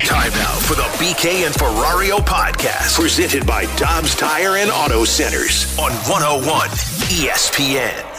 Time 0.00 0.32
now 0.32 0.54
for 0.58 0.74
the 0.74 0.82
BK 0.98 1.46
and 1.46 1.54
Ferrario 1.54 2.18
podcast, 2.18 2.98
presented 2.98 3.46
by 3.46 3.64
Dobbs 3.76 4.14
Tire 4.16 4.56
and 4.56 4.70
Auto 4.70 5.04
Centers 5.04 5.78
on 5.78 5.92
101 5.92 6.68
ESPN. 7.08 8.10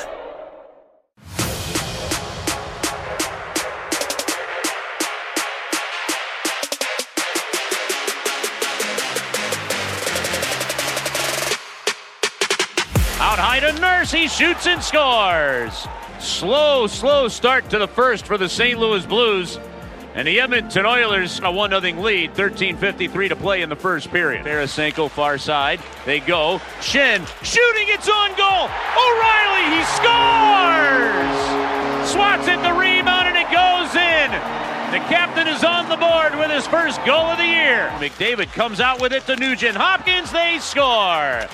Out 13.19 13.39
high 13.39 13.59
to 13.59 13.73
Nurse. 13.79 14.11
He 14.11 14.27
shoots 14.27 14.65
and 14.65 14.81
scores. 14.81 15.87
Slow, 16.19 16.87
slow 16.87 17.27
start 17.27 17.69
to 17.69 17.77
the 17.77 17.87
first 17.87 18.25
for 18.25 18.37
the 18.37 18.47
St. 18.47 18.79
Louis 18.79 19.05
Blues. 19.05 19.59
And 20.15 20.25
the 20.25 20.39
Edmonton 20.39 20.85
Oilers 20.85 21.41
a 21.43 21.51
1 21.51 21.71
0 21.71 22.01
lead. 22.01 22.33
13.53 22.35 23.29
to 23.29 23.35
play 23.35 23.61
in 23.61 23.67
the 23.67 23.75
first 23.75 24.09
period. 24.11 24.45
Tarasenko 24.45 25.11
far 25.11 25.37
side. 25.37 25.81
They 26.05 26.21
go. 26.21 26.59
Schenn 26.79 27.27
shooting. 27.43 27.87
It's 27.89 28.07
on 28.07 28.29
goal. 28.37 28.71
O'Reilly, 28.95 29.75
he 29.75 29.83
scores! 29.91 31.35
Swats 32.09 32.47
at 32.47 32.63
the 32.63 32.79
rebound 32.79 33.27
and 33.27 33.35
it 33.35 33.51
goes 33.51 33.93
in. 33.93 34.31
The 34.95 35.03
captain 35.09 35.49
is 35.49 35.65
on 35.65 35.89
the 35.89 35.97
board 35.97 36.39
with 36.39 36.49
his 36.49 36.65
first 36.65 37.03
goal 37.03 37.25
of 37.25 37.37
the 37.37 37.45
year. 37.45 37.89
McDavid 37.99 38.53
comes 38.53 38.79
out 38.79 39.01
with 39.01 39.11
it 39.11 39.25
to 39.25 39.35
Nugent 39.35 39.75
Hopkins. 39.75 40.31
They 40.31 40.59
score. 40.61 41.45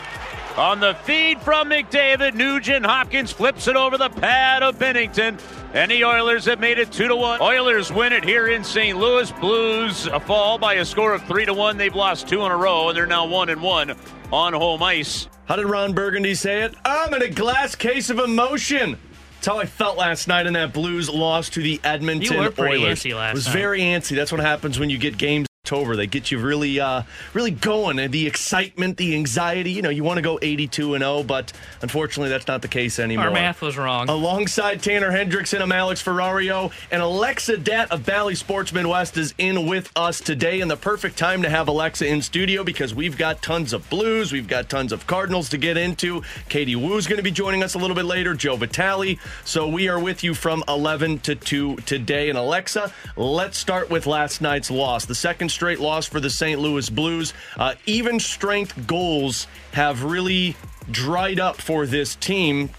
On 0.57 0.79
the 0.79 0.93
feed 1.03 1.41
from 1.41 1.69
McDavid, 1.69 2.33
Nugent 2.35 2.85
Hopkins 2.85 3.31
flips 3.31 3.67
it 3.67 3.75
over 3.75 3.97
the 3.97 4.09
pad 4.09 4.63
of 4.63 4.77
Binnington. 4.77 5.39
And 5.73 5.89
the 5.89 6.03
Oilers 6.03 6.43
have 6.45 6.59
made 6.59 6.77
it 6.77 6.91
2 6.91 7.07
to 7.07 7.15
1. 7.15 7.41
Oilers 7.41 7.91
win 7.91 8.11
it 8.11 8.25
here 8.25 8.47
in 8.47 8.63
St. 8.63 8.97
Louis. 8.97 9.31
Blues 9.33 10.07
a 10.07 10.19
fall 10.19 10.57
by 10.57 10.75
a 10.75 10.85
score 10.85 11.13
of 11.13 11.23
3 11.23 11.45
to 11.45 11.53
1. 11.53 11.77
They've 11.77 11.95
lost 11.95 12.27
two 12.27 12.45
in 12.45 12.51
a 12.51 12.57
row, 12.57 12.89
and 12.89 12.97
they're 12.97 13.05
now 13.07 13.25
1 13.25 13.49
and 13.49 13.61
1 13.61 13.95
on 14.33 14.53
home 14.53 14.83
ice. 14.83 15.29
How 15.45 15.55
did 15.55 15.67
Ron 15.67 15.93
Burgundy 15.93 16.35
say 16.35 16.63
it? 16.63 16.75
I'm 16.83 17.13
in 17.13 17.21
a 17.21 17.29
glass 17.29 17.73
case 17.75 18.09
of 18.09 18.19
emotion. 18.19 18.97
That's 19.35 19.47
how 19.47 19.57
I 19.59 19.65
felt 19.65 19.97
last 19.97 20.27
night 20.27 20.45
in 20.45 20.53
that 20.53 20.73
Blues 20.73 21.09
loss 21.09 21.49
to 21.51 21.61
the 21.61 21.79
Edmonton 21.83 22.33
You 22.33 22.39
were 22.43 22.51
pretty 22.51 22.83
Oilers. 22.83 22.99
antsy 22.99 23.15
last 23.15 23.31
it 23.31 23.35
was 23.35 23.47
night. 23.47 23.53
very 23.53 23.79
antsy. 23.81 24.15
That's 24.17 24.31
what 24.31 24.41
happens 24.41 24.77
when 24.77 24.89
you 24.89 24.97
get 24.97 25.17
games 25.17 25.47
over. 25.73 25.95
They 25.95 26.07
get 26.07 26.31
you 26.31 26.39
really, 26.39 26.79
uh, 26.79 27.03
really 27.33 27.51
going. 27.51 27.99
And 27.99 28.13
the 28.13 28.27
excitement, 28.27 28.97
the 28.97 29.15
anxiety. 29.15 29.71
You 29.71 29.81
know, 29.81 29.89
you 29.89 30.03
want 30.03 30.17
to 30.17 30.21
go 30.21 30.39
82 30.41 30.95
and 30.95 31.01
0, 31.01 31.23
but 31.23 31.53
unfortunately, 31.81 32.29
that's 32.29 32.47
not 32.47 32.61
the 32.61 32.67
case 32.67 32.99
anymore. 32.99 33.25
Our 33.25 33.31
math 33.31 33.61
was 33.61 33.77
wrong. 33.77 34.09
Alongside 34.09 34.81
Tanner 34.81 35.11
Hendrickson, 35.11 35.61
I'm 35.61 35.71
Alex 35.71 36.03
Ferrario, 36.03 36.71
and 36.91 37.01
Alexa 37.01 37.57
Det 37.57 37.91
of 37.91 38.05
Bally 38.05 38.35
Sports 38.35 38.73
Midwest 38.73 39.17
is 39.17 39.33
in 39.37 39.67
with 39.67 39.91
us 39.95 40.19
today. 40.19 40.61
And 40.61 40.69
the 40.69 40.77
perfect 40.77 41.17
time 41.17 41.41
to 41.43 41.49
have 41.49 41.67
Alexa 41.67 42.05
in 42.05 42.21
studio 42.21 42.63
because 42.63 42.93
we've 42.93 43.17
got 43.17 43.41
tons 43.41 43.73
of 43.73 43.89
Blues, 43.89 44.31
we've 44.31 44.47
got 44.47 44.69
tons 44.69 44.91
of 44.91 45.07
Cardinals 45.07 45.49
to 45.49 45.57
get 45.57 45.77
into. 45.77 46.21
Katie 46.49 46.75
Woo's 46.75 47.07
going 47.07 47.17
to 47.17 47.23
be 47.23 47.31
joining 47.31 47.63
us 47.63 47.73
a 47.73 47.77
little 47.77 47.95
bit 47.95 48.05
later, 48.05 48.33
Joe 48.33 48.55
Vitale. 48.55 49.17
So 49.45 49.67
we 49.67 49.87
are 49.89 49.99
with 49.99 50.23
you 50.23 50.33
from 50.33 50.63
11 50.67 51.19
to 51.19 51.35
2 51.35 51.77
today. 51.77 52.29
And 52.29 52.37
Alexa, 52.37 52.93
let's 53.15 53.57
start 53.57 53.89
with 53.89 54.07
last 54.07 54.41
night's 54.41 54.71
loss, 54.71 55.05
the 55.05 55.15
second 55.15 55.49
straight 55.61 55.79
loss 55.79 56.07
for 56.07 56.19
the 56.19 56.27
St. 56.27 56.59
Louis 56.59 56.89
Blues. 56.89 57.35
Uh, 57.55 57.75
even 57.85 58.19
strength 58.19 58.87
goals 58.87 59.45
have 59.73 60.03
really 60.03 60.55
dried 60.89 61.39
up 61.39 61.61
for 61.61 61.85
this 61.85 62.15
team. 62.15 62.71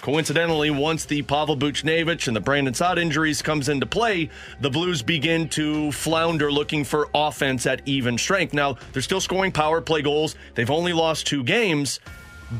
Coincidentally, 0.00 0.70
once 0.70 1.04
the 1.04 1.20
Pavel 1.20 1.54
Buchnevich 1.54 2.28
and 2.28 2.34
the 2.34 2.40
Brandon 2.40 2.72
Saad 2.72 2.98
injuries 2.98 3.42
comes 3.42 3.68
into 3.68 3.84
play, 3.84 4.30
the 4.58 4.70
Blues 4.70 5.02
begin 5.02 5.50
to 5.50 5.92
flounder 5.92 6.50
looking 6.50 6.82
for 6.82 7.10
offense 7.14 7.66
at 7.66 7.86
even 7.86 8.16
strength. 8.16 8.54
Now, 8.54 8.78
they're 8.94 9.02
still 9.02 9.20
scoring 9.20 9.52
power 9.52 9.82
play 9.82 10.00
goals. 10.00 10.34
They've 10.54 10.70
only 10.70 10.94
lost 10.94 11.26
two 11.26 11.44
games, 11.44 12.00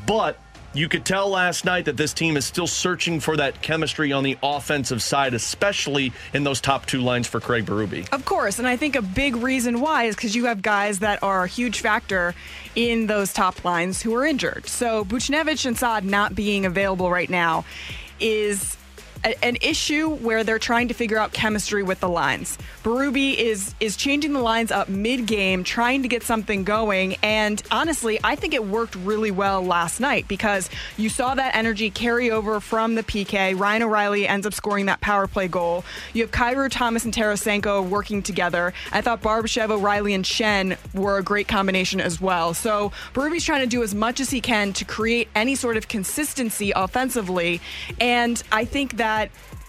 but 0.06 0.38
you 0.72 0.88
could 0.88 1.04
tell 1.04 1.28
last 1.28 1.64
night 1.64 1.86
that 1.86 1.96
this 1.96 2.12
team 2.12 2.36
is 2.36 2.44
still 2.44 2.66
searching 2.66 3.20
for 3.20 3.36
that 3.36 3.60
chemistry 3.60 4.12
on 4.12 4.22
the 4.22 4.38
offensive 4.42 5.02
side, 5.02 5.34
especially 5.34 6.12
in 6.32 6.44
those 6.44 6.60
top 6.60 6.86
two 6.86 7.00
lines 7.00 7.26
for 7.26 7.40
Craig 7.40 7.66
Berube. 7.66 8.08
Of 8.12 8.24
course, 8.24 8.58
and 8.58 8.68
I 8.68 8.76
think 8.76 8.96
a 8.96 9.02
big 9.02 9.36
reason 9.36 9.80
why 9.80 10.04
is 10.04 10.14
because 10.14 10.36
you 10.36 10.44
have 10.46 10.62
guys 10.62 11.00
that 11.00 11.22
are 11.22 11.44
a 11.44 11.48
huge 11.48 11.80
factor 11.80 12.34
in 12.74 13.06
those 13.06 13.32
top 13.32 13.64
lines 13.64 14.00
who 14.00 14.14
are 14.14 14.24
injured. 14.24 14.68
So 14.68 15.04
Buchnevich 15.04 15.66
and 15.66 15.76
Saad 15.76 16.04
not 16.04 16.34
being 16.34 16.66
available 16.66 17.10
right 17.10 17.30
now 17.30 17.64
is 18.20 18.76
a- 19.24 19.44
an 19.44 19.56
issue 19.60 20.08
where 20.08 20.44
they're 20.44 20.58
trying 20.58 20.88
to 20.88 20.94
figure 20.94 21.18
out 21.18 21.32
chemistry 21.32 21.82
with 21.82 22.00
the 22.00 22.08
lines. 22.08 22.56
Berube 22.84 23.34
is 23.36 23.74
is 23.80 23.96
changing 23.96 24.32
the 24.32 24.40
lines 24.40 24.70
up 24.70 24.88
mid 24.88 25.26
game, 25.26 25.64
trying 25.64 26.02
to 26.02 26.08
get 26.08 26.22
something 26.22 26.64
going. 26.64 27.16
And 27.22 27.62
honestly, 27.70 28.18
I 28.24 28.36
think 28.36 28.54
it 28.54 28.64
worked 28.64 28.94
really 28.94 29.30
well 29.30 29.62
last 29.62 30.00
night 30.00 30.26
because 30.28 30.70
you 30.96 31.08
saw 31.08 31.34
that 31.34 31.54
energy 31.54 31.90
carry 31.90 32.30
over 32.30 32.60
from 32.60 32.94
the 32.94 33.02
PK. 33.02 33.58
Ryan 33.58 33.82
O'Reilly 33.82 34.26
ends 34.26 34.46
up 34.46 34.54
scoring 34.54 34.86
that 34.86 35.00
power 35.00 35.26
play 35.26 35.48
goal. 35.48 35.84
You 36.14 36.22
have 36.22 36.30
Kyrou 36.30 36.70
Thomas 36.70 37.04
and 37.04 37.12
Tarasenko 37.12 37.86
working 37.86 38.22
together. 38.22 38.72
I 38.92 39.00
thought 39.02 39.22
Barbashev, 39.22 39.70
O'Reilly, 39.70 40.14
and 40.14 40.24
Schenn 40.24 40.76
were 40.94 41.18
a 41.18 41.22
great 41.22 41.48
combination 41.48 42.00
as 42.00 42.20
well. 42.20 42.54
So 42.54 42.92
Berube's 43.14 43.44
trying 43.44 43.60
to 43.62 43.66
do 43.66 43.82
as 43.82 43.94
much 43.94 44.20
as 44.20 44.30
he 44.30 44.40
can 44.40 44.72
to 44.74 44.84
create 44.84 45.28
any 45.34 45.54
sort 45.54 45.76
of 45.76 45.88
consistency 45.88 46.72
offensively. 46.74 47.60
And 48.00 48.42
I 48.52 48.64
think 48.64 48.96
that 48.96 49.09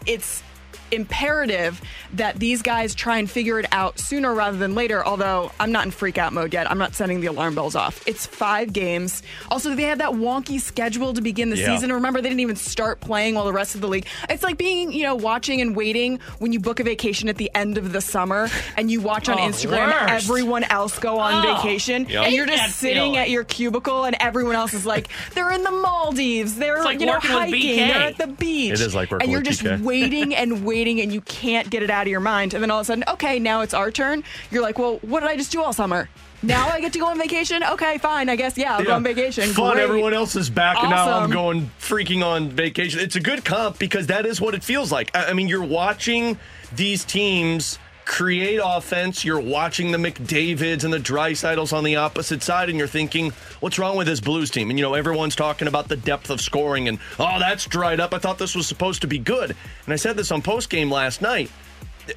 it's 0.06 0.44
imperative 0.92 1.82
that 2.14 2.38
these 2.40 2.62
guys 2.62 2.94
try 2.96 3.18
and 3.18 3.30
figure 3.30 3.60
it 3.60 3.66
out 3.72 4.00
sooner 4.00 4.34
rather 4.34 4.58
than 4.58 4.76
later. 4.76 5.06
Although 5.06 5.52
I'm 5.60 5.72
not 5.72 5.86
in 5.86 5.92
freak 5.92 6.18
out 6.18 6.34
mode 6.34 6.54
yet. 6.54 6.70
I'm 6.70 6.78
not 6.78 6.96
sending 6.96 7.22
the 7.22 7.28
alarm 7.28 7.56
bells 7.56 7.76
off. 7.76 8.02
It's 8.08 8.26
five 8.26 8.74
games. 8.74 9.24
Also, 9.50 9.74
they 9.76 9.84
had 9.84 10.00
that 10.00 10.12
wonky 10.12 10.60
schedule 10.60 11.14
to 11.14 11.22
begin 11.22 11.50
the 11.50 11.58
Yeah. 11.58 11.76
season. 11.76 11.92
Remember, 11.94 12.22
they 12.22 12.30
didn't 12.30 12.42
even 12.42 12.56
start 12.56 13.00
playing 13.02 13.36
while 13.36 13.46
the 13.46 13.54
rest 13.54 13.76
of 13.76 13.82
the 13.82 13.88
league. 13.88 14.06
It's 14.30 14.44
like 14.44 14.58
being, 14.58 14.92
you 14.92 15.04
know, 15.04 15.16
watching 15.16 15.62
and 15.62 15.76
waiting 15.76 16.20
when 16.40 16.54
you 16.54 16.60
book 16.60 16.80
a 16.80 16.84
vacation 16.84 17.30
at 17.30 17.38
the 17.38 17.50
end 17.56 17.78
of 17.78 17.94
the 17.94 18.02
summer 18.02 18.50
and 18.78 18.90
you 18.92 19.02
watch 19.02 19.30
on 19.30 19.40
Oh, 19.40 19.44
Instagram 19.44 19.88
worst. 19.88 20.26
everyone 20.26 20.64
else 20.66 21.00
go 21.00 21.20
on 21.20 21.46
Oh, 21.46 21.56
vacation 21.56 22.08
Yep. 22.10 22.26
and 22.26 22.34
you're 22.36 22.46
just 22.46 22.78
sitting 22.78 22.96
feeling. 22.98 23.18
at 23.18 23.30
your 23.30 23.44
cubicle 23.44 24.04
and 24.06 24.16
everyone 24.20 24.56
else 24.56 24.74
is 24.74 24.86
like, 24.86 25.08
they're 25.34 25.52
in 25.52 25.64
the 25.64 25.72
Maldives, 25.72 26.56
they're 26.56 26.84
like 26.84 27.00
you 27.00 27.06
know 27.06 27.20
hiking, 27.20 27.78
they're 27.78 27.96
at 27.96 28.18
the 28.18 28.28
beach. 28.28 28.74
It 28.74 28.82
is 28.82 28.94
like 28.96 29.12
working 29.12 29.24
and 29.26 29.32
you're 29.32 29.42
just 29.42 29.64
BK. 29.64 29.82
waiting 29.82 30.36
and 30.36 30.66
waiting 30.66 30.81
and 30.88 31.14
you 31.14 31.22
can't 31.22 31.70
get 31.70 31.84
it 31.84 31.90
out 31.90 32.08
of 32.08 32.12
your 32.12 32.20
mind. 32.20 32.54
And 32.54 32.64
then 32.64 32.72
all 32.72 32.80
of 32.80 32.86
a 32.86 32.88
sudden, 32.88 33.04
okay, 33.08 33.40
now 33.40 33.62
it's 33.62 33.74
our 33.74 33.92
turn. 33.92 34.24
You're 34.50 34.62
like, 34.62 34.80
well, 34.80 35.00
what 35.04 35.20
did 35.20 35.30
I 35.30 35.38
just 35.38 35.52
do 35.52 35.62
all 35.62 35.74
summer? 35.74 36.10
Now 36.44 36.70
I 36.70 36.82
get 36.82 36.92
to 36.94 37.00
go 37.00 37.06
on 37.06 37.20
vacation? 37.20 37.62
Okay, 37.64 38.00
fine. 38.00 38.28
I 38.28 38.36
guess, 38.36 38.58
yeah, 38.58 38.76
I'll 38.76 38.84
go 38.84 38.94
on 38.94 39.04
vacation. 39.04 39.50
Fun. 39.50 39.74
Great. 39.74 39.84
Everyone 39.84 40.14
else 40.14 40.36
is 40.36 40.50
back, 40.50 40.78
and 40.82 40.90
now 40.90 41.20
I'm 41.20 41.30
going 41.30 41.70
freaking 41.80 42.26
on 42.26 42.50
vacation. 42.50 43.00
It's 43.00 43.16
a 43.16 43.20
good 43.20 43.46
comp 43.46 43.78
because 43.78 44.08
that 44.08 44.26
is 44.26 44.42
what 44.42 44.56
it 44.56 44.64
feels 44.64 44.92
like. 44.92 45.12
I 45.14 45.34
mean, 45.34 45.48
you're 45.48 45.64
watching 45.64 46.40
these 46.76 47.06
teams 47.06 47.78
create 48.12 48.60
offense. 48.62 49.24
You're 49.24 49.40
watching 49.40 49.94
the 49.94 49.98
McDavids 49.98 50.84
and 50.84 50.92
the 50.92 51.00
Draisaitls 51.00 51.72
on 51.72 51.86
the 51.86 51.96
opposite 51.96 52.44
side, 52.44 52.68
and 52.68 52.78
you're 52.78 52.86
thinking, 52.86 53.32
what's 53.62 53.80
wrong 53.80 53.96
with 53.96 54.06
this 54.06 54.20
Blues 54.20 54.52
team? 54.52 54.70
And, 54.70 54.78
you 54.78 54.84
know, 54.84 54.96
everyone's 54.96 55.34
talking 55.34 55.70
about 55.70 55.88
the 55.88 55.96
depth 55.96 56.30
of 56.30 56.42
scoring 56.42 56.90
and, 56.90 57.00
oh, 57.18 57.40
that's 57.40 57.66
dried 57.66 58.02
up. 58.02 58.14
I 58.14 58.18
thought 58.18 58.38
this 58.38 58.54
was 58.54 58.68
supposed 58.68 59.00
to 59.02 59.08
be 59.08 59.18
good. 59.18 59.56
And 59.86 59.94
I 59.94 59.96
said 59.96 60.18
this 60.18 60.30
on 60.30 60.42
post 60.42 60.70
game 60.70 60.92
last 60.92 61.22
night. 61.22 61.50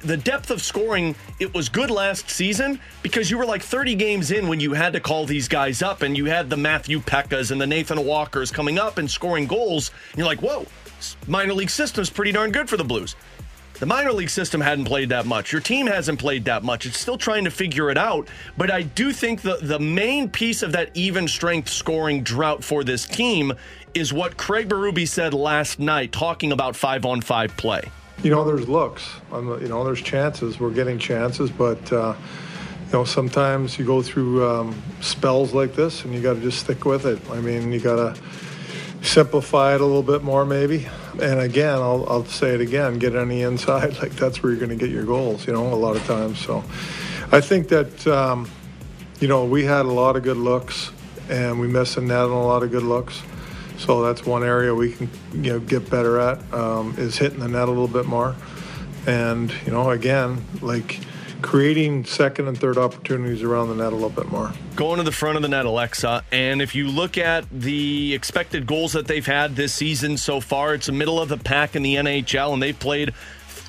the 0.03 0.17
depth 0.17 0.51
of 0.51 0.61
scoring, 0.61 1.15
it 1.39 1.53
was 1.53 1.69
good 1.69 1.89
last 1.89 2.29
season 2.29 2.77
because 3.01 3.31
you 3.31 3.37
were 3.37 3.45
like 3.45 3.61
30 3.61 3.95
games 3.95 4.31
in 4.31 4.49
when 4.49 4.59
you 4.59 4.73
had 4.73 4.91
to 4.93 4.99
call 4.99 5.25
these 5.25 5.47
guys 5.47 5.81
up 5.81 6.01
and 6.01 6.17
you 6.17 6.25
had 6.25 6.49
the 6.49 6.57
Matthew 6.57 6.99
Pecas 6.99 7.51
and 7.51 7.61
the 7.61 7.67
Nathan 7.67 8.03
Walkers 8.05 8.51
coming 8.51 8.77
up 8.77 8.97
and 8.97 9.09
scoring 9.09 9.47
goals. 9.47 9.91
And 10.11 10.19
you're 10.19 10.27
like, 10.27 10.41
whoa, 10.41 10.65
minor 11.25 11.53
league 11.53 11.69
system's 11.69 12.09
pretty 12.09 12.33
darn 12.33 12.51
good 12.51 12.67
for 12.67 12.75
the 12.75 12.83
Blues. 12.83 13.15
The 13.79 13.85
minor 13.85 14.13
league 14.13 14.29
system 14.29 14.61
hadn't 14.61 14.85
played 14.85 15.09
that 15.09 15.25
much. 15.25 15.51
Your 15.51 15.59
team 15.59 15.87
hasn't 15.87 16.17
played 16.17 16.45
that 16.45 16.63
much. 16.63 16.85
It's 16.85 16.97
still 16.97 17.17
trying 17.17 17.43
to 17.43 17.51
figure 17.51 17.89
it 17.89 17.97
out. 17.97 18.29
But 18.57 18.71
I 18.71 18.83
do 18.83 19.11
think 19.11 19.41
the, 19.41 19.57
the 19.61 19.79
main 19.79 20.29
piece 20.29 20.63
of 20.63 20.71
that 20.71 20.91
even 20.93 21.27
strength 21.27 21.67
scoring 21.67 22.23
drought 22.23 22.63
for 22.63 22.85
this 22.85 23.05
team 23.05 23.51
is 23.93 24.13
what 24.13 24.37
Craig 24.37 24.69
Berube 24.69 25.05
said 25.07 25.33
last 25.33 25.77
night, 25.77 26.13
talking 26.13 26.53
about 26.53 26.77
five 26.77 27.05
on 27.05 27.19
five 27.19 27.55
play. 27.57 27.83
You 28.23 28.31
know, 28.31 28.45
there's 28.45 28.69
looks. 28.69 29.09
You 29.33 29.67
know, 29.67 29.83
there's 29.83 30.01
chances. 30.01 30.57
We're 30.57 30.71
getting 30.71 30.97
chances, 30.97 31.49
but 31.51 31.91
uh, 31.91 32.15
you 32.85 32.93
know, 32.93 33.03
sometimes 33.03 33.77
you 33.77 33.83
go 33.83 34.01
through 34.01 34.47
um, 34.47 34.81
spells 35.01 35.53
like 35.53 35.75
this, 35.75 36.05
and 36.05 36.13
you 36.13 36.21
got 36.21 36.35
to 36.35 36.41
just 36.41 36.59
stick 36.59 36.85
with 36.85 37.05
it. 37.05 37.19
I 37.29 37.41
mean, 37.41 37.73
you 37.73 37.81
got 37.81 38.15
to 38.15 38.21
simplify 39.05 39.75
it 39.75 39.81
a 39.81 39.85
little 39.85 40.03
bit 40.03 40.23
more, 40.23 40.45
maybe. 40.45 40.87
And 41.21 41.39
again, 41.39 41.75
I'll, 41.75 42.05
I'll 42.09 42.25
say 42.25 42.53
it 42.53 42.61
again: 42.61 42.99
get 42.99 43.15
on 43.15 43.29
the 43.29 43.41
inside. 43.41 43.97
Like 44.01 44.13
that's 44.13 44.43
where 44.43 44.51
you're 44.51 44.59
going 44.59 44.77
to 44.77 44.83
get 44.83 44.89
your 44.89 45.05
goals. 45.05 45.47
You 45.47 45.53
know, 45.53 45.73
a 45.73 45.75
lot 45.75 45.95
of 45.95 46.05
times. 46.05 46.39
So, 46.39 46.63
I 47.31 47.41
think 47.41 47.69
that 47.69 48.05
um, 48.07 48.49
you 49.19 49.27
know 49.27 49.45
we 49.45 49.63
had 49.63 49.85
a 49.85 49.91
lot 49.91 50.15
of 50.15 50.23
good 50.23 50.37
looks, 50.37 50.91
and 51.29 51.59
we 51.59 51.67
missed 51.67 51.95
the 51.95 52.01
net 52.01 52.19
on 52.19 52.31
a 52.31 52.45
lot 52.45 52.63
of 52.63 52.71
good 52.71 52.83
looks. 52.83 53.21
So 53.77 54.03
that's 54.03 54.25
one 54.25 54.43
area 54.43 54.73
we 54.73 54.93
can 54.93 55.09
you 55.33 55.53
know 55.53 55.59
get 55.59 55.89
better 55.89 56.19
at 56.19 56.53
um, 56.53 56.95
is 56.97 57.17
hitting 57.17 57.39
the 57.39 57.47
net 57.47 57.67
a 57.67 57.71
little 57.71 57.87
bit 57.87 58.05
more, 58.05 58.35
and 59.07 59.53
you 59.65 59.71
know 59.71 59.91
again 59.91 60.43
like 60.61 60.99
creating 61.41 62.05
second 62.05 62.47
and 62.47 62.57
third 62.57 62.77
opportunities 62.77 63.43
around 63.43 63.69
the 63.69 63.75
net 63.75 63.91
a 63.91 63.95
little 63.95 64.09
bit 64.09 64.29
more. 64.29 64.53
Going 64.75 64.97
to 64.97 65.03
the 65.03 65.11
front 65.11 65.35
of 65.35 65.41
the 65.41 65.49
net, 65.49 65.65
Alexa, 65.65 66.23
and 66.31 66.61
if 66.61 66.75
you 66.75 66.87
look 66.87 67.17
at 67.17 67.45
the 67.49 68.13
expected 68.13 68.65
goals 68.65 68.93
that 68.93 69.07
they've 69.07 69.25
had 69.25 69.55
this 69.55 69.73
season 69.73 70.17
so 70.17 70.39
far, 70.39 70.73
it's 70.73 70.87
the 70.87 70.91
middle 70.91 71.21
of 71.21 71.29
the 71.29 71.37
pack 71.37 71.75
in 71.75 71.83
the 71.83 71.95
NHL, 71.95 72.53
and 72.53 72.61
they've 72.61 72.77
played 72.77 73.13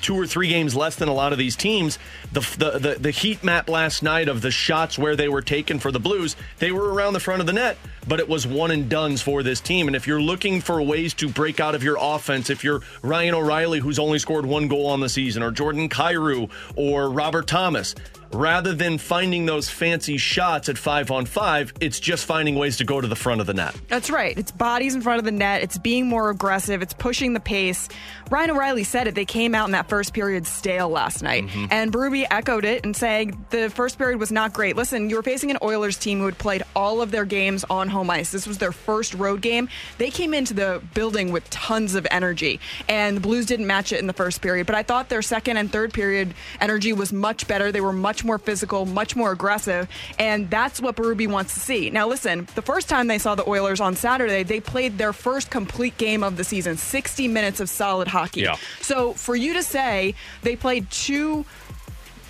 two 0.01 0.15
or 0.15 0.27
three 0.27 0.47
games 0.49 0.75
less 0.75 0.95
than 0.95 1.07
a 1.07 1.13
lot 1.13 1.31
of 1.31 1.37
these 1.37 1.55
teams. 1.55 1.99
The, 2.33 2.41
the, 2.57 2.79
the, 2.79 2.99
the, 2.99 3.11
heat 3.11 3.43
map 3.43 3.69
last 3.69 4.03
night 4.03 4.27
of 4.27 4.41
the 4.41 4.51
shots 4.51 4.97
where 4.97 5.15
they 5.15 5.29
were 5.29 5.41
taken 5.41 5.79
for 5.79 5.91
the 5.91 5.99
Blues, 5.99 6.35
they 6.59 6.71
were 6.71 6.93
around 6.93 7.13
the 7.13 7.19
front 7.19 7.41
of 7.41 7.47
the 7.47 7.53
net, 7.53 7.77
but 8.07 8.19
it 8.19 8.29
was 8.29 8.45
one 8.45 8.71
and 8.71 8.89
duns 8.89 9.21
for 9.21 9.43
this 9.43 9.59
team. 9.59 9.87
And 9.87 9.95
if 9.95 10.07
you're 10.07 10.21
looking 10.21 10.61
for 10.61 10.81
ways 10.81 11.13
to 11.15 11.29
break 11.29 11.59
out 11.59 11.75
of 11.75 11.83
your 11.83 11.97
offense, 11.99 12.49
if 12.49 12.63
you're 12.63 12.81
Ryan 13.01 13.35
O'Reilly, 13.35 13.79
who's 13.79 13.99
only 13.99 14.19
scored 14.19 14.45
one 14.45 14.67
goal 14.67 14.87
on 14.87 14.99
the 14.99 15.09
season, 15.09 15.43
or 15.43 15.51
Jordan 15.51 15.89
Kyrou, 15.89 16.49
or 16.75 17.09
Robert 17.09 17.47
Thomas, 17.47 17.95
rather 18.33 18.73
than 18.73 18.97
finding 18.97 19.45
those 19.45 19.69
fancy 19.69 20.17
shots 20.17 20.69
at 20.69 20.77
five 20.77 21.11
on 21.11 21.25
five, 21.25 21.73
it's 21.79 21.99
just 21.99 22.25
finding 22.25 22.55
ways 22.55 22.77
to 22.77 22.83
go 22.83 23.01
to 23.01 23.07
the 23.07 23.15
front 23.15 23.41
of 23.41 23.47
the 23.47 23.53
net. 23.53 23.75
That's 23.87 24.09
right. 24.09 24.37
It's 24.37 24.51
bodies 24.51 24.95
in 24.95 25.01
front 25.01 25.19
of 25.19 25.25
the 25.25 25.31
net. 25.31 25.63
It's 25.63 25.77
being 25.77 26.07
more 26.07 26.29
aggressive. 26.29 26.81
It's 26.81 26.93
pushing 26.93 27.33
the 27.33 27.39
pace. 27.39 27.89
Ryan 28.29 28.51
O'Reilly 28.51 28.83
said 28.83 29.07
it. 29.07 29.15
They 29.15 29.25
came 29.25 29.55
out 29.55 29.65
in 29.65 29.71
that 29.71 29.89
first 29.89 30.13
period 30.13 30.45
stale 30.45 30.89
last 30.89 31.23
night. 31.23 31.45
Mm-hmm. 31.45 31.65
And 31.71 31.91
Berube 31.91 32.25
echoed 32.29 32.65
it 32.65 32.85
and 32.85 32.95
saying 32.95 33.45
the 33.49 33.69
first 33.69 33.97
period 33.97 34.19
was 34.19 34.31
not 34.31 34.53
great. 34.53 34.75
Listen, 34.75 35.09
you 35.09 35.15
were 35.15 35.23
facing 35.23 35.51
an 35.51 35.57
Oilers 35.61 35.97
team 35.97 36.19
who 36.19 36.25
had 36.25 36.37
played 36.37 36.63
all 36.75 37.01
of 37.01 37.11
their 37.11 37.25
games 37.25 37.63
on 37.69 37.87
home 37.87 38.09
ice. 38.09 38.31
This 38.31 38.47
was 38.47 38.57
their 38.57 38.71
first 38.71 39.13
road 39.13 39.41
game. 39.41 39.69
They 39.97 40.09
came 40.09 40.33
into 40.33 40.53
the 40.53 40.81
building 40.93 41.31
with 41.31 41.49
tons 41.49 41.95
of 41.95 42.05
energy, 42.11 42.59
and 42.89 43.17
the 43.17 43.21
Blues 43.21 43.45
didn't 43.45 43.67
match 43.67 43.91
it 43.91 43.99
in 43.99 44.07
the 44.07 44.13
first 44.13 44.41
period. 44.41 44.67
But 44.67 44.75
I 44.75 44.83
thought 44.83 45.09
their 45.09 45.21
second 45.21 45.57
and 45.57 45.71
third 45.71 45.93
period 45.93 46.33
energy 46.59 46.93
was 46.93 47.13
much 47.13 47.47
better. 47.47 47.71
They 47.71 47.81
were 47.81 47.93
much 47.93 48.16
more 48.23 48.37
physical, 48.37 48.85
much 48.85 49.15
more 49.15 49.31
aggressive, 49.31 49.87
and 50.19 50.49
that's 50.49 50.79
what 50.79 50.95
Berube 50.95 51.27
wants 51.27 51.53
to 51.53 51.59
see. 51.59 51.89
Now, 51.89 52.07
listen, 52.07 52.47
the 52.55 52.61
first 52.61 52.89
time 52.89 53.07
they 53.07 53.17
saw 53.17 53.35
the 53.35 53.47
Oilers 53.47 53.79
on 53.79 53.95
Saturday, 53.95 54.43
they 54.43 54.59
played 54.59 54.97
their 54.97 55.13
first 55.13 55.49
complete 55.49 55.97
game 55.97 56.23
of 56.23 56.37
the 56.37 56.43
season 56.43 56.77
60 56.77 57.27
minutes 57.27 57.59
of 57.59 57.69
solid 57.69 58.07
hockey. 58.07 58.41
Yeah. 58.41 58.57
So 58.81 59.13
for 59.13 59.35
you 59.35 59.53
to 59.53 59.63
say 59.63 60.15
they 60.41 60.55
played 60.55 60.89
two 60.89 61.45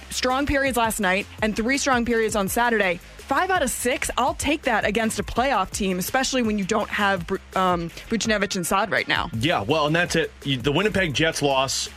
strong 0.09 0.45
periods 0.45 0.77
last 0.77 0.99
night 0.99 1.27
and 1.41 1.55
three 1.55 1.77
strong 1.77 2.05
periods 2.05 2.35
on 2.35 2.47
Saturday. 2.47 2.99
Five 3.17 3.49
out 3.49 3.61
of 3.61 3.69
six, 3.69 4.09
I'll 4.17 4.35
take 4.35 4.61
that 4.63 4.85
against 4.85 5.19
a 5.19 5.23
playoff 5.23 5.69
team, 5.71 5.99
especially 5.99 6.43
when 6.43 6.57
you 6.57 6.63
don't 6.63 6.89
have 6.89 7.29
um, 7.57 7.89
Buchnevich 8.09 8.55
and 8.55 8.65
Saad 8.65 8.89
right 8.89 9.07
now. 9.07 9.29
Yeah, 9.37 9.63
well, 9.63 9.87
and 9.87 9.95
that's 9.95 10.15
it. 10.15 10.31
The 10.43 10.71
Winnipeg 10.71 11.13
Jets 11.13 11.41
loss, 11.41 11.89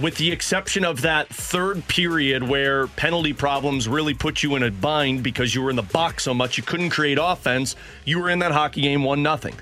with 0.00 0.16
the 0.16 0.32
exception 0.32 0.84
of 0.84 1.02
that 1.02 1.28
third 1.28 1.86
period 1.88 2.42
where 2.42 2.86
penalty 2.88 3.32
problems 3.32 3.88
really 3.88 4.14
put 4.14 4.42
you 4.42 4.56
in 4.56 4.62
a 4.62 4.70
bind 4.70 5.22
because 5.22 5.54
you 5.54 5.62
were 5.62 5.70
in 5.70 5.76
the 5.76 5.82
box 5.82 6.24
so 6.24 6.32
much 6.32 6.56
you 6.56 6.62
couldn't 6.62 6.90
create 6.90 7.18
offense, 7.20 7.76
you 8.04 8.18
were 8.18 8.30
in 8.30 8.38
that 8.38 8.52
hockey 8.52 8.80
game 8.80 9.04
1 9.04 9.22
nothing. 9.22 9.54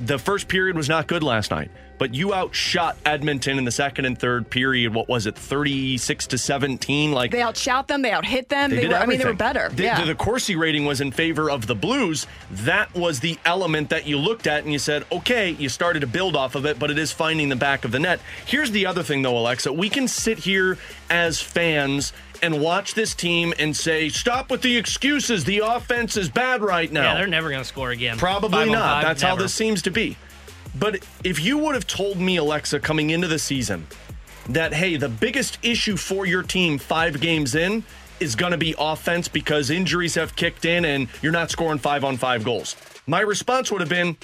The 0.00 0.18
first 0.18 0.48
period 0.48 0.76
was 0.76 0.88
not 0.88 1.06
good 1.06 1.22
last 1.22 1.50
night 1.50 1.70
but 2.00 2.14
you 2.14 2.32
outshot 2.32 2.96
Edmonton 3.04 3.58
in 3.58 3.66
the 3.66 3.70
second 3.70 4.06
and 4.06 4.18
third 4.18 4.48
period. 4.48 4.94
What 4.94 5.06
was 5.06 5.26
it, 5.26 5.36
36 5.36 6.28
to 6.28 6.38
17? 6.38 7.12
Like 7.12 7.30
They 7.30 7.42
outshot 7.42 7.88
them, 7.88 8.00
they 8.00 8.10
outhit 8.10 8.48
them. 8.48 8.70
They, 8.70 8.76
they 8.76 8.82
did 8.82 8.92
were, 8.92 8.96
everything. 8.96 9.02
I 9.02 9.06
mean, 9.06 9.18
they 9.18 9.24
were 9.26 9.36
better. 9.36 9.68
The, 9.68 9.82
yeah. 9.82 10.00
the, 10.00 10.06
the 10.06 10.14
Corsi 10.14 10.56
rating 10.56 10.86
was 10.86 11.02
in 11.02 11.12
favor 11.12 11.50
of 11.50 11.66
the 11.66 11.74
Blues. 11.74 12.26
That 12.50 12.94
was 12.94 13.20
the 13.20 13.36
element 13.44 13.90
that 13.90 14.06
you 14.06 14.16
looked 14.16 14.46
at 14.46 14.64
and 14.64 14.72
you 14.72 14.78
said, 14.78 15.04
okay, 15.12 15.50
you 15.50 15.68
started 15.68 16.00
to 16.00 16.06
build 16.06 16.36
off 16.36 16.54
of 16.54 16.64
it, 16.64 16.78
but 16.78 16.90
it 16.90 16.98
is 16.98 17.12
finding 17.12 17.50
the 17.50 17.56
back 17.56 17.84
of 17.84 17.92
the 17.92 17.98
net. 17.98 18.18
Here's 18.46 18.70
the 18.70 18.86
other 18.86 19.02
thing, 19.02 19.20
though, 19.20 19.36
Alexa. 19.36 19.70
We 19.70 19.90
can 19.90 20.08
sit 20.08 20.38
here 20.38 20.78
as 21.10 21.42
fans 21.42 22.14
and 22.42 22.62
watch 22.62 22.94
this 22.94 23.14
team 23.14 23.52
and 23.58 23.76
say, 23.76 24.08
stop 24.08 24.50
with 24.50 24.62
the 24.62 24.78
excuses. 24.78 25.44
The 25.44 25.58
offense 25.58 26.16
is 26.16 26.30
bad 26.30 26.62
right 26.62 26.90
now. 26.90 27.12
Yeah, 27.12 27.14
they're 27.18 27.26
never 27.26 27.50
going 27.50 27.60
to 27.60 27.68
score 27.68 27.90
again. 27.90 28.16
Probably 28.16 28.70
not. 28.70 29.02
five, 29.02 29.04
That's 29.04 29.20
how 29.20 29.36
this 29.36 29.52
seems 29.52 29.82
to 29.82 29.90
be. 29.90 30.16
But 30.78 31.04
if 31.24 31.40
you 31.40 31.58
would 31.58 31.74
have 31.74 31.86
told 31.86 32.18
me, 32.18 32.36
Alexa, 32.36 32.80
coming 32.80 33.10
into 33.10 33.26
the 33.26 33.38
season, 33.38 33.86
that, 34.48 34.72
hey, 34.72 34.96
the 34.96 35.08
biggest 35.08 35.58
issue 35.62 35.96
for 35.96 36.26
your 36.26 36.42
team 36.42 36.78
five 36.78 37.20
games 37.20 37.54
in 37.54 37.84
is 38.20 38.34
going 38.34 38.52
to 38.52 38.58
be 38.58 38.74
offense 38.78 39.28
because 39.28 39.70
injuries 39.70 40.14
have 40.14 40.36
kicked 40.36 40.64
in 40.64 40.84
and 40.84 41.08
you're 41.22 41.32
not 41.32 41.50
scoring 41.50 41.78
five 41.78 42.04
on 42.04 42.16
five 42.16 42.44
goals, 42.44 42.76
my 43.06 43.20
response 43.20 43.72
would 43.72 43.80
have 43.80 43.90
been, 43.90 44.16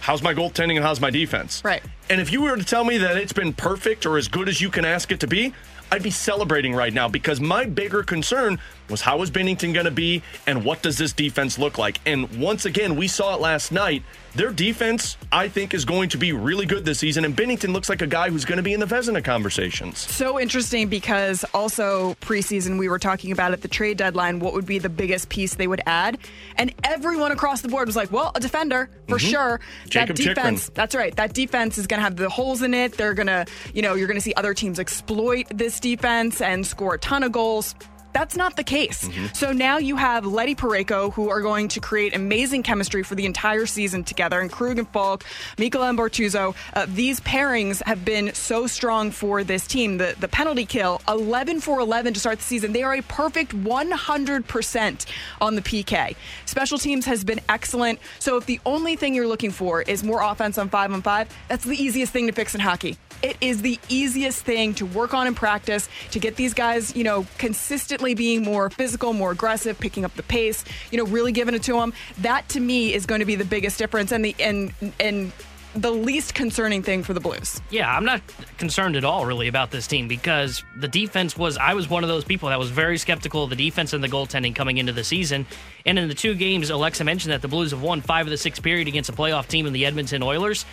how's 0.00 0.22
my 0.22 0.34
goaltending 0.34 0.76
and 0.76 0.84
how's 0.84 1.00
my 1.00 1.10
defense? 1.10 1.62
Right. 1.64 1.82
And 2.08 2.20
if 2.20 2.32
you 2.32 2.42
were 2.42 2.56
to 2.56 2.64
tell 2.64 2.84
me 2.84 2.98
that 2.98 3.16
it's 3.16 3.32
been 3.32 3.52
perfect 3.52 4.04
or 4.04 4.18
as 4.18 4.28
good 4.28 4.48
as 4.48 4.60
you 4.60 4.70
can 4.70 4.84
ask 4.84 5.12
it 5.12 5.20
to 5.20 5.26
be, 5.26 5.54
I'd 5.92 6.02
be 6.02 6.10
celebrating 6.10 6.74
right 6.74 6.92
now 6.92 7.08
because 7.08 7.40
my 7.40 7.64
bigger 7.64 8.02
concern 8.02 8.58
was 8.90 9.00
how 9.00 9.22
is 9.22 9.30
Binnington 9.30 9.72
going 9.72 9.84
to 9.86 9.90
be 9.90 10.22
and 10.46 10.64
what 10.64 10.82
does 10.82 10.98
this 10.98 11.12
defense 11.12 11.58
look 11.58 11.78
like? 11.78 12.00
And 12.06 12.30
once 12.40 12.64
again, 12.64 12.96
we 12.96 13.08
saw 13.08 13.34
it 13.34 13.40
last 13.40 13.72
night. 13.72 14.02
Their 14.36 14.52
defense, 14.52 15.16
I 15.32 15.48
think, 15.48 15.74
is 15.74 15.84
going 15.84 16.08
to 16.10 16.16
be 16.18 16.32
really 16.32 16.64
good 16.64 16.84
this 16.84 17.00
season. 17.00 17.24
And 17.24 17.36
Binnington 17.36 17.72
looks 17.72 17.88
like 17.88 18.00
a 18.00 18.06
guy 18.06 18.30
who's 18.30 18.44
going 18.44 18.58
to 18.58 18.62
be 18.62 18.72
in 18.72 18.78
the 18.78 18.86
Vezina 18.86 19.24
conversations. 19.24 19.98
So 19.98 20.38
interesting 20.38 20.86
because 20.88 21.44
also 21.52 22.14
preseason 22.20 22.78
we 22.78 22.88
were 22.88 23.00
talking 23.00 23.32
about 23.32 23.52
at 23.52 23.62
the 23.62 23.66
trade 23.68 23.96
deadline 23.96 24.38
what 24.38 24.52
would 24.52 24.66
be 24.66 24.78
the 24.78 24.88
biggest 24.88 25.30
piece 25.30 25.54
they 25.54 25.66
would 25.66 25.80
add, 25.84 26.18
and 26.56 26.72
everyone 26.84 27.32
across 27.32 27.60
the 27.62 27.68
board 27.68 27.88
was 27.88 27.96
like, 27.96 28.12
"Well, 28.12 28.30
a 28.36 28.40
defender 28.40 28.88
for 29.08 29.18
Mhm. 29.18 29.30
sure." 29.30 29.60
Jacob 29.88 30.16
that 30.16 30.22
defense, 30.22 30.60
Chychrun. 30.66 30.74
that's 30.74 30.94
right. 30.94 31.16
That 31.16 31.32
defense 31.34 31.76
is 31.76 31.88
going 31.88 31.98
to 31.98 32.04
have 32.04 32.14
the 32.14 32.28
holes 32.28 32.62
in 32.62 32.72
it. 32.72 32.96
They're 32.96 33.14
going 33.14 33.26
to, 33.26 33.46
you 33.74 33.82
know, 33.82 33.94
you're 33.96 34.06
going 34.06 34.16
to 34.18 34.20
see 34.22 34.34
other 34.34 34.54
teams 34.54 34.78
exploit 34.78 35.46
this 35.52 35.80
defense 35.80 36.40
and 36.40 36.64
score 36.64 36.94
a 36.94 36.98
ton 36.98 37.24
of 37.24 37.32
goals. 37.32 37.74
That's 38.12 38.36
not 38.36 38.56
the 38.56 38.64
case. 38.64 39.08
So 39.32 39.52
now 39.52 39.78
you 39.78 39.96
have 39.96 40.26
Leddy 40.26 40.54
Parayko, 40.54 41.12
who 41.12 41.30
are 41.30 41.40
going 41.40 41.68
to 41.68 41.80
create 41.80 42.14
amazing 42.14 42.62
chemistry 42.62 43.02
for 43.02 43.14
the 43.14 43.26
entire 43.26 43.66
season 43.66 44.04
together, 44.04 44.40
and 44.40 44.50
Krug 44.50 44.78
and 44.78 44.88
Faulk, 44.88 45.24
Mikkola 45.56 45.90
and 45.90 45.98
Bortuzzo. 45.98 46.54
Uh, 46.74 46.86
these 46.88 47.20
pairings 47.20 47.82
have 47.84 48.04
been 48.04 48.34
so 48.34 48.66
strong 48.66 49.10
for 49.10 49.44
this 49.44 49.66
team. 49.66 49.98
The, 49.98 50.16
the 50.18 50.28
penalty 50.28 50.66
kill, 50.66 51.00
11 51.08 51.60
for 51.60 51.80
11 51.80 52.14
to 52.14 52.20
start 52.20 52.38
the 52.38 52.44
season. 52.44 52.72
They 52.72 52.82
are 52.82 52.94
a 52.94 53.02
perfect 53.02 53.52
100% 53.56 55.06
on 55.40 55.54
the 55.54 55.62
PK. 55.62 56.16
Special 56.46 56.78
teams 56.78 57.06
has 57.06 57.24
been 57.24 57.40
excellent. 57.48 57.98
So 58.18 58.36
if 58.36 58.46
the 58.46 58.60
only 58.66 58.96
thing 58.96 59.14
you're 59.14 59.28
looking 59.28 59.50
for 59.50 59.82
is 59.82 60.02
more 60.02 60.22
offense 60.22 60.58
on 60.58 60.68
5 60.68 60.92
on 60.92 61.02
5, 61.02 61.36
that's 61.48 61.64
the 61.64 61.80
easiest 61.80 62.12
thing 62.12 62.26
to 62.26 62.32
fix 62.32 62.54
in 62.54 62.60
hockey. 62.60 62.96
It 63.22 63.36
is 63.40 63.62
the 63.62 63.78
easiest 63.88 64.44
thing 64.44 64.74
to 64.74 64.86
work 64.86 65.14
on 65.14 65.26
in 65.26 65.34
practice 65.34 65.88
to 66.12 66.18
get 66.18 66.36
these 66.36 66.54
guys, 66.54 66.94
you 66.96 67.04
know, 67.04 67.26
consistently 67.38 68.14
being 68.14 68.42
more 68.42 68.70
physical, 68.70 69.12
more 69.12 69.32
aggressive, 69.32 69.78
picking 69.78 70.04
up 70.04 70.14
the 70.14 70.22
pace, 70.22 70.64
you 70.90 70.98
know, 70.98 71.04
really 71.04 71.32
giving 71.32 71.54
it 71.54 71.62
to 71.64 71.74
them. 71.74 71.92
That 72.18 72.48
to 72.50 72.60
me 72.60 72.94
is 72.94 73.06
going 73.06 73.20
to 73.20 73.26
be 73.26 73.36
the 73.36 73.44
biggest 73.44 73.78
difference 73.78 74.12
and 74.12 74.24
the 74.24 74.34
and 74.40 74.72
and 74.98 75.32
the 75.74 75.90
least 75.90 76.34
concerning 76.34 76.82
thing 76.82 77.04
for 77.04 77.14
the 77.14 77.20
Blues. 77.20 77.60
Yeah, 77.70 77.94
I'm 77.94 78.04
not 78.04 78.20
concerned 78.58 78.96
at 78.96 79.04
all 79.04 79.24
really 79.24 79.46
about 79.46 79.70
this 79.70 79.86
team 79.86 80.08
because 80.08 80.64
the 80.76 80.88
defense 80.88 81.36
was 81.36 81.56
I 81.56 81.74
was 81.74 81.88
one 81.88 82.02
of 82.02 82.08
those 82.08 82.24
people 82.24 82.48
that 82.48 82.58
was 82.58 82.70
very 82.70 82.98
skeptical 82.98 83.44
of 83.44 83.50
the 83.50 83.56
defense 83.56 83.92
and 83.92 84.02
the 84.02 84.08
goaltending 84.08 84.54
coming 84.54 84.78
into 84.78 84.92
the 84.92 85.04
season. 85.04 85.46
And 85.86 85.98
in 85.98 86.08
the 86.08 86.14
two 86.14 86.34
games 86.34 86.70
Alexa 86.70 87.04
mentioned 87.04 87.32
that 87.32 87.42
the 87.42 87.48
Blues 87.48 87.70
have 87.70 87.82
won 87.82 88.00
5 88.00 88.26
of 88.26 88.30
the 88.30 88.36
6 88.36 88.60
period 88.60 88.88
against 88.88 89.10
a 89.10 89.12
playoff 89.12 89.46
team 89.46 89.66
in 89.66 89.72
the 89.72 89.86
Edmonton 89.86 90.22
Oilers. 90.22 90.64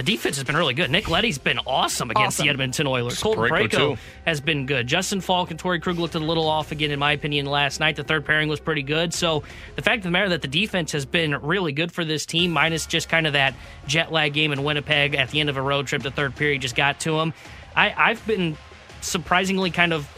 The 0.00 0.12
defense 0.12 0.36
has 0.36 0.44
been 0.44 0.56
really 0.56 0.72
good. 0.72 0.90
Nick 0.90 1.10
Leddy's 1.10 1.36
been 1.36 1.58
awesome 1.66 2.10
against 2.10 2.36
Awesome. 2.36 2.46
the 2.46 2.50
Edmonton 2.50 2.86
Oilers. 2.86 3.22
Colton 3.22 3.44
Parayko 3.50 3.98
has 4.24 4.40
been 4.40 4.64
good. 4.64 4.86
Justin 4.86 5.20
Faulk 5.20 5.50
and 5.50 5.60
Torey 5.60 5.82
Krug 5.82 5.98
looked 5.98 6.14
a 6.14 6.18
little 6.18 6.48
off 6.48 6.72
again, 6.72 6.90
in 6.90 6.98
my 6.98 7.12
opinion, 7.12 7.44
last 7.44 7.80
night. 7.80 7.96
The 7.96 8.02
third 8.02 8.24
pairing 8.24 8.48
was 8.48 8.60
pretty 8.60 8.82
good. 8.82 9.12
So 9.12 9.42
the 9.76 9.82
fact 9.82 9.98
of 9.98 10.04
the 10.04 10.10
matter 10.10 10.30
that 10.30 10.40
the 10.40 10.48
defense 10.48 10.92
has 10.92 11.04
been 11.04 11.34
really 11.42 11.72
good 11.72 11.92
for 11.92 12.02
this 12.02 12.24
team, 12.24 12.50
minus 12.50 12.86
just 12.86 13.10
kind 13.10 13.26
of 13.26 13.34
that 13.34 13.54
jet 13.86 14.10
lag 14.10 14.32
game 14.32 14.52
in 14.52 14.64
Winnipeg 14.64 15.14
at 15.14 15.28
the 15.32 15.40
end 15.40 15.50
of 15.50 15.58
a 15.58 15.62
road 15.62 15.86
trip, 15.86 16.00
the 16.00 16.10
third 16.10 16.34
period 16.34 16.62
just 16.62 16.76
got 16.76 16.98
to 17.00 17.18
them. 17.18 17.34
I, 17.76 17.92
I've 17.94 18.26
been 18.26 18.56
surprisingly 19.02 19.70
kind 19.70 19.92
of 19.92 20.08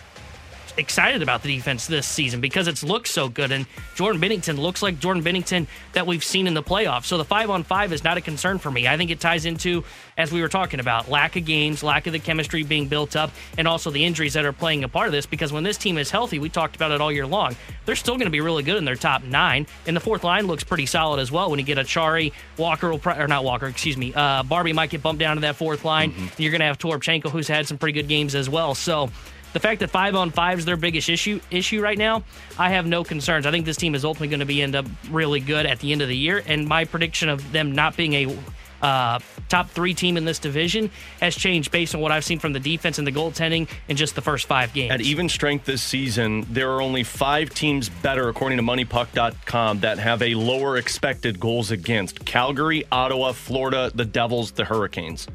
excited 0.77 1.23
about 1.23 1.43
the 1.43 1.55
defense 1.55 1.87
this 1.87 2.07
season 2.07 2.41
because 2.41 2.69
it's 2.69 2.83
looked 2.83 3.09
so 3.09 3.29
good. 3.29 3.53
And 3.53 3.67
Jordan 3.95 4.21
Binnington 4.21 4.59
looks 4.59 4.83
like 4.83 4.99
Jordan 4.99 5.23
Binnington 5.23 5.67
that 5.93 6.07
we've 6.07 6.25
seen 6.25 6.47
in 6.47 6.55
the 6.55 6.63
playoffs. 6.63 7.05
So 7.05 7.19
the 7.19 7.25
five 7.25 7.51
on 7.51 7.63
five 7.63 7.93
is 7.93 8.05
not 8.05 8.17
a 8.17 8.21
concern 8.21 8.59
for 8.59 8.71
me. 8.71 8.89
I 8.89 8.97
think 8.97 9.11
it 9.11 9.21
ties 9.21 9.45
into, 9.45 9.85
as 10.17 10.33
we 10.33 10.41
were 10.41 10.49
talking 10.49 10.81
about, 10.81 11.11
lack 11.11 11.37
of 11.37 11.45
games, 11.45 11.83
lack 11.83 12.07
of 12.07 12.13
the 12.13 12.19
chemistry 12.19 12.63
being 12.63 12.89
built 12.89 13.17
up, 13.17 13.31
and 13.59 13.69
also 13.69 13.91
the 13.91 14.05
injuries 14.05 14.35
that 14.35 14.45
are 14.45 14.53
playing 14.53 14.85
a 14.85 14.89
part 14.89 15.07
of 15.07 15.13
this. 15.13 15.27
Because 15.27 15.53
when 15.53 15.63
this 15.63 15.77
team 15.77 15.99
is 15.99 16.11
healthy, 16.11 16.39
we 16.39 16.49
talked 16.49 16.77
about 16.77 16.91
it 16.91 17.01
all 17.01 17.13
year 17.13 17.27
long, 17.27 17.57
they're 17.85 17.97
still 17.97 18.15
going 18.15 18.27
to 18.27 18.31
be 18.31 18.41
really 18.41 18.63
good 18.63 18.77
in 18.77 18.85
their 18.85 18.97
top 18.97 19.23
nine. 19.25 19.67
And 19.87 19.97
the 19.97 20.01
fourth 20.01 20.25
line 20.25 20.47
looks 20.47 20.65
pretty 20.65 20.87
solid 20.87 21.21
as 21.21 21.31
well. 21.31 21.51
When 21.51 21.59
you 21.59 21.65
get 21.65 21.79
Acciari, 21.79 22.33
Walker, 22.57 22.91
will 22.91 22.99
pro- 22.99 23.19
or 23.19 23.29
not 23.29 23.45
Walker, 23.45 23.67
excuse 23.67 23.97
me, 23.97 24.13
uh, 24.15 24.43
Barbie 24.43 24.73
might 24.73 24.91
get 24.91 25.03
bumped 25.03 25.21
down 25.21 25.37
to 25.37 25.43
that 25.43 25.57
fourth 25.57 25.85
line. 25.85 26.15
And 26.17 26.41
you're 26.41 26.51
going 26.51 26.61
to 26.61 26.67
have 26.67 26.79
Toropchenko, 26.79 27.31
who's 27.31 27.49
had 27.49 27.67
some 27.67 27.79
pretty 27.79 28.01
good 28.01 28.09
games 28.09 28.35
as 28.35 28.49
well. 28.49 28.75
So 28.75 29.11
the 29.53 29.61
fact 29.61 29.81
that 29.81 29.91
five 29.91 30.15
on 30.15 30.31
five 30.31 30.59
is 30.59 30.65
their 30.65 30.77
biggest 30.77 31.09
issue 31.09 31.41
issue 31.51 31.81
right 31.81 31.99
now, 31.99 32.25
I 32.59 32.71
have 32.71 32.87
no 32.87 33.05
concerns. 33.05 33.47
I 33.47 33.51
think 33.51 33.67
this 33.67 33.77
team 33.77 33.95
is 33.95 34.05
ultimately 34.05 34.29
going 34.29 34.41
to 34.41 34.47
be 34.47 34.63
end 34.63 34.75
up 34.75 34.87
really 35.11 35.41
good 35.41 35.67
at 35.67 35.81
the 35.81 35.93
end 35.93 36.03
of 36.03 36.09
the 36.09 36.17
year, 36.17 36.43
and 36.47 36.67
my 36.67 36.85
prediction 36.85 37.29
of 37.29 37.53
them 37.53 37.73
not 37.73 37.97
being 37.97 38.15
a 38.15 38.37
uh, 38.83 39.21
top 39.49 39.71
three 39.71 39.95
team 39.95 40.17
in 40.17 40.25
this 40.25 40.39
division 40.39 40.91
has 41.21 41.37
changed 41.37 41.71
based 41.71 41.95
on 41.95 42.01
what 42.01 42.11
I've 42.11 42.25
seen 42.25 42.39
from 42.39 42.53
the 42.53 42.61
defense 42.61 42.99
and 42.99 43.07
the 43.07 43.13
goaltending 43.13 43.69
in 43.89 43.97
just 43.97 44.15
the 44.15 44.23
first 44.23 44.47
five 44.47 44.75
games. 44.75 44.93
At 44.93 45.01
even 45.01 45.29
strength 45.29 45.65
this 45.65 45.83
season, 45.83 46.47
there 46.51 46.71
are 46.73 46.83
only 46.83 47.05
five 47.05 47.51
teams 47.51 47.89
better, 47.89 48.29
according 48.29 48.59
to 48.59 48.65
MoneyPuck.com, 48.65 49.81
that 49.81 49.99
have 49.99 50.21
a 50.21 50.35
lower 50.35 50.77
expected 50.77 51.39
goals 51.39 51.71
against 51.71 52.25
Calgary, 52.25 52.85
Ottawa, 52.91 53.33
Florida, 53.33 53.93
the 53.95 54.05
Devils, 54.05 54.53
the 54.53 54.65
Hurricanes. 54.65 55.29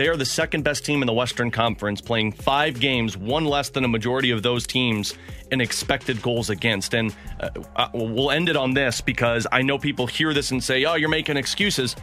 They 0.00 0.08
are 0.08 0.16
the 0.16 0.24
second 0.24 0.64
best 0.64 0.86
team 0.86 1.02
in 1.02 1.06
the 1.06 1.12
Western 1.12 1.50
Conference, 1.50 2.00
playing 2.00 2.32
five 2.32 2.80
games, 2.80 3.18
one 3.18 3.44
less 3.44 3.68
than 3.68 3.84
a 3.84 3.88
majority 3.88 4.30
of 4.30 4.42
those 4.42 4.66
teams 4.66 5.12
in 5.50 5.60
expected 5.60 6.22
goals 6.22 6.48
against. 6.48 6.94
And 6.94 7.14
uh, 7.38 7.50
uh, 7.76 7.88
we'll 7.92 8.30
end 8.30 8.48
it 8.48 8.56
on 8.56 8.72
this 8.72 9.02
because 9.02 9.46
I 9.52 9.60
know 9.60 9.76
people 9.76 10.06
hear 10.06 10.32
this 10.32 10.52
and 10.52 10.64
say, 10.64 10.86
oh, 10.86 10.94
you're 10.94 11.10
making 11.10 11.36
excuses. 11.36 11.96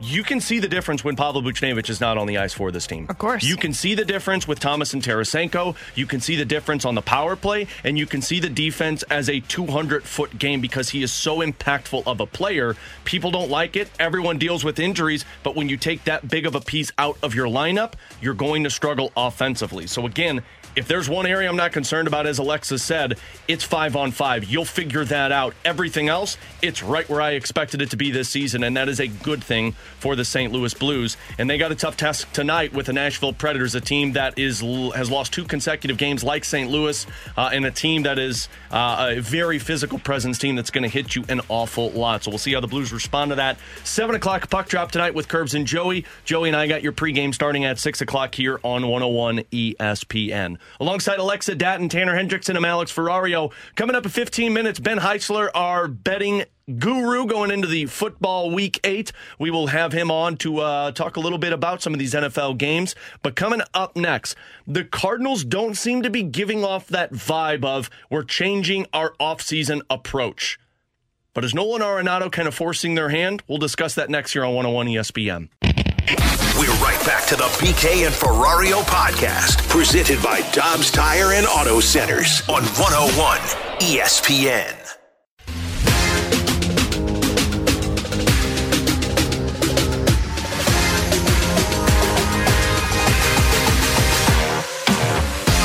You 0.00 0.24
can 0.24 0.40
see 0.40 0.58
the 0.58 0.68
difference 0.68 1.04
when 1.04 1.14
Pavel 1.14 1.42
Buchnevich 1.42 1.88
is 1.88 2.00
not 2.00 2.18
on 2.18 2.26
the 2.26 2.38
ice 2.38 2.52
for 2.52 2.72
this 2.72 2.86
team. 2.86 3.06
Of 3.08 3.18
course. 3.18 3.44
You 3.44 3.56
can 3.56 3.72
see 3.72 3.94
the 3.94 4.04
difference 4.04 4.48
with 4.48 4.58
Thomas 4.58 4.94
and 4.94 5.02
Tarasenko. 5.02 5.76
You 5.94 6.06
can 6.06 6.20
see 6.20 6.34
the 6.34 6.44
difference 6.44 6.84
on 6.84 6.96
the 6.96 7.02
power 7.02 7.36
play, 7.36 7.68
and 7.84 7.96
you 7.96 8.06
can 8.06 8.20
see 8.20 8.40
the 8.40 8.48
defense 8.48 9.04
as 9.04 9.28
a 9.28 9.40
200 9.40 10.02
foot 10.02 10.36
game 10.38 10.60
because 10.60 10.88
he 10.88 11.02
is 11.02 11.12
so 11.12 11.38
impactful 11.38 12.02
of 12.06 12.20
a 12.20 12.26
player. 12.26 12.74
People 13.04 13.30
don't 13.30 13.50
like 13.50 13.76
it. 13.76 13.88
Everyone 14.00 14.38
deals 14.38 14.64
with 14.64 14.80
injuries, 14.80 15.24
but 15.44 15.54
when 15.54 15.68
you 15.68 15.76
take 15.76 16.02
that 16.04 16.28
big 16.28 16.46
of 16.46 16.56
a 16.56 16.60
piece 16.60 16.90
out 16.98 17.16
of 17.22 17.34
your 17.34 17.46
lineup, 17.46 17.92
you're 18.20 18.34
going 18.34 18.64
to 18.64 18.70
struggle 18.70 19.12
offensively. 19.16 19.86
So, 19.86 20.06
again, 20.06 20.42
if 20.76 20.88
there's 20.88 21.08
one 21.08 21.26
area 21.26 21.48
I'm 21.48 21.56
not 21.56 21.72
concerned 21.72 22.08
about, 22.08 22.26
as 22.26 22.38
Alexa 22.38 22.78
said, 22.78 23.18
it's 23.48 23.64
five 23.64 23.96
on 23.96 24.10
five. 24.10 24.44
You'll 24.44 24.64
figure 24.64 25.04
that 25.04 25.32
out. 25.32 25.54
Everything 25.64 26.08
else, 26.08 26.36
it's 26.62 26.82
right 26.82 27.08
where 27.08 27.20
I 27.20 27.32
expected 27.32 27.82
it 27.82 27.90
to 27.90 27.96
be 27.96 28.10
this 28.10 28.28
season, 28.28 28.64
and 28.64 28.76
that 28.76 28.88
is 28.88 29.00
a 29.00 29.08
good 29.08 29.42
thing 29.44 29.72
for 29.98 30.16
the 30.16 30.24
St. 30.24 30.52
Louis 30.52 30.72
Blues. 30.74 31.16
And 31.38 31.48
they 31.48 31.58
got 31.58 31.72
a 31.72 31.74
tough 31.74 31.96
task 31.96 32.32
tonight 32.32 32.72
with 32.72 32.86
the 32.86 32.92
Nashville 32.92 33.32
Predators, 33.32 33.74
a 33.74 33.80
team 33.80 34.12
that 34.12 34.38
is 34.38 34.60
has 34.60 35.10
lost 35.10 35.32
two 35.32 35.44
consecutive 35.44 35.98
games 35.98 36.24
like 36.24 36.44
St. 36.44 36.70
Louis, 36.70 37.06
uh, 37.36 37.50
and 37.52 37.66
a 37.66 37.70
team 37.70 38.04
that 38.04 38.18
is 38.18 38.48
uh, 38.70 39.14
a 39.16 39.20
very 39.20 39.58
physical 39.58 39.98
presence 39.98 40.38
team 40.38 40.56
that's 40.56 40.70
going 40.70 40.82
to 40.82 40.88
hit 40.88 41.14
you 41.14 41.24
an 41.28 41.40
awful 41.48 41.90
lot. 41.90 42.24
So 42.24 42.30
we'll 42.30 42.38
see 42.38 42.54
how 42.54 42.60
the 42.60 42.66
Blues 42.66 42.92
respond 42.92 43.30
to 43.30 43.36
that. 43.36 43.58
Seven 43.84 44.14
o'clock 44.14 44.48
puck 44.48 44.68
drop 44.68 44.92
tonight 44.92 45.14
with 45.14 45.28
Curbs 45.28 45.54
and 45.54 45.66
Joey. 45.66 46.04
Joey 46.24 46.48
and 46.48 46.56
I 46.56 46.66
got 46.66 46.82
your 46.82 46.92
pregame 46.92 47.34
starting 47.34 47.64
at 47.64 47.78
six 47.78 48.00
o'clock 48.00 48.34
here 48.34 48.58
on 48.62 48.88
101 48.88 49.40
ESPN. 49.52 50.58
Alongside 50.80 51.18
Alexa 51.18 51.56
Datton, 51.56 51.88
Tanner 51.88 52.14
Hendrickson, 52.14 52.56
and 52.56 52.66
Alex 52.66 52.92
Ferrario. 52.92 53.52
Coming 53.76 53.96
up 53.96 54.04
in 54.04 54.10
15 54.10 54.52
minutes, 54.52 54.78
Ben 54.78 54.98
Heisler, 54.98 55.50
our 55.54 55.88
betting 55.88 56.44
guru 56.78 57.26
going 57.26 57.50
into 57.50 57.66
the 57.66 57.86
football 57.86 58.50
week 58.50 58.80
eight. 58.84 59.12
We 59.38 59.50
will 59.50 59.68
have 59.68 59.92
him 59.92 60.10
on 60.10 60.36
to 60.38 60.60
uh, 60.60 60.92
talk 60.92 61.16
a 61.16 61.20
little 61.20 61.38
bit 61.38 61.52
about 61.52 61.82
some 61.82 61.92
of 61.92 61.98
these 61.98 62.14
NFL 62.14 62.58
games. 62.58 62.94
But 63.22 63.36
coming 63.36 63.62
up 63.74 63.96
next, 63.96 64.36
the 64.66 64.84
Cardinals 64.84 65.44
don't 65.44 65.76
seem 65.76 66.02
to 66.02 66.10
be 66.10 66.22
giving 66.22 66.64
off 66.64 66.86
that 66.88 67.12
vibe 67.12 67.64
of 67.64 67.90
we're 68.10 68.24
changing 68.24 68.86
our 68.92 69.12
offseason 69.20 69.82
approach. 69.90 70.58
But 71.34 71.44
is 71.44 71.54
Nolan 71.54 71.80
Arenado 71.80 72.30
kind 72.30 72.46
of 72.46 72.54
forcing 72.54 72.94
their 72.94 73.08
hand? 73.08 73.42
We'll 73.48 73.58
discuss 73.58 73.94
that 73.94 74.10
next 74.10 74.34
year 74.34 74.44
on 74.44 74.54
101 74.54 74.86
ESPN. 74.88 76.51
Back 77.04 77.26
to 77.26 77.34
the 77.34 77.42
BK 77.58 78.06
and 78.06 78.14
Ferrario 78.14 78.80
podcast, 78.82 79.68
presented 79.68 80.22
by 80.22 80.40
Dobbs 80.52 80.88
Tire 80.88 81.32
and 81.32 81.48
Auto 81.48 81.80
Centers 81.80 82.42
on 82.48 82.62
101 82.62 83.38
ESPN. 83.80 84.78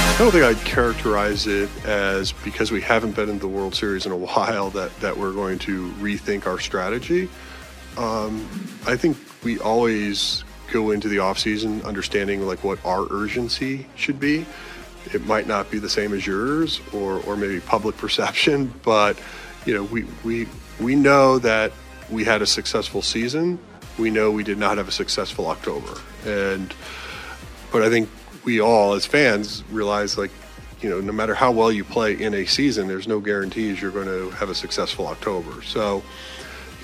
I 0.09 0.17
don't 0.17 0.31
think 0.31 0.43
I'd 0.43 0.57
characterize 0.65 1.45
it 1.45 1.69
as 1.85 2.31
because 2.31 2.71
we 2.71 2.81
haven't 2.81 3.15
been 3.15 3.29
in 3.29 3.37
the 3.37 3.47
World 3.47 3.75
Series 3.75 4.07
in 4.07 4.11
a 4.11 4.17
while 4.17 4.71
that, 4.71 4.99
that 5.01 5.15
we're 5.15 5.33
going 5.33 5.59
to 5.59 5.91
rethink 5.99 6.47
our 6.47 6.59
strategy. 6.59 7.29
Um, 7.95 8.47
I 8.87 8.95
think 8.95 9.17
we 9.43 9.59
always 9.59 10.43
go 10.77 10.91
into 10.91 11.07
the 11.07 11.17
offseason 11.17 11.83
understanding 11.85 12.45
like 12.45 12.63
what 12.63 12.83
our 12.85 13.07
urgency 13.11 13.87
should 13.95 14.19
be. 14.19 14.45
It 15.13 15.25
might 15.25 15.47
not 15.47 15.71
be 15.71 15.79
the 15.79 15.89
same 15.89 16.13
as 16.13 16.27
yours 16.27 16.81
or, 16.93 17.19
or 17.21 17.35
maybe 17.35 17.59
public 17.59 17.97
perception, 18.05 18.73
but 18.83 19.17
you 19.65 19.73
know, 19.73 19.83
we, 19.83 20.05
we, 20.23 20.47
we 20.79 20.95
know 20.95 21.39
that 21.39 21.71
we 22.09 22.23
had 22.23 22.41
a 22.41 22.45
successful 22.45 23.01
season. 23.01 23.59
We 23.97 24.11
know 24.11 24.31
we 24.31 24.43
did 24.43 24.57
not 24.57 24.77
have 24.77 24.87
a 24.87 24.91
successful 24.91 25.47
October. 25.47 25.99
And 26.25 26.73
but 27.71 27.81
I 27.81 27.89
think 27.89 28.09
we 28.45 28.61
all 28.61 28.93
as 28.93 29.05
fans 29.05 29.63
realize 29.71 30.17
like 30.17 30.31
you 30.81 30.89
know 30.89 31.01
no 31.01 31.11
matter 31.11 31.33
how 31.33 31.51
well 31.51 31.71
you 31.71 31.83
play 31.83 32.13
in 32.13 32.33
a 32.33 32.45
season 32.45 32.87
there's 32.87 33.07
no 33.07 33.19
guarantees 33.19 33.81
you're 33.81 33.91
going 33.91 34.07
to 34.07 34.29
have 34.37 34.49
a 34.49 34.55
successful 34.55 35.07
october 35.07 35.61
so 35.63 36.01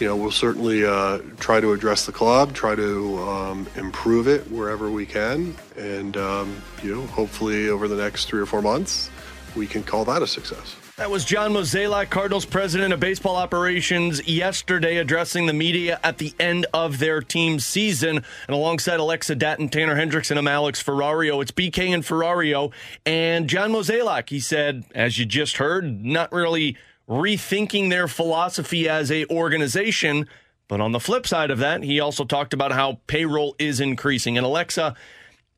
you 0.03 0.10
know 0.10 0.17
we'll 0.17 0.31
certainly 0.31 0.83
uh, 0.83 1.19
try 1.39 1.62
to 1.62 1.72
address 1.72 2.05
the 2.05 2.12
club 2.12 2.53
try 2.53 2.75
to 2.75 3.17
um, 3.19 3.65
improve 3.77 4.27
it 4.27 4.41
wherever 4.51 4.91
we 4.91 5.05
can 5.05 5.55
and 5.77 6.17
um, 6.17 6.62
you 6.83 6.93
know 6.93 7.07
hopefully 7.07 7.69
over 7.69 7.88
the 7.88 7.95
next 7.95 8.25
three 8.25 8.41
or 8.41 8.45
four 8.45 8.62
months 8.62 9.10
we 9.55 9.65
can 9.65 9.81
call 9.81 10.03
that 10.03 10.22
a 10.22 10.27
success 10.27 10.75
That 10.98 11.10
was 11.10 11.24
John 11.24 11.53
Mozeliak, 11.53 12.10
Cardinals 12.10 12.45
president 12.45 12.93
of 12.93 13.00
baseball 13.00 13.36
operations, 13.36 14.27
yesterday 14.27 14.98
addressing 14.98 15.45
the 15.45 15.53
media 15.53 16.00
at 16.03 16.17
the 16.17 16.33
end 16.39 16.67
of 16.72 17.00
their 17.00 17.19
team 17.19 17.60
season. 17.60 18.17
And 18.48 18.55
alongside 18.55 19.00
Alexa 19.00 19.36
Datton, 19.38 19.72
Tanner 19.72 19.95
Hendrickson, 19.95 20.38
I'm 20.38 20.48
Alex 20.48 20.83
Ferrario. 20.83 21.41
It's 21.41 21.51
BK 21.51 21.95
and 21.95 22.03
Ferrario. 22.03 22.72
And 23.07 23.50
John 23.50 23.72
Mozeliak, 23.72 24.29
he 24.29 24.39
said, 24.39 24.83
as 24.93 25.17
you 25.17 25.25
just 25.25 25.57
heard, 25.57 26.05
not 26.05 26.31
really 26.31 26.77
rethinking 27.07 27.89
their 27.89 28.07
philosophy 28.07 28.88
as 28.88 29.12
a 29.12 29.25
organization. 29.27 30.27
But 30.67 30.81
on 30.81 30.91
the 30.91 31.00
flip 31.00 31.27
side 31.27 31.51
of 31.51 31.60
that, 31.60 31.83
he 31.83 32.00
also 32.00 32.24
talked 32.24 32.53
about 32.53 32.72
how 32.72 33.00
payroll 33.07 33.55
is 33.60 33.79
increasing. 33.79 34.38
And 34.38 34.45
Alexa, 34.45 34.95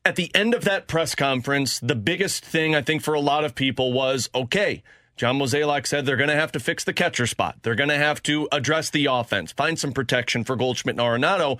at 0.04 0.16
the 0.16 0.34
end 0.34 0.54
of 0.54 0.64
that 0.64 0.88
press 0.88 1.14
conference, 1.14 1.80
the 1.80 1.94
biggest 1.94 2.44
thing 2.44 2.74
I 2.74 2.82
think 2.82 3.02
for 3.02 3.14
a 3.14 3.20
lot 3.20 3.44
of 3.44 3.54
people 3.54 3.92
was 3.92 4.28
okay, 4.34 4.82
John 5.16 5.38
Mozeliak 5.38 5.86
said 5.86 6.04
they're 6.04 6.16
going 6.16 6.28
to 6.28 6.34
have 6.34 6.52
to 6.52 6.60
fix 6.60 6.84
the 6.84 6.92
catcher 6.92 7.26
spot. 7.26 7.58
They're 7.62 7.74
going 7.74 7.88
to 7.88 7.96
have 7.96 8.22
to 8.24 8.48
address 8.52 8.90
the 8.90 9.06
offense, 9.06 9.52
find 9.52 9.78
some 9.78 9.92
protection 9.92 10.44
for 10.44 10.56
Goldschmidt 10.56 10.98
and 10.98 11.00
Arenado, 11.00 11.58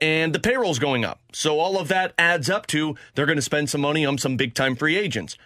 and 0.00 0.34
the 0.34 0.38
payroll's 0.38 0.78
going 0.78 1.04
up. 1.04 1.20
So 1.32 1.58
all 1.58 1.78
of 1.78 1.88
that 1.88 2.12
adds 2.18 2.50
up 2.50 2.66
to 2.68 2.96
they're 3.14 3.26
going 3.26 3.36
to 3.36 3.42
spend 3.42 3.70
some 3.70 3.80
money 3.80 4.04
on 4.04 4.18
some 4.18 4.36
big 4.36 4.54
time 4.54 4.76
free 4.76 4.96
agents. 4.96 5.36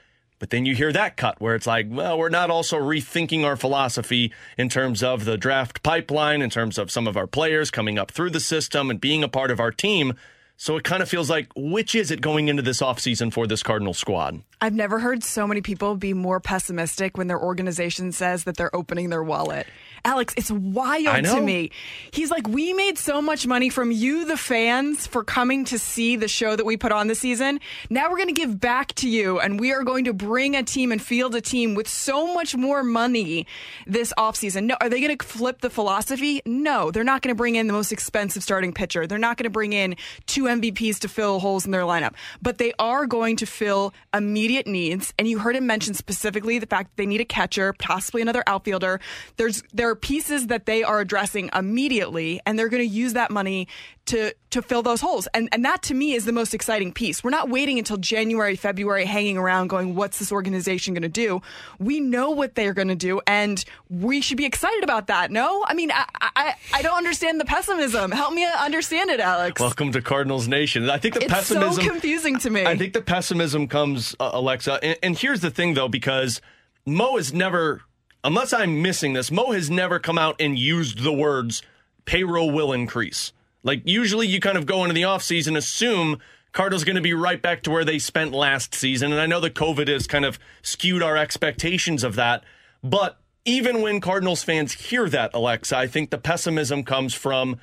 But 0.42 0.50
then 0.50 0.66
you 0.66 0.74
hear 0.74 0.92
that 0.92 1.16
cut 1.16 1.40
where 1.40 1.54
it's 1.54 1.68
like, 1.68 1.86
well, 1.88 2.18
we're 2.18 2.28
not 2.28 2.50
also 2.50 2.76
rethinking 2.76 3.44
our 3.44 3.54
philosophy 3.54 4.32
in 4.58 4.68
terms 4.68 5.00
of 5.00 5.24
the 5.24 5.36
draft 5.36 5.84
pipeline, 5.84 6.42
in 6.42 6.50
terms 6.50 6.78
of 6.78 6.90
some 6.90 7.06
of 7.06 7.16
our 7.16 7.28
players 7.28 7.70
coming 7.70 7.96
up 7.96 8.10
through 8.10 8.30
the 8.30 8.40
system 8.40 8.90
and 8.90 9.00
being 9.00 9.22
a 9.22 9.28
part 9.28 9.52
of 9.52 9.60
our 9.60 9.70
team. 9.70 10.14
So 10.56 10.76
it 10.76 10.84
kind 10.84 11.02
of 11.02 11.08
feels 11.08 11.28
like 11.28 11.48
which 11.56 11.94
is 11.94 12.10
it 12.10 12.20
going 12.20 12.48
into 12.48 12.62
this 12.62 12.80
offseason 12.80 13.32
for 13.32 13.46
this 13.46 13.62
Cardinal 13.62 13.94
squad? 13.94 14.42
I've 14.60 14.74
never 14.74 15.00
heard 15.00 15.24
so 15.24 15.46
many 15.46 15.60
people 15.60 15.96
be 15.96 16.14
more 16.14 16.38
pessimistic 16.38 17.18
when 17.18 17.26
their 17.26 17.40
organization 17.40 18.12
says 18.12 18.44
that 18.44 18.56
they're 18.56 18.74
opening 18.74 19.10
their 19.10 19.24
wallet. 19.24 19.66
Alex, 20.04 20.34
it's 20.36 20.50
wild 20.50 21.24
to 21.24 21.40
me. 21.40 21.70
He's 22.12 22.30
like, 22.30 22.48
we 22.48 22.72
made 22.72 22.98
so 22.98 23.22
much 23.22 23.46
money 23.46 23.70
from 23.70 23.92
you, 23.92 24.24
the 24.24 24.36
fans, 24.36 25.06
for 25.06 25.22
coming 25.22 25.64
to 25.66 25.78
see 25.78 26.16
the 26.16 26.26
show 26.26 26.56
that 26.56 26.66
we 26.66 26.76
put 26.76 26.90
on 26.90 27.06
this 27.06 27.20
season. 27.20 27.60
Now 27.88 28.10
we're 28.10 28.16
going 28.16 28.28
to 28.28 28.40
give 28.40 28.58
back 28.58 28.94
to 28.94 29.08
you, 29.08 29.38
and 29.38 29.60
we 29.60 29.72
are 29.72 29.84
going 29.84 30.04
to 30.06 30.12
bring 30.12 30.56
a 30.56 30.64
team 30.64 30.90
and 30.90 31.00
field 31.00 31.36
a 31.36 31.40
team 31.40 31.74
with 31.74 31.88
so 31.88 32.34
much 32.34 32.56
more 32.56 32.82
money 32.82 33.46
this 33.86 34.12
offseason. 34.18 34.64
No, 34.64 34.76
are 34.80 34.88
they 34.88 35.00
going 35.00 35.16
to 35.16 35.24
flip 35.24 35.60
the 35.60 35.70
philosophy? 35.70 36.42
No, 36.46 36.90
they're 36.90 37.04
not 37.04 37.22
going 37.22 37.34
to 37.34 37.38
bring 37.38 37.54
in 37.54 37.68
the 37.68 37.72
most 37.72 37.92
expensive 37.92 38.42
starting 38.42 38.72
pitcher. 38.72 39.06
They're 39.06 39.18
not 39.18 39.36
going 39.36 39.44
to 39.44 39.50
bring 39.50 39.72
in 39.72 39.94
two 40.26 40.41
MVPs 40.44 40.98
to 41.00 41.08
fill 41.08 41.40
holes 41.40 41.64
in 41.64 41.70
their 41.70 41.82
lineup, 41.82 42.14
but 42.40 42.58
they 42.58 42.72
are 42.78 43.06
going 43.06 43.36
to 43.36 43.46
fill 43.46 43.92
immediate 44.14 44.66
needs. 44.66 45.12
And 45.18 45.28
you 45.28 45.38
heard 45.38 45.56
him 45.56 45.66
mention 45.66 45.94
specifically 45.94 46.58
the 46.58 46.66
fact 46.66 46.90
that 46.90 46.96
they 47.02 47.06
need 47.06 47.20
a 47.20 47.24
catcher, 47.24 47.72
possibly 47.78 48.22
another 48.22 48.42
outfielder. 48.46 49.00
There's 49.36 49.62
there 49.72 49.88
are 49.88 49.96
pieces 49.96 50.48
that 50.48 50.66
they 50.66 50.82
are 50.82 51.00
addressing 51.00 51.50
immediately, 51.54 52.40
and 52.46 52.58
they're 52.58 52.68
going 52.68 52.86
to 52.86 52.94
use 52.94 53.14
that 53.14 53.30
money 53.30 53.68
to 54.06 54.34
to 54.50 54.62
fill 54.62 54.82
those 54.82 55.00
holes. 55.00 55.28
And 55.34 55.48
and 55.52 55.64
that 55.64 55.82
to 55.84 55.94
me 55.94 56.14
is 56.14 56.24
the 56.24 56.32
most 56.32 56.54
exciting 56.54 56.92
piece. 56.92 57.22
We're 57.22 57.30
not 57.30 57.48
waiting 57.48 57.78
until 57.78 57.96
January, 57.96 58.56
February, 58.56 59.04
hanging 59.04 59.38
around 59.38 59.68
going, 59.68 59.94
what's 59.94 60.18
this 60.18 60.32
organization 60.32 60.94
going 60.94 61.02
to 61.02 61.08
do? 61.08 61.40
We 61.78 62.00
know 62.00 62.30
what 62.30 62.54
they're 62.54 62.74
going 62.74 62.88
to 62.88 62.94
do, 62.94 63.20
and 63.26 63.64
we 63.88 64.20
should 64.20 64.36
be 64.36 64.44
excited 64.44 64.82
about 64.82 65.06
that. 65.06 65.30
No, 65.30 65.64
I 65.66 65.74
mean, 65.74 65.90
I, 65.92 66.06
I 66.20 66.54
I 66.74 66.82
don't 66.82 66.96
understand 66.96 67.40
the 67.40 67.44
pessimism. 67.44 68.10
Help 68.10 68.34
me 68.34 68.44
understand 68.44 69.10
it, 69.10 69.20
Alex. 69.20 69.60
Welcome 69.60 69.92
to 69.92 70.02
Cardinals 70.02 70.48
Nation. 70.48 70.90
I 70.90 70.98
think 70.98 71.14
the 71.14 71.20
pessimism. 71.20 71.62
it's 71.62 71.76
pessimism 71.76 71.84
so 71.84 71.90
confusing 71.90 72.38
to 72.40 72.50
me. 72.50 72.66
I 72.66 72.76
think 72.76 72.92
the 72.92 73.02
pessimism 73.02 73.68
comes, 73.68 74.16
uh, 74.18 74.30
Alexa, 74.32 74.80
and, 74.82 74.98
and 75.02 75.18
here's 75.18 75.40
the 75.40 75.50
thing 75.50 75.74
though, 75.74 75.88
because 75.88 76.40
Mo 76.84 77.16
has 77.16 77.32
never 77.32 77.82
unless 78.24 78.52
I'm 78.52 78.82
missing 78.82 79.12
this, 79.12 79.30
Mo 79.30 79.52
has 79.52 79.70
never 79.70 79.98
come 79.98 80.18
out 80.18 80.36
and 80.40 80.58
used 80.58 81.02
the 81.02 81.12
words 81.12 81.62
payroll 82.04 82.50
will 82.50 82.72
increase. 82.72 83.32
Like 83.62 83.82
usually 83.84 84.26
you 84.26 84.40
kind 84.40 84.58
of 84.58 84.66
go 84.66 84.82
into 84.82 84.94
the 84.94 85.02
offseason, 85.02 85.56
assume 85.56 86.18
Cardinals 86.52 86.84
going 86.84 86.96
to 86.96 87.02
be 87.02 87.14
right 87.14 87.40
back 87.40 87.62
to 87.62 87.70
where 87.70 87.84
they 87.84 87.98
spent 87.98 88.32
last 88.32 88.74
season. 88.74 89.12
And 89.12 89.20
I 89.20 89.26
know 89.26 89.40
the 89.40 89.50
COVID 89.50 89.88
has 89.88 90.06
kind 90.06 90.24
of 90.24 90.38
skewed 90.62 91.02
our 91.02 91.16
expectations 91.16 92.04
of 92.04 92.16
that. 92.16 92.44
But 92.82 93.18
even 93.44 93.82
when 93.82 94.00
Cardinals 94.00 94.42
fans 94.42 94.72
hear 94.72 95.08
that, 95.08 95.30
Alexa, 95.34 95.76
I 95.76 95.86
think 95.86 96.10
the 96.10 96.18
pessimism 96.18 96.84
comes 96.84 97.14
from 97.14 97.58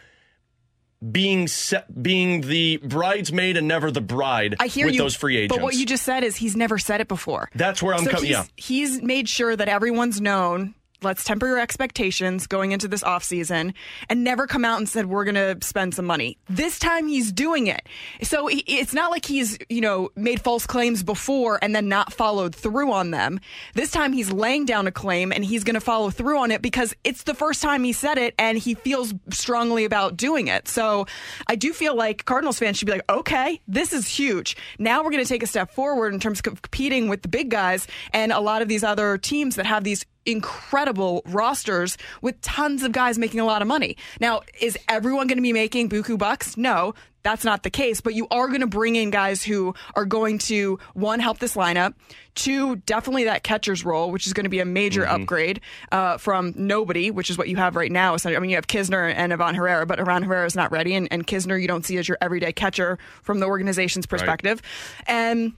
being 1.11 1.47
set, 1.47 2.01
being 2.01 2.41
the 2.41 2.77
bridesmaid 2.77 3.55
and 3.55 3.67
never 3.67 3.89
the 3.89 4.01
bride 4.01 4.55
I 4.59 4.67
hear 4.67 4.85
with 4.85 4.95
you, 4.95 5.01
those 5.01 5.15
free 5.15 5.37
agents. 5.37 5.55
But 5.55 5.63
what 5.63 5.75
you 5.75 5.85
just 5.85 6.03
said 6.03 6.23
is 6.25 6.35
he's 6.35 6.57
never 6.57 6.77
said 6.77 6.99
it 6.99 7.07
before. 7.07 7.49
That's 7.55 7.81
where 7.81 7.95
I'm 7.95 8.03
so 8.03 8.11
coming. 8.11 8.31
Yeah. 8.31 8.43
He's 8.57 9.01
made 9.01 9.29
sure 9.29 9.55
that 9.55 9.69
everyone's 9.69 10.19
known. 10.19 10.75
Let's 11.01 11.23
temper 11.23 11.47
your 11.47 11.59
expectations 11.59 12.45
going 12.45 12.73
into 12.73 12.87
this 12.89 13.03
offseason 13.03 13.73
and 14.09 14.23
never 14.23 14.47
come 14.47 14.65
out 14.65 14.79
and 14.79 14.89
said 14.89 15.05
we're 15.05 15.23
going 15.23 15.35
to 15.35 15.57
spend 15.65 15.95
some 15.95 16.05
money. 16.05 16.37
This 16.49 16.77
time 16.77 17.07
he's 17.07 17.31
doing 17.31 17.67
it. 17.67 17.87
So 18.21 18.49
it's 18.51 18.93
not 18.93 19.09
like 19.09 19.25
he's, 19.25 19.57
you 19.69 19.79
know, 19.79 20.09
made 20.17 20.41
false 20.41 20.67
claims 20.67 21.03
before 21.03 21.57
and 21.61 21.73
then 21.73 21.87
not 21.87 22.11
followed 22.11 22.53
through 22.53 22.91
on 22.91 23.11
them. 23.11 23.39
This 23.75 23.91
time 23.91 24.11
he's 24.11 24.31
laying 24.31 24.65
down 24.65 24.87
a 24.87 24.91
claim 24.91 25.31
and 25.31 25.45
he's 25.45 25.63
going 25.63 25.75
to 25.75 25.81
follow 25.81 26.09
through 26.09 26.37
on 26.37 26.51
it 26.51 26.61
because 26.61 26.93
it's 27.05 27.23
the 27.23 27.33
first 27.33 27.61
time 27.61 27.83
he 27.85 27.93
said 27.93 28.17
it 28.17 28.35
and 28.37 28.57
he 28.57 28.73
feels 28.73 29.13
strongly 29.29 29.85
about 29.85 30.17
doing 30.17 30.47
it. 30.47 30.67
So 30.67 31.05
I 31.47 31.55
do 31.55 31.71
feel 31.71 31.95
like 31.95 32.25
Cardinals 32.25 32.59
fans 32.59 32.77
should 32.77 32.87
be 32.87 32.91
like, 32.91 33.09
okay, 33.09 33.61
this 33.67 33.93
is 33.93 34.05
huge. 34.07 34.57
Now 34.79 35.01
we're 35.01 35.11
going 35.11 35.23
to 35.23 35.29
take 35.29 35.43
a 35.43 35.47
step 35.47 35.71
forward 35.71 36.13
in 36.13 36.19
terms 36.19 36.41
of 36.45 36.61
competing 36.61 37.07
with 37.07 37.21
the 37.21 37.29
big 37.29 37.49
guys 37.49 37.87
and 38.11 38.33
a 38.33 38.41
lot 38.41 38.61
of 38.61 38.67
these 38.67 38.83
other 38.83 39.17
teams 39.17 39.55
that 39.55 39.65
have 39.65 39.85
these 39.85 40.05
incredible 40.25 41.21
rosters 41.25 41.97
with 42.21 42.39
tons 42.41 42.83
of 42.83 42.91
guys 42.91 43.17
making 43.17 43.39
a 43.39 43.45
lot 43.45 43.61
of 43.61 43.67
money. 43.67 43.97
Now, 44.19 44.41
is 44.59 44.77
everyone 44.88 45.27
going 45.27 45.38
to 45.38 45.43
be 45.43 45.53
making 45.53 45.89
buku 45.89 46.17
bucks? 46.17 46.57
No, 46.57 46.93
that's 47.23 47.43
not 47.43 47.63
the 47.63 47.69
case, 47.69 48.01
but 48.01 48.13
you 48.13 48.27
are 48.31 48.47
going 48.47 48.61
to 48.61 48.67
bring 48.67 48.95
in 48.95 49.09
guys 49.09 49.43
who 49.43 49.73
are 49.95 50.05
going 50.05 50.38
to 50.39 50.79
one 50.93 51.19
help 51.19 51.39
this 51.39 51.55
lineup, 51.55 51.93
two 52.35 52.77
definitely 52.77 53.25
that 53.25 53.43
catcher's 53.43 53.83
role, 53.83 54.11
which 54.11 54.25
is 54.25 54.33
going 54.33 54.45
to 54.45 54.49
be 54.49 54.59
a 54.59 54.65
major 54.65 55.05
upgrade 55.05 55.59
uh, 55.91 56.17
from 56.17 56.53
nobody, 56.55 57.11
which 57.11 57.29
is 57.29 57.38
what 57.38 57.49
you 57.49 57.57
have 57.57 57.75
right 57.75 57.91
now. 57.91 58.15
I 58.23 58.39
mean, 58.39 58.49
you 58.49 58.55
have 58.55 58.67
Knizner 58.67 59.13
and 59.13 59.34
Ivan 59.34 59.55
Herrera, 59.55 59.86
but 59.86 59.99
Ivan 59.99 60.23
Herrera 60.23 60.45
is 60.45 60.55
not 60.55 60.71
ready, 60.71 60.95
and, 60.95 61.08
and 61.12 61.27
Knizner 61.27 61.62
you 61.62 61.67
don't 61.67 61.86
see 61.86 61.97
as 61.97 62.08
your 62.08 62.17
everyday 62.21 62.53
catcher 62.53 62.97
from 63.21 63.39
the 63.39 63.47
organization's 63.47 64.05
perspective, 64.05 64.62
and 65.05 65.53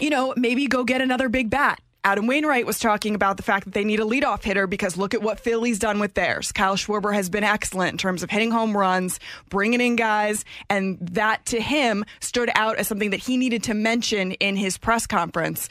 you 0.00 0.10
know 0.10 0.32
maybe 0.36 0.66
go 0.66 0.84
get 0.84 1.00
another 1.00 1.28
big 1.28 1.50
bat. 1.50 1.80
Adam 2.06 2.26
Wainwright 2.26 2.66
was 2.66 2.78
talking 2.78 3.14
about 3.14 3.38
the 3.38 3.42
fact 3.42 3.64
that 3.64 3.72
they 3.72 3.82
need 3.82 3.98
a 3.98 4.04
leadoff 4.04 4.44
hitter 4.44 4.66
because 4.66 4.98
look 4.98 5.14
at 5.14 5.22
what 5.22 5.40
Philly's 5.40 5.78
done 5.78 6.00
with 6.00 6.12
theirs. 6.12 6.52
Kyle 6.52 6.76
Schwarber 6.76 7.14
has 7.14 7.30
been 7.30 7.44
excellent 7.44 7.92
in 7.92 7.98
terms 7.98 8.22
of 8.22 8.28
hitting 8.28 8.50
home 8.50 8.76
runs, 8.76 9.18
bringing 9.48 9.80
in 9.80 9.96
guys, 9.96 10.44
and 10.68 10.98
that 11.00 11.46
to 11.46 11.62
him 11.62 12.04
stood 12.20 12.50
out 12.54 12.76
as 12.76 12.88
something 12.88 13.08
that 13.10 13.20
he 13.20 13.38
needed 13.38 13.62
to 13.64 13.74
mention 13.74 14.32
in 14.32 14.54
his 14.54 14.76
press 14.76 15.06
conference 15.06 15.70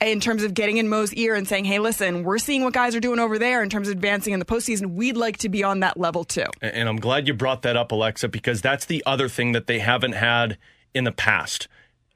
in 0.00 0.20
terms 0.20 0.44
of 0.44 0.54
getting 0.54 0.76
in 0.76 0.88
Mo's 0.88 1.12
ear 1.14 1.34
and 1.34 1.48
saying, 1.48 1.64
hey, 1.64 1.80
listen, 1.80 2.22
we're 2.22 2.38
seeing 2.38 2.62
what 2.62 2.72
guys 2.72 2.94
are 2.94 3.00
doing 3.00 3.18
over 3.18 3.36
there 3.36 3.60
in 3.60 3.68
terms 3.68 3.88
of 3.88 3.92
advancing 3.92 4.32
in 4.32 4.38
the 4.38 4.44
postseason. 4.44 4.94
We'd 4.94 5.16
like 5.16 5.38
to 5.38 5.48
be 5.48 5.64
on 5.64 5.80
that 5.80 5.98
level 5.98 6.22
too. 6.22 6.46
And 6.60 6.88
I'm 6.88 7.00
glad 7.00 7.26
you 7.26 7.34
brought 7.34 7.62
that 7.62 7.76
up, 7.76 7.90
Alexa, 7.90 8.28
because 8.28 8.62
that's 8.62 8.84
the 8.84 9.02
other 9.04 9.28
thing 9.28 9.50
that 9.50 9.66
they 9.66 9.80
haven't 9.80 10.12
had 10.12 10.58
in 10.94 11.02
the 11.02 11.12
past. 11.12 11.66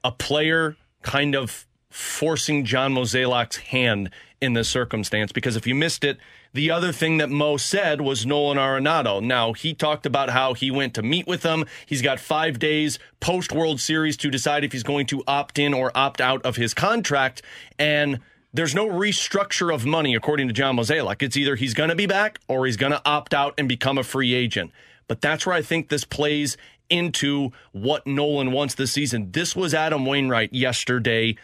A 0.05 0.11
player 0.13 0.77
kind 1.01 1.35
of 1.35 1.66
forcing 1.97 2.63
John 2.63 2.93
Mozeliak's 2.93 3.57
hand 3.57 4.11
in 4.39 4.53
this 4.53 4.69
circumstance. 4.69 5.31
Because 5.31 5.55
if 5.55 5.65
you 5.65 5.73
missed 5.73 6.03
it, 6.03 6.19
the 6.53 6.69
other 6.69 6.91
thing 6.91 7.17
that 7.17 7.29
Mo 7.29 7.57
said 7.57 8.01
was 8.01 8.25
Nolan 8.25 8.57
Arenado. 8.57 9.21
Now, 9.21 9.53
he 9.53 9.73
talked 9.73 10.05
about 10.05 10.29
how 10.29 10.53
he 10.53 10.69
went 10.69 10.93
to 10.93 11.01
meet 11.01 11.25
with 11.25 11.41
them. 11.41 11.65
He's 11.87 12.03
got 12.03 12.19
five 12.19 12.59
days 12.59 12.99
post 13.19 13.51
World 13.51 13.81
Series 13.81 14.15
to 14.17 14.29
decide 14.29 14.63
if 14.63 14.71
he's 14.71 14.83
going 14.83 15.07
to 15.07 15.23
opt 15.27 15.57
in 15.57 15.73
or 15.73 15.91
opt 15.95 16.21
out 16.21 16.45
of 16.45 16.55
his 16.55 16.75
contract. 16.75 17.41
And 17.79 18.19
there's 18.53 18.75
no 18.75 18.87
restructure 18.87 19.73
of 19.73 19.85
money, 19.85 20.13
according 20.13 20.47
to 20.47 20.53
John 20.53 20.77
Mozeliak. 20.77 21.23
It's 21.23 21.35
either 21.35 21.55
he's 21.55 21.73
going 21.73 21.89
to 21.89 21.95
be 21.95 22.05
back 22.05 22.39
or 22.47 22.67
he's 22.67 22.77
going 22.77 22.91
to 22.91 23.01
opt 23.05 23.33
out 23.33 23.55
and 23.57 23.67
become 23.67 23.97
a 23.97 24.03
free 24.03 24.35
agent. 24.35 24.71
But 25.07 25.21
that's 25.21 25.45
where 25.45 25.55
I 25.55 25.63
think 25.63 25.89
this 25.89 26.05
plays 26.05 26.57
into 26.89 27.51
what 27.71 28.05
Nolan 28.05 28.51
wants 28.51 28.75
this 28.75 28.91
season. 28.91 29.31
This 29.31 29.55
was 29.55 29.73
Adam 29.73 30.05
Wainwright 30.05 30.53
yesterday 30.53 31.37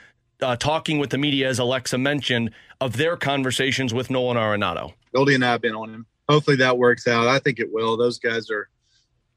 uh, 0.43 0.55
talking 0.55 0.99
with 0.99 1.09
the 1.09 1.17
media, 1.17 1.49
as 1.49 1.59
Alexa 1.59 1.97
mentioned, 1.97 2.51
of 2.81 2.97
their 2.97 3.15
conversations 3.17 3.93
with 3.93 4.09
Nolan 4.09 4.37
Arenado. 4.37 4.93
Goldie 5.15 5.35
and 5.35 5.45
I 5.45 5.51
have 5.51 5.61
been 5.61 5.75
on 5.75 5.89
him. 5.89 6.05
Hopefully 6.29 6.57
that 6.57 6.77
works 6.77 7.07
out. 7.07 7.27
I 7.27 7.39
think 7.39 7.59
it 7.59 7.71
will. 7.71 7.97
Those 7.97 8.19
guys 8.19 8.49
are. 8.49 8.69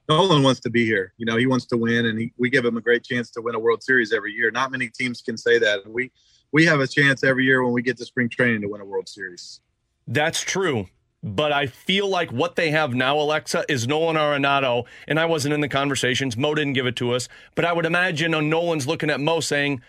Nolan 0.09 0.43
wants 0.43 0.61
to 0.61 0.71
be 0.71 0.85
here. 0.85 1.13
You 1.17 1.27
know, 1.27 1.37
he 1.37 1.47
wants 1.47 1.67
to 1.67 1.77
win, 1.77 2.07
and 2.07 2.19
he, 2.19 2.33
we 2.37 2.49
give 2.49 2.65
him 2.65 2.77
a 2.77 2.81
great 2.81 3.03
chance 3.03 3.31
to 3.33 3.41
win 3.41 3.55
a 3.55 3.59
World 3.59 3.83
Series 3.83 4.13
every 4.13 4.33
year. 4.33 4.51
Not 4.51 4.71
many 4.71 4.89
teams 4.89 5.21
can 5.21 5.37
say 5.37 5.59
that. 5.59 5.89
We 5.89 6.13
we 6.53 6.65
have 6.67 6.81
a 6.81 6.87
chance 6.87 7.25
every 7.25 7.45
year 7.45 7.65
when 7.65 7.73
we 7.73 7.83
get 7.83 7.97
to 7.99 8.05
spring 8.05 8.29
training 8.29 8.63
to 8.63 8.69
win 8.69 8.81
a 8.81 8.85
World 8.85 9.09
Series. 9.09 9.61
That's 10.07 10.41
true. 10.41 10.87
But 11.23 11.51
I 11.51 11.67
feel 11.67 12.09
like 12.09 12.31
what 12.31 12.55
they 12.55 12.71
have 12.71 12.95
now, 12.95 13.19
Alexa, 13.19 13.65
is 13.69 13.89
Nolan 13.89 14.17
Arenado. 14.17 14.85
And 15.09 15.19
I 15.19 15.25
wasn't 15.25 15.55
in 15.55 15.61
the 15.61 15.69
conversations. 15.69 16.37
Mo 16.37 16.55
didn't 16.55 16.75
give 16.75 16.87
it 16.87 16.95
to 16.97 17.13
us. 17.15 17.29
But 17.57 17.65
I 17.65 17.73
would 17.73 17.85
imagine 17.85 18.33
uh, 18.33 18.41
Nolan's 18.41 18.87
looking 18.87 19.11
at 19.11 19.19
Mo 19.19 19.41
saying, 19.41 19.83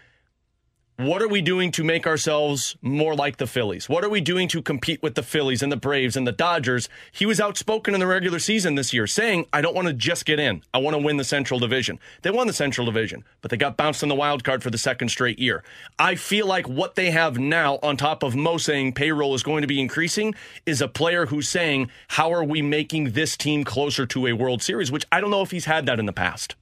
what 0.98 1.22
are 1.22 1.28
we 1.28 1.42
doing 1.42 1.70
to 1.74 1.84
make 1.84 2.08
ourselves 2.08 2.76
more 2.82 3.14
like 3.14 3.38
the 3.38 3.46
Phillies? 3.46 3.88
What 3.88 4.04
are 4.04 4.10
we 4.10 4.20
doing 4.20 4.48
to 4.48 4.64
compete 4.64 5.04
with 5.04 5.14
the 5.14 5.22
Phillies 5.22 5.62
and 5.62 5.72
the 5.72 5.78
Braves 5.78 6.18
and 6.18 6.26
the 6.26 6.32
Dodgers? 6.32 6.90
He 7.12 7.28
was 7.28 7.40
outspoken 7.40 7.94
in 7.94 8.00
the 8.00 8.08
regular 8.08 8.40
season 8.40 8.74
this 8.74 8.94
year 8.94 9.06
saying, 9.06 9.46
I 9.54 9.62
don't 9.62 9.76
want 9.76 9.88
to 9.88 9.94
just 9.94 10.26
get 10.26 10.40
in. 10.40 10.64
I 10.74 10.80
want 10.80 10.96
to 10.96 11.02
win 11.02 11.18
the 11.18 11.24
Central 11.24 11.60
Division. 11.60 12.00
They 12.24 12.32
won 12.32 12.48
the 12.48 12.54
Central 12.54 12.88
Division, 12.88 13.24
but 13.42 13.52
they 13.52 13.58
got 13.58 13.78
bounced 13.78 14.02
in 14.02 14.10
the 14.10 14.16
wild 14.16 14.44
card 14.44 14.64
for 14.64 14.72
the 14.72 14.78
second 14.80 15.10
straight 15.10 15.38
year. 15.38 15.64
I 16.00 16.16
feel 16.16 16.48
like 16.48 16.68
what 16.68 16.96
they 16.96 17.12
have 17.12 17.38
now, 17.38 17.78
on 17.84 17.96
top 17.96 18.24
of 18.24 18.36
Mo 18.36 18.58
saying 18.58 18.94
payroll 18.94 19.36
is 19.36 19.44
going 19.44 19.62
to 19.62 19.68
be 19.68 19.80
increasing, 19.80 20.34
is 20.66 20.82
a 20.82 20.88
player 20.88 21.28
who's 21.28 21.48
saying, 21.48 21.92
How 22.08 22.34
are 22.34 22.44
we 22.44 22.64
making 22.64 23.12
this 23.12 23.38
team 23.38 23.64
closer 23.64 24.08
to 24.08 24.26
a 24.26 24.34
World 24.34 24.64
Series? 24.64 24.92
Which 24.92 25.06
I 25.12 25.22
don't 25.22 25.30
know 25.30 25.44
if 25.44 25.52
he's 25.52 25.66
had 25.66 25.86
that 25.86 26.00
in 26.00 26.08
the 26.08 26.12
past. 26.12 26.56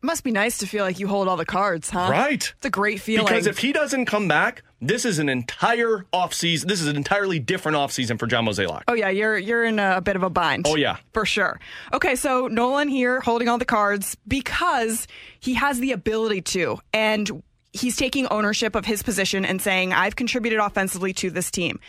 Must 0.00 0.22
be 0.22 0.30
nice 0.30 0.58
to 0.58 0.66
feel 0.66 0.84
like 0.84 1.00
you 1.00 1.08
hold 1.08 1.26
all 1.26 1.36
the 1.36 1.44
cards, 1.44 1.90
huh? 1.90 2.08
Right. 2.10 2.52
It's 2.56 2.66
a 2.66 2.70
great 2.70 3.00
feeling. 3.00 3.26
Because 3.26 3.48
if 3.48 3.58
he 3.58 3.72
doesn't 3.72 4.06
come 4.06 4.28
back, 4.28 4.62
this 4.80 5.04
is 5.04 5.18
an 5.18 5.28
entire 5.28 6.06
offseason. 6.12 6.66
This 6.66 6.80
is 6.80 6.86
an 6.86 6.94
entirely 6.94 7.40
different 7.40 7.76
offseason 7.76 8.16
for 8.16 8.28
John 8.28 8.46
Mozeliak. 8.46 8.84
Oh 8.86 8.94
yeah, 8.94 9.08
you're 9.08 9.36
you're 9.36 9.64
in 9.64 9.80
a 9.80 10.00
bit 10.00 10.14
of 10.14 10.22
a 10.22 10.30
bind. 10.30 10.66
Oh, 10.68 10.76
yeah. 10.76 10.98
for 11.12 11.26
sure. 11.26 11.58
Okay, 11.92 12.14
so 12.14 12.46
Nolan 12.46 12.86
here 12.86 13.20
holding 13.20 13.48
all 13.48 13.58
the 13.58 13.64
cards 13.64 14.16
because 14.28 15.08
he 15.40 15.54
has 15.54 15.80
the 15.80 15.90
ability 15.90 16.42
to, 16.42 16.78
and 16.92 17.42
he's 17.72 17.96
taking 17.96 18.26
ownership 18.28 18.74
of 18.74 18.84
his 18.84 19.02
position 19.02 19.44
and 19.44 19.60
saying, 19.60 19.92
I've 19.92 20.16
contributed 20.16 20.58
offensively 20.58 21.12
to 21.14 21.30
this 21.30 21.50
team. 21.50 21.80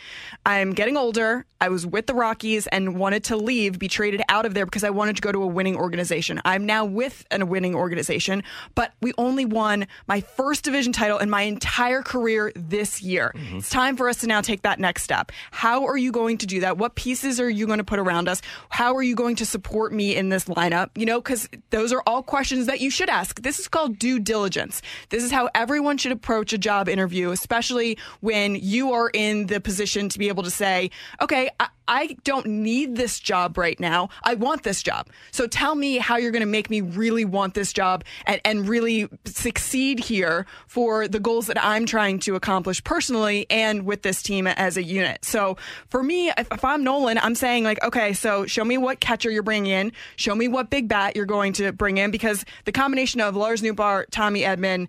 I'm 0.44 0.72
getting 0.72 0.96
older. 0.96 1.46
I 1.60 1.68
was 1.68 1.86
with 1.86 2.06
the 2.06 2.14
Rockies 2.14 2.66
and 2.68 2.96
wanted 2.96 3.24
to 3.24 3.36
leave, 3.36 3.78
be 3.78 3.88
traded 3.88 4.22
out 4.28 4.46
of 4.46 4.54
there 4.54 4.64
because 4.64 4.84
I 4.84 4.90
wanted 4.90 5.16
to 5.16 5.22
go 5.22 5.30
to 5.30 5.42
a 5.42 5.46
winning 5.46 5.76
organization. 5.76 6.40
I'm 6.44 6.64
now 6.64 6.86
with 6.86 7.26
a 7.30 7.44
winning 7.44 7.74
organization, 7.74 8.42
but 8.74 8.92
we 9.02 9.12
only 9.18 9.44
won 9.44 9.86
my 10.06 10.22
first 10.22 10.64
division 10.64 10.92
title 10.92 11.18
in 11.18 11.28
my 11.28 11.42
entire 11.42 12.02
career 12.02 12.52
this 12.56 13.02
year. 13.02 13.32
Mm-hmm. 13.34 13.58
It's 13.58 13.68
time 13.68 13.96
for 13.96 14.08
us 14.08 14.18
to 14.18 14.26
now 14.26 14.40
take 14.40 14.62
that 14.62 14.80
next 14.80 15.02
step. 15.02 15.32
How 15.50 15.84
are 15.86 15.98
you 15.98 16.12
going 16.12 16.38
to 16.38 16.46
do 16.46 16.60
that? 16.60 16.78
What 16.78 16.94
pieces 16.94 17.38
are 17.40 17.50
you 17.50 17.66
going 17.66 17.78
to 17.78 17.84
put 17.84 17.98
around 17.98 18.28
us? 18.28 18.40
How 18.70 18.96
are 18.96 19.02
you 19.02 19.14
going 19.14 19.36
to 19.36 19.46
support 19.46 19.92
me 19.92 20.16
in 20.16 20.30
this 20.30 20.44
lineup? 20.44 20.88
You 20.96 21.04
know, 21.04 21.20
because 21.20 21.48
those 21.70 21.92
are 21.92 22.02
all 22.06 22.22
questions 22.22 22.66
that 22.66 22.80
you 22.80 22.90
should 22.90 23.10
ask. 23.10 23.42
This 23.42 23.58
is 23.58 23.68
called 23.68 23.98
due 23.98 24.18
diligence. 24.18 24.80
This 25.10 25.22
is 25.22 25.30
how 25.30 25.50
everyone 25.70 25.96
should 25.96 26.10
approach 26.10 26.52
a 26.52 26.58
job 26.58 26.88
interview, 26.88 27.30
especially 27.30 27.96
when 28.18 28.56
you 28.56 28.92
are 28.92 29.08
in 29.14 29.46
the 29.46 29.60
position 29.60 30.08
to 30.08 30.18
be 30.18 30.26
able 30.26 30.42
to 30.42 30.50
say, 30.50 30.90
okay, 31.22 31.48
I, 31.60 31.68
I 31.86 32.16
don't 32.24 32.46
need 32.46 32.96
this 32.96 33.20
job 33.20 33.56
right 33.56 33.78
now. 33.78 34.08
I 34.24 34.34
want 34.34 34.64
this 34.64 34.82
job. 34.82 35.08
So 35.30 35.46
tell 35.46 35.76
me 35.76 35.98
how 35.98 36.16
you're 36.16 36.32
going 36.32 36.40
to 36.40 36.46
make 36.46 36.70
me 36.70 36.80
really 36.80 37.24
want 37.24 37.54
this 37.54 37.72
job 37.72 38.02
and, 38.26 38.40
and 38.44 38.68
really 38.68 39.08
succeed 39.24 40.00
here 40.00 40.44
for 40.66 41.06
the 41.06 41.20
goals 41.20 41.46
that 41.46 41.62
I'm 41.64 41.86
trying 41.86 42.18
to 42.20 42.34
accomplish 42.34 42.82
personally 42.82 43.46
and 43.48 43.84
with 43.84 44.02
this 44.02 44.24
team 44.24 44.48
as 44.48 44.76
a 44.76 44.82
unit. 44.82 45.24
So 45.24 45.56
for 45.88 46.02
me, 46.02 46.30
if, 46.30 46.48
if 46.50 46.64
I'm 46.64 46.82
Nolan, 46.82 47.18
I'm 47.18 47.36
saying 47.36 47.62
like, 47.62 47.82
okay, 47.84 48.12
so 48.12 48.44
show 48.46 48.64
me 48.64 48.76
what 48.76 48.98
catcher 48.98 49.30
you're 49.30 49.44
bringing 49.44 49.72
in, 49.72 49.92
show 50.16 50.34
me 50.34 50.48
what 50.48 50.68
big 50.68 50.88
bat 50.88 51.14
you're 51.14 51.26
going 51.26 51.52
to 51.54 51.72
bring 51.72 51.98
in 51.98 52.10
because 52.10 52.44
the 52.64 52.72
combination 52.72 53.20
of 53.20 53.36
Lars 53.36 53.62
Nootbaar, 53.62 54.06
Tommy 54.10 54.42
Edman, 54.42 54.84
uh, 54.84 54.86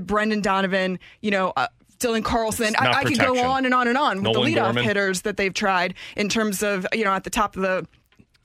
Brendan 0.00 0.40
Donovan, 0.40 0.98
you 1.20 1.30
know, 1.30 1.52
uh, 1.56 1.68
Dylan 1.98 2.24
Carlson. 2.24 2.74
I, 2.78 2.92
I, 2.92 3.04
could 3.04 3.18
go 3.18 3.44
on 3.44 3.64
and 3.64 3.72
on 3.72 3.88
and 3.88 3.96
on 3.96 4.22
with 4.22 4.34
the 4.34 4.40
leadoff 4.40 4.74
Gorman. 4.74 4.84
hitters 4.84 5.22
that 5.22 5.36
they've 5.36 5.54
tried 5.54 5.94
in 6.16 6.28
terms 6.28 6.62
of 6.62 6.86
you 6.92 7.04
know 7.04 7.12
at 7.12 7.24
the 7.24 7.30
top 7.30 7.56
of 7.56 7.62
the 7.62 7.86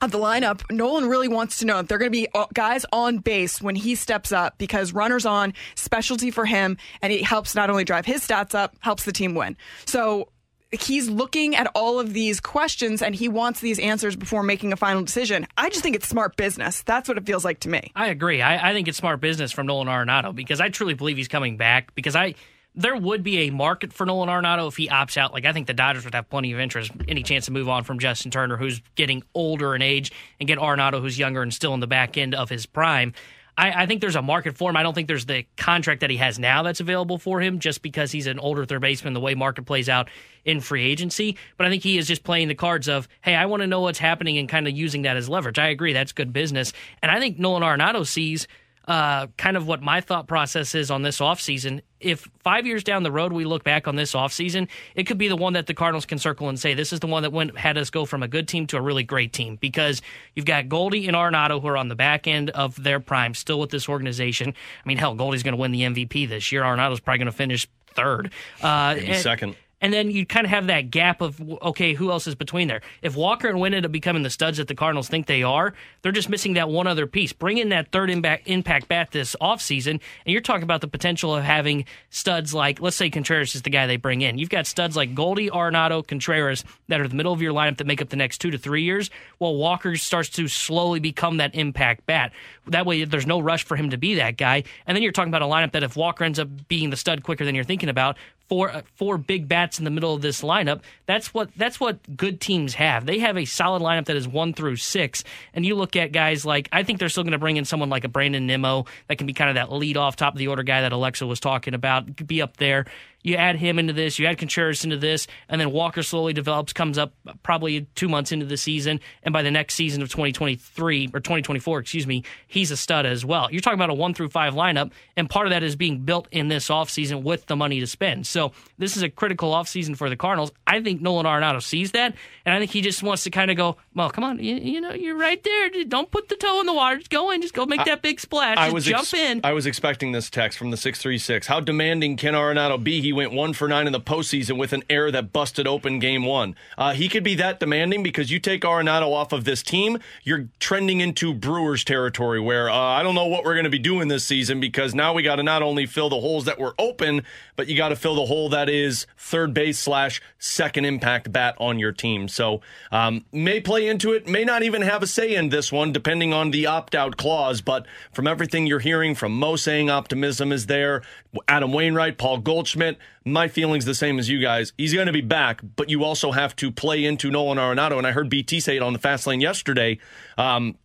of 0.00 0.12
the 0.12 0.18
lineup, 0.18 0.62
Nolan 0.70 1.08
really 1.08 1.28
wants 1.28 1.58
to 1.58 1.66
know 1.66 1.80
if 1.80 1.88
they're 1.88 1.98
going 1.98 2.10
to 2.10 2.18
be 2.18 2.26
uh, 2.34 2.46
guys 2.54 2.86
on 2.90 3.18
base 3.18 3.60
when 3.60 3.76
he 3.76 3.94
steps 3.94 4.32
up 4.32 4.56
because 4.56 4.94
runners 4.94 5.26
on 5.26 5.52
specialty 5.74 6.30
for 6.30 6.46
him, 6.46 6.78
and 7.02 7.12
it 7.12 7.22
helps 7.22 7.54
not 7.54 7.68
only 7.68 7.84
drive 7.84 8.06
his 8.06 8.26
stats 8.26 8.54
up, 8.54 8.76
helps 8.80 9.04
the 9.04 9.12
team 9.12 9.34
win. 9.34 9.56
So 9.84 10.28
he's 10.72 11.08
looking 11.08 11.56
at 11.56 11.70
all 11.74 11.98
of 11.98 12.12
these 12.12 12.40
questions 12.40 13.02
and 13.02 13.14
he 13.14 13.28
wants 13.28 13.60
these 13.60 13.78
answers 13.78 14.14
before 14.16 14.42
making 14.42 14.72
a 14.72 14.76
final 14.76 15.02
decision. 15.02 15.46
I 15.56 15.68
just 15.68 15.82
think 15.82 15.96
it's 15.96 16.08
smart 16.08 16.36
business. 16.36 16.82
That's 16.82 17.08
what 17.08 17.18
it 17.18 17.26
feels 17.26 17.44
like 17.44 17.60
to 17.60 17.68
me. 17.68 17.90
I 17.96 18.08
agree. 18.08 18.40
I, 18.40 18.70
I 18.70 18.72
think 18.72 18.86
it's 18.88 18.98
smart 18.98 19.20
business 19.20 19.52
from 19.52 19.66
Nolan 19.66 19.88
Arenado 19.88 20.34
because 20.34 20.60
I 20.60 20.68
truly 20.68 20.94
believe 20.94 21.16
he's 21.16 21.28
coming 21.28 21.56
back 21.56 21.94
because 21.94 22.14
I 22.14 22.34
there 22.76 22.96
would 22.96 23.24
be 23.24 23.48
a 23.48 23.50
market 23.50 23.92
for 23.92 24.06
Nolan 24.06 24.28
Arenado 24.28 24.68
if 24.68 24.76
he 24.76 24.88
opts 24.88 25.16
out. 25.16 25.32
Like 25.32 25.44
I 25.44 25.52
think 25.52 25.66
the 25.66 25.74
Dodgers 25.74 26.04
would 26.04 26.14
have 26.14 26.30
plenty 26.30 26.52
of 26.52 26.60
interest, 26.60 26.92
any 27.08 27.24
chance 27.24 27.46
to 27.46 27.52
move 27.52 27.68
on 27.68 27.82
from 27.82 27.98
Justin 27.98 28.30
Turner, 28.30 28.56
who's 28.56 28.80
getting 28.94 29.24
older 29.34 29.74
in 29.74 29.82
age, 29.82 30.12
and 30.38 30.46
get 30.46 30.58
Arenado, 30.58 31.00
who's 31.00 31.18
younger 31.18 31.42
and 31.42 31.52
still 31.52 31.74
in 31.74 31.80
the 31.80 31.88
back 31.88 32.16
end 32.16 32.34
of 32.34 32.48
his 32.48 32.66
prime. 32.66 33.12
I, 33.56 33.82
I, 33.82 33.86
think 33.86 34.00
there's 34.00 34.16
a 34.16 34.22
market 34.22 34.56
for 34.56 34.70
him. 34.70 34.76
I 34.76 34.82
don't 34.82 34.94
think 34.94 35.08
there's 35.08 35.26
the 35.26 35.44
contract 35.56 36.00
that 36.00 36.10
he 36.10 36.16
has 36.16 36.38
now 36.38 36.62
that's 36.62 36.80
available 36.80 37.18
for 37.18 37.40
him 37.40 37.58
just 37.58 37.82
because 37.82 38.12
he's 38.12 38.26
an 38.26 38.38
older 38.38 38.64
third 38.64 38.80
baseman, 38.80 39.12
the 39.12 39.20
way 39.20 39.34
market 39.34 39.66
plays 39.66 39.88
out 39.88 40.08
in 40.44 40.60
free 40.60 40.84
agency. 40.84 41.36
But 41.56 41.66
I 41.66 41.70
think 41.70 41.82
he 41.82 41.98
is 41.98 42.06
just 42.06 42.24
playing 42.24 42.48
the 42.48 42.54
cards 42.54 42.88
of, 42.88 43.08
hey, 43.22 43.34
I 43.34 43.46
want 43.46 43.62
to 43.62 43.66
know 43.66 43.80
what's 43.80 43.98
happening 43.98 44.38
and 44.38 44.48
kind 44.48 44.66
of 44.66 44.74
using 44.74 45.02
that 45.02 45.16
as 45.16 45.28
leverage. 45.28 45.58
I 45.58 45.68
agree. 45.68 45.92
That's 45.92 46.12
good 46.12 46.32
business. 46.32 46.72
And 47.02 47.10
I 47.10 47.18
think 47.18 47.38
Nolan 47.38 47.62
Arenado 47.62 48.06
sees 48.06 48.46
uh, 48.90 49.28
kind 49.36 49.56
of 49.56 49.68
what 49.68 49.80
my 49.80 50.00
thought 50.00 50.26
process 50.26 50.74
is 50.74 50.90
on 50.90 51.02
this 51.02 51.20
offseason. 51.20 51.80
If 52.00 52.28
five 52.40 52.66
years 52.66 52.82
down 52.82 53.04
the 53.04 53.12
road 53.12 53.32
we 53.32 53.44
look 53.44 53.62
back 53.62 53.86
on 53.86 53.94
this 53.94 54.14
offseason, 54.14 54.66
it 54.96 55.04
could 55.04 55.16
be 55.16 55.28
the 55.28 55.36
one 55.36 55.52
that 55.52 55.68
the 55.68 55.74
Cardinals 55.74 56.06
can 56.06 56.18
circle 56.18 56.48
and 56.48 56.58
say, 56.58 56.74
this 56.74 56.92
is 56.92 56.98
the 56.98 57.06
one 57.06 57.22
that 57.22 57.32
went 57.32 57.56
had 57.56 57.78
us 57.78 57.88
go 57.88 58.04
from 58.04 58.24
a 58.24 58.26
good 58.26 58.48
team 58.48 58.66
to 58.66 58.76
a 58.76 58.80
really 58.80 59.04
great 59.04 59.32
team 59.32 59.54
because 59.60 60.02
you've 60.34 60.44
got 60.44 60.68
Goldie 60.68 61.06
and 61.06 61.16
Arenado 61.16 61.62
who 61.62 61.68
are 61.68 61.76
on 61.76 61.86
the 61.86 61.94
back 61.94 62.26
end 62.26 62.50
of 62.50 62.82
their 62.82 62.98
prime 62.98 63.34
still 63.34 63.60
with 63.60 63.70
this 63.70 63.88
organization. 63.88 64.48
I 64.48 64.88
mean, 64.88 64.98
hell, 64.98 65.14
Goldie's 65.14 65.44
going 65.44 65.54
to 65.54 65.60
win 65.60 65.70
the 65.70 65.82
MVP 65.82 66.28
this 66.28 66.50
year. 66.50 66.62
Arenado's 66.62 66.98
probably 66.98 67.18
going 67.18 67.26
to 67.26 67.32
finish 67.32 67.68
third. 67.94 68.32
Uh, 68.60 68.94
Maybe 68.96 69.12
and, 69.12 69.22
second 69.22 69.54
and 69.80 69.92
then 69.92 70.10
you 70.10 70.26
kind 70.26 70.44
of 70.44 70.50
have 70.50 70.66
that 70.66 70.90
gap 70.90 71.20
of 71.20 71.40
okay, 71.62 71.94
who 71.94 72.10
else 72.10 72.26
is 72.26 72.34
between 72.34 72.68
there? 72.68 72.82
If 73.02 73.16
Walker 73.16 73.48
and 73.48 73.60
Winn 73.60 73.74
end 73.74 73.86
up 73.86 73.92
becoming 73.92 74.22
the 74.22 74.30
studs 74.30 74.58
that 74.58 74.68
the 74.68 74.74
Cardinals 74.74 75.08
think 75.08 75.26
they 75.26 75.42
are, 75.42 75.74
they're 76.02 76.12
just 76.12 76.28
missing 76.28 76.54
that 76.54 76.68
one 76.68 76.86
other 76.86 77.06
piece. 77.06 77.32
Bring 77.32 77.58
in 77.58 77.70
that 77.70 77.90
third 77.92 78.10
impact, 78.10 78.88
bat 78.88 79.10
this 79.10 79.36
offseason, 79.40 79.92
and 79.92 80.00
you're 80.26 80.40
talking 80.40 80.62
about 80.62 80.80
the 80.80 80.88
potential 80.88 81.34
of 81.34 81.44
having 81.44 81.84
studs 82.10 82.52
like, 82.52 82.80
let's 82.80 82.96
say 82.96 83.10
Contreras 83.10 83.54
is 83.54 83.62
the 83.62 83.70
guy 83.70 83.86
they 83.86 83.96
bring 83.96 84.20
in. 84.22 84.38
You've 84.38 84.50
got 84.50 84.66
studs 84.66 84.96
like 84.96 85.14
Goldie, 85.14 85.50
Arenado, 85.50 86.06
Contreras 86.06 86.64
that 86.88 87.00
are 87.00 87.08
the 87.08 87.14
middle 87.14 87.32
of 87.32 87.42
your 87.42 87.52
lineup 87.52 87.78
that 87.78 87.86
make 87.86 88.02
up 88.02 88.08
the 88.08 88.16
next 88.16 88.38
two 88.38 88.50
to 88.50 88.58
three 88.58 88.82
years. 88.82 89.10
Well, 89.38 89.56
Walker 89.56 89.96
starts 89.96 90.28
to 90.30 90.48
slowly 90.48 91.00
become 91.00 91.38
that 91.38 91.54
impact 91.54 92.06
bat. 92.06 92.32
That 92.66 92.86
way, 92.86 93.04
there's 93.04 93.26
no 93.26 93.40
rush 93.40 93.64
for 93.64 93.76
him 93.76 93.90
to 93.90 93.96
be 93.96 94.16
that 94.16 94.36
guy. 94.36 94.64
And 94.86 94.96
then 94.96 95.02
you're 95.02 95.12
talking 95.12 95.32
about 95.32 95.42
a 95.42 95.46
lineup 95.46 95.72
that 95.72 95.82
if 95.82 95.96
Walker 95.96 96.24
ends 96.24 96.38
up 96.38 96.48
being 96.68 96.90
the 96.90 96.96
stud 96.96 97.22
quicker 97.22 97.44
than 97.44 97.54
you're 97.54 97.64
thinking 97.64 97.88
about, 97.88 98.16
four 98.50 98.70
uh, 98.70 98.82
four 98.96 99.16
big 99.16 99.48
bats 99.48 99.78
in 99.78 99.84
the 99.84 99.90
middle 99.90 100.12
of 100.12 100.20
this 100.20 100.42
lineup. 100.42 100.82
That's 101.06 101.32
what 101.32 101.50
that's 101.56 101.80
what 101.80 102.16
good 102.16 102.40
teams 102.40 102.74
have. 102.74 103.06
They 103.06 103.20
have 103.20 103.38
a 103.38 103.46
solid 103.46 103.80
lineup 103.80 104.06
that 104.06 104.16
is 104.16 104.28
one 104.28 104.52
through 104.52 104.76
six. 104.76 105.24
And 105.54 105.64
you 105.64 105.76
look 105.76 105.96
at 105.96 106.12
guys 106.12 106.44
like 106.44 106.68
I 106.72 106.82
think 106.82 106.98
they're 106.98 107.08
still 107.08 107.22
going 107.22 107.32
to 107.32 107.38
bring 107.38 107.56
in 107.56 107.64
someone 107.64 107.88
like 107.88 108.04
a 108.04 108.08
Brandon 108.08 108.46
Nimmo 108.46 108.86
that 109.06 109.16
can 109.16 109.26
be 109.26 109.32
kind 109.32 109.48
of 109.48 109.54
that 109.54 109.72
lead 109.72 109.96
off 109.96 110.16
top 110.16 110.34
of 110.34 110.38
the 110.38 110.48
order 110.48 110.64
guy 110.64 110.82
that 110.82 110.92
Alexa 110.92 111.26
was 111.26 111.40
talking 111.40 111.74
about. 111.74 112.26
Be 112.26 112.42
up 112.42 112.56
there. 112.56 112.86
You 113.22 113.36
add 113.36 113.56
him 113.56 113.78
into 113.78 113.92
this, 113.92 114.18
you 114.18 114.26
add 114.26 114.38
Contreras 114.38 114.84
into 114.84 114.96
this, 114.96 115.26
and 115.48 115.60
then 115.60 115.72
Walker 115.72 116.02
slowly 116.02 116.32
develops, 116.32 116.72
comes 116.72 116.98
up 116.98 117.12
probably 117.42 117.82
two 117.94 118.08
months 118.08 118.32
into 118.32 118.46
the 118.46 118.56
season, 118.56 119.00
and 119.22 119.32
by 119.32 119.42
the 119.42 119.50
next 119.50 119.74
season 119.74 120.02
of 120.02 120.08
2023 120.08 121.10
or 121.12 121.20
2024, 121.20 121.80
excuse 121.80 122.06
me, 122.06 122.24
he's 122.46 122.70
a 122.70 122.76
stud 122.76 123.06
as 123.06 123.24
well. 123.24 123.48
You're 123.50 123.60
talking 123.60 123.78
about 123.78 123.90
a 123.90 123.94
one 123.94 124.14
through 124.14 124.30
five 124.30 124.54
lineup, 124.54 124.92
and 125.16 125.28
part 125.28 125.46
of 125.46 125.50
that 125.50 125.62
is 125.62 125.76
being 125.76 126.00
built 126.00 126.28
in 126.30 126.48
this 126.48 126.68
offseason 126.68 127.22
with 127.22 127.46
the 127.46 127.56
money 127.56 127.80
to 127.80 127.86
spend. 127.86 128.26
So 128.26 128.52
this 128.78 128.96
is 128.96 129.02
a 129.02 129.10
critical 129.10 129.52
offseason 129.52 129.96
for 129.96 130.08
the 130.08 130.16
Cardinals. 130.16 130.52
I 130.66 130.80
think 130.82 131.00
Nolan 131.00 131.26
Arenado 131.26 131.62
sees 131.62 131.92
that, 131.92 132.14
and 132.44 132.54
I 132.54 132.58
think 132.58 132.70
he 132.70 132.80
just 132.80 133.02
wants 133.02 133.24
to 133.24 133.30
kind 133.30 133.50
of 133.50 133.56
go, 133.56 133.76
well, 133.94 134.10
come 134.10 134.24
on, 134.24 134.38
you, 134.38 134.56
you, 134.56 134.80
know, 134.80 134.92
you're 134.92 135.16
right 135.16 135.42
there. 135.42 135.70
Don't 135.84 136.10
put 136.10 136.28
the 136.28 136.36
toe 136.36 136.60
in 136.60 136.66
the 136.66 136.72
water. 136.72 136.98
Just 136.98 137.10
go 137.10 137.30
in, 137.30 137.42
just 137.42 137.54
go 137.54 137.66
make 137.66 137.84
that 137.84 138.02
big 138.02 138.20
splash. 138.20 138.56
I, 138.56 138.70
was 138.70 138.84
jump 138.84 139.00
ex- 139.00 139.14
in. 139.14 139.40
I 139.44 139.52
was 139.52 139.66
expecting 139.66 140.12
this 140.12 140.30
text 140.30 140.58
from 140.58 140.70
the 140.70 140.76
636. 140.76 141.46
How 141.46 141.60
demanding 141.60 142.16
can 142.16 142.34
Arenado 142.34 142.82
be? 142.82 143.00
He 143.00 143.09
he 143.10 143.12
went 143.12 143.32
one 143.32 143.52
for 143.52 143.66
nine 143.66 143.88
in 143.88 143.92
the 143.92 144.00
postseason 144.00 144.56
with 144.56 144.72
an 144.72 144.84
error 144.88 145.10
that 145.10 145.32
busted 145.32 145.66
open 145.66 145.98
game 145.98 146.24
one. 146.24 146.54
Uh, 146.78 146.92
he 146.92 147.08
could 147.08 147.24
be 147.24 147.34
that 147.34 147.58
demanding 147.58 148.04
because 148.04 148.30
you 148.30 148.38
take 148.38 148.62
Arenado 148.62 149.12
off 149.12 149.32
of 149.32 149.42
this 149.42 149.64
team, 149.64 149.98
you're 150.22 150.46
trending 150.60 151.00
into 151.00 151.34
Brewers 151.34 151.82
territory 151.82 152.38
where 152.38 152.70
uh, 152.70 152.76
I 152.76 153.02
don't 153.02 153.16
know 153.16 153.26
what 153.26 153.42
we're 153.42 153.54
going 153.54 153.64
to 153.64 153.70
be 153.70 153.80
doing 153.80 154.06
this 154.06 154.24
season 154.24 154.60
because 154.60 154.94
now 154.94 155.12
we 155.12 155.24
got 155.24 155.36
to 155.36 155.42
not 155.42 155.60
only 155.60 155.86
fill 155.86 156.08
the 156.08 156.20
holes 156.20 156.44
that 156.44 156.60
were 156.60 156.72
open, 156.78 157.22
but 157.56 157.66
you 157.66 157.76
got 157.76 157.88
to 157.88 157.96
fill 157.96 158.14
the 158.14 158.26
hole 158.26 158.48
that 158.50 158.68
is 158.68 159.08
third 159.18 159.52
base 159.52 159.80
slash 159.80 160.22
second 160.38 160.84
impact 160.84 161.32
bat 161.32 161.56
on 161.58 161.80
your 161.80 161.90
team. 161.90 162.28
So 162.28 162.60
um, 162.92 163.24
may 163.32 163.58
play 163.58 163.88
into 163.88 164.12
it, 164.12 164.28
may 164.28 164.44
not 164.44 164.62
even 164.62 164.82
have 164.82 165.02
a 165.02 165.08
say 165.08 165.34
in 165.34 165.48
this 165.48 165.72
one, 165.72 165.90
depending 165.90 166.32
on 166.32 166.52
the 166.52 166.66
opt 166.66 166.94
out 166.94 167.16
clause. 167.16 167.60
But 167.60 167.86
from 168.12 168.28
everything 168.28 168.68
you're 168.68 168.78
hearing 168.78 169.16
from 169.16 169.32
Mo 169.32 169.56
saying 169.56 169.90
optimism 169.90 170.52
is 170.52 170.66
there, 170.66 171.02
Adam 171.48 171.72
Wainwright, 171.72 172.18
Paul 172.18 172.38
Goldschmidt, 172.38 172.98
my 173.24 173.48
feeling's 173.48 173.84
the 173.84 173.94
same 173.94 174.18
as 174.18 174.28
you 174.28 174.40
guys. 174.40 174.72
He's 174.76 174.94
going 174.94 175.06
to 175.06 175.12
be 175.12 175.20
back, 175.20 175.60
but 175.76 175.90
you 175.90 176.04
also 176.04 176.32
have 176.32 176.56
to 176.56 176.70
play 176.70 177.04
into 177.04 177.30
Nolan 177.30 177.58
Arenado. 177.58 177.98
And 177.98 178.06
I 178.06 178.12
heard 178.12 178.28
BT 178.28 178.60
say 178.60 178.76
it 178.76 178.82
on 178.82 178.92
the 178.92 178.98
fast 178.98 179.26
lane 179.26 179.40
yesterday. 179.40 179.98
Um, 180.38 180.76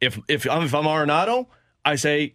if 0.00 0.18
if 0.28 0.48
I'm, 0.48 0.64
if 0.64 0.74
I'm 0.74 0.84
Arenado, 0.84 1.46
I 1.84 1.96
say 1.96 2.34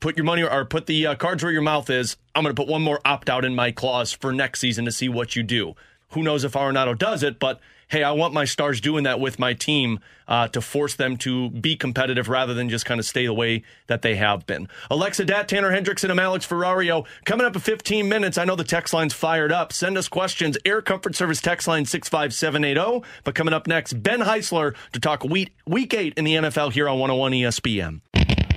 put 0.00 0.16
your 0.16 0.24
money 0.24 0.42
or 0.42 0.64
put 0.64 0.86
the 0.86 1.06
uh, 1.06 1.14
cards 1.14 1.42
where 1.42 1.52
your 1.52 1.62
mouth 1.62 1.88
is. 1.88 2.16
I'm 2.34 2.42
going 2.42 2.54
to 2.54 2.60
put 2.60 2.70
one 2.70 2.82
more 2.82 3.00
opt 3.04 3.30
out 3.30 3.44
in 3.44 3.54
my 3.54 3.70
clause 3.70 4.12
for 4.12 4.32
next 4.32 4.60
season 4.60 4.84
to 4.84 4.92
see 4.92 5.08
what 5.08 5.36
you 5.36 5.42
do. 5.42 5.74
Who 6.12 6.22
knows 6.22 6.44
if 6.44 6.52
Arenado 6.52 6.96
does 6.96 7.22
it, 7.22 7.38
but 7.38 7.60
hey, 7.92 8.02
I 8.02 8.12
want 8.12 8.32
my 8.32 8.46
stars 8.46 8.80
doing 8.80 9.04
that 9.04 9.20
with 9.20 9.38
my 9.38 9.52
team 9.52 10.00
uh, 10.26 10.48
to 10.48 10.62
force 10.62 10.94
them 10.94 11.18
to 11.18 11.50
be 11.50 11.76
competitive 11.76 12.30
rather 12.30 12.54
than 12.54 12.70
just 12.70 12.86
kind 12.86 12.98
of 12.98 13.04
stay 13.04 13.26
the 13.26 13.34
way 13.34 13.64
that 13.86 14.00
they 14.00 14.16
have 14.16 14.46
been. 14.46 14.66
Alexa 14.90 15.26
Dat, 15.26 15.46
Tanner 15.46 15.70
Hendrickson, 15.70 16.10
and 16.10 16.18
Alex 16.18 16.46
Ferrario 16.46 17.04
coming 17.26 17.46
up 17.46 17.54
in 17.54 17.60
15 17.60 18.08
minutes. 18.08 18.38
I 18.38 18.46
know 18.46 18.56
the 18.56 18.64
text 18.64 18.94
line's 18.94 19.12
fired 19.12 19.52
up. 19.52 19.74
Send 19.74 19.98
us 19.98 20.08
questions. 20.08 20.56
Air 20.64 20.80
Comfort 20.80 21.14
Service 21.14 21.42
text 21.42 21.68
line 21.68 21.84
65780. 21.84 23.06
But 23.24 23.34
coming 23.34 23.52
up 23.52 23.66
next, 23.66 24.02
Ben 24.02 24.20
Heisler 24.20 24.74
to 24.92 25.00
talk 25.00 25.22
week, 25.24 25.54
week 25.66 25.92
eight 25.92 26.14
in 26.16 26.24
the 26.24 26.34
NFL 26.36 26.72
here 26.72 26.88
on 26.88 26.98
101 26.98 27.32
ESPN. 27.32 28.00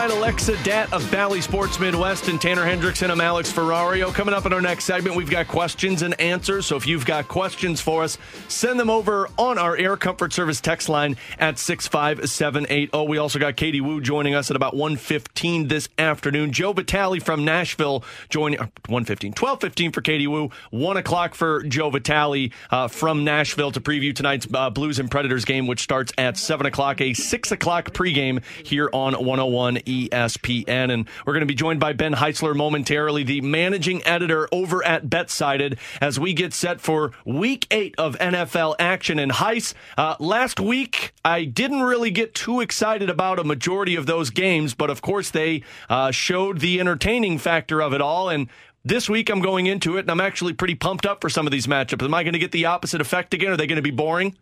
Alongside 0.00 0.18
Alexa 0.18 0.64
Dat 0.64 0.92
of 0.94 1.10
Bally 1.10 1.42
Sports 1.42 1.78
Midwest 1.78 2.28
and 2.28 2.40
Tanner 2.40 2.64
Hendrickson. 2.64 3.10
I'm 3.10 3.20
Alex 3.20 3.52
Ferrario. 3.52 4.14
Coming 4.14 4.32
up 4.32 4.46
in 4.46 4.52
our 4.54 4.60
next 4.62 4.84
segment, 4.84 5.14
we've 5.14 5.28
got 5.28 5.46
questions 5.46 6.00
and 6.00 6.18
answers. 6.18 6.64
So 6.64 6.76
if 6.76 6.86
you've 6.86 7.04
got 7.04 7.28
questions 7.28 7.82
for 7.82 8.02
us, 8.02 8.16
send 8.48 8.80
them 8.80 8.88
over 8.88 9.28
on 9.36 9.58
our 9.58 9.76
Air 9.76 9.98
Comfort 9.98 10.32
Service 10.32 10.58
text 10.62 10.88
line 10.88 11.18
at 11.38 11.58
65780. 11.58 13.06
We 13.08 13.18
also 13.18 13.38
got 13.38 13.56
Katie 13.56 13.82
Woo 13.82 14.00
joining 14.00 14.34
us 14.34 14.48
at 14.48 14.56
about 14.56 14.74
115 14.74 15.68
this 15.68 15.90
afternoon. 15.98 16.52
Joe 16.52 16.72
Vitale 16.72 17.20
from 17.20 17.44
Nashville 17.44 18.02
joining 18.30 18.58
115, 18.58 19.32
1215 19.32 19.92
for 19.92 20.00
Katie 20.00 20.26
Woo, 20.26 20.50
1 20.70 20.96
o'clock 20.96 21.34
for 21.34 21.62
Joe 21.64 21.90
Vitale 21.90 22.52
uh, 22.70 22.88
from 22.88 23.24
Nashville 23.24 23.72
to 23.72 23.82
preview 23.82 24.14
tonight's 24.14 24.46
uh, 24.54 24.70
Blues 24.70 24.98
and 24.98 25.10
Predators 25.10 25.44
game, 25.44 25.66
which 25.66 25.82
starts 25.82 26.10
at 26.16 26.38
7 26.38 26.64
o'clock, 26.64 27.02
a 27.02 27.12
6 27.12 27.52
o'clock 27.52 27.90
pregame 27.90 28.42
here 28.64 28.88
on 28.94 29.12
101 29.12 29.78
ESPN. 29.90 30.92
And 30.92 31.08
we're 31.26 31.32
going 31.32 31.40
to 31.40 31.46
be 31.46 31.54
joined 31.54 31.80
by 31.80 31.92
Ben 31.92 32.14
Heisler 32.14 32.54
momentarily, 32.54 33.22
the 33.22 33.40
managing 33.40 34.04
editor 34.06 34.48
over 34.52 34.84
at 34.84 35.06
BetSided, 35.06 35.78
as 36.00 36.18
we 36.18 36.32
get 36.32 36.52
set 36.52 36.80
for 36.80 37.12
week 37.24 37.66
eight 37.70 37.94
of 37.98 38.16
NFL 38.18 38.76
action. 38.78 39.18
And 39.18 39.32
Heis, 39.32 39.74
uh, 39.96 40.16
last 40.18 40.60
week, 40.60 41.12
I 41.24 41.44
didn't 41.44 41.82
really 41.82 42.10
get 42.10 42.34
too 42.34 42.60
excited 42.60 43.10
about 43.10 43.38
a 43.38 43.44
majority 43.44 43.96
of 43.96 44.06
those 44.06 44.30
games, 44.30 44.74
but 44.74 44.90
of 44.90 45.02
course, 45.02 45.30
they 45.30 45.62
uh, 45.88 46.10
showed 46.10 46.60
the 46.60 46.80
entertaining 46.80 47.38
factor 47.38 47.82
of 47.82 47.92
it 47.92 48.00
all. 48.00 48.28
And 48.28 48.48
this 48.84 49.08
week, 49.08 49.28
I'm 49.28 49.40
going 49.40 49.66
into 49.66 49.96
it, 49.98 50.00
and 50.00 50.10
I'm 50.10 50.20
actually 50.20 50.54
pretty 50.54 50.74
pumped 50.74 51.04
up 51.04 51.20
for 51.20 51.28
some 51.28 51.46
of 51.46 51.50
these 51.50 51.66
matchups. 51.66 52.02
Am 52.02 52.14
I 52.14 52.22
going 52.22 52.32
to 52.32 52.38
get 52.38 52.52
the 52.52 52.66
opposite 52.66 53.00
effect 53.00 53.34
again? 53.34 53.50
Are 53.52 53.56
they 53.56 53.66
going 53.66 53.76
to 53.76 53.82
be 53.82 53.90
boring? 53.90 54.36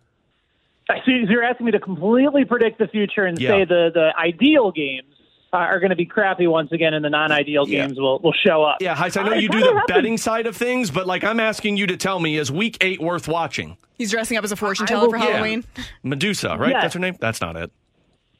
So 0.89 0.95
you're 1.07 1.45
asking 1.45 1.67
me 1.67 1.73
to 1.73 1.81
completely 1.81 2.45
predict 2.45 2.79
the 2.79 2.89
future 2.89 3.27
and 3.27 3.39
yeah. 3.39 3.51
say 3.51 3.65
the, 3.65 3.91
the 3.93 4.13
ideal 4.19 4.71
games 4.71 5.15
are 5.53 5.81
going 5.81 5.91
to 5.91 5.97
be 5.97 6.07
crappy 6.07 6.47
once 6.47 6.73
again, 6.73 6.95
and 6.95 7.05
the 7.05 7.11
non-ideal 7.11 7.69
yeah. 7.69 7.87
games 7.87 7.99
will, 7.99 8.19
will 8.21 8.35
show 8.47 8.63
up. 8.63 8.79
Yeah, 8.81 8.95
Heis, 8.95 9.17
I 9.17 9.23
know 9.23 9.33
uh, 9.33 9.37
you 9.37 9.49
do 9.49 9.61
the 9.61 9.83
betting 9.89 10.19
side 10.19 10.47
of 10.47 10.57
things, 10.57 10.91
but 10.91 11.07
like 11.07 11.25
I'm 11.25 11.41
asking 11.41 11.77
you 11.77 11.87
to 11.87 11.97
tell 11.97 12.21
me, 12.21 12.37
is 12.37 12.51
Week 12.51 12.77
Eight 12.81 13.01
worth 13.01 13.29
watching? 13.29 13.77
He's 13.97 14.11
dressing 14.11 14.37
up 14.37 14.45
as 14.45 14.53
a 14.53 14.57
fortune 14.57 14.87
teller 14.87 15.09
for 15.11 15.19
Halloween. 15.19 15.65
Medusa, 16.03 16.57
right? 16.57 16.71
Yes. 16.71 16.83
That's 16.83 16.95
her 16.95 17.01
name. 17.01 17.17
That's 17.21 17.41
not 17.41 17.57
it 17.57 17.71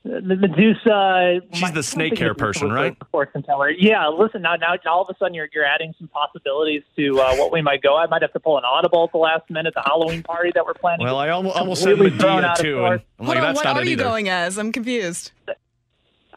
the 0.09 0.37
Medusa. 0.37 1.41
She's 1.53 1.73
the 1.73 1.83
snake 1.83 2.19
hair 2.19 2.35
person, 2.35 2.73
right? 2.73 2.97
Fortune 3.11 3.43
teller. 3.43 3.71
Yeah. 3.71 4.09
Listen, 4.09 4.43
now, 4.43 4.57
now, 4.57 4.75
all 4.87 5.03
of 5.03 5.15
a 5.15 5.19
sudden, 5.19 5.35
you're 5.35 5.49
you're 5.53 5.65
adding 5.65 5.95
some 5.99 6.09
possibilities 6.09 6.83
to 6.97 7.21
uh, 7.21 7.37
what 7.37 7.53
we 7.53 7.61
might 7.63 7.83
go. 7.83 7.97
I 7.97 8.07
might 8.07 8.23
have 8.23 8.33
to 8.33 8.41
pull 8.41 8.59
an 8.59 8.65
audible 8.65 9.05
at 9.05 9.13
the 9.13 9.19
last 9.19 9.51
minute. 9.51 9.75
The 9.75 9.83
Halloween 9.83 10.23
party 10.23 10.51
that 10.55 10.65
we're 10.65 10.75
planning. 10.75 11.05
Well, 11.05 11.19
I 11.19 11.29
almost, 11.31 11.57
almost 11.57 11.83
said 11.83 11.99
Medea 11.99 12.55
too. 12.59 12.85
And 12.85 13.03
I'm 13.19 13.27
like, 13.27 13.39
on, 13.39 13.43
that's 13.43 13.57
what 13.57 13.65
not 13.65 13.77
are 13.77 13.85
you 13.85 13.93
either. 13.93 14.05
going 14.05 14.29
as? 14.29 14.59
I'm 14.59 14.73
confused. 14.73 15.33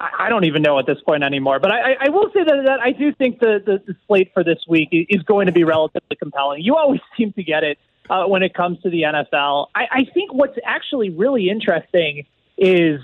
I 0.02 0.30
don't 0.30 0.46
even 0.46 0.62
know 0.62 0.80
at 0.80 0.86
this 0.86 0.98
point 1.06 1.24
anymore. 1.24 1.60
But 1.60 1.72
I, 1.72 1.94
I 2.00 2.10
will 2.10 2.30
say 2.34 2.44
that, 2.44 2.64
that 2.66 2.80
I 2.82 2.92
do 2.92 3.14
think 3.14 3.40
the, 3.40 3.62
the, 3.66 3.82
the 3.86 3.96
slate 4.08 4.32
for 4.34 4.44
this 4.44 4.60
week 4.68 4.90
is 4.92 5.22
going 5.24 5.48
to 5.48 5.52
be 5.52 5.64
relatively 5.64 6.16
compelling. 6.18 6.62
You 6.64 6.76
always 6.76 7.02
seem 7.18 7.34
to 7.34 7.44
get 7.44 7.64
it 7.64 7.78
uh, 8.10 8.26
when 8.26 8.44
it 8.44 8.54
comes 8.54 8.82
to 8.82 8.90
the 8.90 9.04
NFL. 9.04 9.68
I, 9.76 9.84
I 9.92 10.04
think 10.14 10.34
what's 10.34 10.58
actually 10.66 11.10
really 11.10 11.50
interesting 11.50 12.26
is 12.58 13.00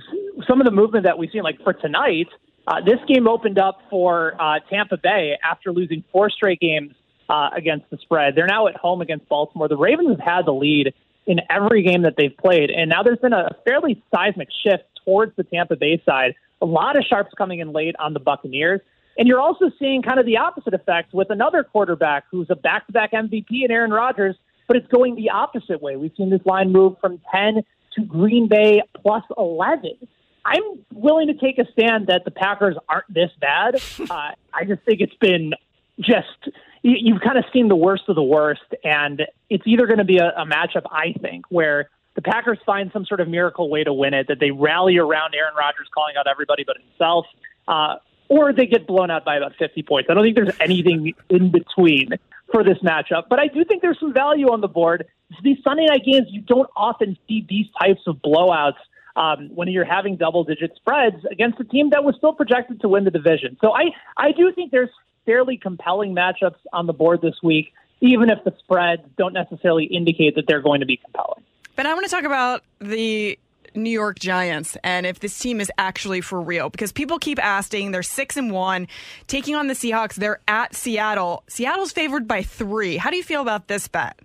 some 0.47 0.61
of 0.61 0.65
the 0.65 0.71
movement 0.71 1.05
that 1.05 1.17
we've 1.17 1.29
seen, 1.31 1.43
like 1.43 1.61
for 1.63 1.73
tonight, 1.73 2.27
uh, 2.67 2.81
this 2.85 2.99
game 3.07 3.27
opened 3.27 3.57
up 3.57 3.79
for 3.89 4.39
uh, 4.39 4.59
Tampa 4.69 4.97
Bay 4.97 5.37
after 5.43 5.71
losing 5.71 6.03
four 6.11 6.29
straight 6.29 6.59
games 6.59 6.93
uh, 7.29 7.49
against 7.55 7.89
the 7.89 7.97
spread. 7.97 8.35
They're 8.35 8.47
now 8.47 8.67
at 8.67 8.75
home 8.75 9.01
against 9.01 9.27
Baltimore. 9.29 9.67
The 9.67 9.77
Ravens 9.77 10.09
have 10.09 10.19
had 10.19 10.45
the 10.45 10.53
lead 10.53 10.93
in 11.25 11.39
every 11.49 11.83
game 11.83 12.03
that 12.03 12.15
they've 12.17 12.35
played, 12.37 12.69
and 12.69 12.89
now 12.89 13.03
there's 13.03 13.19
been 13.19 13.33
a 13.33 13.55
fairly 13.65 14.01
seismic 14.13 14.49
shift 14.63 14.83
towards 15.03 15.35
the 15.35 15.43
Tampa 15.43 15.75
Bay 15.75 16.01
side. 16.05 16.35
A 16.61 16.65
lot 16.65 16.97
of 16.97 17.03
sharps 17.03 17.31
coming 17.37 17.59
in 17.59 17.71
late 17.71 17.95
on 17.99 18.13
the 18.13 18.19
Buccaneers. 18.19 18.81
And 19.17 19.27
you're 19.27 19.39
also 19.39 19.71
seeing 19.79 20.01
kind 20.01 20.19
of 20.19 20.25
the 20.25 20.37
opposite 20.37 20.73
effect 20.73 21.13
with 21.13 21.29
another 21.29 21.63
quarterback 21.63 22.25
who's 22.29 22.47
a 22.49 22.55
back 22.55 22.85
to 22.87 22.93
back 22.93 23.11
MVP 23.13 23.63
in 23.63 23.71
Aaron 23.71 23.91
Rodgers, 23.91 24.35
but 24.67 24.77
it's 24.77 24.87
going 24.87 25.15
the 25.15 25.31
opposite 25.31 25.81
way. 25.81 25.95
We've 25.95 26.11
seen 26.15 26.29
this 26.29 26.45
line 26.45 26.71
move 26.71 26.97
from 27.01 27.19
10 27.33 27.63
to 27.95 28.05
Green 28.05 28.47
Bay 28.47 28.81
plus 29.01 29.23
11. 29.37 29.97
I'm 30.45 30.61
willing 30.93 31.27
to 31.27 31.33
take 31.33 31.57
a 31.57 31.69
stand 31.71 32.07
that 32.07 32.25
the 32.25 32.31
Packers 32.31 32.75
aren't 32.87 33.11
this 33.13 33.31
bad. 33.39 33.81
Uh, 34.09 34.31
I 34.53 34.63
just 34.65 34.81
think 34.83 35.01
it's 35.01 35.15
been 35.15 35.53
just 35.99 36.49
you've 36.81 37.21
kind 37.21 37.37
of 37.37 37.43
seen 37.51 37.67
the 37.67 37.75
worst 37.75 38.03
of 38.07 38.15
the 38.15 38.23
worst, 38.23 38.73
and 38.83 39.23
it's 39.49 39.63
either 39.65 39.85
going 39.85 39.97
to 39.97 40.05
be 40.05 40.17
a, 40.17 40.29
a 40.29 40.45
matchup, 40.45 40.83
I 40.89 41.13
think, 41.19 41.45
where 41.49 41.89
the 42.17 42.23
Packers 42.23 42.57
find 42.65 42.89
some 42.91 43.05
sort 43.05 43.21
of 43.21 43.27
miracle 43.27 43.69
way 43.69 43.83
to 43.83 43.93
win 43.93 44.15
it, 44.15 44.27
that 44.27 44.39
they 44.39 44.49
rally 44.49 44.97
around 44.97 45.35
Aaron 45.35 45.53
Rodgers 45.55 45.87
calling 45.93 46.15
out 46.17 46.25
everybody 46.27 46.63
but 46.65 46.75
himself, 46.77 47.27
uh, 47.67 47.97
or 48.27 48.51
they 48.51 48.65
get 48.65 48.87
blown 48.87 49.11
out 49.11 49.23
by 49.23 49.37
about 49.37 49.53
50 49.59 49.83
points. 49.83 50.09
I 50.09 50.15
don't 50.15 50.23
think 50.23 50.35
there's 50.35 50.57
anything 50.59 51.13
in 51.29 51.51
between 51.51 52.09
for 52.51 52.63
this 52.63 52.79
matchup, 52.79 53.25
but 53.29 53.39
I 53.39 53.47
do 53.47 53.63
think 53.63 53.83
there's 53.83 53.99
some 53.99 54.13
value 54.13 54.47
on 54.47 54.61
the 54.61 54.67
board. 54.67 55.05
These 55.43 55.57
Sunday 55.63 55.85
night 55.85 56.05
games, 56.05 56.25
you 56.31 56.41
don't 56.41 56.67
often 56.75 57.19
see 57.27 57.45
these 57.47 57.67
types 57.79 58.01
of 58.07 58.15
blowouts 58.15 58.79
um, 59.15 59.51
when 59.53 59.67
you're 59.67 59.85
having 59.85 60.15
double 60.15 60.43
digit 60.43 60.75
spreads 60.75 61.23
against 61.29 61.59
a 61.59 61.65
team 61.65 61.91
that 61.91 62.03
was 62.03 62.15
still 62.17 62.33
projected 62.33 62.81
to 62.81 62.89
win 62.89 63.03
the 63.03 63.11
division. 63.11 63.57
So 63.61 63.75
I, 63.75 63.91
I 64.17 64.31
do 64.31 64.51
think 64.51 64.71
there's 64.71 64.89
fairly 65.27 65.57
compelling 65.57 66.15
matchups 66.15 66.57
on 66.73 66.87
the 66.87 66.93
board 66.93 67.21
this 67.21 67.35
week, 67.43 67.73
even 68.01 68.31
if 68.31 68.43
the 68.43 68.55
spreads 68.57 69.03
don't 69.19 69.33
necessarily 69.33 69.85
indicate 69.85 70.33
that 70.33 70.45
they're 70.47 70.63
going 70.63 70.79
to 70.79 70.87
be 70.87 70.97
compelling. 70.97 71.43
But 71.77 71.85
I 71.85 71.93
want 71.93 72.05
to 72.05 72.11
talk 72.11 72.23
about 72.23 72.63
the 72.79 73.37
New 73.75 73.91
York 73.91 74.17
Giants 74.17 74.75
and 74.83 75.05
if 75.05 75.19
this 75.19 75.37
team 75.37 75.61
is 75.61 75.71
actually 75.77 76.21
for 76.21 76.41
real 76.41 76.71
because 76.71 76.91
people 76.91 77.19
keep 77.19 77.37
asking. 77.37 77.91
They're 77.91 78.01
six 78.01 78.35
and 78.35 78.51
one, 78.51 78.87
taking 79.27 79.55
on 79.55 79.67
the 79.67 79.75
Seahawks. 79.75 80.15
They're 80.15 80.39
at 80.47 80.73
Seattle. 80.73 81.43
Seattle's 81.47 81.91
favored 81.91 82.27
by 82.27 82.41
three. 82.41 82.97
How 82.97 83.11
do 83.11 83.17
you 83.17 83.23
feel 83.23 83.43
about 83.43 83.67
this 83.67 83.87
bet? 83.87 84.19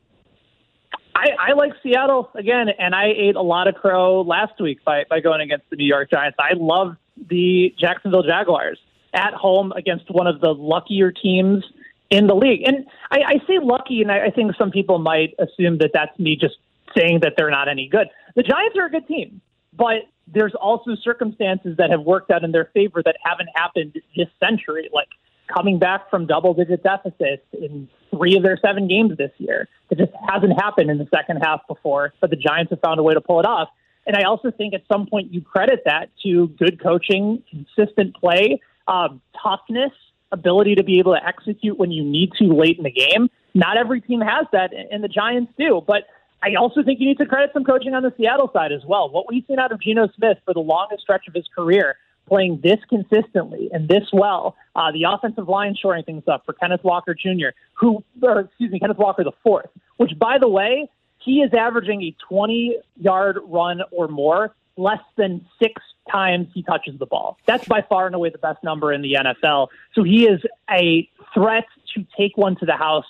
I, 1.14 1.28
I 1.38 1.52
like 1.52 1.72
Seattle 1.82 2.30
again, 2.34 2.68
and 2.78 2.94
I 2.94 3.08
ate 3.14 3.36
a 3.36 3.42
lot 3.42 3.68
of 3.68 3.74
crow 3.74 4.22
last 4.22 4.58
week 4.58 4.82
by, 4.82 5.04
by 5.10 5.20
going 5.20 5.42
against 5.42 5.68
the 5.68 5.76
New 5.76 5.84
York 5.84 6.10
Giants. 6.10 6.38
I 6.40 6.54
love 6.56 6.96
the 7.28 7.74
Jacksonville 7.78 8.22
Jaguars 8.22 8.78
at 9.12 9.34
home 9.34 9.72
against 9.72 10.10
one 10.10 10.26
of 10.26 10.40
the 10.40 10.54
luckier 10.54 11.12
teams 11.12 11.62
in 12.08 12.28
the 12.28 12.34
league. 12.34 12.62
And 12.66 12.86
I, 13.10 13.18
I 13.26 13.34
say 13.46 13.58
lucky, 13.60 14.00
and 14.00 14.10
I, 14.10 14.26
I 14.26 14.30
think 14.30 14.56
some 14.56 14.70
people 14.70 14.98
might 14.98 15.34
assume 15.38 15.76
that 15.78 15.90
that's 15.92 16.18
me 16.18 16.34
just 16.34 16.56
saying 16.96 17.20
that 17.22 17.34
they're 17.36 17.50
not 17.50 17.68
any 17.68 17.88
good. 17.88 18.08
The 18.34 18.42
Giants 18.42 18.76
are 18.78 18.86
a 18.86 18.90
good 18.90 19.06
team, 19.06 19.40
but 19.72 20.02
there's 20.26 20.54
also 20.54 20.94
circumstances 21.02 21.76
that 21.78 21.90
have 21.90 22.02
worked 22.02 22.30
out 22.30 22.44
in 22.44 22.52
their 22.52 22.70
favor 22.72 23.02
that 23.04 23.16
haven't 23.24 23.48
happened 23.54 23.98
this 24.16 24.28
century, 24.40 24.88
like 24.92 25.08
coming 25.52 25.78
back 25.78 26.08
from 26.10 26.26
double 26.26 26.54
digit 26.54 26.82
deficits 26.82 27.42
in 27.52 27.88
three 28.10 28.36
of 28.36 28.42
their 28.42 28.58
seven 28.64 28.88
games 28.88 29.16
this 29.18 29.32
year. 29.38 29.68
It 29.90 29.98
just 29.98 30.12
hasn't 30.28 30.52
happened 30.60 30.90
in 30.90 30.98
the 30.98 31.08
second 31.14 31.38
half 31.38 31.60
before, 31.66 32.14
but 32.20 32.30
the 32.30 32.36
Giants 32.36 32.70
have 32.70 32.80
found 32.80 33.00
a 33.00 33.02
way 33.02 33.14
to 33.14 33.20
pull 33.20 33.40
it 33.40 33.46
off. 33.46 33.68
And 34.06 34.16
I 34.16 34.22
also 34.22 34.50
think 34.50 34.74
at 34.74 34.82
some 34.90 35.06
point 35.06 35.32
you 35.32 35.40
credit 35.40 35.82
that 35.84 36.10
to 36.24 36.48
good 36.48 36.82
coaching, 36.82 37.42
consistent 37.50 38.16
play, 38.16 38.60
um, 38.88 39.20
toughness, 39.40 39.92
ability 40.32 40.74
to 40.76 40.82
be 40.82 40.98
able 40.98 41.14
to 41.14 41.24
execute 41.24 41.78
when 41.78 41.90
you 41.90 42.02
need 42.02 42.32
to 42.38 42.46
late 42.46 42.78
in 42.78 42.84
the 42.84 42.90
game. 42.90 43.28
Not 43.54 43.76
every 43.76 44.00
team 44.00 44.20
has 44.20 44.46
that, 44.52 44.70
and 44.72 45.04
the 45.04 45.08
Giants 45.08 45.52
do. 45.58 45.82
But 45.86 46.04
I 46.42 46.55
also 46.55 46.83
think 46.83 47.00
you 47.00 47.07
need 47.07 47.18
to 47.18 47.26
credit 47.26 47.50
some 47.52 47.64
coaching 47.64 47.94
on 47.94 48.02
the 48.02 48.12
Seattle 48.16 48.50
side 48.52 48.72
as 48.72 48.83
well. 48.85 49.09
What 49.09 49.26
we've 49.28 49.44
seen 49.46 49.59
out 49.59 49.70
of 49.70 49.81
Geno 49.81 50.09
Smith 50.16 50.38
for 50.44 50.52
the 50.52 50.61
longest 50.61 51.02
stretch 51.02 51.28
of 51.28 51.35
his 51.35 51.46
career 51.55 51.96
playing 52.28 52.61
this 52.62 52.78
consistently 52.88 53.68
and 53.72 53.88
this 53.88 54.05
well. 54.12 54.57
Uh, 54.74 54.92
the 54.92 55.05
offensive 55.09 55.48
line 55.48 55.76
shoring 55.81 56.05
things 56.05 56.22
up 56.26 56.44
for 56.44 56.52
Kenneth 56.52 56.83
Walker 56.85 57.14
Jr., 57.14 57.48
who, 57.74 58.02
or 58.22 58.40
excuse 58.40 58.70
me, 58.70 58.78
Kenneth 58.78 58.98
Walker 58.98 59.24
the 59.24 59.33
fourth, 59.42 59.68
which 59.96 60.18
by 60.18 60.38
the 60.38 60.48
way, 60.48 60.88
he 61.18 61.40
is 61.40 61.52
averaging 61.55 62.02
a 62.02 62.16
20 62.28 62.78
yard 62.96 63.38
run 63.44 63.83
or 63.90 64.09
more 64.09 64.55
less 64.76 65.02
than 65.16 65.44
six 65.62 65.83
times 66.11 66.48
he 66.55 66.62
touches 66.62 66.98
the 66.98 67.07
ball. 67.07 67.38
That's 67.46 67.66
by 67.66 67.83
far 67.83 68.07
and 68.07 68.14
away 68.14 68.31
the 68.31 68.38
best 68.38 68.64
number 68.64 68.92
in 68.92 69.02
the 69.02 69.14
NFL. 69.14 69.68
So 69.94 70.02
he 70.02 70.26
is 70.26 70.40
a 70.70 71.09
threat 71.35 71.66
to 71.94 72.07
take 72.16 72.37
one 72.37 72.57
to 72.57 72.66
the 72.66 72.76
house 72.76 73.05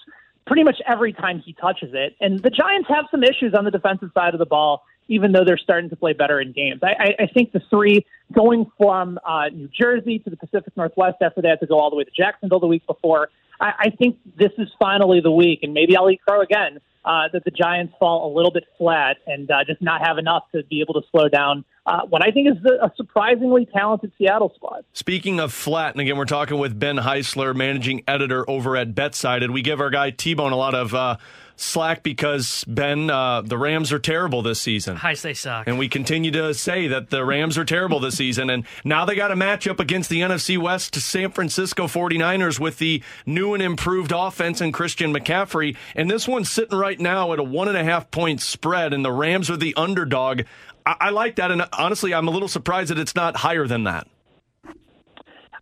pretty 0.47 0.65
much 0.65 0.81
every 0.87 1.13
time 1.13 1.41
he 1.45 1.53
touches 1.53 1.91
it. 1.93 2.17
And 2.21 2.41
the 2.41 2.51
Giants 2.51 2.89
have 2.89 3.07
some 3.11 3.23
issues 3.23 3.55
on 3.57 3.65
the 3.65 3.71
defensive 3.71 4.11
side 4.15 4.35
of 4.35 4.39
the 4.39 4.47
ball 4.47 4.83
even 5.13 5.33
though 5.33 5.45
they're 5.45 5.59
starting 5.59 5.91
to 5.91 5.97
play 5.97 6.13
better 6.13 6.41
in 6.41 6.53
games. 6.53 6.81
I, 6.83 6.93
I, 6.99 7.25
I 7.25 7.27
think 7.27 7.53
the 7.53 7.61
three 7.71 8.07
going 8.33 8.71
from 8.79 9.19
uh, 9.27 9.49
New 9.53 9.69
Jersey 9.69 10.19
to 10.21 10.31
the 10.31 10.37
Pacific 10.37 10.77
Northwest 10.77 11.19
after 11.23 11.43
they 11.43 11.49
had 11.49 11.61
to 11.61 11.67
go 11.67 11.79
all 11.79 11.91
the 11.91 11.97
way 11.97 12.05
to 12.05 12.11
Jacksonville 12.11 12.61
the 12.61 12.67
week 12.67 12.87
before. 12.87 13.29
I, 13.61 13.73
I 13.79 13.91
think 13.91 14.19
this 14.39 14.53
is 14.59 14.69
finally 14.79 15.21
the 15.21 15.31
week, 15.31 15.61
and 15.63 15.75
maybe 15.75 15.97
I'll 15.97 16.11
eat 16.11 16.21
crow 16.27 16.41
again. 16.41 16.81
Uh, 17.05 17.27
that 17.33 17.43
the 17.45 17.51
Giants 17.51 17.93
fall 17.99 18.33
a 18.33 18.33
little 18.33 18.53
bit 18.53 18.63
flat 18.79 19.17
and 19.27 19.51
uh, 19.51 19.65
just 19.67 19.83
not 19.83 20.07
have 20.07 20.19
enough 20.19 20.45
to 20.53 20.63
be 20.63 20.81
able 20.81 20.95
to 20.95 21.03
slow 21.11 21.29
down 21.29 21.65
uh, 21.85 22.03
what 22.03 22.25
I 22.25 22.31
think 22.31 22.49
is 22.49 22.65
a 22.65 22.93
surprisingly 22.97 23.67
talented 23.67 24.13
Seattle 24.17 24.53
squad. 24.55 24.85
Speaking 24.93 25.41
of 25.41 25.53
flat, 25.53 25.95
and 25.95 26.01
again, 26.01 26.17
we're 26.17 26.27
talking 26.27 26.59
with 26.59 26.79
Ben 26.79 26.99
Heisler, 26.99 27.57
managing 27.57 28.05
editor 28.07 28.49
over 28.49 28.77
at 28.77 28.95
BetSided. 28.95 29.51
We 29.51 29.63
give 29.63 29.81
our 29.81 29.91
guy 29.91 30.11
T 30.11 30.35
Bone 30.35 30.53
a 30.53 30.57
lot 30.57 30.77
of 30.77 30.95
uh, 30.95 31.17
slack 31.63 32.03
because 32.03 32.65
Ben, 32.67 33.11
uh, 33.11 33.43
the 33.43 33.57
Rams 33.57 33.93
are 33.93 33.99
terrible 33.99 34.43
this 34.43 34.61
season. 34.61 34.97
Heis, 34.97 35.23
they 35.23 35.35
suck. 35.35 35.67
And 35.67 35.79
we 35.79 35.89
continue 35.89 36.31
to 36.33 36.53
say 36.55 36.89
that 36.89 37.11
the 37.11 37.25
Rams 37.25 37.57
are 37.57 37.65
terrible 37.65 38.01
this 38.01 38.17
season. 38.17 38.51
And 38.51 38.65
now 38.85 39.05
they 39.05 39.15
got 39.15 39.31
a 39.31 39.37
matchup 39.37 39.81
against 39.81 40.11
the 40.11 40.21
NFC 40.21 40.59
West 40.59 40.95
San 40.97 41.31
Francisco 41.31 41.87
49ers 41.87 42.59
with 42.59 42.79
the 42.79 43.03
new 43.27 43.55
and 43.55 43.63
improved 43.63 44.13
offense 44.15 44.61
and 44.61 44.75
Christian 44.75 45.15
McCaffrey. 45.15 45.77
And 45.95 46.11
this 46.11 46.27
one's 46.27 46.51
sitting 46.51 46.79
right 46.79 46.99
now 46.99 47.33
at 47.33 47.39
a 47.39 47.45
one 47.45 47.69
and 47.69 47.77
a 47.77 47.85
half 47.85 48.11
point 48.11 48.41
spread, 48.41 48.93
and 48.93 49.05
the 49.05 49.13
Rams 49.13 49.51
are 49.51 49.57
the 49.57 49.75
underdog. 49.75 50.43
I, 50.85 50.97
I 51.01 51.11
like 51.11 51.37
that. 51.37 51.51
And 51.51 51.63
honestly, 51.73 52.13
I'm 52.15 52.29
a 52.29 52.31
little 52.31 52.49
surprised 52.49 52.91
that 52.91 52.99
it's 52.99 53.15
not 53.15 53.37
higher 53.37 53.67
than 53.67 53.85
that. 53.85 54.09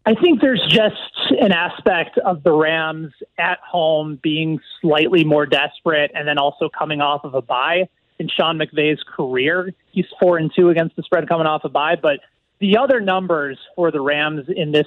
I 0.07 0.15
think 0.15 0.41
there's 0.41 0.65
just 0.69 0.97
an 1.41 1.53
aspect 1.53 2.19
of 2.19 2.43
the 2.43 2.53
Rams 2.53 3.13
at 3.39 3.59
home 3.67 4.21
being 4.23 4.61
slightly 4.81 5.25
more 5.25 5.47
desperate 5.47 6.11
and 6.15 6.29
then 6.29 6.39
also 6.39 6.69
coming 6.69 7.01
off 7.01 7.25
of 7.25 7.35
a 7.35 7.43
bye 7.43 7.89
in 8.19 8.29
Sean 8.29 8.59
McVay's 8.59 9.03
career. 9.17 9.73
He's 9.91 10.05
four 10.21 10.37
and 10.37 10.51
two 10.55 10.69
against 10.69 10.97
the 10.97 11.03
spread 11.03 11.29
coming 11.29 11.47
off 11.47 11.63
a 11.65 11.71
bye, 11.71 11.97
but 12.01 12.21
the 12.61 12.77
other 12.77 13.01
numbers 13.01 13.59
for 13.75 13.91
the 13.91 14.01
Rams 14.01 14.47
in 14.55 14.71
this 14.71 14.87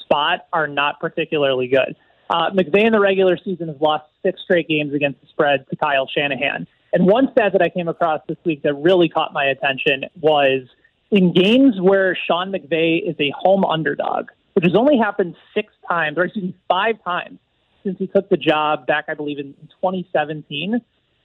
spot 0.00 0.46
are 0.52 0.66
not 0.66 0.98
particularly 0.98 1.68
good. 1.68 1.94
Uh, 2.30 2.50
McVay 2.50 2.86
in 2.86 2.92
the 2.92 3.00
regular 3.00 3.36
season 3.36 3.68
has 3.68 3.76
lost 3.80 4.04
six 4.22 4.40
straight 4.42 4.68
games 4.68 4.94
against 4.94 5.20
the 5.20 5.26
spread 5.26 5.66
to 5.68 5.76
Kyle 5.76 6.08
Shanahan. 6.08 6.66
And 6.92 7.06
one 7.06 7.28
stat 7.32 7.52
that 7.52 7.62
I 7.62 7.68
came 7.68 7.88
across 7.88 8.20
this 8.26 8.38
week 8.44 8.62
that 8.62 8.74
really 8.74 9.08
caught 9.08 9.32
my 9.32 9.44
attention 9.44 10.04
was 10.20 10.62
in 11.10 11.32
games 11.32 11.80
where 11.80 12.16
Sean 12.26 12.52
McVay 12.52 13.08
is 13.08 13.16
a 13.20 13.32
home 13.36 13.64
underdog, 13.64 14.30
which 14.54 14.64
has 14.64 14.74
only 14.74 14.98
happened 14.98 15.36
six 15.54 15.72
times, 15.88 16.18
or 16.18 16.24
excuse 16.24 16.46
me, 16.46 16.54
five 16.68 17.02
times 17.04 17.38
since 17.82 17.98
he 17.98 18.06
took 18.06 18.28
the 18.28 18.36
job 18.36 18.86
back, 18.86 19.06
I 19.08 19.14
believe, 19.14 19.38
in 19.38 19.54
2017. 19.82 20.80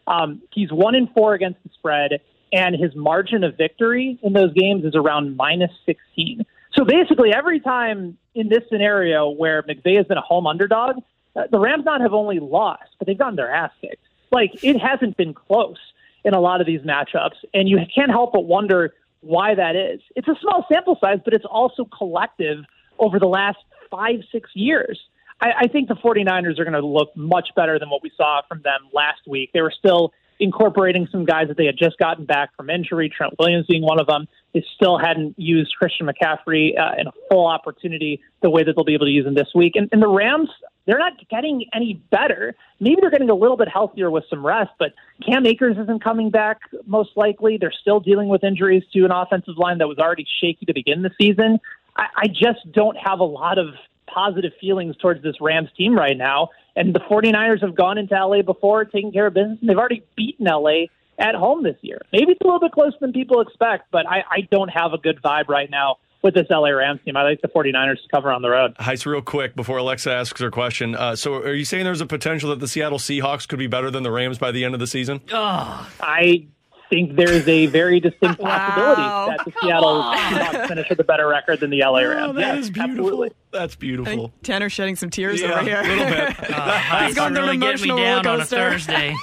Um, 0.07 0.41
he's 0.51 0.71
one 0.71 0.95
in 0.95 1.07
four 1.07 1.33
against 1.33 1.61
the 1.63 1.69
spread, 1.73 2.21
and 2.53 2.75
his 2.75 2.95
margin 2.95 3.43
of 3.43 3.57
victory 3.57 4.19
in 4.23 4.33
those 4.33 4.53
games 4.53 4.85
is 4.85 4.95
around 4.95 5.35
minus 5.35 5.71
16. 5.85 6.45
So 6.75 6.85
basically, 6.85 7.33
every 7.33 7.59
time 7.59 8.17
in 8.33 8.49
this 8.49 8.63
scenario 8.69 9.29
where 9.29 9.63
McVay 9.63 9.97
has 9.97 10.05
been 10.05 10.17
a 10.17 10.21
home 10.21 10.45
underdog, 10.45 10.97
uh, 11.35 11.43
the 11.51 11.59
Rams 11.59 11.85
not 11.85 12.01
have 12.01 12.13
only 12.13 12.39
lost, 12.39 12.89
but 12.99 13.07
they've 13.07 13.17
gotten 13.17 13.35
their 13.35 13.53
ass 13.53 13.71
kicked. 13.81 14.03
Like 14.31 14.63
it 14.63 14.77
hasn't 14.79 15.17
been 15.17 15.33
close 15.33 15.77
in 16.23 16.33
a 16.33 16.39
lot 16.39 16.59
of 16.61 16.67
these 16.67 16.81
matchups, 16.81 17.37
and 17.53 17.69
you 17.69 17.79
can't 17.93 18.11
help 18.11 18.33
but 18.33 18.45
wonder 18.45 18.93
why 19.21 19.55
that 19.55 19.75
is. 19.75 20.01
It's 20.15 20.27
a 20.27 20.35
small 20.41 20.65
sample 20.71 20.97
size, 21.01 21.19
but 21.23 21.33
it's 21.33 21.45
also 21.45 21.85
collective 21.85 22.65
over 22.99 23.19
the 23.19 23.27
last 23.27 23.57
five, 23.89 24.21
six 24.31 24.49
years. 24.53 24.99
I, 25.41 25.51
I 25.61 25.67
think 25.67 25.87
the 25.87 25.95
49ers 25.95 26.59
are 26.59 26.63
going 26.63 26.73
to 26.73 26.85
look 26.85 27.15
much 27.15 27.49
better 27.55 27.79
than 27.79 27.89
what 27.89 28.01
we 28.03 28.11
saw 28.15 28.41
from 28.47 28.61
them 28.61 28.89
last 28.93 29.21
week. 29.27 29.51
They 29.53 29.61
were 29.61 29.73
still 29.77 30.13
incorporating 30.39 31.07
some 31.11 31.25
guys 31.25 31.47
that 31.47 31.57
they 31.57 31.65
had 31.65 31.77
just 31.77 31.97
gotten 31.97 32.25
back 32.25 32.55
from 32.55 32.69
injury, 32.69 33.09
Trent 33.09 33.33
Williams 33.39 33.65
being 33.67 33.83
one 33.83 33.99
of 33.99 34.07
them. 34.07 34.27
They 34.53 34.65
still 34.75 34.97
hadn't 34.97 35.35
used 35.37 35.73
Christian 35.77 36.07
McCaffrey 36.07 36.77
uh, 36.77 36.99
in 36.99 37.07
a 37.07 37.11
full 37.29 37.47
opportunity 37.47 38.21
the 38.41 38.49
way 38.49 38.63
that 38.63 38.75
they'll 38.75 38.85
be 38.85 38.93
able 38.93 39.05
to 39.05 39.11
use 39.11 39.25
him 39.25 39.33
this 39.33 39.49
week. 39.55 39.75
And, 39.75 39.87
and 39.91 40.01
the 40.01 40.09
Rams, 40.09 40.49
they're 40.85 40.99
not 40.99 41.13
getting 41.29 41.65
any 41.73 41.93
better. 42.11 42.55
Maybe 42.79 42.97
they're 42.99 43.11
getting 43.11 43.29
a 43.29 43.35
little 43.35 43.57
bit 43.57 43.69
healthier 43.69 44.11
with 44.11 44.25
some 44.29 44.45
rest, 44.45 44.71
but 44.77 44.93
Cam 45.25 45.45
Akers 45.45 45.77
isn't 45.77 46.03
coming 46.03 46.29
back 46.29 46.59
most 46.85 47.11
likely. 47.15 47.57
They're 47.57 47.71
still 47.71 47.99
dealing 47.99 48.27
with 48.27 48.43
injuries 48.43 48.83
to 48.93 49.05
an 49.05 49.11
offensive 49.11 49.57
line 49.57 49.77
that 49.77 49.87
was 49.87 49.99
already 49.99 50.25
shaky 50.41 50.65
to 50.65 50.73
begin 50.73 51.01
the 51.01 51.11
season. 51.19 51.59
I, 51.95 52.05
I 52.15 52.27
just 52.27 52.71
don't 52.71 52.97
have 52.97 53.19
a 53.19 53.25
lot 53.25 53.57
of 53.57 53.67
positive 54.07 54.51
feelings 54.59 54.95
towards 54.97 55.23
this 55.23 55.35
Rams 55.41 55.69
team 55.77 55.95
right 55.95 56.17
now. 56.17 56.49
And 56.75 56.93
the 56.93 56.99
49ers 56.99 57.61
have 57.61 57.75
gone 57.75 57.97
into 57.97 58.15
LA 58.15 58.41
before, 58.41 58.85
taking 58.85 59.11
care 59.11 59.27
of 59.27 59.33
business, 59.33 59.57
and 59.61 59.69
they've 59.69 59.77
already 59.77 60.03
beaten 60.15 60.45
LA 60.45 60.85
at 61.17 61.35
home 61.35 61.63
this 61.63 61.77
year. 61.81 62.01
Maybe 62.11 62.33
it's 62.33 62.41
a 62.41 62.43
little 62.43 62.59
bit 62.59 62.71
closer 62.71 62.97
than 62.99 63.13
people 63.13 63.41
expect, 63.41 63.91
but 63.91 64.07
I, 64.07 64.23
I 64.29 64.41
don't 64.51 64.69
have 64.69 64.93
a 64.93 64.97
good 64.97 65.21
vibe 65.21 65.47
right 65.47 65.69
now 65.69 65.97
with 66.21 66.33
this 66.33 66.47
LA 66.49 66.69
Rams 66.69 66.99
team. 67.05 67.15
I 67.15 67.23
like 67.23 67.41
the 67.41 67.47
49ers 67.47 68.01
to 68.01 68.07
cover 68.11 68.31
on 68.31 68.41
the 68.41 68.49
road. 68.49 68.75
Heis, 68.77 69.05
real 69.05 69.21
quick 69.21 69.55
before 69.55 69.77
Alexa 69.77 70.11
asks 70.11 70.41
her 70.41 70.51
question. 70.51 70.95
Uh, 70.95 71.15
so, 71.15 71.35
are 71.35 71.53
you 71.53 71.65
saying 71.65 71.85
there's 71.85 72.01
a 72.01 72.05
potential 72.05 72.49
that 72.49 72.59
the 72.59 72.67
Seattle 72.67 72.97
Seahawks 72.97 73.47
could 73.47 73.59
be 73.59 73.67
better 73.67 73.91
than 73.91 74.03
the 74.03 74.11
Rams 74.11 74.37
by 74.37 74.51
the 74.51 74.65
end 74.65 74.73
of 74.73 74.79
the 74.79 74.87
season? 74.87 75.21
Oh. 75.31 75.89
I 76.01 76.47
think 76.95 77.15
there's 77.15 77.47
a 77.47 77.65
very 77.67 77.99
distinct 77.99 78.39
possibility 78.41 79.01
wow. 79.01 79.27
that 79.27 79.45
the 79.45 79.53
Seattle 79.61 80.01
Seahawks 80.03 80.67
finish 80.67 80.89
with 80.89 80.99
a 80.99 81.03
better 81.03 81.27
record 81.27 81.59
than 81.59 81.69
the 81.69 81.81
LA 81.81 81.99
Rams. 81.99 82.29
Oh, 82.29 82.33
that 82.33 82.41
yeah, 82.41 82.55
is 82.55 82.69
beautiful. 82.69 82.93
Absolutely. 82.93 83.31
That's 83.51 83.75
beautiful. 83.75 84.31
Tanner's 84.43 84.71
shedding 84.71 84.95
some 84.95 85.09
tears 85.09 85.41
yeah, 85.41 85.53
over 85.53 85.61
here. 85.63 85.81
A 85.81 85.83
little 85.83 86.05
bit. 86.05 86.35
Uh, 86.55 87.05
He's 87.05 87.15
gone 87.15 87.33
through 87.33 87.43
really 87.43 87.55
an 87.55 87.59
getting 87.59 87.81
me 87.81 87.89
emotional 87.89 87.97
down 87.97 88.25
roller 88.25 88.29
on 88.29 88.35
a 88.35 88.43
coaster. 88.43 88.55
Thursday. 88.55 89.15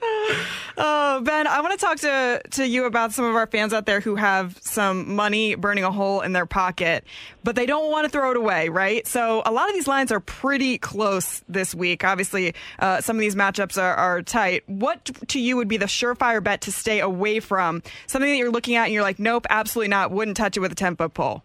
Oh, 0.80 1.20
Ben, 1.22 1.48
I 1.48 1.60
want 1.60 1.72
to 1.78 1.84
talk 1.84 1.98
to, 1.98 2.40
to 2.52 2.64
you 2.64 2.84
about 2.84 3.12
some 3.12 3.24
of 3.24 3.34
our 3.34 3.48
fans 3.48 3.72
out 3.74 3.84
there 3.84 3.98
who 3.98 4.14
have 4.14 4.56
some 4.60 5.16
money 5.16 5.56
burning 5.56 5.82
a 5.82 5.90
hole 5.90 6.20
in 6.20 6.32
their 6.32 6.46
pocket, 6.46 7.02
but 7.42 7.56
they 7.56 7.66
don't 7.66 7.90
want 7.90 8.04
to 8.04 8.10
throw 8.10 8.30
it 8.30 8.36
away, 8.36 8.68
right? 8.68 9.04
So 9.04 9.42
a 9.44 9.50
lot 9.50 9.68
of 9.68 9.74
these 9.74 9.88
lines 9.88 10.12
are 10.12 10.20
pretty 10.20 10.78
close 10.78 11.42
this 11.48 11.74
week. 11.74 12.04
Obviously, 12.04 12.54
uh, 12.78 13.00
some 13.00 13.16
of 13.16 13.20
these 13.20 13.34
matchups 13.34 13.76
are, 13.76 13.94
are 13.96 14.22
tight. 14.22 14.62
What 14.68 15.10
to 15.26 15.40
you 15.40 15.56
would 15.56 15.66
be 15.66 15.78
the 15.78 15.86
surefire 15.86 16.40
bet 16.40 16.60
to 16.60 16.70
stay 16.70 17.00
away 17.00 17.40
from? 17.40 17.82
Something 18.06 18.30
that 18.30 18.36
you're 18.36 18.52
looking 18.52 18.76
at 18.76 18.84
and 18.84 18.92
you're 18.92 19.02
like, 19.02 19.18
nope, 19.18 19.48
absolutely 19.50 19.88
not. 19.88 20.12
Wouldn't 20.12 20.36
touch 20.36 20.56
it 20.56 20.60
with 20.60 20.70
a 20.70 20.76
10 20.76 20.94
foot 20.94 21.12
pole. 21.12 21.42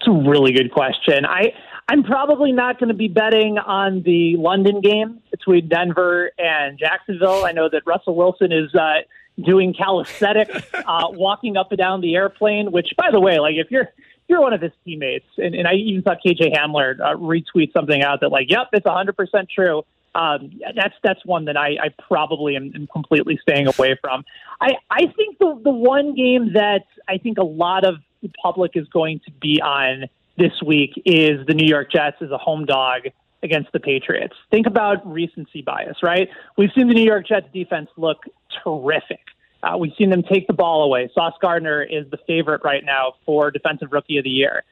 It's 0.00 0.08
a 0.08 0.12
really 0.12 0.52
good 0.52 0.72
question. 0.72 1.26
I 1.26 1.52
I'm 1.88 2.02
probably 2.02 2.50
not 2.50 2.80
going 2.80 2.88
to 2.88 2.94
be 2.94 3.06
betting 3.06 3.58
on 3.58 4.02
the 4.02 4.36
London 4.36 4.80
game 4.80 5.20
between 5.30 5.68
Denver 5.68 6.32
and 6.36 6.78
Jacksonville. 6.78 7.44
I 7.44 7.52
know 7.52 7.68
that 7.68 7.82
Russell 7.86 8.16
Wilson 8.16 8.50
is 8.50 8.74
uh, 8.74 9.02
doing 9.44 9.72
calisthenics, 9.72 10.66
uh, 10.74 11.08
walking 11.10 11.56
up 11.56 11.70
and 11.70 11.78
down 11.78 12.00
the 12.00 12.16
airplane. 12.16 12.72
Which, 12.72 12.88
by 12.96 13.10
the 13.12 13.20
way, 13.20 13.38
like 13.38 13.54
if 13.54 13.70
you're 13.70 13.84
if 13.84 14.28
you're 14.28 14.40
one 14.40 14.52
of 14.52 14.60
his 14.60 14.72
teammates, 14.84 15.26
and, 15.36 15.54
and 15.54 15.68
I 15.68 15.74
even 15.74 16.02
saw 16.02 16.14
KJ 16.14 16.56
Hamler 16.56 16.98
uh, 16.98 17.14
retweet 17.14 17.72
something 17.72 18.02
out 18.02 18.20
that 18.20 18.30
like, 18.30 18.50
"Yep, 18.50 18.68
it's 18.72 18.86
100 18.86 19.16
percent 19.16 19.48
true." 19.48 19.84
Um, 20.16 20.58
that's 20.74 20.94
that's 21.04 21.24
one 21.24 21.44
that 21.44 21.56
I, 21.56 21.76
I 21.80 21.88
probably 22.08 22.56
am, 22.56 22.72
am 22.74 22.88
completely 22.88 23.38
staying 23.42 23.68
away 23.68 23.96
from. 24.00 24.24
I 24.60 24.72
I 24.90 25.06
think 25.14 25.38
the 25.38 25.60
the 25.62 25.70
one 25.70 26.16
game 26.16 26.54
that 26.54 26.86
I 27.08 27.18
think 27.18 27.38
a 27.38 27.44
lot 27.44 27.84
of 27.84 27.96
the 28.22 28.30
public 28.42 28.72
is 28.74 28.88
going 28.88 29.20
to 29.26 29.30
be 29.30 29.60
on 29.62 30.08
this 30.36 30.52
week 30.64 30.90
is 31.04 31.46
the 31.46 31.54
New 31.54 31.66
York 31.66 31.90
Jets 31.90 32.16
as 32.20 32.30
a 32.30 32.38
home 32.38 32.64
dog 32.64 33.02
against 33.42 33.72
the 33.72 33.80
Patriots. 33.80 34.34
Think 34.50 34.66
about 34.66 35.06
recency 35.10 35.62
bias, 35.62 35.98
right? 36.02 36.28
We've 36.56 36.70
seen 36.74 36.88
the 36.88 36.94
New 36.94 37.04
York 37.04 37.26
Jets 37.26 37.46
defense 37.52 37.88
look 37.96 38.18
terrific. 38.64 39.20
Uh, 39.62 39.76
we've 39.78 39.92
seen 39.98 40.10
them 40.10 40.22
take 40.22 40.46
the 40.46 40.52
ball 40.52 40.84
away. 40.84 41.10
Sauce 41.14 41.34
Gardner 41.40 41.82
is 41.82 42.08
the 42.10 42.18
favorite 42.26 42.62
right 42.64 42.84
now 42.84 43.14
for 43.24 43.50
Defensive 43.50 43.88
Rookie 43.90 44.18
of 44.18 44.24
the 44.24 44.30
Year. 44.30 44.64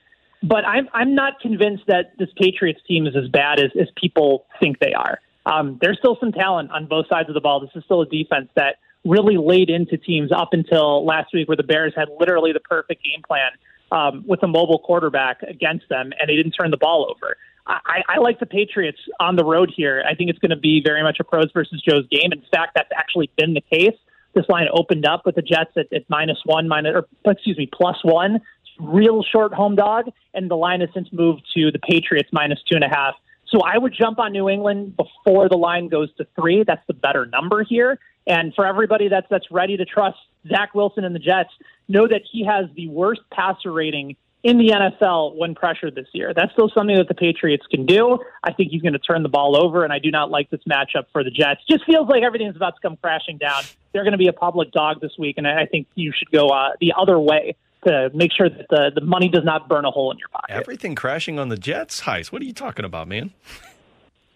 But 0.42 0.66
I'm 0.66 0.88
I'm 0.92 1.14
not 1.14 1.40
convinced 1.40 1.84
that 1.86 2.12
this 2.18 2.28
Patriots 2.36 2.80
team 2.86 3.06
is 3.06 3.16
as 3.16 3.28
bad 3.30 3.60
as, 3.60 3.70
as 3.80 3.88
people 3.96 4.44
think 4.60 4.78
they 4.78 4.92
are. 4.92 5.18
Um, 5.46 5.78
there's 5.80 5.98
still 5.98 6.16
some 6.20 6.32
talent 6.32 6.70
on 6.70 6.86
both 6.86 7.06
sides 7.08 7.28
of 7.28 7.34
the 7.34 7.40
ball. 7.40 7.60
This 7.60 7.70
is 7.74 7.84
still 7.84 8.02
a 8.02 8.06
defense 8.06 8.50
that 8.54 8.76
really 9.04 9.36
laid 9.36 9.70
into 9.70 9.96
teams 9.96 10.30
up 10.32 10.50
until 10.52 11.04
last 11.04 11.32
week, 11.32 11.48
where 11.48 11.56
the 11.56 11.62
Bears 11.62 11.92
had 11.96 12.08
literally 12.18 12.52
the 12.52 12.60
perfect 12.60 13.02
game 13.02 13.22
plan 13.26 13.50
um, 13.92 14.24
with 14.26 14.42
a 14.42 14.48
mobile 14.48 14.78
quarterback 14.78 15.42
against 15.42 15.88
them, 15.88 16.12
and 16.18 16.28
they 16.28 16.36
didn't 16.36 16.52
turn 16.52 16.70
the 16.70 16.76
ball 16.76 17.10
over. 17.10 17.36
I, 17.66 18.02
I 18.08 18.18
like 18.18 18.40
the 18.40 18.46
Patriots 18.46 18.98
on 19.20 19.36
the 19.36 19.44
road 19.44 19.72
here. 19.74 20.04
I 20.06 20.14
think 20.14 20.28
it's 20.28 20.38
going 20.38 20.50
to 20.50 20.56
be 20.56 20.82
very 20.84 21.02
much 21.02 21.16
a 21.20 21.24
pros 21.24 21.50
versus 21.52 21.82
Joe's 21.86 22.06
game. 22.08 22.30
In 22.30 22.42
fact, 22.50 22.72
that's 22.74 22.90
actually 22.94 23.30
been 23.38 23.54
the 23.54 23.62
case. 23.62 23.96
This 24.34 24.44
line 24.48 24.66
opened 24.72 25.06
up 25.06 25.24
with 25.24 25.36
the 25.36 25.42
Jets 25.42 25.70
at, 25.76 25.90
at 25.92 26.02
minus 26.10 26.38
one, 26.44 26.68
minus 26.68 26.94
or 26.94 27.30
excuse 27.30 27.56
me, 27.56 27.68
plus 27.72 27.96
one. 28.02 28.40
Real 28.80 29.22
short 29.22 29.54
home 29.54 29.76
dog, 29.76 30.06
and 30.34 30.50
the 30.50 30.56
line 30.56 30.80
has 30.80 30.90
since 30.92 31.08
moved 31.12 31.42
to 31.54 31.70
the 31.70 31.78
Patriots 31.78 32.28
minus 32.32 32.58
two 32.68 32.74
and 32.74 32.84
a 32.84 32.88
half. 32.88 33.14
So 33.48 33.60
I 33.60 33.78
would 33.78 33.94
jump 33.96 34.18
on 34.18 34.32
New 34.32 34.48
England 34.48 34.96
before 34.96 35.48
the 35.48 35.56
line 35.56 35.88
goes 35.88 36.12
to 36.16 36.26
three. 36.34 36.64
That's 36.64 36.84
the 36.88 36.94
better 36.94 37.24
number 37.24 37.62
here. 37.62 38.00
And 38.26 38.52
for 38.54 38.66
everybody 38.66 39.08
that's 39.08 39.26
that's 39.30 39.50
ready 39.50 39.76
to 39.76 39.84
trust 39.84 40.16
Zach 40.48 40.74
Wilson 40.74 41.04
and 41.04 41.14
the 41.14 41.20
Jets, 41.20 41.50
know 41.88 42.06
that 42.06 42.22
he 42.30 42.44
has 42.44 42.66
the 42.74 42.88
worst 42.88 43.22
passer 43.30 43.72
rating 43.72 44.16
in 44.44 44.58
the 44.58 44.68
NFL 44.68 45.36
when 45.36 45.54
pressured 45.54 45.94
this 45.94 46.06
year. 46.12 46.34
That's 46.34 46.52
still 46.52 46.70
something 46.74 46.96
that 46.96 47.08
the 47.08 47.14
Patriots 47.14 47.64
can 47.70 47.86
do. 47.86 48.18
I 48.42 48.52
think 48.52 48.70
he's 48.70 48.82
going 48.82 48.92
to 48.92 48.98
turn 48.98 49.22
the 49.22 49.28
ball 49.30 49.56
over, 49.56 49.84
and 49.84 49.92
I 49.92 49.98
do 49.98 50.10
not 50.10 50.30
like 50.30 50.50
this 50.50 50.60
matchup 50.68 51.06
for 51.12 51.24
the 51.24 51.30
Jets. 51.30 51.62
Just 51.68 51.86
feels 51.86 52.08
like 52.08 52.22
everything's 52.22 52.54
about 52.54 52.76
to 52.76 52.80
come 52.82 52.96
crashing 52.98 53.38
down. 53.38 53.62
They're 53.92 54.02
going 54.02 54.12
to 54.12 54.18
be 54.18 54.28
a 54.28 54.34
public 54.34 54.70
dog 54.70 55.00
this 55.00 55.12
week, 55.18 55.36
and 55.38 55.48
I 55.48 55.64
think 55.64 55.86
you 55.94 56.12
should 56.16 56.30
go 56.30 56.48
uh, 56.48 56.72
the 56.78 56.92
other 56.96 57.18
way 57.18 57.56
to 57.86 58.10
make 58.14 58.32
sure 58.32 58.50
that 58.50 58.66
the, 58.68 58.92
the 58.94 59.00
money 59.00 59.28
does 59.28 59.44
not 59.44 59.68
burn 59.68 59.86
a 59.86 59.90
hole 59.90 60.10
in 60.10 60.18
your 60.18 60.28
pocket. 60.28 60.50
Everything 60.50 60.94
crashing 60.94 61.38
on 61.38 61.48
the 61.48 61.56
Jets, 61.56 62.02
Heis. 62.02 62.30
What 62.30 62.42
are 62.42 62.44
you 62.44 62.52
talking 62.52 62.84
about, 62.84 63.08
man? 63.08 63.32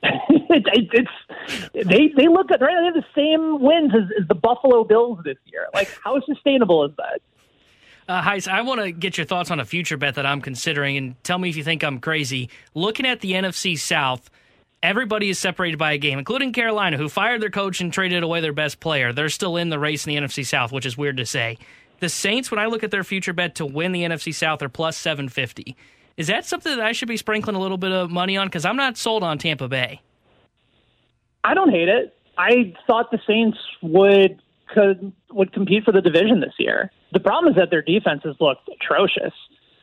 it, 0.02 0.88
it's 0.92 1.10
they 1.74 2.12
they 2.16 2.28
look 2.28 2.52
at 2.52 2.60
right. 2.60 2.74
They 2.78 2.84
have 2.84 2.94
the 2.94 3.04
same 3.16 3.60
wins 3.60 3.92
as, 3.94 4.22
as 4.22 4.28
the 4.28 4.34
Buffalo 4.34 4.84
Bills 4.84 5.18
this 5.24 5.36
year. 5.46 5.66
Like, 5.74 5.90
how 6.04 6.20
sustainable 6.20 6.84
is 6.84 6.92
that? 6.96 7.20
Uh, 8.08 8.22
Heis, 8.22 8.48
I 8.48 8.62
want 8.62 8.80
to 8.80 8.90
get 8.90 9.18
your 9.18 9.26
thoughts 9.26 9.50
on 9.50 9.60
a 9.60 9.66
future 9.66 9.98
bet 9.98 10.14
that 10.14 10.24
I'm 10.24 10.40
considering 10.40 10.96
and 10.96 11.22
tell 11.24 11.38
me 11.38 11.50
if 11.50 11.56
you 11.56 11.62
think 11.62 11.84
I'm 11.84 11.98
crazy. 11.98 12.48
Looking 12.74 13.06
at 13.06 13.20
the 13.20 13.32
NFC 13.32 13.78
South, 13.78 14.30
everybody 14.82 15.28
is 15.28 15.38
separated 15.38 15.76
by 15.76 15.92
a 15.92 15.98
game, 15.98 16.18
including 16.18 16.54
Carolina, 16.54 16.96
who 16.96 17.10
fired 17.10 17.42
their 17.42 17.50
coach 17.50 17.82
and 17.82 17.92
traded 17.92 18.22
away 18.22 18.40
their 18.40 18.54
best 18.54 18.80
player. 18.80 19.12
They're 19.12 19.28
still 19.28 19.58
in 19.58 19.68
the 19.68 19.78
race 19.78 20.06
in 20.06 20.14
the 20.14 20.20
NFC 20.26 20.46
South, 20.46 20.72
which 20.72 20.86
is 20.86 20.96
weird 20.96 21.18
to 21.18 21.26
say. 21.26 21.58
The 22.00 22.08
Saints, 22.08 22.50
when 22.50 22.58
I 22.58 22.66
look 22.66 22.82
at 22.82 22.90
their 22.90 23.04
future 23.04 23.34
bet 23.34 23.56
to 23.56 23.66
win 23.66 23.92
the 23.92 24.04
NFC 24.04 24.34
South, 24.34 24.62
are 24.62 24.70
plus 24.70 24.96
750. 24.96 25.76
Is 26.16 26.28
that 26.28 26.46
something 26.46 26.74
that 26.74 26.84
I 26.84 26.92
should 26.92 27.08
be 27.08 27.18
sprinkling 27.18 27.56
a 27.56 27.60
little 27.60 27.76
bit 27.76 27.92
of 27.92 28.10
money 28.10 28.38
on? 28.38 28.46
Because 28.46 28.64
I'm 28.64 28.76
not 28.76 28.96
sold 28.96 29.22
on 29.22 29.36
Tampa 29.36 29.68
Bay. 29.68 30.00
I 31.44 31.52
don't 31.52 31.70
hate 31.70 31.88
it. 31.88 32.16
I 32.38 32.74
thought 32.86 33.10
the 33.10 33.20
Saints 33.26 33.58
would 33.82 34.40
could 34.68 35.12
would 35.30 35.52
compete 35.52 35.84
for 35.84 35.92
the 35.92 36.00
division 36.00 36.40
this 36.40 36.54
year. 36.58 36.90
The 37.12 37.20
problem 37.20 37.52
is 37.52 37.56
that 37.56 37.70
their 37.70 37.82
defenses 37.82 38.36
looked 38.40 38.68
atrocious. 38.68 39.32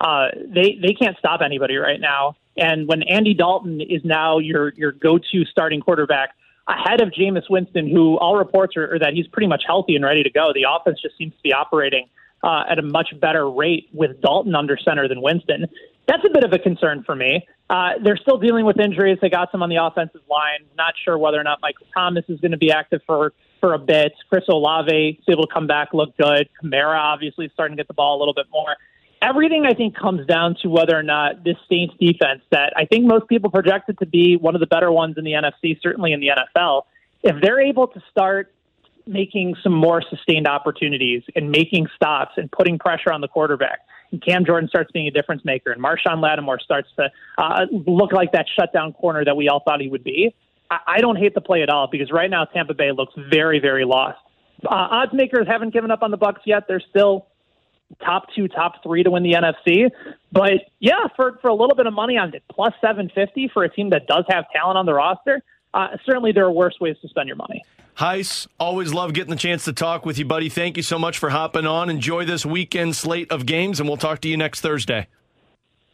Uh, 0.02 0.28
they 0.48 0.78
they 0.82 0.94
can't 0.94 1.18
stop 1.18 1.42
anybody 1.44 1.76
right 1.78 2.00
now. 2.00 2.36
And 2.58 2.88
when 2.88 3.04
Andy 3.04 3.34
Dalton 3.34 3.82
is 3.82 4.02
now 4.04 4.40
your 4.40 4.74
your 4.76 4.92
go 4.92 5.18
to 5.18 5.46
starting 5.46 5.82
quarterback 5.82 6.30
ahead 6.68 7.02
of 7.02 7.10
Jameis 7.10 7.50
Winston, 7.50 7.90
who 7.90 8.18
all 8.18 8.36
reports 8.38 8.76
are, 8.76 8.96
are 8.96 9.00
that 9.00 9.14
he's 9.14 9.28
pretty 9.28 9.48
much 9.48 9.64
healthy 9.66 9.96
and 9.96 10.04
ready 10.04 10.24
to 10.24 10.30
go, 10.30 10.52
the 10.54 10.66
offense 10.70 11.00
just 11.02 11.18
seems 11.18 11.34
to 11.34 11.42
be 11.44 11.54
operating 11.54 12.08
uh, 12.44 12.64
at 12.70 12.80
a 12.80 12.82
much 12.82 13.10
better 13.20 13.50
rate 13.50 13.90
with 13.94 14.22
Dalton 14.22 14.56
under 14.56 14.78
center 14.78 15.08
than 15.08 15.22
Winston. 15.22 15.66
That's 16.08 16.24
a 16.24 16.30
bit 16.30 16.44
of 16.44 16.54
a 16.54 16.60
concern 16.60 17.04
for 17.04 17.16
me. 17.16 17.48
Uh, 17.70 17.94
they're 18.04 18.18
still 18.18 18.38
dealing 18.38 18.66
with 18.66 18.80
injuries. 18.80 19.18
They 19.22 19.30
got 19.30 19.52
some 19.52 19.64
on 19.64 19.70
the 19.70 19.84
offensive 19.84 20.22
line. 20.30 20.66
Not 20.78 20.94
sure 21.04 21.18
whether 21.18 21.40
or 21.40 21.44
not 21.44 21.60
Michael 21.62 21.88
Thomas 21.96 22.26
is 22.28 22.40
going 22.40 22.52
to 22.52 22.58
be 22.58 22.72
active 22.72 23.02
for 23.08 23.34
for 23.66 23.74
a 23.74 23.80
bit. 23.80 24.14
Chris 24.30 24.44
Olave 24.48 25.18
is 25.20 25.26
able 25.28 25.48
to 25.48 25.52
come 25.52 25.66
back, 25.66 25.92
look 25.92 26.16
good. 26.18 26.48
Kamara 26.64 27.00
obviously 27.00 27.50
starting 27.52 27.76
to 27.76 27.80
get 27.80 27.88
the 27.88 27.96
ball 27.96 28.16
a 28.16 28.20
little 28.20 28.36
bit 28.36 28.46
more. 28.52 28.76
Everything 29.24 29.66
I 29.66 29.74
think 29.74 29.98
comes 29.98 30.28
down 30.28 30.56
to 30.62 30.70
whether 30.70 30.96
or 30.96 31.02
not 31.02 31.44
this 31.44 31.56
Saints 31.68 31.96
defense, 32.00 32.42
that 32.52 32.74
I 32.78 32.86
think 32.86 33.06
most 33.06 33.28
people 33.28 33.50
projected 33.50 33.98
to 34.00 34.06
be 34.06 34.38
one 34.38 34.54
of 34.54 34.60
the 34.60 34.68
better 34.68 34.92
ones 34.92 35.18
in 35.18 35.24
the 35.24 35.32
NFC, 35.32 35.82
certainly 35.82 36.12
in 36.14 36.20
the 36.20 36.28
NFL, 36.28 36.84
if 37.24 37.42
they're 37.42 37.60
able 37.60 37.88
to 37.88 38.04
start 38.12 38.54
making 39.08 39.56
some 39.64 39.74
more 39.74 40.04
sustained 40.12 40.48
opportunities 40.48 41.24
and 41.36 41.50
making 41.50 41.88
stops 41.96 42.34
and 42.38 42.52
putting 42.52 42.78
pressure 42.78 43.12
on 43.12 43.22
the 43.22 43.28
quarterback. 43.28 43.80
And 44.12 44.24
Cam 44.24 44.46
Jordan 44.46 44.70
starts 44.70 44.92
being 44.92 45.08
a 45.08 45.12
difference 45.12 45.44
maker, 45.44 45.72
and 45.72 45.82
Marshon 45.82 46.22
Lattimore 46.22 46.60
starts 46.60 46.90
to 46.98 47.10
uh, 47.40 47.66
look 47.72 48.12
like 48.12 48.32
that 48.34 48.46
shutdown 48.56 48.94
corner 48.94 49.26
that 49.26 49.36
we 49.36 49.50
all 49.50 49.62
thought 49.66 49.82
he 49.82 49.88
would 49.88 50.04
be. 50.04 50.36
I, 50.70 51.00
don't 51.00 51.18
hate 51.18 51.34
the 51.36 51.42
play 51.42 51.62
at 51.62 51.70
all 51.70 51.88
because 51.92 52.12
right 52.12 52.30
now 52.30 52.46
Tampa 52.46 52.74
Bay 52.74 52.92
looks 52.92 53.14
very, 53.30 53.60
very 53.60 53.86
lost. 53.86 54.20
Uh, 54.64 54.70
odds 54.70 55.14
makers 55.14 55.48
haven't 55.48 55.74
given 55.74 55.92
up 55.92 56.02
on 56.02 56.12
the 56.12 56.18
Bucks 56.18 56.42
yet. 56.46 56.64
They're 56.68 56.82
still 56.90 57.28
top 58.04 58.28
two, 58.36 58.48
top 58.48 58.82
three 58.84 59.04
to 59.04 59.12
win 59.12 59.24
the 59.24 59.34
NFC. 59.34 59.92
But 60.32 60.54
yeah, 60.80 61.08
for 61.16 61.38
for 61.42 61.50
a 61.50 61.54
little 61.54 61.76
bit 61.76 61.88
of 61.88 61.94
money 61.94 62.18
on 62.18 62.34
it, 62.34 62.44
plus 62.50 62.74
seven 62.82 63.12
fifty 63.14 63.50
for 63.54 63.64
a 63.64 63.70
team 63.70 63.90
that 63.92 64.08
does 64.08 64.26
have 64.30 64.46
talent 64.56 64.78
on 64.78 64.86
the 64.86 64.94
roster, 64.94 65.42
uh, 65.74 65.90
certainly 66.06 66.32
there 66.32 66.46
are 66.46 66.52
worse 66.52 66.76
ways 66.80 66.96
to 67.02 67.08
spend 67.08 67.28
your 67.28 67.36
money. 67.36 67.64
Heis, 67.96 68.48
always 68.60 68.94
love 68.94 69.14
getting 69.14 69.30
the 69.30 69.38
chance 69.38 69.64
to 69.66 69.74
talk 69.74 70.06
with 70.06 70.18
you, 70.18 70.26
buddy. 70.26 70.50
Thank 70.50 70.76
you 70.76 70.84
so 70.84 71.00
much 71.00 71.18
for 71.18 71.30
hopping 71.30 71.66
on. 71.66 71.90
Enjoy 71.90 72.26
this 72.26 72.46
weekend 72.46 72.96
slate 72.96 73.32
of 73.32 73.46
games, 73.46 73.80
and 73.80 73.88
we'll 73.88 73.98
talk 73.98 74.20
to 74.22 74.28
you 74.28 74.36
next 74.36 74.60
Thursday. 74.62 75.08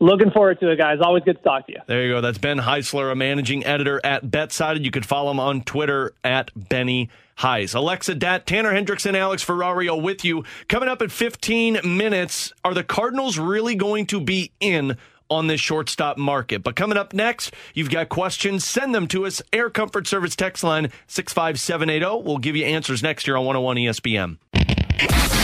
Looking 0.02 0.32
forward 0.32 0.60
to 0.62 0.72
it, 0.72 0.78
guys. 0.78 0.98
Always 1.00 1.24
good 1.24 1.38
to 1.38 1.44
talk 1.44 1.68
to 1.68 1.74
you. 1.74 1.80
There 1.86 2.04
you 2.04 2.14
go. 2.14 2.22
That's 2.22 2.40
Ben 2.40 2.58
Heisler, 2.58 3.12
a 3.12 3.16
managing 3.16 3.64
editor 3.64 4.02
at 4.04 4.26
BetSided. 4.26 4.84
You 4.84 4.90
could 4.90 5.06
follow 5.06 5.30
him 5.30 5.40
on 5.40 5.62
Twitter 5.62 6.14
at 6.24 6.50
Benny 6.56 7.12
Heis. 7.38 7.76
Alexa 7.76 8.16
Datt, 8.16 8.48
Tanner 8.48 8.74
Hendrickson, 8.74 9.16
Alex 9.16 9.46
Ferrario 9.46 10.02
with 10.02 10.26
you. 10.26 10.44
Coming 10.68 10.90
up 10.90 11.04
at 11.04 11.12
15 11.12 11.82
minutes, 11.84 12.52
are 12.66 12.74
the 12.74 12.84
Cardinals 12.84 13.38
really 13.38 13.76
going 13.76 14.08
to 14.08 14.20
be 14.20 14.52
in 14.60 14.98
on 15.30 15.46
this 15.46 15.62
shortstop 15.62 16.18
market. 16.18 16.64
But 16.64 16.76
coming 16.76 16.98
up 16.98 17.14
next, 17.14 17.54
you've 17.76 17.92
got 17.92 18.10
questions. 18.10 18.66
Send 18.66 18.96
them 18.96 19.08
to 19.10 19.28
us. 19.28 19.40
Air 19.54 19.70
Comfort 19.70 20.08
Service 20.08 20.36
text 20.36 20.64
line 20.64 20.92
65780. 21.06 22.24
We'll 22.26 22.40
give 22.40 22.56
you 22.56 22.66
answers 22.66 23.04
next 23.04 23.28
year 23.28 23.38
on 23.38 23.46
101 23.46 23.78
ESPN. 23.78 24.38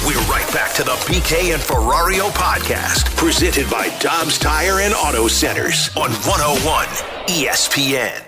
We're 0.06 0.22
right 0.30 0.48
back 0.54 0.76
to 0.76 0.84
the 0.84 0.92
BK 1.10 1.54
and 1.54 1.62
Ferrario 1.62 2.30
podcast, 2.30 3.16
presented 3.16 3.68
by 3.72 3.90
Dobbs 4.00 4.38
Tire 4.38 4.82
and 4.82 4.94
Auto 4.94 5.28
Centers 5.28 5.90
on 5.96 6.12
101 6.12 6.86
ESPN. 7.26 8.24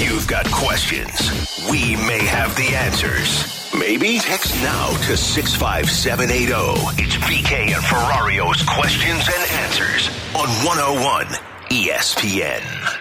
You've 0.00 0.26
got 0.26 0.50
questions. 0.50 1.30
We 1.70 1.96
may 1.96 2.24
have 2.24 2.56
the 2.56 2.74
answers. 2.74 3.70
Maybe 3.78 4.18
text 4.18 4.54
now 4.62 4.88
to 5.08 5.16
65780. 5.16 7.02
It's 7.02 7.16
BK 7.16 7.74
and 7.74 7.84
Ferrario's 7.84 8.62
questions 8.62 9.28
and 9.28 9.50
answers 9.60 10.08
on 10.34 10.48
101 10.64 11.26
ESPN. 11.70 12.97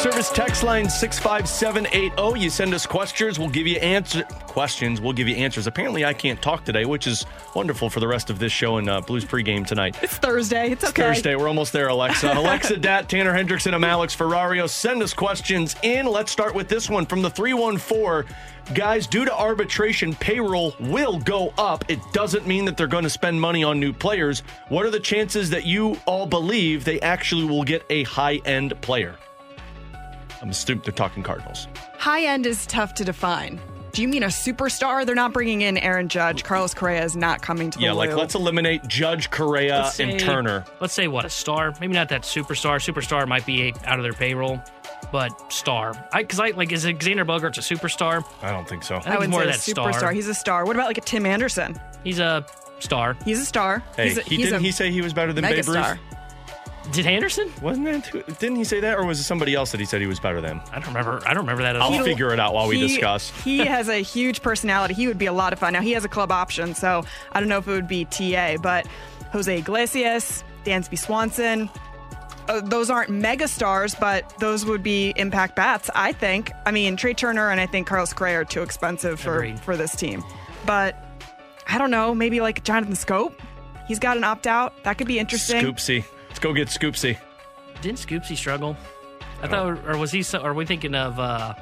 Service 0.00 0.30
text 0.30 0.62
line 0.62 0.88
65780. 0.88 2.40
You 2.40 2.48
send 2.48 2.72
us 2.72 2.86
questions, 2.86 3.38
we'll 3.38 3.50
give 3.50 3.66
you 3.66 3.76
answer 3.76 4.22
questions, 4.22 4.98
we'll 4.98 5.12
give 5.12 5.28
you 5.28 5.36
answers. 5.36 5.66
Apparently 5.66 6.06
I 6.06 6.14
can't 6.14 6.40
talk 6.40 6.64
today, 6.64 6.86
which 6.86 7.06
is 7.06 7.26
wonderful 7.54 7.90
for 7.90 8.00
the 8.00 8.08
rest 8.08 8.30
of 8.30 8.38
this 8.38 8.50
show 8.50 8.78
and 8.78 8.88
uh, 8.88 9.02
Blues 9.02 9.26
pregame 9.26 9.66
tonight. 9.66 9.98
It's 10.02 10.16
Thursday. 10.16 10.70
It's 10.70 10.84
okay. 10.84 11.02
Thursday. 11.02 11.36
We're 11.36 11.48
almost 11.48 11.74
there, 11.74 11.88
Alexa. 11.88 12.32
Alexa 12.34 12.78
Datt, 12.78 13.10
Tanner 13.10 13.34
Hendrickson, 13.34 13.74
I'm 13.74 13.84
Alex 13.84 14.16
Ferrario. 14.16 14.70
Send 14.70 15.02
us 15.02 15.12
questions 15.12 15.76
in. 15.82 16.06
Let's 16.06 16.32
start 16.32 16.54
with 16.54 16.68
this 16.68 16.88
one 16.88 17.04
from 17.04 17.20
the 17.20 17.28
314. 17.28 18.34
Guys, 18.72 19.06
due 19.06 19.26
to 19.26 19.38
arbitration, 19.38 20.14
payroll 20.14 20.74
will 20.80 21.18
go 21.18 21.52
up. 21.58 21.84
It 21.90 22.00
doesn't 22.14 22.46
mean 22.46 22.64
that 22.64 22.78
they're 22.78 22.86
going 22.86 23.04
to 23.04 23.10
spend 23.10 23.38
money 23.38 23.62
on 23.62 23.78
new 23.78 23.92
players. 23.92 24.44
What 24.70 24.86
are 24.86 24.90
the 24.90 24.98
chances 24.98 25.50
that 25.50 25.66
you 25.66 25.98
all 26.06 26.24
believe 26.24 26.86
they 26.86 27.02
actually 27.02 27.44
will 27.44 27.64
get 27.64 27.84
a 27.90 28.04
high 28.04 28.36
end 28.46 28.80
player? 28.80 29.18
I'm 30.42 30.52
stupid. 30.52 30.84
They're 30.84 30.92
talking 30.92 31.22
Cardinals. 31.22 31.66
High 31.98 32.24
end 32.24 32.46
is 32.46 32.66
tough 32.66 32.94
to 32.94 33.04
define. 33.04 33.60
Do 33.92 34.02
you 34.02 34.08
mean 34.08 34.22
a 34.22 34.26
superstar? 34.28 35.04
They're 35.04 35.16
not 35.16 35.32
bringing 35.32 35.62
in 35.62 35.76
Aaron 35.76 36.08
Judge. 36.08 36.44
Carlos 36.44 36.74
Correa 36.74 37.02
is 37.04 37.16
not 37.16 37.42
coming 37.42 37.70
to 37.72 37.78
the 37.78 37.84
Yeah, 37.86 37.92
like 37.92 38.10
Lou. 38.10 38.16
let's 38.16 38.36
eliminate 38.36 38.86
Judge 38.86 39.30
Correa 39.30 39.80
Let's 39.82 39.98
and 39.98 40.12
say- 40.12 40.18
Turner. 40.24 40.64
Let's 40.80 40.94
say 40.94 41.08
what 41.08 41.24
a 41.24 41.30
star. 41.30 41.74
Maybe 41.80 41.92
not 41.94 42.08
that 42.10 42.22
superstar. 42.22 42.76
Superstar 42.76 43.26
might 43.26 43.44
be 43.44 43.74
out 43.84 43.98
of 43.98 44.04
their 44.04 44.12
payroll, 44.12 44.62
but 45.10 45.52
star. 45.52 45.92
I 46.12 46.22
because 46.22 46.38
I 46.38 46.50
like 46.50 46.70
is 46.70 46.84
Xander 46.86 47.26
Bogaerts 47.26 47.58
a 47.58 47.74
superstar? 47.74 48.24
I 48.42 48.52
don't 48.52 48.68
think 48.68 48.84
so. 48.84 48.94
I 48.96 49.00
think 49.00 49.12
he's 49.14 49.20
would 49.22 49.30
more 49.30 49.40
say 49.42 49.48
of 49.48 49.54
a 49.54 49.58
that 49.58 49.60
superstar. 49.92 49.98
star. 49.98 50.12
He's 50.12 50.28
a 50.28 50.34
star. 50.34 50.64
What 50.64 50.76
about 50.76 50.86
like 50.86 50.98
a 50.98 51.02
Tim 51.02 51.26
Anderson? 51.26 51.76
He's 52.04 52.20
a 52.20 52.46
star. 52.78 53.16
He's 53.24 53.40
a 53.40 53.44
star. 53.44 53.82
Hey, 53.96 54.08
he's 54.10 54.18
a, 54.18 54.22
he 54.22 54.36
he's 54.36 54.44
didn't 54.46 54.60
a 54.60 54.62
he 54.66 54.70
say 54.70 54.92
he 54.92 55.02
was 55.02 55.12
better 55.12 55.32
than 55.32 55.42
Babe 55.42 55.64
megastar. 55.64 55.98
Ruth? 56.90 56.96
Did 56.96 57.06
Anderson? 57.06 57.50
Wasn't 57.62 57.86
that 57.86 58.06
who- 58.06 58.22
didn't 58.22 58.56
he 58.56 58.64
say 58.64 58.80
that 58.80 58.98
or 58.98 59.04
was 59.06 59.20
it 59.20 59.24
somebody 59.24 59.54
else 59.54 59.70
that 59.72 59.80
he 59.80 59.86
said 59.86 60.00
he 60.00 60.06
was 60.06 60.20
better 60.20 60.40
than? 60.40 60.60
I 60.72 60.80
don't 60.80 60.88
remember. 60.88 61.20
I 61.26 61.34
don't 61.34 61.42
remember 61.44 61.62
that 61.62 61.76
at 61.76 61.82
all. 61.82 61.92
I'll 61.92 61.98
all. 61.98 62.04
figure 62.04 62.32
it 62.32 62.40
out 62.40 62.54
while 62.54 62.68
we 62.68 62.78
discuss. 62.80 63.30
he 63.42 63.58
has 63.66 63.88
a 63.88 63.96
huge 64.02 64.42
personality. 64.42 64.94
He 64.94 65.06
would 65.06 65.18
be 65.18 65.26
a 65.26 65.32
lot 65.32 65.52
of 65.52 65.58
fun. 65.58 65.72
Now 65.72 65.80
he 65.82 65.92
has 65.92 66.04
a 66.04 66.08
club 66.08 66.32
option, 66.32 66.74
so 66.74 67.04
I 67.32 67.40
don't 67.40 67.48
know 67.48 67.58
if 67.58 67.68
it 67.68 67.72
would 67.72 67.88
be 67.88 68.04
TA, 68.04 68.56
but 68.62 68.86
Jose 69.32 69.58
Iglesias, 69.58 70.44
Dansby 70.64 70.98
Swanson. 70.98 71.70
Uh, 72.48 72.60
those 72.62 72.90
aren't 72.90 73.10
mega 73.10 73.46
stars, 73.46 73.94
but 73.94 74.34
those 74.40 74.64
would 74.66 74.82
be 74.82 75.12
impact 75.16 75.54
bats. 75.54 75.88
I 75.94 76.12
think. 76.12 76.50
I 76.66 76.72
mean, 76.72 76.96
Trea 76.96 77.14
Turner 77.14 77.50
and 77.50 77.60
I 77.60 77.66
think 77.66 77.86
Carlos 77.86 78.12
Correa 78.12 78.40
are 78.40 78.44
too 78.44 78.62
expensive 78.62 79.20
for 79.20 79.36
Agreed. 79.36 79.60
for 79.60 79.76
this 79.76 79.94
team. 79.94 80.24
But 80.66 80.96
I 81.68 81.78
don't 81.78 81.92
know. 81.92 82.12
Maybe 82.14 82.40
like 82.40 82.64
Jonathan 82.64 82.94
Schoop. 82.96 83.34
He's 83.86 84.00
got 84.00 84.16
an 84.16 84.24
opt 84.24 84.46
out. 84.48 84.82
That 84.84 84.98
could 84.98 85.06
be 85.06 85.18
interesting. 85.20 85.64
Scoopsy. 85.64 86.04
Let's 86.40 86.46
go 86.46 86.54
get 86.54 86.68
Scoopsy. 86.68 87.18
Didn't 87.82 87.98
Scoopsy 87.98 88.34
struggle? 88.34 88.74
I 89.42 89.46
thought, 89.46 89.86
or 89.86 89.98
was 89.98 90.10
he? 90.10 90.22
so- 90.22 90.40
Are 90.40 90.54
we 90.54 90.64
thinking 90.64 90.94
of 90.94 91.18
uh, 91.20 91.52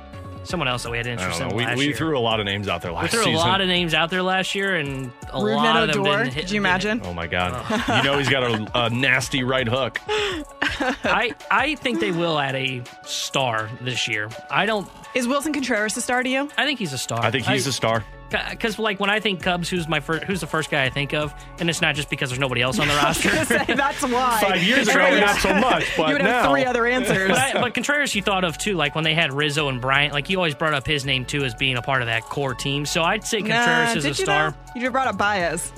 someone 0.45 0.69
else 0.69 0.85
that 0.85 0.91
we 0.91 0.99
had 0.99 1.07
interest 1.09 1.41
in. 1.41 1.49
We, 1.49 1.65
last 1.65 1.79
we 1.79 1.87
year? 1.87 1.95
threw 1.97 2.17
a 2.17 2.21
lot 2.21 2.39
of 2.39 2.47
names 2.47 2.69
out 2.69 2.83
there 2.83 2.93
last. 2.93 3.03
We 3.03 3.09
threw 3.09 3.25
season. 3.25 3.35
a 3.35 3.39
lot 3.39 3.61
of 3.61 3.67
names 3.67 3.93
out 3.93 4.11
there 4.11 4.23
last 4.23 4.55
year, 4.55 4.77
and 4.77 5.11
a 5.33 5.43
Ruben 5.43 5.57
lot 5.57 5.89
of 5.89 5.93
them 5.93 6.07
Odor. 6.07 6.19
didn't 6.19 6.35
hit. 6.35 6.41
Could 6.43 6.51
you 6.53 6.61
imagine? 6.61 7.01
Oh 7.05 7.13
my 7.13 7.27
god! 7.27 7.69
you 7.89 8.05
know 8.09 8.19
he's 8.19 8.29
got 8.29 8.45
a, 8.45 8.71
a 8.87 8.91
nasty 8.91 9.43
right 9.43 9.67
hook. 9.67 10.01
I 10.09 11.35
I 11.51 11.75
think 11.75 11.99
they 11.99 12.13
will 12.13 12.39
add 12.39 12.55
a 12.55 12.85
star 13.05 13.69
this 13.81 14.07
year. 14.07 14.29
I 14.49 14.65
don't. 14.65 14.89
Is 15.13 15.27
Wilson 15.27 15.53
Contreras 15.53 15.97
a 15.97 16.01
star 16.01 16.23
to 16.23 16.29
you? 16.29 16.49
I 16.57 16.65
think 16.65 16.79
he's 16.79 16.93
a 16.93 16.99
star. 16.99 17.21
I 17.21 17.33
think 17.33 17.47
he's 17.47 17.67
a 17.67 17.73
star. 17.73 18.05
Because 18.31 18.79
like 18.79 19.01
when 19.01 19.09
I 19.11 19.21
think 19.21 19.43
Cubs, 19.43 19.69
who's 19.71 19.89
my 19.89 20.01
first? 20.01 20.25
Who's 20.25 20.41
the 20.41 20.47
first 20.47 20.71
guy 20.71 20.85
I 20.85 20.91
think 20.91 21.15
of? 21.15 21.35
And 21.61 21.71
it's 21.71 21.81
not 21.81 21.95
just 21.95 22.11
because 22.11 22.29
there's 22.31 22.39
nobody 22.39 22.61
else 22.61 22.79
on 22.79 22.87
the 22.89 22.95
roster. 23.03 23.31
That's 23.75 24.03
why. 24.03 24.41
Five 24.43 24.63
years 24.63 24.87
ago, 24.89 24.99
Contreras- 24.99 25.21
not 25.21 25.37
so 25.41 25.55
much, 25.55 25.85
but 25.97 26.09
you 26.09 26.13
would 26.15 26.23
have 26.23 26.45
now- 26.45 26.51
three 26.53 26.65
other 26.65 26.87
answers. 26.87 27.29
But, 27.31 27.39
I, 27.39 27.53
but 27.61 27.73
Contreras, 27.75 28.15
you 28.15 28.23
thought 28.23 28.45
of 28.45 28.59
too, 28.59 28.75
like 28.75 28.95
when 28.95 29.05
they 29.05 29.15
had 29.15 29.33
Rizzo 29.33 29.69
and 29.69 29.81
Bryant. 29.81 30.13
Like 30.13 30.29
you 30.29 30.37
always 30.37 30.55
brought 30.55 30.75
up 30.75 30.87
his 30.87 31.05
name 31.05 31.25
too 31.25 31.45
as 31.45 31.55
being 31.55 31.77
a 31.77 31.83
part 31.83 32.03
of 32.03 32.07
that 32.07 32.23
core 32.23 32.55
team. 32.55 32.85
So 32.85 33.03
I'd 33.03 33.25
say 33.25 33.41
Contreras 33.41 33.67
Nah, 33.67 33.93
is 33.97 34.03
did 34.05 34.05
a 34.05 34.09
you 34.09 34.15
star. 34.15 34.51
though? 34.51 34.57
You 34.75 34.81
just 34.83 34.93
brought 34.93 35.07
up 35.09 35.17
Baez. 35.17 35.73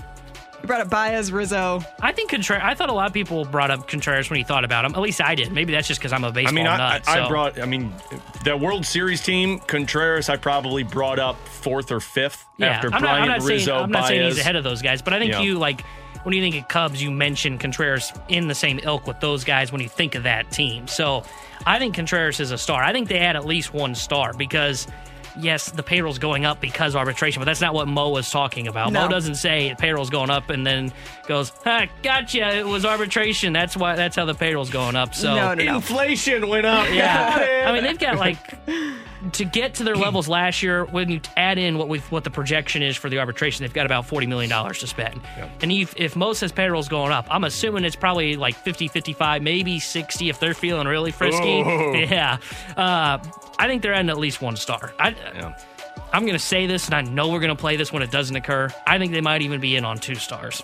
You 0.61 0.67
brought 0.67 0.81
up 0.83 0.91
Baez, 0.91 1.33
Rizzo. 1.33 1.83
I 2.01 2.13
think 2.13 2.31
Contreras. 2.31 2.63
I 2.65 2.75
thought 2.75 2.91
a 2.91 2.93
lot 2.93 3.07
of 3.07 3.13
people 3.15 3.45
brought 3.45 3.71
up 3.71 3.89
Contreras 3.89 4.29
when 4.29 4.37
he 4.37 4.45
thought 4.45 4.65
about 4.65 4.85
him. 4.85 4.95
At 4.95 5.01
least 5.01 5.21
I 5.21 5.35
did. 5.35 5.53
Maybe 5.53 5.73
that's 5.73 5.89
just 5.89 6.01
because 6.01 6.13
I'm 6.13 6.25
a 6.25 6.33
baseball 6.33 6.53
I 6.53 6.55
mean, 6.55 6.67
I, 6.67 6.77
nut. 6.77 7.09
I, 7.09 7.25
I 7.25 7.29
brought. 7.29 7.59
I 7.61 7.65
mean, 7.65 7.93
the 8.45 8.57
World 8.57 8.85
Series 8.85 9.23
team, 9.23 9.59
Contreras. 9.61 10.29
I 10.29 10.37
probably 10.37 10.83
brought 10.83 11.19
up 11.19 11.37
fourth 11.49 11.91
or 11.91 12.01
fifth 12.01 12.45
yeah, 12.59 12.67
after 12.69 12.93
I'm 12.93 13.03
not, 13.03 13.21
I'm 13.21 13.29
not 13.29 13.43
Rizzo, 13.43 13.65
saying 13.73 13.85
I'm 13.85 13.91
not 13.91 14.07
saying 14.07 14.25
he's 14.25 14.35
Baez. 14.35 14.41
ahead 14.41 14.57
of 14.57 14.65
those 14.65 14.83
guys, 14.83 15.01
but 15.03 15.15
I 15.15 15.19
think 15.19 15.33
Yeah. 15.33 15.41
you 15.41 15.59
like 15.59 15.83
when 16.25 16.35
you 16.35 16.43
think 16.43 16.55
of 16.57 16.69
Cubs, 16.69 17.03
you 17.03 17.11
mention 17.11 17.57
Contreras 17.57 18.13
in 18.29 18.47
the 18.47 18.55
same 18.55 18.79
ilk 18.83 19.07
with 19.07 19.21
those 19.21 19.45
guys 19.45 19.73
when 19.73 19.81
you 19.81 19.89
think 19.89 20.15
of 20.15 20.25
that 20.25 20.51
team. 20.51 20.87
So 20.87 21.25
I 21.65 21.79
think 21.79 21.95
Contreras 21.95 22.41
is 22.41 22.51
a 22.51 22.59
star. 22.59 22.83
I 22.83 22.93
think 22.93 23.09
they 23.09 23.19
had 23.19 23.37
at 23.37 23.47
least 23.47 23.73
one 23.73 23.95
star 23.95 24.35
because 24.35 24.87
yes, 25.39 25.71
the 25.71 25.83
payroll's 25.83 26.19
going 26.19 26.45
up 26.45 26.61
because 26.61 26.97
arbitration, 26.97 27.41
but 27.41 27.45
that's 27.45 27.61
not 27.61 27.75
what 27.75 27.89
Mo 27.89 28.11
was 28.11 28.31
talking 28.31 28.69
about. 28.69 28.93
No. 28.93 29.03
Mo 29.03 29.09
doesn't 29.09 29.37
say 29.37 29.75
payroll's 29.79 30.11
going 30.11 30.31
up 30.31 30.51
and 30.51 30.67
then 30.67 30.93
goes, 31.27 31.51
ha, 31.65 31.87
gotcha, 32.03 32.57
it 32.57 32.67
was 32.67 32.85
arbitration. 32.85 33.53
That's 33.53 33.77
why 33.77 33.97
that's 33.97 34.17
how 34.17 34.25
the 34.25 34.35
payroll's 34.35 34.71
going 34.71 34.97
up. 34.97 35.15
So 35.15 35.35
No, 35.35 35.55
no, 35.55 35.65
no. 35.65 35.77
Inflation 35.77 36.49
went 36.49 36.67
up. 36.67 36.87
Got 36.87 36.95
yeah. 36.95 37.65
I 37.67 37.73
mean, 37.73 37.85
they've 37.85 37.99
got 37.99 38.17
like 38.17 38.39
to 39.33 39.45
get 39.45 39.75
to 39.75 39.85
their 39.85 39.97
levels 40.07 40.29
last 40.29 40.63
year. 40.63 40.85
When 40.85 41.11
you 41.11 41.21
add 41.37 41.59
in 41.59 41.79
what 41.79 41.89
we 41.89 41.99
what 42.11 42.25
the 42.25 42.31
projection 42.31 42.83
is 42.83 42.97
for 42.97 43.09
the 43.09 43.19
arbitration, 43.19 43.65
they've 43.65 43.73
got 43.73 43.87
about 43.87 44.07
forty 44.07 44.27
million 44.27 44.51
dollars 44.51 44.79
to 44.81 44.87
spend. 44.87 45.21
And 45.61 45.71
if, 45.71 45.95
if 45.97 46.17
says 46.37 46.53
payroll's 46.53 46.89
going 46.89 47.13
up, 47.13 47.27
I'm 47.31 47.45
assuming 47.45 47.85
it's 47.85 47.97
probably 47.97 48.37
like 48.37 48.55
50, 48.55 48.89
55, 48.89 49.43
maybe 49.43 49.79
60 49.79 50.29
if 50.29 50.41
they're 50.41 50.55
feeling 50.55 50.87
really 50.87 51.13
frisky. 51.13 51.63
Oh. 51.65 51.95
Yeah. 52.01 52.39
Uh, 52.77 53.19
I 53.59 53.67
think 53.67 53.83
they're 53.83 53.93
adding 53.93 54.11
at 54.11 54.19
least 54.19 54.41
one 54.41 54.57
star. 54.57 54.93
I, 54.99 55.15
I'm 56.13 56.23
going 56.23 56.35
to 56.35 56.39
say 56.39 56.67
this, 56.67 56.87
and 56.87 56.95
I 56.95 57.03
know 57.03 57.29
we're 57.29 57.41
going 57.41 57.55
to 57.55 57.61
play 57.61 57.77
this 57.77 57.93
when 57.93 58.03
it 58.03 58.11
doesn't 58.11 58.35
occur. 58.35 58.69
I 58.87 58.99
think 58.99 59.13
they 59.13 59.21
might 59.21 59.43
even 59.43 59.61
be 59.61 59.77
in 59.77 59.85
on 59.85 59.99
two 59.99 60.15
stars. 60.15 60.63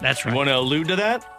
That's 0.00 0.24
right. 0.24 0.32
You 0.32 0.36
want 0.36 0.48
to 0.48 0.56
allude 0.56 0.88
to 0.88 0.96
that? 0.96 1.31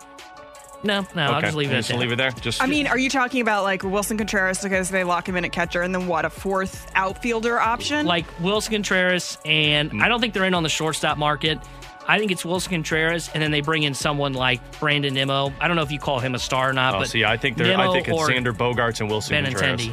No, 0.83 1.05
no, 1.15 1.21
I'll 1.23 1.35
Okay. 1.37 1.47
just 1.47 1.55
leave 1.55 1.69
it 1.71 1.75
at 1.75 1.77
Just 1.77 1.89
that. 1.89 1.97
leave 1.99 2.11
it 2.11 2.17
there. 2.17 2.31
Just 2.31 2.61
I 2.61 2.65
mean, 2.65 2.87
are 2.87 2.97
you 2.97 3.09
talking 3.09 3.39
about 3.41 3.63
like 3.63 3.83
Wilson 3.83 4.17
Contreras 4.17 4.61
because 4.61 4.89
they 4.89 5.03
lock 5.05 5.27
him 5.29 5.35
in 5.37 5.45
at 5.45 5.51
catcher 5.53 5.81
and 5.81 5.95
then 5.95 6.07
what, 6.07 6.25
a 6.25 6.29
fourth 6.29 6.91
outfielder 6.95 7.59
option? 7.59 8.05
like 8.05 8.25
Wilson 8.41 8.73
Contreras, 8.73 9.37
and 9.45 9.91
Mm. 9.91 10.01
I 10.03 10.07
don't 10.09 10.19
think 10.19 10.33
they're 10.33 10.43
in 10.45 10.53
on 10.53 10.63
the 10.63 10.69
shortstop 10.69 11.17
market. 11.17 11.59
I 12.05 12.19
think 12.19 12.31
it's 12.31 12.43
Wilson 12.43 12.71
Contreras, 12.71 13.29
and 13.33 13.41
then 13.41 13.51
they 13.51 13.61
bring 13.61 13.83
in 13.83 13.93
someone 13.93 14.33
like 14.33 14.59
Brandon 14.81 15.13
Nimmo. 15.13 15.53
I 15.61 15.69
don't 15.69 15.77
know 15.77 15.83
if 15.83 15.91
you 15.91 15.99
call 15.99 16.19
him 16.19 16.35
a 16.35 16.39
star 16.39 16.69
or 16.69 16.73
not, 16.73 16.95
Oh, 16.95 16.99
but 16.99 17.07
see, 17.07 17.23
I 17.23 17.37
think 17.37 17.55
they're. 17.55 17.79
I 17.79 17.89
think 17.93 18.09
it's 18.09 18.17
or 18.17 18.27
Xander 18.27 18.51
Bogaerts 18.51 18.99
and 18.99 19.09
Wilson 19.09 19.41
Contreras. 19.45 19.87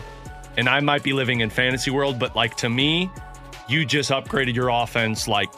And 0.56 0.68
I 0.68 0.80
might 0.80 1.04
be 1.04 1.12
living 1.12 1.38
in 1.38 1.50
fantasy 1.50 1.92
world, 1.92 2.18
but 2.18 2.34
like 2.34 2.56
to 2.56 2.68
me, 2.68 3.08
you 3.68 3.84
just 3.86 4.10
upgraded 4.10 4.54
your 4.56 4.70
offense 4.70 5.28
like 5.28 5.48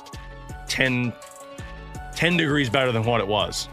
10, 0.68 1.14
10 2.14 2.36
degrees 2.36 2.68
better 2.68 2.92
than 2.92 3.02
what 3.04 3.22
it 3.22 3.26
was. 3.26 3.68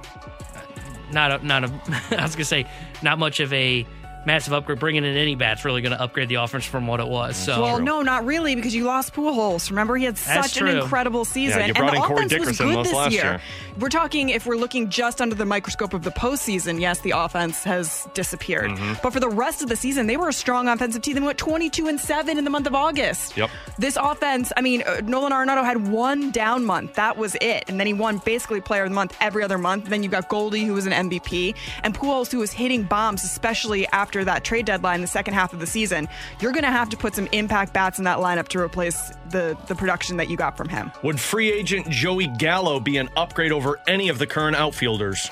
Not 1.12 1.41
a, 1.41 1.45
not 1.45 1.64
a. 1.64 1.68
I 2.20 2.24
was 2.24 2.36
gonna 2.36 2.45
say 2.45 2.66
not 3.01 3.20
much 3.20 3.39
of 3.39 3.51
a 3.53 3.86
massive 4.30 4.54
upgrade. 4.54 4.80
Bringing 4.80 5.04
in 5.04 5.16
any 5.18 5.36
bats 5.36 5.66
really 5.66 5.82
going 5.82 5.92
to 5.92 6.02
upgrade 6.02 6.30
the 6.30 6.36
offense 6.36 6.66
from 6.66 6.86
what 6.88 7.00
it 7.00 7.08
was. 7.08 7.36
So 7.36 7.62
well, 7.62 7.80
no, 7.80 8.02
not 8.04 8.26
really, 8.26 8.54
because 8.56 8.76
you 8.76 8.84
lost 8.86 9.14
Pujols. 9.14 9.70
Remember, 9.72 9.96
he 9.98 10.06
had 10.06 10.16
That's 10.16 10.52
such 10.54 10.62
an 10.62 10.68
incredible 10.68 11.26
season, 11.26 11.60
Yeah, 11.60 11.66
you 11.68 11.74
and 11.76 11.90
the 11.90 11.94
in 11.96 12.02
Corey 12.04 12.26
offense 12.26 12.46
was 12.48 12.58
good 12.58 12.86
this 12.86 12.94
last 12.94 13.12
year. 13.14 13.24
year. 13.24 13.42
We're 13.80 13.90
talking 13.90 14.30
if 14.30 14.46
we're 14.46 14.58
looking 14.58 14.90
just 14.90 15.22
under 15.22 15.36
the 15.36 15.46
microscope 15.46 15.94
of 15.94 16.04
the 16.04 16.12
postseason. 16.12 16.80
Yes, 16.80 17.00
the 17.02 17.12
offense 17.12 17.64
has 17.64 18.08
disappeared, 18.14 18.70
Mm-hmm. 18.72 18.94
but 19.02 19.12
for 19.14 19.20
the 19.20 19.30
rest 19.30 19.62
of 19.64 19.70
the 19.70 19.76
season, 19.76 20.06
they 20.08 20.18
were 20.18 20.30
a 20.30 20.34
strong 20.34 20.68
offensive 20.68 21.02
team. 21.02 21.16
They 21.16 21.22
went 21.22 21.38
twenty-two 21.38 21.88
and 21.88 22.00
seven 22.00 22.38
in 22.38 22.44
the 22.44 22.50
month 22.50 22.68
of 22.68 22.76
August. 22.76 23.36
Yep. 23.38 23.50
This 23.78 23.98
offense, 24.00 24.52
I 24.56 24.62
mean, 24.62 24.84
uh, 24.86 25.02
Nolan 25.04 25.32
Arenado 25.32 25.64
had 25.64 25.88
one 25.90 26.32
down 26.32 26.66
month. 26.66 26.94
That 26.96 27.18
was 27.18 27.36
it. 27.42 27.64
And 27.68 27.80
then 27.80 27.88
he 27.88 27.94
won 27.94 28.20
basically 28.20 28.62
player 28.62 28.84
of 28.84 28.90
the 28.90 28.96
month 28.96 29.16
every 29.22 29.44
other 29.44 29.58
month. 29.58 29.86
then 29.86 30.04
you've 30.04 30.12
got 30.12 30.28
Goldie, 30.30 30.66
who 30.66 30.74
was 30.74 30.86
an 30.86 30.92
MVP, 31.10 31.56
and 31.84 31.96
Pujols, 31.98 32.32
who 32.32 32.40
was 32.40 32.52
hitting 32.52 32.84
bombs, 32.84 33.24
especially 33.24 33.88
after 33.88 34.19
that 34.26 34.44
trade 34.44 34.66
deadline, 34.66 35.02
the 35.02 35.08
second 35.08 35.34
half 35.34 35.54
of 35.54 35.60
the 35.60 35.68
season. 35.68 36.08
You're 36.40 36.52
going 36.52 36.64
to 36.64 36.72
have 36.72 36.90
to 36.90 36.98
put 36.98 37.16
some 37.16 37.28
impact 37.32 37.74
bats 37.74 37.98
in 37.98 38.06
that 38.06 38.20
lineup 38.20 38.48
to 38.50 38.60
replace 38.60 39.12
the, 39.30 39.58
the 39.68 39.76
production 39.76 40.18
that 40.18 40.30
you 40.30 40.38
got 40.38 40.58
from 40.58 40.70
him. 40.70 40.92
Would 41.04 41.20
free 41.20 41.52
agent 41.52 41.90
Joey 41.90 42.28
Gallo 42.28 42.80
be 42.80 42.98
an 42.98 43.10
upgrade 43.16 43.52
over 43.52 43.80
any 43.88 44.10
of 44.10 44.20
the 44.20 44.28
current 44.28 44.56
outfielders? 44.56 45.30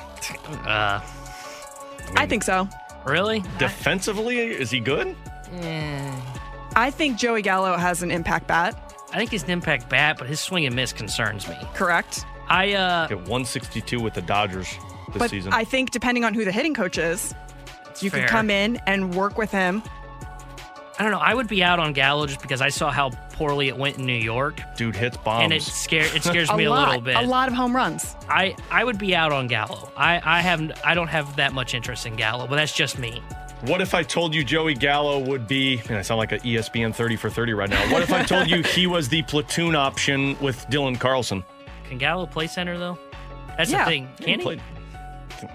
uh, 0.65 1.01
I 2.15 2.25
think 2.27 2.43
so. 2.43 2.67
really, 3.05 3.43
Defensively, 3.59 4.39
is 4.39 4.71
he 4.71 4.79
good? 4.79 5.15
I 6.75 6.91
think 6.91 7.17
Joey 7.17 7.41
Gallo 7.41 7.75
has 7.77 8.03
an 8.03 8.11
impact 8.11 8.47
bat, 8.47 8.87
I 9.13 9.17
think 9.17 9.31
he's 9.31 9.43
an 9.43 9.51
impact 9.51 9.89
bat, 9.89 10.17
but 10.17 10.27
his 10.27 10.39
swing 10.39 10.65
and 10.65 10.75
miss 10.75 10.91
concerns 10.91 11.47
me. 11.47 11.55
correct? 11.73 12.25
I 12.49 12.73
uh, 12.73 13.07
Get 13.07 13.17
162 13.19 13.99
with 13.99 14.13
the 14.13 14.21
Dodgers 14.21 14.67
this 15.07 15.17
but 15.17 15.29
season. 15.29 15.53
I 15.53 15.63
think 15.63 15.91
depending 15.91 16.23
on 16.25 16.33
who 16.33 16.45
the 16.45 16.51
hitting 16.51 16.73
coach 16.73 16.97
is, 16.97 17.33
you 18.01 18.09
fair. 18.09 18.21
can 18.21 18.29
come 18.29 18.49
in 18.49 18.77
and 18.87 19.13
work 19.15 19.37
with 19.37 19.51
him. 19.51 19.81
I 20.99 21.03
don't 21.03 21.11
know. 21.11 21.19
I 21.19 21.33
would 21.35 21.47
be 21.47 21.63
out 21.63 21.77
on 21.79 21.93
Gallo 21.93 22.25
just 22.25 22.41
because 22.41 22.59
I 22.59 22.69
saw 22.69 22.89
how 22.89 23.11
poorly 23.33 23.67
it 23.67 23.77
went 23.77 23.99
in 23.99 24.07
New 24.07 24.13
York, 24.15 24.59
Dude 24.75 24.95
hits 24.95 25.15
bombs. 25.17 25.43
and 25.43 25.53
it 25.53 25.61
scare 25.61 26.05
it 26.15 26.23
scares 26.23 26.51
me 26.53 26.63
a 26.65 26.69
lot, 26.71 26.87
little 26.87 27.01
bit. 27.01 27.15
a 27.17 27.21
lot 27.21 27.47
of 27.47 27.53
home 27.53 27.75
runs. 27.75 28.15
I 28.27 28.55
I 28.71 28.83
would 28.83 28.97
be 28.97 29.15
out 29.15 29.31
on 29.31 29.45
Gallo. 29.47 29.91
I 29.95 30.19
I 30.25 30.41
have 30.41 30.71
I 30.83 30.95
don't 30.95 31.07
have 31.09 31.35
that 31.35 31.53
much 31.53 31.75
interest 31.75 32.07
in 32.07 32.15
Gallo, 32.15 32.47
but 32.47 32.55
that's 32.55 32.73
just 32.73 32.97
me. 32.97 33.21
What 33.61 33.79
if 33.81 33.93
I 33.93 34.01
told 34.03 34.33
you 34.33 34.43
Joey 34.43 34.73
Gallo 34.75 35.19
would 35.19 35.47
be, 35.47 35.77
man, 35.89 35.97
I 35.99 36.01
sound 36.03 36.17
like 36.19 36.31
an 36.31 36.39
ESPN 36.39 36.93
30 36.93 37.15
for 37.15 37.29
30 37.29 37.53
right 37.53 37.69
now. 37.69 37.91
What 37.91 38.01
if 38.03 38.11
I 38.13 38.23
told 38.23 38.47
you 38.49 38.61
he 38.63 38.85
was 38.87 39.07
the 39.09 39.21
platoon 39.23 39.75
option 39.75 40.37
with 40.39 40.65
Dylan 40.69 40.99
Carlson? 40.99 41.43
Can 41.89 41.97
Gallo 41.99 42.25
play 42.25 42.47
center 42.47 42.77
though? 42.77 42.97
That's 43.55 43.69
Yeah. 43.71 43.85
the 43.85 43.89
thing. 43.91 44.09
Can 44.19 44.39
he? 44.39 44.43
Played- 44.43 44.61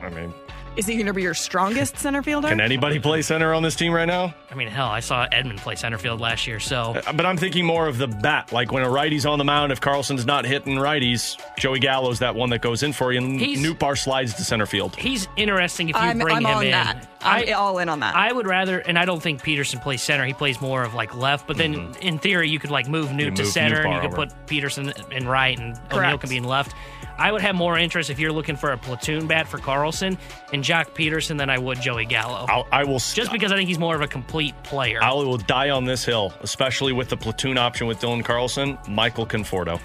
I 0.01 0.09
mean, 0.11 0.33
Is 0.75 0.87
he 0.87 0.95
going 0.95 1.07
to 1.07 1.13
be 1.13 1.21
your 1.21 1.35
strongest 1.35 1.99
center 1.99 2.23
fielder? 2.23 2.49
can 2.49 2.59
anybody 2.61 2.99
play 2.99 3.21
center 3.21 3.53
on 3.53 3.63
this 3.63 3.75
team 3.77 3.93
right 3.93 4.07
now? 4.07 4.35
I 4.51 4.55
mean, 4.55 4.69
hell, 4.69 4.87
I 4.89 5.01
saw 5.01 5.27
Edman 5.29 5.59
play 5.59 5.75
center 5.77 5.99
field 5.99 6.19
last 6.19 6.47
year, 6.47 6.59
so 6.61 6.95
Uh, 7.07 7.13
But 7.13 7.27
I'm 7.27 7.37
thinking 7.37 7.67
more 7.67 7.87
of 7.89 7.99
the 7.99 8.07
bat. 8.07 8.53
Like 8.53 8.73
when 8.73 8.83
a 8.83 8.89
righty's 8.89 9.27
on 9.27 9.39
the 9.39 9.45
mound, 9.45 9.71
if 9.71 9.83
Carlson's 9.83 10.25
not 10.25 10.47
hitting 10.47 10.77
righties, 10.77 11.37
Joey 11.59 11.79
Gallo's 11.79 12.21
that 12.21 12.35
one 12.35 12.49
that 12.51 12.63
goes 12.63 12.83
in 12.83 12.95
for 12.95 13.13
you, 13.13 13.19
and 13.19 13.39
He's- 13.39 13.59
Nootbaar 13.61 13.99
slides 13.99 14.33
to 14.35 14.45
center 14.45 14.65
field. 14.65 14.97
he's 14.97 15.29
interesting 15.37 15.91
if 15.91 15.97
you 15.97 16.01
I'm, 16.01 16.19
bring 16.19 16.37
I'm 16.37 16.47
him 16.47 16.57
on 16.57 16.65
in. 16.65 16.71
that. 16.71 17.07
I- 17.21 17.45
I'm 17.45 17.55
all 17.55 17.79
in 17.79 17.91
on 17.91 18.01
that. 18.01 18.17
I 18.17 18.33
would 18.33 18.47
rather, 18.47 18.79
and 18.79 18.99
I 18.99 19.05
don't 19.05 19.23
think 19.23 19.43
Pederson 19.43 19.83
plays 19.83 20.03
center. 20.03 20.25
He 20.25 20.33
plays 20.33 20.59
more 20.63 20.83
of 20.85 20.95
like 20.95 21.15
left. 21.15 21.47
But 21.47 21.59
then, 21.59 21.95
in 22.01 22.19
theory, 22.19 22.49
you 22.49 22.59
could 22.59 22.71
like 22.71 22.89
move 22.89 23.13
Newt 23.13 23.37
to 23.37 23.43
move 23.43 23.53
center, 23.53 23.83
and 23.83 23.93
you 23.95 24.01
could 24.01 24.19
over. 24.19 24.27
put 24.27 24.47
Pederson 24.47 25.11
in 25.13 25.29
right, 25.29 25.59
and 25.59 25.79
O'Neill 25.93 26.17
can 26.19 26.31
be 26.31 26.39
in 26.39 26.45
left. 26.45 26.75
I 27.19 27.33
would 27.33 27.43
have 27.43 27.55
more 27.55 27.79
interest 27.79 28.11
if 28.11 28.19
you're 28.19 28.33
looking 28.33 28.57
for 28.57 28.73
a 28.73 28.79
platoon 28.79 29.27
bat 29.27 29.47
for 29.47 29.59
Carlson 29.59 30.19
and 30.53 30.65
Joc 30.65 30.95
Pederson 30.95 31.39
than 31.39 31.51
I 31.51 31.59
would 31.59 31.81
Joey 31.81 32.05
Gallo. 32.05 32.47
I'll, 32.49 32.67
I 32.73 32.85
will 32.85 32.99
just 32.99 33.33
because 33.33 33.53
I 33.53 33.57
think 33.57 33.69
he's 33.69 33.79
more 33.79 33.95
of 33.95 34.01
a 34.01 34.09
complete 34.09 34.55
player. 34.63 35.03
I 35.03 35.13
will 35.13 35.37
die 35.37 35.71
on 35.71 35.85
this 35.85 36.05
hill, 36.05 36.33
especially 36.41 36.93
with 36.93 37.09
the 37.09 37.17
platoon 37.17 37.59
option 37.59 37.87
with 37.87 38.01
Dylan 38.01 38.25
Carlson, 38.25 38.79
Michael 38.89 39.27
Conforto. 39.27 39.81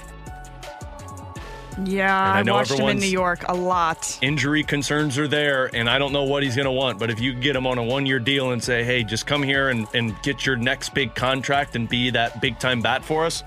yeah, 1.86 2.34
I 2.34 2.40
I, 2.40 2.44
know 2.44 2.54
watched 2.54 2.72
him 2.72 2.88
in 2.90 3.00
New 3.00 3.06
York 3.06 3.44
a 3.48 3.54
lot. 3.54 4.18
Injury 4.22 4.64
concerns 4.64 5.18
are 5.18 5.28
there, 5.28 5.70
and 5.76 5.90
I 5.90 6.00
don't 6.00 6.14
know 6.14 6.24
what 6.24 6.44
he's 6.44 6.56
going 6.56 6.66
to 6.66 6.72
want. 6.72 7.00
But 7.00 7.10
if 7.10 7.20
you 7.20 7.34
get 7.34 7.56
him 7.56 7.68
on 7.68 7.78
a 7.78 7.84
one-year 7.84 8.20
deal 8.20 8.52
and 8.52 8.64
say, 8.64 8.84
"Hey, 8.84 9.04
just 9.04 9.28
come 9.28 9.44
here 9.44 9.70
and, 9.70 9.88
and 9.94 10.20
get 10.24 10.46
your 10.46 10.56
next 10.56 10.94
big 10.94 11.14
contract 11.14 11.76
and 11.76 11.88
be 11.88 12.10
that 12.12 12.42
big-time 12.42 12.82
bat 12.82 13.04
for 13.04 13.26
us," 13.26 13.44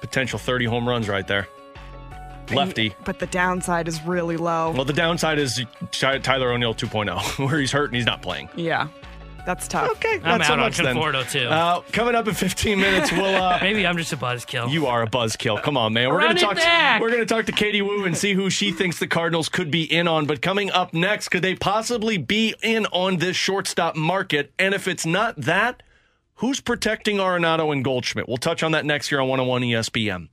potential 0.00 0.38
30 0.38 0.64
home 0.64 0.88
runs 0.88 1.08
right 1.08 1.26
there. 1.26 1.46
Lefty. 2.54 2.94
But 3.04 3.18
the 3.18 3.26
downside 3.26 3.88
is 3.88 4.02
really 4.02 4.36
low. 4.36 4.70
Well, 4.72 4.84
the 4.84 4.92
downside 4.92 5.38
is 5.38 5.62
Tyler 5.90 6.52
O'Neill 6.52 6.74
2.0, 6.74 7.38
where 7.46 7.58
he's 7.58 7.72
hurt 7.72 7.86
and 7.86 7.96
he's 7.96 8.06
not 8.06 8.22
playing. 8.22 8.48
yeah, 8.56 8.88
that's 9.44 9.66
tough. 9.66 9.90
Okay, 9.92 10.20
I'm 10.22 10.38
not 10.38 10.46
so 10.46 10.52
out 10.52 10.58
on 10.60 10.64
much 10.66 10.76
then. 10.78 10.94
Conforto, 10.96 11.28
too. 11.30 11.46
Uh, 11.48 11.80
coming 11.92 12.14
up 12.14 12.28
in 12.28 12.34
15 12.34 12.78
minutes, 12.80 13.10
we'll. 13.10 13.24
Uh, 13.24 13.58
Maybe 13.62 13.84
I'm 13.86 13.96
just 13.98 14.12
a 14.12 14.16
buzzkill. 14.16 14.70
You 14.70 14.86
are 14.86 15.02
a 15.02 15.08
buzzkill. 15.08 15.60
Come 15.62 15.76
on, 15.76 15.92
man. 15.92 16.08
We're 16.10 16.18
Run 16.18 16.28
gonna 16.28 16.40
talk. 16.40 16.56
back. 16.56 17.00
we're 17.00 17.10
gonna 17.10 17.26
talk 17.26 17.46
to 17.46 17.52
Katie 17.52 17.82
Woo 17.82 18.04
and 18.04 18.16
see 18.16 18.34
who 18.34 18.50
she 18.50 18.70
thinks 18.70 18.98
the 19.00 19.08
Cardinals 19.08 19.48
could 19.48 19.70
be 19.70 19.82
in 19.82 20.06
on. 20.06 20.26
But 20.26 20.42
coming 20.42 20.70
up 20.70 20.94
next, 20.94 21.30
could 21.30 21.42
they 21.42 21.54
possibly 21.56 22.18
be 22.18 22.54
in 22.62 22.86
on 22.86 23.16
this 23.16 23.36
shortstop 23.36 23.96
market? 23.96 24.52
And 24.60 24.74
if 24.74 24.86
it's 24.86 25.04
not 25.04 25.34
that, 25.36 25.82
who's 26.36 26.60
protecting 26.60 27.16
Arenado 27.16 27.72
and 27.72 27.82
Goldschmidt? 27.84 28.28
We'll 28.28 28.36
touch 28.36 28.62
on 28.62 28.70
that 28.72 28.84
next 28.84 29.10
year 29.10 29.20
on 29.20 29.26
101 29.28 29.62
ESPN. 29.62 30.28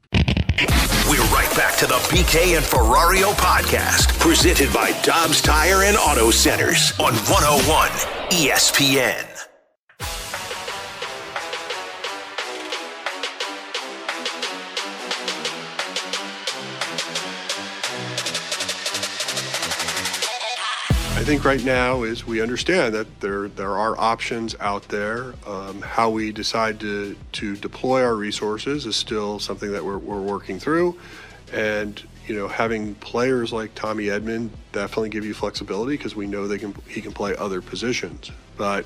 Back 1.59 1.75
to 1.79 1.87
the 1.87 1.95
BK 1.95 2.55
and 2.55 2.65
Ferrario 2.65 3.33
podcast, 3.33 4.17
presented 4.17 4.71
by 4.73 4.97
Dobbs 5.01 5.41
Tire 5.41 5.83
and 5.83 5.97
Auto 5.97 6.31
Centers 6.31 6.93
on 6.97 7.13
101 7.27 7.89
ESPN. 8.29 9.25
I 21.17 21.23
think 21.25 21.43
right 21.43 21.63
now 21.65 22.03
is 22.03 22.25
we 22.25 22.41
understand 22.41 22.95
that 22.95 23.19
there 23.19 23.49
there 23.49 23.77
are 23.77 23.99
options 23.99 24.55
out 24.61 24.83
there. 24.83 25.33
Um, 25.45 25.81
how 25.81 26.09
we 26.09 26.31
decide 26.31 26.79
to 26.79 27.17
to 27.33 27.57
deploy 27.57 28.01
our 28.01 28.15
resources 28.15 28.85
is 28.85 28.95
still 28.95 29.39
something 29.39 29.73
that 29.73 29.83
we're, 29.83 29.97
we're 29.97 30.21
working 30.21 30.57
through, 30.57 30.97
and 31.53 32.01
you 32.27 32.35
know 32.35 32.47
having 32.47 32.95
players 32.95 33.51
like 33.51 33.73
Tommy 33.75 34.05
Edman 34.05 34.49
definitely 34.71 35.09
give 35.09 35.25
you 35.25 35.33
flexibility 35.33 35.97
because 35.97 36.15
we 36.15 36.27
know 36.27 36.47
they 36.47 36.57
can 36.57 36.75
he 36.87 37.01
can 37.01 37.11
play 37.11 37.35
other 37.35 37.61
positions, 37.61 38.31
but. 38.57 38.85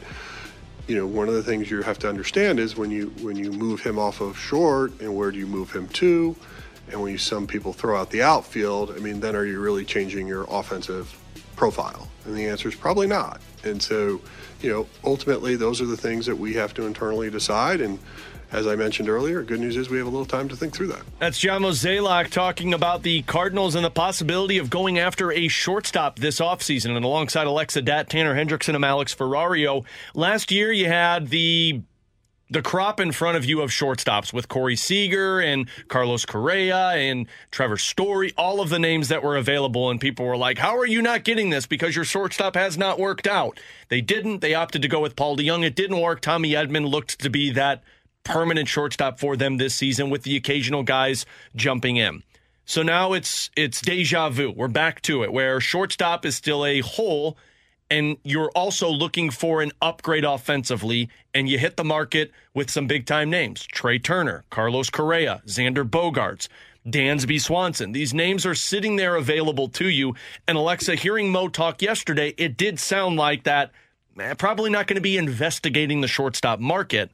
You 0.85 0.97
know, 0.97 1.07
one 1.07 1.29
of 1.29 1.33
the 1.33 1.43
things 1.43 1.71
you 1.71 1.81
have 1.81 1.97
to 1.99 2.09
understand 2.09 2.59
is 2.59 2.75
when 2.75 2.91
you 2.91 3.13
when 3.21 3.37
you 3.37 3.53
move 3.53 3.79
him 3.79 3.97
off 3.97 4.19
of 4.19 4.37
short, 4.37 4.99
and 4.99 5.15
where 5.15 5.31
do 5.31 5.39
you 5.39 5.47
move 5.47 5.71
him 5.71 5.87
to? 5.87 6.35
And 6.91 7.01
when 7.01 7.11
you 7.11 7.17
some 7.17 7.47
people 7.47 7.73
throw 7.73 7.97
out 7.97 8.09
the 8.09 8.21
outfield, 8.21 8.91
I 8.91 8.99
mean, 8.99 9.19
then 9.19 9.35
are 9.35 9.45
you 9.45 9.59
really 9.59 9.85
changing 9.85 10.27
your 10.27 10.45
offensive 10.49 11.17
profile? 11.55 12.09
And 12.25 12.35
the 12.35 12.47
answer 12.47 12.67
is 12.67 12.75
probably 12.75 13.07
not. 13.07 13.41
And 13.63 13.81
so, 13.81 14.19
you 14.61 14.69
know, 14.69 14.87
ultimately, 15.03 15.55
those 15.55 15.81
are 15.81 15.85
the 15.85 15.97
things 15.97 16.25
that 16.25 16.35
we 16.35 16.53
have 16.55 16.73
to 16.75 16.85
internally 16.85 17.29
decide. 17.29 17.79
And 17.79 17.99
as 18.53 18.67
I 18.67 18.75
mentioned 18.75 19.09
earlier, 19.09 19.41
good 19.41 19.59
news 19.59 19.75
is 19.75 19.89
we 19.89 19.97
have 19.97 20.05
a 20.05 20.11
little 20.11 20.27
time 20.27 20.47
to 20.49 20.55
think 20.55 20.75
through 20.75 20.87
that. 20.87 21.01
That's 21.17 21.39
John 21.39 21.63
Mozeliak 21.63 22.29
talking 22.29 22.73
about 22.73 23.01
the 23.01 23.23
Cardinals 23.23 23.73
and 23.73 23.83
the 23.83 23.89
possibility 23.89 24.59
of 24.59 24.69
going 24.69 24.99
after 24.99 25.31
a 25.31 25.47
shortstop 25.47 26.19
this 26.19 26.39
offseason. 26.39 26.95
And 26.95 27.03
alongside 27.03 27.47
Alexa 27.47 27.81
Datt, 27.81 28.09
Tanner 28.09 28.35
Hendrickson, 28.35 28.75
and 28.75 28.85
Alex 28.85 29.13
Ferrario. 29.13 29.85
Last 30.13 30.51
year, 30.51 30.71
you 30.71 30.85
had 30.85 31.29
the 31.29 31.81
the 32.49 32.61
crop 32.61 32.99
in 32.99 33.11
front 33.11 33.35
of 33.35 33.45
you 33.45 33.61
of 33.61 33.71
shortstops 33.71 34.31
with 34.31 34.47
Corey 34.47 34.75
Seager 34.75 35.39
and 35.39 35.67
Carlos 35.87 36.23
Correa 36.23 36.89
and 36.89 37.25
Trevor 37.49 37.77
Story, 37.77 38.31
all 38.37 38.61
of 38.61 38.69
the 38.69 38.77
names 38.77 39.07
that 39.07 39.23
were 39.23 39.35
available. 39.35 39.89
And 39.89 39.99
people 39.99 40.27
were 40.27 40.37
like, 40.37 40.59
How 40.59 40.77
are 40.77 40.85
you 40.85 41.01
not 41.01 41.23
getting 41.23 41.49
this? 41.49 41.65
Because 41.65 41.95
your 41.95 42.05
shortstop 42.05 42.53
has 42.55 42.77
not 42.77 42.99
worked 42.99 43.25
out. 43.25 43.59
They 43.89 44.01
didn't. 44.01 44.41
They 44.41 44.53
opted 44.53 44.83
to 44.83 44.87
go 44.87 44.99
with 44.99 45.15
Paul 45.15 45.37
DeJong. 45.37 45.65
It 45.65 45.75
didn't 45.75 45.99
work. 45.99 46.21
Tommy 46.21 46.51
Edman 46.51 46.87
looked 46.87 47.19
to 47.21 47.29
be 47.31 47.49
that 47.51 47.81
permanent 48.23 48.67
shortstop 48.67 49.19
for 49.19 49.35
them 49.35 49.57
this 49.57 49.75
season 49.75 50.09
with 50.09 50.23
the 50.23 50.35
occasional 50.35 50.83
guys 50.83 51.25
jumping 51.55 51.97
in. 51.97 52.23
So 52.65 52.81
now 52.81 53.13
it's 53.13 53.49
it's 53.55 53.81
deja 53.81 54.29
vu. 54.29 54.51
We're 54.51 54.69
back 54.69 55.01
to 55.03 55.23
it 55.23 55.33
where 55.33 55.59
shortstop 55.59 56.25
is 56.25 56.35
still 56.35 56.65
a 56.65 56.79
hole 56.79 57.37
and 57.89 58.17
you're 58.23 58.51
also 58.55 58.89
looking 58.89 59.29
for 59.29 59.61
an 59.61 59.71
upgrade 59.81 60.23
offensively 60.23 61.09
and 61.33 61.49
you 61.49 61.59
hit 61.59 61.77
the 61.77 61.83
market 61.83 62.31
with 62.53 62.69
some 62.69 62.87
big 62.87 63.05
time 63.05 63.29
names. 63.29 63.65
Trea 63.65 63.99
Turner, 63.99 64.45
Carlos 64.49 64.89
Correa, 64.89 65.41
Xander 65.45 65.87
Bogaerts, 65.87 66.47
Dansby 66.87 67.39
Swanson. 67.39 67.91
These 67.91 68.13
names 68.13 68.45
are 68.45 68.55
sitting 68.55 68.95
there 68.95 69.15
available 69.15 69.67
to 69.69 69.89
you. 69.89 70.15
And 70.47 70.57
Alexa, 70.57 70.95
hearing 70.95 71.31
Mo 71.31 71.49
talk 71.49 71.81
yesterday, 71.81 72.33
it 72.37 72.57
did 72.57 72.79
sound 72.79 73.17
like 73.17 73.43
that 73.43 73.71
eh, 74.19 74.33
probably 74.35 74.69
not 74.69 74.87
going 74.87 74.95
to 74.95 75.01
be 75.01 75.17
investigating 75.17 76.01
the 76.01 76.07
shortstop 76.07 76.59
market 76.59 77.11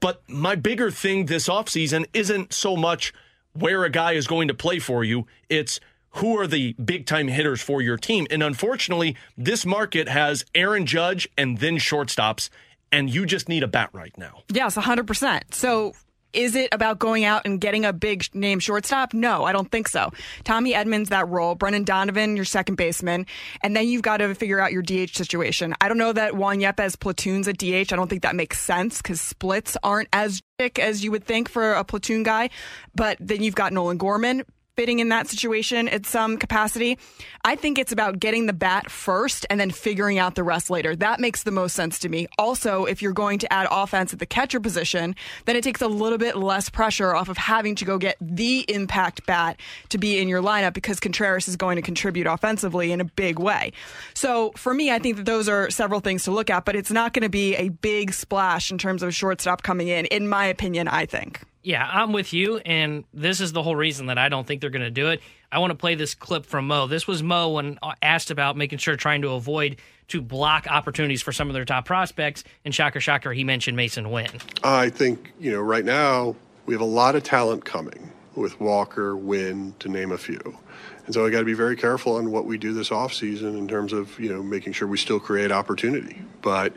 but 0.00 0.22
my 0.28 0.54
bigger 0.54 0.90
thing 0.90 1.26
this 1.26 1.48
offseason 1.48 2.06
isn't 2.12 2.52
so 2.52 2.76
much 2.76 3.12
where 3.52 3.84
a 3.84 3.90
guy 3.90 4.12
is 4.12 4.26
going 4.26 4.48
to 4.48 4.54
play 4.54 4.78
for 4.78 5.04
you, 5.04 5.26
it's 5.48 5.80
who 6.16 6.38
are 6.38 6.46
the 6.46 6.74
big 6.74 7.06
time 7.06 7.28
hitters 7.28 7.60
for 7.60 7.80
your 7.80 7.96
team. 7.96 8.26
And 8.30 8.42
unfortunately, 8.42 9.16
this 9.36 9.64
market 9.64 10.08
has 10.08 10.44
Aaron 10.54 10.86
Judge 10.86 11.28
and 11.36 11.58
then 11.58 11.76
shortstops, 11.76 12.50
and 12.90 13.12
you 13.12 13.26
just 13.26 13.48
need 13.48 13.62
a 13.62 13.68
bat 13.68 13.90
right 13.92 14.16
now. 14.18 14.42
Yes, 14.52 14.76
100%. 14.76 15.54
So 15.54 15.94
is 16.32 16.54
it 16.54 16.68
about 16.72 16.98
going 16.98 17.24
out 17.24 17.42
and 17.44 17.60
getting 17.60 17.84
a 17.84 17.92
big 17.92 18.24
name 18.34 18.58
shortstop? 18.58 19.14
No, 19.14 19.44
I 19.44 19.52
don't 19.52 19.70
think 19.70 19.88
so. 19.88 20.12
Tommy 20.44 20.72
Edman's, 20.72 21.10
that 21.10 21.28
role, 21.28 21.54
Brendan 21.54 21.84
Donovan, 21.84 22.36
your 22.36 22.44
second 22.44 22.76
baseman, 22.76 23.26
and 23.62 23.76
then 23.76 23.88
you've 23.88 24.02
got 24.02 24.18
to 24.18 24.34
figure 24.34 24.60
out 24.60 24.72
your 24.72 24.82
DH 24.82 25.14
situation. 25.14 25.74
I 25.80 25.88
don't 25.88 25.98
know 25.98 26.12
that 26.12 26.36
Juan 26.36 26.58
Yepez 26.58 26.98
platoons 26.98 27.48
at 27.48 27.58
DH. 27.58 27.92
I 27.92 27.96
don't 27.96 28.08
think 28.08 28.22
that 28.22 28.36
makes 28.36 28.58
sense 28.58 28.98
because 28.98 29.20
splits 29.20 29.76
aren't 29.82 30.08
as 30.12 30.42
as 30.78 31.02
you 31.02 31.10
would 31.10 31.24
think 31.24 31.48
for 31.48 31.72
a 31.72 31.82
platoon 31.82 32.22
guy. 32.22 32.50
But 32.94 33.16
then 33.18 33.42
you've 33.42 33.54
got 33.54 33.72
Nolan 33.72 33.96
Gorman 33.96 34.44
fitting 34.76 35.00
in 35.00 35.10
that 35.10 35.28
situation 35.28 35.86
at 35.88 36.06
some 36.06 36.38
capacity. 36.38 36.98
I 37.44 37.56
think 37.56 37.78
it's 37.78 37.92
about 37.92 38.18
getting 38.18 38.46
the 38.46 38.54
bat 38.54 38.90
first 38.90 39.44
and 39.50 39.60
then 39.60 39.70
figuring 39.70 40.18
out 40.18 40.34
the 40.34 40.42
rest 40.42 40.70
later. 40.70 40.96
That 40.96 41.20
makes 41.20 41.42
the 41.42 41.50
most 41.50 41.74
sense 41.74 41.98
to 42.00 42.08
me. 42.08 42.26
Also, 42.38 42.86
if 42.86 43.02
you're 43.02 43.12
going 43.12 43.38
to 43.40 43.52
add 43.52 43.66
offense 43.70 44.14
at 44.14 44.18
the 44.18 44.26
catcher 44.26 44.60
position, 44.60 45.14
then 45.44 45.56
it 45.56 45.64
takes 45.64 45.82
a 45.82 45.88
little 45.88 46.16
bit 46.16 46.36
less 46.36 46.70
pressure 46.70 47.14
off 47.14 47.28
of 47.28 47.36
having 47.36 47.74
to 47.76 47.84
go 47.84 47.98
get 47.98 48.16
the 48.20 48.60
impact 48.68 49.26
bat 49.26 49.60
to 49.90 49.98
be 49.98 50.18
in 50.18 50.26
your 50.26 50.42
lineup 50.42 50.72
because 50.72 51.00
Contreras 51.00 51.48
is 51.48 51.56
going 51.56 51.76
to 51.76 51.82
contribute 51.82 52.26
offensively 52.26 52.92
in 52.92 53.00
a 53.00 53.04
big 53.04 53.38
way. 53.38 53.72
So 54.14 54.52
for 54.56 54.72
me, 54.72 54.90
I 54.90 54.98
think 54.98 55.16
that 55.16 55.26
those 55.26 55.50
are 55.50 55.68
several 55.70 56.00
things 56.00 56.24
to 56.24 56.30
look 56.30 56.48
at, 56.48 56.64
but 56.64 56.76
it's 56.76 56.90
not 56.90 57.12
going 57.12 57.24
to 57.24 57.28
be 57.28 57.54
a 57.56 57.68
big 57.68 58.14
splash 58.14 58.70
in 58.70 58.78
terms 58.78 59.02
of 59.02 59.10
a 59.10 59.12
shortstop 59.12 59.62
coming 59.62 59.88
in, 59.88 60.06
in 60.06 60.28
my 60.28 60.46
opinion, 60.46 60.88
I 60.88 61.04
think. 61.04 61.42
Yeah, 61.62 61.88
I'm 61.88 62.12
with 62.12 62.32
you, 62.32 62.58
and 62.58 63.04
this 63.14 63.40
is 63.40 63.52
the 63.52 63.62
whole 63.62 63.76
reason 63.76 64.06
that 64.06 64.18
I 64.18 64.28
don't 64.28 64.46
think 64.46 64.60
they're 64.60 64.70
going 64.70 64.82
to 64.82 64.90
do 64.90 65.08
it. 65.08 65.20
I 65.52 65.58
want 65.58 65.70
to 65.70 65.76
play 65.76 65.94
this 65.94 66.14
clip 66.14 66.44
from 66.44 66.66
Mo. 66.66 66.88
This 66.88 67.06
was 67.06 67.22
Mo 67.22 67.50
when 67.50 67.78
uh, 67.82 67.92
asked 68.02 68.30
about 68.30 68.56
making 68.56 68.78
sure 68.78 68.96
trying 68.96 69.22
to 69.22 69.30
avoid 69.30 69.76
to 70.08 70.20
block 70.20 70.66
opportunities 70.68 71.22
for 71.22 71.30
some 71.30 71.48
of 71.48 71.54
their 71.54 71.64
top 71.64 71.84
prospects. 71.84 72.42
And 72.64 72.74
shocker, 72.74 73.00
shocker, 73.00 73.32
he 73.32 73.44
mentioned 73.44 73.78
Masyn 73.78 74.10
Winn. 74.10 74.30
I 74.64 74.90
think 74.90 75.32
you 75.38 75.52
know 75.52 75.60
right 75.60 75.84
now 75.84 76.34
we 76.66 76.74
have 76.74 76.80
a 76.80 76.84
lot 76.84 77.14
of 77.14 77.22
talent 77.22 77.64
coming 77.64 78.10
with 78.34 78.58
Walker, 78.60 79.16
Winn, 79.16 79.74
to 79.78 79.88
name 79.88 80.10
a 80.10 80.18
few. 80.18 80.58
And 81.04 81.14
so 81.14 81.26
I 81.26 81.30
got 81.30 81.40
to 81.40 81.44
be 81.44 81.54
very 81.54 81.76
careful 81.76 82.16
on 82.16 82.30
what 82.30 82.46
we 82.46 82.58
do 82.58 82.72
this 82.72 82.90
offseason 82.90 83.58
in 83.58 83.68
terms 83.68 83.92
of, 83.92 84.18
you 84.18 84.32
know, 84.32 84.42
making 84.42 84.72
sure 84.72 84.86
we 84.86 84.96
still 84.96 85.20
create 85.20 85.50
opportunity. 85.50 86.22
But, 86.40 86.72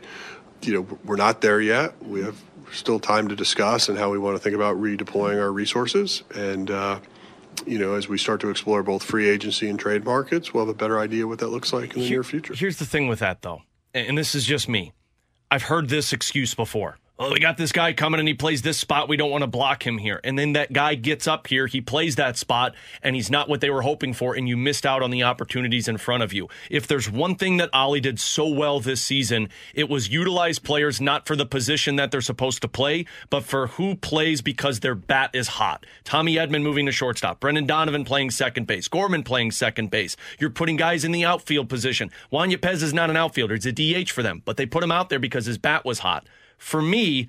you 0.62 0.74
know, 0.74 0.98
we're 1.04 1.16
not 1.16 1.40
there 1.40 1.60
yet. 1.60 2.02
We 2.02 2.22
have 2.22 2.42
still 2.72 2.98
time 2.98 3.28
to 3.28 3.36
discuss 3.36 3.88
and 3.88 3.98
how 3.98 4.10
we 4.10 4.18
want 4.18 4.36
to 4.36 4.42
think 4.42 4.54
about 4.54 4.76
redeploying 4.76 5.40
our 5.40 5.52
resources. 5.52 6.22
And, 6.34 6.70
uh, 6.70 7.00
you 7.66 7.78
know, 7.78 7.94
as 7.94 8.08
we 8.08 8.18
start 8.18 8.40
to 8.42 8.50
explore 8.50 8.82
both 8.82 9.02
free 9.02 9.28
agency 9.28 9.68
and 9.68 9.78
trade 9.78 10.04
markets, 10.04 10.52
we'll 10.52 10.66
have 10.66 10.74
a 10.74 10.78
better 10.78 10.98
idea 10.98 11.26
what 11.26 11.38
that 11.38 11.48
looks 11.48 11.72
like 11.72 11.94
in 11.94 12.00
the 12.00 12.06
Here, 12.06 12.18
near 12.18 12.24
future. 12.24 12.54
Here's 12.54 12.78
the 12.78 12.86
thing 12.86 13.08
with 13.08 13.20
that, 13.20 13.42
though, 13.42 13.62
and 13.94 14.16
this 14.16 14.34
is 14.34 14.44
just 14.44 14.68
me. 14.68 14.92
I've 15.50 15.62
heard 15.62 15.88
this 15.88 16.12
excuse 16.12 16.54
before 16.54 16.98
oh, 17.18 17.32
we 17.32 17.40
got 17.40 17.56
this 17.56 17.72
guy 17.72 17.92
coming 17.92 18.20
and 18.20 18.28
he 18.28 18.34
plays 18.34 18.62
this 18.62 18.78
spot. 18.78 19.08
We 19.08 19.16
don't 19.16 19.30
want 19.30 19.42
to 19.42 19.48
block 19.48 19.86
him 19.86 19.98
here. 19.98 20.20
And 20.22 20.38
then 20.38 20.52
that 20.52 20.72
guy 20.72 20.94
gets 20.94 21.26
up 21.26 21.46
here, 21.46 21.66
he 21.66 21.80
plays 21.80 22.16
that 22.16 22.36
spot, 22.36 22.74
and 23.02 23.16
he's 23.16 23.30
not 23.30 23.48
what 23.48 23.60
they 23.60 23.70
were 23.70 23.82
hoping 23.82 24.12
for, 24.12 24.34
and 24.34 24.48
you 24.48 24.56
missed 24.56 24.84
out 24.84 25.02
on 25.02 25.10
the 25.10 25.22
opportunities 25.22 25.88
in 25.88 25.96
front 25.96 26.22
of 26.22 26.32
you. 26.32 26.48
If 26.70 26.86
there's 26.86 27.10
one 27.10 27.36
thing 27.36 27.56
that 27.56 27.70
Ollie 27.72 28.00
did 28.00 28.20
so 28.20 28.46
well 28.46 28.80
this 28.80 29.02
season, 29.02 29.48
it 29.74 29.88
was 29.88 30.08
utilize 30.08 30.58
players 30.58 31.00
not 31.00 31.26
for 31.26 31.36
the 31.36 31.46
position 31.46 31.96
that 31.96 32.10
they're 32.10 32.20
supposed 32.20 32.62
to 32.62 32.68
play, 32.68 33.06
but 33.30 33.44
for 33.44 33.68
who 33.68 33.94
plays 33.94 34.42
because 34.42 34.80
their 34.80 34.94
bat 34.94 35.30
is 35.32 35.48
hot. 35.48 35.86
Tommy 36.04 36.36
Edman 36.36 36.62
moving 36.62 36.86
to 36.86 36.92
shortstop, 36.92 37.40
Brendan 37.40 37.66
Donovan 37.66 38.04
playing 38.04 38.30
second 38.30 38.66
base, 38.66 38.88
Gorman 38.88 39.22
playing 39.22 39.52
second 39.52 39.90
base. 39.90 40.16
You're 40.38 40.50
putting 40.50 40.76
guys 40.76 41.04
in 41.04 41.12
the 41.12 41.24
outfield 41.24 41.68
position. 41.68 42.10
Juan 42.30 42.50
Yepez 42.50 42.82
is 42.82 42.92
not 42.92 43.10
an 43.10 43.16
outfielder, 43.16 43.54
he's 43.54 43.66
a 43.66 43.72
DH 43.72 44.10
for 44.10 44.22
them, 44.22 44.42
but 44.44 44.56
they 44.56 44.66
put 44.66 44.84
him 44.84 44.92
out 44.92 45.08
there 45.08 45.18
because 45.18 45.46
his 45.46 45.58
bat 45.58 45.84
was 45.84 46.00
hot 46.00 46.26
for 46.58 46.82
me, 46.82 47.28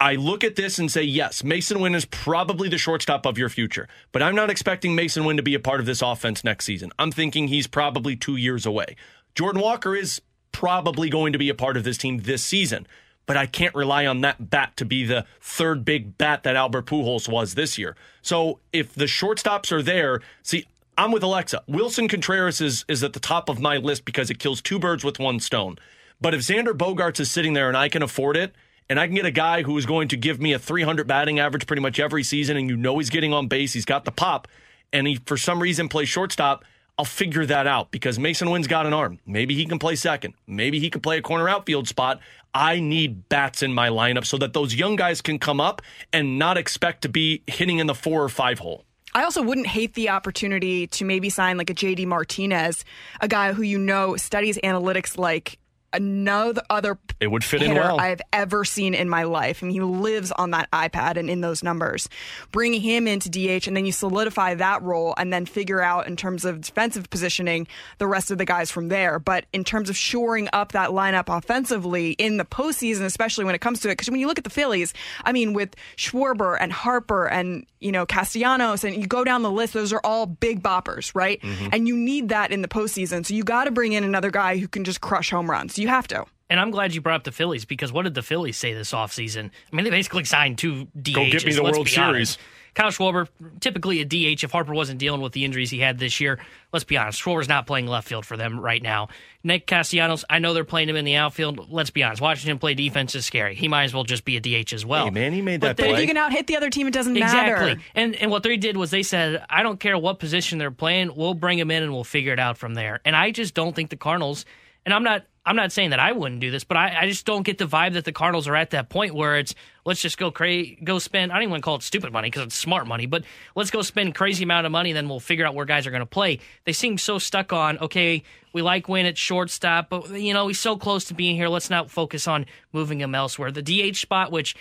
I 0.00 0.14
look 0.14 0.44
at 0.44 0.54
this 0.54 0.78
and 0.78 0.90
say, 0.90 1.02
yes, 1.02 1.42
Masyn 1.42 1.80
Winn 1.80 1.94
is 1.94 2.04
probably 2.04 2.68
the 2.68 2.78
shortstop 2.78 3.26
of 3.26 3.36
your 3.36 3.48
future, 3.48 3.88
but 4.12 4.22
I'm 4.22 4.36
not 4.36 4.48
expecting 4.48 4.96
Masyn 4.96 5.26
Winn 5.26 5.36
to 5.36 5.42
be 5.42 5.54
a 5.54 5.60
part 5.60 5.80
of 5.80 5.86
this 5.86 6.02
offense 6.02 6.44
next 6.44 6.66
season. 6.66 6.92
I'm 6.98 7.10
thinking 7.10 7.48
he's 7.48 7.66
probably 7.66 8.14
two 8.14 8.36
years 8.36 8.64
away. 8.64 8.94
Jordan 9.34 9.60
Walker 9.60 9.96
is 9.96 10.22
probably 10.52 11.10
going 11.10 11.32
to 11.32 11.38
be 11.38 11.48
a 11.48 11.54
part 11.54 11.76
of 11.76 11.82
this 11.82 11.98
team 11.98 12.18
this 12.20 12.44
season, 12.44 12.86
but 13.26 13.36
I 13.36 13.46
can't 13.46 13.74
rely 13.74 14.06
on 14.06 14.20
that 14.20 14.50
bat 14.50 14.76
to 14.76 14.84
be 14.84 15.04
the 15.04 15.26
third 15.40 15.84
big 15.84 16.16
bat 16.16 16.44
that 16.44 16.54
Albert 16.54 16.86
Pujols 16.86 17.28
was 17.28 17.54
this 17.54 17.76
year. 17.76 17.96
So 18.22 18.60
if 18.72 18.94
the 18.94 19.06
shortstops 19.06 19.72
are 19.72 19.82
there, 19.82 20.20
see, 20.44 20.64
I'm 20.96 21.10
with 21.10 21.24
Alexa. 21.24 21.62
Wilson 21.66 22.08
Contreras 22.08 22.60
is, 22.60 22.84
is 22.88 23.02
at 23.02 23.14
the 23.14 23.20
top 23.20 23.48
of 23.48 23.60
my 23.60 23.76
list 23.76 24.04
because 24.04 24.30
it 24.30 24.38
kills 24.38 24.62
two 24.62 24.78
birds 24.78 25.04
with 25.04 25.18
one 25.18 25.40
stone. 25.40 25.76
But 26.20 26.34
if 26.34 26.40
Xander 26.40 26.76
Bogaerts 26.76 27.20
is 27.20 27.30
sitting 27.30 27.52
there 27.52 27.68
and 27.68 27.76
I 27.76 27.88
can 27.88 28.02
afford 28.02 28.36
it, 28.36 28.54
and 28.88 28.98
I 28.98 29.06
can 29.06 29.14
get 29.14 29.26
a 29.26 29.30
guy 29.30 29.62
who 29.62 29.76
is 29.76 29.86
going 29.86 30.08
to 30.08 30.16
give 30.16 30.40
me 30.40 30.52
a 30.52 30.58
300 30.58 31.06
batting 31.06 31.38
average 31.38 31.66
pretty 31.66 31.82
much 31.82 32.00
every 32.00 32.22
season, 32.22 32.56
and 32.56 32.68
you 32.68 32.76
know 32.76 32.98
he's 32.98 33.10
getting 33.10 33.32
on 33.32 33.46
base, 33.46 33.72
he's 33.72 33.84
got 33.84 34.04
the 34.04 34.10
pop, 34.10 34.48
and 34.92 35.06
he 35.06 35.20
for 35.26 35.36
some 35.36 35.60
reason 35.60 35.88
plays 35.88 36.08
shortstop, 36.08 36.64
I'll 36.98 37.04
figure 37.04 37.46
that 37.46 37.68
out 37.68 37.92
because 37.92 38.18
Masyn 38.18 38.50
Winn's 38.50 38.66
got 38.66 38.84
an 38.84 38.92
arm. 38.92 39.20
Maybe 39.24 39.54
he 39.54 39.66
can 39.66 39.78
play 39.78 39.94
second. 39.94 40.34
Maybe 40.48 40.80
he 40.80 40.90
can 40.90 41.00
play 41.00 41.18
a 41.18 41.22
corner 41.22 41.48
outfield 41.48 41.86
spot. 41.86 42.18
I 42.52 42.80
need 42.80 43.28
bats 43.28 43.62
in 43.62 43.72
my 43.72 43.88
lineup 43.88 44.24
so 44.24 44.36
that 44.38 44.52
those 44.52 44.74
young 44.74 44.96
guys 44.96 45.20
can 45.20 45.38
come 45.38 45.60
up 45.60 45.80
and 46.12 46.40
not 46.40 46.58
expect 46.58 47.02
to 47.02 47.08
be 47.08 47.42
hitting 47.46 47.78
in 47.78 47.86
the 47.86 47.94
four 47.94 48.24
or 48.24 48.28
five 48.28 48.58
hole. 48.58 48.84
I 49.14 49.22
also 49.22 49.42
wouldn't 49.42 49.68
hate 49.68 49.94
the 49.94 50.10
opportunity 50.10 50.88
to 50.88 51.04
maybe 51.04 51.30
sign 51.30 51.56
like 51.56 51.70
a 51.70 51.74
JD 51.74 52.06
Martinez, 52.06 52.84
a 53.20 53.28
guy 53.28 53.52
who 53.52 53.62
you 53.62 53.78
know 53.78 54.16
studies 54.16 54.58
analytics 54.64 55.16
like 55.16 55.58
another 55.92 56.62
other 56.68 56.98
it 57.20 57.28
would 57.28 57.42
fit 57.42 57.62
in 57.62 57.74
well 57.74 57.98
I've 57.98 58.20
ever 58.32 58.64
seen 58.64 58.94
in 58.94 59.08
my 59.08 59.24
life. 59.24 59.62
I 59.62 59.66
mean, 59.66 59.74
he 59.74 59.80
lives 59.80 60.30
on 60.32 60.52
that 60.52 60.70
iPad 60.70 61.16
and 61.16 61.28
in 61.28 61.40
those 61.40 61.62
numbers. 61.62 62.08
Bring 62.52 62.74
him 62.74 63.08
into 63.08 63.28
DH, 63.28 63.66
and 63.66 63.76
then 63.76 63.86
you 63.86 63.92
solidify 63.92 64.54
that 64.54 64.82
role, 64.82 65.14
and 65.16 65.32
then 65.32 65.46
figure 65.46 65.80
out 65.80 66.06
in 66.06 66.16
terms 66.16 66.44
of 66.44 66.60
defensive 66.60 67.10
positioning 67.10 67.66
the 67.98 68.06
rest 68.06 68.30
of 68.30 68.38
the 68.38 68.44
guys 68.44 68.70
from 68.70 68.88
there. 68.88 69.18
But 69.18 69.46
in 69.52 69.64
terms 69.64 69.90
of 69.90 69.96
shoring 69.96 70.48
up 70.52 70.72
that 70.72 70.90
lineup 70.90 71.34
offensively 71.34 72.12
in 72.12 72.36
the 72.36 72.44
postseason, 72.44 73.04
especially 73.04 73.44
when 73.44 73.54
it 73.54 73.60
comes 73.60 73.80
to 73.80 73.88
it, 73.88 73.92
because 73.92 74.10
when 74.10 74.20
you 74.20 74.26
look 74.26 74.38
at 74.38 74.44
the 74.44 74.50
Phillies, 74.50 74.94
I 75.24 75.32
mean, 75.32 75.54
with 75.54 75.74
Schwarber 75.96 76.56
and 76.60 76.72
Harper 76.72 77.26
and 77.26 77.66
you 77.80 77.92
know 77.92 78.06
Castellanos, 78.06 78.84
and 78.84 78.94
you 78.96 79.06
go 79.06 79.24
down 79.24 79.42
the 79.42 79.50
list, 79.50 79.72
those 79.72 79.92
are 79.92 80.00
all 80.04 80.26
big 80.26 80.62
boppers, 80.62 81.14
right? 81.14 81.40
Mm-hmm. 81.40 81.68
And 81.72 81.88
you 81.88 81.96
need 81.96 82.28
that 82.28 82.52
in 82.52 82.62
the 82.62 82.68
postseason. 82.68 83.24
So 83.24 83.34
you 83.34 83.42
got 83.42 83.64
to 83.64 83.70
bring 83.70 83.92
in 83.92 84.04
another 84.04 84.30
guy 84.30 84.58
who 84.58 84.68
can 84.68 84.84
just 84.84 85.00
crush 85.00 85.30
home 85.30 85.50
runs. 85.50 85.77
You 85.78 85.88
have 85.88 86.08
to. 86.08 86.24
And 86.50 86.58
I'm 86.58 86.70
glad 86.70 86.94
you 86.94 87.00
brought 87.02 87.16
up 87.16 87.24
the 87.24 87.32
Phillies 87.32 87.64
because 87.66 87.92
what 87.92 88.04
did 88.04 88.14
the 88.14 88.22
Phillies 88.22 88.56
say 88.56 88.72
this 88.72 88.92
offseason? 88.92 89.50
I 89.72 89.76
mean, 89.76 89.84
they 89.84 89.90
basically 89.90 90.24
signed 90.24 90.56
two 90.58 90.86
DHs. 90.98 91.14
Go 91.14 91.30
get 91.30 91.44
me 91.44 91.52
the 91.52 91.62
World 91.62 91.88
Series. 91.88 92.38
Kyle 92.74 92.90
Schwarber, 92.90 93.26
typically 93.60 94.00
a 94.00 94.04
DH 94.04 94.44
if 94.44 94.52
Harper 94.52 94.72
wasn't 94.72 95.00
dealing 95.00 95.20
with 95.20 95.32
the 95.32 95.44
injuries 95.44 95.68
he 95.70 95.80
had 95.80 95.98
this 95.98 96.20
year. 96.20 96.38
Let's 96.72 96.84
be 96.84 96.96
honest, 96.96 97.20
Schwarber's 97.20 97.48
not 97.48 97.66
playing 97.66 97.86
left 97.88 98.06
field 98.06 98.24
for 98.24 98.36
them 98.36 98.60
right 98.60 98.80
now. 98.80 99.08
Nick 99.42 99.66
Castellanos, 99.66 100.24
I 100.30 100.38
know 100.38 100.54
they're 100.54 100.64
playing 100.64 100.88
him 100.88 100.94
in 100.94 101.04
the 101.04 101.16
outfield. 101.16 101.70
Let's 101.70 101.90
be 101.90 102.04
honest, 102.04 102.22
watching 102.22 102.48
him 102.50 102.58
play 102.58 102.74
defense 102.74 103.14
is 103.16 103.26
scary. 103.26 103.56
He 103.56 103.66
might 103.66 103.84
as 103.84 103.94
well 103.94 104.04
just 104.04 104.24
be 104.24 104.36
a 104.36 104.40
DH 104.40 104.72
as 104.72 104.86
well. 104.86 105.06
Hey, 105.06 105.10
man, 105.10 105.32
he 105.32 105.42
made 105.42 105.60
But 105.60 105.76
that 105.76 105.82
they- 105.82 105.92
If 105.92 106.00
you 106.00 106.06
can 106.06 106.16
out 106.16 106.30
hit 106.32 106.46
the 106.46 106.56
other 106.56 106.70
team, 106.70 106.86
it 106.86 106.92
doesn't 106.92 107.16
Exactly. 107.16 107.68
matter. 107.70 107.80
And 107.96 108.14
and 108.14 108.30
what 108.30 108.42
they 108.44 108.56
did 108.56 108.76
was 108.76 108.90
they 108.92 109.02
said, 109.02 109.44
I 109.50 109.62
don't 109.64 109.80
care 109.80 109.98
what 109.98 110.18
position 110.20 110.58
they're 110.58 110.70
playing, 110.70 111.16
we'll 111.16 111.34
bring 111.34 111.58
him 111.58 111.70
in 111.72 111.82
and 111.82 111.92
we'll 111.92 112.04
figure 112.04 112.32
it 112.32 112.38
out 112.38 112.58
from 112.58 112.74
there. 112.74 113.00
And 113.04 113.16
I 113.16 113.32
just 113.32 113.54
don't 113.54 113.74
think 113.74 113.90
the 113.90 113.96
Cardinals 113.96 114.44
and 114.86 114.94
I'm 114.94 115.02
not 115.02 115.24
I'm 115.48 115.56
not 115.56 115.72
saying 115.72 115.90
that 115.90 115.98
I 115.98 116.12
wouldn't 116.12 116.40
do 116.40 116.50
this, 116.50 116.62
but 116.62 116.76
I, 116.76 117.00
I 117.00 117.08
just 117.08 117.24
don't 117.24 117.42
get 117.42 117.56
the 117.56 117.64
vibe 117.64 117.94
that 117.94 118.04
the 118.04 118.12
Cardinals 118.12 118.46
are 118.46 118.54
at 118.54 118.70
that 118.70 118.90
point 118.90 119.14
where 119.14 119.38
it's 119.38 119.54
let's 119.86 120.02
just 120.02 120.18
go 120.18 120.30
cra- 120.30 120.76
go 120.84 120.98
spend 120.98 121.32
I 121.32 121.36
don't 121.36 121.44
even 121.44 121.50
want 121.52 121.62
to 121.62 121.64
call 121.64 121.76
it 121.76 121.82
stupid 121.82 122.12
money 122.12 122.28
because 122.28 122.42
it's 122.42 122.54
smart 122.54 122.86
money, 122.86 123.06
but 123.06 123.24
let's 123.54 123.70
go 123.70 123.80
spend 123.80 124.14
crazy 124.14 124.44
amount 124.44 124.66
of 124.66 124.72
money, 124.72 124.92
then 124.92 125.08
we'll 125.08 125.20
figure 125.20 125.46
out 125.46 125.54
where 125.54 125.64
guys 125.64 125.86
are 125.86 125.90
going 125.90 126.00
to 126.00 126.06
play. 126.06 126.40
They 126.64 126.74
seem 126.74 126.98
so 126.98 127.18
stuck 127.18 127.52
on 127.52 127.78
okay, 127.78 128.22
we 128.52 128.60
like 128.60 128.88
Winn 128.88 129.06
at 129.06 129.16
shortstop, 129.16 129.88
but 129.88 130.10
you 130.10 130.34
know 130.34 130.48
he's 130.48 130.60
so 130.60 130.76
close 130.76 131.04
to 131.06 131.14
being 131.14 131.34
here. 131.34 131.48
Let's 131.48 131.70
not 131.70 131.90
focus 131.90 132.28
on 132.28 132.44
moving 132.72 133.00
him 133.00 133.14
elsewhere. 133.14 133.50
The 133.50 133.62
DH 133.62 133.96
spot, 133.96 134.30
which 134.30 134.54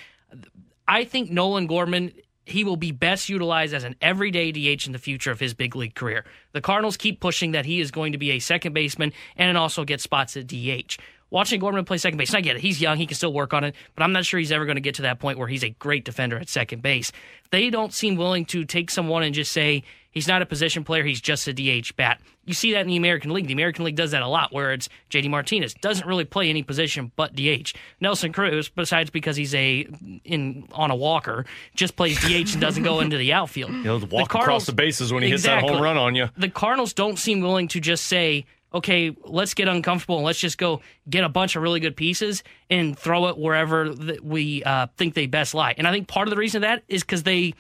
I 0.88 1.04
think 1.04 1.30
Nolan 1.30 1.68
Gorman 1.68 2.14
he 2.48 2.64
will 2.64 2.78
be 2.78 2.92
best 2.92 3.30
utilized 3.30 3.74
as 3.74 3.84
an 3.84 3.96
everyday 4.02 4.52
DH 4.52 4.86
in 4.86 4.94
the 4.94 5.00
future 5.00 5.32
of 5.32 5.40
his 5.40 5.54
big 5.54 5.76
league 5.76 5.96
career. 5.96 6.24
The 6.54 6.62
Cardinals 6.62 6.96
keep 6.96 7.20
pushing 7.20 7.52
that 7.52 7.66
he 7.66 7.82
is 7.82 7.92
going 7.92 8.14
to 8.14 8.18
be 8.18 8.32
a 8.32 8.40
second 8.40 8.74
baseman 8.74 9.12
and 9.36 9.58
also 9.58 9.84
get 9.84 10.00
spots 10.00 10.38
at 10.38 10.48
DH. 10.48 10.98
Watching 11.30 11.60
Gorman 11.60 11.84
play 11.84 11.98
second 11.98 12.18
base, 12.18 12.34
I 12.34 12.42
get 12.42 12.56
it. 12.56 12.62
He's 12.62 12.80
young. 12.80 12.98
He 12.98 13.06
can 13.06 13.16
still 13.16 13.34
work 13.34 13.54
on 13.54 13.64
it, 13.64 13.76
but 13.96 14.04
I'm 14.04 14.14
not 14.14 14.26
sure 14.26 14.40
he's 14.40 14.52
ever 14.52 14.66
going 14.66 14.76
to 14.76 14.82
get 14.82 14.96
to 14.96 15.02
that 15.04 15.20
point 15.20 15.38
where 15.38 15.48
he's 15.48 15.64
a 15.64 15.70
great 15.70 16.06
defender 16.06 16.38
at 16.38 16.48
second 16.48 16.82
base. 16.82 17.12
They 17.52 17.70
don't 17.70 17.94
seem 17.94 18.16
willing 18.16 18.46
to 18.46 18.64
take 18.64 18.90
someone 18.90 19.24
and 19.24 19.36
just 19.36 19.52
say, 19.52 19.84
he's 20.12 20.28
not 20.28 20.42
a 20.42 20.46
position 20.46 20.84
player, 20.84 21.04
he's 21.04 21.22
just 21.22 21.48
a 21.48 21.54
DH 21.54 21.96
bat. 21.98 22.22
You 22.46 22.54
see 22.54 22.72
that 22.74 22.82
in 22.82 22.88
the 22.88 22.96
American 22.96 23.32
League. 23.32 23.48
The 23.48 23.54
American 23.54 23.84
League 23.84 23.98
does 23.98 24.12
that 24.12 24.22
a 24.22 24.28
lot, 24.28 24.54
where 24.54 24.72
it's 24.72 24.88
JD 25.10 25.30
Martinez 25.30 25.74
doesn't 25.74 26.08
really 26.08 26.24
play 26.24 26.50
any 26.50 26.64
position 26.64 27.12
but 27.18 27.36
DH. 27.36 27.74
Nelson 28.00 28.32
Cruz, 28.32 28.70
besides 28.70 29.10
because 29.10 29.36
he's 29.36 29.54
a 29.54 29.86
in 30.24 30.66
on 30.72 30.92
a 30.92 30.96
walker, 30.96 31.46
just 31.76 31.98
plays 31.98 32.18
DH 32.22 32.54
and 32.54 32.62
doesn't 32.62 32.84
go 32.84 33.02
into 33.02 33.18
the 33.18 33.34
outfield. 33.34 33.72
He'll 33.84 34.00
walk 34.06 34.34
across 34.34 34.66
the 34.66 34.72
bases 34.72 35.12
when 35.12 35.24
he 35.24 35.30
hits 35.30 35.44
that 35.44 35.62
home 35.62 35.82
run 35.82 35.98
on 35.98 36.16
you. 36.16 36.30
The 36.38 36.50
Cardinals 36.50 36.94
don't 36.94 37.20
seem 37.20 37.42
willing 37.42 37.68
to 37.70 37.82
just 37.82 38.06
say, 38.06 38.46
okay, 38.74 39.16
let's 39.24 39.54
get 39.54 39.68
uncomfortable 39.68 40.18
and 40.18 40.26
let's 40.26 40.40
just 40.40 40.58
go 40.58 40.82
get 41.10 41.24
a 41.24 41.30
bunch 41.30 41.56
of 41.56 41.64
really 41.64 41.80
good 41.80 41.96
pieces 41.96 42.44
and 42.70 42.98
throw 42.98 43.28
it 43.28 43.38
wherever 43.38 43.94
we 44.22 44.64
uh, 44.64 44.88
think 44.98 45.14
they 45.14 45.26
best 45.26 45.54
lie. 45.54 45.74
And 45.78 45.88
I 45.88 45.92
think 45.92 46.08
part 46.08 46.28
of 46.28 46.32
the 46.32 46.38
reason 46.38 46.62
that 46.62 46.84
is 46.88 47.04
because 47.04 47.24
they 47.24 47.54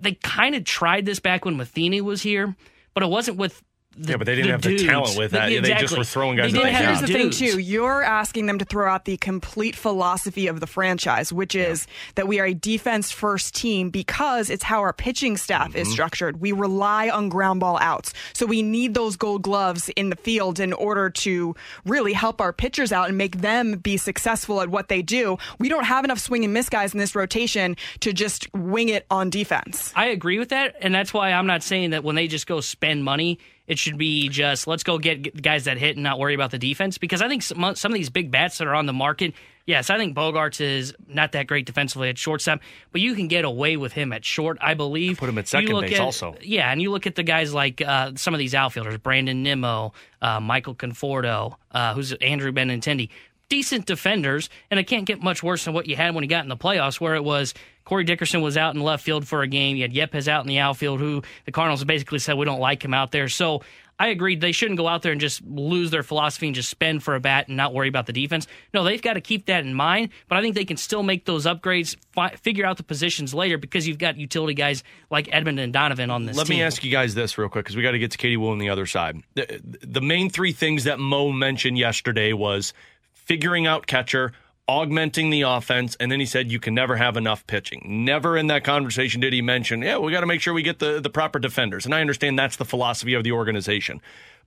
they 0.00 0.12
kind 0.14 0.54
of 0.54 0.64
tried 0.64 1.04
this 1.04 1.20
back 1.20 1.44
when 1.44 1.56
Matheny 1.56 2.00
was 2.00 2.22
here, 2.22 2.56
but 2.94 3.02
it 3.02 3.08
wasn't 3.08 3.36
with. 3.36 3.62
The, 4.00 4.12
Yeah, 4.12 4.16
but 4.16 4.26
they 4.26 4.34
didn't 4.34 4.46
the 4.46 4.52
have 4.52 4.62
the 4.62 4.68
dudes. 4.70 4.84
talent 4.84 5.18
with 5.18 5.32
that. 5.32 5.48
They 5.48 5.74
just 5.74 5.96
were 5.96 6.04
throwing 6.04 6.36
guys 6.36 6.52
They 6.52 6.58
at 6.58 6.64
didn't 6.64 6.72
the 6.72 6.86
Here's 6.86 7.00
the 7.00 7.06
the 7.06 7.12
thing, 7.12 7.30
too. 7.30 7.58
You're 7.58 8.02
asking 8.02 8.46
them 8.46 8.58
to 8.58 8.64
throw 8.64 8.90
out 8.90 9.04
the 9.04 9.16
complete 9.18 9.76
philosophy 9.76 10.46
of 10.46 10.60
the 10.60 10.66
franchise, 10.66 11.32
which 11.32 11.54
is 11.54 11.86
that 12.14 12.26
we 12.26 12.40
are 12.40 12.46
a 12.46 12.54
defense 12.54 13.10
first 13.10 13.54
team 13.54 13.90
because 13.90 14.48
it's 14.48 14.62
how 14.62 14.80
our 14.80 14.92
pitching 14.92 15.36
staff 15.36 15.74
is 15.76 15.86
mm-hmm. 15.86 15.92
structured. 15.92 16.40
We 16.40 16.52
rely 16.52 17.10
on 17.10 17.28
ground 17.28 17.60
ball 17.60 17.78
outs. 17.80 18.14
So 18.32 18.46
we 18.46 18.62
need 18.62 18.94
those 18.94 19.16
gold 19.16 19.42
gloves 19.42 19.90
in 19.90 20.10
the 20.10 20.16
field 20.16 20.60
in 20.60 20.72
order 20.72 21.10
to 21.10 21.54
really 21.84 22.12
help 22.12 22.40
our 22.40 22.52
pitchers 22.52 22.92
out 22.92 23.08
and 23.08 23.18
make 23.18 23.40
them 23.42 23.78
be 23.78 23.96
successful 23.96 24.60
at 24.60 24.68
what 24.70 24.88
they 24.88 25.02
do. 25.02 25.36
We 25.58 25.68
don't 25.68 25.84
have 25.84 26.04
enough 26.04 26.18
swing 26.18 26.44
and 26.44 26.54
miss 26.54 26.68
guys 26.68 26.94
in 26.94 26.98
this 26.98 27.14
rotation 27.14 27.76
to 28.00 28.12
just 28.12 28.52
wing 28.54 28.88
it 28.88 29.06
on 29.10 29.30
defense. 29.30 29.92
I 29.94 30.06
agree 30.06 30.38
with 30.38 30.48
that, 30.50 30.76
and 30.80 30.94
that's 30.94 31.12
why 31.12 31.32
I'm 31.32 31.46
not 31.46 31.62
saying 31.62 31.90
that 31.90 32.04
when 32.04 32.16
they 32.16 32.28
just 32.28 32.46
go 32.46 32.60
spend 32.60 33.04
money, 33.04 33.38
it 33.70 33.78
should 33.78 33.96
be 33.96 34.28
just 34.28 34.66
let's 34.66 34.82
go 34.82 34.98
get 34.98 35.22
get 35.22 35.40
guys 35.40 35.64
that 35.64 35.78
hit 35.78 35.96
and 35.96 36.02
not 36.02 36.18
worry 36.18 36.34
about 36.34 36.50
the 36.50 36.58
defense. 36.58 36.98
Because 36.98 37.22
I 37.22 37.28
think 37.28 37.44
some, 37.44 37.76
some 37.76 37.92
of 37.92 37.96
these 37.96 38.10
big 38.10 38.30
bats 38.32 38.58
that 38.58 38.66
are 38.66 38.74
on 38.74 38.86
the 38.86 38.92
market, 38.92 39.32
yes, 39.64 39.90
I 39.90 39.96
think 39.96 40.16
Bogaerts 40.16 40.60
is 40.60 40.92
not 41.06 41.30
that 41.32 41.46
great 41.46 41.66
defensively 41.66 42.08
at 42.08 42.18
shortstop, 42.18 42.60
but 42.90 43.00
you 43.00 43.14
can 43.14 43.28
get 43.28 43.44
away 43.44 43.76
with 43.76 43.92
him 43.92 44.12
at 44.12 44.24
short. 44.24 44.58
I 44.60 44.74
believe. 44.74 45.18
Put 45.18 45.28
him 45.28 45.38
at 45.38 45.46
second 45.46 45.80
base 45.82 45.92
at- 45.94 46.00
also. 46.00 46.34
Yeah, 46.42 46.70
and 46.72 46.82
you 46.82 46.90
look 46.90 47.06
at 47.06 47.14
the 47.14 47.22
guys 47.22 47.54
like 47.54 47.80
uh, 47.80 48.10
some 48.16 48.34
of 48.34 48.38
these 48.38 48.56
outfielders, 48.56 48.98
Brandon 48.98 49.40
Nimmo, 49.44 49.92
uh, 50.20 50.40
Michael 50.40 50.74
Conforto, 50.74 51.54
uh, 51.70 51.94
who's 51.94 52.12
Andrew 52.14 52.50
Benintendi. 52.50 53.08
Decent 53.48 53.86
defenders, 53.86 54.48
and 54.70 54.78
it 54.80 54.84
can't 54.84 55.06
get 55.06 55.22
much 55.22 55.42
worse 55.42 55.64
than 55.64 55.74
what 55.74 55.86
you 55.86 55.94
had 55.96 56.14
when 56.14 56.22
you 56.24 56.30
got 56.30 56.42
in 56.44 56.48
the 56.48 56.56
playoffs, 56.56 57.00
where 57.00 57.14
it 57.14 57.24
was 57.24 57.54
Corey 57.84 58.04
Dickerson 58.04 58.40
was 58.42 58.56
out 58.56 58.74
in 58.74 58.80
left 58.82 59.04
field 59.04 59.26
for 59.26 59.42
a 59.42 59.46
game. 59.48 59.76
You 59.76 59.82
had 59.82 59.92
Yepez 59.92 60.28
out 60.28 60.42
in 60.44 60.48
the 60.48 60.58
outfield, 60.58 61.00
who 61.00 61.22
the 61.44 61.52
Cardinals 61.52 61.82
basically 61.84 62.18
said 62.20 62.36
we 62.36 62.44
don't 62.44 62.60
like 62.60 62.84
him 62.84 62.94
out 62.94 63.10
there. 63.10 63.28
So 63.28 63.62
I 63.98 64.06
agreed 64.08 64.40
they 64.40 64.52
shouldn't 64.52 64.78
go 64.78 64.88
out 64.88 65.02
there 65.02 65.12
and 65.12 65.20
just 65.20 65.42
lose 65.44 65.90
their 65.90 66.02
philosophy 66.02 66.46
and 66.46 66.54
just 66.54 66.70
spend 66.70 67.02
for 67.02 67.14
a 67.14 67.20
bat 67.20 67.48
and 67.48 67.56
not 67.58 67.74
worry 67.74 67.88
about 67.88 68.06
the 68.06 68.14
defense. 68.14 68.46
No, 68.72 68.82
they've 68.82 69.02
got 69.02 69.14
to 69.14 69.20
keep 69.20 69.44
that 69.46 69.66
in 69.66 69.74
mind, 69.74 70.08
but 70.26 70.38
I 70.38 70.40
think 70.40 70.54
they 70.54 70.64
can 70.64 70.78
still 70.78 71.02
make 71.02 71.26
those 71.26 71.44
upgrades, 71.44 71.96
fi- 72.12 72.34
figure 72.36 72.64
out 72.64 72.78
the 72.78 72.82
positions 72.82 73.34
later 73.34 73.58
because 73.58 73.86
you've 73.86 73.98
got 73.98 74.16
utility 74.16 74.54
guys 74.54 74.82
like 75.10 75.26
Edman 75.26 75.60
and 75.60 75.70
Donovan 75.72 76.08
on 76.10 76.24
this 76.24 76.36
Let 76.36 76.46
team. 76.46 76.58
me 76.58 76.62
ask 76.62 76.82
you 76.82 76.90
guys 76.90 77.14
this 77.14 77.36
real 77.36 77.50
quick 77.50 77.66
because 77.66 77.76
we 77.76 77.82
got 77.82 77.90
to 77.90 77.98
get 77.98 78.12
to 78.12 78.18
Katie 78.18 78.38
Woo 78.38 78.50
on 78.52 78.58
the 78.58 78.70
other 78.70 78.86
side. 78.86 79.20
The, 79.34 79.60
the 79.82 80.00
main 80.00 80.30
three 80.30 80.52
things 80.52 80.84
that 80.84 80.98
Mo 80.98 81.30
mentioned 81.32 81.76
yesterday 81.76 82.32
was 82.32 82.72
figuring 83.12 83.66
out 83.66 83.86
catcher, 83.86 84.32
augmenting 84.70 85.30
the 85.30 85.42
offense, 85.42 85.96
and 85.98 86.12
then 86.12 86.20
he 86.20 86.26
said 86.26 86.52
you 86.52 86.60
can 86.60 86.74
never 86.74 86.94
have 86.94 87.16
enough 87.16 87.44
pitching. 87.48 88.04
Never 88.04 88.36
in 88.36 88.46
that 88.46 88.62
conversation 88.62 89.20
did 89.20 89.32
he 89.32 89.42
mention, 89.42 89.82
yeah, 89.82 89.98
we 89.98 90.12
got 90.12 90.20
to 90.20 90.26
make 90.26 90.40
sure 90.40 90.54
we 90.54 90.62
get 90.62 90.78
the, 90.78 91.00
the 91.00 91.10
proper 91.10 91.40
defenders. 91.40 91.84
And 91.84 91.92
I 91.92 92.00
understand 92.00 92.38
that's 92.38 92.54
the 92.54 92.64
philosophy 92.64 93.14
of 93.14 93.24
the 93.24 93.32
organization. 93.32 94.00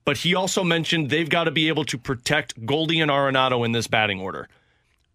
But 0.06 0.16
he 0.16 0.34
also 0.34 0.64
mentioned 0.64 1.10
they've 1.10 1.28
got 1.28 1.44
to 1.44 1.50
be 1.50 1.68
able 1.68 1.84
to 1.84 1.98
protect 1.98 2.64
Goldie 2.64 3.02
and 3.02 3.10
Arenado 3.10 3.66
in 3.66 3.72
this 3.72 3.86
batting 3.86 4.18
order. 4.18 4.48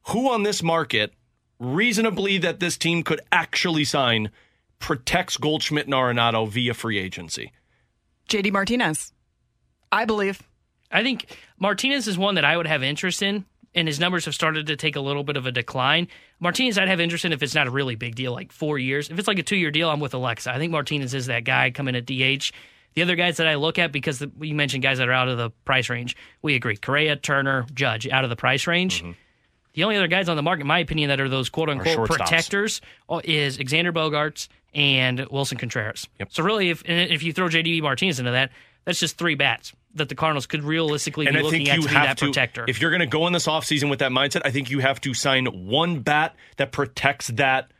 Who 0.10 0.30
on 0.30 0.44
this 0.44 0.62
market, 0.62 1.14
reasonably 1.60 2.38
that 2.38 2.60
this 2.60 2.78
team 2.78 3.02
could 3.02 3.22
actually 3.32 3.86
sign, 3.86 4.30
protects 4.78 5.38
Goldschmidt 5.38 5.86
and 5.86 5.94
Arenado 5.96 6.48
via 6.48 6.76
free 6.76 7.00
agency? 7.00 7.52
JD 8.30 8.52
Martinez, 8.52 9.12
I 9.92 10.06
believe. 10.06 10.44
I 10.92 11.02
think 11.02 11.36
Martinez 11.58 12.08
is 12.08 12.18
one 12.20 12.36
that 12.36 12.46
I 12.46 12.58
would 12.58 12.68
have 12.68 12.84
interest 12.84 13.24
in, 13.24 13.46
and 13.76 13.88
his 13.88 14.00
numbers 14.00 14.26
have 14.26 14.34
started 14.34 14.68
to 14.68 14.76
take 14.76 14.96
a 14.96 15.00
little 15.00 15.24
bit 15.24 15.38
of 15.38 15.46
a 15.46 15.52
decline. 15.52 16.08
Martinez, 16.40 16.78
I'd 16.78 16.88
have 16.88 17.00
interest 17.00 17.26
in 17.26 17.34
if 17.34 17.44
it's 17.44 17.56
not 17.56 17.68
a 17.68 17.72
really 17.72 17.96
big 17.96 18.16
deal, 18.16 18.32
like 18.32 18.52
four 18.52 18.78
years. 18.78 19.10
If 19.10 19.20
it's 19.20 19.28
like 19.28 19.40
a 19.40 19.44
two 19.44 19.56
year 19.56 19.72
deal, 19.72 19.90
I'm 19.90 20.00
with 20.00 20.14
Alexa. 20.14 20.52
I 20.52 20.58
think 20.58 20.72
Martinez 20.72 21.14
is 21.14 21.28
that 21.28 21.44
guy 21.44 21.72
coming 21.72 21.96
at 21.96 22.06
DH. 22.06 22.52
The 22.96 23.04
other 23.04 23.16
guys 23.16 23.38
that 23.38 23.48
I 23.48 23.56
look 23.56 23.78
at, 23.78 23.92
because 23.92 24.20
the, 24.20 24.32
you 24.42 24.56
mentioned 24.56 24.82
guys 24.82 24.98
that 24.98 25.08
are 25.08 25.14
out 25.14 25.28
of 25.30 25.38
the 25.38 25.52
price 25.64 25.90
range, 25.90 26.18
we 26.42 26.56
agree. 26.56 26.76
Correa, 26.76 27.16
Turner, 27.16 27.66
Judge, 27.74 28.08
out 28.08 28.24
of 28.24 28.30
the 28.30 28.36
price 28.36 28.66
range. 28.66 29.04
The 29.76 29.84
only 29.84 29.96
other 29.96 30.08
guys 30.08 30.28
on 30.28 30.36
the 30.36 30.42
market, 30.42 30.62
in 30.62 30.68
my 30.68 30.80
opinion, 30.80 31.10
that 31.10 31.22
are 31.22 31.30
those 31.30 31.50
quote 31.50 31.70
unquote 31.70 31.96
protectors 32.26 32.82
uh, 33.08 33.22
is 33.24 33.60
Xander 33.60 33.94
Bogaerts 33.94 34.48
and 34.74 35.26
Wilson 35.30 35.58
Contreras. 35.60 36.08
So 36.30 36.44
really, 36.44 36.72
if 36.72 36.82
and 36.86 37.12
if 37.12 37.22
you 37.22 37.32
throw 37.32 37.48
JD 37.48 37.82
Martinez 37.84 38.20
into 38.20 38.32
that, 38.32 38.52
that's 38.86 39.00
just 39.00 39.18
three 39.18 39.36
bats 39.36 39.74
that 39.96 40.10
the 40.10 40.16
Cardinals 40.16 40.46
could 40.46 40.64
realistically 40.64 41.26
And 41.28 41.34
be 41.34 41.40
I 41.40 41.44
looking 41.44 41.66
think 41.66 41.70
at 41.70 41.76
you 41.78 41.82
to 41.84 41.88
be 41.88 41.94
that 41.94 42.18
to, 42.20 42.26
protector. 42.26 42.66
if 42.68 42.80
you're 42.82 42.92
going 42.92 43.00
to 43.02 43.08
go 43.08 43.26
in 43.28 43.34
this 43.34 43.48
offseason 43.48 43.90
with 43.90 44.00
that 44.00 44.12
mindset, 44.12 44.42
I 44.46 44.52
think 44.52 44.70
you 44.70 44.80
have 44.80 45.02
to 45.02 45.14
sign 45.14 45.46
one 45.46 46.00
bat 46.02 46.36
that 46.58 46.72
protects 46.72 47.28
that 47.30 47.72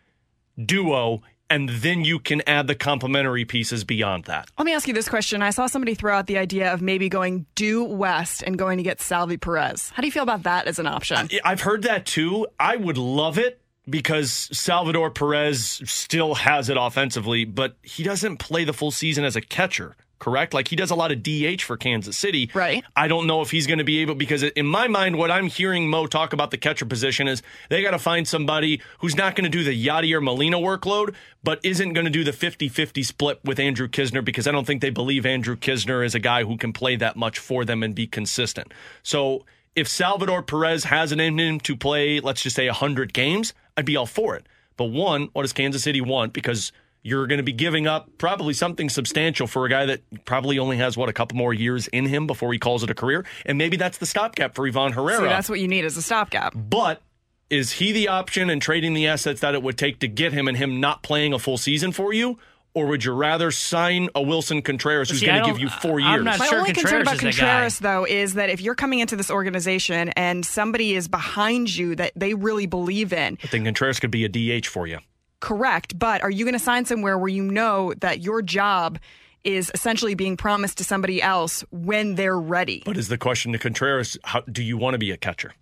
duo, 0.64 1.22
and 1.50 1.70
then 1.70 2.04
you 2.06 2.20
can 2.20 2.42
add 2.48 2.68
the 2.68 2.76
complementary 2.76 3.46
pieces 3.46 3.84
beyond 3.84 4.26
that. 4.26 4.50
Let 4.58 4.66
me 4.66 4.74
ask 4.74 4.88
you 4.88 4.94
this 4.94 5.10
question. 5.10 5.42
I 5.42 5.50
saw 5.52 5.68
somebody 5.68 5.96
throw 5.96 6.16
out 6.16 6.28
the 6.28 6.38
idea 6.38 6.74
of 6.74 6.82
maybe 6.82 7.10
going 7.10 7.46
due 7.56 7.84
west 7.84 8.44
and 8.44 8.58
going 8.58 8.78
to 8.78 8.84
get 8.84 9.02
Salvi 9.02 9.38
Perez. 9.38 9.90
How 9.92 10.02
do 10.02 10.08
you 10.08 10.12
feel 10.12 10.24
about 10.24 10.44
that 10.44 10.68
as 10.68 10.80
an 10.80 10.88
option? 10.88 11.30
I've 11.44 11.62
heard 11.62 11.84
that 11.84 12.06
too. 12.06 12.48
I 12.60 12.76
would 12.76 12.98
love 12.98 13.38
it 13.38 13.62
because 13.90 14.50
Salvador 14.52 15.10
Perez 15.10 15.82
still 15.86 16.36
has 16.36 16.70
it 16.70 16.78
offensively, 16.80 17.46
but 17.46 17.78
he 17.82 18.04
doesn't 18.04 18.38
play 18.38 18.64
the 18.64 18.74
full 18.74 18.92
season 18.92 19.24
as 19.24 19.36
a 19.36 19.42
catcher. 19.42 19.96
Correct? 20.20 20.54
Like 20.54 20.68
he 20.68 20.76
does 20.76 20.92
a 20.92 20.96
lot 20.96 21.12
of 21.12 21.24
DH 21.24 21.62
for 21.62 21.78
Kansas 21.78 22.18
City. 22.18 22.52
Right. 22.54 22.84
I 22.96 23.08
don't 23.08 23.26
know 23.26 23.42
if 23.42 23.52
he's 23.52 23.68
going 23.68 23.78
to 23.78 23.86
be 23.86 24.00
able 24.00 24.16
because 24.16 24.44
in 24.44 24.66
my 24.66 24.88
mind, 24.90 25.18
what 25.18 25.32
I'm 25.32 25.48
hearing 25.48 25.90
Mo 25.90 26.08
talk 26.08 26.34
about 26.34 26.52
the 26.52 26.58
catcher 26.58 26.86
position 26.86 27.28
is 27.28 27.42
they 27.70 27.82
got 27.82 27.92
to 27.92 28.00
find 28.00 28.28
somebody 28.28 28.82
who's 29.00 29.16
not 29.16 29.36
going 29.36 29.50
to 29.50 29.58
do 29.58 29.64
the 29.64 29.88
Yadier 29.88 30.22
Molina 30.22 30.58
workload, 30.58 31.16
but 31.42 31.60
isn't 31.64 31.94
going 31.94 32.06
to 32.06 32.12
do 32.12 32.26
the 32.26 32.32
50-50 32.32 33.06
split 33.06 33.40
with 33.46 33.60
Andrew 33.60 33.88
Knizner 33.88 34.24
because 34.24 34.46
I 34.46 34.52
don't 34.52 34.68
think 34.68 34.82
they 34.82 34.90
believe 34.90 35.26
Andrew 35.26 35.56
Knizner 35.56 36.06
is 36.06 36.14
a 36.16 36.20
guy 36.20 36.44
who 36.44 36.58
can 36.58 36.74
play 36.74 36.98
that 36.98 37.16
much 37.16 37.40
for 37.40 37.64
them 37.64 37.82
and 37.82 37.96
be 37.96 38.06
consistent. 38.06 38.74
So 39.04 39.46
if 39.76 39.88
Salvador 39.88 40.44
Perez 40.44 40.84
has 40.84 41.14
an 41.14 41.22
in 41.22 41.40
him 41.40 41.60
to 41.62 41.78
play, 41.78 42.20
let's 42.20 42.42
just 42.42 42.58
say 42.58 42.68
100 42.68 43.14
games, 43.14 43.54
I'd 43.78 43.86
be 43.86 43.96
all 43.96 44.06
for 44.06 44.36
it. 44.36 44.46
But 44.76 44.86
one, 44.86 45.30
what 45.34 45.44
does 45.44 45.54
Kansas 45.54 45.84
City 45.84 46.02
want? 46.02 46.34
Because 46.34 46.72
you're 47.02 47.28
going 47.28 47.38
to 47.38 47.44
be 47.44 47.54
giving 47.54 47.88
up 47.88 48.10
probably 48.18 48.54
something 48.54 48.90
substantial 48.90 49.48
for 49.48 49.66
a 49.66 49.70
guy 49.70 49.86
that 49.86 50.02
probably 50.26 50.60
only 50.60 50.78
has, 50.78 50.98
what, 50.98 51.10
a 51.10 51.14
couple 51.14 51.38
more 51.38 51.54
years 51.54 51.88
in 51.88 52.06
him 52.06 52.28
before 52.28 52.52
he 52.52 52.60
calls 52.60 52.84
it 52.84 52.90
a 52.90 52.96
career. 52.96 53.26
And 53.46 53.58
maybe 53.58 53.78
that's 53.78 53.98
the 53.98 54.06
stopgap 54.06 54.56
for 54.56 54.68
Ivan 54.68 54.92
Herrera. 54.92 55.20
See, 55.20 55.26
that's 55.26 55.50
what 55.50 55.60
you 55.60 55.68
need 55.68 55.86
as 55.86 55.98
a 55.98 56.02
stopgap. 56.02 56.54
But 56.56 57.02
is 57.50 57.72
he 57.74 57.92
the 57.92 58.10
option 58.10 58.50
and 58.50 58.62
trading 58.62 58.94
the 58.94 59.08
assets 59.08 59.42
that 59.42 59.56
it 59.56 59.64
would 59.64 59.78
take 59.78 60.00
to 60.00 60.08
get 60.08 60.34
him 60.34 60.48
and 60.48 60.58
him 60.58 60.80
not 60.80 61.02
playing 61.02 61.34
a 61.34 61.40
full 61.40 61.58
season 61.58 61.92
for 61.92 62.14
you? 62.14 62.38
Or 62.76 62.86
would 62.86 63.04
you 63.04 63.14
rather 63.14 63.50
sign 63.50 64.10
a 64.14 64.22
Wilson 64.22 64.62
Contreras 64.62 65.10
who's 65.10 65.24
going 65.24 65.42
to 65.42 65.50
give 65.50 65.60
you 65.60 65.70
four 65.70 66.00
I'm 66.00 66.14
years? 66.14 66.26
not 66.26 66.40
My 66.40 66.46
sure 66.46 66.60
only 66.60 66.74
concern 66.74 67.04
Contreras 67.04 67.08
about 67.08 67.14
is 67.16 67.20
the 67.36 67.42
guy. 67.42 67.48
Contreras, 67.48 67.80
though, 67.80 68.06
is 68.06 68.34
that 68.36 68.50
if 68.52 68.62
you're 68.62 68.76
coming 68.76 69.00
into 69.00 69.16
this 69.16 69.32
organization 69.32 70.10
and 70.10 70.46
somebody 70.46 70.94
is 70.94 71.08
behind 71.08 71.76
you 71.76 71.96
that 71.96 72.12
they 72.16 72.36
really 72.36 72.68
believe 72.68 73.12
in, 73.12 73.40
I 73.44 73.48
think 73.48 73.66
Contreras 73.66 74.00
could 74.00 74.12
be 74.12 74.24
a 74.24 74.30
DH 74.30 74.68
for 74.68 74.86
you. 74.86 75.00
Correct, 75.40 75.98
but 75.98 76.22
are 76.24 76.30
you 76.30 76.46
going 76.46 76.54
to 76.54 76.60
sign 76.60 76.86
somewhere 76.86 77.18
where 77.18 77.30
you 77.30 77.44
know 77.44 77.94
that 78.00 78.22
your 78.22 78.42
job 78.42 79.00
is 79.44 79.72
essentially 79.74 80.16
being 80.16 80.38
promised 80.38 80.78
to 80.80 80.84
somebody 80.84 81.22
else 81.22 81.64
when 81.72 82.16
they're 82.16 82.40
ready? 82.40 82.84
But 82.86 82.98
is 82.98 83.08
the 83.08 83.18
question 83.18 83.52
to 83.54 83.58
Contreras, 83.58 84.18
how, 84.24 84.42
do 84.42 84.64
you 84.64 84.78
want 84.78 84.96
to 84.96 84.98
be 84.98 85.12
a 85.12 85.18
catcher? 85.18 85.54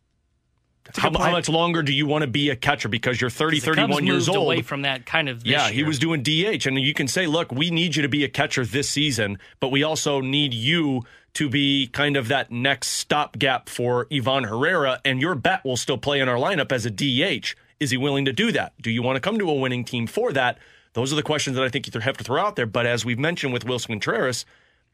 How, 0.95 1.11
how 1.11 1.31
much 1.31 1.49
longer 1.49 1.83
do 1.83 1.93
you 1.93 2.05
want 2.05 2.21
to 2.21 2.27
be 2.27 2.49
a 2.49 2.55
catcher? 2.55 2.87
Because 2.87 3.19
you're 3.19 3.29
30, 3.29 3.59
The 3.59 3.65
Cubs 3.65 3.77
31 3.77 4.05
years 4.05 4.27
moved 4.27 4.37
old. 4.37 4.47
away 4.47 4.61
from 4.61 4.83
that 4.83 5.05
kind 5.05 5.27
of. 5.27 5.43
This 5.43 5.51
Yeah, 5.51 5.69
he 5.69 5.83
was 5.83 5.99
doing 5.99 6.23
DH. 6.23 6.65
And 6.65 6.79
you 6.79 6.93
can 6.93 7.07
say, 7.07 7.27
look, 7.27 7.51
we 7.51 7.71
need 7.71 7.95
you 7.95 8.01
to 8.03 8.09
be 8.09 8.23
a 8.23 8.29
catcher 8.29 8.65
this 8.65 8.89
season, 8.89 9.37
but 9.59 9.69
we 9.69 9.83
also 9.83 10.21
need 10.21 10.53
you 10.53 11.03
to 11.33 11.49
be 11.49 11.87
kind 11.87 12.17
of 12.17 12.29
that 12.29 12.51
next 12.51 12.87
stopgap 12.87 13.69
for 13.69 14.07
Ivan 14.11 14.45
Herrera, 14.45 14.99
and 15.05 15.21
your 15.21 15.35
bat 15.35 15.63
will 15.63 15.77
still 15.77 15.97
play 15.97 16.19
in 16.19 16.27
our 16.29 16.37
lineup 16.37 16.71
as 16.71 16.85
a 16.85 16.89
DH. 16.89 17.53
Is 17.79 17.91
he 17.91 17.97
willing 17.97 18.25
to 18.25 18.33
do 18.33 18.51
that? 18.51 18.73
Do 18.81 18.89
you 18.89 19.01
want 19.03 19.17
to 19.17 19.19
come 19.19 19.37
to 19.39 19.49
a 19.49 19.53
winning 19.53 19.83
team 19.83 20.07
for 20.07 20.31
that? 20.33 20.57
Those 20.93 21.13
are 21.13 21.15
the 21.15 21.23
questions 21.23 21.55
that 21.55 21.63
I 21.63 21.69
think 21.69 21.85
you 21.85 21.99
have 21.99 22.17
to 22.17 22.23
throw 22.23 22.41
out 22.41 22.55
there. 22.55 22.65
But 22.65 22.85
as 22.85 23.05
we've 23.05 23.19
mentioned 23.19 23.53
with 23.53 23.65
Wilson 23.65 23.93
Contreras, 23.93 24.45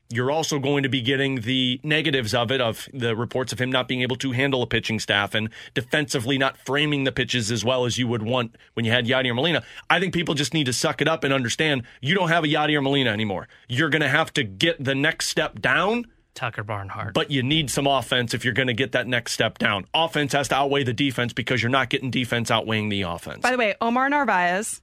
you're 0.09 0.31
also 0.31 0.59
going 0.59 0.83
to 0.83 0.89
be 0.89 1.01
getting 1.01 1.41
the 1.41 1.79
negatives 1.83 2.33
of 2.33 2.51
it, 2.51 2.61
of 2.61 2.87
the 2.93 3.15
reports 3.15 3.53
of 3.53 3.59
him 3.59 3.71
not 3.71 3.87
being 3.87 4.01
able 4.01 4.15
to 4.17 4.31
handle 4.31 4.61
a 4.61 4.67
pitching 4.67 4.99
staff 4.99 5.33
and 5.33 5.49
defensively 5.73 6.37
not 6.37 6.57
framing 6.57 7.03
the 7.03 7.11
pitches 7.11 7.51
as 7.51 7.63
well 7.63 7.85
as 7.85 7.97
you 7.97 8.07
would 8.07 8.21
want 8.21 8.55
when 8.73 8.85
you 8.85 8.91
had 8.91 9.05
Yadier 9.05 9.33
Molina. 9.33 9.63
I 9.89 9.99
think 9.99 10.13
people 10.13 10.35
just 10.35 10.53
need 10.53 10.65
to 10.65 10.73
suck 10.73 11.01
it 11.01 11.07
up 11.07 11.23
and 11.23 11.33
understand 11.33 11.83
you 12.01 12.15
don't 12.15 12.29
have 12.29 12.43
a 12.43 12.47
Yadier 12.47 12.83
Molina 12.83 13.11
anymore. 13.11 13.47
You're 13.67 13.89
going 13.89 14.01
to 14.01 14.09
have 14.09 14.31
to 14.33 14.43
get 14.43 14.83
the 14.83 14.95
next 14.95 15.27
step 15.27 15.61
down. 15.61 16.05
Tucker 16.33 16.63
Barnhart. 16.63 17.13
But 17.13 17.31
you 17.31 17.43
need 17.43 17.69
some 17.69 17.87
offense 17.87 18.33
if 18.33 18.43
you're 18.43 18.53
going 18.53 18.67
to 18.67 18.73
get 18.73 18.93
that 18.93 19.07
next 19.07 19.33
step 19.33 19.57
down. 19.57 19.85
Offense 19.93 20.33
has 20.33 20.47
to 20.49 20.55
outweigh 20.55 20.83
the 20.83 20.93
defense 20.93 21.33
because 21.33 21.61
you're 21.61 21.69
not 21.69 21.89
getting 21.89 22.11
defense 22.11 22.51
outweighing 22.51 22.89
the 22.89 23.03
offense. 23.03 23.41
By 23.41 23.51
the 23.51 23.57
way, 23.57 23.75
Omar 23.81 24.09
Narvaez, 24.09 24.81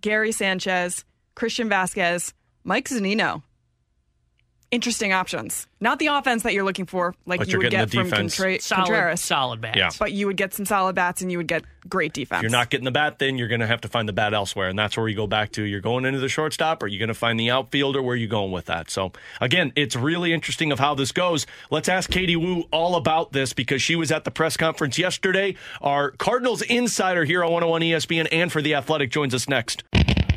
Gary 0.00 0.32
Sanchez, 0.32 1.04
Christian 1.34 1.68
Vazquez, 1.68 2.32
Mike 2.64 2.88
Zunino. 2.88 3.42
Interesting 4.72 5.12
options. 5.12 5.66
Not 5.82 5.98
the 5.98 6.06
offense 6.06 6.44
that 6.44 6.54
you're 6.54 6.64
looking 6.64 6.86
for, 6.86 7.14
like 7.26 7.40
But 7.40 7.48
you 7.48 7.58
would 7.58 7.70
get 7.70 7.90
the 7.90 7.98
from. 7.98 8.10
Contra- 8.10 8.58
solid, 8.58 8.86
Contreras. 8.86 9.20
solid 9.20 9.60
bats. 9.60 9.76
Yeah. 9.76 9.90
But 9.98 10.12
you 10.12 10.26
would 10.26 10.38
get 10.38 10.54
some 10.54 10.64
solid 10.64 10.94
bats 10.94 11.20
and 11.20 11.30
you 11.30 11.36
would 11.36 11.46
get 11.46 11.62
great 11.90 12.14
defense. 12.14 12.38
If 12.38 12.42
you're 12.44 12.58
not 12.58 12.70
getting 12.70 12.86
the 12.86 12.90
bat, 12.90 13.18
then 13.18 13.36
you're 13.36 13.48
going 13.48 13.60
to 13.60 13.66
have 13.66 13.82
to 13.82 13.88
find 13.88 14.08
the 14.08 14.14
bat 14.14 14.32
elsewhere. 14.32 14.70
And 14.70 14.78
that's 14.78 14.96
where 14.96 15.06
you 15.08 15.14
go 15.14 15.26
back 15.26 15.52
to. 15.52 15.62
You're 15.62 15.82
going 15.82 16.06
into 16.06 16.20
the 16.20 16.28
shortstop, 16.30 16.82
or 16.82 16.86
you're 16.86 17.00
going 17.00 17.08
to 17.08 17.14
find 17.14 17.38
the 17.38 17.50
outfielder. 17.50 18.00
Where 18.00 18.14
are 18.14 18.16
you 18.16 18.28
going 18.28 18.50
with 18.50 18.64
that? 18.66 18.90
So, 18.90 19.12
again, 19.42 19.74
it's 19.76 19.94
really 19.94 20.32
interesting 20.32 20.72
of 20.72 20.78
how 20.78 20.94
this 20.94 21.12
goes. 21.12 21.46
Let's 21.70 21.90
ask 21.90 22.08
Katie 22.10 22.36
Woo 22.36 22.62
all 22.70 22.96
about 22.96 23.32
this 23.32 23.52
because 23.52 23.82
she 23.82 23.94
was 23.94 24.10
at 24.10 24.24
the 24.24 24.30
press 24.30 24.56
conference 24.56 24.98
yesterday. 24.98 25.56
Our 25.82 26.12
Cardinals 26.12 26.62
insider 26.62 27.26
here 27.26 27.44
on 27.44 27.52
101 27.52 27.82
ESPN 27.82 28.26
and 28.32 28.50
for 28.50 28.62
The 28.62 28.74
Athletic 28.74 29.10
joins 29.10 29.34
us 29.34 29.48
next. 29.50 29.84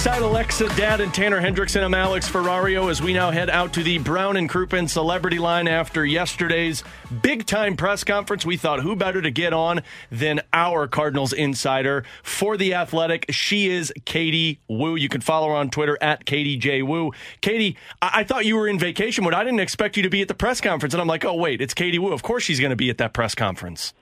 Alongside 0.00 0.22
Alexa 0.22 0.68
Datt 0.76 1.02
and 1.02 1.12
Tanner 1.12 1.42
Hendrickson, 1.42 1.84
I'm 1.84 1.92
Alex 1.92 2.26
Ferrario 2.26 2.90
as 2.90 3.02
we 3.02 3.12
now 3.12 3.30
head 3.30 3.50
out 3.50 3.74
to 3.74 3.82
the 3.82 3.98
Brown 3.98 4.38
and 4.38 4.48
Crouppen 4.48 4.88
celebrity 4.88 5.38
line 5.38 5.68
after 5.68 6.06
yesterday's 6.06 6.82
big 7.20 7.44
time 7.44 7.76
press 7.76 8.02
conference. 8.02 8.46
We 8.46 8.56
thought 8.56 8.80
who 8.80 8.96
better 8.96 9.20
to 9.20 9.30
get 9.30 9.52
on 9.52 9.82
than 10.10 10.40
our 10.54 10.88
Cardinals 10.88 11.34
insider 11.34 12.04
for 12.22 12.56
the 12.56 12.72
athletic. 12.72 13.26
She 13.28 13.68
is 13.68 13.92
Katie 14.06 14.58
Woo. 14.68 14.96
You 14.96 15.10
can 15.10 15.20
follow 15.20 15.48
her 15.48 15.54
on 15.54 15.68
Twitter 15.68 15.98
at 16.00 16.24
Katie 16.24 16.56
J. 16.56 16.80
Woo. 16.80 17.12
Katie, 17.42 17.76
I-, 18.00 18.20
I 18.20 18.24
thought 18.24 18.46
you 18.46 18.56
were 18.56 18.68
in 18.68 18.78
vacation 18.78 19.22
mode. 19.22 19.34
I 19.34 19.44
didn't 19.44 19.60
expect 19.60 19.98
you 19.98 20.02
to 20.04 20.10
be 20.10 20.22
at 20.22 20.28
the 20.28 20.34
press 20.34 20.62
conference. 20.62 20.94
And 20.94 21.02
I'm 21.02 21.08
like, 21.08 21.26
oh, 21.26 21.34
wait, 21.34 21.60
it's 21.60 21.74
Katie 21.74 21.98
Woo. 21.98 22.14
Of 22.14 22.22
course 22.22 22.42
she's 22.42 22.58
going 22.58 22.70
to 22.70 22.76
be 22.76 22.88
at 22.88 22.96
that 22.96 23.12
press 23.12 23.34
conference. 23.34 23.92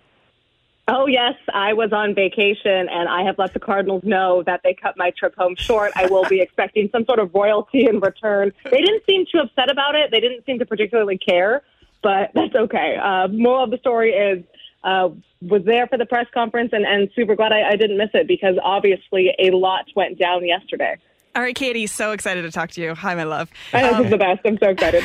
Oh, 0.91 1.07
yes, 1.07 1.35
I 1.53 1.75
was 1.75 1.93
on 1.93 2.15
vacation 2.15 2.89
and 2.89 3.11
I 3.11 3.23
have 3.23 3.39
let 3.39 3.53
the 3.53 3.61
Cardinals 3.61 4.05
know 4.05 4.43
that 4.47 4.63
they 4.65 4.73
cut 4.73 4.97
my 4.97 5.11
trip 5.11 5.35
home 5.37 5.55
short. 5.55 5.93
I 5.95 6.07
will 6.07 6.25
be 6.25 6.41
expecting 6.41 6.89
some 6.91 7.05
sort 7.05 7.19
of 7.19 7.35
royalty 7.35 7.87
in 7.87 8.01
return. 8.01 8.53
They 8.65 8.81
didn't 8.81 9.03
seem 9.07 9.27
too 9.31 9.39
upset 9.39 9.71
about 9.71 9.95
it. 9.95 10.11
They 10.11 10.21
didn't 10.21 10.47
seem 10.47 10.59
to 10.61 10.67
particularly 10.67 11.19
care, 11.19 11.63
but 12.03 12.31
that's 12.35 12.55
okay. 12.55 12.97
Uh, 12.97 13.29
moral 13.29 13.65
of 13.65 13.71
the 13.71 13.79
story 13.79 14.13
is 14.13 14.43
uh, 14.83 15.11
was 15.43 15.63
there 15.67 15.87
for 15.89 15.99
the 15.99 16.07
press 16.07 16.27
conference 16.33 16.71
and, 16.73 16.87
and 16.87 17.11
super 17.15 17.37
glad 17.37 17.53
I, 17.53 17.71
I 17.71 17.77
didn't 17.77 17.99
miss 17.99 18.11
it 18.15 18.27
because 18.27 18.57
obviously 18.63 19.35
a 19.39 19.51
lot 19.51 19.85
went 19.95 20.19
down 20.19 20.47
yesterday. 20.47 20.97
All 21.39 21.45
right, 21.45 21.55
Katie, 21.55 21.87
so 21.87 22.11
excited 22.11 22.43
to 22.43 22.51
talk 22.51 22.73
to 22.73 22.81
you. 22.81 22.97
Hi, 22.97 23.15
my 23.15 23.23
love. 23.23 23.49
I 23.73 23.83
know 23.83 23.91
this 23.91 23.99
is 24.01 24.05
um, 24.07 24.11
the 24.11 24.19
best. 24.19 24.41
I'm 24.45 24.59
so 24.59 24.71
excited. 24.71 25.05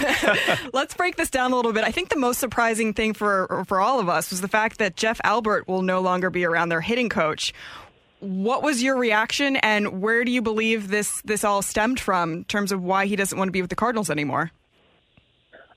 Let's 0.73 0.95
break 0.95 1.15
this 1.15 1.29
down 1.29 1.51
a 1.51 1.55
little 1.55 1.73
bit. 1.73 1.83
I 1.83 1.91
think 1.91 2.09
the 2.09 2.17
most 2.17 2.39
surprising 2.39 2.95
thing 2.95 3.13
for 3.13 3.63
for 3.67 3.79
all 3.79 3.99
of 3.99 4.09
us 4.09 4.31
was 4.31 4.41
the 4.41 4.47
fact 4.47 4.79
that 4.79 4.95
Jeff 4.95 5.21
Albert 5.23 5.67
will 5.67 5.83
no 5.83 6.01
longer 6.01 6.31
be 6.31 6.43
around 6.43 6.69
their 6.69 6.81
hitting 6.81 7.07
coach. 7.07 7.53
What 8.19 8.63
was 8.63 8.81
your 8.81 8.97
reaction, 8.97 9.57
and 9.57 10.01
where 10.01 10.25
do 10.25 10.31
you 10.31 10.41
believe 10.41 10.87
this 10.87 11.21
this 11.21 11.43
all 11.43 11.61
stemmed 11.61 11.99
from 11.99 12.33
in 12.33 12.43
terms 12.45 12.71
of 12.71 12.81
why 12.81 13.05
he 13.05 13.15
doesn't 13.15 13.37
want 13.37 13.49
to 13.49 13.53
be 13.53 13.61
with 13.61 13.69
the 13.69 13.75
Cardinals 13.75 14.09
anymore? 14.09 14.49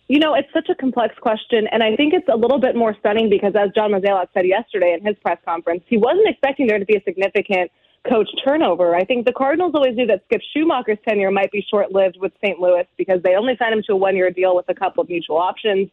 You 0.09 0.21
know, 0.21 0.33
it's 0.33 0.51
such 0.55 0.71
a 0.71 0.75
complex 0.75 1.15
question, 1.21 1.67
and 1.71 1.83
I 1.83 1.97
think 1.97 2.15
it's 2.15 2.29
a 2.33 2.37
little 2.37 2.61
bit 2.61 2.75
more 2.75 2.97
stunning 3.01 3.29
because, 3.29 3.53
as 3.57 3.73
John 3.75 3.91
Mozeliak 3.91 4.29
said 4.33 4.47
yesterday 4.47 4.97
in 4.99 5.07
his 5.07 5.19
press 5.19 5.37
conference, 5.45 5.83
he 5.87 5.99
wasn't 5.99 6.29
expecting 6.29 6.67
there 6.67 6.79
to 6.79 6.87
be 6.87 6.97
a 6.97 7.03
significant 7.03 7.71
coach 8.09 8.29
turnover. 8.45 8.95
I 8.95 9.05
think 9.05 9.27
the 9.27 9.33
Cardinals 9.33 9.73
always 9.75 9.97
knew 9.97 10.07
that 10.07 10.23
Skip 10.27 10.41
Schumaker's 10.55 10.99
tenure 11.07 11.31
might 11.31 11.53
be 11.53 11.65
short-lived 11.69 12.17
with 12.21 12.33
St. 12.45 12.59
Louis 12.59 12.87
because 12.97 13.23
they 13.23 13.35
only 13.35 13.57
signed 13.59 13.75
him 13.75 13.83
to 13.87 13.93
a 13.93 13.97
one-year 13.97 14.31
deal 14.31 14.55
with 14.55 14.67
a 14.69 14.75
couple 14.75 15.03
of 15.03 15.09
mutual 15.09 15.39
options. 15.39 15.89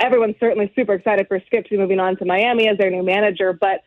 Everyone's 0.00 0.36
certainly 0.40 0.72
super 0.74 0.94
excited 0.94 1.26
for 1.28 1.40
Skip 1.46 1.64
to 1.64 1.70
be 1.70 1.78
moving 1.78 2.00
on 2.00 2.16
to 2.18 2.24
Miami 2.24 2.68
as 2.68 2.78
their 2.78 2.90
new 2.90 3.02
manager, 3.02 3.52
but 3.52 3.82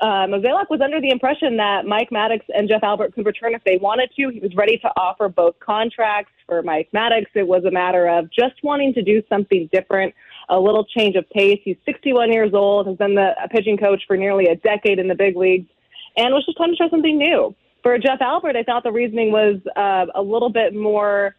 uh, 0.00 0.26
Mozeliak 0.26 0.70
was 0.70 0.80
under 0.80 1.00
the 1.00 1.10
impression 1.10 1.56
that 1.58 1.84
Mike 1.84 2.08
Maddux 2.10 2.40
and 2.54 2.68
Jeff 2.68 2.82
Albert 2.82 3.14
could 3.14 3.26
return 3.26 3.54
if 3.54 3.62
they 3.64 3.76
wanted 3.76 4.10
to. 4.16 4.30
He 4.30 4.40
was 4.40 4.54
ready 4.54 4.78
to 4.78 4.88
offer 4.96 5.28
both 5.28 5.58
contracts 5.60 6.32
for 6.46 6.62
Mike 6.62 6.88
Maddux. 6.94 7.26
It 7.34 7.46
was 7.46 7.64
a 7.64 7.70
matter 7.70 8.08
of 8.08 8.30
just 8.30 8.54
wanting 8.62 8.94
to 8.94 9.02
do 9.02 9.22
something 9.28 9.68
different, 9.72 10.14
a 10.48 10.58
little 10.58 10.84
change 10.86 11.16
of 11.16 11.28
pace. 11.30 11.60
He's 11.64 11.76
61 11.84 12.32
years 12.32 12.52
old, 12.54 12.86
has 12.86 12.96
been 12.96 13.14
the 13.14 13.32
pitching 13.50 13.76
coach 13.76 14.02
for 14.06 14.16
nearly 14.16 14.46
a 14.46 14.56
decade 14.56 14.98
in 14.98 15.08
the 15.08 15.14
big 15.14 15.36
leagues, 15.36 15.68
and 16.16 16.34
was 16.34 16.44
just 16.44 16.58
time 16.58 16.70
to 16.70 16.76
try 16.76 16.88
something 16.90 17.18
new. 17.18 17.54
For 17.82 17.98
Jeff 17.98 18.20
Albert, 18.20 18.56
I 18.56 18.62
thought 18.62 18.82
the 18.82 18.92
reasoning 18.92 19.32
was 19.32 19.56
uh, 19.76 20.06
a 20.14 20.22
little 20.22 20.50
bit 20.50 20.74
more 20.74 21.34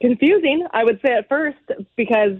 confusing, 0.00 0.66
I 0.72 0.84
would 0.84 1.00
say 1.04 1.12
at 1.12 1.28
first, 1.28 1.58
because 1.96 2.38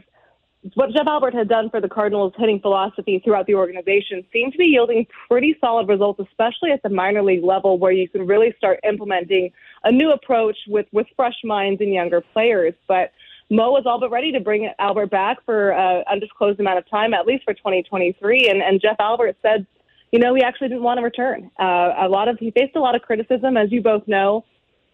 what 0.74 0.90
Jeff 0.90 1.06
Albert 1.06 1.34
had 1.34 1.48
done 1.48 1.70
for 1.70 1.80
the 1.80 1.88
Cardinals 1.88 2.32
hitting 2.36 2.60
philosophy 2.60 3.20
throughout 3.24 3.46
the 3.46 3.54
organization 3.54 4.24
seemed 4.32 4.52
to 4.52 4.58
be 4.58 4.66
yielding 4.66 5.06
pretty 5.28 5.56
solid 5.60 5.88
results, 5.88 6.20
especially 6.20 6.72
at 6.72 6.82
the 6.82 6.88
minor 6.88 7.22
league 7.22 7.44
level, 7.44 7.78
where 7.78 7.92
you 7.92 8.08
can 8.08 8.26
really 8.26 8.54
start 8.56 8.80
implementing 8.88 9.52
a 9.84 9.92
new 9.92 10.10
approach 10.12 10.56
with, 10.66 10.86
with 10.92 11.06
fresh 11.14 11.36
minds 11.44 11.80
and 11.80 11.92
younger 11.92 12.20
players. 12.20 12.74
But 12.88 13.12
Mo 13.50 13.70
was 13.70 13.84
all 13.86 14.00
but 14.00 14.10
ready 14.10 14.32
to 14.32 14.40
bring 14.40 14.68
Albert 14.78 15.10
back 15.10 15.38
for 15.44 15.70
an 15.72 16.04
undisclosed 16.10 16.58
amount 16.58 16.78
of 16.78 16.90
time, 16.90 17.14
at 17.14 17.26
least 17.26 17.44
for 17.44 17.54
2023. 17.54 18.48
And, 18.48 18.60
and 18.60 18.80
Jeff 18.80 18.96
Albert 18.98 19.36
said, 19.42 19.66
you 20.12 20.18
know, 20.18 20.34
he 20.34 20.42
actually 20.42 20.68
didn't 20.68 20.82
want 20.82 20.98
to 20.98 21.04
return. 21.04 21.50
Uh, 21.58 21.92
a 21.98 22.08
lot 22.08 22.28
of 22.28 22.38
he 22.38 22.50
faced 22.50 22.76
a 22.76 22.80
lot 22.80 22.94
of 22.94 23.02
criticism, 23.02 23.56
as 23.56 23.70
you 23.72 23.82
both 23.82 24.06
know 24.06 24.44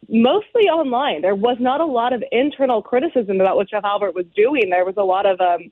mostly 0.09 0.65
online. 0.65 1.23
There 1.23 1.35
was 1.35 1.57
not 1.61 1.81
a 1.81 1.87
lot 1.87 2.13
of 2.13 2.25
internal 2.33 2.83
criticism 2.83 3.41
about 3.41 3.57
what 3.57 3.71
Jeff 3.71 3.85
Albert 3.85 4.15
was 4.15 4.27
doing. 4.35 4.71
There 4.71 4.85
was 4.85 4.97
a 4.97 5.03
lot 5.03 5.27
of 5.27 5.41
um, 5.41 5.71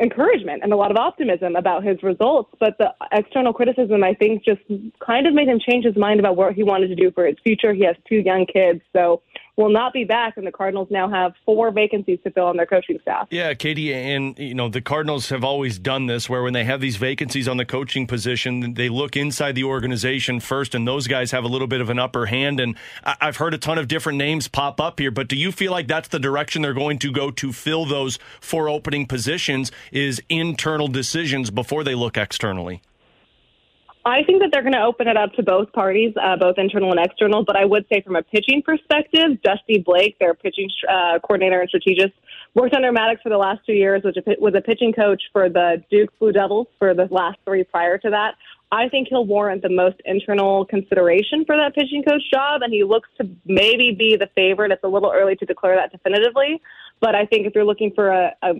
encouragement 0.00 0.62
and 0.62 0.72
a 0.72 0.76
lot 0.76 0.90
of 0.90 0.96
optimism 0.96 1.56
about 1.56 1.84
his 1.84 2.02
results. 2.02 2.50
But 2.58 2.78
the 2.78 2.94
external 3.12 3.52
criticism, 3.52 4.02
I 4.02 4.14
think, 4.14 4.44
just 4.44 4.60
kind 5.04 5.26
of 5.26 5.34
made 5.34 5.48
him 5.48 5.60
change 5.60 5.84
his 5.84 5.96
mind 5.96 6.20
about 6.20 6.36
what 6.36 6.54
he 6.54 6.62
wanted 6.62 6.88
to 6.88 6.96
do 6.96 7.10
for 7.12 7.26
his 7.26 7.36
future. 7.44 7.72
He 7.72 7.84
has 7.84 7.96
two 8.08 8.16
young 8.16 8.46
kids, 8.46 8.80
so 8.92 9.22
will 9.60 9.70
not 9.70 9.92
be 9.92 10.04
back, 10.04 10.36
and 10.36 10.46
the 10.46 10.52
Cardinals 10.52 10.88
now 10.90 11.08
have 11.08 11.34
four 11.44 11.70
vacancies 11.70 12.18
to 12.24 12.30
fill 12.30 12.46
on 12.46 12.56
their 12.56 12.66
coaching 12.66 12.98
staff. 13.02 13.28
Yeah, 13.30 13.52
Katie, 13.54 13.92
and 13.92 14.36
you 14.38 14.54
know 14.54 14.68
the 14.68 14.80
Cardinals 14.80 15.28
have 15.28 15.44
always 15.44 15.78
done 15.78 16.06
this, 16.06 16.28
where 16.28 16.42
when 16.42 16.54
they 16.54 16.64
have 16.64 16.80
these 16.80 16.96
vacancies 16.96 17.46
on 17.46 17.58
the 17.58 17.64
coaching 17.64 18.06
position, 18.06 18.74
they 18.74 18.88
look 18.88 19.16
inside 19.16 19.54
the 19.54 19.64
organization 19.64 20.40
first, 20.40 20.74
and 20.74 20.88
those 20.88 21.06
guys 21.06 21.30
have 21.30 21.44
a 21.44 21.48
little 21.48 21.68
bit 21.68 21.80
of 21.80 21.90
an 21.90 21.98
upper 21.98 22.26
hand. 22.26 22.58
And 22.58 22.76
I've 23.04 23.36
heard 23.36 23.54
a 23.54 23.58
ton 23.58 23.78
of 23.78 23.86
different 23.86 24.18
names 24.18 24.48
pop 24.48 24.80
up 24.80 24.98
here, 24.98 25.10
but 25.10 25.28
do 25.28 25.36
you 25.36 25.52
feel 25.52 25.72
like 25.72 25.86
that's 25.86 26.08
the 26.08 26.18
direction 26.18 26.62
they're 26.62 26.72
going 26.72 26.98
to 27.00 27.12
go 27.12 27.30
to 27.30 27.52
fill 27.52 27.84
those 27.84 28.18
four 28.40 28.68
opening 28.68 29.06
positions? 29.06 29.70
Is 29.92 30.22
internal 30.28 30.88
decisions 30.88 31.50
before 31.50 31.84
they 31.84 31.94
look 31.94 32.16
externally? 32.16 32.82
I 34.04 34.22
think 34.24 34.40
that 34.40 34.48
they're 34.50 34.62
going 34.62 34.72
to 34.72 34.82
open 34.82 35.08
it 35.08 35.16
up 35.16 35.34
to 35.34 35.42
both 35.42 35.70
parties, 35.72 36.14
uh, 36.20 36.36
both 36.36 36.56
internal 36.56 36.90
and 36.90 36.98
external. 36.98 37.44
But 37.44 37.56
I 37.56 37.66
would 37.66 37.84
say, 37.92 38.00
from 38.00 38.16
a 38.16 38.22
pitching 38.22 38.62
perspective, 38.62 39.42
Dusty 39.42 39.78
Blake, 39.78 40.18
their 40.18 40.34
pitching 40.34 40.70
uh, 40.88 41.18
coordinator 41.18 41.60
and 41.60 41.68
strategist, 41.68 42.14
worked 42.54 42.74
under 42.74 42.92
Maddux 42.92 43.20
for 43.22 43.28
the 43.28 43.36
last 43.36 43.60
two 43.66 43.74
years, 43.74 44.02
which 44.02 44.16
was 44.38 44.54
a 44.56 44.60
pitching 44.62 44.92
coach 44.94 45.22
for 45.32 45.50
the 45.50 45.84
Duke 45.90 46.18
Blue 46.18 46.32
Devils 46.32 46.68
for 46.78 46.94
the 46.94 47.08
last 47.10 47.38
three 47.44 47.62
prior 47.62 47.98
to 47.98 48.10
that. 48.10 48.36
I 48.72 48.88
think 48.88 49.08
he'll 49.08 49.26
warrant 49.26 49.62
the 49.62 49.68
most 49.68 49.96
internal 50.04 50.64
consideration 50.64 51.44
for 51.44 51.56
that 51.56 51.74
pitching 51.74 52.02
coach 52.02 52.22
job, 52.32 52.62
and 52.62 52.72
he 52.72 52.84
looks 52.84 53.08
to 53.20 53.28
maybe 53.44 53.94
be 53.98 54.16
the 54.16 54.28
favorite. 54.34 54.70
It's 54.70 54.84
a 54.84 54.88
little 54.88 55.12
early 55.14 55.36
to 55.36 55.44
declare 55.44 55.76
that 55.76 55.92
definitively, 55.92 56.62
but 57.00 57.14
I 57.14 57.26
think 57.26 57.46
if 57.46 57.54
you're 57.54 57.64
looking 57.64 57.92
for 57.94 58.10
a, 58.10 58.32
a 58.42 58.52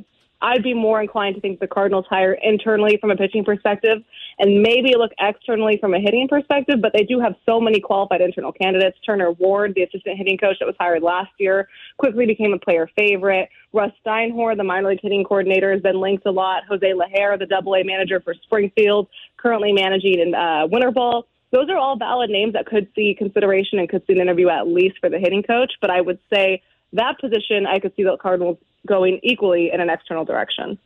I'd 0.42 0.62
be 0.62 0.72
more 0.72 1.02
inclined 1.02 1.34
to 1.34 1.40
think 1.40 1.60
the 1.60 1.66
Cardinals 1.66 2.06
hire 2.08 2.32
internally 2.32 2.96
from 2.98 3.10
a 3.10 3.16
pitching 3.16 3.44
perspective 3.44 3.98
and 4.38 4.62
maybe 4.62 4.94
look 4.96 5.12
externally 5.18 5.76
from 5.78 5.92
a 5.92 6.00
hitting 6.00 6.28
perspective, 6.28 6.76
but 6.80 6.92
they 6.94 7.04
do 7.04 7.20
have 7.20 7.34
so 7.44 7.60
many 7.60 7.78
qualified 7.78 8.22
internal 8.22 8.52
candidates. 8.52 8.96
Turner 9.04 9.32
Ward, 9.32 9.74
the 9.74 9.82
assistant 9.82 10.16
hitting 10.16 10.38
coach 10.38 10.56
that 10.60 10.66
was 10.66 10.74
hired 10.80 11.02
last 11.02 11.30
year, 11.38 11.68
quickly 11.98 12.24
became 12.24 12.54
a 12.54 12.58
player 12.58 12.88
favorite. 12.96 13.50
Russ 13.72 13.92
Steinhorn, 14.04 14.56
the 14.56 14.64
minor 14.64 14.90
league 14.90 15.00
hitting 15.02 15.24
coordinator, 15.24 15.72
has 15.72 15.82
been 15.82 16.00
linked 16.00 16.24
a 16.26 16.30
lot. 16.30 16.62
Jose 16.68 16.92
Leger, 16.94 17.36
the 17.38 17.46
double 17.46 17.74
A 17.74 17.84
manager 17.84 18.20
for 18.20 18.34
Springfield, 18.34 19.08
currently 19.36 19.72
managing 19.72 20.20
in 20.20 20.34
uh, 20.34 20.66
Winter 20.66 20.90
Ball. 20.90 21.26
Those 21.52 21.68
are 21.68 21.76
all 21.76 21.98
valid 21.98 22.30
names 22.30 22.54
that 22.54 22.64
could 22.66 22.88
see 22.94 23.14
consideration 23.18 23.78
and 23.78 23.88
could 23.88 24.02
see 24.06 24.14
an 24.14 24.20
interview 24.20 24.48
at 24.48 24.68
least 24.68 24.98
for 25.00 25.10
the 25.10 25.18
hitting 25.18 25.42
coach, 25.42 25.72
but 25.80 25.90
I 25.90 26.00
would 26.00 26.18
say 26.32 26.62
that 26.92 27.20
position, 27.20 27.66
I 27.66 27.78
could 27.78 27.92
see 27.96 28.02
the 28.02 28.16
Cardinals 28.16 28.58
going 28.86 29.20
equally 29.22 29.70
in 29.72 29.80
an 29.80 29.90
external 29.90 30.24
direction. 30.24 30.78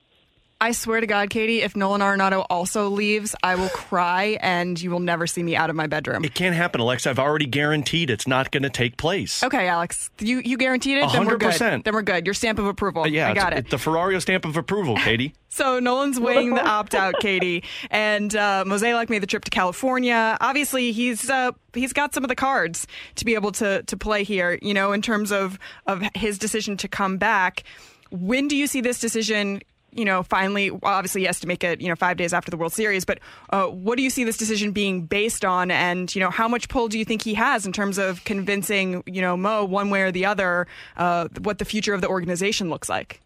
I 0.64 0.72
swear 0.72 0.98
to 1.02 1.06
God, 1.06 1.28
Katie, 1.28 1.60
if 1.60 1.76
Nolan 1.76 2.00
Arenado 2.00 2.46
also 2.48 2.88
leaves, 2.88 3.36
I 3.42 3.54
will 3.56 3.68
cry 3.68 4.38
and 4.40 4.80
you 4.80 4.90
will 4.90 4.98
never 4.98 5.26
see 5.26 5.42
me 5.42 5.56
out 5.56 5.68
of 5.68 5.76
my 5.76 5.86
bedroom. 5.86 6.24
It 6.24 6.32
can't 6.32 6.56
happen, 6.56 6.80
Alex. 6.80 7.06
I've 7.06 7.18
already 7.18 7.44
guaranteed 7.44 8.08
it's 8.08 8.26
not 8.26 8.50
going 8.50 8.62
to 8.62 8.70
take 8.70 8.96
place. 8.96 9.42
Okay, 9.42 9.68
Alex. 9.68 10.08
You 10.20 10.40
you 10.42 10.56
guaranteed 10.56 10.96
it? 10.96 11.04
100%. 11.04 11.12
Then 11.12 11.26
we're 11.26 11.36
good. 11.36 11.84
Then 11.84 11.92
we're 11.92 12.00
good. 12.00 12.24
Your 12.24 12.32
stamp 12.32 12.58
of 12.58 12.64
approval. 12.64 13.02
Uh, 13.02 13.08
yeah, 13.08 13.28
I 13.28 13.34
got 13.34 13.52
it. 13.52 13.68
The 13.68 13.76
Ferrario 13.76 14.22
stamp 14.22 14.46
of 14.46 14.56
approval, 14.56 14.96
Katie. 14.96 15.34
So 15.54 15.78
Nolan's 15.78 16.18
weighing 16.18 16.56
the 16.56 16.66
opt 16.66 16.96
out, 16.96 17.14
Katie, 17.20 17.62
and 17.88 18.34
uh, 18.34 18.64
Mozeliak 18.66 19.08
made 19.08 19.22
the 19.22 19.26
trip 19.28 19.44
to 19.44 19.52
California. 19.52 20.36
Obviously, 20.40 20.90
he's 20.90 21.30
uh, 21.30 21.52
he's 21.74 21.92
got 21.92 22.12
some 22.12 22.24
of 22.24 22.28
the 22.28 22.34
cards 22.34 22.88
to 23.14 23.24
be 23.24 23.34
able 23.34 23.52
to 23.52 23.84
to 23.84 23.96
play 23.96 24.24
here. 24.24 24.58
You 24.62 24.74
know, 24.74 24.90
in 24.90 25.00
terms 25.00 25.30
of 25.30 25.60
of 25.86 26.02
his 26.16 26.38
decision 26.38 26.76
to 26.78 26.88
come 26.88 27.18
back. 27.18 27.62
When 28.10 28.48
do 28.48 28.56
you 28.56 28.66
see 28.66 28.80
this 28.80 29.00
decision 29.00 29.60
you 29.94 30.04
know, 30.04 30.22
finally, 30.22 30.70
obviously 30.82 31.22
he 31.22 31.26
has 31.26 31.40
to 31.40 31.46
make 31.46 31.64
it, 31.64 31.80
you 31.80 31.88
know, 31.88 31.96
five 31.96 32.16
days 32.16 32.32
after 32.32 32.50
the 32.50 32.56
World 32.56 32.72
Series. 32.72 33.04
But 33.04 33.20
uh, 33.50 33.66
what 33.66 33.96
do 33.96 34.02
you 34.02 34.10
see 34.10 34.24
this 34.24 34.36
decision 34.36 34.72
being 34.72 35.06
based 35.06 35.44
on? 35.44 35.70
And, 35.70 36.14
you 36.14 36.20
know, 36.20 36.30
how 36.30 36.48
much 36.48 36.68
pull 36.68 36.88
do 36.88 36.98
you 36.98 37.04
think 37.04 37.22
he 37.22 37.34
has 37.34 37.66
in 37.66 37.72
terms 37.72 37.98
of 37.98 38.24
convincing, 38.24 39.02
you 39.06 39.22
know, 39.22 39.36
Mo 39.36 39.64
one 39.64 39.90
way 39.90 40.02
or 40.02 40.12
the 40.12 40.26
other 40.26 40.66
uh, 40.96 41.28
what 41.40 41.58
the 41.58 41.64
future 41.64 41.94
of 41.94 42.00
the 42.00 42.08
organization 42.08 42.68
looks 42.70 42.88
like? 42.88 43.20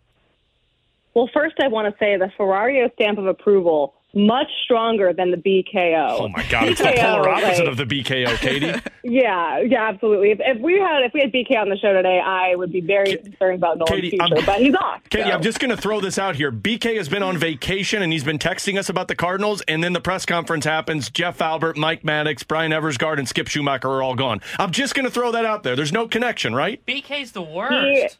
Well, 1.14 1.28
first, 1.32 1.56
I 1.60 1.68
want 1.68 1.92
to 1.92 1.98
say 1.98 2.16
the 2.16 2.30
Ferrario 2.38 2.92
stamp 2.94 3.18
of 3.18 3.26
approval 3.26 3.94
much 4.14 4.48
stronger 4.64 5.12
than 5.12 5.30
the 5.30 5.36
BKO. 5.36 6.20
Oh 6.20 6.28
my 6.28 6.44
God, 6.48 6.68
it's 6.68 6.80
the 6.80 6.92
polar 6.96 7.28
opposite 7.28 7.64
like, 7.64 7.68
of 7.68 7.76
the 7.76 7.84
BKO, 7.84 8.36
Katie. 8.38 8.72
yeah, 9.04 9.60
yeah, 9.60 9.88
absolutely. 9.88 10.30
If, 10.30 10.38
if, 10.40 10.60
we 10.60 10.78
had 10.78 11.02
if 11.02 11.12
we 11.12 11.20
had 11.20 11.30
BK 11.30 11.60
on 11.60 11.68
the 11.68 11.76
show 11.76 11.92
today, 11.92 12.18
I 12.18 12.54
would 12.54 12.72
be 12.72 12.80
very 12.80 13.16
concerned 13.18 13.56
about 13.56 13.78
Nolan's 13.78 13.90
Katie, 13.90 14.10
future. 14.10 14.38
I'm, 14.38 14.44
but 14.46 14.60
he's 14.60 14.74
off. 14.74 15.02
Katie, 15.10 15.28
so. 15.28 15.34
I'm 15.34 15.42
just 15.42 15.60
going 15.60 15.70
to 15.70 15.76
throw 15.76 16.00
this 16.00 16.18
out 16.18 16.36
here. 16.36 16.50
BK 16.50 16.96
has 16.96 17.08
been 17.08 17.22
on 17.22 17.36
vacation 17.36 18.02
and 18.02 18.12
he's 18.12 18.24
been 18.24 18.38
texting 18.38 18.78
us 18.78 18.88
about 18.88 19.08
the 19.08 19.14
Cardinals, 19.14 19.60
and 19.62 19.84
then 19.84 19.92
the 19.92 20.00
press 20.00 20.24
conference 20.24 20.64
happens. 20.64 21.10
Jeff 21.10 21.40
Albert, 21.42 21.76
Mike 21.76 22.02
Maddux, 22.02 22.46
Bryan 22.46 22.72
Eversgerd, 22.72 23.18
and 23.18 23.28
Skip 23.28 23.48
Schumaker 23.48 23.84
are 23.84 24.02
all 24.02 24.14
gone. 24.14 24.40
I'm 24.58 24.72
just 24.72 24.94
going 24.94 25.04
to 25.04 25.12
throw 25.12 25.32
that 25.32 25.44
out 25.44 25.62
there. 25.62 25.76
There's 25.76 25.92
no 25.92 26.08
connection, 26.08 26.54
right? 26.54 26.84
BK's 26.86 27.32
the 27.32 27.42
worst. 27.42 28.18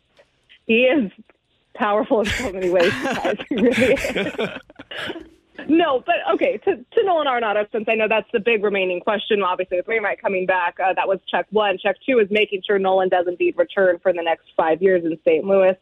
He, 0.66 0.74
he 0.74 0.82
is 0.82 1.10
powerful 1.74 2.20
in 2.20 2.26
so 2.26 2.52
many 2.52 2.68
ways. 2.68 2.92
really 3.50 4.60
No, 5.68 6.02
but 6.06 6.16
okay, 6.34 6.58
to, 6.58 6.76
to 6.76 7.04
Nolan 7.04 7.26
Arenado, 7.26 7.66
since 7.72 7.86
I 7.88 7.94
know 7.94 8.06
that's 8.08 8.28
the 8.32 8.40
big 8.40 8.62
remaining 8.62 9.00
question, 9.00 9.42
obviously, 9.42 9.78
with 9.78 9.88
Wainwright 9.88 10.20
coming 10.20 10.46
back, 10.46 10.76
uh, 10.78 10.92
that 10.94 11.08
was 11.08 11.18
check 11.28 11.46
one. 11.50 11.78
Check 11.78 11.96
two 12.06 12.18
is 12.18 12.28
making 12.30 12.62
sure 12.66 12.78
Nolan 12.78 13.08
does 13.08 13.26
indeed 13.26 13.54
return 13.56 13.98
for 14.02 14.12
the 14.12 14.22
next 14.22 14.44
five 14.56 14.80
years 14.80 15.04
in 15.04 15.18
St. 15.24 15.44
Louis. 15.44 15.74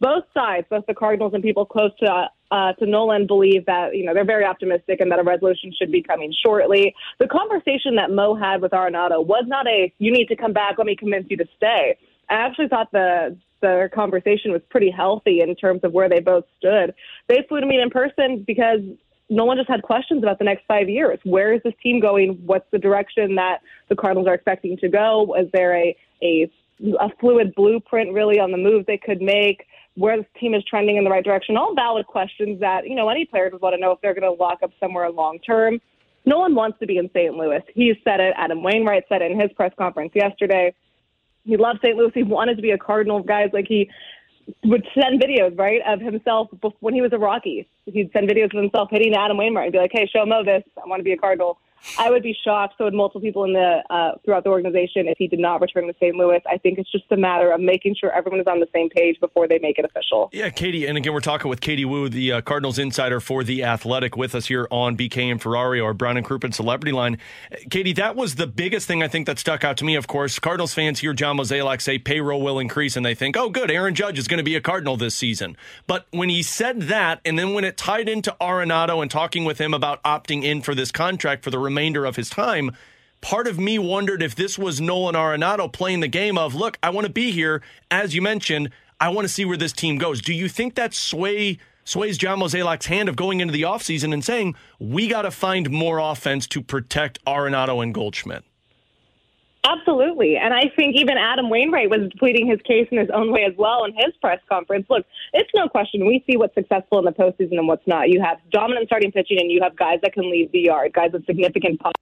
Both 0.00 0.24
sides, 0.34 0.66
both 0.70 0.86
the 0.86 0.94
Cardinals 0.94 1.34
and 1.34 1.42
people 1.42 1.64
close 1.64 1.90
to 2.00 2.28
uh, 2.50 2.72
to 2.74 2.86
Nolan, 2.86 3.26
believe 3.26 3.66
that 3.66 3.96
you 3.96 4.04
know 4.04 4.14
they're 4.14 4.24
very 4.24 4.44
optimistic 4.44 5.00
and 5.00 5.10
that 5.10 5.18
a 5.18 5.22
resolution 5.22 5.72
should 5.76 5.90
be 5.90 6.02
coming 6.02 6.32
shortly. 6.44 6.94
The 7.18 7.26
conversation 7.26 7.96
that 7.96 8.10
Mo 8.10 8.34
had 8.34 8.60
with 8.60 8.72
Arenado 8.72 9.24
was 9.24 9.44
not 9.46 9.66
a 9.66 9.92
"you 9.98 10.12
need 10.12 10.26
to 10.28 10.36
come 10.36 10.52
back, 10.52 10.78
let 10.78 10.86
me 10.86 10.96
convince 10.96 11.26
you 11.30 11.36
to 11.38 11.46
stay." 11.56 11.96
I 12.28 12.34
actually 12.34 12.68
thought 12.68 12.92
the 12.92 13.36
the 13.64 13.88
conversation 13.94 14.52
was 14.52 14.60
pretty 14.68 14.90
healthy 14.90 15.40
in 15.40 15.54
terms 15.56 15.80
of 15.84 15.92
where 15.92 16.08
they 16.08 16.20
both 16.20 16.44
stood. 16.58 16.94
They 17.28 17.46
flew 17.48 17.60
to 17.60 17.66
meet 17.66 17.80
in 17.80 17.88
person 17.88 18.44
because 18.46 18.80
Nolan 19.30 19.56
just 19.56 19.68
had 19.68 19.82
questions 19.82 20.22
about 20.22 20.38
the 20.38 20.44
next 20.44 20.64
five 20.66 20.88
years. 20.88 21.18
Where 21.24 21.52
is 21.54 21.62
this 21.64 21.74
team 21.82 22.00
going? 22.00 22.40
What's 22.44 22.66
the 22.70 22.78
direction 22.78 23.34
that 23.36 23.60
the 23.88 23.96
Cardinals 23.96 24.28
are 24.28 24.34
expecting 24.34 24.76
to 24.78 24.88
go? 24.88 25.34
Is 25.38 25.48
there 25.52 25.76
a, 25.76 25.96
a, 26.22 26.50
a 27.00 27.08
fluid 27.20 27.54
blueprint 27.54 28.12
really 28.12 28.38
on 28.38 28.52
the 28.52 28.58
moves 28.58 28.86
they 28.86 28.98
could 28.98 29.22
make? 29.22 29.66
Where 29.96 30.16
this 30.16 30.26
team 30.38 30.54
is 30.54 30.64
trending 30.64 30.96
in 30.96 31.04
the 31.04 31.10
right 31.10 31.24
direction? 31.24 31.56
All 31.56 31.74
valid 31.74 32.06
questions 32.06 32.60
that, 32.60 32.86
you 32.86 32.94
know, 32.94 33.08
any 33.08 33.24
player 33.24 33.48
would 33.50 33.62
want 33.62 33.74
to 33.74 33.80
know 33.80 33.92
if 33.92 34.00
they're 34.02 34.14
going 34.14 34.22
to 34.22 34.42
lock 34.42 34.58
up 34.62 34.72
somewhere 34.80 35.10
long 35.10 35.38
term. 35.38 35.80
No 36.26 36.38
one 36.38 36.54
wants 36.54 36.78
to 36.80 36.86
be 36.86 36.98
in 36.98 37.08
St. 37.14 37.34
Louis. 37.34 37.62
He 37.74 37.92
said 38.02 38.20
it. 38.20 38.34
Adam 38.36 38.62
Wainwright 38.62 39.04
said 39.08 39.22
it 39.22 39.30
in 39.30 39.38
his 39.38 39.52
press 39.52 39.72
conference 39.78 40.12
yesterday. 40.14 40.74
He 41.44 41.56
loved 41.56 41.80
St. 41.82 41.96
Louis. 41.96 42.10
He 42.14 42.22
wanted 42.22 42.56
to 42.56 42.62
be 42.62 42.70
a 42.70 42.78
Cardinal. 42.78 43.22
Guys 43.22 43.50
like 43.52 43.66
he 43.68 43.90
would 44.64 44.86
send 44.94 45.20
videos, 45.20 45.58
right, 45.58 45.80
of 45.86 46.00
himself 46.00 46.48
when 46.80 46.94
he 46.94 47.02
was 47.02 47.12
a 47.12 47.18
Rockie. 47.18 47.66
He'd 47.86 48.10
send 48.12 48.28
videos 48.28 48.54
of 48.54 48.62
himself 48.62 48.88
hitting 48.90 49.14
Adam 49.14 49.36
Wainwright 49.36 49.66
and 49.66 49.72
be 49.72 49.78
like, 49.78 49.92
"Hey, 49.92 50.06
show 50.06 50.24
Mo 50.26 50.44
this. 50.44 50.62
I 50.82 50.88
want 50.88 51.00
to 51.00 51.04
be 51.04 51.12
a 51.12 51.16
Cardinal." 51.16 51.58
I 51.98 52.10
would 52.10 52.22
be 52.22 52.36
shocked. 52.44 52.74
So 52.78 52.84
would 52.84 52.94
multiple 52.94 53.20
people 53.20 53.44
in 53.44 53.52
the 53.52 53.82
uh, 53.90 54.12
throughout 54.24 54.44
the 54.44 54.50
organization 54.50 55.08
if 55.08 55.18
he 55.18 55.28
did 55.28 55.38
not 55.38 55.60
return 55.60 55.86
to 55.86 55.94
St. 55.94 56.16
Louis. 56.16 56.40
I 56.48 56.58
think 56.58 56.78
it's 56.78 56.90
just 56.90 57.04
a 57.10 57.16
matter 57.16 57.52
of 57.52 57.60
making 57.60 57.96
sure 57.98 58.10
everyone 58.12 58.40
is 58.40 58.46
on 58.46 58.60
the 58.60 58.68
same 58.74 58.88
page 58.90 59.18
before 59.20 59.46
they 59.46 59.58
make 59.58 59.78
it 59.78 59.84
official. 59.84 60.30
Yeah, 60.32 60.50
Katie, 60.50 60.86
and 60.86 60.96
again, 60.96 61.12
we're 61.12 61.20
talking 61.20 61.48
with 61.48 61.60
Katie 61.60 61.84
Woo, 61.84 62.08
the 62.08 62.32
uh, 62.32 62.40
Cardinals 62.40 62.78
insider 62.78 63.20
for 63.20 63.44
the 63.44 63.64
Athletic, 63.64 64.16
with 64.16 64.34
us 64.34 64.46
here 64.46 64.66
on 64.70 64.96
BK 64.96 65.30
and 65.30 65.40
Ferrario 65.40 65.84
or 65.84 65.94
Brown 65.94 66.16
and 66.16 66.26
Crouppen 66.26 66.54
Celebrity 66.54 66.92
Line. 66.92 67.18
Katie, 67.70 67.92
that 67.94 68.16
was 68.16 68.36
the 68.36 68.46
biggest 68.46 68.86
thing 68.86 69.02
I 69.02 69.08
think 69.08 69.26
that 69.26 69.38
stuck 69.38 69.64
out 69.64 69.76
to 69.78 69.84
me. 69.84 69.94
Of 69.94 70.06
course, 70.06 70.38
Cardinals 70.38 70.74
fans 70.74 71.00
hear 71.00 71.12
John 71.12 71.36
Mozeliak 71.36 71.80
say 71.80 71.98
payroll 71.98 72.42
will 72.42 72.58
increase, 72.58 72.96
and 72.96 73.04
they 73.04 73.14
think, 73.14 73.36
"Oh, 73.36 73.50
good, 73.50 73.70
Aaron 73.70 73.94
Judge 73.94 74.18
is 74.18 74.28
going 74.28 74.38
to 74.38 74.44
be 74.44 74.56
a 74.56 74.60
Cardinal 74.60 74.96
this 74.96 75.14
season." 75.14 75.56
But 75.86 76.06
when 76.10 76.28
he 76.28 76.42
said 76.42 76.82
that, 76.82 77.20
and 77.24 77.38
then 77.38 77.54
when 77.54 77.64
it 77.64 77.76
tied 77.76 78.08
into 78.08 78.34
Arenado 78.40 79.02
and 79.02 79.10
talking 79.10 79.44
with 79.44 79.60
him 79.60 79.74
about 79.74 80.02
opting 80.02 80.44
in 80.44 80.62
for 80.62 80.74
this 80.74 80.90
contract 80.90 81.44
for 81.44 81.50
the 81.50 81.58
remainder 81.58 81.73
of 82.06 82.16
his 82.16 82.30
time 82.30 82.44
time, 82.44 82.76
part 83.20 83.46
of 83.46 83.58
me 83.58 83.78
wondered 83.78 84.22
if 84.22 84.34
this 84.34 84.58
was 84.58 84.80
Nolan 84.80 85.14
Arenado 85.14 85.72
playing 85.72 86.00
the 86.00 86.08
game 86.08 86.36
of, 86.36 86.54
look, 86.54 86.78
I 86.82 86.90
want 86.90 87.06
to 87.06 87.12
be 87.12 87.30
here. 87.30 87.62
As 87.90 88.14
you 88.14 88.22
mentioned, 88.22 88.70
I 89.00 89.08
want 89.08 89.26
to 89.26 89.32
see 89.32 89.44
where 89.44 89.56
this 89.56 89.72
team 89.72 89.98
goes. 89.98 90.20
Do 90.20 90.34
you 90.34 90.48
think 90.48 90.74
that 90.74 90.94
sway 90.94 91.58
sways 91.84 92.16
John 92.16 92.38
Mozeliak's 92.38 92.86
hand 92.86 93.08
of 93.08 93.16
going 93.16 93.40
into 93.40 93.52
the 93.52 93.62
offseason 93.62 94.12
and 94.12 94.24
saying, 94.24 94.54
we 94.78 95.08
got 95.08 95.22
to 95.22 95.30
find 95.30 95.70
more 95.70 95.98
offense 95.98 96.46
to 96.48 96.62
protect 96.62 97.22
Arenado 97.26 97.82
and 97.82 97.92
Goldschmidt? 97.92 98.44
Absolutely. 99.64 100.36
And 100.36 100.52
I 100.52 100.70
think 100.76 100.94
even 100.96 101.16
Adam 101.16 101.48
Wainwright 101.48 101.88
was 101.88 102.10
pleading 102.18 102.46
his 102.46 102.60
case 102.62 102.86
in 102.90 102.98
his 102.98 103.08
own 103.14 103.32
way 103.32 103.44
as 103.44 103.54
well 103.56 103.84
in 103.84 103.94
his 103.94 104.14
press 104.20 104.38
conference. 104.48 104.86
Look, 104.90 105.06
it's 105.32 105.50
no 105.54 105.68
question. 105.68 106.06
We 106.06 106.22
see 106.26 106.36
what's 106.36 106.54
successful 106.54 106.98
in 106.98 107.06
the 107.06 107.12
postseason 107.12 107.52
and 107.52 107.66
what's 107.66 107.86
not. 107.86 108.10
You 108.10 108.22
have 108.22 108.38
dominant 108.50 108.88
starting 108.88 109.10
pitching 109.10 109.38
and 109.40 109.50
you 109.50 109.60
have 109.62 109.74
guys 109.74 110.00
that 110.02 110.12
can 110.12 110.30
leave 110.30 110.52
the 110.52 110.60
yard, 110.60 110.92
guys 110.92 111.12
with 111.12 111.24
significant 111.24 111.80
pop. 111.80 111.94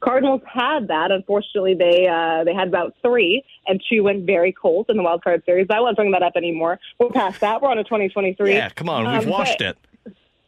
Cardinals 0.00 0.42
had 0.52 0.88
that. 0.88 1.12
Unfortunately, 1.12 1.74
they 1.74 2.06
uh, 2.08 2.44
they 2.44 2.52
had 2.52 2.68
about 2.68 2.94
three, 3.00 3.42
and 3.66 3.80
two 3.88 4.02
went 4.02 4.26
very 4.26 4.52
cold 4.52 4.86
in 4.88 4.96
the 4.96 5.02
wild 5.02 5.22
card 5.22 5.42
series. 5.46 5.66
I 5.70 5.80
won't 5.80 5.96
bring 5.96 6.10
that 6.10 6.22
up 6.22 6.34
anymore. 6.36 6.78
We're 6.98 7.08
past 7.10 7.40
that. 7.40 7.62
We're 7.62 7.70
on 7.70 7.78
a 7.78 7.84
2023. 7.84 8.52
Yeah, 8.52 8.68
come 8.70 8.88
on. 8.88 9.10
We've 9.10 9.22
um, 9.22 9.30
watched 9.30 9.62
it. 9.62 9.78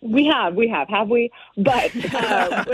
We 0.03 0.27
have. 0.27 0.55
We 0.55 0.69
have. 0.69 0.89
Have 0.89 1.09
we? 1.09 1.31
But. 1.57 1.93
Uh, 2.17 2.65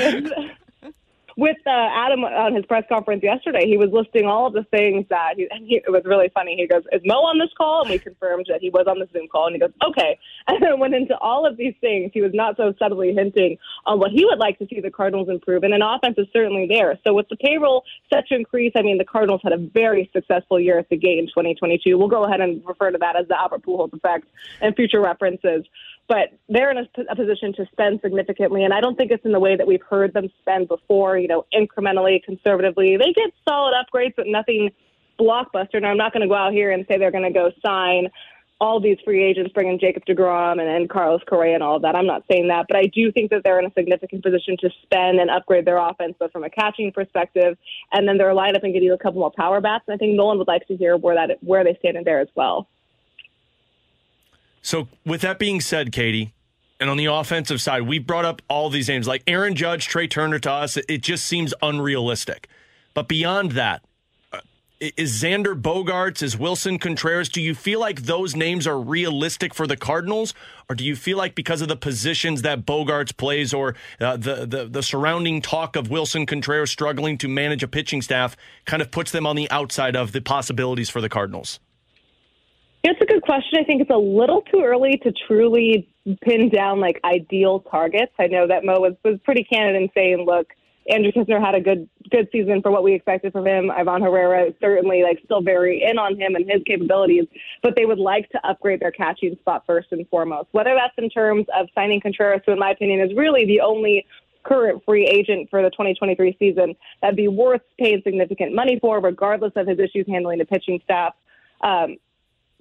with 1.37 1.57
uh, 1.67 1.71
Adam 1.71 2.25
on 2.25 2.55
his 2.55 2.65
press 2.67 2.85
conference 2.89 3.23
yesterday, 3.23 3.67
he 3.67 3.77
was 3.77 3.91
listing 3.93 4.27
all 4.27 4.47
of 4.47 4.53
the 4.53 4.65
things 4.65 5.07
that 5.11 5.35
he, 5.37 5.49
and 5.51 5.67
he, 5.67 5.77
it 5.77 5.91
was 5.91 6.03
really 6.05 6.31
funny. 6.35 6.57
He 6.57 6.67
goes, 6.67 6.83
"Is 6.93 7.01
Mo 7.05 7.15
on 7.15 7.39
this 7.39 7.51
call?" 7.57 7.83
And 7.83 7.91
we 7.91 7.99
confirmed 7.99 8.47
that 8.49 8.61
he 8.61 8.71
was 8.71 8.87
on 8.87 8.99
the 8.99 9.09
Zoom 9.13 9.29
call. 9.29 9.47
And 9.47 9.55
he 9.55 9.61
goes, 9.61 9.73
"Okay." 9.87 10.19
And 10.49 10.61
then 10.61 10.81
went 10.81 10.95
into 10.95 11.17
all 11.19 11.47
of 11.47 11.57
these 11.57 11.75
things. 11.81 12.11
He 12.13 12.21
was 12.21 12.33
not 12.35 12.57
so 12.57 12.75
subtly 12.79 13.15
hinting 13.15 13.59
on 13.87 14.01
what 14.01 14.11
he 14.11 14.25
would 14.25 14.39
like 14.39 14.59
to 14.59 14.67
see 14.67 14.81
the 14.81 14.91
Cardinals 14.91 15.29
improve, 15.29 15.63
and 15.63 15.73
an 15.73 15.83
offense 15.83 16.17
is 16.19 16.27
certainly 16.33 16.67
there. 16.69 16.99
So 17.05 17.15
with 17.15 17.29
the 17.29 17.37
payroll 17.37 17.85
set 18.13 18.27
to 18.29 18.35
increase, 18.35 18.73
I 18.75 18.83
mean, 18.83 18.99
the 18.99 19.05
Cardinals 19.05 19.41
had 19.45 19.53
a 19.53 19.57
very 19.57 20.11
successful 20.13 20.59
year 20.59 20.79
at 20.79 20.89
the 20.89 20.97
gate 20.97 21.19
in 21.19 21.27
2022. 21.27 21.97
We'll 21.97 22.09
go 22.09 22.25
ahead 22.25 22.41
and 22.41 22.61
refer 22.67 22.91
to 22.91 22.99
that 22.99 23.17
as 23.17 23.29
the 23.29 23.39
Albert 23.39 23.63
Pujols 23.63 23.93
effect 23.95 24.27
and 24.61 24.75
future 24.75 25.01
references 25.01 25.65
but 26.09 26.29
they're 26.49 26.71
in 26.71 26.79
a, 26.79 26.87
a, 27.11 27.17
position 27.17 27.55
to 27.55 27.67
spend 27.73 28.01
significantly. 28.03 28.65
And 28.65 28.75
I 28.75 28.81
don't 28.81 28.97
think 28.97 29.11
it's 29.11 29.25
in 29.25 29.33
the 29.33 29.41
way 29.41 29.57
that 29.57 29.67
we've 29.67 29.83
heard 29.89 30.13
them 30.13 30.29
spend 30.41 30.69
before, 30.69 31.19
you 31.19 31.29
know, 31.29 31.47
incrementally, 31.55 32.23
conservatively. 32.23 32.97
They 32.97 33.13
get 33.13 33.33
solid 33.49 33.75
upgrades, 33.75 34.15
but 34.17 34.27
nothing 34.27 34.71
blockbuster. 35.19 35.75
And 35.75 35.87
I'm 35.87 35.97
not 35.97 36.13
going 36.13 36.23
to 36.23 36.29
go 36.29 36.35
out 36.35 36.53
here 36.53 36.71
and 36.71 36.85
say 36.89 36.99
they're 36.99 37.11
going 37.13 37.25
to 37.25 37.33
go 37.33 37.51
sign 37.65 38.09
all 38.63 38.79
these 38.79 38.99
free 39.05 39.25
agents, 39.25 39.51
bringing 39.53 39.77
Jacob 39.77 40.05
DeGrom 40.07 40.61
and, 40.61 40.69
and 40.69 40.89
Carlos 40.89 41.21
Correa 41.27 41.55
and 41.55 41.65
all 41.65 41.77
of 41.77 41.83
that. 41.83 41.97
I'm 41.97 42.07
not 42.07 42.23
saying 42.31 42.47
that, 42.47 42.67
but 42.69 42.77
I 42.77 42.85
do 42.87 43.11
think 43.11 43.31
that 43.31 43.43
they're 43.43 43.59
in 43.59 43.67
a 43.67 43.73
significant 43.77 44.23
position 44.23 44.57
to 44.61 44.71
spend 44.85 45.19
and 45.19 45.29
upgrade 45.31 45.65
their 45.65 45.79
offense, 45.79 46.15
but 46.17 46.31
from 46.31 46.45
a 46.45 46.51
catching 46.51 46.93
perspective, 46.93 47.59
and 47.93 48.07
then 48.07 48.19
their 48.19 48.33
lineup 48.33 48.63
and 48.63 48.73
getting 48.73 48.93
a 48.93 48.99
couple 48.99 49.19
more 49.19 49.33
power 49.37 49.61
bats. 49.61 49.83
And 49.89 49.95
I 49.95 49.99
think 49.99 50.15
Nolan 50.15 50.39
would 50.39 50.47
like 50.47 50.69
to 50.69 50.77
hear 50.77 50.97
where 50.97 51.17
that 51.17 51.39
where 51.43 51.65
they 51.65 51.75
stand 51.81 51.97
in 51.97 52.05
there 52.05 52.21
as 52.21 52.29
well. 52.37 52.69
So, 54.63 54.89
with 55.05 55.21
that 55.23 55.39
being 55.39 55.61
said, 55.61 55.91
Katie, 55.91 56.33
and 56.83 56.89
on 56.89 56.97
the 56.97 57.07
offensive 57.07 57.61
side, 57.61 57.83
we 57.83 57.99
brought 57.99 58.25
up 58.25 58.41
all 58.49 58.71
these 58.71 58.89
names 58.89 59.07
like 59.07 59.23
Aaron 59.27 59.55
Judge, 59.55 59.87
Trea 59.87 60.09
Turner 60.09 60.39
to 60.41 60.51
us. 60.51 60.77
It 60.77 61.03
just 61.03 61.27
seems 61.27 61.53
unrealistic. 61.63 62.49
But 62.95 63.09
beyond 63.09 63.53
that, 63.53 63.85
uh, 64.33 64.41
Xander 64.81 65.61
Bogaerts, 65.61 66.23
is 66.23 66.37
Willson 66.37 66.81
Contreras? 66.81 67.29
Do 67.29 67.41
you 67.41 67.55
feel 67.55 67.81
like 67.81 68.03
those 68.03 68.37
names 68.37 68.67
are 68.67 68.81
realistic 68.81 69.55
for 69.55 69.67
the 69.67 69.77
Cardinals, 69.77 70.35
or 70.69 70.75
do 70.75 70.85
you 70.85 70.95
feel 70.95 71.19
like 71.19 71.35
because 71.35 71.61
of 71.61 71.69
the 71.69 71.77
positions 71.77 72.43
that 72.43 72.67
Bogaerts 72.67 73.17
plays, 73.17 73.55
or 73.55 73.75
uh, 74.01 74.17
the, 74.17 74.47
the 74.47 74.67
the 74.67 74.83
surrounding 74.83 75.41
talk 75.41 75.77
of 75.77 75.89
Willson 75.89 76.27
Contreras 76.27 76.71
struggling 76.71 77.19
to 77.19 77.29
manage 77.29 77.63
a 77.63 77.69
pitching 77.69 78.03
staff, 78.03 78.37
kind 78.65 78.83
of 78.83 78.91
puts 78.91 79.11
them 79.11 79.27
on 79.27 79.35
the 79.35 79.51
outside 79.51 79.97
of 79.97 80.13
the 80.13 80.21
possibilities 80.21 80.91
for 80.91 81.01
the 81.01 81.09
Cardinals? 81.09 81.61
It's 82.85 83.01
a 83.01 83.07
good 83.07 83.23
question. 83.23 83.61
I 83.61 83.65
think 83.65 83.81
it's 83.81 83.91
a 83.91 83.97
little 83.97 84.43
too 84.43 84.63
early 84.65 84.99
to 85.05 85.13
truly 85.29 85.89
pin 86.23 86.49
down 86.49 86.81
like 86.81 87.01
ideal 87.05 87.61
targets. 87.61 88.13
I 88.19 88.27
know 88.27 88.49
that 88.49 88.65
Mo 88.65 88.81
was, 88.81 88.95
was 89.05 89.21
pretty 89.25 89.45
candid 89.45 89.81
in 89.81 89.89
saying, 89.95 90.25
look, 90.27 90.49
Andrew 90.89 91.13
Knizner 91.13 91.41
had 91.41 91.55
a 91.55 91.61
good 91.61 91.89
good 92.11 92.29
season 92.33 92.61
for 92.61 92.73
what 92.73 92.83
we 92.83 92.93
expected 92.93 93.33
from 93.33 93.47
him. 93.47 93.71
Ivan 93.71 94.03
Herrera 94.03 94.53
certainly 94.61 95.05
like 95.05 95.21
still 95.25 95.41
very 95.41 95.83
in 95.89 95.97
on 95.97 96.19
him 96.19 96.35
and 96.35 96.45
his 96.51 96.63
capabilities, 96.67 97.27
but 97.63 97.77
they 97.77 97.87
would 97.87 98.01
like 98.01 98.29
to 98.31 98.47
upgrade 98.47 98.81
their 98.81 98.91
catching 98.91 99.37
spot 99.37 99.63
first 99.65 99.93
and 99.93 100.07
foremost. 100.09 100.49
Whether 100.51 100.75
that's 100.75 100.95
in 100.99 101.09
terms 101.09 101.47
of 101.57 101.69
signing 101.77 102.01
Contreras, 102.01 102.43
who 102.45 102.53
in 102.53 102.59
my 102.59 102.73
opinion 102.73 103.01
is 103.01 103.17
really 103.17 103.47
the 103.47 103.61
only 103.61 104.05
current 104.43 104.83
free 104.85 105.07
agent 105.07 105.49
for 105.51 105.63
the 105.63 105.71
2023 105.71 106.37
season 106.37 106.75
that'd 107.01 107.17
be 107.17 107.29
worth 107.29 107.63
paying 107.79 108.03
significant 108.03 108.53
money 108.53 108.79
for, 108.81 109.01
regardless 109.01 109.53
of 109.55 109.69
his 109.69 109.79
issues 109.79 110.05
handling 110.09 110.39
the 110.39 110.45
pitching 110.45 110.81
staff. 110.83 111.15
Um, 111.61 111.97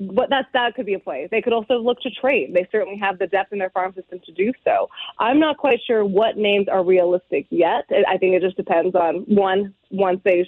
but 0.10 0.30
that 0.30 0.48
that 0.54 0.76
could 0.76 0.86
be 0.86 0.96
a 0.96 1.00
play. 1.00 1.28
They 1.30 1.42
could 1.42 1.54
also 1.54 1.76
look 1.76 2.00
to 2.02 2.10
trade. 2.10 2.54
They 2.54 2.68
certainly 2.72 2.98
have 3.00 3.20
the 3.20 3.28
depth 3.28 3.54
in 3.54 3.60
their 3.60 3.70
farm 3.70 3.94
system 3.94 4.20
to 4.26 4.32
do 4.32 4.52
so. 4.64 4.90
I'm 5.20 5.40
not 5.40 5.58
quite 5.58 5.80
sure 5.86 6.06
what 6.06 6.38
names 6.38 6.68
are 6.68 6.84
realistic 6.84 7.48
yet. 7.50 7.86
I 8.08 8.18
think 8.18 8.36
it 8.36 8.42
just 8.42 8.58
depends 8.58 8.96
on 8.96 9.26
one 9.28 9.74
once 9.92 10.20
they 10.24 10.48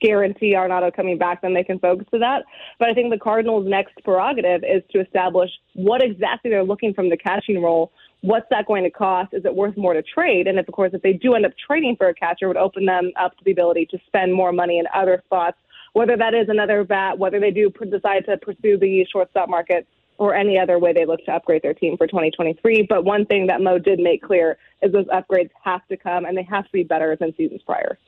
guarantee 0.00 0.54
Arenado 0.54 0.94
coming 0.94 1.16
back, 1.16 1.42
then 1.42 1.54
they 1.54 1.62
can 1.62 1.78
focus 1.78 2.06
to 2.12 2.18
that. 2.18 2.44
But 2.78 2.88
I 2.88 2.94
think 2.94 3.10
the 3.10 3.18
Cardinals' 3.18 3.66
next 3.68 3.94
prerogative 4.04 4.62
is 4.64 4.82
to 4.90 5.00
establish 5.00 5.50
what 5.74 6.02
exactly 6.02 6.50
they're 6.50 6.64
looking 6.64 6.92
from 6.92 7.08
the 7.08 7.16
catching 7.16 7.62
role. 7.62 7.92
What's 8.20 8.46
that 8.50 8.66
going 8.66 8.84
to 8.84 8.90
cost? 8.90 9.32
Is 9.32 9.44
it 9.44 9.54
worth 9.54 9.76
more 9.76 9.94
to 9.94 10.02
trade? 10.02 10.48
And 10.48 10.58
if, 10.58 10.68
of 10.68 10.74
course, 10.74 10.90
if 10.92 11.02
they 11.02 11.12
do 11.12 11.34
end 11.34 11.46
up 11.46 11.52
trading 11.66 11.96
for 11.96 12.08
a 12.08 12.14
catcher, 12.14 12.46
it 12.46 12.48
would 12.48 12.56
open 12.56 12.84
them 12.84 13.12
up 13.18 13.36
to 13.38 13.44
the 13.44 13.52
ability 13.52 13.86
to 13.86 13.98
spend 14.06 14.34
more 14.34 14.52
money 14.52 14.78
in 14.78 14.86
other 14.94 15.22
spots 15.24 15.56
whether 15.92 16.16
that 16.16 16.34
is 16.34 16.48
another 16.48 16.84
bat, 16.84 17.18
whether 17.18 17.40
they 17.40 17.50
do 17.50 17.70
decide 17.90 18.24
to 18.26 18.36
pursue 18.38 18.78
the 18.78 19.06
shortstop 19.10 19.48
market 19.48 19.86
or 20.18 20.34
any 20.34 20.58
other 20.58 20.78
way 20.78 20.92
they 20.92 21.04
look 21.04 21.24
to 21.24 21.32
upgrade 21.32 21.62
their 21.62 21.74
team 21.74 21.96
for 21.96 22.06
2023. 22.06 22.86
But 22.88 23.04
one 23.04 23.26
thing 23.26 23.46
that 23.48 23.60
Mo 23.60 23.78
did 23.78 23.98
make 23.98 24.22
clear 24.22 24.56
is 24.82 24.92
those 24.92 25.06
upgrades 25.06 25.50
have 25.64 25.86
to 25.88 25.96
come 25.96 26.24
and 26.24 26.36
they 26.36 26.44
have 26.44 26.64
to 26.64 26.72
be 26.72 26.84
better 26.84 27.16
than 27.16 27.34
seasons 27.36 27.62
prior. 27.66 27.98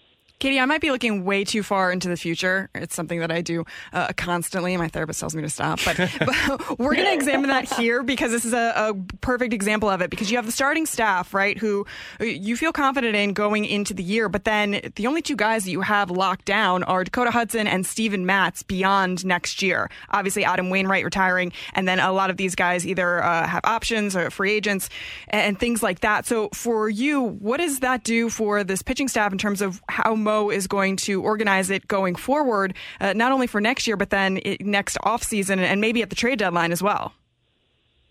Katie, 0.45 0.61
I 0.61 0.67
might 0.67 0.83
be 0.83 0.91
looking 0.91 1.25
way 1.25 1.43
too 1.43 1.63
far 1.63 1.91
into 1.91 2.07
the 2.11 2.19
future. 2.19 2.69
It's 2.75 2.95
something 2.95 3.21
that 3.21 3.31
I 3.31 3.41
do 3.41 3.65
uh, 3.95 4.13
constantly. 4.15 4.77
My 4.77 4.89
therapist 4.89 5.19
tells 5.19 5.35
me 5.35 5.41
to 5.41 5.49
stop. 5.49 5.79
But, 5.87 5.97
but 6.19 6.79
we're 6.79 6.95
going 6.95 7.07
to 7.07 7.15
examine 7.15 7.49
that 7.49 7.73
here 7.73 8.03
because 8.03 8.31
this 8.31 8.45
is 8.45 8.53
a, 8.53 8.75
a, 8.77 8.95
perfect 9.23 9.55
example 9.55 9.89
of 9.89 10.03
it. 10.03 10.11
Because 10.11 10.31
you 10.31 10.37
have 10.37 10.45
the 10.45 10.53
starting 10.53 10.85
staff, 10.85 11.33
right, 11.33 11.57
who 11.57 11.87
uh, 12.21 12.25
you 12.25 12.59
feel 12.59 12.73
confident 12.73 13.17
in 13.17 13.33
going 13.33 13.65
into 13.65 13.95
the 13.95 14.03
year. 14.03 14.29
But 14.29 14.45
then 14.45 14.93
the 14.97 15.07
only 15.07 15.23
two 15.23 15.35
guys 15.35 15.65
that 15.65 15.71
you 15.71 15.81
have 15.81 16.11
locked 16.11 16.45
down 16.45 16.83
are 16.85 17.05
Dakota 17.05 17.31
Hudson 17.31 17.67
and 17.67 17.87
Steven 17.87 18.27
Matz 18.27 18.63
beyond 18.63 19.25
next 19.25 19.63
year. 19.63 19.89
Obviously, 20.11 20.45
Adam 20.45 20.69
Wainwright 20.69 21.07
retiring. 21.07 21.55
And 21.73 21.89
then 21.89 22.01
a 22.01 22.13
lot 22.13 22.29
of 22.29 22.37
these 22.37 22.55
guys 22.55 22.87
either 22.87 23.25
uh, 23.25 23.47
have 23.47 23.65
options 23.65 24.15
or 24.15 24.31
free 24.31 24.53
agents 24.53 24.91
and, 25.29 25.41
and 25.41 25.59
things 25.59 25.83
like 25.83 26.01
that. 26.01 26.27
So 26.27 26.51
for 26.53 26.91
you, 26.91 27.23
what 27.23 27.61
does 27.61 27.81
that 27.81 28.05
do 28.05 28.29
for 28.29 28.63
this 28.63 28.83
pitching 28.83 29.09
staff 29.09 29.33
in 29.33 29.39
terms 29.39 29.63
of 29.63 29.83
how 29.89 30.15
Is 30.51 30.67
going 30.67 30.97
to 30.97 31.23
organize 31.23 31.71
it 31.71 31.89
going 31.89 32.15
forward, 32.15 32.75
uh, 33.01 33.13
not 33.13 33.33
only 33.33 33.47
for 33.47 33.61
next 33.61 33.87
year, 33.87 33.97
but 33.97 34.11
then 34.11 34.39
it, 34.45 34.65
next 34.65 34.99
offseason 35.05 35.59
and 35.59 35.81
maybe 35.81 36.03
at 36.03 36.11
the 36.11 36.17
trade 36.17 36.39
deadline 36.39 36.73
as 36.73 36.83
well. 36.83 37.13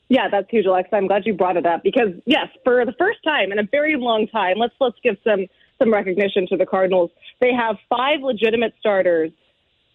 Yeah, 0.10 0.28
that's 0.30 0.50
huge, 0.50 0.66
Alexa. 0.66 0.96
I'm 0.96 1.08
glad 1.08 1.26
you 1.26 1.34
brought 1.34 1.58
it 1.58 1.66
up 1.66 1.82
because 1.84 2.10
yes, 2.26 2.48
for 2.64 2.86
the 2.86 2.94
first 3.00 3.20
time 3.24 3.52
in 3.52 3.60
a 3.60 3.68
very 3.72 3.96
long 3.96 4.28
time, 4.28 4.58
let's 4.58 4.76
let's 4.80 4.98
give 5.04 5.18
some 5.24 5.48
some 5.80 5.92
recognition 5.92 6.48
to 6.48 6.58
the 6.58 6.66
Cardinals. 6.66 7.12
They 7.42 7.52
have 7.54 7.78
five 7.90 8.22
legitimate 8.22 8.74
starters 8.80 9.32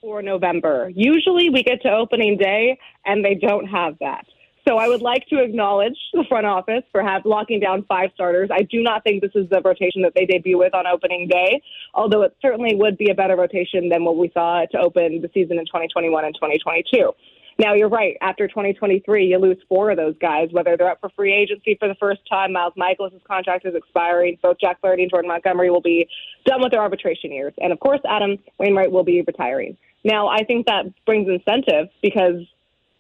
for 0.01 0.23
November. 0.23 0.91
Usually 0.95 1.51
we 1.51 1.63
get 1.63 1.83
to 1.83 1.91
opening 1.91 2.37
day 2.37 2.79
and 3.05 3.25
they 3.25 3.35
don't 3.35 3.67
have 3.67 3.99
that. 4.01 4.27
So 4.69 4.77
I 4.77 4.87
would 4.87 5.01
like 5.01 5.27
to 5.29 5.43
acknowledge 5.43 5.97
the 6.13 6.25
front 6.29 6.45
office 6.45 6.83
for 6.93 7.03
have, 7.03 7.25
locking 7.25 7.59
down 7.59 7.87
five 7.89 8.11
starters. 8.15 8.51
I 8.53 8.63
do 8.65 8.83
not 8.83 9.03
think 9.03 9.23
this 9.23 9.33
is 9.35 9.49
the 9.49 9.63
rotation 9.65 10.03
that 10.03 10.13
they 10.15 10.27
debut 10.27 10.59
with 10.59 10.75
on 10.75 10.87
opening 10.87 11.27
day, 11.27 11.63
although 11.95 12.21
it 12.21 12.37
certainly 12.43 12.75
would 12.75 12.99
be 12.99 13.11
a 13.11 13.15
better 13.15 13.35
rotation 13.35 13.89
than 13.89 14.05
what 14.05 14.19
we 14.19 14.31
saw 14.35 14.67
to 14.71 14.79
open 14.79 15.23
the 15.23 15.31
season 15.33 15.59
in 15.59 15.65
2021 15.65 16.23
and 16.23 16.35
2022. 16.35 17.13
Now, 17.59 17.73
you're 17.75 17.89
right. 17.89 18.19
After 18.21 18.47
2023, 18.47 19.27
you 19.27 19.39
lose 19.39 19.57
four 19.71 19.91
of 19.91 19.97
those 19.97 20.15
guys, 20.21 20.49
whether 20.53 20.77
they're 20.77 20.91
up 20.91 21.01
for 21.01 21.09
free 21.17 21.33
agency 21.33 21.75
for 21.79 21.89
the 21.89 21.97
first 21.99 22.21
time. 22.31 22.53
Miles 22.53 22.75
Mikolas' 22.77 23.25
contract 23.25 23.65
is 23.65 23.75
expiring. 23.75 24.39
Both 24.43 24.59
Jack 24.61 24.81
Flaherty 24.83 25.05
and 25.05 25.11
Jordan 25.11 25.31
Montgomery 25.31 25.71
will 25.71 25.81
be 25.81 26.07
done 26.45 26.61
with 26.61 26.73
their 26.73 26.83
arbitration 26.83 27.33
years. 27.33 27.55
And 27.59 27.73
of 27.73 27.81
course, 27.81 28.01
Adam 28.07 28.37
Wainwright 28.59 28.93
will 28.93 29.03
be 29.03 29.23
retiring. 29.23 29.79
Now, 30.05 30.29
I 30.29 30.45
think 30.45 30.67
that 30.67 30.85
brings 31.07 31.27
incentive 31.27 31.89
because 32.03 32.47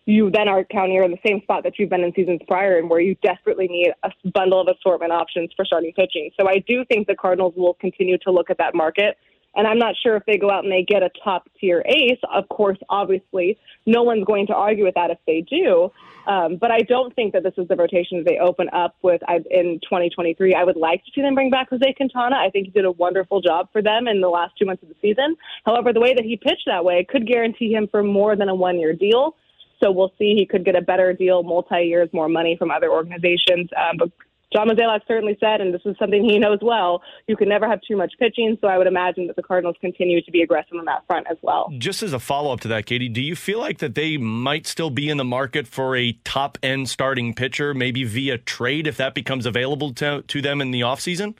you 0.08 0.30
then 0.30 0.48
are 0.48 0.64
counting 0.64 0.96
in 1.04 1.10
the 1.10 1.18
same 1.24 1.42
spot 1.42 1.62
that 1.64 1.78
you've 1.78 1.90
been 1.90 2.02
in 2.02 2.14
seasons 2.14 2.40
prior 2.48 2.78
and 2.78 2.88
where 2.88 2.98
you 2.98 3.14
desperately 3.22 3.68
need 3.68 3.92
a 4.02 4.10
bundle 4.30 4.58
of 4.58 4.66
assortment 4.66 5.12
options 5.12 5.50
for 5.54 5.66
starting 5.66 5.92
pitching. 5.92 6.30
So 6.40 6.48
I 6.48 6.64
do 6.66 6.82
think 6.86 7.06
the 7.06 7.14
Cardinals 7.14 7.52
will 7.58 7.74
continue 7.74 8.16
to 8.24 8.30
look 8.30 8.48
at 8.48 8.56
that 8.56 8.74
market. 8.74 9.18
And 9.54 9.66
I'm 9.66 9.78
not 9.78 9.94
sure 10.02 10.16
if 10.16 10.24
they 10.24 10.38
go 10.38 10.50
out 10.50 10.64
and 10.64 10.72
they 10.72 10.82
get 10.82 11.02
a 11.02 11.10
top 11.22 11.46
tier 11.60 11.82
ace. 11.84 12.18
Of 12.32 12.48
course, 12.48 12.78
obviously, 12.88 13.58
no 13.84 14.02
one's 14.02 14.24
going 14.24 14.46
to 14.46 14.54
argue 14.54 14.84
with 14.84 14.94
that 14.94 15.10
if 15.10 15.18
they 15.26 15.42
do. 15.42 15.92
Um, 16.26 16.56
but 16.56 16.70
I 16.70 16.80
don't 16.80 17.14
think 17.14 17.34
that 17.34 17.42
this 17.42 17.54
is 17.58 17.68
the 17.68 17.76
rotation 17.76 18.16
that 18.18 18.26
they 18.26 18.38
open 18.38 18.70
up 18.72 18.96
with 19.02 19.20
I, 19.28 19.40
in 19.50 19.78
2023. 19.82 20.54
I 20.54 20.64
would 20.64 20.76
like 20.76 21.04
to 21.04 21.10
see 21.14 21.20
them 21.20 21.34
bring 21.34 21.50
back 21.50 21.68
Jose 21.68 21.92
Quintana. 21.94 22.36
I 22.36 22.48
think 22.48 22.66
he 22.66 22.70
did 22.70 22.86
a 22.86 22.92
wonderful 22.92 23.42
job 23.42 23.68
for 23.72 23.82
them 23.82 24.08
in 24.08 24.22
the 24.22 24.28
last 24.28 24.54
two 24.58 24.64
months 24.64 24.82
of 24.82 24.88
the 24.88 24.96
season. 25.02 25.36
However, 25.66 25.92
the 25.92 26.00
way 26.00 26.14
that 26.14 26.24
he 26.24 26.38
pitched 26.38 26.64
that 26.66 26.84
way 26.84 27.04
could 27.06 27.26
guarantee 27.26 27.72
him 27.72 27.88
for 27.90 28.02
more 28.02 28.36
than 28.36 28.48
a 28.48 28.54
one 28.54 28.78
year 28.78 28.94
deal. 28.94 29.36
So 29.80 29.92
we'll 29.92 30.12
see. 30.18 30.34
He 30.34 30.46
could 30.46 30.64
get 30.64 30.76
a 30.76 30.82
better 30.82 31.12
deal, 31.12 31.42
multi 31.42 31.82
years, 31.82 32.08
more 32.12 32.28
money 32.28 32.56
from 32.58 32.70
other 32.70 32.90
organizations. 32.90 33.70
Um, 33.76 33.96
but 33.98 34.10
John 34.52 34.68
Mozeliak 34.68 35.00
certainly 35.06 35.36
said, 35.40 35.60
and 35.60 35.74
this 35.74 35.82
is 35.84 35.94
something 35.98 36.24
he 36.24 36.38
knows 36.38 36.58
well, 36.62 37.02
you 37.26 37.36
can 37.36 37.48
never 37.48 37.68
have 37.68 37.80
too 37.86 37.96
much 37.96 38.14
pitching. 38.18 38.56
So 38.60 38.68
I 38.68 38.78
would 38.78 38.86
imagine 38.86 39.26
that 39.26 39.36
the 39.36 39.42
Cardinals 39.42 39.76
continue 39.80 40.22
to 40.22 40.30
be 40.30 40.40
aggressive 40.40 40.78
on 40.78 40.86
that 40.86 41.06
front 41.06 41.26
as 41.30 41.36
well. 41.42 41.70
Just 41.78 42.02
as 42.02 42.12
a 42.14 42.18
follow 42.18 42.52
up 42.52 42.60
to 42.60 42.68
that, 42.68 42.86
Katie, 42.86 43.10
do 43.10 43.20
you 43.20 43.36
feel 43.36 43.58
like 43.58 43.78
that 43.78 43.94
they 43.94 44.16
might 44.16 44.66
still 44.66 44.90
be 44.90 45.10
in 45.10 45.18
the 45.18 45.24
market 45.24 45.66
for 45.66 45.96
a 45.96 46.12
top 46.24 46.56
end 46.62 46.88
starting 46.88 47.34
pitcher, 47.34 47.74
maybe 47.74 48.04
via 48.04 48.38
trade 48.38 48.86
if 48.86 48.96
that 48.96 49.14
becomes 49.14 49.44
available 49.44 49.92
to, 49.94 50.22
to 50.22 50.40
them 50.40 50.62
in 50.62 50.70
the 50.70 50.80
offseason? 50.80 51.34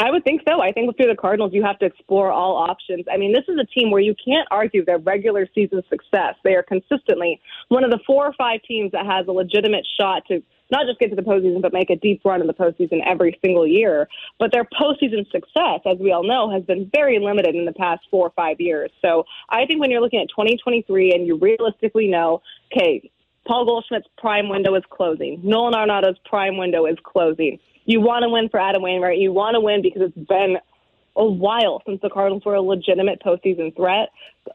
I 0.00 0.10
would 0.10 0.24
think 0.24 0.40
so. 0.48 0.62
I 0.62 0.72
think 0.72 0.96
through 0.96 1.08
the 1.08 1.14
Cardinals, 1.16 1.52
you 1.52 1.62
have 1.62 1.78
to 1.80 1.84
explore 1.84 2.32
all 2.32 2.56
options. 2.56 3.04
I 3.12 3.18
mean, 3.18 3.34
this 3.34 3.44
is 3.48 3.58
a 3.60 3.66
team 3.66 3.90
where 3.90 4.00
you 4.00 4.14
can't 4.14 4.48
argue 4.50 4.82
their 4.82 4.96
regular 4.96 5.46
season 5.54 5.82
success. 5.90 6.36
They 6.42 6.54
are 6.54 6.62
consistently 6.62 7.38
one 7.68 7.84
of 7.84 7.90
the 7.90 8.00
four 8.06 8.24
or 8.24 8.32
five 8.32 8.62
teams 8.66 8.92
that 8.92 9.04
has 9.04 9.26
a 9.28 9.32
legitimate 9.32 9.86
shot 10.00 10.22
to 10.28 10.42
not 10.70 10.86
just 10.86 11.00
get 11.00 11.10
to 11.10 11.16
the 11.16 11.22
postseason, 11.22 11.60
but 11.60 11.74
make 11.74 11.90
a 11.90 11.96
deep 11.96 12.22
run 12.24 12.40
in 12.40 12.46
the 12.46 12.54
postseason 12.54 13.00
every 13.06 13.38
single 13.44 13.66
year. 13.66 14.08
But 14.38 14.52
their 14.52 14.64
postseason 14.64 15.30
success, 15.30 15.80
as 15.84 15.98
we 15.98 16.12
all 16.12 16.24
know, 16.24 16.50
has 16.50 16.62
been 16.62 16.90
very 16.94 17.18
limited 17.18 17.54
in 17.54 17.66
the 17.66 17.72
past 17.72 18.00
four 18.10 18.26
or 18.26 18.32
five 18.34 18.58
years. 18.58 18.90
So 19.02 19.24
I 19.50 19.66
think 19.66 19.80
when 19.80 19.90
you're 19.90 20.00
looking 20.00 20.20
at 20.20 20.30
2023 20.30 21.12
and 21.12 21.26
you 21.26 21.36
realistically 21.36 22.08
know, 22.08 22.40
okay, 22.72 23.10
Paul 23.46 23.66
Goldschmidt's 23.66 24.08
prime 24.16 24.48
window 24.48 24.74
is 24.76 24.84
closing. 24.90 25.40
Nolan 25.42 25.74
Arenado's 25.74 26.18
prime 26.24 26.56
window 26.56 26.86
is 26.86 26.96
closing. 27.04 27.58
You 27.84 28.00
want 28.00 28.22
to 28.22 28.28
win 28.28 28.48
for 28.48 28.60
Adam 28.60 28.82
Wainwright. 28.82 29.18
You 29.18 29.32
want 29.32 29.54
to 29.54 29.60
win 29.60 29.82
because 29.82 30.02
it's 30.02 30.28
been 30.28 30.58
a 31.16 31.24
while 31.24 31.82
since 31.86 32.00
the 32.02 32.10
Cardinals 32.10 32.44
were 32.44 32.54
a 32.54 32.62
legitimate 32.62 33.20
postseason 33.20 33.74
threat. 33.74 34.10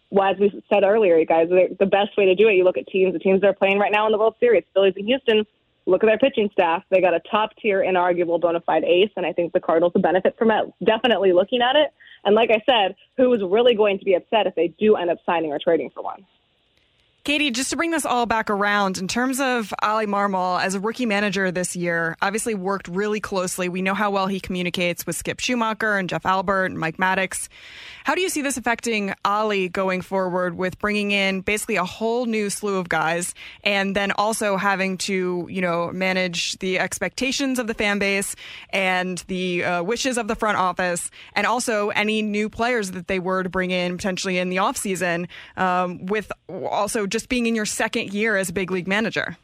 Well, 0.09 0.31
as 0.31 0.39
we 0.39 0.63
said 0.71 0.83
earlier, 0.83 1.17
you 1.17 1.25
guys, 1.25 1.49
the 1.49 1.85
best 1.85 2.17
way 2.17 2.25
to 2.25 2.35
do 2.35 2.47
it, 2.47 2.53
you 2.53 2.63
look 2.63 2.77
at 2.77 2.87
teams, 2.87 3.13
the 3.13 3.19
teams 3.19 3.41
that 3.41 3.47
are 3.47 3.53
playing 3.53 3.77
right 3.77 3.91
now 3.91 4.05
in 4.05 4.11
the 4.11 4.17
World 4.17 4.35
Series, 4.39 4.63
Phillies 4.73 4.93
and 4.95 5.05
Houston. 5.05 5.45
Look 5.87 6.03
at 6.03 6.07
their 6.07 6.17
pitching 6.17 6.49
staff. 6.51 6.83
They 6.89 6.99
got 6.99 7.13
a 7.13 7.19
top 7.19 7.51
tier, 7.61 7.81
inarguable, 7.81 8.41
bona 8.41 8.59
fide 8.61 8.83
ace, 8.83 9.11
and 9.15 9.25
I 9.25 9.33
think 9.33 9.53
the 9.53 9.59
Cardinals 9.59 9.93
will 9.93 10.01
benefit 10.01 10.35
from 10.37 10.49
it. 10.49 10.73
Definitely 10.83 11.31
looking 11.33 11.61
at 11.61 11.75
it. 11.75 11.93
And 12.23 12.33
like 12.33 12.49
I 12.49 12.63
said, 12.65 12.95
who 13.17 13.31
is 13.33 13.41
really 13.43 13.75
going 13.75 13.99
to 13.99 14.05
be 14.05 14.15
upset 14.15 14.47
if 14.47 14.55
they 14.55 14.69
do 14.79 14.95
end 14.95 15.11
up 15.11 15.19
signing 15.27 15.51
or 15.51 15.59
trading 15.59 15.91
for 15.93 16.01
one? 16.01 16.25
Katie, 17.25 17.49
just 17.49 17.71
to 17.71 17.75
bring 17.75 17.89
this 17.89 18.05
all 18.05 18.27
back 18.27 18.51
around, 18.51 18.99
in 18.99 19.07
terms 19.07 19.39
of 19.39 19.73
Oli 19.81 20.05
Marmol 20.05 20.61
as 20.61 20.75
a 20.75 20.79
rookie 20.79 21.07
manager 21.07 21.49
this 21.49 21.75
year, 21.75 22.15
obviously 22.21 22.53
worked 22.53 22.87
really 22.87 23.19
closely. 23.19 23.67
We 23.67 23.81
know 23.81 23.95
how 23.95 24.11
well 24.11 24.27
he 24.27 24.39
communicates 24.39 25.07
with 25.07 25.15
Skip 25.15 25.39
Schumaker 25.39 25.99
and 25.99 26.07
Jeff 26.07 26.23
Albert 26.23 26.65
and 26.65 26.77
Mike 26.77 26.97
Maddux. 26.97 27.47
How 28.03 28.13
do 28.13 28.21
you 28.21 28.29
see 28.29 28.43
this 28.43 28.57
affecting 28.57 29.15
Oli 29.25 29.69
going 29.69 30.01
forward 30.01 30.55
with 30.55 30.77
bringing 30.77 31.09
in 31.09 31.41
basically 31.41 31.77
a 31.77 31.83
whole 31.83 32.27
new 32.27 32.51
slew 32.51 32.77
of 32.77 32.89
guys 32.89 33.33
and 33.63 33.95
then 33.95 34.11
also 34.11 34.55
having 34.55 34.99
to, 34.99 35.47
you 35.49 35.61
know, 35.61 35.89
manage 35.91 36.59
the 36.59 36.77
expectations 36.77 37.57
of 37.57 37.65
the 37.65 37.73
fan 37.73 37.97
base 37.97 38.35
and 38.69 39.23
the 39.27 39.63
uh, 39.63 39.81
wishes 39.81 40.19
of 40.19 40.27
the 40.27 40.35
front 40.35 40.59
office 40.59 41.09
and 41.33 41.47
also 41.47 41.89
any 41.89 42.21
new 42.21 42.49
players 42.49 42.91
that 42.91 43.07
they 43.07 43.17
were 43.17 43.41
to 43.41 43.49
bring 43.49 43.71
in 43.71 43.97
potentially 43.97 44.37
in 44.37 44.49
the 44.49 44.57
offseason 44.57 45.27
um, 45.57 46.05
with 46.05 46.31
also 46.47 47.07
just 47.15 47.29
being 47.29 47.45
in 47.45 47.55
your 47.55 47.65
second 47.65 48.13
year 48.13 48.35
as 48.35 48.49
a 48.49 48.53
big 48.53 48.69
league 48.71 48.89
manager? 48.89 49.37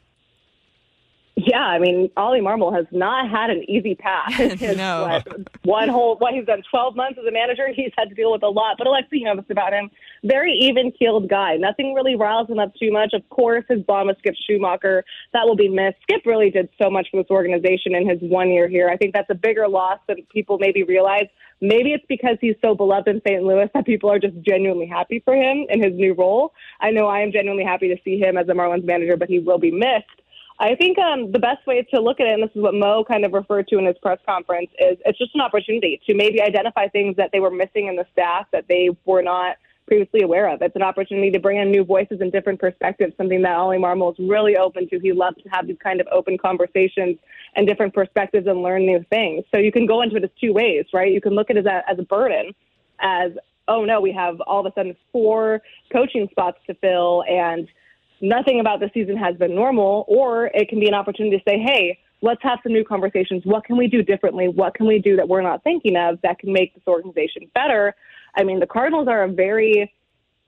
Yeah, 1.38 1.64
I 1.64 1.80
mean, 1.80 2.12
Oli 2.18 2.42
Marmol 2.42 2.76
has 2.76 2.86
not 2.92 3.30
had 3.30 3.50
an 3.50 3.64
easy 3.70 3.96
path. 3.96 4.34
No. 4.76 5.22
What, 5.24 5.48
one 5.64 5.90
whole, 5.90 6.18
what 6.18 6.34
he's 6.34 6.46
done 6.46 6.62
12 6.70 6.96
months 6.98 7.18
as 7.18 7.26
a 7.26 7.32
manager, 7.32 7.68
he's 7.74 7.92
had 7.98 8.10
to 8.10 8.16
deal 8.16 8.32
with 8.32 8.44
a 8.44 8.50
lot. 8.50 8.76
But 8.78 8.88
Alexi 8.88 9.20
you 9.20 9.24
know 9.24 9.38
this 9.38 9.46
about 9.50 9.72
him. 9.72 9.90
Very 10.26 10.54
even 10.54 10.92
keeled 10.92 11.30
guy. 11.30 11.56
Nothing 11.56 11.94
really 11.94 12.16
riles 12.16 12.50
him 12.50 12.60
up 12.60 12.74
too 12.76 12.92
much. 12.92 13.14
Of 13.14 13.28
course, 13.30 13.64
his 13.70 13.82
bomb 13.84 14.08
with 14.08 14.18
Skip 14.18 14.36
Schumaker, 14.50 15.04
that 15.32 15.46
will 15.46 15.56
be 15.56 15.70
missed. 15.70 15.98
Skip 16.04 16.26
really 16.26 16.50
did 16.50 16.68
so 16.82 16.90
much 16.90 17.08
for 17.10 17.24
this 17.24 17.32
organization 17.32 17.96
in 17.96 18.08
his 18.08 18.20
one 18.22 18.50
year 18.50 18.68
here. 18.68 18.90
I 18.90 18.98
think 18.98 19.14
that's 19.14 19.30
a 19.30 19.36
bigger 19.36 19.68
loss 19.70 20.00
than 20.08 20.18
people 20.34 20.58
maybe 20.60 20.84
realize. 20.84 21.28
Maybe 21.62 21.94
it's 21.94 22.06
because 22.10 22.38
he's 22.42 22.56
so 22.62 22.74
beloved 22.74 23.08
in 23.08 23.22
St. 23.26 23.44
Louis 23.44 23.70
that 23.74 23.86
people 23.86 24.12
are 24.12 24.18
just 24.18 24.34
genuinely 24.42 24.88
happy 24.88 25.22
for 25.24 25.36
him 25.36 25.68
in 25.70 25.82
his 25.82 25.94
new 25.94 26.14
role. 26.14 26.54
I 26.80 26.90
know 26.90 27.06
I 27.06 27.20
am 27.20 27.32
genuinely 27.32 27.64
happy 27.64 27.88
to 27.90 27.98
see 28.04 28.18
him 28.18 28.36
as 28.36 28.50
a 28.50 28.54
Marlins 28.54 28.84
manager, 28.84 29.16
but 29.16 29.30
he 29.30 29.40
will 29.40 29.60
be 29.60 29.72
missed. 29.72 30.22
I 30.60 30.76
think 30.76 30.98
um, 31.00 31.32
the 31.32 31.40
best 31.40 31.66
way 31.66 31.82
to 31.94 32.00
look 32.00 32.20
at 32.20 32.28
it, 32.28 32.34
and 32.34 32.44
this 32.44 32.56
is 32.56 32.62
what 32.62 32.74
Mo 32.74 33.04
kind 33.04 33.26
of 33.26 33.34
referred 33.34 33.68
to 33.70 33.78
in 33.78 33.86
his 33.86 33.98
press 34.00 34.20
conference, 34.28 34.70
is 34.80 34.98
it's 35.06 35.18
just 35.18 35.34
an 35.36 35.42
opportunity 35.42 36.02
to 36.08 36.14
maybe 36.14 36.42
identify 36.42 36.88
things 36.88 37.16
that 37.18 37.32
they 37.32 37.40
were 37.40 37.52
missing 37.52 37.88
in 37.88 37.96
the 37.96 38.06
staff 38.12 38.46
that 38.52 38.66
they 38.68 38.90
were 39.06 39.24
not 39.24 39.58
previously 39.88 40.22
aware 40.22 40.50
of. 40.50 40.62
It's 40.62 40.76
an 40.76 40.82
opportunity 40.82 41.32
to 41.32 41.40
bring 41.40 41.58
in 41.58 41.72
new 41.72 41.84
voices 41.84 42.22
and 42.22 42.32
different 42.32 42.60
perspectives, 42.60 43.14
something 43.18 43.42
that 43.42 43.58
Oli 43.58 43.78
Marmol 43.78 44.14
is 44.14 44.30
really 44.30 44.56
open 44.58 44.88
to. 44.90 45.00
He 45.00 45.12
loves 45.12 45.42
to 45.44 45.50
have 45.50 45.68
these 45.68 45.78
kind 45.84 46.00
of 46.00 46.08
open 46.12 46.38
conversations 46.38 47.18
and 47.56 47.68
different 47.68 47.94
perspectives 47.94 48.48
and 48.48 48.62
learn 48.62 48.86
new 48.86 49.04
things. 49.10 49.44
So 49.52 49.58
you 49.58 49.72
can 49.72 49.86
go 49.86 50.02
into 50.02 50.16
it 50.16 50.24
as 50.24 50.30
two 50.40 50.54
ways, 50.54 50.86
right? 50.94 51.12
You 51.12 51.22
can 51.22 51.34
look 51.34 51.50
at 51.50 51.58
it 51.58 51.66
as 51.66 51.66
a, 51.66 51.90
as 51.90 52.00
a 52.00 52.04
burden, 52.04 52.54
as, 53.00 53.32
oh 53.68 53.84
no, 53.84 54.00
we 54.00 54.12
have 54.14 54.40
all 54.42 54.66
of 54.66 54.66
a 54.66 54.74
sudden 54.76 54.96
four 55.12 55.62
coaching 55.92 56.28
spots 56.32 56.60
to 56.68 56.74
fill 56.76 57.24
and– 57.28 57.68
nothing 58.22 58.60
about 58.60 58.80
the 58.80 58.90
season 58.94 59.18
has 59.18 59.36
been 59.36 59.56
normal, 59.56 60.06
or 60.08 60.46
it 60.54 60.70
can 60.70 60.80
be 60.80 60.88
an 60.88 60.94
opportunity 60.94 61.38
to 61.38 61.44
say, 61.48 61.58
hey, 61.60 61.98
let's 62.22 62.42
have 62.44 62.60
some 62.64 62.72
new 62.72 62.86
conversations. 62.86 63.42
What 63.46 63.64
can 63.64 63.78
we 63.78 63.88
do 63.88 64.04
differently? 64.04 64.48
What 64.48 64.76
can 64.76 64.86
we 64.86 65.00
do 65.00 65.16
that 65.16 65.28
we're 65.28 65.42
not 65.42 65.64
thinking 65.64 65.96
of 65.98 66.22
that 66.22 66.40
can 66.40 66.54
make 66.54 66.74
this 66.76 66.84
organization 66.88 67.50
better? 67.56 67.96
I 68.36 68.44
mean, 68.44 68.60
the 68.60 68.68
Cardinals 68.68 69.08
are 69.08 69.24
a 69.24 69.32
very 69.32 69.94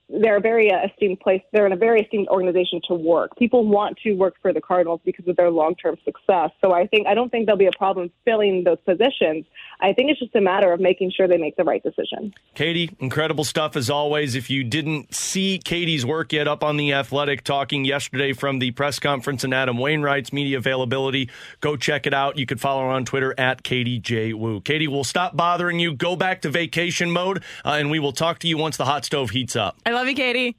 they're 0.08 0.36
a 0.36 0.40
very 0.40 0.70
uh, 0.70 0.86
esteemed 0.86 1.20
place. 1.20 1.40
They're 1.52 1.66
in 1.66 1.72
a 1.72 1.76
very 1.76 2.02
esteemed 2.02 2.28
organization 2.28 2.80
to 2.88 2.94
work. 2.94 3.36
People 3.38 3.66
want 3.66 3.96
to 4.04 4.12
work 4.12 4.34
for 4.42 4.52
the 4.52 4.60
Cardinals 4.60 5.00
because 5.04 5.26
of 5.26 5.36
their 5.36 5.50
long-term 5.50 5.96
success. 6.04 6.50
So 6.60 6.72
I 6.72 6.86
think 6.86 7.06
I 7.06 7.14
don't 7.14 7.30
think 7.30 7.46
there'll 7.46 7.58
be 7.58 7.66
a 7.66 7.78
problem 7.78 8.10
filling 8.24 8.64
those 8.64 8.78
positions. 8.84 9.46
I 9.80 9.92
think 9.92 10.10
it's 10.10 10.20
just 10.20 10.34
a 10.34 10.40
matter 10.40 10.72
of 10.72 10.80
making 10.80 11.12
sure 11.16 11.26
they 11.26 11.38
make 11.38 11.56
the 11.56 11.64
right 11.64 11.82
decision. 11.82 12.34
Katie, 12.54 12.90
incredible 13.00 13.44
stuff 13.44 13.76
as 13.76 13.88
always. 13.88 14.34
If 14.34 14.50
you 14.50 14.62
didn't 14.62 15.14
see 15.14 15.58
Katie's 15.58 16.04
work 16.04 16.32
yet 16.32 16.46
up 16.46 16.62
on 16.62 16.76
the 16.76 16.92
Athletic 16.92 17.42
talking 17.42 17.84
yesterday 17.84 18.32
from 18.32 18.58
the 18.58 18.70
press 18.72 18.98
conference 18.98 19.42
and 19.42 19.54
Adam 19.54 19.78
Wainwright's 19.78 20.32
media 20.32 20.58
availability, 20.58 21.30
go 21.60 21.76
check 21.76 22.06
it 22.06 22.14
out. 22.14 22.38
You 22.38 22.46
can 22.46 22.58
follow 22.58 22.82
her 22.82 22.90
on 22.90 23.04
Twitter 23.04 23.34
at 23.38 23.62
Katie 23.62 23.98
J 23.98 24.34
Woo. 24.34 24.60
Katie, 24.60 24.88
we'll 24.88 25.04
stop 25.04 25.34
bothering 25.34 25.78
you. 25.78 25.94
Go 25.94 26.14
back 26.14 26.42
to 26.42 26.50
vacation 26.50 27.10
mode, 27.10 27.38
uh, 27.64 27.70
and 27.70 27.90
we 27.90 27.98
will 27.98 28.12
talk 28.12 28.38
to 28.40 28.48
you 28.48 28.58
once 28.58 28.76
the 28.76 28.84
hot 28.84 29.04
stove 29.04 29.30
heats 29.30 29.56
up. 29.56 29.78
I 29.86 29.93
love 29.94 30.08
you, 30.08 30.14
Katie. 30.14 30.56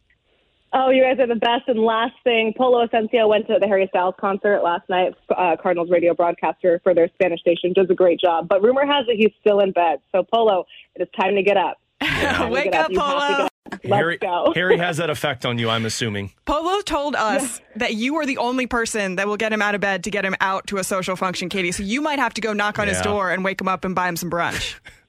Oh, 0.74 0.90
you 0.90 1.02
guys 1.02 1.18
are 1.20 1.28
the 1.28 1.36
best. 1.36 1.68
And 1.68 1.80
last 1.80 2.16
thing, 2.26 2.53
Polo 2.57 2.86
Ascencio 2.86 3.30
went 3.30 3.48
to 3.48 3.57
the 3.62 3.68
Harry 3.68 3.88
Styles 3.90 4.16
concert 4.20 4.62
last 4.62 4.90
night. 4.90 5.14
Uh, 5.30 5.56
Cardinals 5.62 5.90
radio 5.90 6.14
broadcaster 6.14 6.82
for 6.84 6.94
their 6.94 7.07
Spanish 7.14 7.40
station 7.40 7.72
does 7.72 7.88
a 7.90 7.94
great 7.94 8.20
job. 8.20 8.49
But 8.49 8.62
rumor 8.62 8.86
has 8.86 9.06
it 9.07 9.16
he's 9.16 9.32
still 9.40 9.62
in 9.62 9.72
bed. 9.72 9.99
So, 10.12 10.24
Polo, 10.24 10.66
it 10.95 11.02
is 11.03 11.07
time 11.20 11.36
to 11.36 11.44
get 11.44 11.57
up. 11.57 11.78
Yeah. 12.02 12.49
Wake 12.49 12.72
get 12.72 12.86
up, 12.86 12.91
Polo. 12.94 13.48
Let's 13.72 13.86
Harry, 13.86 14.18
go. 14.18 14.52
Harry 14.56 14.78
has 14.78 14.98
that 14.98 15.10
effect 15.10 15.45
on 15.45 15.57
you, 15.57 15.70
I'm 15.70 15.86
assuming. 15.86 16.32
Polo 16.45 16.82
told 16.82 17.16
us 17.16 17.62
that 17.76 17.95
you 17.95 18.16
are 18.18 18.26
the 18.26 18.38
only 18.38 18.68
person 18.68 19.16
that 19.16 19.28
will 19.28 19.38
get 19.38 19.52
him 19.52 19.62
out 19.62 19.76
of 19.76 19.82
bed 19.82 20.03
to 20.03 20.12
get 20.12 20.24
him 20.24 20.36
out 20.40 20.68
to 20.68 20.78
a 20.78 20.84
social 20.84 21.16
function, 21.16 21.49
Katie. 21.49 21.72
So 21.72 21.84
you 21.84 22.02
might 22.02 22.20
have 22.20 22.34
to 22.36 22.41
go 22.41 22.53
knock 22.53 22.80
on 22.80 22.88
his 22.88 23.02
door 23.02 23.32
and 23.32 23.44
wake 23.44 23.60
him 23.60 23.68
up 23.68 23.86
and 23.86 23.95
buy 23.95 24.07
him 24.07 24.16
some 24.18 24.30
brunch. 24.30 24.76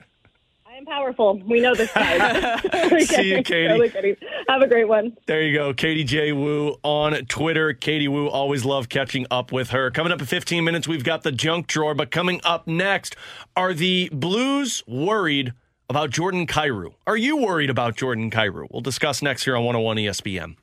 I 0.87 0.91
powerful. 0.91 1.41
We 1.45 1.61
know 1.61 1.75
this, 1.75 1.93
guys. 1.93 2.63
Totally 2.73 3.01
See 3.05 3.31
you. 3.31 3.43
Katie. 3.43 3.69
Totally 3.69 3.91
kidding. 3.91 4.17
Have 4.49 4.63
a 4.63 4.69
great 4.69 4.89
one. 4.89 5.17
There 5.27 5.43
you 5.43 5.55
go. 5.55 5.75
Katie 5.75 6.05
J. 6.05 6.33
Woo 6.33 6.77
on 6.83 7.15
Twitter. 7.27 7.73
Katie 7.73 8.09
Woo, 8.09 8.29
always 8.29 8.65
love 8.65 8.89
catching 8.89 9.27
up 9.31 9.53
with 9.53 9.71
her. 9.71 9.91
Coming 9.91 10.13
up 10.13 10.21
in 10.21 10.27
15 10.27 10.65
minutes, 10.65 10.89
we've 10.89 11.05
got 11.05 11.23
the 11.23 11.33
junk 11.33 11.67
drawer. 11.67 11.95
But 11.95 12.11
coming 12.11 12.41
up 12.45 12.67
next, 12.67 13.17
are 13.57 13.75
the 13.75 14.09
Blues 14.13 14.83
worried 14.87 15.53
about 15.89 16.11
Jordan 16.11 16.47
Kyrou? 16.47 16.95
Are 17.07 17.17
you 17.17 17.37
worried 17.37 17.71
about 17.71 17.97
Jordan 17.97 18.31
Kyrou? 18.31 18.67
We'll 18.71 18.81
discuss 18.83 19.23
next 19.23 19.45
here 19.45 19.57
on 19.57 19.65
101 19.65 19.97
ESPN. 19.99 20.57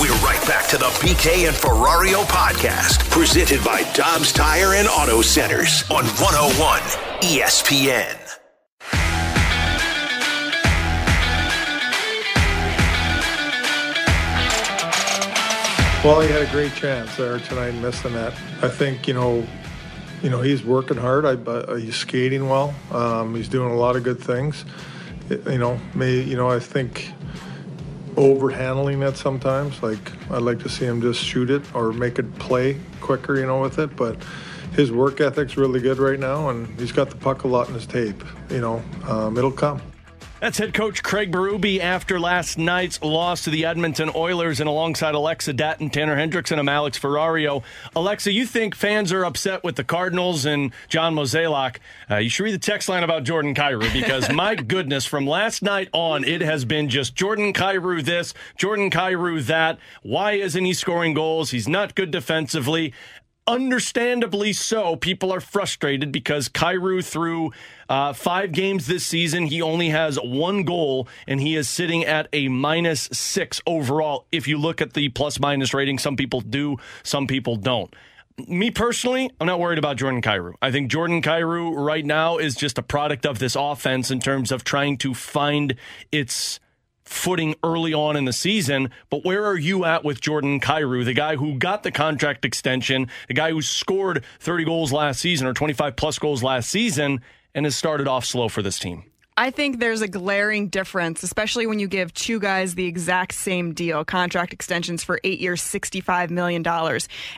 We're 0.00 0.14
right 0.24 0.42
back 0.48 0.68
to 0.70 0.78
the 0.78 0.86
BK 0.86 1.46
and 1.46 1.54
Ferrario 1.54 2.24
podcast, 2.24 3.08
presented 3.10 3.62
by 3.62 3.82
Dobbs 3.92 4.32
Tire 4.32 4.74
and 4.74 4.88
Auto 4.88 5.22
Centers 5.22 5.84
on 5.90 6.04
101 6.04 6.80
ESPN. 7.20 8.41
Well, 16.04 16.20
he 16.20 16.28
had 16.32 16.42
a 16.42 16.50
great 16.50 16.74
chance 16.74 17.14
there 17.16 17.38
tonight, 17.38 17.74
missing 17.74 18.14
that. 18.14 18.32
I 18.60 18.68
think 18.68 19.06
you 19.06 19.14
know, 19.14 19.46
you 20.20 20.30
know, 20.30 20.40
he's 20.40 20.64
working 20.64 20.96
hard. 20.96 21.24
I, 21.24 21.34
uh, 21.34 21.76
he's 21.76 21.94
skating 21.94 22.48
well. 22.48 22.74
Um, 22.90 23.36
he's 23.36 23.48
doing 23.48 23.70
a 23.70 23.76
lot 23.76 23.94
of 23.94 24.02
good 24.02 24.18
things. 24.18 24.64
You 25.30 25.58
know, 25.58 25.78
may 25.94 26.20
you 26.20 26.34
know, 26.34 26.50
I 26.50 26.58
think 26.58 27.12
over 28.16 28.50
handling 28.50 29.00
it 29.02 29.16
sometimes. 29.16 29.80
Like 29.80 30.10
I'd 30.32 30.42
like 30.42 30.58
to 30.64 30.68
see 30.68 30.86
him 30.86 31.00
just 31.00 31.22
shoot 31.22 31.50
it 31.50 31.62
or 31.72 31.92
make 31.92 32.18
it 32.18 32.36
play 32.40 32.80
quicker, 33.00 33.38
you 33.38 33.46
know, 33.46 33.60
with 33.60 33.78
it. 33.78 33.94
But 33.94 34.16
his 34.74 34.90
work 34.90 35.20
ethic's 35.20 35.56
really 35.56 35.78
good 35.78 35.98
right 35.98 36.18
now, 36.18 36.48
and 36.48 36.66
he's 36.80 36.90
got 36.90 37.10
the 37.10 37.16
puck 37.16 37.44
a 37.44 37.48
lot 37.48 37.68
in 37.68 37.74
his 37.74 37.86
tape. 37.86 38.24
You 38.50 38.60
know, 38.60 38.82
um, 39.06 39.38
it'll 39.38 39.52
come. 39.52 39.80
That's 40.42 40.58
head 40.58 40.74
coach 40.74 41.04
Craig 41.04 41.30
Berube 41.30 41.78
after 41.78 42.18
last 42.18 42.58
night's 42.58 43.00
loss 43.00 43.44
to 43.44 43.50
the 43.50 43.64
Edmonton 43.64 44.10
Oilers 44.12 44.58
and 44.58 44.68
alongside 44.68 45.14
Alexa 45.14 45.54
Datton, 45.54 45.92
Tanner 45.92 46.16
Hendrickson, 46.16 46.58
and 46.58 46.68
Alex 46.68 46.98
Ferrario. 46.98 47.62
Alexa, 47.94 48.32
you 48.32 48.44
think 48.44 48.74
fans 48.74 49.12
are 49.12 49.24
upset 49.24 49.62
with 49.62 49.76
the 49.76 49.84
Cardinals 49.84 50.44
and 50.44 50.72
John 50.88 51.14
Mozeliak. 51.14 51.76
Uh, 52.10 52.16
you 52.16 52.28
should 52.28 52.42
read 52.42 52.54
the 52.54 52.58
text 52.58 52.88
line 52.88 53.04
about 53.04 53.22
Jordan 53.22 53.54
Kyrou 53.54 53.92
because, 53.92 54.28
my 54.32 54.56
goodness, 54.56 55.06
from 55.06 55.28
last 55.28 55.62
night 55.62 55.88
on, 55.92 56.24
it 56.24 56.40
has 56.40 56.64
been 56.64 56.88
just 56.88 57.14
Jordan 57.14 57.52
Kyrou 57.52 58.04
this, 58.04 58.34
Jordan 58.56 58.90
Kyrou 58.90 59.46
that. 59.46 59.78
Why 60.02 60.32
isn't 60.32 60.64
he 60.64 60.74
scoring 60.74 61.14
goals? 61.14 61.52
He's 61.52 61.68
not 61.68 61.94
good 61.94 62.10
defensively. 62.10 62.92
Understandably 63.46 64.52
so, 64.52 64.94
people 64.94 65.32
are 65.32 65.40
frustrated 65.40 66.12
because 66.12 66.48
Kyrou 66.48 67.04
through 67.04 67.50
uh, 67.88 68.12
five 68.12 68.52
games 68.52 68.86
this 68.86 69.04
season, 69.04 69.46
he 69.46 69.60
only 69.60 69.88
has 69.88 70.16
one 70.16 70.62
goal, 70.62 71.08
and 71.26 71.40
he 71.40 71.56
is 71.56 71.68
sitting 71.68 72.04
at 72.04 72.28
a 72.32 72.46
minus 72.46 73.08
six 73.12 73.60
overall. 73.66 74.26
If 74.30 74.46
you 74.46 74.58
look 74.58 74.80
at 74.80 74.92
the 74.92 75.08
plus 75.08 75.40
minus 75.40 75.74
rating, 75.74 75.98
some 75.98 76.14
people 76.16 76.40
do, 76.40 76.76
some 77.02 77.26
people 77.26 77.56
don't. 77.56 77.92
me 78.46 78.70
personally, 78.70 79.28
I'm 79.40 79.46
not 79.48 79.58
worried 79.58 79.78
about 79.78 79.96
Jordan 79.96 80.22
Kyrou. 80.22 80.54
I 80.62 80.70
think 80.70 80.90
Jordan 80.90 81.20
Kyrou 81.20 81.74
right 81.74 82.04
now 82.04 82.38
is 82.38 82.54
just 82.54 82.78
a 82.78 82.82
product 82.82 83.26
of 83.26 83.40
this 83.40 83.56
offense 83.56 84.10
in 84.10 84.20
terms 84.20 84.52
of 84.52 84.62
trying 84.62 84.98
to 84.98 85.14
find 85.14 85.74
its 86.12 86.60
footing 87.12 87.54
early 87.62 87.94
on 87.94 88.16
in 88.16 88.24
the 88.24 88.32
season. 88.32 88.90
But 89.10 89.24
where 89.24 89.44
are 89.44 89.56
you 89.56 89.84
at 89.84 90.04
with 90.04 90.20
Jordan 90.20 90.60
Kyrou, 90.60 91.04
the 91.04 91.12
guy 91.12 91.36
who 91.36 91.58
got 91.58 91.82
the 91.82 91.92
contract 91.92 92.44
extension, 92.44 93.08
the 93.28 93.34
guy 93.34 93.50
who 93.50 93.62
scored 93.62 94.24
30 94.40 94.64
goals 94.64 94.92
last 94.92 95.20
season 95.20 95.46
or 95.46 95.54
25 95.54 95.96
plus 95.96 96.18
goals 96.18 96.42
last 96.42 96.70
season 96.70 97.20
and 97.54 97.66
has 97.66 97.76
started 97.76 98.08
off 98.08 98.24
slow 98.24 98.48
for 98.48 98.62
this 98.62 98.78
team? 98.78 99.04
I 99.34 99.50
think 99.50 99.78
there's 99.78 100.02
a 100.02 100.08
glaring 100.08 100.68
difference, 100.68 101.22
especially 101.22 101.66
when 101.66 101.78
you 101.78 101.88
give 101.88 102.12
two 102.12 102.38
guys 102.38 102.74
the 102.74 102.84
exact 102.84 103.32
same 103.32 103.72
deal, 103.72 104.04
contract 104.04 104.52
extensions 104.52 105.02
for 105.02 105.20
eight 105.24 105.40
years, 105.40 105.62
$65 105.62 106.28
million. 106.28 106.62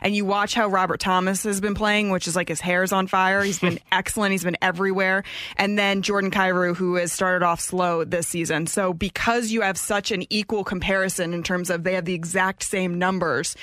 And 0.01 0.13
you 0.13 0.25
watch 0.25 0.53
how 0.53 0.67
Robert 0.67 0.99
Thomas 0.99 1.43
has 1.43 1.61
been 1.61 1.73
playing, 1.73 2.09
which 2.09 2.27
is 2.27 2.35
like 2.35 2.49
his 2.49 2.59
hair's 2.59 2.91
on 2.91 3.07
fire. 3.07 3.41
He's 3.43 3.59
been 3.59 3.79
excellent. 3.93 4.33
He's 4.33 4.43
been 4.43 4.57
everywhere. 4.61 5.23
And 5.55 5.79
then 5.79 6.01
Jordan 6.01 6.31
Kyrou, 6.31 6.75
who 6.75 6.95
has 6.95 7.13
started 7.13 7.45
off 7.45 7.61
slow 7.61 8.03
this 8.03 8.27
season. 8.27 8.67
So 8.67 8.93
because 8.93 9.51
you 9.51 9.61
have 9.61 9.77
such 9.77 10.11
an 10.11 10.25
equal 10.29 10.65
comparison 10.65 11.33
in 11.33 11.43
terms 11.43 11.69
of 11.69 11.83
they 11.85 11.93
have 11.93 12.05
the 12.05 12.13
exact 12.13 12.63
same 12.63 12.99
numbers, 12.99 13.55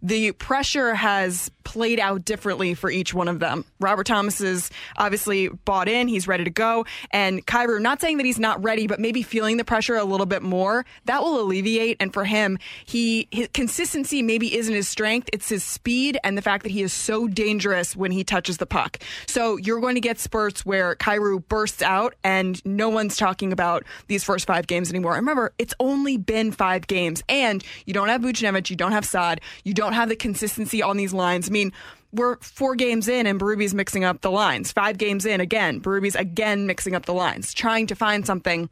the 0.00 0.30
pressure 0.32 0.94
has 0.94 1.50
played 1.64 1.98
out 2.00 2.24
differently 2.24 2.74
for 2.74 2.90
each 2.90 3.14
one 3.14 3.28
of 3.28 3.38
them. 3.38 3.64
Robert 3.80 4.06
Thomas 4.06 4.40
is 4.40 4.70
obviously 4.96 5.48
bought 5.48 5.88
in. 5.88 6.08
He's 6.08 6.26
ready 6.26 6.44
to 6.44 6.50
go. 6.50 6.84
And 7.10 7.44
Kyrou 7.46 7.79
not 7.82 8.00
saying 8.00 8.16
that 8.18 8.26
he's 8.26 8.38
not 8.38 8.62
ready, 8.62 8.86
but 8.86 9.00
maybe 9.00 9.22
feeling 9.22 9.56
the 9.56 9.64
pressure 9.64 9.96
a 9.96 10.04
little 10.04 10.26
bit 10.26 10.42
more. 10.42 10.84
That 11.04 11.22
will 11.22 11.40
alleviate. 11.40 11.96
And 12.00 12.12
for 12.12 12.24
him, 12.24 12.58
he 12.84 13.28
his 13.30 13.48
consistency 13.52 14.22
maybe 14.22 14.56
isn't 14.56 14.74
his 14.74 14.88
strength. 14.88 15.28
It's 15.32 15.48
his 15.48 15.64
speed 15.64 16.18
and 16.24 16.36
the 16.36 16.42
fact 16.42 16.62
that 16.64 16.72
he 16.72 16.82
is 16.82 16.92
so 16.92 17.28
dangerous 17.28 17.96
when 17.96 18.10
he 18.10 18.24
touches 18.24 18.58
the 18.58 18.66
puck. 18.66 18.98
So 19.26 19.56
you're 19.56 19.80
going 19.80 19.94
to 19.94 20.00
get 20.00 20.18
spurts 20.18 20.64
where 20.64 20.96
Kyrou 20.96 21.46
bursts 21.48 21.82
out 21.82 22.14
and 22.24 22.64
no 22.64 22.88
one's 22.88 23.16
talking 23.16 23.52
about 23.52 23.84
these 24.08 24.24
first 24.24 24.46
five 24.46 24.66
games 24.66 24.90
anymore. 24.90 25.12
And 25.12 25.22
remember, 25.22 25.52
it's 25.58 25.74
only 25.80 26.16
been 26.16 26.52
five 26.52 26.86
games 26.86 27.22
and 27.28 27.64
you 27.86 27.94
don't 27.94 28.08
have 28.08 28.20
Buchnevich, 28.20 28.70
you 28.70 28.76
don't 28.76 28.92
have 28.92 29.04
Saad, 29.04 29.40
you 29.64 29.74
don't 29.74 29.92
have 29.92 30.08
the 30.08 30.16
consistency 30.16 30.82
on 30.82 30.96
these 30.96 31.12
lines. 31.12 31.48
I 31.48 31.52
mean, 31.52 31.72
we're 32.12 32.36
four 32.38 32.74
games 32.74 33.08
in 33.08 33.26
and 33.26 33.40
Berube's 33.40 33.74
mixing 33.74 34.04
up 34.04 34.20
the 34.20 34.30
lines. 34.30 34.72
Five 34.72 34.98
games 34.98 35.26
in 35.26 35.40
again, 35.40 35.80
Berube's 35.80 36.16
again 36.16 36.66
mixing 36.66 36.94
up 36.94 37.06
the 37.06 37.14
lines, 37.14 37.54
trying 37.54 37.86
to 37.88 37.94
find 37.94 38.26
something 38.26 38.68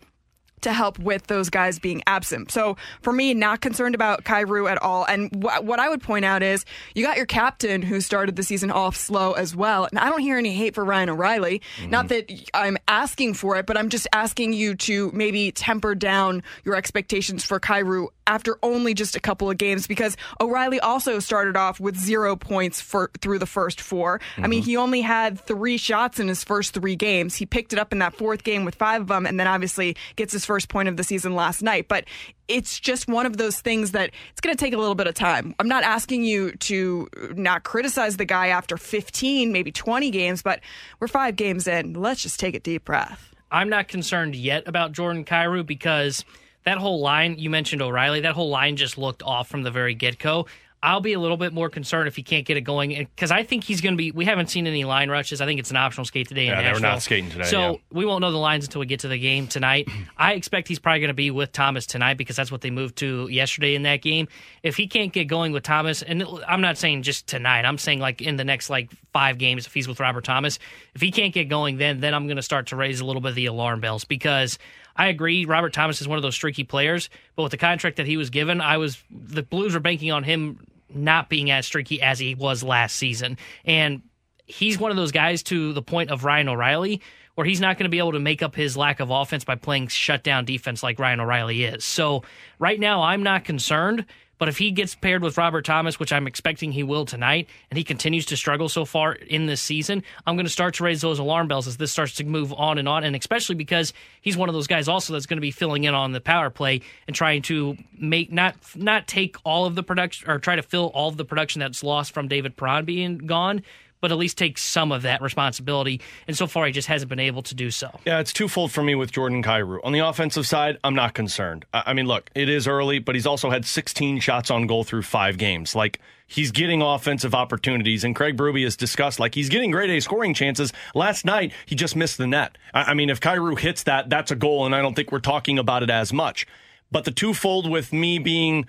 to 0.63 0.73
help 0.73 0.99
with 0.99 1.27
those 1.27 1.51
guys 1.51 1.79
being 1.79 2.03
absent. 2.07 2.51
So 2.51 2.77
for 3.03 3.13
me, 3.13 3.35
not 3.35 3.61
concerned 3.61 3.95
about 3.95 4.25
Kyrou 4.25 4.71
at 4.71 4.79
all. 4.79 5.05
And 5.05 5.31
wh- 5.43 5.63
what 5.63 5.79
I 5.79 5.89
would 5.89 6.03
point 6.03 6.25
out 6.25 6.43
is 6.43 6.65
you 6.95 7.05
got 7.05 7.17
your 7.17 7.27
captain 7.27 7.83
who 7.83 8.01
started 8.01 8.37
the 8.37 8.43
season 8.43 8.71
off 8.71 8.97
slow 8.97 9.33
as 9.33 9.55
well. 9.55 9.87
And 9.91 9.99
I 9.99 10.09
don't 10.09 10.21
hear 10.21 10.39
any 10.39 10.55
hate 10.55 10.75
for 10.75 10.85
Ryan 10.85 11.11
O'Reilly. 11.11 11.63
Mm-hmm. 11.79 11.91
Not 11.91 12.09
that 12.09 12.31
I'm 12.55 12.77
asking 12.87 13.35
for 13.35 13.57
it, 13.57 13.67
but 13.67 13.77
I'm 13.77 13.89
just 13.89 14.09
asking 14.13 14.53
you 14.53 14.75
to 14.77 15.11
maybe 15.13 15.53
temper 15.53 15.95
down 15.95 16.43
your 16.65 16.75
expectations 16.75 17.45
for 17.45 17.61
Kyrou 17.61 18.09
after 18.29 18.59
only 18.63 18.95
just 18.95 19.17
a 19.17 19.21
couple 19.21 19.51
of 19.51 19.59
games 19.59 19.87
because 19.87 20.17
O'Reilly 20.41 20.79
also 20.79 21.19
started 21.19 21.57
off 21.57 21.81
with 21.81 21.97
zero 21.97 22.37
points 22.37 22.81
for 22.81 23.11
through 23.21 23.39
the 23.39 23.47
first 23.47 23.81
4 23.81 24.19
mm-hmm. 24.19 24.45
I 24.45 24.47
mean, 24.47 24.61
mm-hmm. 24.61 24.67
he 24.71 24.77
only 24.77 25.01
had 25.01 25.41
three 25.41 25.79
shots 25.79 26.21
in 26.21 26.29
his 26.29 26.45
first 26.45 26.75
three 26.75 26.95
games. 26.95 27.35
He 27.35 27.47
picked 27.47 27.73
it 27.73 27.79
up 27.79 27.93
in 27.93 27.99
that 27.99 28.15
fourth 28.15 28.45
game 28.45 28.65
with 28.65 28.75
five 28.75 29.01
of 29.01 29.09
them, 29.09 29.27
and 29.27 29.41
then 29.41 29.47
obviously 29.47 29.97
gets 30.17 30.33
his 30.33 30.45
first 30.45 30.69
point 30.69 30.89
of 30.89 30.97
the 30.97 31.05
season 31.05 31.35
last 31.35 31.63
night. 31.63 31.89
But 31.89 32.05
it's 32.47 32.79
just 32.79 33.09
one 33.09 33.27
of 33.27 33.39
those 33.39 33.61
things 33.61 33.93
that 33.93 34.11
it's 34.31 34.41
going 34.41 34.55
to 34.55 34.63
take 34.63 34.75
a 34.75 34.79
little 34.79 34.95
bit 34.95 35.07
of 35.07 35.15
time. 35.15 35.55
I'm 35.59 35.69
not 35.69 35.85
asking 35.85 36.25
you 36.25 36.53
to 36.53 37.09
not 37.35 37.65
criticize 37.65 38.19
the 38.19 38.25
guy 38.25 38.49
after 38.49 38.77
15, 38.77 39.53
maybe 39.53 39.73
20 39.73 40.11
games, 40.11 40.43
but 40.43 40.61
we're 41.01 41.09
five 41.09 41.37
games 41.37 41.67
in. 41.67 41.95
Let's 41.95 42.23
just 42.23 42.39
take 42.39 42.55
a 42.55 42.61
deep 42.61 42.85
breath. 42.85 43.35
I'm 43.51 43.71
not 43.71 43.89
concerned 43.89 44.37
yet 44.37 44.65
about 44.67 44.93
Jordan 44.93 45.25
Kyrou 45.25 45.65
because 45.65 46.25
that 46.69 46.79
whole 46.79 47.01
line 47.01 47.39
you 47.39 47.49
mentioned 47.51 47.81
O'Reilly, 47.81 48.21
that 48.21 48.35
whole 48.35 48.51
line 48.51 48.77
just 48.77 48.99
looked 48.99 49.23
off 49.23 49.49
from 49.49 49.63
the 49.63 49.71
very 49.71 49.95
get 49.95 50.19
go. 50.19 50.47
I'll 50.81 51.01
be 51.01 51.13
a 51.13 51.19
little 51.19 51.37
bit 51.37 51.53
more 51.53 51.69
concerned 51.69 52.07
if 52.07 52.15
he 52.15 52.23
can't 52.23 52.47
get 52.47 52.57
it 52.57 52.61
going 52.61 52.91
because 52.91 53.33
I 53.33 53.43
think 53.43 53.65
he's 53.65 53.81
going 53.81 53.95
to 53.95 53.97
be. 53.97 54.13
We 54.13 54.25
haven't 54.25 54.49
seen 54.49 54.65
any 54.65 54.85
line 54.85 55.11
rushes. 55.11 55.41
I 55.41 55.47
think 55.47 55.59
it's 55.59 55.73
an 55.73 55.77
optional 55.77 56.05
skate 56.05 56.29
today. 56.29 56.47
Yeah, 56.47 56.63
they're 56.63 56.79
not 56.79 57.03
skating 57.03 57.31
today. 57.31 57.45
So 57.45 57.73
yeah. 57.73 57.77
we 57.91 58.05
won't 58.05 58.21
know 58.21 58.31
the 58.31 58.39
lines 58.39 58.65
until 58.65 58.79
we 58.79 58.87
get 58.87 59.01
to 59.01 59.09
the 59.09 59.19
game 59.19 59.49
tonight. 59.49 59.89
I 60.17 60.35
expect 60.35 60.69
he's 60.69 60.79
probably 60.79 61.01
going 61.01 61.09
to 61.09 61.15
be 61.15 61.33
with 61.33 61.51
Thomas 61.51 61.85
tonight 61.85 62.17
because 62.17 62.37
that's 62.37 62.53
what 62.53 62.61
they 62.61 62.71
moved 62.71 62.97
to 62.99 63.27
yesterday 63.27 63.75
in 63.75 63.83
that 63.83 64.03
game. 64.03 64.29
If 64.63 64.77
he 64.77 64.87
can't 64.87 65.13
get 65.13 65.25
going 65.25 65.51
with 65.51 65.65
Thomas, 65.65 66.03
and 66.03 66.23
I'm 66.47 66.61
not 66.61 66.79
saying 66.79 67.03
just 67.03 67.27
tonight, 67.27 67.65
I'm 67.65 67.79
saying 67.79 67.99
like 67.99 68.23
in 68.23 68.37
the 68.37 68.45
next 68.45 68.71
like 68.71 68.89
five 69.13 69.39
games 69.39 69.67
if 69.67 69.75
he's 69.75 69.89
with 69.89 69.99
Robert 69.99 70.25
Thomas. 70.25 70.61
If 70.95 71.01
he 71.01 71.11
can't 71.11 71.35
get 71.35 71.49
going, 71.49 71.79
then 71.79 71.99
then 71.99 72.15
I'm 72.15 72.29
going 72.29 72.37
to 72.37 72.43
start 72.43 72.69
to 72.69 72.77
raise 72.77 73.01
a 73.01 73.05
little 73.05 73.21
bit 73.21 73.31
of 73.31 73.35
the 73.35 73.47
alarm 73.47 73.81
bells 73.81 74.05
because 74.05 74.61
I 74.99 75.07
agree. 75.07 75.45
Robert 75.45 75.73
Thomas 75.73 76.01
is 76.01 76.09
one 76.09 76.19
of 76.19 76.23
those 76.23 76.35
streaky 76.35 76.65
players, 76.65 77.09
but 77.37 77.45
with 77.45 77.53
the 77.53 77.57
contract 77.57 77.97
that 77.97 78.07
he 78.07 78.17
was 78.17 78.31
given, 78.31 78.61
I 78.61 78.77
was 78.77 79.03
the 79.11 79.43
Blues 79.43 79.73
were 79.73 79.81
banking 79.81 80.11
on 80.11 80.25
him 80.25 80.67
not 80.93 81.29
being 81.29 81.51
as 81.51 81.67
streaky 81.67 82.03
as 82.03 82.19
he 82.19 82.35
was 82.35 82.63
last 82.63 82.97
season. 82.97 83.39
And 83.65 84.03
he's 84.47 84.79
one 84.79 84.91
of 84.91 84.97
those 84.97 85.13
guys 85.13 85.43
to 85.45 85.73
the 85.73 85.83
point 85.83 86.11
of 86.11 86.25
Ryan 86.25 86.49
O'Reilly 86.49 87.01
where 87.39 87.47
he's 87.47 87.61
not 87.61 87.79
going 87.79 87.85
to 87.85 87.89
be 87.89 87.99
able 87.99 88.11
to 88.11 88.19
make 88.19 88.43
up 88.43 88.57
his 88.57 88.77
lack 88.77 88.99
of 88.99 89.11
offense 89.11 89.45
by 89.45 89.55
playing 89.55 89.87
shutdown 89.87 90.45
defense 90.45 90.83
like 90.83 90.99
Ryan 90.99 91.21
O'Reilly 91.21 91.63
is. 91.63 91.85
So 91.85 92.25
right 92.59 92.81
now, 92.81 93.03
I'm 93.03 93.23
not 93.23 93.45
concerned. 93.45 94.07
But 94.39 94.49
if 94.49 94.59
he 94.59 94.71
gets 94.71 94.95
paired 94.95 95.23
with 95.23 95.37
Robert 95.37 95.65
Thomas, 95.65 95.99
which 95.99 96.13
I'm 96.13 96.27
expecting 96.27 96.73
he 96.73 96.83
will 96.83 97.05
tonight, 97.05 97.49
and 97.71 97.79
he 97.79 97.85
continues 97.85 98.27
to 98.27 98.37
struggle 98.37 98.69
so 98.69 98.85
far 98.85 99.13
in 99.13 99.47
this 99.47 99.61
season, 99.61 100.03
I'm 100.27 100.37
going 100.37 100.47
to 100.47 100.53
start 100.53 100.75
to 100.75 100.85
raise 100.85 101.01
those 101.01 101.19
alarm 101.19 101.49
bells 101.49 101.67
as 101.67 101.77
this 101.77 101.93
starts 101.93 102.15
to 102.15 102.25
move 102.25 102.53
on 102.53 102.79
and 102.79 102.89
on. 102.89 103.05
And 103.05 103.17
especially 103.17 103.57
because 103.57 103.93
he's 104.21 104.37
one 104.37 104.49
of 104.49 104.55
those 104.55 104.67
guys 104.67 104.89
also 104.89 105.13
that's 105.13 105.27
going 105.27 105.39
to 105.39 105.43
be 105.43 105.51
filling 105.51 105.85
in 105.85 105.95
on 105.95 106.13
the 106.13 106.21
power 106.21 106.51
play 106.51 106.81
and 107.07 107.15
trying 107.15 107.43
to 107.43 107.77
make 107.99 108.33
not 108.33 108.55
not 108.77 109.07
take 109.07 109.37
all 109.45 109.67
of 109.67 109.75
the 109.75 109.83
production 109.83 110.31
or 110.31 110.39
try 110.39 110.57
to 110.57 110.63
fill 110.63 110.87
all 110.95 111.09
of 111.09 111.17
the 111.17 111.25
production 111.25 111.61
that's 111.61 111.83
lost 111.83 112.13
from 112.13 112.29
David 112.29 112.57
Perron 112.57 112.85
being 112.85 113.19
gone, 113.19 113.63
but 114.01 114.13
at 114.13 114.19
least 114.19 114.39
take 114.39 114.59
some 114.59 114.93
of 114.93 115.03
that 115.03 115.21
responsibility. 115.21 116.01
And 116.27 116.37
so 116.37 116.47
far, 116.47 116.67
he 116.67 116.73
just 116.73 116.89
hasn't 116.89 117.09
been 117.09 117.21
able 117.21 117.43
to 117.43 117.55
do 117.55 117.71
so. 117.71 117.99
Yeah, 118.07 118.21
it's 118.21 118.33
twofold 118.33 118.73
for 118.73 118.83
me 118.83 118.95
with 118.95 119.13
Jordan 119.13 119.43
Kyrou. 119.43 119.81
On 119.85 119.93
the 119.93 120.01
offensive 120.01 120.47
side, 120.47 120.79
I'm 120.85 120.95
not 120.95 121.15
concerned. 121.15 121.65
I 121.73 121.93
mean, 121.93 122.07
look, 122.07 122.31
it 122.35 122.49
is 122.49 122.67
early, 122.69 122.99
but 122.99 123.15
he's 123.15 123.27
also 123.27 123.51
had 123.51 123.65
16 123.65 124.21
shots 124.21 124.51
on 124.51 124.67
goal 124.67 124.85
through 124.85 125.03
five 125.03 125.39
games. 125.39 125.75
Like, 125.75 126.01
he's 126.27 126.51
getting 126.51 126.83
offensive 126.83 127.35
opportunities, 127.35 128.05
and 128.05 128.15
Craig 128.15 128.37
Berube 128.37 128.63
has 128.65 128.77
discussed, 128.77 129.19
like, 129.19 129.35
he's 129.35 129.49
getting 129.49 129.71
great 129.71 129.91
A 129.91 130.01
scoring 130.01 130.35
chances. 130.35 130.73
Last 130.95 131.25
night, 131.25 131.53
he 131.67 131.75
just 131.75 131.97
missed 131.97 132.19
the 132.19 132.27
net. 132.27 132.57
I 132.75 132.95
mean, 132.95 133.11
if 133.11 133.21
Kyrou 133.21 133.59
hits 133.59 133.85
that, 133.85 134.11
that's 134.11 134.31
a 134.31 134.37
goal, 134.37 134.67
and 134.67 134.75
I 134.75 134.83
don't 134.83 134.95
think 134.95 135.11
we're 135.11 135.21
talking 135.21 135.59
about 135.59 135.83
it 135.83 135.91
as 135.91 136.13
much. 136.13 136.47
But 136.91 137.05
the 137.05 137.11
twofold 137.11 137.71
with 137.71 137.93
me 137.93 138.19
being 138.19 138.67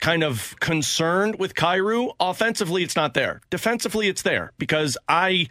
kind 0.00 0.22
of 0.22 0.54
concerned 0.60 1.38
with 1.38 1.54
Kyrou. 1.54 2.14
Offensively, 2.20 2.82
it's 2.82 2.96
not 2.96 3.14
there. 3.14 3.40
Defensively, 3.50 4.08
it's 4.08 4.22
there 4.22 4.52
because 4.58 4.96
I 5.08 5.48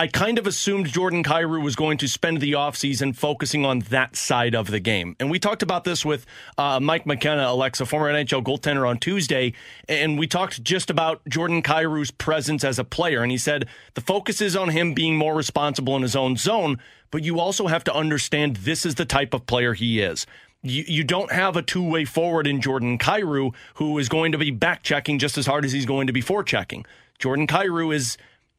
I 0.00 0.06
kind 0.06 0.38
of 0.38 0.46
assumed 0.46 0.86
Jordan 0.86 1.22
Kyrou 1.22 1.62
was 1.62 1.76
going 1.76 1.98
to 1.98 2.08
spend 2.08 2.40
the 2.40 2.52
offseason 2.52 3.14
focusing 3.14 3.66
on 3.66 3.80
that 3.90 4.16
side 4.16 4.54
of 4.54 4.70
the 4.70 4.80
game. 4.80 5.14
And 5.20 5.30
we 5.30 5.38
talked 5.38 5.62
about 5.62 5.84
this 5.84 6.06
with 6.06 6.24
uh, 6.56 6.80
Mike 6.80 7.04
McKenna, 7.04 7.48
Alexa, 7.48 7.84
former 7.84 8.10
NHL 8.10 8.42
goaltender, 8.42 8.88
on 8.88 8.96
Tuesday. 8.96 9.52
And 9.90 10.18
we 10.18 10.26
talked 10.26 10.64
just 10.64 10.88
about 10.88 11.20
Jordan 11.28 11.60
Kyrou's 11.62 12.10
presence 12.10 12.64
as 12.64 12.78
a 12.78 12.84
player. 12.84 13.22
And 13.22 13.30
he 13.30 13.36
said 13.36 13.66
the 13.92 14.00
focus 14.00 14.40
is 14.40 14.56
on 14.56 14.70
him 14.70 14.94
being 14.94 15.18
more 15.18 15.34
responsible 15.34 15.94
in 15.96 16.00
his 16.00 16.16
own 16.16 16.38
zone, 16.38 16.78
but 17.10 17.22
you 17.22 17.38
also 17.38 17.66
have 17.66 17.84
to 17.84 17.94
understand 17.94 18.56
this 18.56 18.86
is 18.86 18.94
the 18.94 19.04
type 19.04 19.34
of 19.34 19.44
player 19.44 19.74
he 19.74 20.00
is 20.00 20.26
you, 20.62 20.84
you 20.86 21.04
don't 21.04 21.32
have 21.32 21.56
a 21.56 21.62
two 21.62 21.82
way 21.82 22.04
forward 22.04 22.46
in 22.46 22.60
Jordan 22.60 22.98
Kyrou 22.98 23.54
who 23.74 23.98
is 23.98 24.08
going 24.08 24.32
to 24.32 24.38
be 24.38 24.50
back 24.50 24.82
checking 24.82 25.18
just 25.18 25.38
as 25.38 25.46
hard 25.46 25.64
as 25.64 25.72
he's 25.72 25.86
going 25.86 26.06
to 26.06 26.12
be 26.12 26.22
forechecking. 26.22 26.84
Jordan 27.18 27.46
Kyrou 27.46 27.94
is 27.94 28.16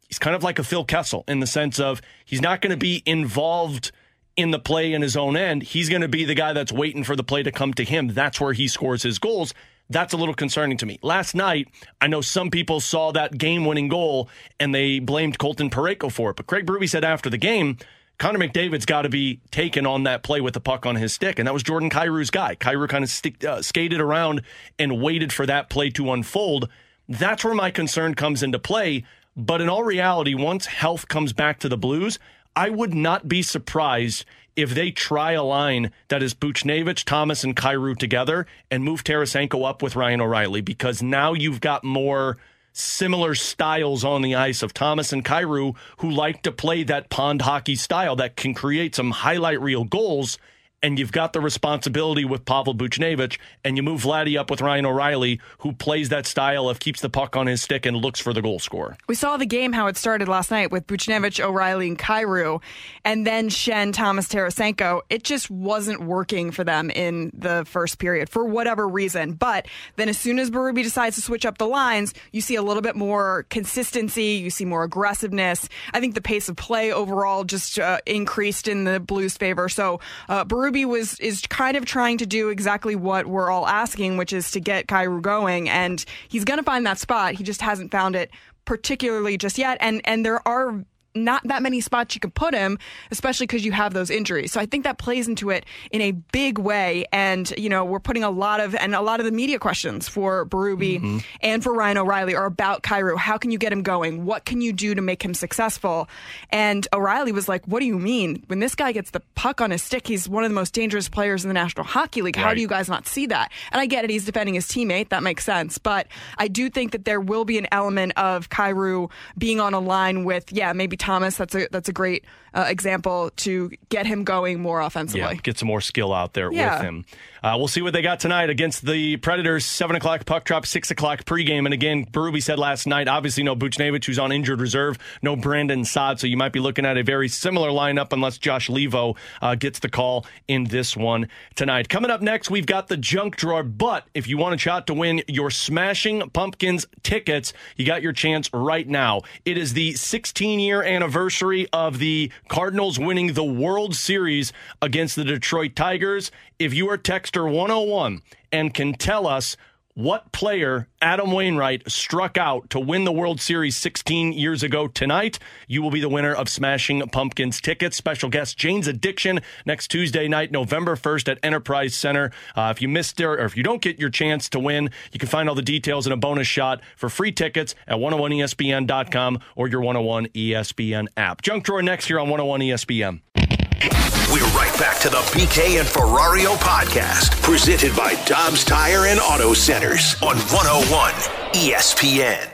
he's 0.08 0.20
kind 0.20 0.36
of 0.36 0.44
like 0.44 0.60
a 0.60 0.64
Phil 0.64 0.86
Kessel 0.86 1.24
in 1.28 1.40
the 1.40 1.48
sense 1.48 1.80
of 1.80 2.02
he's 2.26 2.42
not 2.42 2.62
going 2.62 2.72
to 2.72 2.78
be 2.78 3.04
involved 3.06 3.92
in 4.36 4.52
the 4.52 4.60
play 4.60 4.94
in 4.94 5.02
his 5.02 5.18
own 5.18 5.36
end. 5.36 5.64
He's 5.64 5.90
going 5.90 6.02
to 6.02 6.08
be 6.08 6.26
the 6.26 6.36
guy 6.36 6.54
that's 6.54 6.72
waiting 6.72 7.04
for 7.04 7.16
the 7.16 7.24
play 7.24 7.44
to 7.44 7.52
come 7.52 7.74
to 7.76 7.84
him. 7.84 8.08
That's 8.10 8.40
where 8.40 8.54
he 8.54 8.68
scores 8.68 9.04
his 9.04 9.20
goals. 9.20 9.54
That's 9.90 10.14
a 10.14 10.18
little 10.18 10.34
concerning 10.34 10.78
to 10.78 10.86
me. 10.86 11.00
Last 11.02 11.36
night, 11.36 11.68
I 12.00 12.08
know 12.08 12.22
some 12.22 12.50
people 12.50 12.80
saw 12.80 13.12
that 13.12 13.38
game 13.38 13.66
winning 13.66 13.90
goal 13.90 14.30
and 14.60 14.74
they 14.74 15.00
blamed 15.00 15.38
Colton 15.38 15.70
Parayko 15.70 16.10
for 16.12 16.30
it. 16.30 16.38
But 16.38 16.48
Craig 16.48 16.66
Berube 16.66 16.90
said 16.90 17.04
after 17.04 17.30
the 17.30 17.38
game, 17.38 17.78
Connor 18.22 18.38
McDavid's 18.38 18.86
got 18.86 19.02
to 19.02 19.10
be 19.10 19.42
taken 19.50 19.88
on 19.88 20.04
that 20.04 20.22
play 20.22 20.42
with 20.42 20.54
the 20.54 20.60
puck 20.60 20.86
on 20.86 20.96
his 20.96 21.12
stick, 21.12 21.40
and 21.40 21.48
that 21.48 21.56
was 21.56 21.64
Jordan 21.64 21.90
Kyrou's 21.90 22.30
guy. 22.30 22.56
Kyrou 22.56 22.88
kind 22.88 23.04
of 23.04 23.44
uh, 23.50 23.64
skated 23.64 24.00
around 24.00 24.44
and 24.78 25.02
waited 25.02 25.34
for 25.34 25.48
that 25.48 25.72
play 25.72 25.90
to 25.90 26.12
unfold. 26.12 26.70
That's 27.10 27.44
where 27.44 27.56
my 27.56 27.72
concern 27.72 28.14
comes 28.14 28.44
into 28.44 28.60
play. 28.60 29.06
But 29.36 29.60
in 29.60 29.70
all 29.70 29.84
reality, 29.84 30.36
once 30.36 30.68
health 30.68 31.08
comes 31.08 31.34
back 31.34 31.58
to 31.62 31.68
the 31.68 31.78
Blues, 31.78 32.20
I 32.56 32.70
would 32.70 32.94
not 32.94 33.28
be 33.28 33.42
surprised 33.42 34.24
if 34.56 34.76
they 34.76 34.92
try 34.92 35.32
a 35.32 35.42
line 35.42 35.92
that 36.10 36.22
is 36.22 36.36
Buchnevich, 36.36 37.06
Thomas, 37.06 37.44
and 37.44 37.56
Kyrou 37.56 37.98
together 37.98 38.46
and 38.70 38.84
move 38.84 39.04
Tarasenko 39.04 39.68
up 39.68 39.82
with 39.82 39.96
Ryan 39.96 40.22
O'Reilly 40.22 40.62
because 40.62 41.02
now 41.02 41.34
you've 41.34 41.60
got 41.60 41.84
more 41.84 42.38
similar 42.74 43.36
styles 43.36 44.04
on 44.04 44.22
the 44.22 44.36
ice 44.36 44.62
of 44.62 44.74
Thomas 44.74 45.12
and 45.12 45.24
Kyrou, 45.26 45.76
who 45.98 46.10
like 46.10 46.44
to 46.44 46.52
play 46.52 46.84
that 46.84 47.10
pond 47.10 47.42
hockey 47.42 47.76
style 47.76 48.16
that 48.18 48.36
can 48.36 48.54
create 48.54 48.96
some 48.96 49.12
highlight 49.12 49.62
reel 49.62 49.84
goals 49.84 50.38
and 50.84 50.98
you've 50.98 51.12
got 51.12 51.34
the 51.34 51.40
responsibility 51.40 52.26
with 52.26 52.46
Pavel 52.46 52.74
Buchnevich, 52.74 53.38
and 53.64 53.78
you 53.78 53.84
move 53.84 54.04
Vladdy 54.04 54.38
up 54.38 54.50
with 54.50 54.62
Ryan 54.62 54.86
O'Reilly, 54.86 55.40
who 55.60 55.74
plays 55.74 56.10
that 56.10 56.26
style 56.26 56.70
of 56.70 56.80
keeps 56.80 57.02
the 57.02 57.10
puck 57.10 57.36
on 57.36 57.48
his 57.48 57.62
stick 57.62 57.86
and 57.86 57.98
looks 57.98 58.20
for 58.20 58.34
the 58.34 58.42
goal 58.42 58.60
scorer. 58.60 58.98
We 59.08 59.16
saw 59.16 59.38
the 59.38 59.46
game 59.46 59.74
how 59.74 59.88
it 59.88 59.98
started 59.98 60.28
last 60.28 60.52
night 60.52 60.72
with 60.72 60.88
Buchnevich, 60.88 61.44
O'Reilly, 61.44 61.88
and 61.88 62.00
Kyrou, 62.00 62.62
and 63.06 63.26
then 63.28 63.50
Schenn, 63.50 63.94
Thomas, 63.94 64.28
Tarasenko. 64.28 65.02
It 65.10 65.24
just 65.24 65.52
wasn't 65.52 66.02
working 66.02 66.52
for 66.52 66.64
them 66.64 66.90
in 66.90 67.32
the 67.34 67.64
first 67.68 68.00
period 68.00 68.30
for 68.30 68.46
whatever 68.46 68.88
reason. 68.88 69.34
But 69.34 69.68
then 69.98 70.10
as 70.10 70.18
soon 70.18 70.40
as 70.40 70.50
Berube 70.50 70.82
decides 70.82 71.16
to 71.16 71.22
switch 71.22 71.46
up 71.46 71.58
the 71.58 71.68
lines, 71.68 72.14
you 72.32 72.42
see 72.42 72.56
a 72.56 72.62
little 72.62 72.82
bit 72.82 72.96
more 72.96 73.46
consistency, 73.50 74.42
you 74.42 74.50
see 74.50 74.66
more 74.66 74.84
aggressiveness. 74.84 75.70
I 75.94 76.00
think 76.00 76.16
the 76.16 76.22
pace 76.22 76.50
of 76.50 76.56
play 76.56 76.92
overall 76.92 77.44
just 77.44 77.78
uh, 77.78 78.00
increased 78.06 78.68
in 78.68 78.84
the 78.86 79.00
Blues' 79.00 79.38
favor. 79.38 79.70
So 79.70 80.00
uh, 80.28 80.44
was 80.86 81.20
is 81.20 81.42
kind 81.50 81.78
of 81.78 81.86
trying 81.86 82.18
to 82.20 82.26
do 82.26 82.50
exactly 82.50 82.96
what 82.96 83.26
we're 83.26 83.50
all 83.50 83.68
asking, 83.68 84.18
which 84.18 84.34
is 84.34 84.52
to 84.52 84.60
get 84.60 84.88
Kyrou 84.88 85.22
going, 85.22 85.70
and 85.70 86.04
he's 86.30 86.46
going 86.46 86.60
to 86.60 86.64
find 86.64 86.86
that 86.86 87.00
spot. 87.00 87.36
He 87.36 87.44
just 87.44 87.62
hasn't 87.62 87.92
found 87.92 88.16
it 88.16 88.32
particularly 88.66 89.38
just 89.38 89.58
yet. 89.58 89.78
And 89.82 90.02
and 90.06 90.26
there 90.26 90.46
are 90.48 90.84
not 91.14 91.46
that 91.48 91.62
many 91.62 91.82
spots 91.82 92.16
you 92.16 92.22
can 92.22 92.32
put 92.32 92.54
him, 92.54 92.78
especially 93.12 93.46
because 93.48 93.66
you 93.66 93.72
have 93.72 93.94
those 93.94 94.10
injuries. 94.10 94.52
So 94.52 94.60
I 94.62 94.66
think 94.66 94.84
that 94.86 94.98
plays 94.98 95.28
into 95.28 95.50
it 95.50 95.66
in 95.92 96.02
a 96.02 96.12
big 96.12 96.58
way. 96.58 97.06
And, 97.12 97.52
you 97.58 97.70
know, 97.70 97.84
we're 97.84 98.00
putting 98.00 98.24
a 98.24 98.30
lot 98.30 98.60
of, 98.60 98.76
and 98.76 98.96
a 98.96 99.02
lot 99.02 99.20
of 99.20 99.26
the 99.26 99.32
media 99.32 99.60
questions 99.60 100.08
for 100.08 100.46
Berube 100.46 100.72
Mm-hmm. 100.82 101.18
and 101.42 101.64
for 101.64 101.74
Ryan 101.74 101.98
O'Reilly 101.98 102.34
are 102.36 102.46
about 102.46 102.82
Kyrou. 102.84 103.18
How 103.18 103.38
can 103.38 103.52
you 103.52 103.58
get 103.58 103.72
him 103.74 103.84
going? 103.84 104.26
What 104.26 104.46
can 104.46 104.62
you 104.62 104.74
do 104.74 104.96
to 104.96 105.02
make 105.02 105.24
him 105.24 105.34
successful? 105.34 106.08
And 106.50 106.88
O'Reilly 106.94 107.32
was 107.32 107.48
like, 107.50 107.66
what 107.68 107.80
do 107.82 107.86
you 107.86 108.00
mean? 108.00 108.44
When 108.48 108.60
this 108.60 108.74
guy 108.76 108.92
gets 108.92 109.12
the 109.12 109.20
puck 109.36 109.62
on 109.62 109.72
his 109.72 109.84
stick, 109.84 110.08
he's 110.08 110.28
one 110.30 110.44
of 110.44 110.50
the 110.50 110.56
most 110.56 110.74
dangerous 110.74 111.10
players 111.10 111.44
in 111.44 111.50
the 111.50 111.54
National 111.54 111.86
Hockey 111.86 112.22
League. 112.22 112.36
How 112.36 112.46
Right. 112.48 112.56
do 112.56 112.62
you 112.62 112.68
guys 112.68 112.90
not 112.90 113.06
see 113.08 113.26
that? 113.28 113.52
And 113.72 113.80
I 113.82 113.86
get 113.86 114.04
it. 114.04 114.10
He's 114.10 114.26
defending 114.26 114.56
his 114.56 114.68
teammate. 114.68 115.10
That 115.10 115.24
makes 115.24 115.44
sense. 115.46 115.78
But 115.78 116.08
I 116.38 116.48
do 116.48 116.70
think 116.70 116.92
that 116.94 117.06
there 117.06 117.20
will 117.20 117.46
be 117.46 117.58
an 117.58 117.68
element 117.72 118.14
of 118.18 118.50
Kyrou 118.50 119.10
being 119.38 119.60
on 119.60 119.74
a 119.74 119.80
line 119.80 120.24
with, 120.26 120.52
yeah, 120.52 120.74
maybe 120.74 120.98
Thomas. 121.02 121.36
That's 121.36 121.56
a 121.56 121.68
that's 121.72 121.90
a 121.90 121.94
great 121.94 122.24
uh, 122.54 122.66
example 122.68 123.32
to 123.38 123.72
get 123.90 124.06
him 124.06 124.24
going 124.24 124.60
more 124.62 124.82
offensively. 124.82 125.22
Yeah, 125.22 125.34
get 125.36 125.58
some 125.58 125.68
more 125.68 125.82
skill 125.82 126.14
out 126.14 126.34
there 126.34 126.52
Yeah. 126.52 126.76
with 126.78 126.84
him. 126.84 127.06
Uh, 127.44 127.56
we'll 127.58 127.68
see 127.68 127.82
what 127.82 127.92
they 127.94 128.04
got 128.04 128.20
tonight 128.20 128.52
against 128.52 128.86
the 128.86 129.18
Predators. 129.18 129.66
Seven 129.66 129.96
o'clock 129.96 130.26
puck 130.28 130.44
drop, 130.44 130.64
six 130.66 130.92
o'clock 130.92 131.24
pregame. 131.26 131.66
And 131.66 131.74
again, 131.74 132.06
Berube 132.06 132.44
said 132.44 132.60
last 132.60 132.86
night, 132.86 133.08
obviously 133.08 133.42
no 133.42 133.56
Buchnevich, 133.56 134.06
who's 134.06 134.20
on 134.20 134.32
injured 134.32 134.62
reserve, 134.62 135.00
no 135.24 135.36
Brandon 135.36 135.84
Saad, 135.84 136.20
so 136.20 136.28
you 136.28 136.38
might 136.38 136.54
be 136.54 136.60
looking 136.60 136.86
at 136.86 136.98
a 136.98 137.04
very 137.04 137.28
similar 137.28 137.70
lineup 137.70 138.14
unless 138.14 138.38
Josh 138.38 138.68
Leivo 138.70 139.18
uh, 139.42 139.56
gets 139.56 139.80
the 139.80 139.90
call 139.90 140.26
in 140.48 140.66
this 140.66 140.96
one 140.96 141.28
tonight. 141.56 141.90
Coming 141.90 142.12
up 142.12 142.22
next, 142.22 142.52
we've 142.52 142.68
got 142.68 142.90
the 142.90 142.98
junk 142.98 143.38
drawer. 143.38 143.64
But 143.64 144.06
if 144.14 144.28
you 144.28 144.38
want 144.38 144.54
a 144.54 144.58
shot 144.60 144.86
to 144.88 144.94
win 144.94 145.24
your 145.28 145.50
Smashing 145.50 146.30
Pumpkins 146.30 146.86
tickets, 147.02 147.54
you 147.76 147.86
got 147.88 148.04
your 148.04 148.14
chance 148.14 148.52
right 148.54 148.88
now. 148.88 149.22
It 149.46 149.58
is 149.58 149.74
the 149.74 149.94
16 149.94 150.60
year 150.60 150.84
anniversary 150.84 151.68
of 151.74 151.98
the 151.98 152.32
Cardinals 152.48 153.00
winning 153.00 153.34
the 153.34 153.44
World 153.44 153.96
Series 153.96 154.52
against 154.82 155.16
the 155.16 155.24
Detroit 155.24 155.76
Tigers. 155.76 156.32
If 156.60 156.74
you 156.74 156.90
are 156.90 156.98
Texter 156.98 157.44
101 157.44 158.22
and 158.52 158.74
can 158.74 158.94
tell 158.94 159.28
us 159.28 159.56
what 159.94 160.32
player 160.32 160.88
Adam 161.02 161.32
Wainwright 161.32 161.90
struck 161.92 162.38
out 162.38 162.70
to 162.70 162.80
win 162.80 163.04
the 163.04 163.12
World 163.12 163.42
Series 163.42 163.76
16 163.78 164.34
years 164.34 164.64
ago 164.64 164.88
tonight, 164.88 165.40
you 165.68 165.82
will 165.82 165.92
be 165.92 166.00
the 166.00 166.10
winner 166.10 166.34
of 166.34 166.50
Smashing 166.50 167.02
Pumpkins 167.10 167.60
tickets. 167.60 167.98
Special 167.98 168.30
guest 168.30 168.58
Jane's 168.58 168.88
Addiction 168.88 169.42
next 169.66 169.90
Tuesday 169.90 170.28
night, 170.28 170.52
November 170.52 170.96
1st 170.96 171.30
at 171.30 171.40
Enterprise 171.44 171.96
Center. 171.96 172.32
Uh, 172.56 172.74
if 172.76 172.82
you 172.82 172.88
missed 172.88 173.20
it 173.20 173.26
or 173.26 173.46
if 173.46 173.58
you 173.58 173.64
don't 173.64 173.82
get 173.82 174.00
your 174.00 174.10
chance 174.10 174.50
to 174.50 174.60
win, 174.60 174.90
you 175.12 175.20
can 175.20 175.30
find 175.30 175.50
all 175.50 175.56
the 175.56 175.62
details 175.62 176.06
and 176.06 176.14
a 176.14 176.18
bonus 176.18 176.48
shot 176.48 176.82
for 176.96 177.10
free 177.10 177.32
tickets 177.32 177.76
at 177.88 177.98
101ESPN.com 177.98 179.40
or 179.56 179.68
your 179.68 179.82
101 179.82 180.28
ESPN 180.28 181.08
app. 181.18 181.42
Junk 181.42 181.64
Drawer 181.64 181.82
next 181.82 182.10
year 182.10 182.20
on 182.20 182.30
101 182.30 182.62
ESPN. 182.62 184.11
We're 184.32 184.48
right 184.56 184.74
back 184.80 184.98
to 185.02 185.10
the 185.10 185.18
BK 185.36 185.78
and 185.78 185.88
Ferrario 185.88 186.56
podcast, 186.56 187.42
presented 187.42 187.94
by 187.98 188.14
Dobbs 188.24 188.64
Tire 188.64 189.08
and 189.08 189.20
Auto 189.20 189.54
Centers 189.54 190.16
on 190.22 190.38
101 190.38 191.12
ESPN. 191.52 192.48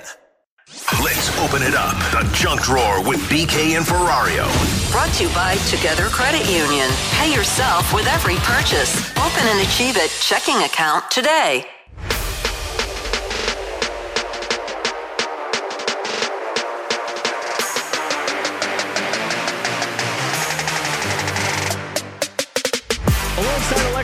Let's 1.03 1.37
open 1.37 1.61
it 1.61 1.75
up. 1.75 1.93
The 2.11 2.27
junk 2.33 2.63
drawer 2.63 3.07
with 3.07 3.19
BK 3.29 3.77
and 3.77 3.85
Ferrario. 3.85 4.49
Brought 4.91 5.13
to 5.15 5.25
you 5.25 5.29
by 5.35 5.55
Together 5.69 6.05
Credit 6.05 6.49
Union. 6.49 6.89
Pay 7.11 7.31
yourself 7.31 7.93
with 7.93 8.07
every 8.07 8.37
purchase. 8.37 9.11
Open 9.11 9.45
an 9.45 9.59
Achieve 9.67 9.97
It 9.97 10.09
checking 10.19 10.57
account 10.63 11.11
today. 11.11 11.63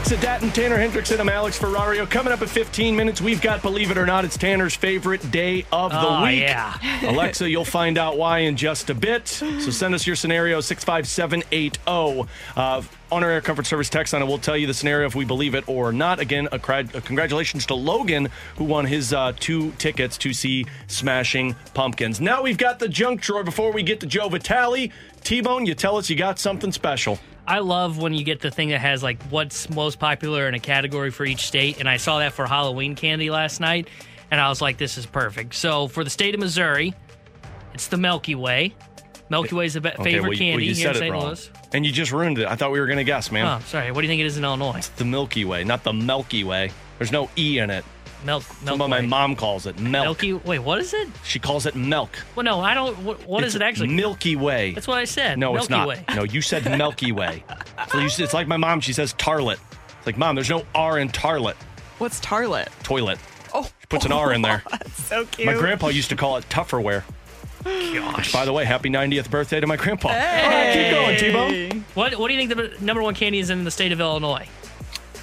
Alexa 0.05 0.27
Datton, 0.27 0.53
Tanner 0.53 0.75
Hendrickson, 0.77 1.17
I'm 1.21 1.30
Alex 1.30 1.57
Ferrario. 1.57 2.07
Coming 2.09 2.34
up 2.34 2.41
in 2.41 2.47
15 2.49 2.93
minutes, 2.93 3.21
we've 3.21 3.41
got, 3.41 3.61
believe 3.61 3.89
it 3.89 3.97
or 3.97 4.05
not, 4.05 4.25
it's 4.25 4.38
Tanner's 4.38 4.75
favorite 4.75 5.31
day 5.31 5.65
of 5.71 5.91
the 5.93 5.97
Oh, 6.05 6.23
week. 6.25 6.41
yeah. 6.41 6.77
Alexa, 7.03 7.49
you'll 7.49 7.63
find 7.63 7.97
out 7.97 8.17
why 8.17 8.39
in 8.39 8.57
just 8.57 8.89
a 8.89 8.93
bit. 8.93 9.30
So 9.30 9.69
send 9.71 9.95
us 9.95 10.05
your 10.05 10.17
scenario, 10.17 10.59
65780. 10.59 11.80
Uh, 12.57 12.81
on 13.13 13.23
our 13.23 13.30
air 13.30 13.39
comfort 13.41 13.65
service 13.65 13.89
text 13.89 14.11
line, 14.11 14.21
and 14.23 14.27
we'll 14.30 14.39
tell 14.39 14.57
you 14.57 14.67
the 14.67 14.73
scenario 14.73 15.05
if 15.07 15.15
we 15.15 15.23
believe 15.23 15.55
it 15.55 15.63
or 15.69 15.93
not. 15.93 16.19
Again, 16.19 16.49
a, 16.51 16.59
cra- 16.59 16.89
a 16.95 16.99
congratulations 16.99 17.65
to 17.67 17.75
Logan, 17.75 18.27
who 18.57 18.65
won 18.65 18.85
his 18.85 19.13
uh, 19.13 19.31
two 19.39 19.71
tickets 19.77 20.17
to 20.17 20.34
see 20.34 20.65
Smashing 20.88 21.55
Pumpkins. 21.75 22.19
Now 22.19 22.41
we've 22.41 22.57
got 22.57 22.80
the 22.80 22.89
junk 22.89 23.21
drawer. 23.21 23.43
Before 23.43 23.71
we 23.71 23.84
get 23.84 23.99
to 24.01 24.05
Joe 24.07 24.27
Vitale, 24.30 24.91
T 25.23 25.39
Bone, 25.41 25.65
you 25.65 25.75
tell 25.75 25.95
us 25.95 26.09
you 26.09 26.15
got 26.17 26.39
something 26.39 26.71
special. 26.73 27.19
I 27.45 27.60
love 27.60 27.98
when 27.98 28.14
you 28.14 28.24
get 28.24 28.40
the 28.40 28.52
thing 28.52 28.70
that 28.70 28.80
has 28.80 29.03
like 29.03 29.22
what's 29.24 29.70
most 29.70 29.99
popular 29.99 30.48
in 30.48 30.53
a 30.53 30.60
category 30.60 31.11
for 31.11 31.26
each 31.26 31.45
state, 31.48 31.80
and 31.80 31.90
I 31.90 31.98
saw 31.98 32.20
that 32.20 32.34
for 32.34 32.45
Halloween 32.45 32.95
candy 32.95 33.30
last 33.30 33.60
night, 33.60 33.88
and 34.32 34.40
I 34.40 34.49
was 34.49 34.61
like, 34.61 34.78
this 34.78 34.98
is 34.98 35.06
perfect. 35.06 35.53
So 35.56 35.88
for 35.88 36.03
the 36.03 36.10
state 36.10 36.34
of 36.34 36.40
Missouri, 36.40 36.94
it's 37.74 37.88
the 37.88 37.98
Milky 37.98 38.36
Way. 38.36 38.74
Milky 39.30 39.56
Way 39.56 39.65
is 39.65 39.74
the 39.74 39.82
be- 39.82 39.90
Okay, 39.90 40.03
favorite 40.03 40.30
well, 40.30 40.38
candy 40.38 40.53
well, 40.53 40.61
you 40.64 40.76
here 40.76 40.90
in 40.90 40.95
St. 40.95 41.11
wrong. 41.11 41.26
Louis. 41.26 41.52
And 41.74 41.86
you 41.86 41.91
just 41.91 42.11
ruined 42.11 42.38
it. 42.38 42.48
I 42.48 42.56
thought 42.56 42.72
we 42.72 42.80
were 42.80 42.86
going 42.86 42.98
to 42.98 43.03
guess, 43.03 43.32
man. 43.32 43.45
Oh, 43.48 43.64
sorry. 43.65 43.91
What 43.91 44.02
do 44.02 44.07
you 44.07 44.11
think 44.11 44.22
it 44.22 44.26
is 44.26 44.38
in 44.38 44.44
Illinois? 44.44 44.76
It's 44.78 44.90
the 44.90 45.06
Milky 45.06 45.44
Way, 45.44 45.64
not 45.64 45.84
the 45.84 45.94
Milky 45.94 46.44
Way. 46.44 46.72
There's 46.99 47.11
no 47.11 47.30
E 47.38 47.57
in 47.57 47.70
it. 47.70 47.84
Milk. 48.23 48.43
That's 48.43 48.63
milk 48.65 48.79
what 48.79 48.89
my 48.89 48.99
Way. 49.01 49.05
mom 49.07 49.35
calls 49.35 49.65
it. 49.65 49.79
Milk. 49.79 50.03
Milky. 50.03 50.33
Wait, 50.33 50.59
what 50.59 50.79
is 50.79 50.93
it? 50.93 51.07
She 51.23 51.39
calls 51.39 51.65
it 51.65 51.75
milk. 51.75 52.09
Well, 52.35 52.43
no, 52.43 52.59
I 52.61 52.73
don't. 52.73 52.97
What, 52.99 53.25
what 53.27 53.43
is 53.43 53.55
it 53.55 53.61
actually? 53.61 53.89
Milky 53.89 54.35
Way. 54.35 54.71
That's 54.71 54.87
what 54.87 54.97
I 54.97 55.05
said. 55.05 55.37
No, 55.37 55.53
Milky 55.53 55.63
it's 55.63 55.69
not. 55.69 55.87
Way. 55.87 56.05
No, 56.15 56.23
you 56.23 56.41
said 56.41 56.65
Milky 56.77 57.11
Way. 57.11 57.43
so 57.89 57.99
you, 57.99 58.05
it's 58.05 58.33
like 58.33 58.47
my 58.47 58.57
mom. 58.57 58.79
She 58.81 58.93
says 58.93 59.13
tarlet. 59.13 59.59
It's 59.97 60.05
like 60.05 60.17
mom. 60.17 60.35
There's 60.35 60.49
no 60.49 60.65
R 60.75 60.99
in 60.99 61.09
tarlet. 61.09 61.55
What's 61.97 62.19
tarlet? 62.19 62.69
Toilet. 62.83 63.19
Oh, 63.53 63.63
She 63.63 63.87
puts 63.87 64.05
an 64.05 64.11
R 64.11 64.33
in 64.33 64.41
there. 64.41 64.63
so 64.93 65.25
cute. 65.25 65.45
My 65.45 65.53
grandpa 65.53 65.87
used 65.87 66.09
to 66.09 66.15
call 66.15 66.37
it 66.37 66.47
Tupperware. 66.49 67.03
Gosh. 67.63 68.33
By 68.33 68.43
the 68.45 68.51
way, 68.51 68.65
happy 68.65 68.89
90th 68.89 69.29
birthday 69.29 69.59
to 69.61 69.67
my 69.67 69.77
grandpa. 69.77 70.09
All 70.09 70.15
right, 70.15 70.73
keep 70.73 70.91
going, 70.91 71.17
T-Bone. 71.17 71.85
What 71.93 72.15
What 72.19 72.27
do 72.27 72.33
you 72.33 72.45
think 72.47 72.55
the 72.77 72.83
number 72.83 73.01
one 73.01 73.13
candy 73.15 73.39
is 73.39 73.49
in 73.49 73.63
the 73.63 73.71
state 73.71 73.91
of 73.91 74.01
Illinois? 74.01 74.47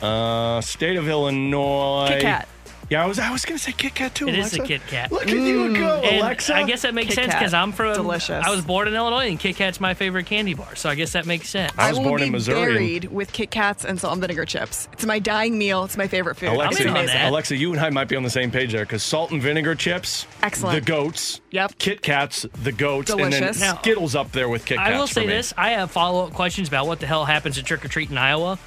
Uh, 0.01 0.61
state 0.63 0.97
of 0.97 1.07
Illinois. 1.09 2.07
Kit 2.09 2.23
Kat. 2.23 2.49
Yeah, 2.91 3.05
I 3.05 3.07
was 3.07 3.21
I 3.21 3.31
was 3.31 3.45
gonna 3.45 3.57
say 3.57 3.71
Kit 3.71 3.95
Kat 3.95 4.17
too. 4.17 4.27
It 4.27 4.35
is 4.35 4.53
Alexa. 4.53 4.63
a 4.63 4.67
Kit 4.67 4.81
Kat. 4.89 5.13
Look 5.13 5.23
at 5.23 5.29
you 5.29 5.37
mm. 5.39 5.77
go, 5.77 6.01
And 6.03 6.17
Alexa. 6.23 6.57
I 6.57 6.65
guess 6.65 6.83
that 6.83 6.93
makes 6.93 7.11
Kit 7.11 7.15
sense 7.15 7.31
Kat. 7.33 7.39
because 7.39 7.55
I'm 7.55 7.71
from 7.71 7.95
Delicious. 7.95 8.45
I 8.45 8.51
was 8.51 8.63
born 8.63 8.89
in 8.89 8.95
Illinois, 8.95 9.29
and 9.29 9.39
Kit 9.39 9.55
Kat's 9.55 9.81
my 9.81 9.95
favorite 9.95 10.27
candy 10.27 10.55
bar. 10.55 10.75
So 10.75 10.91
I 10.91 10.97
guess 10.97 11.13
that 11.13 11.25
makes 11.25 11.49
sense. 11.49 11.73
I 11.79 11.91
was 11.91 11.99
will 11.99 12.07
born 12.07 12.21
be 12.21 12.27
in 12.27 12.33
Missouri 12.33 12.73
Buried 12.73 13.05
with 13.05 13.33
Kit 13.33 13.53
Kats 13.53 13.85
and 13.85 14.01
salt 14.01 14.15
and 14.15 14.21
vinegar 14.21 14.45
chips. 14.45 14.89
It's 14.93 15.07
my 15.07 15.21
dying 15.21 15.57
meal. 15.57 15.85
It's 15.85 15.97
my 15.97 16.09
favorite 16.09 16.35
food. 16.35 16.49
Alexa, 16.49 16.83
it's 16.83 16.91
amazing. 16.91 17.21
Alexa, 17.21 17.57
you 17.57 17.71
and 17.73 17.81
I 17.81 17.91
might 17.91 18.09
be 18.09 18.17
on 18.17 18.25
the 18.25 18.31
same 18.31 18.51
page 18.51 18.73
there 18.73 18.85
because 18.85 19.05
salt 19.05 19.31
and 19.31 19.41
vinegar 19.41 19.77
chips, 19.77 20.27
Excellent. 20.43 20.75
The 20.75 20.81
goats, 20.85 21.41
Yep. 21.53 21.79
Kit 21.79 22.03
Kats, 22.03 22.45
the 22.65 22.73
goats, 22.73 23.13
Delicious. 23.13 23.41
and 23.41 23.55
then 23.55 23.77
Skittles 23.77 24.17
up 24.17 24.33
there 24.33 24.49
with 24.49 24.65
Kit 24.67 24.79
Kats. 24.79 24.91
I 24.91 24.99
will 24.99 25.07
for 25.07 25.15
say 25.15 25.27
me. 25.27 25.33
this: 25.33 25.55
I 25.57 25.71
have 25.71 25.93
follow 25.93 26.27
up 26.27 26.33
questions 26.33 26.67
about 26.67 26.89
what 26.89 26.99
the 26.99 27.07
hell 27.07 27.25
happens 27.25 27.57
at 27.57 27.65
trick 27.67 27.85
or 27.85 27.89
treat 27.89 28.11
in 28.11 28.19
Iowa. 28.19 28.59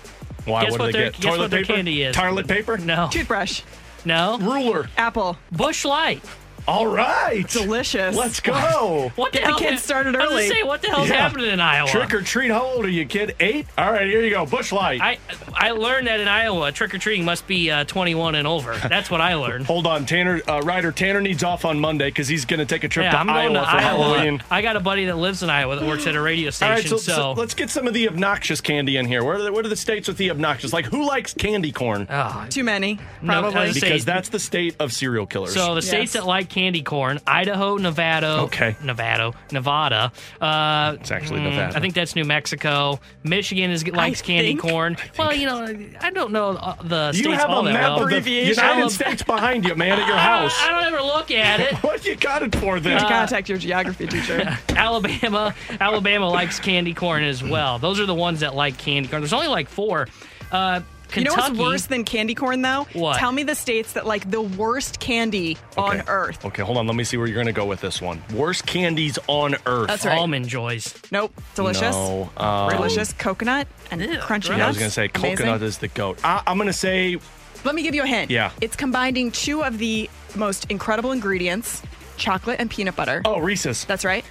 Why? 0.46 0.64
Guess 0.64 0.72
what 0.72 0.80
what 0.80 0.86
do 0.88 0.92
they 0.94 1.00
their- 1.00 1.12
get? 1.12 1.14
guess 1.20 1.24
Toilet 1.24 1.40
what 1.40 1.52
their 1.52 1.62
paper? 1.64 1.74
candy 1.74 2.04
is. 2.04 2.16
Toilet 2.16 2.48
paper? 2.48 2.78
No. 2.78 3.10
Toothbrush. 3.12 3.62
No. 4.06 4.38
Ruler. 4.40 4.90
Apple. 4.98 5.38
Busch 5.52 5.86
Light. 5.86 6.22
All 6.68 6.88
right. 6.88 7.48
Delicious. 7.50 8.16
Let's 8.16 8.40
go. 8.40 9.12
What 9.16 9.32
the 9.34 9.40
Get 9.40 9.44
the 9.46 9.50
hell? 9.50 9.60
kids 9.60 9.84
started 9.84 10.16
I 10.16 10.20
was 10.24 10.32
early. 10.32 10.44
gonna 10.44 10.54
say, 10.56 10.64
what 10.64 10.82
the 10.82 10.88
hell's 10.90 11.10
Yeah. 11.10 11.16
happening 11.16 11.52
in 11.52 11.60
Iowa? 11.60 11.90
Trick 11.90 12.14
or 12.14 12.22
treat. 12.22 12.52
How 12.52 12.64
old 12.64 12.86
are 12.86 12.90
you, 12.90 13.06
kid? 13.06 13.36
Eight? 13.40 13.68
All 13.78 13.92
right, 13.92 14.08
here 14.08 14.22
you 14.24 14.30
go. 14.30 14.46
Busch 14.46 14.72
light. 14.72 15.02
I 15.02 15.18
I 15.54 15.72
learned 15.72 16.08
that 16.08 16.20
in 16.22 16.28
Iowa, 16.28 16.72
trick 16.72 16.94
or 16.96 16.98
treating 17.00 17.26
must 17.26 17.48
be 17.48 17.70
uh, 17.70 17.84
21 17.84 18.36
and 18.36 18.48
over. 18.48 18.76
That's 18.88 19.12
what 19.12 19.20
I 19.22 19.36
learned. 19.44 19.66
Hold 19.66 19.86
on, 19.88 20.06
Tanner. 20.06 20.42
Uh, 20.48 20.62
Ryder 20.62 20.92
Tanner 20.94 21.20
needs 21.22 21.44
off 21.44 21.66
on 21.66 21.80
Monday 21.80 22.08
because 22.08 22.28
he's 22.28 22.46
going 22.46 22.60
to 22.60 22.66
take 22.66 22.84
a 22.84 22.88
trip 22.88 23.06
yeah, 23.06 23.12
to 23.12 23.18
I'm 23.20 23.30
Iowa 23.30 23.42
going 23.54 23.54
to 23.56 23.60
for 23.70 23.76
Iowa. 23.78 23.82
Halloween. 24.16 24.44
I 24.50 24.62
got 24.62 24.76
a 24.76 24.80
buddy 24.80 25.06
that 25.06 25.18
lives 25.18 25.44
in 25.44 25.50
Iowa 25.50 25.76
that 25.76 25.86
works 25.86 26.08
at 26.08 26.16
a 26.16 26.22
radio 26.22 26.48
All 26.48 26.52
station. 26.54 26.74
right, 26.76 26.86
so, 26.88 26.98
so, 26.98 27.14
so 27.16 27.32
let's 27.34 27.54
get 27.54 27.70
some 27.70 27.88
of 27.88 27.94
the 27.94 28.08
obnoxious 28.08 28.62
candy 28.62 28.98
in 28.98 29.06
here. 29.06 29.24
What 29.24 29.36
are 29.36 29.44
the, 29.44 29.52
what 29.52 29.66
are 29.66 29.70
the 29.70 29.76
states 29.76 30.08
with 30.08 30.18
the 30.18 30.32
obnoxious? 30.32 30.72
Like, 30.72 30.86
who 30.86 31.06
likes 31.06 31.34
candy 31.34 31.72
corn? 31.72 32.08
Oh, 32.10 32.46
Too 32.50 32.64
many, 32.64 33.00
No, 33.22 33.42
probably. 33.42 33.60
I 33.60 33.68
was 33.68 33.80
saying- 33.80 33.92
because 33.94 34.06
that's 34.06 34.30
the 34.30 34.40
state 34.40 34.76
of 34.80 34.94
serial 34.94 35.26
killers. 35.26 35.54
So 35.54 35.76
the 35.76 35.82
states 35.82 36.14
that 36.14 36.26
like 36.26 36.53
candy 36.54 36.82
corn: 36.84 37.20
Idaho, 37.26 37.78
Nevada. 37.78 38.40
Okay. 38.44 38.76
Nevada, 38.84 39.34
Nevada. 39.52 40.12
Uh, 40.40 40.96
It's 41.00 41.12
actually 41.12 41.40
mm, 41.42 41.50
Nevada. 41.52 41.76
I 41.78 41.80
think 41.80 41.94
that's 41.96 42.16
New 42.16 42.26
Mexico. 42.26 43.00
Michigan 43.24 43.72
is 43.72 43.86
likes 43.88 44.22
candy 44.22 44.50
think- 44.50 44.62
corn. 44.62 44.98
Well, 45.18 45.34
you 45.34 45.46
know, 45.48 45.66
I 46.02 46.12
don't 46.12 46.32
know 46.32 46.50
uh, 46.52 46.76
the 46.84 47.12
you 47.16 47.24
states 47.24 47.42
have 47.42 47.50
all 47.50 47.62
a 47.62 47.66
that 47.66 47.74
map 47.74 47.98
well. 47.98 48.04
of 48.16 48.24
the 48.24 48.30
United 48.32 48.60
Alabama- 48.60 48.90
States 48.90 49.24
behind 49.24 49.66
you, 49.66 49.76
man, 49.76 50.00
at 50.00 50.08
your 50.08 50.16
I 50.16 50.20
house. 50.20 50.56
I 50.62 50.70
don't 50.70 50.94
ever 50.94 51.04
look 51.04 51.32
at 51.32 51.60
it. 51.66 51.74
what 51.84 52.06
you 52.06 52.16
got 52.16 52.44
it 52.44 52.56
for 52.56 52.80
then? 52.80 52.98
Uh, 52.98 53.08
Contact 53.10 53.50
your 53.50 53.58
geography 53.58 54.08
teacher. 54.08 54.58
Alabama, 54.70 55.54
Alabama 55.80 56.30
likes 56.30 56.60
candy 56.60 56.94
corn 56.94 57.24
as 57.24 57.44
well. 57.44 57.80
Those 57.80 58.00
are 58.00 58.06
the 58.06 58.14
ones 58.14 58.42
that 58.42 58.54
like 58.56 58.78
candy 58.78 59.10
corn. 59.10 59.22
There's 59.22 59.34
only 59.34 59.48
like 59.48 59.68
four. 59.70 60.08
Uh, 60.52 60.82
You 61.16 61.24
know 61.24 61.34
what's 61.36 61.58
worse 61.58 61.86
than 61.86 62.04
candy 62.04 62.36
corn, 62.36 62.62
though? 62.62 62.88
What? 62.94 63.18
Tell 63.18 63.32
me 63.32 63.44
the 63.44 63.56
states 63.56 63.94
that 63.94 64.06
like 64.06 64.30
the 64.30 64.42
worst 64.42 65.00
candy 65.00 65.58
on 65.78 66.04
earth. 66.08 66.44
Okay, 66.46 66.64
hold 66.64 66.78
on. 66.78 66.88
Let 66.88 66.96
me 66.96 67.04
see 67.04 67.18
where 67.18 67.28
you're 67.28 67.36
going 67.36 67.48
to 67.48 67.54
go 67.54 67.66
with 67.66 67.82
this 67.82 68.02
one. 68.02 68.22
Worst 68.34 68.66
candies 68.66 69.20
on 69.28 69.56
earth. 69.66 69.88
That's 69.88 70.06
right. 70.06 70.18
Almond 70.18 70.48
joys. 70.48 70.94
Nope. 71.12 71.34
Delicious. 71.56 71.96
No. 71.96 72.30
Um, 72.38 72.70
Delicious 72.72 73.14
coconut 73.14 73.68
and 73.92 74.02
crunchy 74.02 74.58
Yeah, 74.58 74.66
I 74.66 74.68
was 74.68 74.78
going 74.78 74.90
to 74.90 74.94
say 74.94 75.10
Amazing. 75.14 75.38
coconut 75.38 75.62
is 75.62 75.78
the 75.80 75.88
goat. 75.90 76.20
I, 76.24 76.42
I'm 76.48 76.58
going 76.58 76.68
to 76.68 76.74
say 76.74 77.18
Let 77.64 77.76
me 77.76 77.84
give 77.84 77.96
you 77.96 78.04
a 78.04 78.08
hint. 78.08 78.32
Yeah. 78.32 78.52
It's 78.62 78.76
combining 78.76 79.32
two 79.32 79.64
of 79.64 79.78
the 79.78 80.10
most 80.36 80.66
incredible 80.72 81.12
ingredients 81.12 81.82
chocolate 82.18 82.60
and 82.60 82.70
peanut 82.70 82.96
butter. 82.96 83.22
oh 83.26 83.40
Reese's. 83.40 83.86
That's 83.86 84.06
right. 84.06 84.24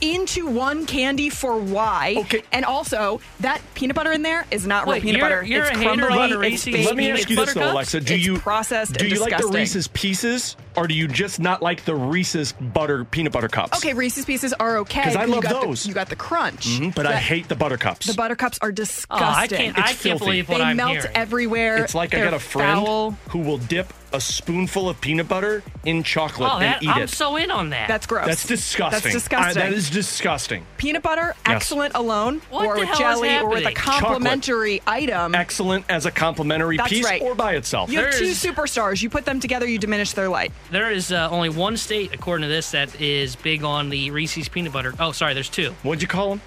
Into 0.00 0.46
one 0.46 0.86
candy 0.86 1.30
for 1.30 1.56
why. 1.58 2.16
Okay. 2.18 2.42
And 2.52 2.64
also, 2.64 3.20
that 3.40 3.60
peanut 3.74 3.96
butter 3.96 4.12
in 4.12 4.22
there 4.22 4.46
is 4.50 4.66
not 4.66 4.86
real 4.86 5.00
peanut 5.00 5.18
you're- 5.18 5.20
butter. 5.20 5.42
you're 5.44 5.64
it's 5.64 5.76
a 5.76 5.78
hater 5.78 5.90
on 5.90 5.98
crumbly. 5.98 6.28
the 6.28 6.40
It's 6.40 6.66
Reese's 6.66 6.74
fake. 6.74 6.86
Let 6.86 6.96
me 6.96 7.10
ask 7.10 7.20
it's 7.22 7.30
you 7.30 7.36
this 7.36 7.54
though. 7.54 7.72
Alexa. 7.72 8.00
Do 8.00 8.14
It's 8.14 8.24
you 8.24 8.38
processed 8.38 8.94
Do 8.94 9.04
and 9.04 9.12
you 9.14 9.20
like 9.20 9.30
the 9.30 9.36
disgusting. 9.36 9.60
Reese's 9.60 9.88
Pieces, 9.88 10.56
or 10.76 10.86
do 10.86 10.94
you 10.94 11.08
just 11.08 11.40
not 11.40 11.62
like 11.62 11.84
the 11.84 11.94
Reese's 11.94 12.52
butter 12.52 13.04
peanut 13.04 13.32
butter 13.32 13.48
cups? 13.48 13.78
Okay, 13.78 13.94
Reese's 13.94 14.24
Pieces 14.24 14.52
are 14.54 14.78
okay. 14.78 15.00
Because 15.00 15.16
I 15.16 15.24
you 15.24 15.32
love 15.32 15.42
the- 15.42 15.48
those. 15.48 15.86
you 15.86 15.94
got 15.94 16.08
the 16.08 16.16
crunch, 16.16 16.66
Mhm, 16.66 16.94
but 16.94 17.06
I 17.06 17.16
hate 17.16 17.48
the 17.48 17.56
butter 17.56 17.76
cups. 17.76 18.06
the 18.06 18.14
butter 18.14 18.36
cups 18.36 18.58
are 18.62 18.68
Oh, 18.68 18.72
disgusting. 18.72 19.20
I 19.20 19.46
can't. 19.46 19.78
I 19.78 19.90
It's 19.90 20.02
can't 20.02 20.18
believe 20.18 20.48
what 20.48 20.58
they 20.58 20.64
I'm 20.64 20.76
melt 20.76 20.92
hearing. 20.92 21.10
everywhere. 21.14 21.76
it's 21.84 21.94
like 21.94 22.14
I 22.14 22.18
They're 22.18 22.26
got 22.26 22.34
a 22.34 22.38
friend 22.40 22.84
foul. 22.84 23.16
who 23.30 23.38
will 23.40 23.58
dip 23.58 23.92
a 24.12 24.20
spoonful 24.20 24.88
of 24.88 24.98
peanut 25.00 25.28
butter 25.28 25.62
in 25.84 26.02
chocolate 26.02 26.50
Oh, 26.54 26.58
that, 26.60 26.76
and 26.76 26.84
eat 26.84 26.88
it. 26.88 26.96
I'm 26.96 27.06
so 27.08 27.36
in 27.36 27.50
on 27.50 27.70
that. 27.70 27.88
That's 27.88 28.06
gross. 28.06 28.26
That's 28.26 28.46
disgusting. 28.46 29.02
That's 29.02 29.14
disgusting. 29.14 29.62
I- 29.62 29.66
that 29.66 29.72
is 29.76 29.90
disgusting. 29.90 30.64
Peanut 30.78 31.02
butter, 31.02 31.34
Yes. 31.46 31.56
excellent 31.56 31.94
alone, 31.94 32.40
What 32.48 32.64
or 32.66 32.74
with 32.76 32.96
jelly, 32.96 33.36
or 33.36 33.48
with 33.48 33.58
a 33.66 33.70
happening? 33.70 33.74
complimentary 33.74 34.82
item. 34.86 35.34
Excellent 35.34 35.84
as 35.88 36.06
a 36.06 36.10
complimentary 36.10 36.76
That's 36.76 36.88
piece 36.88 37.04
right. 37.04 37.20
or 37.20 37.34
by 37.34 37.54
itself. 37.54 37.90
You 37.90 37.98
have 38.00 38.12
two 38.16 38.30
superstars. 38.30 39.02
You 39.02 39.10
put 39.10 39.24
them 39.24 39.40
together, 39.40 39.66
you 39.66 39.78
diminish 39.78 40.12
their 40.12 40.28
light. 40.28 40.52
There 40.70 40.90
is 40.90 41.12
uh, 41.12 41.28
only 41.30 41.48
one 41.48 41.76
state, 41.76 42.12
according 42.12 42.42
to 42.42 42.48
this, 42.48 42.72
that 42.72 43.00
is 43.00 43.36
big 43.36 43.62
on 43.64 43.88
the 43.88 44.10
Reese's 44.10 44.48
peanut 44.48 44.72
butter. 44.72 44.94
Oh, 44.98 45.12
sorry, 45.12 45.32
there's 45.34 45.48
two. 45.48 45.70
What'd 45.82 46.02
you 46.02 46.08
call 46.08 46.30
them? 46.30 46.40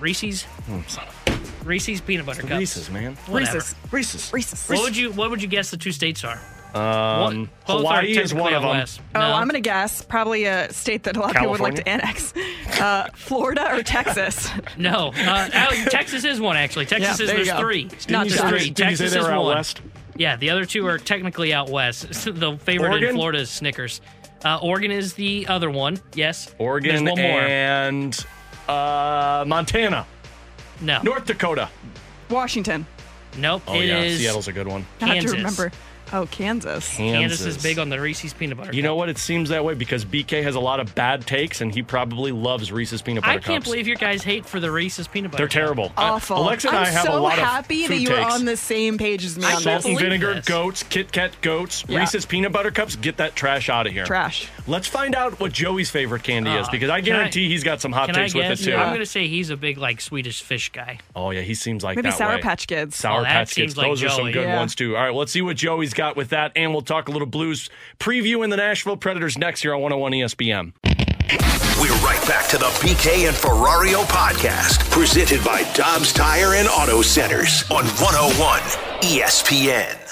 Reese's, 0.00 0.46
son 0.88 1.04
Reese's 1.64 2.00
peanut 2.00 2.26
butter 2.26 2.42
cups. 2.42 2.52
Reese's, 2.58 2.90
man. 2.90 3.14
Whatever. 3.26 3.54
Reese's. 3.56 3.74
Reese's. 3.90 4.32
Reese's. 4.32 4.68
What 4.68 4.82
would 4.82 4.96
you 4.96 5.12
What 5.12 5.30
would 5.30 5.40
you 5.42 5.48
guess 5.48 5.70
the 5.70 5.76
two 5.76 5.92
states 5.92 6.22
are? 6.24 6.40
Um, 6.74 7.48
Both 7.68 7.86
are 7.86 8.00
Hawaii 8.02 8.18
is 8.18 8.34
one 8.34 8.52
of 8.52 8.62
them. 8.62 8.70
west. 8.72 9.00
Oh, 9.14 9.20
No. 9.20 9.32
I'm 9.34 9.44
going 9.48 9.54
to 9.54 9.60
guess 9.60 10.02
probably 10.02 10.44
a 10.46 10.72
state 10.72 11.04
that 11.04 11.16
a 11.16 11.20
lot 11.20 11.30
of 11.30 11.36
people 11.36 11.52
would 11.52 11.60
like 11.60 11.76
to 11.76 11.88
annex. 11.88 12.32
Uh, 12.80 13.06
Florida 13.14 13.72
or 13.72 13.82
Texas? 13.84 14.50
No, 14.76 15.12
uh, 15.16 15.48
oh, 15.54 15.84
Texas 15.90 16.24
is 16.24 16.40
one 16.40 16.56
actually. 16.56 16.86
Texas 16.86 17.06
Yeah, 17.06 17.12
is 17.12 17.18
there 17.30 17.38
you 17.38 17.44
there's 17.44 17.56
go. 17.56 17.60
three. 17.60 17.84
Didn't 17.84 18.10
Not 18.10 18.26
you 18.26 18.30
just 18.32 18.42
say- 18.42 18.48
three. 18.48 18.70
didn't 18.70 18.90
you 18.90 18.96
say 18.96 19.04
Texas 19.04 19.12
they 19.12 19.18
is 19.20 19.24
were 19.26 19.30
out 19.32 19.44
one. 19.44 19.54
west? 19.56 19.80
Yeah, 20.16 20.36
the 20.36 20.50
other 20.50 20.64
two 20.64 20.86
are 20.86 20.98
technically 20.98 21.52
out 21.52 21.70
west. 21.70 22.08
the 22.24 22.56
favorite 22.58 22.90
Oregon? 22.90 23.08
in 23.10 23.14
Florida 23.16 23.38
is 23.40 23.50
Snickers. 23.50 24.00
Uh, 24.44 24.58
Oregon 24.62 24.90
is 24.90 25.14
the 25.14 25.46
other 25.48 25.70
one. 25.70 25.98
Yes. 26.14 26.54
Oregon 26.58 27.04
one 27.04 27.18
more. 27.18 27.40
and 27.40 28.26
uh, 28.68 29.44
Montana, 29.46 30.06
no. 30.80 31.00
North 31.02 31.24
Dakota. 31.26 31.68
Washington. 32.30 32.86
Nope. 33.38 33.62
Oh 33.66 33.80
it 33.80 33.86
yeah, 33.86 34.02
is 34.02 34.20
Seattle's 34.20 34.48
a 34.48 34.52
good 34.52 34.68
one. 34.68 34.86
I 35.00 35.06
have 35.06 35.14
Kansas. 35.14 35.30
to 35.32 35.36
remember. 35.38 35.72
Oh, 36.12 36.26
Kansas. 36.26 36.96
Kansas 36.96 37.40
is 37.44 37.60
big 37.62 37.78
on 37.78 37.88
the 37.88 38.00
Reese's 38.00 38.32
peanut 38.32 38.56
butter. 38.58 38.72
You 38.74 38.82
know 38.82 38.94
what? 38.94 39.08
It 39.08 39.18
seems 39.18 39.48
that 39.48 39.64
way 39.64 39.74
because 39.74 40.04
BK 40.04 40.42
has 40.42 40.54
a 40.54 40.60
lot 40.60 40.78
of 40.80 40.94
bad 40.94 41.26
takes, 41.26 41.60
and 41.60 41.74
he 41.74 41.82
probably 41.82 42.30
loves 42.30 42.70
Reese's 42.70 43.02
peanut 43.02 43.22
butter 43.24 43.34
cups. 43.38 43.46
I 43.46 43.52
can't 43.52 43.62
cups. 43.64 43.70
believe 43.70 43.86
your 43.88 43.96
guys 43.96 44.22
hate 44.22 44.46
for 44.46 44.60
the 44.60 44.70
Reese's 44.70 45.08
peanut 45.08 45.30
butter. 45.32 45.40
They're 45.42 45.48
cup. 45.48 45.52
terrible. 45.54 45.92
Awful. 45.96 46.38
Alexa 46.38 46.68
and 46.68 46.76
I'm 46.76 46.84
I 46.84 46.88
have 46.90 47.06
so 47.06 47.18
a 47.18 47.20
lot 47.20 47.32
of 47.32 47.38
bad 47.38 47.38
takes. 47.38 47.40
I'm 47.40 47.44
so 47.46 47.54
happy 47.54 47.86
that 47.88 47.98
you 47.98 48.10
were 48.10 48.16
takes. 48.22 48.34
on 48.34 48.44
the 48.44 48.56
same 48.56 48.98
page 48.98 49.24
as 49.24 49.36
me 49.38 49.44
I 49.44 49.54
on 49.54 49.62
can't 49.62 49.64
this. 49.64 49.82
Salt 49.82 49.86
and 49.86 49.98
vinegar 49.98 50.34
this. 50.34 50.44
goats, 50.44 50.82
Kit 50.84 51.10
Kat 51.10 51.32
goats, 51.40 51.84
Yeah. 51.88 51.98
Reese's 52.00 52.26
peanut 52.26 52.52
butter 52.52 52.70
cups. 52.70 52.96
Get 52.96 53.16
that 53.16 53.34
trash 53.34 53.68
out 53.68 53.86
of 53.86 53.92
here. 53.92 54.04
Trash. 54.04 54.48
Let's 54.66 54.86
find 54.86 55.14
out 55.14 55.40
what 55.40 55.52
Joey's 55.52 55.90
favorite 55.90 56.22
candy 56.22 56.50
is 56.52 56.68
Uh, 56.68 56.70
because 56.70 56.90
I 56.90 57.00
can 57.00 57.12
I- 57.12 57.16
guarantee 57.16 57.48
he's 57.48 57.64
got 57.64 57.80
some 57.80 57.92
hot 57.92 58.12
takes 58.14 58.34
with 58.34 58.44
it 58.44 58.62
too. 58.62 58.74
I'm 58.74 58.88
going 58.88 59.00
to 59.00 59.06
say 59.06 59.26
he's 59.26 59.50
a 59.50 59.56
big 59.56 59.78
like 59.78 60.00
Swedish 60.00 60.42
fish 60.42 60.70
guy. 60.70 60.98
Oh 61.16 61.30
yeah, 61.30 61.40
he 61.40 61.54
seems 61.54 61.82
like 61.82 61.96
Maybe 61.96 62.10
that 62.10 62.18
Sour 62.18 62.36
way. 62.36 62.40
Patch 62.42 62.66
Kids. 62.66 62.96
Sour 62.96 63.22
Oh, 63.22 63.24
Patch 63.24 63.54
Kids. 63.54 63.74
Those 63.74 64.02
are 64.02 64.08
some 64.10 64.30
good 64.30 64.46
ones 64.48 64.74
too. 64.74 64.96
All 64.96 65.02
right, 65.02 65.14
let's 65.14 65.32
see 65.32 65.40
what 65.42 65.56
Joey's 65.56 65.93
got 65.94 66.16
with 66.16 66.30
that, 66.30 66.52
and 66.56 66.72
we'll 66.72 66.82
talk 66.82 67.08
a 67.08 67.10
little 67.10 67.26
Blues 67.26 67.70
preview 67.98 68.44
in 68.44 68.50
the 68.50 68.56
Nashville 68.56 68.96
Predators 68.96 69.38
next 69.38 69.64
year 69.64 69.74
on 69.74 69.80
101 69.82 70.12
ESPN. 70.12 70.72
We're 71.80 71.94
right 72.06 72.22
back 72.28 72.48
to 72.50 72.58
the 72.58 72.66
BK 72.66 73.28
and 73.28 73.36
Ferrario 73.36 74.04
podcast, 74.04 74.90
presented 74.90 75.44
by 75.44 75.62
Dobbs 75.74 76.12
Tire 76.12 76.54
and 76.54 76.68
Auto 76.68 77.02
Centers 77.02 77.64
on 77.70 77.84
101 77.84 78.60
ESPN. 79.02 80.03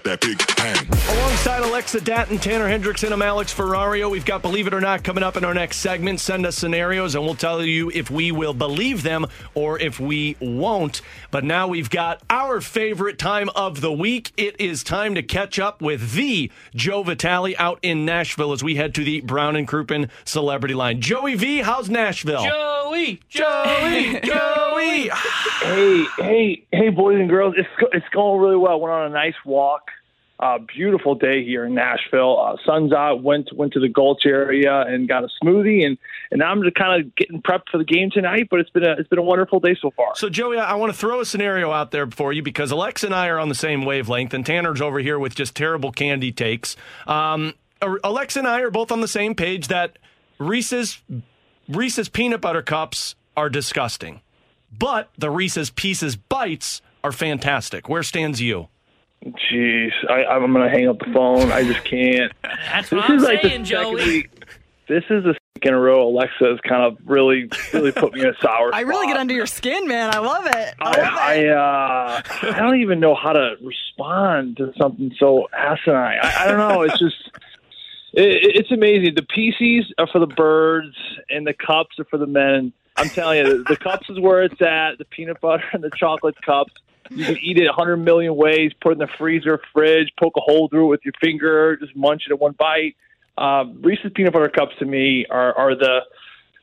Count 0.00 0.20
that, 0.20 0.20
that 0.20 0.38
big 0.38 0.56
bang. 0.56 1.16
Alongside 1.16 1.62
Alexa 1.62 2.00
Datton, 2.00 2.40
Tanner 2.40 2.66
Hendrickson, 2.66 3.12
I'm 3.12 3.22
Alex 3.22 3.52
Ferrario. 3.52 4.10
We've 4.10 4.24
got 4.24 4.42
Believe 4.42 4.66
It 4.66 4.74
or 4.74 4.80
Not 4.80 5.02
coming 5.04 5.22
up 5.24 5.36
in 5.36 5.44
our 5.44 5.54
next 5.54 5.78
segment. 5.78 6.20
Send 6.20 6.46
us 6.46 6.56
scenarios 6.56 7.14
and 7.14 7.24
we'll 7.24 7.34
tell 7.34 7.62
you 7.62 7.90
if 7.90 8.10
we 8.10 8.32
will 8.32 8.54
believe 8.54 9.02
them 9.02 9.26
or 9.54 9.78
if 9.78 9.98
we 10.00 10.36
won't. 10.40 11.02
But 11.30 11.44
now 11.44 11.68
we've 11.68 11.90
got 11.90 12.22
our 12.30 12.60
favorite 12.60 13.18
time 13.18 13.48
of 13.54 13.80
the 13.80 13.92
week. 13.92 14.32
It 14.36 14.60
is 14.60 14.82
time 14.82 15.14
to 15.14 15.22
catch 15.22 15.58
up 15.58 15.82
with 15.82 16.12
the 16.12 16.50
Joe 16.74 17.02
Vitale 17.02 17.54
out 17.58 17.78
in 17.82 18.04
Nashville 18.04 18.52
as 18.52 18.62
we 18.62 18.76
head 18.76 18.94
to 18.94 19.04
the 19.04 19.20
Brown 19.20 19.56
and 19.56 19.66
Crouppen 19.66 20.08
Celebrity 20.24 20.74
Line. 20.74 21.00
Joey 21.00 21.34
V, 21.34 21.58
how's 21.58 21.88
Nashville? 21.88 22.44
Joey, 22.44 23.20
Joey, 23.28 24.20
Joey. 24.20 25.10
Hey, 25.60 26.04
hey, 26.18 26.66
hey, 26.72 26.88
boys 26.88 27.20
and 27.20 27.28
girls! 27.28 27.54
It's 27.56 27.68
it's 27.92 28.08
going 28.12 28.40
really 28.40 28.56
well. 28.56 28.80
Went 28.80 28.92
on 28.92 29.06
a 29.06 29.10
nice 29.10 29.34
walk. 29.44 29.89
Uh, 30.40 30.56
beautiful 30.74 31.14
day 31.14 31.44
here 31.44 31.66
in 31.66 31.74
Nashville. 31.74 32.40
Uh, 32.40 32.56
sun's 32.64 32.94
out. 32.94 33.22
Went 33.22 33.54
went 33.54 33.74
to 33.74 33.80
the 33.80 33.90
Gulch 33.90 34.24
area 34.24 34.80
and 34.88 35.06
got 35.06 35.22
a 35.22 35.28
smoothie, 35.42 35.84
and 35.84 35.98
and 36.30 36.42
I'm 36.42 36.62
just 36.62 36.76
kind 36.76 36.98
of 36.98 37.14
getting 37.14 37.42
prepped 37.42 37.68
for 37.70 37.76
the 37.76 37.84
game 37.84 38.10
tonight. 38.10 38.48
But 38.50 38.60
it's 38.60 38.70
been 38.70 38.84
a 38.84 38.92
it's 38.92 39.08
been 39.10 39.18
a 39.18 39.22
wonderful 39.22 39.60
day 39.60 39.76
so 39.78 39.90
far. 39.90 40.12
So, 40.14 40.30
Joey, 40.30 40.56
I 40.56 40.76
want 40.76 40.94
to 40.94 40.98
throw 40.98 41.20
a 41.20 41.26
scenario 41.26 41.72
out 41.72 41.90
there 41.90 42.06
for 42.06 42.32
you 42.32 42.42
because 42.42 42.70
Alexa 42.70 43.04
and 43.04 43.14
I 43.14 43.28
are 43.28 43.38
on 43.38 43.50
the 43.50 43.54
same 43.54 43.84
wavelength, 43.84 44.32
and 44.32 44.46
Tanner's 44.46 44.80
over 44.80 45.00
here 45.00 45.18
with 45.18 45.34
just 45.34 45.54
terrible 45.54 45.92
candy 45.92 46.32
takes. 46.32 46.74
Um, 47.06 47.52
Alexa 48.02 48.38
and 48.38 48.48
I 48.48 48.60
are 48.60 48.70
both 48.70 48.90
on 48.90 49.02
the 49.02 49.08
same 49.08 49.34
page 49.34 49.68
that 49.68 49.98
Reese's 50.38 51.02
Reese's 51.68 52.08
peanut 52.08 52.40
butter 52.40 52.62
cups 52.62 53.14
are 53.36 53.50
disgusting, 53.50 54.22
but 54.72 55.10
the 55.18 55.28
Reese's 55.28 55.68
Pieces 55.68 56.16
bites 56.16 56.80
are 57.04 57.12
fantastic. 57.12 57.90
Where 57.90 58.02
stands 58.02 58.40
you? 58.40 58.68
Jeez, 59.24 59.90
I, 60.08 60.24
I'm 60.24 60.52
gonna 60.52 60.70
hang 60.70 60.88
up 60.88 60.98
the 60.98 61.12
phone. 61.12 61.52
I 61.52 61.62
just 61.64 61.84
can't. 61.84 62.32
That's 62.42 62.88
This 62.88 62.96
what 62.96 63.10
I'm 63.10 63.16
is 63.18 63.22
like 63.22 63.42
the 63.42 63.48
saying, 63.50 63.64
second 63.66 63.82
Joey. 63.84 63.94
week. 63.96 64.30
This 64.88 65.04
is 65.10 65.24
the 65.24 65.34
second 65.34 65.40
in 65.62 65.74
a 65.74 65.78
row. 65.78 66.08
Alexa 66.08 66.36
has 66.42 66.58
kind 66.66 66.82
of 66.82 66.96
really, 67.04 67.50
really 67.74 67.92
put 67.92 68.14
me 68.14 68.22
in 68.22 68.28
a 68.28 68.34
sour. 68.40 68.70
I 68.74 68.80
really 68.80 69.02
spot. 69.02 69.08
get 69.08 69.16
under 69.20 69.34
your 69.34 69.44
skin, 69.46 69.86
man. 69.86 70.14
I 70.14 70.18
love 70.20 70.46
it. 70.46 70.52
I 70.54 70.74
I, 70.80 70.88
love 70.88 70.96
it. 70.98 71.00
I, 71.02 71.48
uh, 71.48 72.22
I 72.54 72.58
don't 72.60 72.80
even 72.80 72.98
know 72.98 73.14
how 73.14 73.32
to 73.34 73.56
respond 73.62 74.56
to 74.56 74.72
something 74.80 75.12
so 75.18 75.48
asinine. 75.52 76.18
I, 76.22 76.44
I 76.44 76.48
don't 76.48 76.56
know. 76.58 76.80
It's 76.82 76.98
just, 76.98 77.30
it, 78.14 78.56
it's 78.56 78.72
amazing. 78.72 79.16
The 79.16 79.22
PCs 79.22 79.84
are 79.98 80.06
for 80.06 80.18
the 80.18 80.26
birds, 80.34 80.96
and 81.28 81.46
the 81.46 81.52
cups 81.54 81.98
are 81.98 82.06
for 82.06 82.16
the 82.16 82.26
men. 82.26 82.72
I'm 82.96 83.10
telling 83.10 83.38
you, 83.44 83.58
the, 83.58 83.64
the 83.64 83.76
cups 83.76 84.08
is 84.08 84.18
where 84.18 84.42
it's 84.42 84.60
at. 84.62 84.96
The 84.96 85.04
peanut 85.04 85.42
butter 85.42 85.64
and 85.74 85.84
the 85.84 85.90
chocolate 85.94 86.36
cups. 86.42 86.72
You 87.10 87.24
can 87.24 87.38
eat 87.38 87.58
it 87.58 87.66
a 87.66 87.72
hundred 87.72 87.98
million 87.98 88.36
ways. 88.36 88.72
Put 88.80 88.90
it 88.90 88.92
in 88.92 88.98
the 89.00 89.08
freezer, 89.18 89.60
fridge, 89.72 90.12
poke 90.18 90.34
a 90.36 90.40
hole 90.40 90.68
through 90.68 90.86
it 90.86 90.88
with 90.88 91.00
your 91.04 91.14
finger, 91.20 91.76
just 91.76 91.94
munch 91.96 92.22
it 92.26 92.32
in 92.32 92.38
one 92.38 92.52
bite. 92.52 92.96
Um, 93.36 93.80
Reese's 93.82 94.12
peanut 94.14 94.32
butter 94.32 94.48
cups 94.48 94.74
to 94.78 94.84
me 94.84 95.26
are, 95.30 95.56
are 95.56 95.74
the 95.74 96.00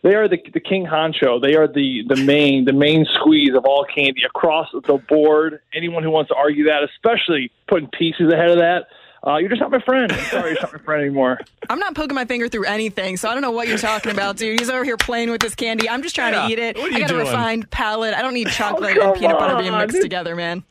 they 0.04 0.14
are 0.14 0.28
the, 0.28 0.38
the 0.54 0.60
king 0.60 0.86
honcho. 0.86 1.42
They 1.42 1.56
are 1.56 1.68
the 1.68 2.04
the 2.08 2.16
main 2.24 2.66
the 2.66 2.74
main 2.74 3.06
squeeze 3.16 3.56
of 3.56 3.66
all 3.66 3.86
candy 3.86 4.24
across 4.24 4.70
the 4.72 4.98
board. 5.10 5.60
Anyone 5.74 6.04
who 6.04 6.12
wants 6.12 6.30
to 6.30 6.36
argue 6.36 6.66
that, 6.66 6.84
especially 6.84 7.52
putting 7.68 7.90
pieces 7.90 8.32
ahead 8.32 8.52
of 8.52 8.58
that, 8.58 8.88
uh, 9.28 9.38
you're 9.38 9.50
just 9.50 9.60
not 9.62 9.72
my 9.72 9.82
friend. 9.82 10.12
I'm 10.12 10.20
sorry, 10.26 10.52
you're 10.52 10.62
not 10.62 10.72
my 10.74 10.80
friend 10.80 11.02
anymore. 11.04 11.40
I'm 11.70 11.80
not 11.80 11.96
poking 11.96 12.16
my 12.16 12.26
finger 12.26 12.48
through 12.48 12.66
anything, 12.66 13.18
so 13.18 13.30
I 13.30 13.34
don't 13.34 13.42
know 13.42 13.52
what 13.52 13.68
you're 13.68 13.78
talking 13.78 14.12
about, 14.12 14.38
dude. 14.38 14.60
He's 14.60 14.70
over 14.70 14.84
here 14.84 14.98
playing 14.98 15.30
with 15.32 15.42
this 15.42 15.56
candy. 15.56 15.90
I'm 15.90 16.02
just 16.02 16.16
trying 16.16 16.34
Yeah, 16.34 16.48
to 16.48 16.54
eat 16.54 16.60
it. 16.60 16.78
what 16.78 16.86
are 16.86 16.90
you 16.90 16.96
I 16.96 17.00
you 17.00 17.08
got 17.08 17.12
a 17.16 17.18
refined 17.18 17.70
palate. 17.72 18.14
I 18.14 18.22
don't 18.22 18.34
need 18.34 18.48
chocolate 18.50 18.96
come 18.98 19.12
and 19.12 19.20
peanut 19.20 19.38
butter 19.38 19.58
being 19.58 19.74
mixed 19.78 19.96
dude. 19.96 20.04
together, 20.04 20.36
man. 20.36 20.64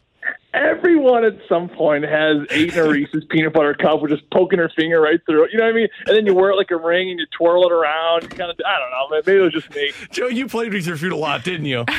Everyone 0.55 1.23
at 1.25 1.35
some 1.51 1.69
point 1.69 2.05
has 2.05 2.39
eaten 2.57 2.79
a 2.79 2.89
Reese's 2.89 3.25
peanut 3.29 3.53
butter 3.53 3.75
cup 3.75 4.01
with 4.01 4.11
just 4.11 4.29
poking 4.31 4.59
her 4.59 4.71
finger 4.75 5.01
right 5.03 5.21
through 5.27 5.45
it. 5.45 5.51
You 5.53 5.59
know 5.59 5.65
what 5.65 5.71
I 5.73 5.77
mean? 5.77 5.89
And 6.07 6.17
then 6.17 6.25
you 6.25 6.35
wear 6.35 6.51
it 6.51 6.57
like 6.57 6.71
a 6.71 6.77
ring 6.79 7.11
and 7.11 7.21
you 7.21 7.27
twirl 7.37 7.67
it 7.67 7.73
around. 7.73 8.23
You 8.23 8.29
kind 8.31 8.51
of, 8.51 8.57
I 8.67 8.79
don't 8.79 8.91
know. 8.91 9.23
Maybe 9.27 9.39
it 9.39 9.43
was 9.43 9.53
just 9.53 9.75
me. 9.75 9.93
Joe, 10.11 10.29
you 10.29 10.47
played 10.49 10.73
with 10.73 10.87
your 10.87 10.97
food 10.97 11.13
a 11.13 11.17
lot, 11.17 11.45
didn't 11.45 11.67
you? 11.67 11.85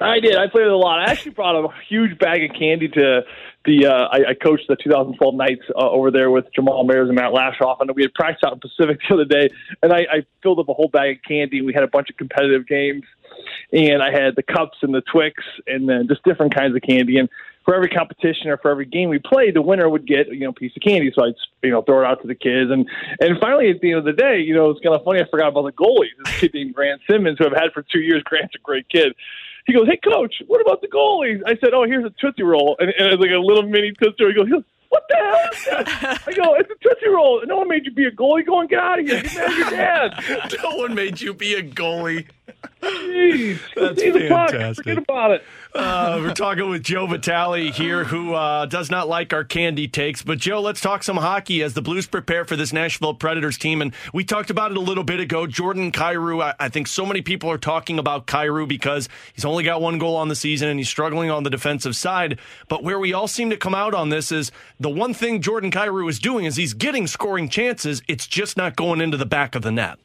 I 0.00 0.20
did. 0.20 0.36
I 0.36 0.46
played 0.46 0.66
it 0.66 0.70
a 0.72 0.76
lot. 0.76 1.00
I 1.00 1.10
actually 1.10 1.32
brought 1.32 1.56
a 1.56 1.68
huge 1.88 2.16
bag 2.20 2.48
of 2.48 2.56
candy 2.56 2.86
to 2.90 3.22
the. 3.68 3.86
Uh, 3.86 4.08
I, 4.10 4.30
I 4.30 4.34
coached 4.34 4.64
the 4.68 4.76
2012 4.76 5.34
Knights 5.34 5.62
uh, 5.76 5.90
over 5.90 6.10
there 6.10 6.30
with 6.30 6.46
Jamal 6.54 6.84
Mayers 6.86 7.06
and 7.06 7.14
Matt 7.14 7.32
Lashoff, 7.32 7.76
and 7.80 7.90
we 7.94 8.02
had 8.02 8.14
practice 8.14 8.42
out 8.44 8.54
in 8.54 8.60
Pacific 8.60 8.98
the 9.08 9.14
other 9.14 9.24
day. 9.24 9.48
And 9.82 9.92
I, 9.92 9.98
I 10.10 10.26
filled 10.42 10.58
up 10.58 10.68
a 10.68 10.74
whole 10.74 10.88
bag 10.88 11.16
of 11.16 11.22
candy. 11.22 11.62
We 11.62 11.74
had 11.74 11.84
a 11.84 11.88
bunch 11.88 12.10
of 12.10 12.16
competitive 12.16 12.66
games, 12.66 13.04
and 13.72 14.02
I 14.02 14.10
had 14.10 14.34
the 14.34 14.42
cups 14.42 14.78
and 14.82 14.94
the 14.94 15.02
Twix, 15.12 15.42
and 15.66 15.88
then 15.88 16.08
just 16.08 16.24
different 16.24 16.54
kinds 16.54 16.74
of 16.74 16.82
candy. 16.82 17.18
And 17.18 17.28
for 17.64 17.74
every 17.74 17.90
competition 17.90 18.48
or 18.48 18.56
for 18.56 18.70
every 18.70 18.86
game 18.86 19.10
we 19.10 19.18
played, 19.18 19.54
the 19.54 19.60
winner 19.60 19.90
would 19.90 20.06
get 20.06 20.28
you 20.28 20.40
know 20.40 20.50
a 20.50 20.54
piece 20.54 20.72
of 20.74 20.82
candy. 20.82 21.12
So 21.14 21.26
I'd 21.26 21.34
you 21.62 21.70
know 21.70 21.82
throw 21.82 22.00
it 22.00 22.06
out 22.06 22.22
to 22.22 22.26
the 22.26 22.34
kids, 22.34 22.70
and 22.70 22.88
and 23.20 23.38
finally 23.38 23.68
at 23.68 23.82
the 23.82 23.90
end 23.90 23.98
of 23.98 24.04
the 24.06 24.14
day, 24.14 24.40
you 24.40 24.54
know 24.54 24.70
it's 24.70 24.80
kind 24.80 24.96
of 24.96 25.04
funny. 25.04 25.20
I 25.20 25.28
forgot 25.30 25.48
about 25.48 25.64
the 25.64 25.72
goalies. 25.72 26.16
This 26.24 26.40
kid 26.40 26.54
named 26.54 26.74
Grant 26.74 27.02
Simmons, 27.08 27.36
who 27.38 27.44
I've 27.46 27.52
had 27.52 27.72
for 27.74 27.82
two 27.82 28.00
years. 28.00 28.22
Grant's 28.24 28.54
a 28.54 28.58
great 28.58 28.88
kid. 28.88 29.14
He 29.68 29.74
goes, 29.74 29.86
"Hey, 29.86 29.98
coach, 29.98 30.34
what 30.46 30.62
about 30.62 30.80
the 30.80 30.88
goalies?" 30.88 31.42
I 31.46 31.54
said, 31.60 31.74
"Oh, 31.74 31.84
here's 31.84 32.04
a 32.04 32.12
tootsie 32.18 32.42
roll," 32.42 32.74
and, 32.80 32.88
and 32.98 33.12
it's 33.12 33.20
like 33.20 33.30
a 33.30 33.38
little 33.38 33.62
mini 33.62 33.92
tootsie 33.92 34.24
roll. 34.24 34.46
He 34.46 34.50
goes, 34.50 34.64
"What 34.88 35.02
the 35.10 35.16
hell 35.16 35.50
is 35.52 35.64
that?" 35.66 36.22
I 36.26 36.32
go, 36.32 36.54
"It's 36.54 36.70
a 36.70 36.88
tootsie 36.88 37.08
roll. 37.08 37.42
No 37.44 37.58
one 37.58 37.68
made 37.68 37.84
you 37.84 37.92
be 37.92 38.06
a 38.06 38.10
goalie. 38.10 38.46
Go 38.46 38.60
and 38.60 38.68
get 38.70 38.78
out 38.78 38.98
of 38.98 39.06
here. 39.06 39.20
Get 39.20 39.34
mad 39.34 39.50
at 39.50 39.58
your 39.58 39.70
dad." 39.70 40.58
no 40.62 40.76
one 40.76 40.94
made 40.94 41.20
you 41.20 41.34
be 41.34 41.52
a 41.52 41.62
goalie. 41.62 42.26
Jeez, 42.82 43.58
That's 43.74 44.00
see 44.00 44.10
the 44.10 44.28
puck. 44.28 44.50
fantastic. 44.50 44.84
Forget 44.84 44.98
about 45.02 45.30
it. 45.32 45.44
Uh, 45.74 46.18
we're 46.22 46.32
talking 46.32 46.68
with 46.70 46.82
Joe 46.82 47.06
Vitale 47.06 47.70
here, 47.70 48.04
who 48.04 48.34
uh, 48.34 48.66
does 48.66 48.90
not 48.90 49.08
like 49.08 49.32
our 49.32 49.44
candy 49.44 49.86
takes. 49.86 50.22
But 50.22 50.38
Joe, 50.38 50.60
let's 50.60 50.80
talk 50.80 51.02
some 51.02 51.16
hockey 51.16 51.62
as 51.62 51.74
the 51.74 51.82
Blues 51.82 52.06
prepare 52.06 52.44
for 52.44 52.56
this 52.56 52.72
Nashville 52.72 53.14
Predators 53.14 53.58
team. 53.58 53.82
And 53.82 53.92
we 54.12 54.24
talked 54.24 54.50
about 54.50 54.70
it 54.70 54.76
a 54.76 54.80
little 54.80 55.04
bit 55.04 55.20
ago. 55.20 55.46
Jordan 55.46 55.92
Kyrou. 55.92 56.42
I, 56.42 56.54
I 56.58 56.68
think 56.68 56.86
so 56.86 57.04
many 57.04 57.20
people 57.20 57.50
are 57.50 57.58
talking 57.58 57.98
about 57.98 58.26
Kyrou 58.26 58.66
because 58.66 59.08
he's 59.34 59.44
only 59.44 59.64
got 59.64 59.80
one 59.80 59.98
goal 59.98 60.16
on 60.16 60.28
the 60.28 60.36
season 60.36 60.68
and 60.68 60.78
he's 60.78 60.88
struggling 60.88 61.30
on 61.30 61.42
the 61.42 61.50
defensive 61.50 61.96
side. 61.96 62.38
But 62.68 62.82
where 62.82 62.98
we 62.98 63.12
all 63.12 63.28
seem 63.28 63.50
to 63.50 63.56
come 63.56 63.74
out 63.74 63.94
on 63.94 64.08
this 64.08 64.32
is 64.32 64.50
the 64.80 64.90
one 64.90 65.14
thing 65.14 65.42
Jordan 65.42 65.70
Kyrou 65.70 66.08
is 66.08 66.18
doing 66.18 66.44
is 66.44 66.56
he's 66.56 66.74
getting 66.74 67.06
scoring 67.06 67.48
chances. 67.48 68.02
It's 68.08 68.26
just 68.26 68.56
not 68.56 68.76
going 68.76 69.00
into 69.00 69.16
the 69.16 69.26
back 69.26 69.54
of 69.54 69.62
the 69.62 69.72
net. 69.72 69.98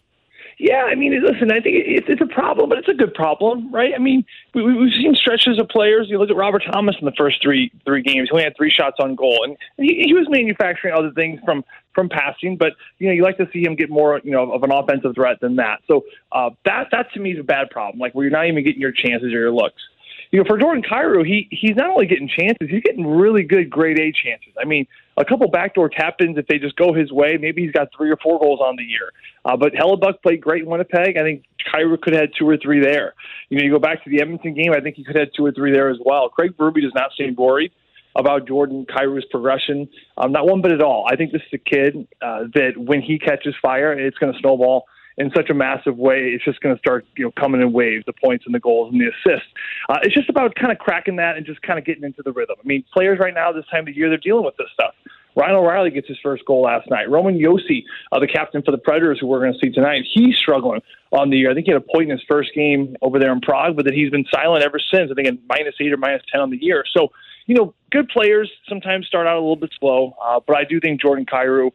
Yeah, 0.60 0.84
I 0.90 0.96
mean, 0.96 1.22
listen, 1.24 1.52
I 1.52 1.60
think 1.60 1.76
it's, 1.86 2.22
a 2.22 2.26
problem, 2.26 2.70
but 2.70 2.78
it's 2.78 2.88
a 2.88 2.94
good 2.94 3.14
problem, 3.14 3.72
right? 3.74 3.94
I 3.96 4.00
mean, 4.00 4.26
we, 4.54 4.64
we- 4.64 4.74
we've 4.78 4.94
seen 4.94 5.16
stretches 5.16 5.60
of 5.60 5.68
players. 5.70 6.08
You 6.10 6.20
look 6.20 6.30
at 6.30 6.36
Robert 6.36 6.64
Thomas 6.72 6.96
in 7.00 7.06
the 7.06 7.14
first 7.18 7.42
three 7.42 7.72
three 7.86 8.02
games; 8.02 8.30
he 8.30 8.34
only 8.34 8.44
had 8.44 8.56
three 8.56 8.70
shots 8.72 8.98
on 9.00 9.16
goal, 9.16 9.44
and 9.44 9.58
he, 9.78 10.04
he 10.06 10.14
was 10.14 10.28
manufacturing 10.30 10.94
other 10.94 11.12
things 11.12 11.40
from 11.44 11.64
from 11.94 12.10
passing. 12.10 12.58
But 12.58 12.74
you 13.00 13.08
know, 13.08 13.14
you 13.14 13.24
like 13.24 13.38
to 13.38 13.48
see 13.52 13.64
him 13.64 13.76
get 13.76 13.90
more, 13.90 14.22
you 14.24 14.32
know, 14.32 14.52
of 14.52 14.64
an 14.64 14.72
offensive 14.72 15.16
threat 15.16 15.40
than 15.42 15.56
that. 15.58 15.80
So 15.88 16.06
uh, 16.32 16.52
that 16.66 16.88
that 16.92 17.12
to 17.14 17.20
me 17.20 17.32
is 17.34 17.40
a 17.40 17.44
bad 17.44 17.70
problem. 17.70 18.00
Like 18.00 18.14
where 18.14 18.24
you're 18.26 18.32
not 18.32 18.48
even 18.48 18.64
getting 18.64 18.82
your 18.82 18.92
chances 18.92 19.28
or 19.34 19.40
your 19.40 19.52
looks. 19.52 19.82
You 20.34 20.40
know, 20.40 20.46
for 20.48 20.58
Jordan 20.58 20.82
Kyrou, 20.82 21.24
he 21.24 21.48
he's 21.52 21.76
not 21.76 21.92
only 21.92 22.08
getting 22.08 22.28
chances, 22.28 22.68
he's 22.68 22.82
getting 22.82 23.06
really 23.06 23.44
good 23.44 23.70
grade 23.70 24.00
A 24.00 24.12
chances. 24.12 24.52
I 24.60 24.66
mean, 24.66 24.88
a 25.16 25.24
couple 25.24 25.48
backdoor 25.48 25.90
tap 25.90 26.16
ins 26.22 26.40
if 26.40 26.48
they 26.48 26.58
just 26.58 26.76
go 26.76 26.92
his 26.92 27.12
way. 27.12 27.38
Maybe 27.40 27.62
he's 27.62 27.72
got 27.72 27.90
three 27.96 28.10
or 28.10 28.18
four 28.18 28.40
goals 28.40 28.60
on 28.60 28.76
the 28.76 28.84
year. 28.84 29.12
Uh, 29.46 29.56
but 29.56 29.74
Hellebuyck 29.74 30.24
played 30.24 30.42
great 30.42 30.64
in 30.64 30.70
Winnipeg. 30.70 31.18
I 31.18 31.22
think 31.22 31.44
Kyrou 31.72 32.02
could 32.02 32.14
have 32.14 32.22
had 32.22 32.30
two 32.36 32.50
or 32.50 32.58
three 32.58 32.80
there. 32.80 33.14
You 33.50 33.60
know, 33.60 33.64
you 33.64 33.72
go 33.72 33.78
back 33.78 34.04
to 34.06 34.10
the 34.10 34.22
Edmonton 34.22 34.56
game. 34.56 34.72
I 34.74 34.80
think 34.80 34.96
he 34.96 35.04
could 35.04 35.16
have 35.16 35.28
had 35.28 35.36
two 35.38 35.46
or 35.46 35.52
three 35.52 35.72
there 35.72 35.92
as 35.92 36.00
well. 36.04 36.30
Craig 36.30 36.58
Berube 36.58 36.82
does 36.82 36.96
not 36.96 37.12
seem 37.16 37.36
worried 37.36 37.72
about 38.16 38.48
Jordan 38.48 38.88
Kyrou's 38.88 39.26
progression. 39.30 39.88
Um, 40.18 40.32
not 40.32 40.48
one 40.48 40.64
bit 40.64 40.72
at 40.72 40.82
all. 40.82 41.06
I 41.12 41.16
think 41.16 41.32
this 41.32 41.44
is 41.44 41.54
a 41.54 41.58
kid 41.60 42.08
uh, 42.24 42.46
that 42.56 42.72
when 42.76 43.04
he 43.04 43.20
catches 43.20 43.54
fire, 43.62 43.94
it's 43.94 44.18
going 44.18 44.34
to 44.34 44.40
snowball 44.40 44.86
in 45.18 45.32
such 45.36 45.50
a 45.50 45.54
massive 45.54 45.98
way. 45.98 46.32
It's 46.34 46.44
just 46.44 46.60
going 46.62 46.76
to 46.76 46.80
start, 46.80 47.06
you 47.18 47.26
know, 47.26 47.32
coming 47.40 47.62
in 47.62 47.72
waves, 47.72 48.06
the 48.06 48.14
points 48.14 48.46
and 48.46 48.54
the 48.54 48.60
goals 48.60 48.92
and 48.92 49.02
the 49.02 49.08
assists. 49.08 49.50
Uh, 49.90 50.00
it's 50.04 50.14
just 50.14 50.30
about 50.30 50.56
kind 50.56 50.72
of 50.72 50.80
cracking 50.80 51.18
that 51.18 51.38
and 51.38 51.46
just 51.46 51.62
kind 51.62 51.78
of 51.78 51.86
getting 51.86 52.04
into 52.04 52.24
the 52.24 52.32
rhythm. 52.32 52.56
I 52.60 52.66
mean, 52.66 52.84
players 52.94 53.20
right 53.20 53.34
now 53.34 53.52
this 53.52 53.66
time 53.72 53.88
of 53.88 53.96
year, 53.96 54.10
they're 54.10 54.18
dealing 54.18 54.46
with 54.46 54.58
this 54.58 54.68
stuff. 54.74 54.94
Ryan 55.36 55.56
O'Reilly 55.56 55.90
gets 55.90 56.08
his 56.08 56.20
first 56.22 56.46
goal 56.46 56.62
last 56.62 56.90
night. 56.90 57.10
Roman 57.10 57.40
Josi, 57.40 57.84
uh, 58.12 58.20
the 58.20 58.28
captain 58.28 58.62
for 58.62 58.72
the 58.72 58.78
Predators, 58.78 59.20
who 59.20 59.26
we're 59.26 59.40
going 59.40 59.54
to 59.54 59.60
see 59.60 59.72
tonight, 59.72 60.04
he's 60.12 60.38
struggling 60.38 60.82
on 61.12 61.32
the 61.32 61.38
year. 61.38 61.50
I 61.50 61.56
think 61.56 61.66
he 61.66 61.72
had 61.72 61.82
a 61.82 61.86
point 61.86 62.12
in 62.12 62.18
his 62.18 62.26
first 62.30 62.54
game 62.54 62.96
over 63.02 63.18
there 63.18 63.32
in 63.32 63.42
Prague, 63.42 63.76
but 63.76 63.86
that 63.86 63.96
he's 63.96 64.12
been 64.12 64.26
silent 64.32 64.64
ever 64.64 64.80
since. 64.80 65.10
I 65.12 65.16
think 65.16 65.28
at 65.28 65.34
minus 65.50 65.76
eight 65.80 65.92
or 65.92 65.98
minus 65.98 66.22
ten 66.32 66.42
on 66.42 66.52
the 66.52 66.62
year. 66.62 66.84
So, 66.96 67.12
you 67.48 67.56
know, 67.56 67.74
good 67.92 68.10
players 68.10 68.52
sometimes 68.70 69.08
start 69.08 69.26
out 69.26 69.38
a 69.38 69.42
little 69.42 69.56
bit 69.56 69.72
slow, 69.80 70.16
uh, 70.24 70.40
but 70.46 70.56
I 70.56 70.66
do 70.66 70.80
think 70.80 71.02
Jordan 71.02 71.26
Kyrou 71.26 71.72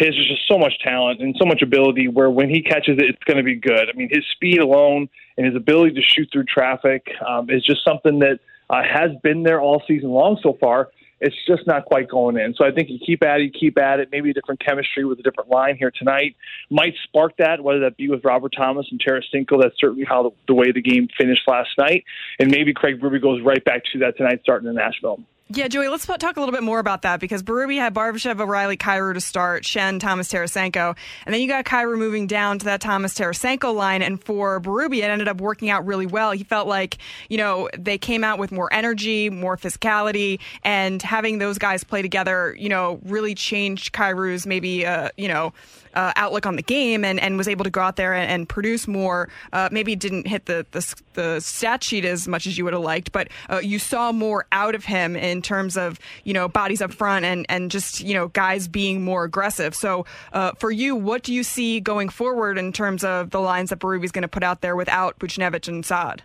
his 0.00 0.16
is 0.16 0.26
just 0.28 0.48
so 0.48 0.56
much 0.56 0.78
talent 0.82 1.20
and 1.20 1.36
so 1.38 1.44
much 1.44 1.60
ability 1.60 2.08
where 2.08 2.30
when 2.30 2.48
he 2.48 2.62
catches 2.62 2.96
it, 2.96 3.04
it's 3.04 3.24
going 3.24 3.36
to 3.36 3.42
be 3.42 3.54
good. 3.54 3.88
I 3.88 3.92
mean, 3.94 4.08
his 4.10 4.24
speed 4.32 4.58
alone 4.58 5.10
and 5.36 5.44
his 5.44 5.54
ability 5.54 5.94
to 5.96 6.02
shoot 6.02 6.30
through 6.32 6.44
traffic 6.44 7.06
um, 7.26 7.50
is 7.50 7.62
just 7.64 7.84
something 7.84 8.18
that 8.20 8.40
uh, 8.70 8.82
has 8.82 9.10
been 9.22 9.42
there 9.42 9.60
all 9.60 9.82
season 9.86 10.08
long 10.08 10.38
so 10.42 10.56
far. 10.58 10.88
It's 11.20 11.36
just 11.46 11.66
not 11.66 11.84
quite 11.84 12.08
going 12.08 12.38
in. 12.38 12.54
So 12.54 12.64
I 12.64 12.70
think 12.70 12.88
you 12.88 12.98
keep 12.98 13.22
at 13.22 13.40
it, 13.40 13.44
you 13.44 13.50
keep 13.50 13.78
at 13.78 14.00
it. 14.00 14.08
Maybe 14.10 14.30
a 14.30 14.32
different 14.32 14.64
chemistry 14.64 15.04
with 15.04 15.18
a 15.18 15.22
different 15.22 15.50
line 15.50 15.76
here 15.76 15.90
tonight 15.90 16.34
might 16.70 16.94
spark 17.04 17.36
that, 17.36 17.62
whether 17.62 17.80
that 17.80 17.98
be 17.98 18.08
with 18.08 18.24
Robert 18.24 18.54
Thomas 18.56 18.86
and 18.90 18.98
Tarasenko. 18.98 19.60
That's 19.60 19.78
certainly 19.78 20.06
how 20.06 20.22
the, 20.22 20.30
the 20.48 20.54
way 20.54 20.72
the 20.72 20.80
game 20.80 21.08
finished 21.18 21.42
last 21.46 21.70
night. 21.76 22.04
And 22.38 22.50
maybe 22.50 22.72
Craig 22.72 22.98
Berube 22.98 23.20
goes 23.20 23.42
right 23.42 23.62
back 23.62 23.82
to 23.92 23.98
that 23.98 24.16
tonight 24.16 24.40
starting 24.42 24.66
in 24.66 24.76
Nashville. 24.76 25.20
Yeah, 25.52 25.66
Joey, 25.66 25.88
let's 25.88 26.06
talk 26.06 26.36
a 26.36 26.40
little 26.40 26.52
bit 26.52 26.62
more 26.62 26.78
about 26.78 27.02
that 27.02 27.18
because 27.18 27.42
Berube 27.42 27.76
had 27.76 27.92
Barbashev, 27.92 28.40
O'Reilly, 28.40 28.76
Kyrou 28.76 29.14
to 29.14 29.20
start, 29.20 29.64
Schenn, 29.64 29.98
Thomas 29.98 30.28
Tarasenko, 30.28 30.96
and 31.26 31.34
then 31.34 31.40
you 31.40 31.48
got 31.48 31.64
Kyrou 31.64 31.98
moving 31.98 32.28
down 32.28 32.60
to 32.60 32.66
that 32.66 32.80
Thomas 32.80 33.14
Tarasenko 33.14 33.74
line. 33.74 34.00
And 34.00 34.22
for 34.22 34.60
Berube, 34.60 34.96
it 34.96 35.02
ended 35.02 35.26
up 35.26 35.40
working 35.40 35.68
out 35.68 35.84
really 35.84 36.06
well. 36.06 36.30
He 36.30 36.44
felt 36.44 36.68
like, 36.68 36.98
you 37.28 37.36
know, 37.36 37.68
they 37.76 37.98
came 37.98 38.22
out 38.22 38.38
with 38.38 38.52
more 38.52 38.72
energy, 38.72 39.28
more 39.28 39.56
physicality, 39.56 40.38
and 40.62 41.02
having 41.02 41.38
those 41.38 41.58
guys 41.58 41.82
play 41.82 42.00
together, 42.00 42.54
you 42.56 42.68
know, 42.68 43.00
really 43.02 43.34
changed 43.34 43.92
Kyrou's 43.92 44.46
maybe, 44.46 44.86
uh, 44.86 45.08
you 45.16 45.26
know, 45.26 45.52
uh, 45.94 46.12
outlook 46.16 46.46
on 46.46 46.56
the 46.56 46.62
game 46.62 47.04
and, 47.04 47.20
and 47.20 47.36
was 47.36 47.48
able 47.48 47.64
to 47.64 47.70
go 47.70 47.80
out 47.80 47.96
there 47.96 48.14
and, 48.14 48.30
and 48.30 48.48
produce 48.48 48.86
more. 48.86 49.28
Uh, 49.52 49.68
maybe 49.72 49.96
didn't 49.96 50.26
hit 50.26 50.46
the, 50.46 50.66
the 50.70 50.94
the 51.14 51.40
stat 51.40 51.82
sheet 51.82 52.04
as 52.04 52.28
much 52.28 52.46
as 52.46 52.56
you 52.56 52.64
would 52.64 52.72
have 52.72 52.82
liked, 52.82 53.12
but 53.12 53.28
uh, 53.50 53.58
you 53.58 53.78
saw 53.78 54.12
more 54.12 54.46
out 54.52 54.74
of 54.74 54.84
him 54.84 55.16
in 55.16 55.42
terms 55.42 55.76
of 55.76 55.98
you 56.24 56.32
know 56.32 56.48
bodies 56.48 56.80
up 56.80 56.92
front 56.92 57.24
and 57.24 57.46
and 57.48 57.70
just 57.70 58.00
you 58.00 58.14
know 58.14 58.28
guys 58.28 58.68
being 58.68 59.02
more 59.02 59.24
aggressive. 59.24 59.74
So 59.74 60.06
uh, 60.32 60.52
for 60.58 60.70
you, 60.70 60.96
what 60.96 61.22
do 61.22 61.34
you 61.34 61.42
see 61.42 61.80
going 61.80 62.08
forward 62.08 62.58
in 62.58 62.72
terms 62.72 63.04
of 63.04 63.30
the 63.30 63.40
lines 63.40 63.70
that 63.70 63.78
Berube's 63.78 64.12
going 64.12 64.22
to 64.22 64.28
put 64.28 64.42
out 64.42 64.60
there 64.60 64.76
without 64.76 65.18
Buchnevich 65.18 65.68
and 65.68 65.84
Saad? 65.84 66.22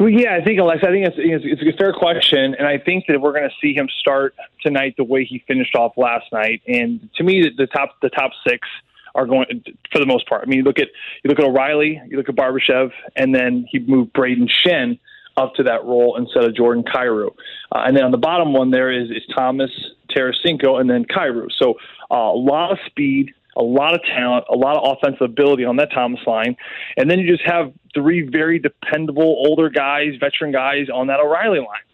Well, 0.00 0.08
yeah, 0.08 0.34
I 0.34 0.42
think 0.42 0.58
Alexa. 0.58 0.88
I 0.88 0.90
think 0.92 1.06
it's, 1.06 1.16
it's, 1.18 1.60
it's 1.60 1.74
a 1.74 1.76
fair 1.76 1.92
question, 1.92 2.54
and 2.58 2.66
I 2.66 2.78
think 2.78 3.04
that 3.08 3.20
we're 3.20 3.32
going 3.32 3.50
to 3.50 3.54
see 3.60 3.74
him 3.74 3.86
start 4.00 4.34
tonight 4.62 4.94
the 4.96 5.04
way 5.04 5.26
he 5.26 5.44
finished 5.46 5.74
off 5.74 5.92
last 5.98 6.24
night. 6.32 6.62
And 6.66 7.10
to 7.16 7.22
me, 7.22 7.42
the, 7.42 7.50
the 7.54 7.66
top 7.66 7.96
the 8.00 8.08
top 8.08 8.30
six 8.48 8.66
are 9.14 9.26
going 9.26 9.62
for 9.92 9.98
the 9.98 10.06
most 10.06 10.26
part. 10.26 10.42
I 10.42 10.46
mean, 10.46 10.60
you 10.60 10.64
look 10.64 10.78
at 10.78 10.88
you 11.22 11.28
look 11.28 11.38
at 11.38 11.44
O'Reilly, 11.44 12.00
you 12.08 12.16
look 12.16 12.30
at 12.30 12.34
Barbashev, 12.34 12.92
and 13.14 13.34
then 13.34 13.66
he 13.70 13.78
moved 13.78 14.14
Braden 14.14 14.48
Schenn 14.48 14.98
up 15.36 15.52
to 15.56 15.64
that 15.64 15.84
role 15.84 16.16
instead 16.16 16.44
of 16.44 16.56
Jordan 16.56 16.82
Kyrou. 16.82 17.28
Uh, 17.70 17.82
and 17.84 17.94
then 17.94 18.04
on 18.04 18.10
the 18.10 18.16
bottom 18.16 18.54
one 18.54 18.70
there 18.70 18.90
is 18.90 19.10
is 19.10 19.22
Thomas 19.36 19.70
Tarasenko, 20.16 20.80
and 20.80 20.88
then 20.88 21.04
Kyrou. 21.04 21.48
So 21.60 21.74
uh, 22.10 22.14
a 22.14 22.40
lot 22.40 22.72
of 22.72 22.78
speed, 22.86 23.34
a 23.56 23.62
lot 23.62 23.94
of 23.94 24.02
talent, 24.02 24.44
a 24.50 24.56
lot 24.56 24.76
of 24.76 24.96
offensive 24.96 25.22
ability 25.22 25.64
on 25.64 25.76
that 25.76 25.90
Thomas 25.92 26.20
line, 26.26 26.56
and 26.96 27.10
then 27.10 27.18
you 27.18 27.28
just 27.28 27.48
have 27.48 27.72
three 27.94 28.22
very 28.22 28.58
dependable 28.58 29.22
older 29.46 29.68
guys, 29.68 30.14
veteran 30.20 30.52
guys 30.52 30.88
on 30.92 31.08
that 31.08 31.20
O'Reilly 31.20 31.58
line. 31.58 31.86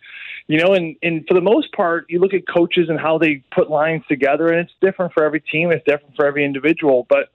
You 0.48 0.58
know, 0.60 0.74
and, 0.74 0.94
and 1.02 1.24
for 1.26 1.34
the 1.34 1.40
most 1.40 1.72
part, 1.72 2.06
you 2.08 2.20
look 2.20 2.32
at 2.32 2.46
coaches 2.46 2.88
and 2.88 3.00
how 3.00 3.18
they 3.18 3.42
put 3.52 3.68
lines 3.68 4.04
together, 4.08 4.46
and 4.46 4.60
it's 4.60 4.72
different 4.80 5.12
for 5.12 5.24
every 5.24 5.40
team. 5.40 5.72
It's 5.72 5.84
different 5.84 6.14
for 6.14 6.24
every 6.24 6.44
individual. 6.44 7.04
But 7.08 7.30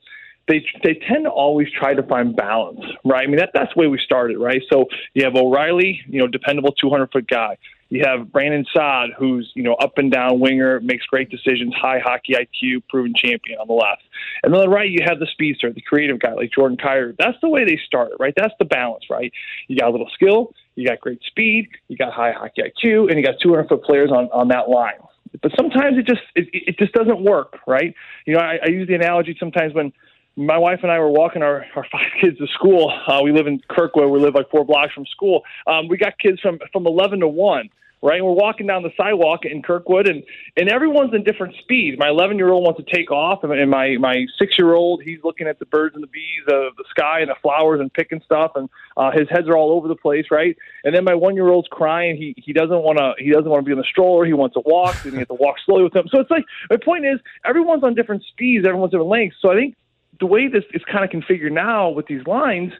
they 0.48 0.66
they 0.84 0.96
tend 0.96 1.26
to 1.26 1.30
always 1.30 1.68
try 1.72 1.94
to 1.94 2.04
find 2.04 2.36
balance, 2.36 2.80
right? 3.04 3.24
I 3.24 3.28
mean, 3.28 3.38
that 3.38 3.52
that's 3.54 3.74
the 3.74 3.80
way 3.80 3.88
we 3.88 4.00
started, 4.00 4.38
right? 4.38 4.62
So 4.72 4.86
you 5.14 5.26
have 5.26 5.36
O'Reilly, 5.36 6.02
you 6.08 6.20
know, 6.20 6.28
dependable 6.28 6.72
200 6.72 7.12
foot 7.12 7.28
guy. 7.28 7.58
You 7.92 8.06
have 8.06 8.32
Brandon 8.32 8.66
Saad, 8.74 9.10
who's 9.20 9.52
you 9.54 9.64
know 9.64 9.74
up 9.74 9.98
and 9.98 10.10
down 10.10 10.40
winger, 10.40 10.80
makes 10.80 11.06
great 11.06 11.30
decisions, 11.30 11.74
high 11.76 12.00
hockey 12.00 12.34
IQ, 12.34 12.84
proven 12.90 13.14
champion 13.14 13.60
on 13.60 13.68
the 13.68 13.74
left. 13.74 14.02
And 14.44 14.56
on 14.56 14.62
the 14.62 14.70
right, 14.70 14.90
you 14.90 15.00
have 15.06 15.20
the 15.20 15.28
speedster, 15.28 15.72
the 15.74 15.82
creative 15.82 16.18
guy 16.18 16.34
like 16.34 16.52
Jordan 16.54 16.78
Kyrou. 16.78 17.16
That's 17.20 17.38
the 17.42 17.50
way 17.50 17.66
they 17.66 17.78
started, 17.86 18.16
right? 18.18 18.34
That's 18.36 18.54
the 18.60 18.66
balance, 18.66 19.04
right? 19.10 19.32
You 19.68 19.78
got 19.78 19.90
a 19.90 19.92
little 19.92 20.10
skill, 20.14 20.54
you 20.76 20.88
got 20.88 21.02
great 21.02 21.22
speed, 21.24 21.68
you 21.90 21.98
got 21.98 22.14
high 22.14 22.32
hockey 22.32 22.62
IQ, 22.62 23.10
and 23.10 23.20
you 23.20 23.26
got 23.26 23.36
200 23.44 23.68
foot 23.68 23.84
players 23.84 24.10
on 24.10 24.30
on 24.32 24.48
that 24.48 24.70
line. 24.70 24.94
But 25.42 25.52
sometimes 25.58 25.98
it 25.98 26.08
just 26.08 26.22
it, 26.34 26.48
it 26.54 26.80
just 26.80 26.94
doesn't 26.94 27.22
work, 27.22 27.60
right? 27.68 27.94
You 28.26 28.36
know, 28.36 28.40
I, 28.40 28.58
I 28.66 28.70
use 28.70 28.88
the 28.88 28.96
analogy 28.96 29.36
sometimes 29.38 29.74
when 29.74 29.92
my 30.36 30.58
wife 30.58 30.80
and 30.84 30.92
I 30.92 31.00
were 31.00 31.10
walking 31.10 31.42
our, 31.42 31.66
our 31.76 31.86
five 31.92 32.12
kids 32.22 32.38
to 32.38 32.48
school. 32.48 32.92
Uh, 33.08 33.22
we 33.24 33.32
live 33.32 33.48
in 33.48 33.62
Kirkwood. 33.70 34.10
We 34.10 34.20
live 34.20 34.36
like 34.36 34.50
four 34.50 34.66
blocks 34.66 34.94
from 34.94 35.06
school. 35.06 35.44
Um, 35.68 35.88
we 35.88 35.98
got 35.98 36.18
kids 36.20 36.40
from 36.40 36.60
from 36.72 36.86
11 36.86 37.20
to 37.22 37.28
1 37.28 37.70
right? 38.02 38.18
And 38.18 38.26
we're 38.26 38.34
walking 38.34 38.68
down 38.68 38.84
the 38.84 38.92
sidewalk 38.98 39.46
in 39.46 39.62
Kirkwood, 39.62 40.08
and 40.08 40.24
and 40.58 40.70
everyone's 40.70 41.14
in 41.14 41.24
different 41.24 41.56
speeds. 41.60 41.98
My 42.00 42.10
11 42.10 42.38
year 42.38 42.50
old 42.50 42.64
wants 42.64 42.84
to 42.84 42.96
take 42.96 43.12
off, 43.12 43.44
and 43.44 43.70
my 43.70 43.98
my 43.98 44.26
six 44.40 44.58
year 44.58 44.74
old 44.74 45.04
he's 45.04 45.20
looking 45.24 45.48
at 45.48 45.60
the 45.60 45.66
birds 45.66 45.96
and 45.96 46.04
the 46.04 46.08
bees 46.08 46.44
of 46.48 46.76
the 46.76 46.86
sky 46.90 47.22
and 47.22 47.30
the 47.30 47.36
flowers 47.42 47.80
and 47.80 47.94
picking 47.94 48.22
stuff, 48.26 48.52
and 48.56 48.70
uh, 48.98 49.12
his 49.12 49.28
heads 49.30 49.48
are 49.48 49.58
all 49.58 49.72
over 49.72 49.88
the 49.88 49.96
place, 49.96 50.26
right? 50.32 50.58
And 50.84 50.96
then 50.96 51.04
my 51.04 51.16
one 51.16 51.36
year 51.36 51.50
old's 51.50 51.68
crying. 51.70 52.18
He 52.18 52.34
he 52.38 52.54
doesn't 52.54 52.82
want 52.82 52.98
to 52.98 53.14
he 53.24 53.32
doesn't 53.32 53.50
want 53.50 53.64
to 53.64 53.66
be 53.66 53.72
in 53.72 53.78
the 53.78 53.86
stroller. 53.90 54.26
He 54.26 54.34
wants 54.34 54.56
to 54.56 54.62
walk, 54.66 55.04
and 55.04 55.14
he 55.14 55.20
has 55.20 55.28
to 55.28 55.36
walk 55.36 55.58
slowly 55.66 55.84
with 55.84 55.96
him. 55.96 56.08
So 56.10 56.20
it's 56.20 56.32
like 56.32 56.46
my 56.70 56.78
point 56.78 57.06
is 57.06 57.20
everyone's 57.46 57.84
on 57.84 57.96
different 57.96 58.24
speeds, 58.24 58.66
everyone's 58.66 58.92
different 58.92 59.10
lengths. 59.10 59.38
So 59.42 59.52
I 59.52 59.56
think 59.56 59.76
the 60.22 60.28
way 60.28 60.48
this 60.48 60.64
is 60.74 60.82
kind 60.90 61.04
of 61.04 61.10
configured 61.10 61.52
now 61.52 61.90
with 61.90 62.08
these 62.08 62.26
lines. 62.26 62.72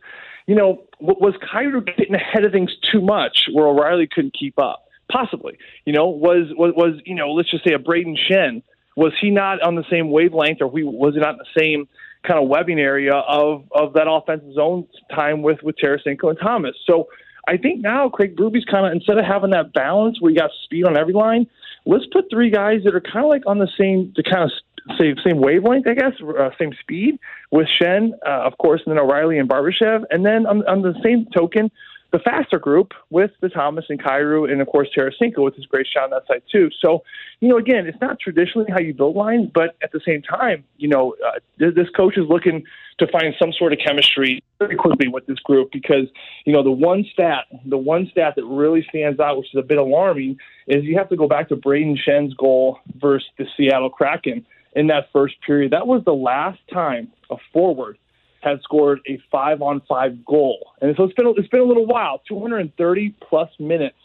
You 0.48 0.56
know, 0.56 0.84
was 1.00 1.34
Kyrou 1.54 1.86
getting 1.86 2.16
ahead 2.16 2.46
of 2.46 2.52
things 2.52 2.72
too 2.92 3.02
much 3.02 3.48
where 3.52 3.68
O'Reilly 3.68 4.08
couldn't 4.08 4.34
keep 4.34 4.58
up? 4.58 4.86
Possibly. 5.12 5.58
You 5.86 5.94
know, 5.94 6.08
was 6.08 6.48
was 6.56 6.74
was 6.76 7.02
you 7.06 7.16
know, 7.16 7.32
let's 7.32 7.52
just 7.52 7.66
say 7.66 7.74
a 7.74 7.80
Braden 7.80 8.18
Schenn. 8.18 8.64
Was 8.96 9.14
he 9.20 9.30
not 9.30 9.62
on 9.62 9.76
the 9.76 9.86
same 9.90 10.10
wavelength, 10.12 10.62
or 10.62 10.68
we, 10.68 10.84
was 10.84 11.14
he 11.14 11.20
not 11.20 11.32
in 11.32 11.38
the 11.38 11.60
same 11.60 11.88
kind 12.28 12.42
of 12.42 12.48
webbing 12.48 12.80
area 12.80 13.14
of 13.14 13.66
of 13.72 13.94
that 13.94 14.08
offensive 14.10 14.54
zone 14.54 14.88
time 15.14 15.42
with 15.42 15.62
with 15.64 15.76
Tarasenko 15.78 16.30
and 16.30 16.40
Thomas? 16.40 16.76
So 16.86 17.08
I 17.48 17.58
think 17.58 17.82
now 17.82 18.10
Craig 18.10 18.36
Berube's 18.36 18.66
kind 18.66 18.86
of 18.86 18.94
instead 18.94 19.18
of 19.18 19.26
having 19.26 19.52
that 19.52 19.74
balance 19.74 20.22
where 20.22 20.32
you 20.32 20.38
got 20.38 20.52
speed 20.64 20.86
on 20.86 20.98
every 20.98 21.14
line, 21.14 21.48
let's 21.86 22.06
put 22.12 22.26
three 22.32 22.50
guys 22.50 22.82
that 22.86 22.96
are 22.96 23.02
kind 23.02 23.26
of 23.26 23.30
like 23.30 23.44
on 23.46 23.60
the 23.60 23.70
same 23.78 24.14
the 24.16 24.24
kind 24.24 24.44
of 24.44 24.52
same 25.00 25.16
same 25.24 25.40
wavelength, 25.40 25.88
I 25.88 25.94
guess, 25.94 26.14
uh, 26.22 26.50
same 26.60 26.74
speed 26.82 27.20
with 27.52 27.68
Schenn, 27.80 28.12
uh, 28.26 28.48
of 28.48 28.58
course, 28.58 28.82
and 28.86 28.96
then 28.96 29.04
O'Reilly 29.04 29.38
and 29.38 29.50
Barbashev, 29.50 30.04
and 30.10 30.26
then 30.26 30.46
on, 30.46 30.66
on 30.68 30.82
the 30.82 30.94
same 31.04 31.28
token, 31.36 31.72
the 32.12 32.20
faster 32.20 32.60
group 32.60 32.94
with 33.10 33.32
the 33.42 33.50
Thomas 33.50 33.86
and 33.90 34.02
Kyrou, 34.02 34.52
and 34.52 34.62
of 34.62 34.68
course 34.68 34.90
Tarasenko 34.96 35.40
with 35.40 35.56
his 35.56 35.66
great 35.66 35.88
shot 35.88 36.06
on 36.06 36.10
that 36.12 36.28
side 36.28 36.44
too. 36.52 36.70
So, 36.82 37.04
you 37.40 37.48
know, 37.48 37.58
again, 37.58 37.88
it's 37.88 38.00
not 38.02 38.20
traditionally 38.20 38.70
how 38.70 38.80
you 38.80 38.94
build 38.94 39.16
lines, 39.16 39.50
but 39.54 39.76
at 39.82 39.92
the 39.92 40.02
same 40.06 40.22
time, 40.22 40.64
you 40.78 40.90
know, 40.90 41.16
uh, 41.26 41.40
this 41.58 41.90
coach 41.96 42.18
is 42.18 42.26
looking 42.28 42.64
to 43.00 43.08
find 43.08 43.34
some 43.40 43.54
sort 43.54 43.74
of 43.74 43.80
chemistry 43.80 44.44
very 44.60 44.76
quickly 44.76 45.08
with 45.08 45.26
this 45.26 45.40
group 45.40 45.72
because, 45.72 46.08
you 46.46 46.54
know, 46.54 46.64
the 46.64 46.72
one 46.72 47.06
stat, 47.14 47.46
the 47.66 47.78
one 47.78 48.08
stat 48.12 48.34
that 48.36 48.46
really 48.46 48.86
stands 48.90 49.20
out, 49.20 49.38
which 49.38 49.48
is 49.54 49.58
a 49.58 49.64
bit 49.64 49.78
alarming, 49.78 50.38
is 50.68 50.84
you 50.84 50.98
have 50.98 51.10
to 51.10 51.16
go 51.16 51.28
back 51.28 51.50
to 51.50 51.56
Braden 51.56 51.98
Schenn's 51.98 52.34
goal 52.34 52.80
versus 53.00 53.28
the 53.38 53.46
Seattle 53.56 53.90
Kraken 53.90 54.46
in 54.74 54.88
that 54.88 55.08
first 55.12 55.36
period. 55.46 55.72
That 55.74 55.88
was 55.88 56.04
the 56.06 56.14
last 56.14 56.60
time 56.72 57.12
a 57.30 57.36
forward 57.54 57.98
had 58.42 58.60
scored 58.64 59.00
a 59.08 59.20
five 59.32 59.62
on 59.62 59.82
five 59.88 60.26
goal. 60.26 60.72
And 60.82 60.96
so 60.98 61.04
it's 61.04 61.14
been 61.14 61.34
it's 61.38 61.48
been 61.50 61.62
a 61.62 61.66
little 61.66 61.86
while, 61.86 62.22
230 62.28 63.16
plus 63.28 63.50
minutes 63.60 63.98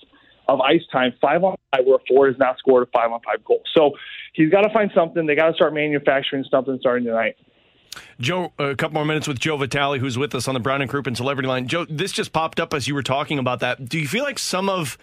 of 0.49 0.61
ice 0.61 0.83
time, 0.93 1.13
five 1.21 1.43
on 1.43 1.57
five, 1.73 1.87
where 1.87 1.99
Ford 2.07 2.33
has 2.33 2.39
not 2.39 2.59
scored 2.59 2.87
a 2.87 2.91
five 2.91 3.11
on 3.11 3.21
five 3.23 3.45
goal. 3.45 3.63
So 3.75 3.93
he's 4.35 4.51
got 4.51 4.63
to 4.63 4.73
find 4.73 4.91
something. 4.95 5.27
They 5.27 5.35
got 5.35 5.49
to 5.49 5.55
start 5.55 5.75
manufacturing 5.75 6.45
something 6.51 6.77
starting 6.81 7.07
tonight. 7.07 7.37
Joe, 8.21 8.53
a 8.59 8.75
couple 8.75 8.95
more 8.95 9.07
minutes 9.07 9.27
with 9.27 9.39
Joe 9.39 9.57
Vitale, 9.57 9.99
who's 9.99 10.19
with 10.19 10.35
us 10.35 10.49
on 10.49 10.55
the 10.55 10.61
Brown 10.61 10.83
and 10.83 10.91
Crouppen 10.91 11.17
Celebrity 11.17 11.49
Line. 11.49 11.67
Joe, 11.67 11.87
this 11.89 12.13
just 12.13 12.33
popped 12.33 12.61
up 12.61 12.75
as 12.75 12.87
you 12.87 12.95
were 12.95 13.03
talking 13.03 13.39
about 13.39 13.61
that. 13.61 13.89
Do 13.89 13.99
you 13.99 14.07
feel 14.07 14.23
like 14.23 14.39
some 14.39 14.69
of 14.69 14.99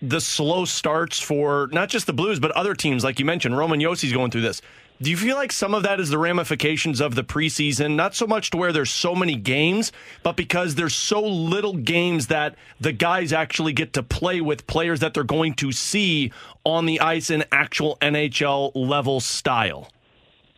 the 0.00 0.20
slow 0.20 0.64
starts 0.64 1.20
for 1.20 1.68
not 1.72 1.88
just 1.88 2.06
the 2.06 2.12
Blues, 2.12 2.38
but 2.38 2.50
other 2.52 2.74
teams, 2.74 3.02
like 3.02 3.18
you 3.18 3.24
mentioned, 3.24 3.56
Roman 3.56 3.80
Josi's 3.80 4.12
going 4.12 4.30
through 4.30 4.42
this. 4.42 4.62
Do 5.00 5.10
you 5.10 5.16
feel 5.18 5.36
like 5.36 5.52
some 5.52 5.74
of 5.74 5.82
that 5.82 6.00
is 6.00 6.08
the 6.08 6.16
ramifications 6.16 7.02
of 7.02 7.14
the 7.14 7.22
preseason? 7.22 7.96
Not 7.96 8.14
so 8.14 8.26
much 8.26 8.50
to 8.50 8.56
where 8.56 8.72
there's 8.72 8.90
so 8.90 9.14
many 9.14 9.36
games, 9.36 9.92
but 10.22 10.36
because 10.36 10.74
there's 10.74 10.94
so 10.94 11.20
little 11.22 11.74
games 11.74 12.28
that 12.28 12.54
the 12.80 12.92
guys 12.92 13.30
actually 13.30 13.74
get 13.74 13.92
to 13.92 14.02
play 14.02 14.40
with 14.40 14.66
players 14.66 15.00
that 15.00 15.12
they're 15.12 15.22
going 15.22 15.52
to 15.54 15.70
see 15.70 16.32
on 16.64 16.86
the 16.86 16.98
ice 17.00 17.28
in 17.28 17.44
actual 17.52 17.98
NHL 18.00 18.72
level 18.74 19.20
style. 19.20 19.90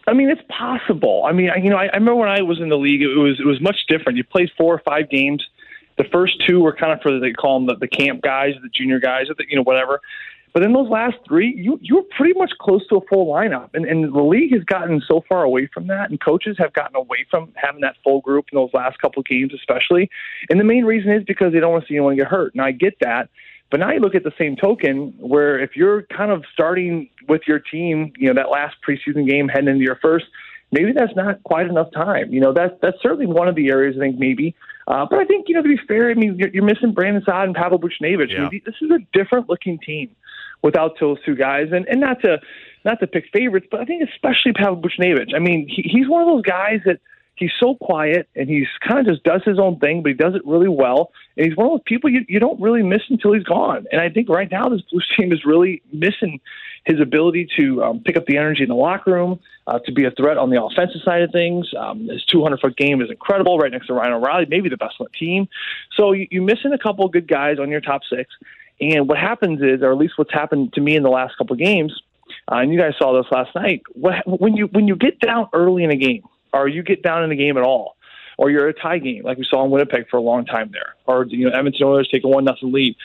I 0.07 0.13
mean, 0.13 0.31
it's 0.31 0.43
possible. 0.49 1.25
I 1.27 1.33
mean, 1.33 1.51
you 1.61 1.71
know, 1.71 1.77
I, 1.77 1.87
I 1.87 1.97
remember 1.97 2.17
when 2.17 2.29
I 2.29 2.43
was 2.43 2.61
in 2.61 2.69
the 2.69 2.79
league, 2.79 3.03
it 3.03 3.09
was 3.09 3.41
it 3.41 3.45
was 3.45 3.61
much 3.61 3.87
different. 3.89 4.17
You 4.17 4.25
played 4.25 4.51
four 4.57 4.73
or 4.73 4.79
five 4.79 5.11
games. 5.11 5.45
The 5.99 6.05
first 6.05 6.41
two 6.47 6.61
were 6.61 6.73
kind 6.73 6.93
of 6.93 7.03
for 7.03 7.19
they 7.19 7.33
call 7.33 7.59
them 7.59 7.67
the, 7.67 7.75
the 7.75 7.89
camp 7.89 8.23
guys, 8.23 8.55
the 8.63 8.69
junior 8.69 9.01
guys, 9.01 9.27
the, 9.37 9.45
you 9.49 9.57
know, 9.57 9.65
whatever. 9.65 10.01
But 10.59 10.65
in 10.65 10.73
those 10.73 10.89
last 10.89 11.19
three, 11.25 11.55
you 11.57 11.79
you 11.81 11.95
were 11.95 12.03
pretty 12.17 12.37
much 12.37 12.51
close 12.61 12.85
to 12.89 12.97
a 12.97 13.01
full 13.07 13.33
lineup, 13.33 13.71
and 13.75 13.85
and 13.85 14.13
the 14.13 14.23
league 14.25 14.53
has 14.53 14.65
gotten 14.65 15.01
so 15.07 15.23
far 15.29 15.45
away 15.45 15.69
from 15.73 15.87
that, 15.87 16.11
and 16.11 16.21
coaches 16.21 16.57
have 16.59 16.73
gotten 16.73 16.97
away 16.97 17.25
from 17.31 17.53
having 17.55 17.81
that 17.83 17.95
full 18.03 18.21
group 18.23 18.47
in 18.51 18.57
those 18.57 18.71
last 18.75 18.99
couple 18.99 19.21
of 19.21 19.27
games, 19.27 19.53
especially. 19.55 20.11
And 20.51 20.59
the 20.59 20.65
main 20.65 20.85
reason 20.85 21.13
is 21.13 21.23
because 21.23 21.53
they 21.53 21.61
don't 21.61 21.71
want 21.71 21.85
to 21.85 21.89
see 21.89 21.95
anyone 21.95 22.17
get 22.17 22.27
hurt. 22.27 22.55
And 22.55 22.61
I 22.61 22.73
get 22.73 22.95
that, 23.03 23.29
but 23.71 23.79
now 23.79 23.93
you 23.93 24.01
look 24.01 24.17
at 24.17 24.25
the 24.25 24.33
same 24.37 24.57
token, 24.57 25.15
where 25.19 25.61
if 25.61 25.77
you're 25.77 26.03
kind 26.07 26.33
of 26.33 26.43
starting 26.53 27.09
with 27.29 27.43
your 27.47 27.61
team, 27.61 28.13
you 28.19 28.27
know 28.27 28.35
that 28.35 28.51
last 28.51 28.79
preseason 28.83 29.29
game 29.29 29.47
heading 29.47 29.69
into 29.69 29.85
your 29.85 30.01
first, 30.03 30.27
maybe 30.73 30.91
that's 30.91 31.15
not 31.15 31.41
quite 31.45 31.69
enough 31.69 31.93
time. 31.93 32.33
You 32.33 32.41
know 32.41 32.53
that's 32.53 32.75
that's 32.83 33.01
certainly 33.01 33.27
one 33.27 33.47
of 33.47 33.55
the 33.55 33.69
areas 33.69 33.95
I 33.97 34.01
think 34.01 34.19
maybe. 34.19 34.57
Uh, 34.89 35.07
but 35.09 35.21
I 35.21 35.25
think 35.25 35.49
you 35.49 35.55
know 35.55 35.63
to 35.63 35.69
be 35.69 35.79
fair, 35.87 36.11
I 36.11 36.15
mean 36.15 36.35
you're, 36.37 36.49
you're 36.49 36.65
missing 36.65 36.91
Brandon 36.91 37.23
Saad 37.25 37.47
and 37.47 37.55
Pavel 37.55 37.79
Buchnevich. 37.79 38.33
Yeah. 38.33 38.43
Maybe 38.43 38.61
this 38.67 38.75
is 38.83 38.91
a 38.91 38.99
different 39.17 39.49
looking 39.49 39.79
team 39.79 40.17
without 40.63 40.99
those 41.01 41.19
two 41.25 41.35
guys. 41.35 41.69
And 41.73 41.87
and 41.89 42.01
not 42.01 42.21
to 42.23 42.41
not 42.85 43.01
to 43.01 43.07
pick 43.07 43.27
favorites, 43.33 43.67
but 43.71 43.81
I 43.81 43.85
think 43.85 44.09
especially 44.09 44.53
Pavel 44.53 44.81
Buchnevich. 44.81 45.35
I 45.35 45.39
mean, 45.39 45.69
he, 45.69 45.83
he's 45.83 46.09
one 46.09 46.23
of 46.23 46.29
those 46.29 46.43
guys 46.43 46.81
that 46.87 47.01
he's 47.39 47.53
so 47.59 47.77
quiet 47.77 48.29
and 48.35 48.49
he's 48.49 48.67
kind 48.87 48.99
of 48.99 49.07
just 49.07 49.25
does 49.25 49.43
his 49.45 49.59
own 49.59 49.79
thing, 49.79 50.03
but 50.03 50.11
he 50.11 50.15
does 50.15 50.35
it 50.35 50.43
really 50.45 50.69
well. 50.69 51.13
And 51.37 51.47
he's 51.47 51.57
one 51.57 51.67
of 51.67 51.73
those 51.73 51.83
people 51.87 52.11
you, 52.11 52.25
you 52.29 52.41
don't 52.41 52.61
really 52.61 52.83
miss 52.83 53.03
until 53.09 53.33
he's 53.33 53.45
gone. 53.45 53.87
And 53.93 54.01
I 54.01 54.09
think 54.09 54.29
right 54.29 54.51
now 54.51 54.69
this 54.69 54.83
Blues 54.91 55.07
team 55.17 55.33
is 55.33 55.45
really 55.45 55.83
missing 55.93 56.41
his 56.85 57.01
ability 57.01 57.49
to 57.59 57.83
um, 57.83 58.01
pick 58.01 58.17
up 58.17 58.27
the 58.27 58.37
energy 58.37 58.63
in 58.63 58.69
the 58.69 58.75
locker 58.75 59.13
room, 59.13 59.41
uh, 59.67 59.79
to 59.81 59.93
be 59.93 60.05
a 60.05 60.11
threat 60.11 60.39
on 60.39 60.51
the 60.51 60.63
offensive 60.63 61.03
side 61.05 61.23
of 61.23 61.31
things. 61.31 61.69
Um, 61.79 62.09
his 62.09 62.25
200 62.25 62.61
foot 62.61 62.77
game 62.77 63.03
is 63.03 63.11
incredible, 63.11 63.59
right 63.59 63.71
next 63.71 63.87
to 63.89 63.95
Ryan 63.95 64.15
O'Reilly, 64.15 64.47
maybe 64.49 64.69
the 64.69 64.77
best 64.77 64.97
on 64.99 65.07
the 65.11 65.19
team. 65.19 65.49
So 65.97 66.13
you, 66.13 66.27
you're 66.31 66.43
missing 66.43 66.73
a 66.73 66.79
couple 66.79 67.05
of 67.05 67.13
good 67.13 67.29
guys 67.29 67.59
on 67.59 67.71
your 67.71 67.81
top 67.81 68.03
six. 68.09 68.35
And 68.81 69.09
what 69.09 69.19
happens 69.19 69.61
is, 69.61 69.83
or 69.83 69.91
at 69.91 69.99
least 69.99 70.15
what's 70.17 70.33
happened 70.33 70.73
to 70.75 70.81
me 70.81 70.97
in 70.97 71.03
the 71.03 71.11
last 71.11 71.37
couple 71.37 71.55
of 71.55 71.59
games, 71.59 72.01
uh, 72.51 72.57
and 72.57 72.73
you 72.73 72.79
guys 72.79 72.93
saw 72.99 73.21
this 73.21 73.31
last 73.33 73.55
night. 73.55 73.83
What, 73.93 74.15
when 74.27 74.57
you 74.57 74.67
when 74.67 74.87
you 74.87 74.97
get 74.97 75.19
down 75.21 75.49
early 75.53 75.85
in 75.85 75.91
a 75.91 75.97
game, 75.97 76.23
or 76.53 76.69
you 76.69 76.83
get 76.83 77.03
down 77.03 77.25
in 77.25 77.31
a 77.33 77.37
game 77.37 77.57
at 77.57 77.65
all, 77.65 77.97
or 78.37 78.51
you're 78.51 78.69
a 78.69 78.75
tie 78.75 78.99
game 78.99 79.25
like 79.25 79.39
we 79.39 79.45
saw 79.49 79.65
in 79.65 79.71
Winnipeg 79.71 80.09
for 80.09 80.17
a 80.17 80.23
long 80.23 80.45
time 80.45 80.71
there, 80.73 80.95
or 81.07 81.25
you 81.27 81.49
know 81.49 81.57
Edmonton 81.57 81.87
Oilers 81.87 82.09
take 82.09 82.25
a 82.25 82.29
one 82.29 82.45
nothing 82.45 82.73
lead, 82.73 82.97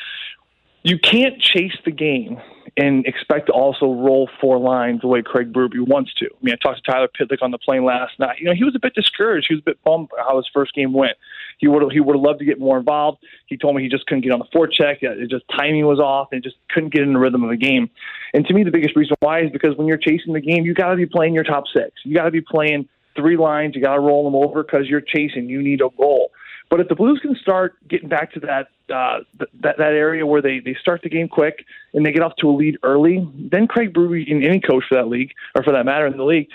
you 0.84 1.00
can't 1.00 1.40
chase 1.40 1.78
the 1.86 1.92
game 1.92 2.40
and 2.78 3.06
expect 3.06 3.48
to 3.48 3.54
also 3.54 3.94
roll 3.94 4.30
four 4.42 4.58
lines 4.58 5.02
the 5.02 5.08
way 5.08 5.22
Craig 5.22 5.54
Berube 5.54 5.88
wants 5.88 6.14
to. 6.16 6.26
I 6.26 6.38
mean, 6.42 6.54
I 6.54 6.58
talked 6.58 6.84
to 6.84 6.92
Tyler 6.92 7.08
Pitlick 7.08 7.42
on 7.42 7.52
the 7.52 7.58
plane 7.58 7.86
last 7.86 8.18
night. 8.20 8.40
You 8.40 8.46
know, 8.46 8.54
he 8.54 8.64
was 8.64 8.76
a 8.76 8.80
bit 8.80 8.96
discouraged. 8.96 9.48
He 9.48 9.56
was 9.56 9.62
a 9.62 9.66
bit 9.66 9.84
bummed 9.84 10.10
how 10.18 10.38
his 10.38 10.48
first 10.52 10.74
game 10.74 10.94
went. 10.94 11.18
He 11.58 11.68
would 11.68 11.92
he 11.92 12.00
would 12.00 12.16
have 12.16 12.24
loved 12.24 12.40
to 12.40 12.46
get 12.46 12.60
more 12.60 12.78
involved. 12.78 13.20
He 13.48 13.58
told 13.58 13.76
me 13.76 13.84
he 13.84 13.90
just 13.90 14.06
couldn't 14.08 14.22
get 14.22 14.32
on 14.32 14.40
the 14.40 14.46
forecheck. 14.54 14.98
It 15.02 15.30
just 15.30 15.46
timing 15.56 15.86
was 15.86 16.00
off, 16.00 16.30
and 16.32 16.44
just 16.44 16.58
couldn't 16.70 16.94
get 16.94 17.04
in 17.04 17.14
the 17.14 17.20
rhythm 17.20 17.44
of 17.44 17.50
the 17.50 17.58
game. 17.58 17.90
And 18.34 18.46
to 18.48 18.54
me, 18.54 18.64
the 18.64 18.72
biggest 18.72 18.96
reason 18.96 19.16
why 19.20 19.42
is 19.42 19.52
because 19.52 19.76
when 19.78 19.88
you're 19.88 19.98
chasing 19.98 20.34
the 20.34 20.42
game, 20.42 20.66
you 20.66 20.74
got 20.74 20.90
to 20.90 20.96
be 20.96 21.06
playing 21.06 21.34
your 21.34 21.44
top 21.44 21.66
six. 21.74 21.92
You 22.04 22.16
got 22.16 22.26
to 22.26 22.32
be 22.32 22.42
playing 22.42 22.88
three 23.16 23.38
lines. 23.38 23.76
You 23.76 23.82
got 23.82 23.96
to 23.96 24.00
roll 24.00 24.24
them 24.24 24.36
over 24.36 24.64
because 24.64 24.88
you're 24.88 25.02
chasing. 25.02 25.50
You 25.50 25.62
need 25.62 25.82
a 25.82 25.90
goal. 25.98 26.32
But 26.70 26.80
if 26.80 26.88
the 26.88 26.96
Blues 26.96 27.20
can 27.22 27.36
start 27.36 27.76
getting 27.88 28.10
back 28.10 28.34
to 28.34 28.40
that 28.40 28.68
uh, 28.92 29.20
that 29.62 29.78
that 29.78 29.94
area 29.94 30.26
where 30.26 30.42
they 30.42 30.60
they 30.60 30.76
start 30.82 31.02
the 31.04 31.10
game 31.10 31.28
quick 31.28 31.66
and 31.94 32.06
they 32.06 32.12
get 32.12 32.24
off 32.24 32.36
to 32.38 32.50
a 32.50 32.52
lead 32.52 32.78
early, 32.84 33.28
then 33.36 33.68
Craig 33.68 33.94
Berube 33.94 34.32
and 34.32 34.44
any 34.44 34.60
coach 34.60 34.84
for 34.90 34.96
that 34.96 35.08
league 35.08 35.34
or 35.56 35.64
for 35.64 35.72
that 35.72 35.86
matter 35.86 36.08
in 36.08 36.18
the 36.18 36.24
league, 36.24 36.50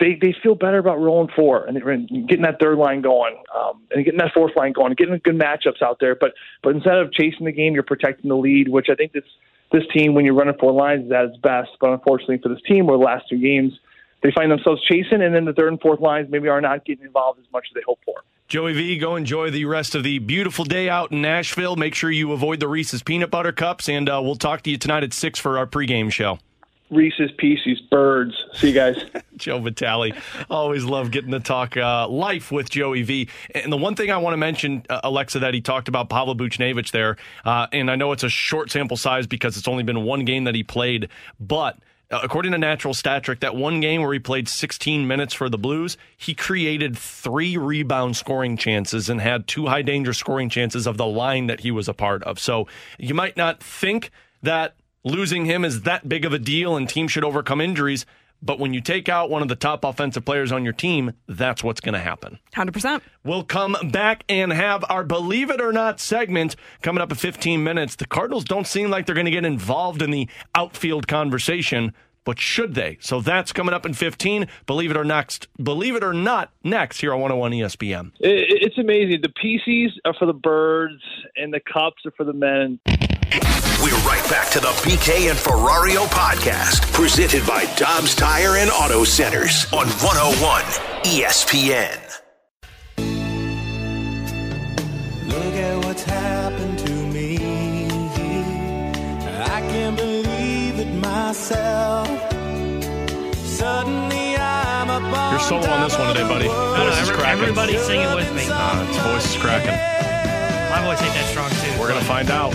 they 0.00 0.18
they 0.20 0.34
feel 0.42 0.54
better 0.54 0.78
about 0.78 1.00
rolling 1.00 1.30
four 1.34 1.64
and 1.64 1.76
getting 2.28 2.42
that 2.42 2.60
third 2.60 2.78
line 2.78 3.02
going 3.02 3.36
um, 3.56 3.82
and 3.90 4.04
getting 4.04 4.18
that 4.18 4.32
fourth 4.32 4.54
line 4.56 4.72
going, 4.72 4.94
getting 4.94 5.20
good 5.24 5.38
matchups 5.38 5.82
out 5.82 5.98
there. 6.00 6.14
But 6.14 6.34
but 6.62 6.74
instead 6.74 6.98
of 6.98 7.12
chasing 7.12 7.46
the 7.46 7.52
game, 7.52 7.74
you're 7.74 7.82
protecting 7.82 8.28
the 8.28 8.36
lead, 8.36 8.68
which 8.68 8.86
I 8.90 8.94
think 8.94 9.12
this 9.12 9.24
this 9.72 9.82
team 9.92 10.14
when 10.14 10.24
you're 10.24 10.34
running 10.34 10.56
four 10.58 10.72
lines 10.72 11.06
is 11.06 11.12
at 11.12 11.24
its 11.24 11.36
best. 11.38 11.70
But 11.80 11.90
unfortunately 11.92 12.38
for 12.38 12.48
this 12.48 12.62
team, 12.66 12.86
where 12.86 12.96
the 12.96 13.04
last 13.04 13.28
two 13.28 13.38
games 13.38 13.78
they 14.22 14.30
find 14.32 14.50
themselves 14.50 14.82
chasing, 14.84 15.22
and 15.22 15.34
then 15.34 15.44
the 15.44 15.52
third 15.52 15.68
and 15.68 15.80
fourth 15.80 16.00
lines 16.00 16.28
maybe 16.30 16.48
are 16.48 16.60
not 16.60 16.84
getting 16.84 17.04
involved 17.04 17.38
as 17.40 17.46
much 17.52 17.66
as 17.70 17.74
they 17.74 17.82
hope 17.86 18.00
for. 18.04 18.16
Joey 18.48 18.72
V, 18.72 18.98
go 18.98 19.14
enjoy 19.14 19.50
the 19.50 19.66
rest 19.66 19.94
of 19.94 20.02
the 20.02 20.18
beautiful 20.20 20.64
day 20.64 20.88
out 20.88 21.12
in 21.12 21.20
Nashville. 21.20 21.76
Make 21.76 21.94
sure 21.94 22.10
you 22.10 22.32
avoid 22.32 22.60
the 22.60 22.68
Reese's 22.68 23.02
peanut 23.02 23.30
butter 23.30 23.52
cups, 23.52 23.88
and 23.88 24.08
uh, 24.08 24.20
we'll 24.22 24.36
talk 24.36 24.62
to 24.62 24.70
you 24.70 24.78
tonight 24.78 25.04
at 25.04 25.12
six 25.12 25.38
for 25.38 25.58
our 25.58 25.66
pregame 25.66 26.10
show. 26.10 26.38
Reese's 26.90 27.30
Pieces, 27.38 27.80
birds. 27.90 28.34
See 28.54 28.68
you 28.68 28.74
guys. 28.74 28.96
Joe 29.36 29.60
Vitale. 29.60 30.12
Always 30.50 30.84
love 30.84 31.10
getting 31.10 31.32
to 31.32 31.40
talk 31.40 31.76
uh, 31.76 32.08
life 32.08 32.50
with 32.50 32.70
Joey 32.70 33.02
V. 33.02 33.28
And 33.54 33.72
the 33.72 33.76
one 33.76 33.94
thing 33.94 34.10
I 34.10 34.16
want 34.16 34.32
to 34.32 34.38
mention, 34.38 34.84
uh, 34.88 35.00
Alexa, 35.04 35.40
that 35.40 35.54
he 35.54 35.60
talked 35.60 35.88
about 35.88 36.08
Pavel 36.08 36.34
Buchnevich 36.34 36.90
there, 36.90 37.16
uh, 37.44 37.66
and 37.72 37.90
I 37.90 37.96
know 37.96 38.12
it's 38.12 38.24
a 38.24 38.28
short 38.28 38.70
sample 38.70 38.96
size 38.96 39.26
because 39.26 39.56
it's 39.56 39.68
only 39.68 39.82
been 39.82 40.04
one 40.04 40.24
game 40.24 40.44
that 40.44 40.54
he 40.54 40.62
played, 40.62 41.08
but 41.38 41.78
uh, 42.10 42.20
according 42.22 42.52
to 42.52 42.58
Natural 42.58 42.94
Stat 42.94 43.22
Trick, 43.22 43.40
that 43.40 43.54
one 43.54 43.80
game 43.80 44.00
where 44.00 44.12
he 44.12 44.18
played 44.18 44.48
16 44.48 45.06
minutes 45.06 45.34
for 45.34 45.48
the 45.48 45.58
Blues, 45.58 45.96
he 46.16 46.34
created 46.34 46.96
three 46.96 47.56
rebound 47.56 48.16
scoring 48.16 48.56
chances 48.56 49.10
and 49.10 49.20
had 49.20 49.46
two 49.46 49.66
high 49.66 49.82
danger 49.82 50.14
scoring 50.14 50.48
chances 50.48 50.86
of 50.86 50.96
the 50.96 51.06
line 51.06 51.48
that 51.48 51.60
he 51.60 51.70
was 51.70 51.88
a 51.88 51.94
part 51.94 52.22
of. 52.24 52.38
So 52.38 52.66
you 52.98 53.14
might 53.14 53.36
not 53.36 53.62
think 53.62 54.10
that 54.42 54.74
losing 55.10 55.44
him 55.44 55.64
is 55.64 55.82
that 55.82 56.08
big 56.08 56.24
of 56.24 56.32
a 56.32 56.38
deal 56.38 56.76
and 56.76 56.88
teams 56.88 57.12
should 57.12 57.24
overcome 57.24 57.60
injuries. 57.60 58.06
But 58.40 58.60
when 58.60 58.72
you 58.72 58.80
take 58.80 59.08
out 59.08 59.30
one 59.30 59.42
of 59.42 59.48
the 59.48 59.56
top 59.56 59.84
offensive 59.84 60.24
players 60.24 60.52
on 60.52 60.62
your 60.62 60.72
team, 60.72 61.12
that's 61.26 61.64
what's 61.64 61.80
going 61.80 61.94
to 61.94 62.00
happen. 62.00 62.38
100%. 62.54 63.00
We'll 63.24 63.42
come 63.42 63.76
back 63.90 64.22
and 64.28 64.52
have 64.52 64.84
our 64.88 65.02
Believe 65.02 65.50
It 65.50 65.60
or 65.60 65.72
Not 65.72 65.98
segment 65.98 66.54
coming 66.80 67.02
up 67.02 67.10
in 67.10 67.16
15 67.16 67.64
minutes. 67.64 67.96
The 67.96 68.06
Cardinals 68.06 68.44
don't 68.44 68.66
seem 68.66 68.90
like 68.90 69.06
they're 69.06 69.14
going 69.14 69.24
to 69.24 69.32
get 69.32 69.44
involved 69.44 70.02
in 70.02 70.12
the 70.12 70.28
outfield 70.54 71.08
conversation, 71.08 71.92
but 72.24 72.38
should 72.38 72.74
they? 72.74 72.98
So 73.00 73.20
that's 73.20 73.52
coming 73.52 73.74
up 73.74 73.84
in 73.84 73.94
15. 73.94 74.46
Believe 74.66 74.92
it 74.92 74.96
or 74.96 75.04
next, 75.04 75.48
believe 75.60 75.96
it 75.96 76.04
or 76.04 76.12
not, 76.12 76.52
next 76.62 77.00
here 77.00 77.12
on 77.12 77.20
101 77.20 77.52
ESPN. 77.52 78.12
It's 78.20 78.78
amazing. 78.78 79.22
The 79.22 79.30
PCs 79.30 79.94
are 80.04 80.14
for 80.14 80.26
the 80.26 80.32
birds, 80.32 81.02
and 81.36 81.52
the 81.52 81.60
cups 81.60 82.06
are 82.06 82.12
for 82.12 82.22
the 82.22 82.32
men. 82.32 82.78
We're 83.30 83.94
right 84.08 84.24
back 84.30 84.48
to 84.52 84.60
the 84.60 84.68
BK 84.82 85.28
and 85.28 85.38
Ferrario 85.38 86.06
podcast, 86.06 86.90
presented 86.94 87.46
by 87.46 87.66
Dobbs 87.76 88.14
Tire 88.14 88.56
and 88.56 88.70
Auto 88.70 89.04
Centers 89.04 89.66
on 89.72 89.86
101 89.86 90.62
ESPN. 91.04 91.98
Look 95.28 95.54
at 95.54 95.84
what's 95.84 96.02
happened 96.04 96.78
to 96.80 96.90
me. 96.90 97.36
I 99.44 99.60
can't 99.68 99.96
believe 99.96 100.78
it 100.78 100.94
myself. 100.94 102.08
Suddenly 103.36 104.36
I'm 104.36 104.88
up 104.88 105.32
You're 105.32 105.40
solo 105.40 105.68
on 105.68 105.82
this 105.82 105.98
one 105.98 106.14
today, 106.14 106.26
buddy. 106.26 106.46
Voice 106.48 106.94
is 107.02 107.08
every- 107.10 107.16
cracking. 107.16 107.42
everybody 107.42 107.76
singing 107.78 108.14
with 108.14 108.34
me. 108.34 108.46
Uh, 108.50 108.86
its 108.88 108.96
voice 108.98 109.34
is 109.36 109.40
cracking. 109.42 109.76
My 110.70 110.82
voice 110.86 111.02
ain't 111.02 111.12
that 111.12 111.28
strong, 111.30 111.50
too. 111.50 111.78
We're 111.78 111.88
going 111.88 112.00
to 112.00 112.06
find 112.06 112.30
out. 112.30 112.54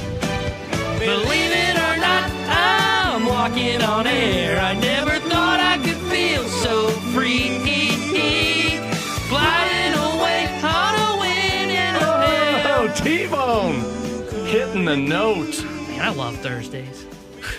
Believe 1.05 1.51
it 1.51 1.75
or 1.75 1.97
not, 1.97 2.29
I'm 2.47 3.25
walking 3.25 3.81
on 3.81 4.07
air. 4.07 4.59
I 4.59 4.73
never 4.73 5.19
thought 5.29 5.59
I 5.59 5.77
could 5.83 5.97
feel 6.11 6.43
so 6.45 6.89
free. 7.13 7.49
Flying 9.27 9.93
away 9.93 10.47
on 10.63 10.93
a 10.95 11.19
wind 11.19 11.71
in 11.71 11.95
a 11.95 12.03
Oh, 12.75 12.93
T-Bone 12.95 14.45
hitting 14.45 14.85
the 14.85 14.95
note. 14.97 15.63
Man, 15.63 16.01
I 16.01 16.09
love 16.13 16.37
Thursdays. 16.37 17.05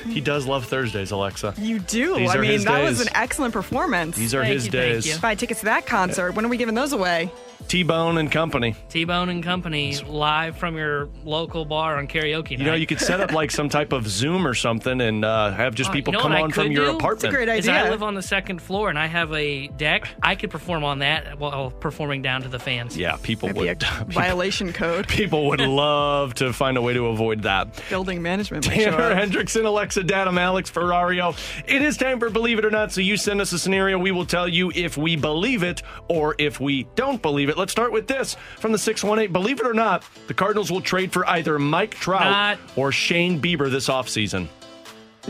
He 0.08 0.20
does 0.20 0.46
love 0.46 0.66
Thursdays, 0.66 1.10
Alexa. 1.10 1.54
You 1.58 1.78
do. 1.78 2.16
These 2.16 2.30
I 2.34 2.38
mean, 2.38 2.50
his 2.50 2.64
that 2.64 2.82
was 2.82 3.00
an 3.00 3.08
excellent 3.14 3.52
performance. 3.52 4.16
These 4.16 4.34
are 4.34 4.42
Thank 4.42 4.54
his 4.54 4.66
you, 4.66 4.72
thank 4.72 4.92
days. 4.94 5.06
you. 5.06 5.18
Buy 5.20 5.34
tickets 5.34 5.60
to 5.60 5.66
that 5.66 5.86
concert. 5.86 6.32
When 6.32 6.44
are 6.44 6.48
we 6.48 6.56
giving 6.56 6.74
those 6.74 6.92
away? 6.92 7.30
T-Bone 7.68 8.18
and 8.18 8.30
Company. 8.30 8.76
T-Bone 8.90 9.30
and 9.30 9.42
Company 9.42 9.96
live 10.06 10.58
from 10.58 10.76
your 10.76 11.08
local 11.24 11.64
bar 11.64 11.96
on 11.96 12.06
karaoke 12.06 12.50
night. 12.50 12.58
You 12.58 12.64
know, 12.66 12.74
you 12.74 12.86
could 12.86 13.00
set 13.00 13.20
up 13.20 13.32
like 13.32 13.50
some 13.50 13.70
type 13.70 13.92
of 13.92 14.06
Zoom 14.06 14.46
or 14.46 14.52
something 14.52 15.00
and 15.00 15.24
uh, 15.24 15.50
have 15.52 15.74
just 15.74 15.88
Oh, 15.88 15.92
people 15.94 16.12
you 16.12 16.18
know 16.18 16.22
come 16.24 16.32
on 16.32 16.50
from 16.50 16.64
could 16.64 16.72
your 16.72 16.90
do? 16.90 16.96
apartment. 16.98 17.34
Is 17.34 17.66
I 17.68 17.88
live 17.88 18.02
on 18.02 18.14
the 18.14 18.22
second 18.22 18.60
floor 18.60 18.90
and 18.90 18.98
I 18.98 19.06
have 19.06 19.32
a 19.32 19.68
deck. 19.68 20.08
I 20.22 20.34
could 20.34 20.50
perform 20.50 20.84
on 20.84 20.98
that 20.98 21.38
while 21.38 21.70
performing 21.70 22.20
down 22.20 22.42
to 22.42 22.48
the 22.48 22.58
fans. 22.58 22.98
Yeah, 22.98 23.16
people 23.22 23.48
That'd 23.48 23.62
be 23.62 23.68
would. 23.68 23.82
a 23.82 24.04
violation 24.12 24.72
code. 24.74 25.08
People 25.08 25.46
would 25.48 25.60
love 25.60 26.34
to 26.34 26.52
find 26.52 26.76
a 26.76 26.82
way 26.82 26.92
to 26.92 27.06
avoid 27.06 27.42
that. 27.44 27.82
Building 27.88 28.20
management. 28.20 28.66
might 28.68 28.76
show 28.78 28.90
Tanner 28.90 29.12
up. 29.12 29.16
Hendrickson, 29.18 29.64
Alexa 29.74 30.04
Datt, 30.04 30.28
Alex 30.28 30.70
Ferrario. 30.70 31.36
It 31.66 31.82
is 31.82 31.96
time 31.96 32.20
for 32.20 32.30
Believe 32.30 32.60
It 32.60 32.64
or 32.64 32.70
Not. 32.70 32.92
So 32.92 33.00
you 33.00 33.16
send 33.16 33.40
us 33.40 33.52
a 33.52 33.58
scenario. 33.58 33.98
We 33.98 34.12
will 34.12 34.24
tell 34.24 34.46
you 34.46 34.70
if 34.72 34.96
we 34.96 35.16
believe 35.16 35.64
it 35.64 35.82
or 36.06 36.36
if 36.38 36.60
we 36.60 36.84
don't 36.94 37.20
believe 37.20 37.48
it. 37.48 37.58
Let's 37.58 37.72
start 37.72 37.90
with 37.90 38.06
this 38.06 38.36
from 38.60 38.70
the 38.70 38.78
618. 38.78 39.32
Believe 39.32 39.58
it 39.58 39.66
or 39.66 39.74
not, 39.74 40.04
the 40.28 40.34
Cardinals 40.34 40.70
will 40.70 40.80
trade 40.80 41.12
for 41.12 41.28
either 41.28 41.58
Mike 41.58 41.94
Trout 41.94 42.22
Not. 42.22 42.58
or 42.76 42.92
Shane 42.92 43.42
Bieber 43.42 43.68
this 43.68 43.88
offseason. 43.88 44.46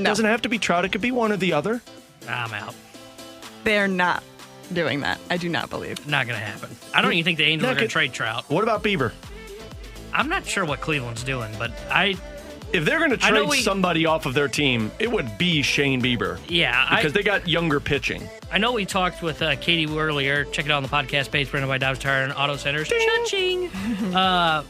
Doesn't 0.01 0.27
have 0.27 0.43
to 0.43 0.49
be 0.51 0.59
Trout. 0.59 0.85
It 0.85 0.93
could 0.93 1.01
be 1.01 1.11
one 1.13 1.33
or 1.33 1.39
the 1.39 1.55
other. 1.55 1.81
I'm 2.29 2.53
out. 2.53 2.75
They're 3.65 3.89
not 3.89 4.23
doing 4.73 5.01
that. 5.01 5.19
I 5.31 5.39
do 5.39 5.49
not 5.49 5.71
believe. 5.71 6.07
Not 6.07 6.27
going 6.27 6.39
to 6.39 6.45
happen. 6.45 6.69
I 6.93 7.01
don't 7.01 7.13
even 7.15 7.25
think 7.25 7.39
the 7.39 7.45
Angels 7.45 7.63
Not 7.67 7.73
are 7.73 7.77
going 7.77 7.89
to 7.89 7.93
trade 7.93 8.13
Trout. 8.13 8.45
What 8.51 8.63
about 8.63 8.83
Bieber? 8.83 9.13
I'm 10.13 10.29
not 10.29 10.45
sure 10.47 10.65
what 10.65 10.81
Cleveland's 10.81 11.25
doing, 11.25 11.51
but 11.59 11.73
I. 11.91 12.17
If 12.75 12.85
they're 12.85 12.99
going 12.99 13.11
to 13.13 13.17
trade 13.17 13.49
we- 13.49 13.61
somebody 13.63 14.05
off 14.05 14.27
of 14.27 14.35
their 14.35 14.49
team, 14.49 14.91
it 14.99 15.11
would 15.11 15.39
be 15.39 15.63
Shane 15.63 16.03
Bieber. 16.03 16.39
Yeah, 16.49 16.87
I- 16.91 16.97
Because 16.97 17.13
they 17.13 17.23
got 17.23 17.49
younger 17.49 17.79
pitching. 17.81 18.29
I 18.51 18.59
know 18.59 18.73
we 18.73 18.85
talked 18.85 19.23
with 19.23 19.41
uh, 19.43 19.57
Katie 19.57 19.87
earlier. 19.87 20.45
Check 20.45 20.67
it 20.67 20.71
out 20.71 20.77
on 20.79 20.83
the 20.83 20.89
podcast 20.89 21.31
page, 21.31 21.49
presented 21.49 21.69
by 21.69 21.79
Dobbs 21.79 21.99
Tire 22.01 22.25
and 22.25 22.33
Auto 22.33 22.57
Centers. 22.57 22.89
Cha-ching. 22.89 23.69
uh, 24.15 24.65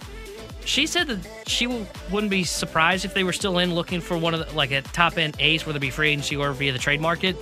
she 0.65 0.87
said 0.87 1.07
that 1.09 1.19
she 1.47 1.67
w- 1.67 1.85
wouldn't 2.11 2.31
be 2.31 2.45
surprised 2.45 3.05
if 3.05 3.13
they 3.15 3.25
were 3.25 3.33
still 3.35 3.59
in 3.59 3.75
looking 3.75 4.01
for 4.01 4.17
one 4.17 4.33
of 4.35 4.47
the, 4.47 4.55
like 4.57 4.71
a 4.71 4.81
top 4.83 5.19
end 5.19 5.37
ace, 5.39 5.67
whether 5.67 5.77
it 5.77 5.81
be 5.81 5.91
free 5.91 6.11
agency 6.11 6.37
or 6.37 6.53
via 6.53 6.73
the 6.73 6.79
trade 6.79 7.01
market. 7.01 7.37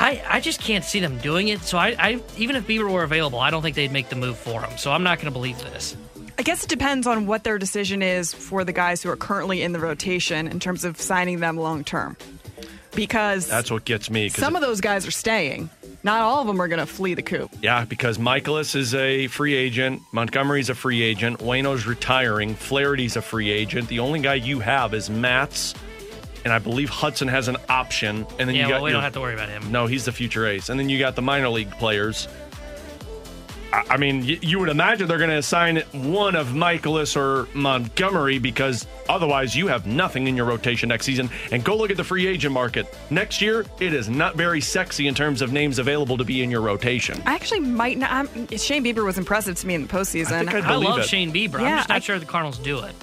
I, 0.00 0.22
I 0.28 0.40
just 0.40 0.60
can't 0.60 0.84
see 0.84 0.98
them 0.98 1.18
doing 1.18 1.48
it. 1.48 1.60
So 1.62 1.78
I, 1.78 1.94
I 1.98 2.20
even 2.36 2.56
if 2.56 2.66
Bieber 2.66 2.90
were 2.90 3.04
available, 3.04 3.38
I 3.38 3.50
don't 3.50 3.62
think 3.62 3.76
they'd 3.76 3.92
make 3.92 4.08
the 4.08 4.16
move 4.16 4.36
for 4.36 4.60
him. 4.60 4.76
So 4.76 4.90
I'm 4.90 5.04
not 5.04 5.18
going 5.18 5.26
to 5.26 5.30
believe 5.32 5.58
this. 5.60 5.96
I 6.36 6.42
guess 6.42 6.64
it 6.64 6.68
depends 6.68 7.06
on 7.06 7.26
what 7.26 7.44
their 7.44 7.58
decision 7.58 8.02
is 8.02 8.34
for 8.34 8.64
the 8.64 8.72
guys 8.72 9.02
who 9.02 9.10
are 9.10 9.16
currently 9.16 9.62
in 9.62 9.72
the 9.72 9.78
rotation 9.78 10.48
in 10.48 10.58
terms 10.60 10.84
of 10.84 11.00
signing 11.00 11.40
them 11.40 11.56
long 11.56 11.84
term. 11.84 12.16
Because 12.94 13.46
That's 13.48 13.70
what 13.70 13.84
gets 13.84 14.08
me. 14.10 14.28
some 14.28 14.54
of 14.54 14.62
those 14.62 14.80
guys 14.80 15.06
are 15.06 15.10
staying. 15.12 15.68
Not 16.04 16.20
all 16.20 16.40
of 16.42 16.46
them 16.46 16.60
are 16.60 16.68
going 16.68 16.78
to 16.80 16.86
flee 16.86 17.14
the 17.14 17.22
coop. 17.22 17.50
Yeah, 17.62 17.84
because 17.84 18.18
Mikolas 18.18 18.76
is 18.76 18.94
a 18.94 19.26
free 19.28 19.54
agent, 19.54 20.02
Montgomery's 20.12 20.68
a 20.70 20.74
free 20.74 21.02
agent, 21.02 21.38
Waino's 21.40 21.86
retiring, 21.86 22.54
Flaherty's 22.54 23.16
a 23.16 23.22
free 23.22 23.50
agent. 23.50 23.88
The 23.88 23.98
only 24.00 24.20
guy 24.20 24.34
you 24.34 24.60
have 24.60 24.92
is 24.94 25.08
Matz, 25.10 25.74
and 26.44 26.52
I 26.52 26.58
believe 26.60 26.88
Hudson 26.90 27.26
has 27.28 27.48
an 27.48 27.56
option. 27.68 28.26
And 28.38 28.48
then 28.48 28.54
Yeah, 28.54 28.62
you 28.66 28.68
got 28.68 28.74
well, 28.74 28.82
we 28.84 28.90
your- 28.90 28.96
don't 28.98 29.02
have 29.04 29.14
to 29.14 29.20
worry 29.20 29.34
about 29.34 29.48
him. 29.48 29.72
No, 29.72 29.86
he's 29.86 30.04
the 30.04 30.12
future 30.12 30.46
ace. 30.46 30.68
And 30.68 30.78
then 30.78 30.88
you 30.88 30.98
got 30.98 31.16
the 31.16 31.22
minor 31.22 31.48
league 31.48 31.70
players. 31.78 32.28
I, 33.74 33.94
I 33.94 33.96
mean, 33.96 34.22
you 34.24 34.60
would 34.60 34.68
imagine 34.68 35.08
they're 35.08 35.18
going 35.18 35.30
to 35.30 35.36
assign 35.36 35.78
one 35.92 36.36
of 36.36 36.48
Mikolas 36.48 37.16
or 37.16 37.48
Montgomery 37.54 38.38
because 38.38 38.86
otherwise 39.08 39.56
you 39.56 39.66
have 39.66 39.86
nothing 39.86 40.28
in 40.28 40.36
your 40.36 40.46
rotation 40.46 40.88
next 40.88 41.06
season. 41.06 41.28
And 41.50 41.64
go 41.64 41.76
look 41.76 41.90
at 41.90 41.96
the 41.96 42.04
free 42.04 42.26
agent 42.26 42.54
market. 42.54 42.86
Next 43.10 43.42
year, 43.42 43.66
it 43.80 43.92
is 43.92 44.08
not 44.08 44.36
very 44.36 44.60
sexy 44.60 45.08
in 45.08 45.14
terms 45.14 45.42
of 45.42 45.52
names 45.52 45.78
available 45.78 46.16
to 46.18 46.24
be 46.24 46.42
in 46.42 46.50
your 46.50 46.60
rotation. 46.60 47.20
I 47.26 47.34
actually 47.34 47.60
might 47.60 47.98
not. 47.98 48.10
I'm, 48.10 48.48
Shane 48.56 48.84
Bieber 48.84 49.04
was 49.04 49.18
impressive 49.18 49.56
to 49.56 49.66
me 49.66 49.74
in 49.74 49.82
the 49.82 49.88
postseason. 49.88 50.32
I 50.32 50.38
think 50.40 50.54
I'd 50.54 50.64
I 50.64 50.76
love 50.76 50.98
it. 51.00 51.08
Shane 51.08 51.32
Bieber. 51.32 51.60
I'm 51.60 51.78
just 51.78 51.88
not 51.88 51.96
I- 51.96 52.00
sure 52.00 52.18
the 52.18 52.26
Cardinals 52.26 52.58
do 52.58 52.78
it. 52.80 52.94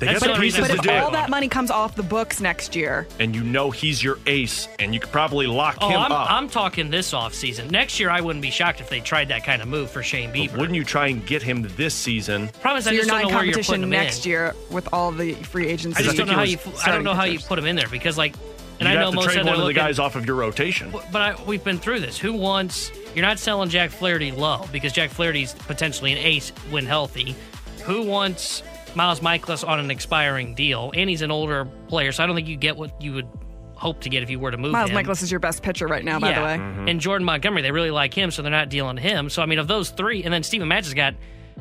They 0.00 0.06
That's 0.06 0.20
got 0.20 0.20
the 0.20 0.26
the 0.28 0.34
only 0.36 0.46
pieces 0.46 0.60
reason 0.62 0.70
to 0.70 0.76
but 0.78 0.82
do 0.82 0.90
if 0.90 0.96
it. 0.96 1.02
all 1.04 1.10
that 1.10 1.28
money 1.30 1.46
comes 1.46 1.70
off 1.70 1.94
the 1.94 2.02
books 2.02 2.40
next 2.40 2.74
year, 2.74 3.06
and 3.18 3.34
you 3.34 3.42
know 3.42 3.70
he's 3.70 4.02
your 4.02 4.18
ace, 4.26 4.66
and 4.78 4.94
you 4.94 4.98
could 5.00 5.12
probably 5.12 5.46
lock 5.46 5.76
Oh, 5.82 5.90
him 5.90 5.98
I'm, 6.00 6.10
up. 6.12 6.30
I'm 6.30 6.48
talking 6.48 6.90
this 6.90 7.12
offseason. 7.12 7.70
Next 7.70 8.00
year, 8.00 8.08
I 8.10 8.20
wouldn't 8.22 8.42
be 8.42 8.50
shocked 8.50 8.80
if 8.80 8.88
they 8.88 9.00
tried 9.00 9.28
that 9.28 9.44
kind 9.44 9.60
of 9.60 9.68
move 9.68 9.90
for 9.90 10.02
Shane 10.02 10.32
Bieber. 10.32 10.56
Wouldn't 10.56 10.74
you 10.74 10.84
try 10.84 11.08
and 11.08 11.24
get 11.26 11.42
him 11.42 11.68
this 11.76 11.94
season? 11.94 12.48
Promise, 12.62 12.84
so 12.84 12.90
I 12.90 12.94
you're 12.94 13.02
just 13.02 13.08
not 13.12 13.20
don't 13.20 13.28
in 13.28 13.32
know 13.32 13.36
where 13.36 13.44
you're 13.44 13.52
putting 13.56 13.64
competition 13.64 13.82
him 13.84 13.90
next 13.90 14.24
in. 14.24 14.30
year 14.30 14.54
with 14.70 14.88
all 14.92 15.12
the 15.12 15.34
free 15.34 15.66
agents. 15.68 15.98
I 15.98 16.02
just 16.02 16.16
don't 16.16 16.26
know 16.28 16.32
how 16.34 16.42
you. 16.44 16.58
I 16.84 16.90
don't 16.92 17.04
know 17.04 17.14
how 17.14 17.24
you 17.24 17.38
put 17.38 17.58
him 17.58 17.66
in 17.66 17.76
there 17.76 17.88
because 17.88 18.16
like, 18.16 18.34
and 18.78 18.88
You'd 18.88 18.88
I 18.88 18.94
know 18.94 19.00
have 19.00 19.10
to 19.10 19.16
most 19.16 19.24
trade 19.26 19.34
said 19.34 19.44
one 19.44 19.52
of 19.54 19.60
the 19.60 19.64
looking- 19.66 19.76
guys 19.82 19.98
off 19.98 20.16
of 20.16 20.24
your 20.24 20.36
rotation. 20.36 20.90
But 21.12 21.14
I, 21.20 21.42
we've 21.44 21.62
been 21.62 21.78
through 21.78 22.00
this. 22.00 22.16
Who 22.16 22.32
wants? 22.32 22.90
You're 23.14 23.26
not 23.26 23.38
selling 23.38 23.68
Jack 23.68 23.90
Flaherty 23.90 24.32
low 24.32 24.64
because 24.72 24.94
Jack 24.94 25.10
Flaherty's 25.10 25.52
potentially 25.52 26.12
an 26.12 26.18
ace 26.18 26.50
when 26.70 26.86
healthy. 26.86 27.36
Who 27.84 28.02
wants 28.02 28.62
Miles 28.94 29.20
Mikolas 29.20 29.66
on 29.66 29.80
an 29.80 29.90
expiring 29.90 30.54
deal? 30.54 30.92
And 30.94 31.08
he's 31.08 31.22
an 31.22 31.30
older 31.30 31.66
player, 31.88 32.12
so 32.12 32.22
I 32.22 32.26
don't 32.26 32.36
think 32.36 32.48
you 32.48 32.56
get 32.56 32.76
what 32.76 33.00
you 33.02 33.12
would 33.14 33.28
hope 33.74 34.00
to 34.02 34.10
get 34.10 34.22
if 34.22 34.28
you 34.28 34.38
were 34.38 34.50
to 34.50 34.58
move 34.58 34.72
Miles 34.72 34.90
him. 34.90 34.96
Mikolas 34.96 35.22
is 35.22 35.30
your 35.30 35.40
best 35.40 35.62
pitcher 35.62 35.86
right 35.86 36.04
now, 36.04 36.20
by 36.20 36.34
the 36.34 36.40
way. 36.42 36.58
Mm-hmm. 36.58 36.88
And 36.88 37.00
Jordan 37.00 37.24
Montgomery, 37.24 37.62
they 37.62 37.70
really 37.70 37.90
like 37.90 38.12
him, 38.12 38.30
so 38.30 38.42
they're 38.42 38.50
not 38.50 38.68
dealing 38.68 38.96
him. 38.96 39.30
So 39.30 39.42
I 39.42 39.46
mean, 39.46 39.58
of 39.58 39.68
those 39.68 39.90
three, 39.90 40.22
and 40.22 40.32
then 40.32 40.42
Stephen 40.42 40.68
Matz 40.68 40.86
has 40.86 40.94
got 40.94 41.14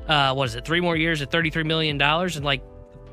uh, 0.07 0.33
what 0.33 0.49
is 0.49 0.55
it, 0.55 0.65
three 0.65 0.81
more 0.81 0.97
years 0.97 1.21
at 1.21 1.31
thirty 1.31 1.49
three 1.49 1.63
million 1.63 1.97
dollars, 1.97 2.35
and 2.35 2.45
like 2.45 2.61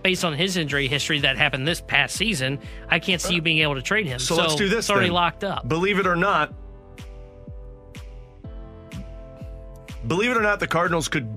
based 0.02 0.24
on 0.24 0.34
his 0.34 0.56
injury 0.56 0.88
history 0.88 1.20
that 1.20 1.36
happened 1.36 1.66
this 1.66 1.80
past 1.80 2.16
season, 2.16 2.58
I 2.88 2.98
can't 2.98 3.20
see 3.20 3.34
you 3.34 3.42
being 3.42 3.58
able 3.58 3.74
to 3.74 3.82
trade 3.82 4.06
him. 4.06 4.18
So, 4.18 4.36
let's 4.36 4.54
do 4.54 4.68
this. 4.68 4.80
It's 4.80 4.90
already 4.90 5.06
then. 5.06 5.14
locked 5.14 5.44
up. 5.44 5.68
Believe 5.68 5.98
it 5.98 6.06
or 6.06 6.16
not, 6.16 6.52
believe 10.06 10.30
it 10.30 10.36
or 10.36 10.42
not, 10.42 10.60
the 10.60 10.66
Cardinals 10.66 11.08
could. 11.08 11.28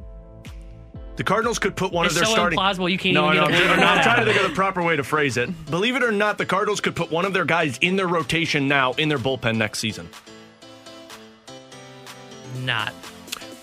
The 1.19 1.25
Cardinals 1.25 1.59
could 1.59 1.75
put 1.75 1.91
one 1.91 2.05
It's 2.05 2.15
of 2.15 2.19
their 2.21 2.27
so 2.27 2.31
starting. 2.31 2.57
implausible, 2.57 2.89
you 2.89 2.97
can't 2.97 3.13
no, 3.13 3.25
even 3.33 3.43
no, 3.43 3.47
get 3.49 3.61
a 3.61 3.73
I'm, 3.73 3.79
no, 3.81 3.85
I'm 3.87 4.03
trying 4.03 4.25
to 4.25 4.31
think 4.31 4.41
of 4.41 4.49
the 4.49 4.55
proper 4.55 4.81
way 4.81 4.95
to 4.95 5.03
phrase 5.03 5.35
it. 5.35 5.49
Believe 5.69 5.97
it 5.97 6.01
or 6.01 6.13
not, 6.13 6.37
the 6.37 6.45
Cardinals 6.45 6.79
could 6.79 6.95
put 6.95 7.11
one 7.11 7.25
of 7.25 7.33
their 7.33 7.43
guys 7.43 7.77
in 7.81 7.97
their 7.97 8.07
rotation 8.07 8.69
now 8.69 8.93
in 8.93 9.09
their 9.09 9.17
bullpen 9.17 9.57
next 9.57 9.79
season. 9.79 10.07
Not. 12.63 12.93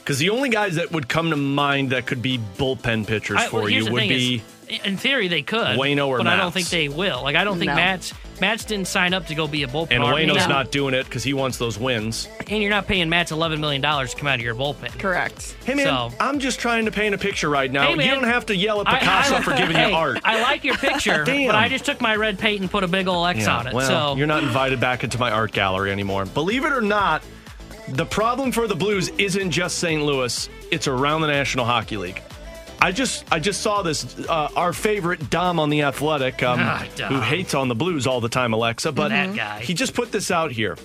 Because 0.00 0.18
the 0.18 0.28
only 0.28 0.50
guys 0.50 0.74
that 0.74 0.92
would 0.92 1.08
come 1.08 1.30
to 1.30 1.36
mind 1.36 1.92
that 1.92 2.04
could 2.06 2.20
be 2.20 2.36
bullpen 2.58 3.06
pitchers 3.06 3.38
I- 3.38 3.46
for 3.48 3.60
well, 3.60 3.68
you 3.70 3.76
here's 3.76 3.86
the 3.86 3.92
would 3.92 4.00
thing 4.00 4.08
be 4.10 4.42
is, 4.68 4.80
in 4.84 4.98
theory, 4.98 5.28
they 5.28 5.40
could. 5.40 5.78
Waino 5.78 6.08
or 6.08 6.18
but 6.18 6.26
I 6.26 6.36
don't 6.36 6.52
think 6.52 6.68
they 6.68 6.90
will. 6.90 7.22
Like 7.22 7.36
I 7.36 7.44
don't 7.44 7.58
think 7.58 7.70
No. 7.70 7.76
Matz 7.76 8.12
Matz 8.40 8.64
didn't 8.64 8.86
sign 8.88 9.14
up 9.14 9.26
to 9.26 9.34
go 9.34 9.46
be 9.46 9.62
a 9.62 9.66
bullpen. 9.68 9.92
and 9.92 10.02
arm. 10.02 10.14
Waino's 10.14 10.42
And- 10.42 10.48
not 10.50 10.70
doing 10.70 10.94
it 10.94 11.04
because 11.04 11.22
he 11.24 11.32
wants 11.34 11.56
those 11.58 11.78
wins. 11.78 12.28
And 12.48 12.60
you're 12.62 12.70
not 12.70 12.86
paying 12.86 13.08
Matz 13.08 13.32
eleven 13.32 13.60
million 13.60 13.80
dollars 13.82 14.12
to 14.12 14.16
come 14.18 14.28
out 14.28 14.36
of 14.36 14.40
your 14.42 14.54
bullpen. 14.54 14.98
Correct. 14.98 15.54
Hey 15.64 15.74
man, 15.74 15.86
So- 15.86 16.12
I'm 16.20 16.38
just 16.38 16.60
trying 16.60 16.84
to 16.84 16.90
paint 16.90 17.14
a 17.14 17.18
picture 17.18 17.48
right 17.48 17.70
now. 17.70 17.86
Hey, 17.94 18.04
you 18.04 18.10
don't 18.10 18.24
have 18.24 18.46
to 18.46 18.56
yell 18.56 18.80
at 18.80 18.86
Picasso 18.86 19.36
I- 19.36 19.40
for 19.42 19.54
giving 19.56 19.76
hey, 19.76 19.90
you 19.90 19.94
art. 19.96 20.20
I 20.24 20.42
like 20.42 20.64
your 20.64 20.76
picture, 20.76 21.24
but 21.24 21.54
I 21.54 21.68
just 21.68 21.84
took 21.84 22.00
my 22.00 22.14
red 22.16 22.38
paint 22.38 22.60
and 22.60 22.70
put 22.70 22.84
a 22.84 22.88
big 22.88 23.08
ol' 23.08 23.26
X 23.26 23.40
Yeah, 23.40 23.56
on 23.58 23.66
it. 23.66 23.72
Well, 23.74 23.86
so 24.12 24.16
you're 24.18 24.26
not 24.26 24.42
invited 24.42 24.80
back 24.80 25.02
into 25.04 25.18
my 25.18 25.30
art 25.30 25.52
gallery 25.52 25.90
anymore. 25.92 26.26
Believe 26.26 26.64
it 26.64 26.72
or 26.72 26.80
not, 26.82 27.22
the 27.88 28.06
problem 28.06 28.52
for 28.52 28.66
the 28.66 28.74
Blues 28.76 29.10
isn't 29.18 29.50
just 29.50 29.78
St. 29.78 30.02
Louis; 30.02 30.48
it's 30.70 30.88
around 30.88 31.20
the 31.22 31.28
National 31.28 31.64
Hockey 31.64 31.96
League. 31.96 32.20
I 32.80 32.92
just 32.92 33.24
I 33.32 33.38
just 33.40 33.62
saw 33.62 33.82
this. 33.82 34.18
Uh, 34.28 34.48
our 34.54 34.72
favorite 34.72 35.30
Dom 35.30 35.58
on 35.58 35.70
the 35.70 35.82
Athletic, 35.82 36.42
um, 36.42 36.58
Ah, 36.60 36.84
who 37.08 37.20
hates 37.20 37.54
on 37.54 37.68
the 37.68 37.74
Blues 37.74 38.06
all 38.06 38.20
the 38.20 38.28
time, 38.28 38.52
Alexa, 38.52 38.92
but 38.92 39.10
he 39.60 39.74
just 39.74 39.94
put 39.94 40.12
this 40.12 40.30
out 40.30 40.52
here: 40.52 40.76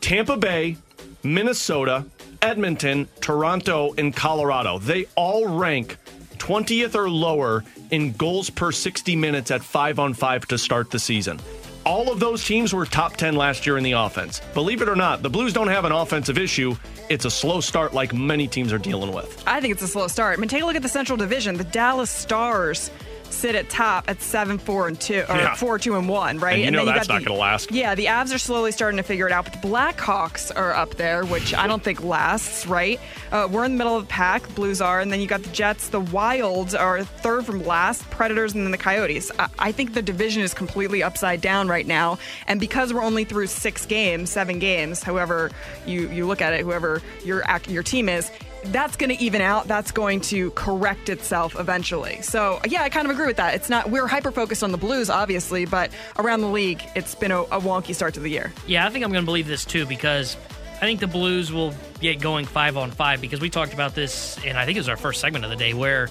Tampa 0.00 0.36
Bay, 0.36 0.76
Minnesota, 1.22 2.04
Edmonton, 2.42 3.08
Toronto, 3.20 3.94
and 3.98 4.14
Colorado. 4.14 4.78
They 4.78 5.06
all 5.14 5.46
rank 5.46 5.96
20th 6.38 6.94
or 6.94 7.08
lower 7.08 7.64
in 7.90 8.12
goals 8.12 8.50
per 8.50 8.72
60 8.72 9.14
minutes 9.16 9.50
at 9.50 9.62
five 9.62 9.98
on 9.98 10.14
five 10.14 10.46
to 10.48 10.58
start 10.58 10.90
the 10.90 10.98
season. 10.98 11.38
All 11.84 12.10
of 12.10 12.18
those 12.18 12.42
teams 12.42 12.72
were 12.72 12.86
top 12.86 13.16
10 13.16 13.36
last 13.36 13.66
year 13.66 13.76
in 13.76 13.84
the 13.84 13.92
offense. 13.92 14.40
Believe 14.54 14.80
it 14.80 14.88
or 14.88 14.96
not, 14.96 15.22
the 15.22 15.28
Blues 15.28 15.52
don't 15.52 15.68
have 15.68 15.84
an 15.84 15.92
offensive 15.92 16.38
issue. 16.38 16.74
It's 17.10 17.26
a 17.26 17.30
slow 17.30 17.60
start 17.60 17.92
like 17.92 18.14
many 18.14 18.48
teams 18.48 18.72
are 18.72 18.78
dealing 18.78 19.12
with. 19.12 19.42
I 19.46 19.60
think 19.60 19.72
it's 19.72 19.82
a 19.82 19.88
slow 19.88 20.08
start. 20.08 20.38
I 20.38 20.40
mean, 20.40 20.48
take 20.48 20.62
a 20.62 20.66
look 20.66 20.76
at 20.76 20.82
the 20.82 20.88
Central 20.88 21.18
Division. 21.18 21.56
The 21.56 21.64
Dallas 21.64 22.08
Stars 22.08 22.90
sit 23.34 23.54
at 23.54 23.68
top 23.68 24.08
at 24.08 24.22
seven, 24.22 24.58
four, 24.58 24.88
and 24.88 24.98
two, 25.00 25.24
or 25.28 25.36
Yeah. 25.36 25.54
four, 25.54 25.78
two, 25.78 25.96
and 25.96 26.08
one, 26.08 26.38
right? 26.38 26.54
And 26.54 26.64
you 26.64 26.70
know 26.70 26.84
then 26.84 26.94
that's 26.94 27.08
got 27.08 27.14
not 27.14 27.20
the- 27.22 27.26
gonna 27.28 27.40
last. 27.40 27.70
Yeah, 27.72 27.94
the 27.94 28.06
Avs 28.06 28.34
are 28.34 28.38
slowly 28.38 28.72
starting 28.72 28.96
to 28.98 29.02
figure 29.02 29.26
it 29.26 29.32
out, 29.32 29.44
but 29.44 29.60
the 29.60 29.68
Blackhawks 29.68 30.50
are 30.54 30.72
up 30.74 30.94
there, 30.96 31.24
which 31.24 31.54
I 31.54 31.66
don't 31.66 31.82
think 31.82 32.02
lasts, 32.02 32.66
right? 32.66 33.00
Uh, 33.32 33.48
we're 33.50 33.64
in 33.64 33.72
the 33.72 33.78
middle 33.78 33.96
of 33.96 34.04
the 34.06 34.10
pack. 34.10 34.54
Blues 34.54 34.80
are, 34.80 35.00
and 35.00 35.12
then 35.12 35.20
you 35.20 35.26
got 35.26 35.42
the 35.42 35.50
Jets. 35.50 35.88
The 35.88 36.00
Wilds 36.00 36.74
are 36.74 37.02
third 37.04 37.44
from 37.46 37.64
last. 37.64 38.08
Predators, 38.10 38.54
and 38.54 38.64
then 38.64 38.70
the 38.70 38.78
Coyotes. 38.78 39.30
I, 39.38 39.48
I 39.58 39.72
think 39.72 39.94
the 39.94 40.02
division 40.02 40.42
is 40.42 40.54
completely 40.54 41.02
upside 41.02 41.40
down 41.40 41.68
right 41.68 41.86
now, 41.86 42.18
and 42.46 42.60
because 42.60 42.92
we're 42.92 43.02
only 43.02 43.24
through 43.24 43.48
six 43.48 43.86
games, 43.86 44.30
seven 44.30 44.58
games, 44.58 45.02
however 45.02 45.50
you 45.86 46.08
you 46.10 46.26
look 46.26 46.40
at 46.40 46.52
it, 46.52 46.60
whoever 46.60 47.02
your 47.24 47.42
your 47.68 47.82
team 47.82 48.08
is 48.08 48.30
that's 48.66 48.96
going 48.96 49.10
to 49.10 49.22
even 49.22 49.40
out. 49.40 49.66
That's 49.66 49.90
going 49.90 50.20
to 50.22 50.50
correct 50.52 51.08
itself 51.08 51.58
eventually. 51.58 52.22
So, 52.22 52.60
yeah, 52.66 52.82
I 52.82 52.88
kind 52.88 53.06
of 53.06 53.12
agree 53.12 53.26
with 53.26 53.36
that. 53.36 53.54
It's 53.54 53.68
not, 53.68 53.90
we're 53.90 54.06
hyper 54.06 54.32
focused 54.32 54.62
on 54.62 54.72
the 54.72 54.78
Blues, 54.78 55.10
obviously, 55.10 55.66
but 55.66 55.90
around 56.18 56.40
the 56.40 56.48
league, 56.48 56.82
it's 56.94 57.14
been 57.14 57.30
a, 57.30 57.42
a 57.42 57.60
wonky 57.60 57.94
start 57.94 58.14
to 58.14 58.20
the 58.20 58.30
year. 58.30 58.52
Yeah, 58.66 58.86
I 58.86 58.90
think 58.90 59.04
I'm 59.04 59.12
going 59.12 59.24
to 59.24 59.26
believe 59.26 59.46
this 59.46 59.64
too 59.64 59.86
because 59.86 60.36
I 60.76 60.80
think 60.80 61.00
the 61.00 61.06
Blues 61.06 61.52
will 61.52 61.74
get 62.00 62.20
going 62.20 62.46
five 62.46 62.76
on 62.76 62.90
five 62.90 63.20
because 63.20 63.40
we 63.40 63.50
talked 63.50 63.74
about 63.74 63.94
this, 63.94 64.38
and 64.44 64.58
I 64.58 64.64
think 64.64 64.76
it 64.76 64.80
was 64.80 64.88
our 64.88 64.96
first 64.96 65.20
segment 65.20 65.44
of 65.44 65.50
the 65.50 65.56
day 65.56 65.72
where 65.74 66.08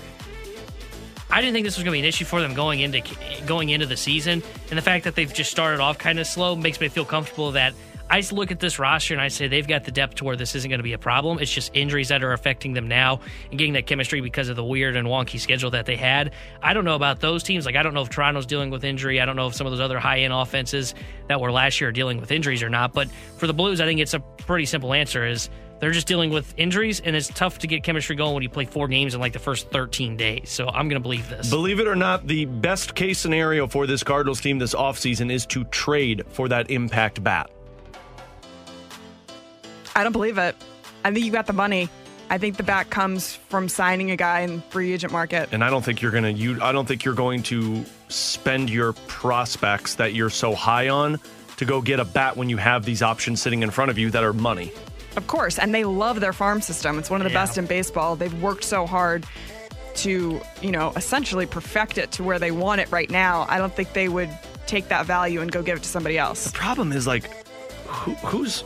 I 1.30 1.42
didn't 1.42 1.54
think 1.54 1.66
this 1.66 1.78
was 1.78 1.84
going 1.84 1.92
to 1.92 1.96
be 1.96 2.00
an 2.00 2.06
issue 2.06 2.26
for 2.26 2.42
them 2.42 2.54
going 2.54 2.80
into 2.80 3.02
going 3.46 3.70
into 3.70 3.86
the 3.86 3.98
season, 3.98 4.42
and 4.70 4.78
the 4.78 4.82
fact 4.82 5.04
that 5.06 5.16
they've 5.16 5.34
just 5.34 5.52
started 5.52 5.80
off 5.80 5.98
kind 5.98 6.20
of 6.20 6.28
slow 6.28 6.56
makes 6.56 6.80
me 6.80 6.88
feel 6.90 7.06
comfortable 7.06 7.52
that. 7.52 7.74
I 8.10 8.20
just 8.20 8.32
look 8.32 8.52
at 8.52 8.60
this 8.60 8.80
roster 8.80 9.14
and 9.14 9.22
I 9.22 9.30
say 9.30 9.48
they've 9.48 9.68
got 9.68 9.86
the 9.86 9.92
depth 9.92 10.16
to 10.16 10.24
where 10.24 10.36
this 10.36 10.56
isn't 10.56 10.70
going 10.70 10.80
to 10.80 10.84
be 10.84 10.94
a 10.94 10.98
problem. 10.98 11.40
It's 11.40 11.52
just 11.52 11.76
injuries 11.76 12.10
that 12.10 12.24
are 12.24 12.34
affecting 12.34 12.74
them 12.74 12.88
now 12.88 13.22
and 13.50 13.58
getting 13.58 13.74
that 13.74 13.88
chemistry 13.88 14.22
because 14.22 14.50
of 14.50 14.56
the 14.56 14.64
weird 14.64 14.96
and 14.96 15.08
wonky 15.08 15.40
schedule 15.40 15.72
that 15.72 15.86
they 15.86 15.96
had. 15.96 16.32
I 16.62 16.74
don't 16.74 16.86
know 16.86 16.96
about 16.96 17.22
those 17.22 17.44
teams. 17.44 17.66
Like, 17.66 17.76
I 17.76 17.84
don't 17.84 17.94
know 17.94 18.02
if 18.02 18.10
Toronto's 18.10 18.46
dealing 18.46 18.70
with 18.70 18.84
injury. 18.84 19.20
I 19.20 19.26
don't 19.26 19.36
know 19.36 19.48
if 19.48 19.56
some 19.56 19.66
of 19.66 19.72
those 19.72 19.82
other 19.82 20.00
high 20.00 20.20
end 20.20 20.34
offenses 20.34 20.94
that 21.28 21.42
were 21.42 21.52
last 21.52 21.82
year 21.82 21.90
are 21.90 21.94
dealing 21.94 22.20
with 22.20 22.32
injuries 22.32 22.62
or 22.62 22.70
not. 22.70 22.94
But 22.94 23.10
for 23.38 23.48
the 23.48 23.54
Blues, 23.54 23.82
I 23.82 23.86
think 23.86 24.00
it's 24.00 24.14
a 24.14 24.20
pretty 24.20 24.66
simple 24.66 24.94
answer 24.94 25.26
is 25.26 25.50
they're 25.80 25.92
just 25.92 26.08
dealing 26.08 26.30
with 26.30 26.54
injuries 26.56 27.02
and 27.02 27.16
it's 27.16 27.28
tough 27.30 27.60
to 27.60 27.68
get 27.68 27.84
chemistry 27.84 28.16
going 28.16 28.34
when 28.34 28.44
you 28.44 28.50
play 28.50 28.66
four 28.66 28.88
games 28.88 29.16
in 29.16 29.20
like 29.20 29.34
the 29.34 29.40
first 29.40 29.70
13 29.72 30.16
days. 30.16 30.50
So 30.50 30.68
I'm 30.68 30.88
going 30.88 31.02
to 31.02 31.04
believe 31.04 31.28
this. 31.30 31.50
Believe 31.50 31.80
it 31.80 31.88
or 31.88 31.96
not, 31.96 32.28
the 32.28 32.46
best 32.46 32.96
case 32.96 33.20
scenario 33.20 33.68
for 33.68 33.88
this 33.88 34.04
Cardinals 34.04 34.40
team 34.40 34.60
this 34.60 34.74
offseason 34.74 35.32
is 35.32 35.46
to 35.48 35.64
trade 35.66 36.24
for 36.30 36.48
that 36.48 36.70
impact 36.70 37.24
bat. 37.24 37.50
I 39.96 40.04
don't 40.04 40.12
believe 40.12 40.38
it. 40.38 40.56
I 41.06 41.12
think 41.12 41.26
you 41.26 41.32
got 41.32 41.48
the 41.48 41.54
money. 41.54 41.90
I 42.30 42.38
think 42.38 42.58
the 42.58 42.64
back 42.64 42.90
comes 42.90 43.36
from 43.36 43.70
signing 43.70 44.10
a 44.12 44.16
guy 44.16 44.40
in 44.42 44.62
free 44.70 44.94
agent 44.94 45.12
market. 45.14 45.50
And 45.52 45.64
I 45.64 45.70
don't 45.70 45.84
think 45.84 46.02
you're 46.02 46.12
gonna 46.12 46.30
you 46.30 46.60
I 46.62 46.72
don't 46.72 46.88
think 46.88 47.04
you're 47.04 47.14
going 47.14 47.44
to 47.44 47.86
spend 48.08 48.70
your 48.70 48.94
prospects 49.08 49.96
that 49.96 50.14
you're 50.14 50.30
so 50.30 50.56
high 50.56 50.90
on 50.90 51.20
to 51.58 51.66
go 51.66 51.82
get 51.82 52.00
a 52.00 52.06
bat 52.06 52.36
when 52.38 52.50
you 52.50 52.58
have 52.58 52.86
these 52.86 53.04
options 53.04 53.42
sitting 53.42 53.62
in 53.62 53.70
front 53.70 53.92
of 53.92 53.98
you 54.00 54.10
that 54.12 54.24
are 54.24 54.34
money. 54.34 54.72
Of 55.16 55.28
course, 55.28 55.60
and 55.60 55.76
they 55.76 55.84
love 55.84 56.22
their 56.22 56.34
farm 56.34 56.62
system. 56.62 56.98
It's 56.98 57.10
one 57.10 57.22
of 57.22 57.26
the 57.26 57.32
Yeah. 57.34 57.46
best 57.46 57.58
in 57.60 57.68
baseball. 57.68 58.16
They've 58.16 58.34
worked 58.42 58.64
so 58.64 58.88
hard 58.88 59.28
to, 59.96 60.42
you 60.62 60.72
know, 60.72 60.92
essentially 60.96 61.46
perfect 61.46 62.00
it 62.00 62.12
to 62.14 62.24
where 62.24 62.40
they 62.40 62.50
want 62.50 62.82
it 62.82 62.92
right 62.92 63.10
now. 63.12 63.46
I 63.48 63.60
don't 63.60 63.76
think 63.76 63.94
they 63.94 64.08
would 64.08 64.30
take 64.66 64.88
that 64.88 65.06
value 65.06 65.42
and 65.42 65.52
go 65.52 65.62
give 65.62 65.78
it 65.78 65.84
to 65.84 65.90
somebody 65.90 66.18
else. 66.18 66.46
The 66.46 66.58
problem 66.58 66.92
is 66.92 67.06
like 67.06 67.30
who, 67.86 68.14
who's 68.16 68.64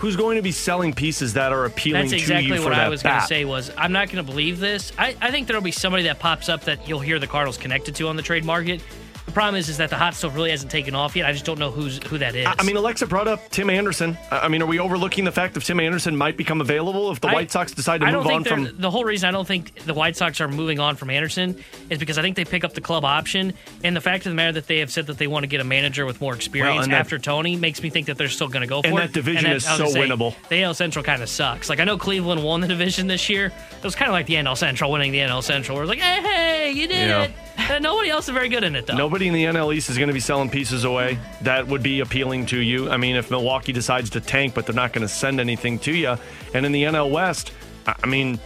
who's 0.00 0.16
going 0.16 0.36
to 0.36 0.42
be 0.42 0.50
selling 0.50 0.94
pieces 0.94 1.34
that 1.34 1.52
are 1.52 1.66
appealing 1.66 2.08
That's 2.08 2.12
to 2.12 2.16
exactly 2.16 2.56
you 2.56 2.62
for 2.62 2.70
what 2.70 2.78
I 2.78 2.88
was 2.88 3.02
going 3.02 3.20
to 3.20 3.26
say. 3.26 3.44
Was 3.44 3.70
I'm 3.76 3.92
not 3.92 4.08
going 4.08 4.24
to 4.24 4.30
believe 4.30 4.58
this. 4.58 4.92
I, 4.98 5.14
I 5.20 5.30
think 5.30 5.46
there'll 5.46 5.62
be 5.62 5.70
somebody 5.70 6.04
that 6.04 6.18
pops 6.18 6.48
up 6.48 6.64
that 6.64 6.88
you'll 6.88 7.00
hear 7.00 7.18
the 7.18 7.26
Cardinals 7.26 7.58
connected 7.58 7.94
to 7.96 8.08
on 8.08 8.16
the 8.16 8.22
trade 8.22 8.46
market. 8.46 8.82
The 9.30 9.34
problem 9.34 9.54
is, 9.54 9.68
is 9.68 9.76
that 9.76 9.90
the 9.90 9.96
hot 9.96 10.14
stove 10.14 10.34
really 10.34 10.50
hasn't 10.50 10.72
taken 10.72 10.94
off 10.96 11.14
yet. 11.14 11.24
I 11.24 11.30
just 11.32 11.44
don't 11.44 11.58
know 11.60 11.70
who's 11.70 12.02
who 12.08 12.18
that 12.18 12.34
is. 12.34 12.46
I 12.46 12.54
I 12.58 12.62
mean, 12.64 12.74
Alexa 12.76 13.06
brought 13.06 13.28
up 13.28 13.48
Tim 13.50 13.70
Anderson. 13.70 14.18
I 14.30 14.40
I 14.40 14.48
mean, 14.48 14.60
are 14.60 14.66
we 14.66 14.80
overlooking 14.80 15.24
the 15.24 15.30
fact 15.30 15.54
that 15.54 15.62
Tim 15.62 15.78
Anderson 15.78 16.16
might 16.16 16.36
become 16.36 16.60
available 16.60 17.12
if 17.12 17.20
the 17.20 17.28
I- 17.28 17.34
White 17.34 17.50
Sox 17.52 17.70
decide 17.72 18.00
to 18.00 18.06
I 18.08 18.10
don't 18.10 18.24
move 18.24 18.32
on 18.32 18.42
think 18.44 18.56
they're- 18.64 18.72
from? 18.72 18.80
the 18.80 18.90
whole 18.90 19.04
reason 19.04 19.28
I 19.28 19.32
don't 19.32 19.46
think 19.46 19.74
the 19.84 19.94
White 19.94 20.16
Sox 20.16 20.40
are 20.40 20.48
moving 20.48 20.80
on 20.80 20.96
from 20.96 21.10
Anderson 21.10 21.62
is 21.90 21.98
because 21.98 22.18
I 22.18 22.22
think 22.22 22.34
they 22.34 22.44
pick 22.44 22.64
up 22.64 22.74
the 22.74 22.80
club 22.80 23.04
option, 23.04 23.54
and 23.84 23.94
the 23.94 24.00
fact 24.00 24.26
of 24.26 24.30
the 24.32 24.34
matter 24.34 24.52
that 24.52 24.66
they 24.66 24.78
have 24.78 24.90
said 24.90 25.06
that 25.06 25.18
they 25.18 25.28
want 25.28 25.44
to 25.44 25.46
get 25.46 25.60
a 25.60 25.64
manager 25.64 26.06
with 26.06 26.20
more 26.20 26.34
experience 26.34 26.82
and 26.84 26.92
that- 26.92 26.98
after 27.00 27.16
Tony 27.18 27.54
makes 27.54 27.80
me 27.84 27.88
think 27.90 28.08
that 28.08 28.18
they're 28.18 28.28
still 28.28 28.48
going 28.48 28.62
to 28.62 28.66
go 28.66 28.82
for 28.82 28.88
it. 28.88 28.90
And 28.90 28.98
it. 28.98 29.02
that 29.02 29.12
division 29.12 29.52
is 29.52 29.64
I 29.64 29.80
was 29.80 29.92
so 29.92 30.00
winnable. 30.00 30.34
The 30.48 30.64
AL 30.64 30.74
Central 30.74 31.04
kind 31.04 31.22
of 31.22 31.28
sucks. 31.28 31.68
Like 31.70 31.78
I 31.78 31.84
know 31.84 31.96
Cleveland 31.98 32.42
won 32.42 32.60
the 32.62 32.68
division 32.68 33.06
this 33.06 33.28
year. 33.28 33.46
It 33.46 33.84
was 33.84 33.94
kind 33.94 34.08
of 34.08 34.12
like 34.12 34.26
the 34.26 34.34
NL 34.34 34.56
Central 34.56 34.90
winning 34.90 35.12
the 35.12 35.20
NL 35.20 35.42
Central. 35.44 35.76
Where 35.76 35.84
it's 35.84 35.88
like, 35.90 36.00
hey, 36.00 36.20
hey, 36.20 36.70
you 36.72 36.88
did 36.88 37.08
Yeah. 37.08 37.22
it. 37.24 37.30
And 37.68 37.82
nobody 37.84 38.08
else 38.10 38.26
is 38.26 38.32
very 38.34 38.48
good 38.48 38.64
in 38.64 38.74
it 38.74 38.86
though. 38.86 38.96
Nobody 38.96 39.19
in 39.28 39.34
the 39.34 39.44
NL 39.44 39.74
East 39.74 39.90
is 39.90 39.98
going 39.98 40.08
to 40.08 40.14
be 40.14 40.20
selling 40.20 40.50
pieces 40.50 40.84
away. 40.84 41.18
That 41.42 41.66
would 41.66 41.82
be 41.82 42.00
appealing 42.00 42.46
to 42.46 42.58
you. 42.58 42.90
I 42.90 42.96
mean, 42.96 43.16
if 43.16 43.30
Milwaukee 43.30 43.72
decides 43.72 44.10
to 44.10 44.20
tank, 44.20 44.54
but 44.54 44.66
they're 44.66 44.74
not 44.74 44.92
going 44.92 45.02
to 45.06 45.12
send 45.12 45.40
anything 45.40 45.78
to 45.80 45.92
you. 45.92 46.16
And 46.54 46.66
in 46.66 46.72
the 46.72 46.84
NL 46.84 47.10
West, 47.10 47.52
I 47.86 47.94
I 48.02 48.06
mean, 48.06 48.38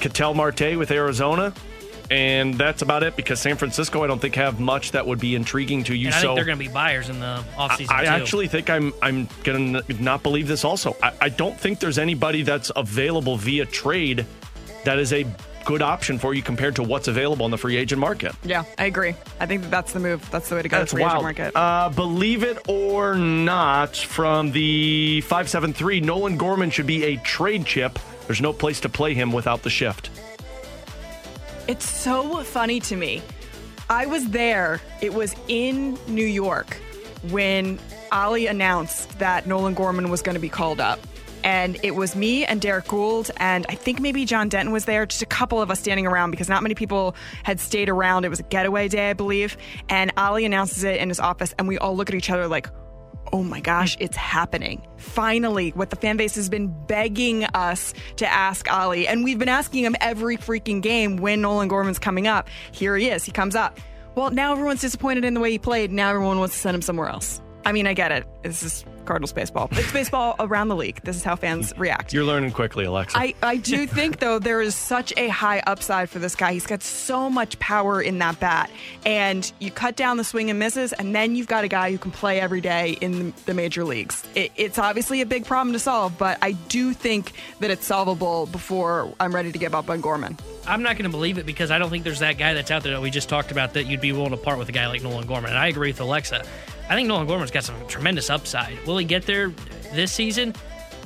Ketel 0.00 0.34
Marte 0.34 0.76
with 0.76 0.90
Arizona, 0.90 1.52
and 2.10 2.54
that's 2.54 2.82
about 2.82 3.02
it 3.02 3.14
because 3.14 3.40
San 3.40 3.56
Francisco, 3.56 4.02
I 4.02 4.06
don't 4.08 4.18
think 4.20 4.34
have 4.34 4.58
much 4.58 4.92
that 4.92 5.06
would 5.06 5.20
be 5.20 5.34
intriguing 5.36 5.84
to 5.84 5.94
you. 5.94 6.06
And 6.06 6.14
I 6.14 6.20
so 6.20 6.28
think 6.28 6.36
they're 6.36 6.44
going 6.44 6.58
to 6.58 6.64
be 6.64 6.72
buyers 6.72 7.08
in 7.08 7.20
the 7.20 7.44
offseason 7.56 7.92
I 7.92 8.04
too. 8.04 8.10
actually 8.10 8.48
think 8.48 8.68
I'm 8.68 8.92
I'm 9.00 9.28
gonna 9.44 9.82
not 10.00 10.22
believe 10.22 10.48
this. 10.48 10.64
Also, 10.64 10.96
I, 11.02 11.12
I 11.20 11.28
don't 11.28 11.58
think 11.58 11.78
there's 11.78 11.98
anybody 11.98 12.42
that's 12.42 12.72
available 12.74 13.36
via 13.36 13.66
trade 13.66 14.26
that 14.84 14.98
is 14.98 15.12
a 15.12 15.24
good 15.64 15.82
option 15.82 16.18
for 16.18 16.34
you 16.34 16.42
compared 16.42 16.76
to 16.76 16.82
what's 16.82 17.08
available 17.08 17.44
in 17.44 17.50
the 17.50 17.58
free 17.58 17.76
agent 17.76 18.00
market. 18.00 18.34
Yeah, 18.44 18.64
I 18.78 18.84
agree. 18.86 19.14
I 19.38 19.46
think 19.46 19.62
that 19.62 19.70
that's 19.70 19.92
the 19.92 20.00
move. 20.00 20.28
That's 20.30 20.48
the 20.48 20.56
way 20.56 20.62
to 20.62 20.68
go. 20.68 20.78
That's 20.78 20.92
free 20.92 21.04
agent 21.04 21.22
market. 21.22 21.56
Uh, 21.56 21.88
believe 21.88 22.42
it 22.42 22.58
or 22.68 23.14
not, 23.14 23.96
from 23.96 24.52
the 24.52 25.20
573, 25.22 26.00
Nolan 26.00 26.36
Gorman 26.36 26.70
should 26.70 26.86
be 26.86 27.04
a 27.04 27.16
trade 27.18 27.66
chip. 27.66 27.98
There's 28.26 28.40
no 28.40 28.52
place 28.52 28.80
to 28.80 28.88
play 28.88 29.14
him 29.14 29.32
without 29.32 29.62
the 29.62 29.70
shift. 29.70 30.10
It's 31.68 31.88
so 31.88 32.42
funny 32.42 32.80
to 32.80 32.96
me. 32.96 33.22
I 33.88 34.06
was 34.06 34.28
there. 34.30 34.80
It 35.00 35.12
was 35.14 35.34
in 35.48 35.98
New 36.06 36.26
York 36.26 36.76
when 37.30 37.78
Oli 38.12 38.46
announced 38.46 39.18
that 39.18 39.46
Nolan 39.46 39.74
Gorman 39.74 40.10
was 40.10 40.22
going 40.22 40.34
to 40.34 40.40
be 40.40 40.48
called 40.48 40.80
up. 40.80 40.98
And 41.42 41.78
it 41.82 41.94
was 41.94 42.14
me 42.14 42.44
and 42.44 42.60
Derrick 42.60 42.86
Goold, 42.86 43.30
and 43.38 43.64
I 43.68 43.74
think 43.74 44.00
maybe 44.00 44.24
John 44.24 44.48
Denton 44.48 44.72
was 44.72 44.84
there, 44.84 45.06
just 45.06 45.22
a 45.22 45.26
couple 45.26 45.60
of 45.62 45.70
us 45.70 45.80
standing 45.80 46.06
around 46.06 46.30
because 46.30 46.48
not 46.48 46.62
many 46.62 46.74
people 46.74 47.14
had 47.44 47.58
stayed 47.60 47.88
around. 47.88 48.24
It 48.24 48.28
was 48.28 48.40
a 48.40 48.44
getaway 48.44 48.88
day, 48.88 49.10
I 49.10 49.14
believe. 49.14 49.56
And 49.88 50.12
Oli 50.18 50.44
announces 50.44 50.84
it 50.84 51.00
in 51.00 51.08
his 51.08 51.20
office, 51.20 51.54
and 51.58 51.66
we 51.66 51.78
all 51.78 51.96
look 51.96 52.08
at 52.10 52.14
each 52.14 52.30
other 52.30 52.46
like, 52.46 52.68
oh 53.32 53.42
my 53.42 53.60
gosh, 53.60 53.96
it's 54.00 54.16
happening. 54.16 54.82
Finally, 54.96 55.70
what 55.70 55.90
the 55.90 55.96
fan 55.96 56.16
base 56.16 56.34
has 56.34 56.48
been 56.48 56.68
begging 56.86 57.44
us 57.44 57.94
to 58.16 58.26
ask 58.26 58.70
Oli, 58.72 59.06
and 59.06 59.24
we've 59.24 59.38
been 59.38 59.48
asking 59.48 59.84
him 59.84 59.96
every 60.00 60.36
freaking 60.36 60.82
game 60.82 61.16
when 61.16 61.40
Nolan 61.40 61.68
Gorman's 61.68 61.98
coming 61.98 62.26
up. 62.26 62.48
Here 62.72 62.96
he 62.96 63.08
is, 63.08 63.24
he 63.24 63.32
comes 63.32 63.54
up. 63.54 63.78
Well, 64.14 64.30
now 64.30 64.52
everyone's 64.52 64.80
disappointed 64.80 65.24
in 65.24 65.34
the 65.34 65.40
way 65.40 65.52
he 65.52 65.58
played. 65.58 65.92
Now 65.92 66.10
everyone 66.10 66.38
wants 66.38 66.54
to 66.54 66.60
send 66.60 66.74
him 66.74 66.82
somewhere 66.82 67.08
else. 67.08 67.40
I 67.64 67.72
mean, 67.72 67.86
I 67.86 67.94
get 67.94 68.10
it. 68.10 68.26
This 68.42 68.62
is 68.62 68.84
Cardinals 69.04 69.32
baseball. 69.32 69.68
It's 69.72 69.92
baseball 69.92 70.36
around 70.40 70.68
the 70.68 70.76
league. 70.76 71.00
This 71.02 71.16
is 71.16 71.24
how 71.24 71.36
fans 71.36 71.72
react. 71.76 72.12
You're 72.12 72.24
learning 72.24 72.52
quickly, 72.52 72.84
Alexa. 72.84 73.16
I, 73.18 73.34
I 73.42 73.56
do 73.56 73.86
think, 73.86 74.20
though, 74.20 74.38
there 74.38 74.60
is 74.60 74.74
such 74.74 75.12
a 75.16 75.28
high 75.28 75.62
upside 75.66 76.10
for 76.10 76.18
this 76.18 76.36
guy. 76.36 76.52
He's 76.52 76.66
got 76.66 76.82
so 76.82 77.30
much 77.30 77.58
power 77.58 78.00
in 78.00 78.18
that 78.18 78.40
bat. 78.40 78.70
And 79.04 79.50
you 79.58 79.70
cut 79.70 79.96
down 79.96 80.16
the 80.16 80.24
swing 80.24 80.50
and 80.50 80.58
misses, 80.58 80.92
and 80.92 81.14
then 81.14 81.36
you've 81.36 81.48
got 81.48 81.64
a 81.64 81.68
guy 81.68 81.90
who 81.90 81.98
can 81.98 82.10
play 82.10 82.40
every 82.40 82.60
day 82.60 82.98
in 83.00 83.32
the 83.46 83.54
major 83.54 83.84
leagues. 83.84 84.26
It, 84.34 84.52
it's 84.56 84.78
obviously 84.78 85.20
a 85.20 85.26
big 85.26 85.44
problem 85.44 85.72
to 85.72 85.78
solve, 85.78 86.16
but 86.18 86.38
I 86.42 86.52
do 86.52 86.92
think 86.92 87.32
that 87.60 87.70
it's 87.70 87.86
solvable 87.86 88.46
before 88.46 89.12
I'm 89.20 89.34
ready 89.34 89.52
to 89.52 89.58
give 89.58 89.74
up 89.74 89.90
on 89.90 90.00
Gorman. 90.00 90.36
I'm 90.70 90.82
not 90.82 90.96
going 90.96 91.04
to 91.04 91.10
believe 91.10 91.36
it 91.38 91.46
because 91.46 91.72
I 91.72 91.78
don't 91.78 91.90
think 91.90 92.04
there's 92.04 92.20
that 92.20 92.38
guy 92.38 92.54
that's 92.54 92.70
out 92.70 92.84
there 92.84 92.92
that 92.92 93.02
we 93.02 93.10
just 93.10 93.28
talked 93.28 93.50
about 93.50 93.74
that 93.74 93.86
you'd 93.86 94.00
be 94.00 94.12
willing 94.12 94.30
to 94.30 94.36
part 94.36 94.56
with 94.56 94.68
a 94.68 94.72
guy 94.72 94.86
like 94.86 95.02
Nolan 95.02 95.26
Gorman. 95.26 95.50
And 95.50 95.58
I 95.58 95.66
agree 95.66 95.90
with 95.90 96.00
Alexa. 96.00 96.44
I 96.88 96.94
think 96.94 97.08
Nolan 97.08 97.26
Gorman's 97.26 97.50
got 97.50 97.64
some 97.64 97.74
tremendous 97.88 98.30
upside. 98.30 98.78
Will 98.86 98.96
he 98.96 99.04
get 99.04 99.26
there 99.26 99.48
this 99.92 100.12
season? 100.12 100.54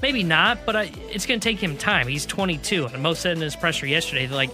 Maybe 0.03 0.23
not, 0.23 0.67
but 0.67 0.77
I, 0.77 0.93
it's 1.11 1.25
going 1.25 1.41
to 1.41 1.49
take 1.49 1.59
him 1.59 1.79
time. 1.79 2.07
He's 2.07 2.27
22, 2.27 2.87
and 2.87 3.03
most 3.03 3.23
said 3.23 3.37
in 3.37 3.43
his 3.43 3.57
presser 3.57 3.87
yesterday, 3.87 4.27
like 4.27 4.51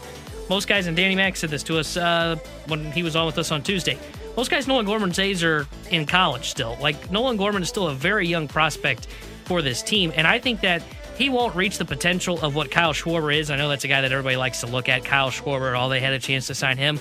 most 0.48 0.68
guys, 0.68 0.86
and 0.86 0.96
Danny 0.96 1.16
Mack 1.16 1.36
said 1.36 1.50
this 1.50 1.64
to 1.64 1.78
us 1.78 1.96
uh, 1.96 2.36
when 2.68 2.92
he 2.92 3.02
was 3.02 3.16
on 3.16 3.26
with 3.26 3.36
us 3.38 3.50
on 3.50 3.62
Tuesday. 3.62 3.98
Most 4.36 4.48
guys 4.48 4.68
Nolan 4.68 4.86
Gorman's 4.86 5.18
age 5.18 5.42
are 5.42 5.66
in 5.90 6.06
college 6.06 6.48
still. 6.48 6.78
Like 6.80 7.10
Nolan 7.10 7.36
Gorman 7.36 7.62
is 7.62 7.68
still 7.68 7.88
a 7.88 7.94
very 7.94 8.28
young 8.28 8.46
prospect 8.46 9.08
for 9.44 9.60
this 9.60 9.82
team, 9.82 10.12
and 10.14 10.26
I 10.26 10.38
think 10.38 10.60
that 10.60 10.82
he 11.20 11.28
won't 11.28 11.54
reach 11.54 11.76
the 11.76 11.84
potential 11.84 12.40
of 12.40 12.54
what 12.54 12.70
Kyle 12.70 12.94
Schwarber 12.94 13.36
is. 13.36 13.50
I 13.50 13.56
know 13.56 13.68
that's 13.68 13.84
a 13.84 13.88
guy 13.88 14.00
that 14.00 14.10
everybody 14.10 14.36
likes 14.36 14.60
to 14.60 14.66
look 14.66 14.88
at. 14.88 15.04
Kyle 15.04 15.30
Schwarber, 15.30 15.78
all 15.78 15.90
they 15.90 16.00
had 16.00 16.14
a 16.14 16.18
chance 16.18 16.46
to 16.46 16.54
sign 16.54 16.78
him. 16.78 16.98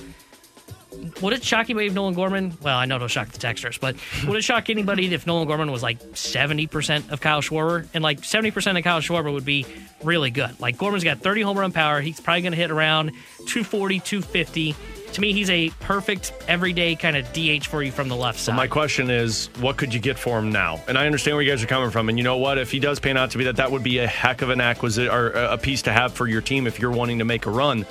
Would 1.21 1.31
it 1.31 1.41
shock 1.41 1.69
anybody 1.69 1.87
if 1.87 1.93
Nolan 1.93 2.15
Gorman? 2.15 2.57
Well, 2.61 2.77
I 2.77 2.83
know 2.83 2.97
it'll 2.97 3.07
shock 3.07 3.29
the 3.29 3.37
texters, 3.37 3.79
but 3.79 3.95
would 4.27 4.35
it 4.35 4.43
shock 4.43 4.69
anybody 4.69 5.13
if 5.13 5.25
Nolan 5.25 5.47
Gorman 5.47 5.71
was 5.71 5.81
like 5.81 5.99
70% 5.99 7.11
of 7.11 7.21
Kyle 7.21 7.41
Schwarber? 7.41 7.87
And 7.93 8.03
like 8.03 8.19
70% 8.19 8.77
of 8.77 8.83
Kyle 8.83 8.99
Schwarber 8.99 9.31
would 9.31 9.45
be 9.45 9.65
really 10.03 10.31
good. 10.31 10.59
Like 10.59 10.77
Gorman's 10.77 11.05
got 11.05 11.19
30 11.19 11.43
home 11.43 11.57
run 11.57 11.71
power. 11.71 12.01
He's 12.01 12.19
probably 12.19 12.41
going 12.41 12.51
to 12.51 12.57
hit 12.57 12.71
around 12.71 13.11
240, 13.47 14.01
250. 14.01 14.75
To 15.13 15.21
me, 15.21 15.33
he's 15.33 15.49
a 15.49 15.69
perfect 15.79 16.33
everyday 16.47 16.95
kind 16.95 17.17
of 17.17 17.25
DH 17.33 17.65
for 17.65 17.81
you 17.81 17.91
from 17.91 18.09
the 18.09 18.15
left 18.15 18.39
So 18.39 18.51
side. 18.51 18.55
my 18.55 18.67
question 18.67 19.09
is, 19.09 19.47
what 19.59 19.75
could 19.75 19.93
you 19.93 19.99
get 19.99 20.19
for 20.19 20.37
him 20.37 20.51
now? 20.51 20.79
And 20.87 20.97
I 20.97 21.05
understand 21.07 21.35
where 21.35 21.41
you 21.43 21.49
guys 21.51 21.63
are 21.63 21.67
coming 21.67 21.89
from. 21.89 22.09
And 22.09 22.17
you 22.17 22.23
know 22.23 22.37
what? 22.37 22.57
If 22.57 22.71
he 22.71 22.79
does 22.79 22.99
pan 22.99 23.17
out 23.17 23.31
to 23.31 23.37
be 23.39 23.43
that, 23.45 23.55
that 23.57 23.71
would 23.71 23.83
be 23.83 23.97
a 23.99 24.07
heck 24.07 24.41
of 24.43 24.49
an 24.49 24.61
acquisition 24.61 25.11
or 25.11 25.29
a 25.31 25.57
piece 25.57 25.81
to 25.83 25.91
have 25.91 26.13
for 26.13 26.27
your 26.27 26.41
team 26.41 26.67
if 26.67 26.79
you're 26.79 26.91
wanting 26.91 27.19
to 27.19 27.25
make 27.25 27.47
a 27.47 27.49
run. 27.51 27.85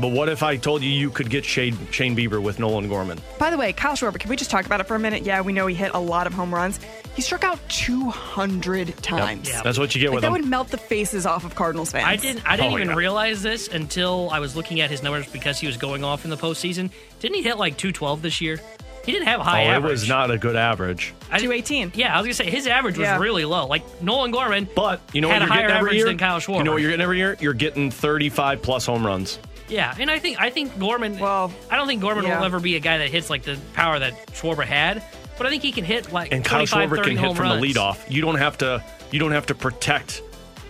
But 0.00 0.08
what 0.12 0.28
if 0.30 0.42
I 0.42 0.56
told 0.56 0.82
you 0.82 0.88
you 0.88 1.10
could 1.10 1.28
get 1.28 1.44
Shane, 1.44 1.76
Shane 1.90 2.16
Bieber 2.16 2.40
with 2.40 2.58
Nolan 2.58 2.88
Gorman? 2.88 3.20
By 3.38 3.50
the 3.50 3.58
way, 3.58 3.72
Kyle 3.74 3.94
Schwarber, 3.94 4.18
can 4.18 4.30
we 4.30 4.36
just 4.36 4.50
talk 4.50 4.64
about 4.64 4.80
it 4.80 4.84
for 4.86 4.94
a 4.94 4.98
minute? 4.98 5.24
Yeah, 5.24 5.42
we 5.42 5.52
know 5.52 5.66
he 5.66 5.74
hit 5.74 5.90
a 5.92 6.00
lot 6.00 6.26
of 6.26 6.32
home 6.32 6.54
runs. 6.54 6.80
He 7.14 7.20
struck 7.22 7.44
out 7.44 7.58
200 7.68 8.96
times. 9.02 9.48
Yeah. 9.48 9.62
That's 9.62 9.78
what 9.78 9.94
you 9.94 10.00
get 10.00 10.08
Like, 10.08 10.14
with 10.16 10.22
that 10.22 10.28
him. 10.28 10.32
would 10.32 10.46
melt 10.46 10.68
the 10.68 10.78
faces 10.78 11.26
off 11.26 11.44
of 11.44 11.54
Cardinals 11.54 11.92
fans. 11.92 12.06
I 12.06 12.16
didn't. 12.16 12.42
I 12.46 12.56
didn't 12.56 12.72
Oh, 12.72 12.76
even 12.76 12.88
yeah. 12.88 12.94
realize 12.94 13.42
this 13.42 13.68
until 13.68 14.30
I 14.32 14.38
was 14.38 14.56
looking 14.56 14.80
at 14.80 14.90
his 14.90 15.02
numbers 15.02 15.26
because 15.26 15.58
he 15.60 15.66
was 15.66 15.76
going 15.76 16.04
off 16.04 16.24
in 16.24 16.30
the 16.30 16.36
postseason. 16.38 16.90
Didn't 17.20 17.36
he 17.36 17.42
hit 17.42 17.58
like 17.58 17.76
212 17.76 18.22
this 18.22 18.40
year? 18.40 18.60
He 19.04 19.10
didn't 19.12 19.26
have 19.26 19.40
a 19.40 19.44
high 19.44 19.66
oh, 19.66 19.70
average. 19.70 19.90
it 19.90 19.92
was 19.92 20.08
not 20.08 20.30
a 20.30 20.38
good 20.38 20.54
average. 20.56 21.12
I- 21.30 21.38
218. 21.38 21.92
Yeah, 21.96 22.14
I 22.16 22.18
was 22.18 22.26
gonna 22.26 22.34
say 22.34 22.48
his 22.50 22.66
average 22.66 22.96
was 22.96 23.06
Yeah. 23.06 23.18
really 23.18 23.44
low. 23.44 23.66
Like 23.66 23.82
Nolan 24.00 24.30
Gorman, 24.30 24.68
But 24.76 25.00
you 25.12 25.20
know 25.20 25.28
had 25.28 25.40
what 25.40 25.42
a 25.42 25.44
you're 25.46 25.52
higher 25.54 25.62
getting 25.62 25.76
every 25.76 25.88
average 25.88 25.96
year? 25.96 26.06
than 26.06 26.18
Kyle 26.18 26.38
Schwarber. 26.38 26.58
You 26.58 26.64
know 26.64 26.72
what 26.72 26.80
you're 26.82 26.90
getting 26.92 27.02
every 27.02 27.18
year? 27.18 27.36
You're 27.40 27.52
getting 27.52 27.90
35 27.90 28.62
plus 28.62 28.86
home 28.86 29.04
runs. 29.04 29.38
Yeah, 29.68 29.94
and 29.98 30.10
I 30.10 30.18
think 30.20 30.40
I 30.40 30.50
think 30.50 30.78
Gorman. 30.78 31.18
Well, 31.18 31.52
I 31.70 31.76
don't 31.76 31.86
think 31.88 32.00
Gorman 32.00 32.24
yeah. 32.26 32.38
will 32.38 32.44
ever 32.46 32.60
be 32.60 32.76
a 32.76 32.80
guy 32.80 32.98
that 32.98 33.08
hits 33.08 33.28
like 33.28 33.42
the 33.42 33.58
power 33.74 33.98
that 33.98 34.26
Schwarber 34.28 34.64
had, 34.64 35.02
but 35.42 35.46
I 35.48 35.50
think 35.50 35.62
he 35.62 35.72
can 35.72 35.84
hit 35.84 36.12
like 36.12 36.32
And 36.32 36.44
Kyle 36.44 36.66
25, 36.66 36.90
Schwarber 36.90 37.04
can 37.04 37.16
hit 37.16 37.36
from 37.36 37.46
runs. 37.48 37.60
the 37.62 37.72
leadoff. 37.72 38.10
You 38.10 38.22
don't 38.22 38.36
have 38.36 38.58
to. 38.58 38.82
You 39.10 39.18
don't 39.18 39.32
have 39.32 39.46
to 39.46 39.54
protect 39.54 40.22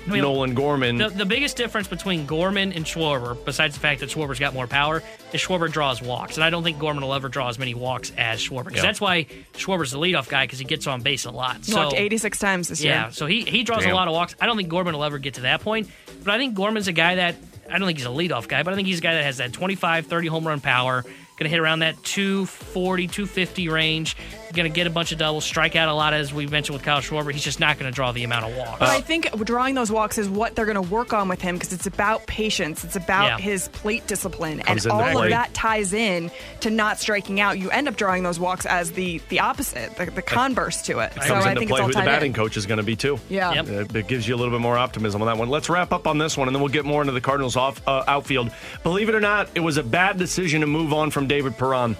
I 0.06 0.10
mean, 0.10 0.22
Nolan 0.22 0.54
Gorman. 0.54 0.96
The, 0.98 1.10
the 1.10 1.24
biggest 1.24 1.56
difference 1.56 1.86
between 1.86 2.26
Gorman 2.26 2.72
and 2.72 2.84
Schwarber, 2.84 3.36
besides 3.44 3.74
the 3.74 3.80
fact 3.80 4.00
that 4.00 4.10
Schwarber's 4.10 4.40
got 4.40 4.52
more 4.52 4.66
power, 4.66 5.00
is 5.32 5.40
Schwarber 5.40 5.70
draws 5.70 6.02
walks, 6.02 6.36
and 6.36 6.42
I 6.42 6.50
don't 6.50 6.64
think 6.64 6.78
Gorman 6.80 7.04
will 7.04 7.14
ever 7.14 7.28
draw 7.28 7.48
as 7.48 7.56
many 7.58 7.74
walks 7.74 8.10
as 8.18 8.40
Schwarber. 8.40 8.64
Because 8.64 8.78
Yeah. 8.82 8.88
that's 8.88 9.00
why 9.00 9.26
Schwarber's 9.52 9.92
the 9.92 9.98
leadoff 9.98 10.28
guy 10.28 10.44
because 10.44 10.58
he 10.58 10.64
gets 10.64 10.86
on 10.88 11.02
base 11.02 11.24
a 11.24 11.30
lot. 11.30 11.58
He 11.58 11.70
so 11.70 11.84
walked 11.84 11.94
86 11.96 12.38
times 12.38 12.68
this 12.68 12.82
year. 12.82 12.94
Yeah, 12.94 13.10
so 13.10 13.26
he 13.26 13.42
he 13.42 13.62
draws 13.62 13.82
Damn. 13.84 13.92
a 13.92 13.94
lot 13.94 14.08
of 14.08 14.14
walks. 14.14 14.34
I 14.40 14.46
don't 14.46 14.56
think 14.56 14.70
Gorman 14.70 14.94
will 14.94 15.04
ever 15.04 15.18
get 15.18 15.34
to 15.34 15.42
that 15.42 15.60
point, 15.60 15.88
but 16.24 16.34
I 16.34 16.38
think 16.38 16.54
Gorman's 16.54 16.88
a 16.88 16.92
guy 16.92 17.14
that 17.16 17.36
I 17.70 17.78
don't 17.78 17.86
think 17.86 17.98
he's 17.98 18.06
a 18.06 18.10
leadoff 18.10 18.48
guy, 18.48 18.64
but 18.64 18.72
I 18.72 18.76
think 18.76 18.88
he's 18.88 18.98
a 18.98 19.02
guy 19.02 19.14
that 19.14 19.24
has 19.24 19.36
that 19.36 19.52
25, 19.52 20.06
30 20.06 20.26
home 20.26 20.46
run 20.48 20.60
power. 20.60 21.02
Going 21.02 21.44
to 21.44 21.48
hit 21.48 21.60
around 21.60 21.78
that 21.78 22.02
240, 22.02 23.06
250 23.06 23.68
range. 23.68 24.16
Going 24.52 24.70
to 24.70 24.74
get 24.74 24.86
a 24.86 24.90
bunch 24.90 25.12
of 25.12 25.18
doubles, 25.18 25.44
strike 25.44 25.76
out 25.76 25.88
a 25.88 25.94
lot, 25.94 26.12
as 26.12 26.32
we 26.34 26.46
mentioned 26.46 26.74
with 26.74 26.84
Kyle 26.84 27.00
Schwarber. 27.00 27.32
He's 27.32 27.42
just 27.42 27.58
not 27.58 27.78
going 27.78 27.90
to 27.90 27.94
draw 27.94 28.12
the 28.12 28.22
amount 28.24 28.44
of 28.44 28.56
walks. 28.56 28.78
But 28.80 28.88
I 28.90 29.00
think 29.00 29.30
drawing 29.44 29.74
those 29.74 29.90
walks 29.90 30.18
is 30.18 30.28
what 30.28 30.54
they're 30.54 30.66
going 30.66 30.74
to 30.82 30.82
work 30.92 31.12
on 31.14 31.28
with 31.28 31.40
him 31.40 31.56
because 31.56 31.72
it's 31.72 31.86
about 31.86 32.26
patience. 32.26 32.84
It's 32.84 32.96
about 32.96 33.24
Yeah. 33.26 33.38
his 33.38 33.68
plate 33.68 34.06
discipline, 34.06 34.58
Comes 34.60 34.84
and 34.84 34.92
all 34.92 35.10
play. 35.12 35.24
of 35.26 35.30
that 35.30 35.54
ties 35.54 35.92
in 35.94 36.30
to 36.60 36.70
not 36.70 36.98
striking 37.00 37.40
out. 37.40 37.58
You 37.58 37.70
end 37.70 37.88
up 37.88 37.96
drawing 37.96 38.22
those 38.24 38.38
walks 38.38 38.66
as 38.66 38.92
the 38.92 39.20
the 39.30 39.40
opposite, 39.40 39.96
the, 39.96 40.06
the 40.10 40.22
converse 40.22 40.82
to 40.82 40.98
it. 40.98 41.12
It 41.16 41.22
So 41.22 41.28
comes 41.28 41.46
I 41.46 41.50
into 41.50 41.60
think 41.60 41.70
play 41.70 41.78
it's 41.78 41.82
all 41.82 41.86
who 41.88 41.92
the 41.94 42.00
batting 42.10 42.32
in. 42.32 42.34
coach 42.34 42.56
is 42.56 42.66
going 42.66 42.78
to 42.78 42.84
be 42.84 42.94
too. 42.96 43.18
Yeah. 43.30 43.52
Yep. 43.54 43.68
It, 43.68 43.96
it 43.96 44.06
gives 44.08 44.28
you 44.28 44.34
a 44.34 44.38
little 44.38 44.52
bit 44.52 44.60
more 44.60 44.76
optimism 44.76 45.22
on 45.22 45.26
that 45.28 45.38
one. 45.38 45.48
Let's 45.48 45.70
wrap 45.70 45.92
up 45.92 46.06
on 46.06 46.18
this 46.18 46.36
one, 46.36 46.48
and 46.48 46.54
then 46.54 46.60
we'll 46.62 46.72
get 46.72 46.84
more 46.84 47.00
into 47.00 47.12
the 47.12 47.20
Cardinals 47.22 47.56
off 47.56 47.80
uh, 47.88 48.04
outfield. 48.06 48.50
Believe 48.82 49.08
it 49.08 49.14
or 49.14 49.20
not, 49.20 49.48
it 49.54 49.60
was 49.60 49.78
a 49.78 49.82
bad 49.82 50.18
decision 50.18 50.60
to 50.60 50.66
move 50.66 50.92
on 50.92 51.10
from 51.10 51.26
David 51.26 51.56
Perron. 51.56 51.96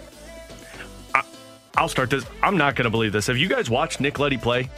I, 1.76 1.80
I'll 1.80 1.88
start 1.88 2.10
this. 2.10 2.24
I'm 2.42 2.56
not 2.56 2.76
going 2.76 2.84
to 2.84 2.90
believe 2.90 3.12
this. 3.12 3.26
Have 3.26 3.36
you 3.38 3.48
guys 3.48 3.68
watched 3.70 4.00
Nick 4.00 4.18
Leddy 4.18 4.36
play? 4.38 4.70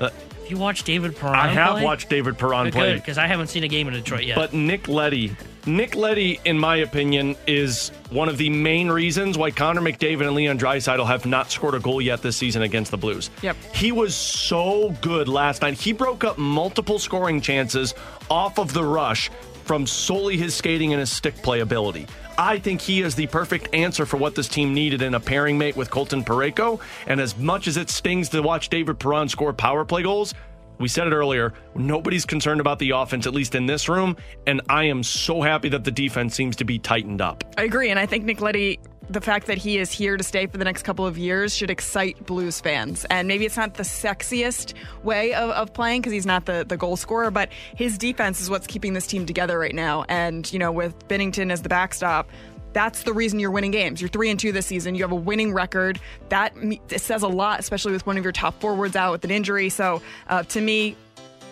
Uh, 0.00 0.10
If 0.44 0.50
you 0.50 0.56
watch 0.58 0.82
David 0.84 1.16
Perron, 1.16 1.34
I 1.36 1.48
have 1.48 1.72
play? 1.74 1.84
watched 1.84 2.08
David 2.08 2.36
Perron 2.38 2.64
Good, 2.66 2.72
play. 2.72 2.94
because 2.94 3.18
I 3.18 3.26
haven't 3.26 3.46
seen 3.48 3.64
a 3.64 3.68
game 3.68 3.88
in 3.88 3.94
Detroit 3.94 4.24
yet. 4.24 4.36
But 4.36 4.52
Nick 4.52 4.88
Leddy, 4.88 5.36
Nick 5.66 5.94
Leddy, 5.94 6.40
in 6.44 6.58
my 6.58 6.76
opinion, 6.76 7.36
is 7.46 7.90
one 8.10 8.28
of 8.28 8.36
the 8.38 8.50
main 8.50 8.88
reasons 8.90 9.38
why 9.38 9.52
Connor 9.52 9.80
McDavid 9.80 10.26
and 10.26 10.34
Leon 10.34 10.58
Draisaitl 10.58 11.06
have 11.06 11.24
not 11.26 11.50
scored 11.52 11.74
a 11.74 11.80
goal 11.80 12.02
yet 12.02 12.20
this 12.22 12.36
season 12.36 12.62
against 12.62 12.90
the 12.90 12.96
Blues. 12.96 13.30
Yep. 13.42 13.56
He 13.74 13.92
was 13.92 14.14
so 14.16 14.90
good 15.00 15.28
last 15.28 15.62
night. 15.62 15.74
He 15.74 15.92
broke 15.92 16.24
up 16.24 16.36
multiple 16.38 16.98
scoring 16.98 17.40
chances 17.40 17.94
off 18.28 18.58
of 18.58 18.72
the 18.72 18.82
rush 18.82 19.30
from 19.62 19.86
solely 19.86 20.36
his 20.36 20.54
skating 20.54 20.92
and 20.92 21.00
his 21.00 21.10
stick 21.10 21.36
play 21.36 21.60
ability. 21.60 22.06
I 22.38 22.58
think 22.58 22.80
he 22.80 23.02
is 23.02 23.14
the 23.14 23.26
perfect 23.26 23.74
answer 23.74 24.06
for 24.06 24.16
what 24.16 24.34
this 24.34 24.48
team 24.48 24.72
needed 24.74 25.02
in 25.02 25.14
a 25.14 25.20
pairing 25.20 25.58
mate 25.58 25.76
with 25.76 25.90
Colton 25.90 26.24
Parayko. 26.24 26.80
And 27.06 27.20
as 27.20 27.36
much 27.36 27.68
as 27.68 27.76
it 27.76 27.90
stings 27.90 28.28
to 28.30 28.42
watch 28.42 28.68
David 28.68 28.98
Perron 28.98 29.28
score 29.28 29.52
power 29.52 29.84
play 29.84 30.02
goals, 30.02 30.34
we 30.78 30.88
said 30.88 31.06
it 31.06 31.12
earlier, 31.12 31.52
nobody's 31.74 32.24
concerned 32.24 32.60
about 32.60 32.78
the 32.78 32.90
offense, 32.90 33.26
at 33.26 33.34
least 33.34 33.54
in 33.54 33.66
this 33.66 33.88
room. 33.88 34.16
And 34.46 34.60
I 34.68 34.84
am 34.84 35.02
so 35.02 35.42
happy 35.42 35.68
that 35.68 35.84
the 35.84 35.90
defense 35.90 36.34
seems 36.34 36.56
to 36.56 36.64
be 36.64 36.78
tightened 36.78 37.20
up. 37.20 37.44
I 37.56 37.62
agree, 37.62 37.90
and 37.90 37.98
I 38.00 38.06
think 38.06 38.24
Nick 38.24 38.40
Leddy, 38.40 38.80
the 39.12 39.20
fact 39.20 39.46
that 39.46 39.58
he 39.58 39.78
is 39.78 39.92
here 39.92 40.16
to 40.16 40.24
stay 40.24 40.46
for 40.46 40.58
the 40.58 40.64
next 40.64 40.82
couple 40.82 41.06
of 41.06 41.18
years 41.18 41.54
should 41.54 41.70
excite 41.70 42.24
Blues 42.26 42.60
fans. 42.60 43.04
And 43.10 43.28
maybe 43.28 43.44
it's 43.44 43.56
not 43.56 43.74
the 43.74 43.82
sexiest 43.82 44.74
way 45.02 45.34
of, 45.34 45.50
of 45.50 45.74
playing 45.74 46.00
because 46.00 46.12
he's 46.12 46.26
not 46.26 46.46
the, 46.46 46.64
the 46.66 46.76
goal 46.76 46.96
scorer, 46.96 47.30
but 47.30 47.50
his 47.76 47.98
defense 47.98 48.40
is 48.40 48.48
what's 48.48 48.66
keeping 48.66 48.94
this 48.94 49.06
team 49.06 49.26
together 49.26 49.58
right 49.58 49.74
now. 49.74 50.04
And, 50.08 50.50
you 50.52 50.58
know, 50.58 50.72
with 50.72 51.08
Binnington 51.08 51.52
as 51.52 51.62
the 51.62 51.68
backstop, 51.68 52.30
that's 52.72 53.02
the 53.02 53.12
reason 53.12 53.38
you're 53.38 53.50
winning 53.50 53.70
games. 53.70 54.00
You're 54.00 54.08
three 54.08 54.30
and 54.30 54.40
two 54.40 54.50
this 54.50 54.66
season. 54.66 54.94
You 54.94 55.02
have 55.02 55.12
a 55.12 55.16
winning 55.16 55.52
record. 55.52 56.00
That 56.30 56.54
it 56.56 57.00
says 57.00 57.22
a 57.22 57.28
lot, 57.28 57.60
especially 57.60 57.92
with 57.92 58.06
one 58.06 58.16
of 58.16 58.24
your 58.24 58.32
top 58.32 58.58
forwards 58.60 58.96
out 58.96 59.12
with 59.12 59.24
an 59.24 59.30
injury. 59.30 59.68
So, 59.68 60.00
uh, 60.28 60.42
to 60.44 60.60
me, 60.60 60.96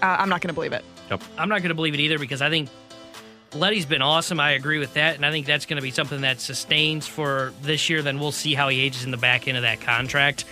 uh, 0.02 0.16
I'm 0.18 0.30
not 0.30 0.40
going 0.40 0.48
to 0.48 0.54
believe 0.54 0.72
it. 0.72 0.84
Yep. 1.10 1.22
I'm 1.36 1.48
not 1.48 1.60
going 1.60 1.68
to 1.68 1.74
believe 1.74 1.92
it 1.92 2.00
either 2.00 2.18
because 2.18 2.40
I 2.40 2.48
think 2.48 2.70
Leddy's 3.52 3.86
been 3.86 4.02
awesome. 4.02 4.38
I 4.38 4.52
agree 4.52 4.78
with 4.78 4.94
that, 4.94 5.16
and 5.16 5.26
I 5.26 5.32
think 5.32 5.44
that's 5.44 5.66
going 5.66 5.76
to 5.76 5.82
be 5.82 5.90
something 5.90 6.20
that 6.20 6.40
sustains 6.40 7.08
for 7.08 7.52
this 7.62 7.90
year. 7.90 8.00
Then 8.00 8.20
we'll 8.20 8.30
see 8.30 8.54
how 8.54 8.68
he 8.68 8.80
ages 8.80 9.04
in 9.04 9.10
the 9.10 9.16
back 9.16 9.48
end 9.48 9.56
of 9.56 9.62
that 9.62 9.80
contract. 9.80 10.44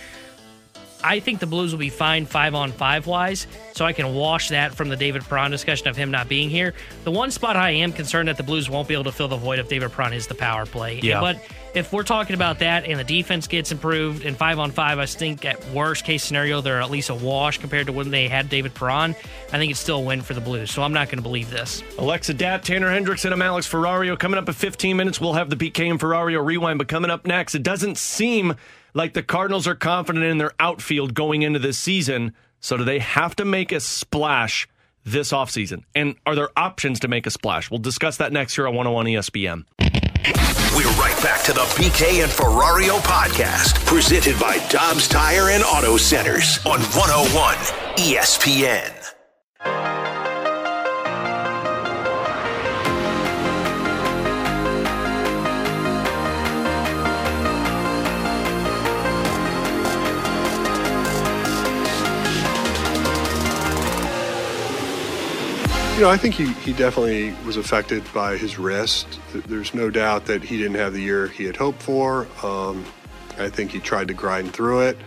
I 1.03 1.19
think 1.19 1.39
the 1.39 1.47
Blues 1.47 1.71
will 1.71 1.79
be 1.79 1.89
fine 1.89 2.25
five 2.25 2.55
on 2.55 2.71
five 2.71 3.07
wise, 3.07 3.47
so 3.73 3.85
I 3.85 3.93
can 3.93 4.13
wash 4.13 4.49
that 4.49 4.73
from 4.73 4.89
the 4.89 4.95
David 4.95 5.23
Perron 5.23 5.51
discussion 5.51 5.87
of 5.87 5.95
him 5.95 6.11
not 6.11 6.27
being 6.27 6.49
here. 6.49 6.73
The 7.03 7.11
one 7.11 7.31
spot 7.31 7.55
I 7.55 7.71
am 7.71 7.93
concerned 7.93 8.27
that 8.27 8.37
the 8.37 8.43
Blues 8.43 8.69
won't 8.69 8.87
be 8.87 8.93
able 8.93 9.05
to 9.05 9.11
fill 9.11 9.27
the 9.27 9.37
void 9.37 9.59
if 9.59 9.69
David 9.69 9.91
Perron 9.91 10.13
is 10.13 10.27
the 10.27 10.35
power 10.35 10.65
play. 10.65 10.99
Yeah. 11.01 11.21
But 11.21 11.39
if 11.73 11.93
we're 11.93 12.03
talking 12.03 12.33
about 12.33 12.59
that 12.59 12.85
and 12.85 12.99
the 12.99 13.03
defense 13.03 13.47
gets 13.47 13.71
improved 13.71 14.25
and 14.25 14.35
five 14.35 14.59
on 14.59 14.71
five, 14.71 14.99
I 14.99 15.05
think 15.05 15.45
at 15.45 15.63
worst 15.69 16.03
case 16.03 16.23
scenario 16.23 16.61
they're 16.61 16.81
at 16.81 16.89
least 16.89 17.09
a 17.09 17.15
wash 17.15 17.59
compared 17.59 17.87
to 17.87 17.93
when 17.93 18.09
they 18.09 18.27
had 18.27 18.49
David 18.49 18.73
Perron. 18.73 19.15
I 19.53 19.57
think 19.57 19.71
it's 19.71 19.79
still 19.79 19.99
a 19.99 20.01
win 20.01 20.21
for 20.21 20.33
the 20.33 20.41
Blues, 20.41 20.71
so 20.71 20.81
I'm 20.83 20.93
not 20.93 21.07
going 21.07 21.17
to 21.17 21.23
believe 21.23 21.49
this. 21.49 21.83
Alexa 21.97 22.33
Datt, 22.33 22.63
Tanner 22.63 22.89
Hendrickson, 22.89 23.31
I'm 23.31 23.41
Alex 23.41 23.67
Ferrario. 23.67 24.17
Coming 24.17 24.37
up 24.37 24.47
in 24.47 24.53
15 24.53 24.97
minutes, 24.97 25.21
we'll 25.21 25.33
have 25.33 25.49
the 25.49 25.55
PK 25.55 25.89
and 25.89 25.99
Ferrario 25.99 26.43
rewind. 26.43 26.79
But 26.79 26.87
coming 26.87 27.11
up 27.11 27.25
next, 27.25 27.55
it 27.55 27.63
doesn't 27.63 27.97
seem 27.97 28.55
like 28.93 29.13
the 29.13 29.23
Cardinals 29.23 29.67
are 29.67 29.75
confident 29.75 30.25
in 30.25 30.37
their 30.37 30.51
outfield 30.59 31.13
going 31.13 31.41
into 31.41 31.59
this 31.59 31.77
season. 31.77 32.33
So 32.59 32.77
do 32.77 32.83
they 32.83 32.99
have 32.99 33.35
to 33.37 33.45
make 33.45 33.71
a 33.71 33.79
splash 33.79 34.67
this 35.05 35.31
offseason? 35.31 35.83
And 35.95 36.15
are 36.25 36.35
there 36.35 36.49
options 36.57 36.99
to 37.01 37.07
make 37.07 37.25
a 37.25 37.31
splash? 37.31 37.71
We'll 37.71 37.79
discuss 37.79 38.17
that 38.17 38.33
next 38.33 38.57
year 38.57 38.67
on 38.67 38.75
101 38.75 39.05
ESPN. 39.05 39.65
We're 40.75 40.91
right 41.01 41.17
back 41.23 41.43
to 41.43 41.53
the 41.53 41.61
BK 41.61 42.23
and 42.23 42.31
Ferrario 42.31 42.99
podcast, 42.99 43.85
presented 43.85 44.39
by 44.39 44.57
Dobbs 44.69 45.07
Tire 45.07 45.49
and 45.49 45.63
Auto 45.63 45.97
Centers 45.97 46.59
on 46.65 46.79
101 46.79 47.55
ESPN. 47.97 48.98
You 65.99 66.05
know, 66.05 66.11
I 66.11 66.15
think 66.15 66.35
he, 66.35 66.53
he 66.53 66.71
definitely 66.71 67.35
was 67.45 67.57
affected 67.57 68.05
by 68.13 68.37
his 68.37 68.57
wrist. 68.57 69.19
There's 69.33 69.73
no 69.73 69.89
doubt 69.89 70.27
that 70.27 70.41
he 70.41 70.55
didn't 70.55 70.75
have 70.75 70.93
the 70.93 71.01
year 71.01 71.27
he 71.27 71.43
had 71.43 71.57
hoped 71.57 71.81
for. 71.81 72.25
Um, 72.41 72.85
I 73.37 73.49
think 73.49 73.71
he 73.71 73.81
tried 73.81 74.07
to 74.07 74.13
grind 74.13 74.53
through 74.53 74.83
it. 74.83 74.97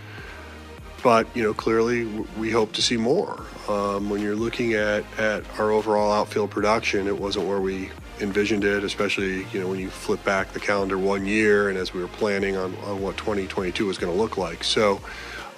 But, 1.02 1.34
you 1.34 1.42
know, 1.42 1.54
clearly 1.54 2.04
we 2.36 2.50
hope 2.50 2.72
to 2.74 2.82
see 2.82 2.98
more. 2.98 3.42
Um, 3.70 4.10
when 4.10 4.20
you're 4.20 4.36
looking 4.36 4.74
at, 4.74 5.06
at 5.18 5.44
our 5.58 5.70
overall 5.70 6.12
outfield 6.12 6.50
production, 6.50 7.06
it 7.06 7.18
wasn't 7.18 7.46
where 7.46 7.62
we 7.62 7.88
envisioned 8.20 8.64
it, 8.64 8.84
especially, 8.84 9.46
you 9.50 9.60
know, 9.60 9.68
when 9.68 9.78
you 9.78 9.88
flip 9.88 10.22
back 10.24 10.52
the 10.52 10.60
calendar 10.60 10.98
one 10.98 11.24
year 11.24 11.70
and 11.70 11.78
as 11.78 11.94
we 11.94 12.02
were 12.02 12.08
planning 12.08 12.58
on, 12.58 12.76
on 12.84 13.00
what 13.00 13.16
2022 13.16 13.86
was 13.86 13.96
going 13.96 14.12
to 14.12 14.18
look 14.18 14.36
like. 14.36 14.62
So, 14.62 15.00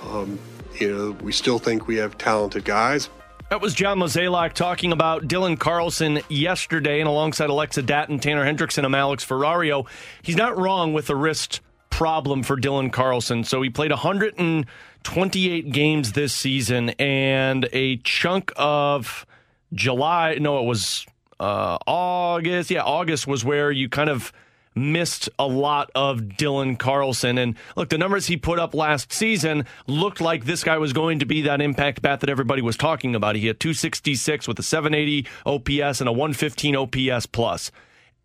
um, 0.04 0.38
you 0.78 0.96
know, 0.96 1.10
we 1.22 1.32
still 1.32 1.58
think 1.58 1.88
we 1.88 1.96
have 1.96 2.16
talented 2.18 2.64
guys, 2.64 3.10
That 3.54 3.60
was 3.60 3.72
John 3.72 4.00
Mozeliak 4.00 4.54
talking 4.54 4.90
about 4.90 5.28
Dylan 5.28 5.56
Carlson 5.56 6.18
yesterday, 6.28 6.98
and 6.98 7.06
alongside 7.06 7.50
Alexa 7.50 7.84
Datton, 7.84 8.20
Tanner 8.20 8.44
Hendrickson, 8.44 8.84
I'm 8.84 8.96
Alex 8.96 9.24
Ferrario. 9.24 9.86
He's 10.22 10.34
not 10.34 10.58
wrong 10.58 10.92
with 10.92 11.06
the 11.06 11.14
wrist 11.14 11.60
problem 11.88 12.42
for 12.42 12.56
Dylan 12.56 12.92
Carlson. 12.92 13.44
So 13.44 13.62
he 13.62 13.70
played 13.70 13.92
128 13.92 15.70
games 15.70 16.12
this 16.14 16.32
season, 16.32 16.90
and 16.98 17.68
a 17.72 17.98
chunk 17.98 18.52
of 18.56 19.24
July, 19.72 20.38
no, 20.40 20.58
it 20.58 20.64
was 20.64 21.06
uh, 21.38 21.78
August. 21.86 22.72
Yeah, 22.72 22.82
August 22.82 23.28
was 23.28 23.44
where 23.44 23.70
you 23.70 23.88
kind 23.88 24.10
of 24.10 24.32
missed 24.74 25.28
a 25.38 25.46
lot 25.46 25.90
of 25.94 26.20
Dylan 26.20 26.78
Carlson. 26.78 27.38
And 27.38 27.56
look, 27.76 27.88
the 27.88 27.98
numbers 27.98 28.26
he 28.26 28.36
put 28.36 28.58
up 28.58 28.74
last 28.74 29.12
season 29.12 29.66
looked 29.86 30.20
like 30.20 30.44
this 30.44 30.64
guy 30.64 30.78
was 30.78 30.92
going 30.92 31.20
to 31.20 31.26
be 31.26 31.42
that 31.42 31.60
impact 31.60 32.02
bat 32.02 32.20
that 32.20 32.30
everybody 32.30 32.62
was 32.62 32.76
talking 32.76 33.14
about. 33.14 33.36
He 33.36 33.46
had 33.46 33.60
266 33.60 34.48
with 34.48 34.58
a 34.58 34.62
780 34.62 35.26
OPS 35.46 36.00
and 36.00 36.08
a 36.08 36.12
115 36.12 36.76
OPS 36.76 37.26
plus. 37.26 37.70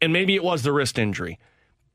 And 0.01 0.13
maybe 0.13 0.35
it 0.35 0.43
was 0.43 0.63
the 0.63 0.71
wrist 0.71 0.97
injury. 0.97 1.39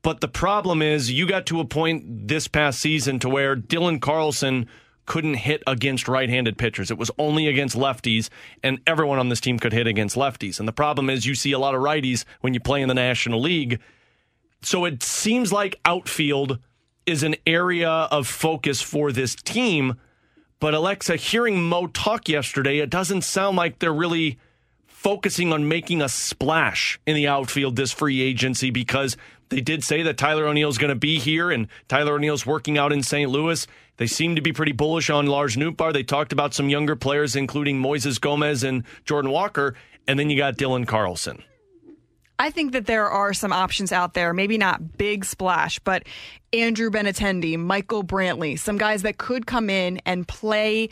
But 0.01 0.21
the 0.21 0.27
problem 0.27 0.81
is 0.83 1.11
you 1.11 1.27
got 1.27 1.47
to 1.47 1.59
a 1.59 1.65
point 1.65 2.27
this 2.27 2.47
past 2.47 2.79
season 2.79 3.17
to 3.19 3.29
where 3.29 3.55
Dylan 3.55 3.99
Carlson 3.99 4.67
couldn't 5.07 5.35
hit 5.35 5.63
against 5.67 6.07
right-handed 6.07 6.57
pitchers. 6.57 6.91
It 6.91 6.97
was 6.97 7.11
only 7.17 7.47
against 7.47 7.75
lefties, 7.75 8.29
and 8.63 8.79
everyone 8.85 9.19
on 9.19 9.29
this 9.29 9.41
team 9.41 9.59
could 9.59 9.73
hit 9.73 9.87
against 9.87 10.15
lefties. 10.15 10.59
And 10.59 10.67
the 10.67 10.73
problem 10.73 11.09
is 11.09 11.25
you 11.25 11.35
see 11.35 11.51
a 11.51 11.59
lot 11.59 11.75
of 11.75 11.81
righties 11.81 12.25
when 12.41 12.53
you 12.53 12.59
play 12.59 12.81
in 12.81 12.87
the 12.87 12.93
National 12.93 13.41
League. 13.41 13.79
So 14.65 14.85
it 14.85 15.03
seems 15.03 15.53
like 15.53 15.79
outfield 15.85 16.57
is 17.05 17.21
an 17.21 17.35
area 17.45 17.89
of 17.89 18.27
focus 18.27 18.81
for 18.81 19.11
this 19.11 19.35
team. 19.35 19.99
But 20.59 20.73
Alexa, 20.73 21.17
hearing 21.17 21.61
Mo 21.61 21.85
talk 21.85 22.27
yesterday, 22.27 22.79
it 22.79 22.89
doesn't 22.89 23.21
sound 23.21 23.57
like 23.57 23.77
they're 23.77 23.93
really 23.93 24.39
focusing 24.87 25.53
on 25.53 25.67
making 25.67 26.01
a 26.01 26.09
splash 26.09 26.99
in 27.05 27.13
the 27.15 27.27
outfield 27.27 27.75
this 27.75 27.91
free 27.91 28.21
agency 28.21 28.71
because 28.71 29.15
they 29.49 29.61
did 29.61 29.83
say 29.83 30.01
that 30.01 30.17
Tyler 30.17 30.47
O'Neill's 30.47 30.79
going 30.79 30.89
to 30.89 30.95
be 30.95 31.19
here 31.19 31.51
and 31.51 31.67
Tyler 31.87 32.15
O'Neill's 32.15 32.47
working 32.47 32.75
out 32.75 32.91
in 32.91 33.03
St. 33.03 33.29
Louis. 33.29 33.67
They 33.97 34.07
seem 34.07 34.35
to 34.35 34.41
be 34.41 34.51
pretty 34.51 34.71
bullish 34.71 35.11
on 35.11 35.27
Lars 35.27 35.55
Nootbaar. 35.55 35.93
They 35.93 36.01
talked 36.01 36.33
about 36.33 36.55
some 36.55 36.69
younger 36.69 36.95
players, 36.95 37.35
including 37.35 37.79
Moises 37.79 38.19
Gomez 38.19 38.63
and 38.63 38.83
Jordan 39.03 39.29
Walker. 39.29 39.75
And 40.07 40.17
then 40.17 40.31
you 40.31 40.37
got 40.37 40.57
Dylan 40.57 40.87
Carlson. 40.87 41.43
I 42.37 42.49
think 42.51 42.73
that 42.73 42.85
there 42.85 43.09
are 43.09 43.33
some 43.33 43.53
options 43.53 43.91
out 43.91 44.13
there, 44.13 44.33
maybe 44.33 44.57
not 44.57 44.97
big 44.97 45.23
splash, 45.23 45.79
but 45.79 46.03
Andrew 46.51 46.89
Benintendi, 46.89 47.57
Michael 47.57 48.03
Brantley, 48.03 48.59
some 48.59 48.77
guys 48.77 49.03
that 49.03 49.17
could 49.17 49.47
come 49.47 49.69
in 49.69 50.01
and 50.05 50.27
play 50.27 50.89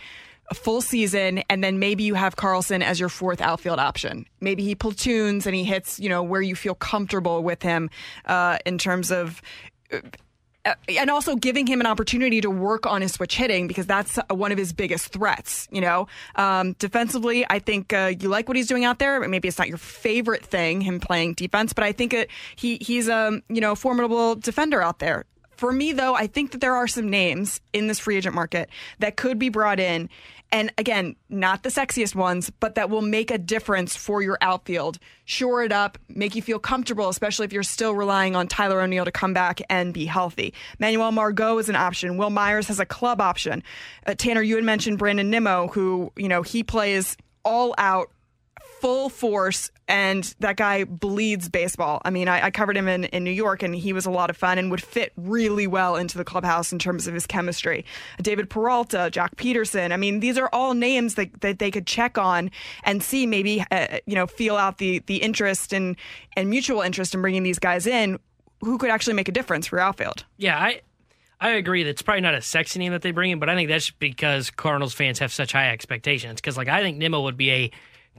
a 0.50 0.54
full 0.54 0.82
season, 0.82 1.40
and 1.50 1.64
then 1.64 1.80
maybe 1.80 2.04
you 2.04 2.16
have 2.16 2.36
Carlson 2.36 2.82
as 2.82 3.00
your 3.00 3.10
fourth 3.10 3.42
outfield 3.42 3.80
option. 3.80 4.26
Maybe 4.42 4.64
he 4.64 4.76
platoons 4.76 5.46
and 5.46 5.56
he 5.56 5.64
hits, 5.64 6.00
you 6.00 6.10
know, 6.10 6.24
where 6.24 6.42
you 6.42 6.56
feel 6.56 6.76
comfortable 6.76 7.44
with 7.44 7.62
him 7.62 7.90
uh, 8.26 8.58
in 8.66 8.78
terms 8.78 9.12
of. 9.12 9.42
Uh, 10.66 10.76
and 10.88 11.10
also 11.10 11.36
giving 11.36 11.68
him 11.68 11.82
an 11.82 11.86
opportunity 11.86 12.40
to 12.40 12.50
work 12.50 12.86
on 12.86 13.02
his 13.02 13.12
switch 13.12 13.36
hitting 13.36 13.68
because 13.68 13.86
that's 13.86 14.18
one 14.30 14.50
of 14.50 14.58
his 14.58 14.72
biggest 14.72 15.12
threats. 15.12 15.68
You 15.72 15.82
know, 15.82 16.08
um, 16.36 16.72
defensively, 16.80 17.46
I 17.50 17.60
think 17.60 17.92
uh, 17.92 18.14
you 18.18 18.30
like 18.30 18.48
what 18.48 18.56
he's 18.56 18.68
doing 18.68 18.86
out 18.86 18.98
there. 18.98 19.28
Maybe 19.28 19.50
it's 19.50 19.58
not 19.58 19.68
your 19.68 19.78
favorite 19.78 20.46
thing, 20.46 20.80
him 20.80 21.02
playing 21.02 21.34
defense, 21.34 21.74
but 21.74 21.84
I 21.84 21.92
think 21.92 22.14
it, 22.14 22.30
he 22.56 22.78
he's 22.78 23.10
a 23.10 23.42
you 23.50 23.60
know 23.60 23.76
formidable 23.76 24.36
defender 24.36 24.82
out 24.82 25.00
there. 25.00 25.26
For 25.58 25.72
me, 25.72 25.94
though, 25.94 26.16
I 26.16 26.28
think 26.28 26.52
that 26.52 26.62
there 26.62 26.76
are 26.76 26.88
some 26.88 27.10
names 27.10 27.62
in 27.74 27.88
this 27.88 28.00
free 28.00 28.18
agent 28.18 28.36
market 28.36 28.70
that 29.00 29.18
could 29.18 29.40
be 29.40 29.50
brought 29.50 29.80
in. 29.80 30.10
And 30.52 30.72
again, 30.78 31.16
not 31.30 31.64
the 31.64 31.70
sexiest 31.70 32.14
ones, 32.14 32.52
but 32.52 32.76
that 32.76 32.92
will 32.92 33.02
make 33.02 33.32
a 33.32 33.40
difference 33.40 33.96
for 33.96 34.22
your 34.22 34.38
outfield. 34.40 35.00
Shore 35.26 35.64
it 35.64 35.72
up, 35.72 35.98
make 36.10 36.36
you 36.36 36.44
feel 36.44 36.60
comfortable, 36.60 37.10
especially 37.10 37.46
if 37.46 37.54
you're 37.54 37.64
still 37.64 37.96
relying 37.96 38.36
on 38.36 38.48
Tyler 38.48 38.80
O'Neill 38.80 39.06
to 39.06 39.12
come 39.12 39.34
back 39.34 39.62
and 39.68 39.94
be 39.96 40.06
healthy. 40.06 40.54
Manuel 40.78 41.12
Margot 41.12 41.58
is 41.58 41.70
an 41.70 41.76
option. 41.76 42.18
Wil 42.18 42.30
Myers 42.30 42.68
has 42.68 42.80
a 42.80 42.86
club 42.86 43.20
option. 43.20 43.64
Uh, 44.06 44.14
Tanner, 44.14 44.44
you 44.44 44.56
had 44.56 44.64
mentioned 44.64 45.00
Brandon 45.00 45.32
Nimmo, 45.32 45.70
who, 45.70 46.12
you 46.16 46.28
know, 46.28 46.44
he 46.44 46.62
plays 46.62 47.18
all 47.44 47.74
out 47.80 48.12
full 48.84 49.08
force 49.08 49.72
and 49.88 50.36
that 50.40 50.58
guy 50.58 50.84
bleeds 50.84 51.48
baseball. 51.48 52.02
I 52.04 52.10
mean, 52.10 52.28
I, 52.28 52.48
I, 52.48 52.52
covered 52.52 52.76
him 52.76 52.90
in, 52.90 53.06
in 53.06 53.24
New 53.24 53.32
York 53.32 53.64
and 53.64 53.74
he 53.74 53.94
was 53.94 54.06
a 54.06 54.12
lot 54.12 54.30
of 54.30 54.36
fun 54.36 54.58
and 54.58 54.70
would 54.72 54.84
fit 54.84 55.14
really 55.16 55.68
well 55.68 55.96
into 55.96 56.18
the 56.18 56.26
clubhouse 56.26 56.74
in 56.74 56.80
terms 56.80 57.08
of 57.08 57.14
his 57.14 57.26
chemistry. 57.26 57.86
David 58.22 58.50
Peralta, 58.50 59.10
Joc 59.10 59.36
Pederson. 59.38 59.94
I 59.94 59.96
mean, 59.96 60.20
these 60.20 60.38
are 60.38 60.50
all 60.52 60.74
names 60.74 61.16
that, 61.16 61.40
that 61.40 61.60
they 61.60 61.72
could 61.72 61.88
check 61.88 62.18
on 62.18 62.52
and 62.84 63.02
see 63.02 63.26
maybe, 63.26 63.64
uh, 63.72 64.00
you 64.06 64.16
know, 64.16 64.28
feel 64.28 64.58
out 64.58 64.80
the, 64.80 65.00
the 65.06 65.16
interest 65.16 65.72
and, 65.72 65.96
and 66.36 66.50
mutual 66.50 66.82
interest 66.82 67.16
in 67.16 67.22
bringing 67.22 67.44
these 67.44 67.60
guys 67.60 67.88
in 67.88 68.20
who 68.60 68.78
could 68.78 68.90
actually 68.90 69.14
make 69.14 69.30
a 69.30 69.34
difference 69.34 69.66
for 69.66 69.80
outfield. 69.80 70.26
Yeah, 70.36 70.60
I. 70.60 70.82
I 71.40 71.52
agree 71.52 71.84
that 71.84 71.90
it's 71.90 72.02
probably 72.02 72.22
not 72.22 72.36
a 72.36 72.42
sexy 72.42 72.80
name 72.80 72.94
that 72.94 73.02
they 73.02 73.12
bring 73.12 73.32
in, 73.32 73.40
but 73.40 73.50
I 73.50 73.56
think 73.56 73.68
that's 73.68 73.92
because 73.92 74.50
Cardinals 74.50 74.94
fans 74.94 75.20
have 75.20 75.34
such 75.34 75.52
high 75.52 75.72
expectations. 75.72 76.40
Because, 76.40 76.56
like, 76.56 76.70
I 76.70 76.80
think 76.80 76.98
Nimmo 76.98 77.22
would 77.22 77.36
be 77.36 77.52
a 77.52 77.72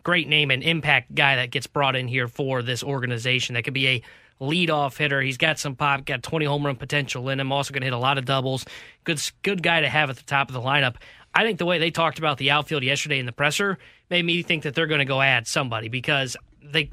great 0.05 0.29
name 0.29 0.51
and 0.51 0.63
impact 0.63 1.15
guy 1.15 1.37
that 1.37 1.51
gets 1.51 1.67
brought 1.67 1.97
in 1.97 2.07
here 2.07 2.29
for 2.29 2.63
this 2.63 2.85
organization. 2.85 3.55
That 3.55 3.65
could 3.65 3.75
be 3.75 3.89
a 3.89 4.03
leadoff 4.41 4.97
hitter. 4.97 5.21
He's 5.21 5.39
got 5.39 5.59
some 5.59 5.75
pop, 5.75 6.05
got 6.05 6.23
20 6.23 6.45
home 6.45 6.65
run 6.65 6.77
potential 6.77 7.29
in 7.31 7.41
him. 7.41 7.51
Also 7.51 7.73
going 7.73 7.81
to 7.81 7.87
hit 7.87 7.93
a 7.93 7.99
lot 7.99 8.19
of 8.19 8.25
doubles. 8.25 8.65
Good, 9.05 9.21
good 9.43 9.63
guy 9.63 9.81
to 9.81 9.89
have 9.89 10.11
at 10.11 10.17
the 10.17 10.23
top 10.23 10.49
of 10.49 10.55
the 10.55 10.61
lineup. 10.61 10.97
I 11.35 11.43
think 11.43 11.59
the 11.59 11.65
way 11.65 11.79
they 11.79 11.91
talked 11.91 12.19
about 12.19 12.39
the 12.39 12.53
outfield 12.53 12.85
yesterday 12.85 13.19
in 13.19 13.27
the 13.27 13.33
presser 13.33 13.79
made 14.09 14.25
me 14.25 14.43
think 14.43 14.63
that 14.63 14.75
they're 14.75 14.87
going 14.87 15.01
to 15.01 15.05
go 15.05 15.21
add 15.21 15.49
somebody 15.49 15.89
because 15.89 16.37
they 16.63 16.91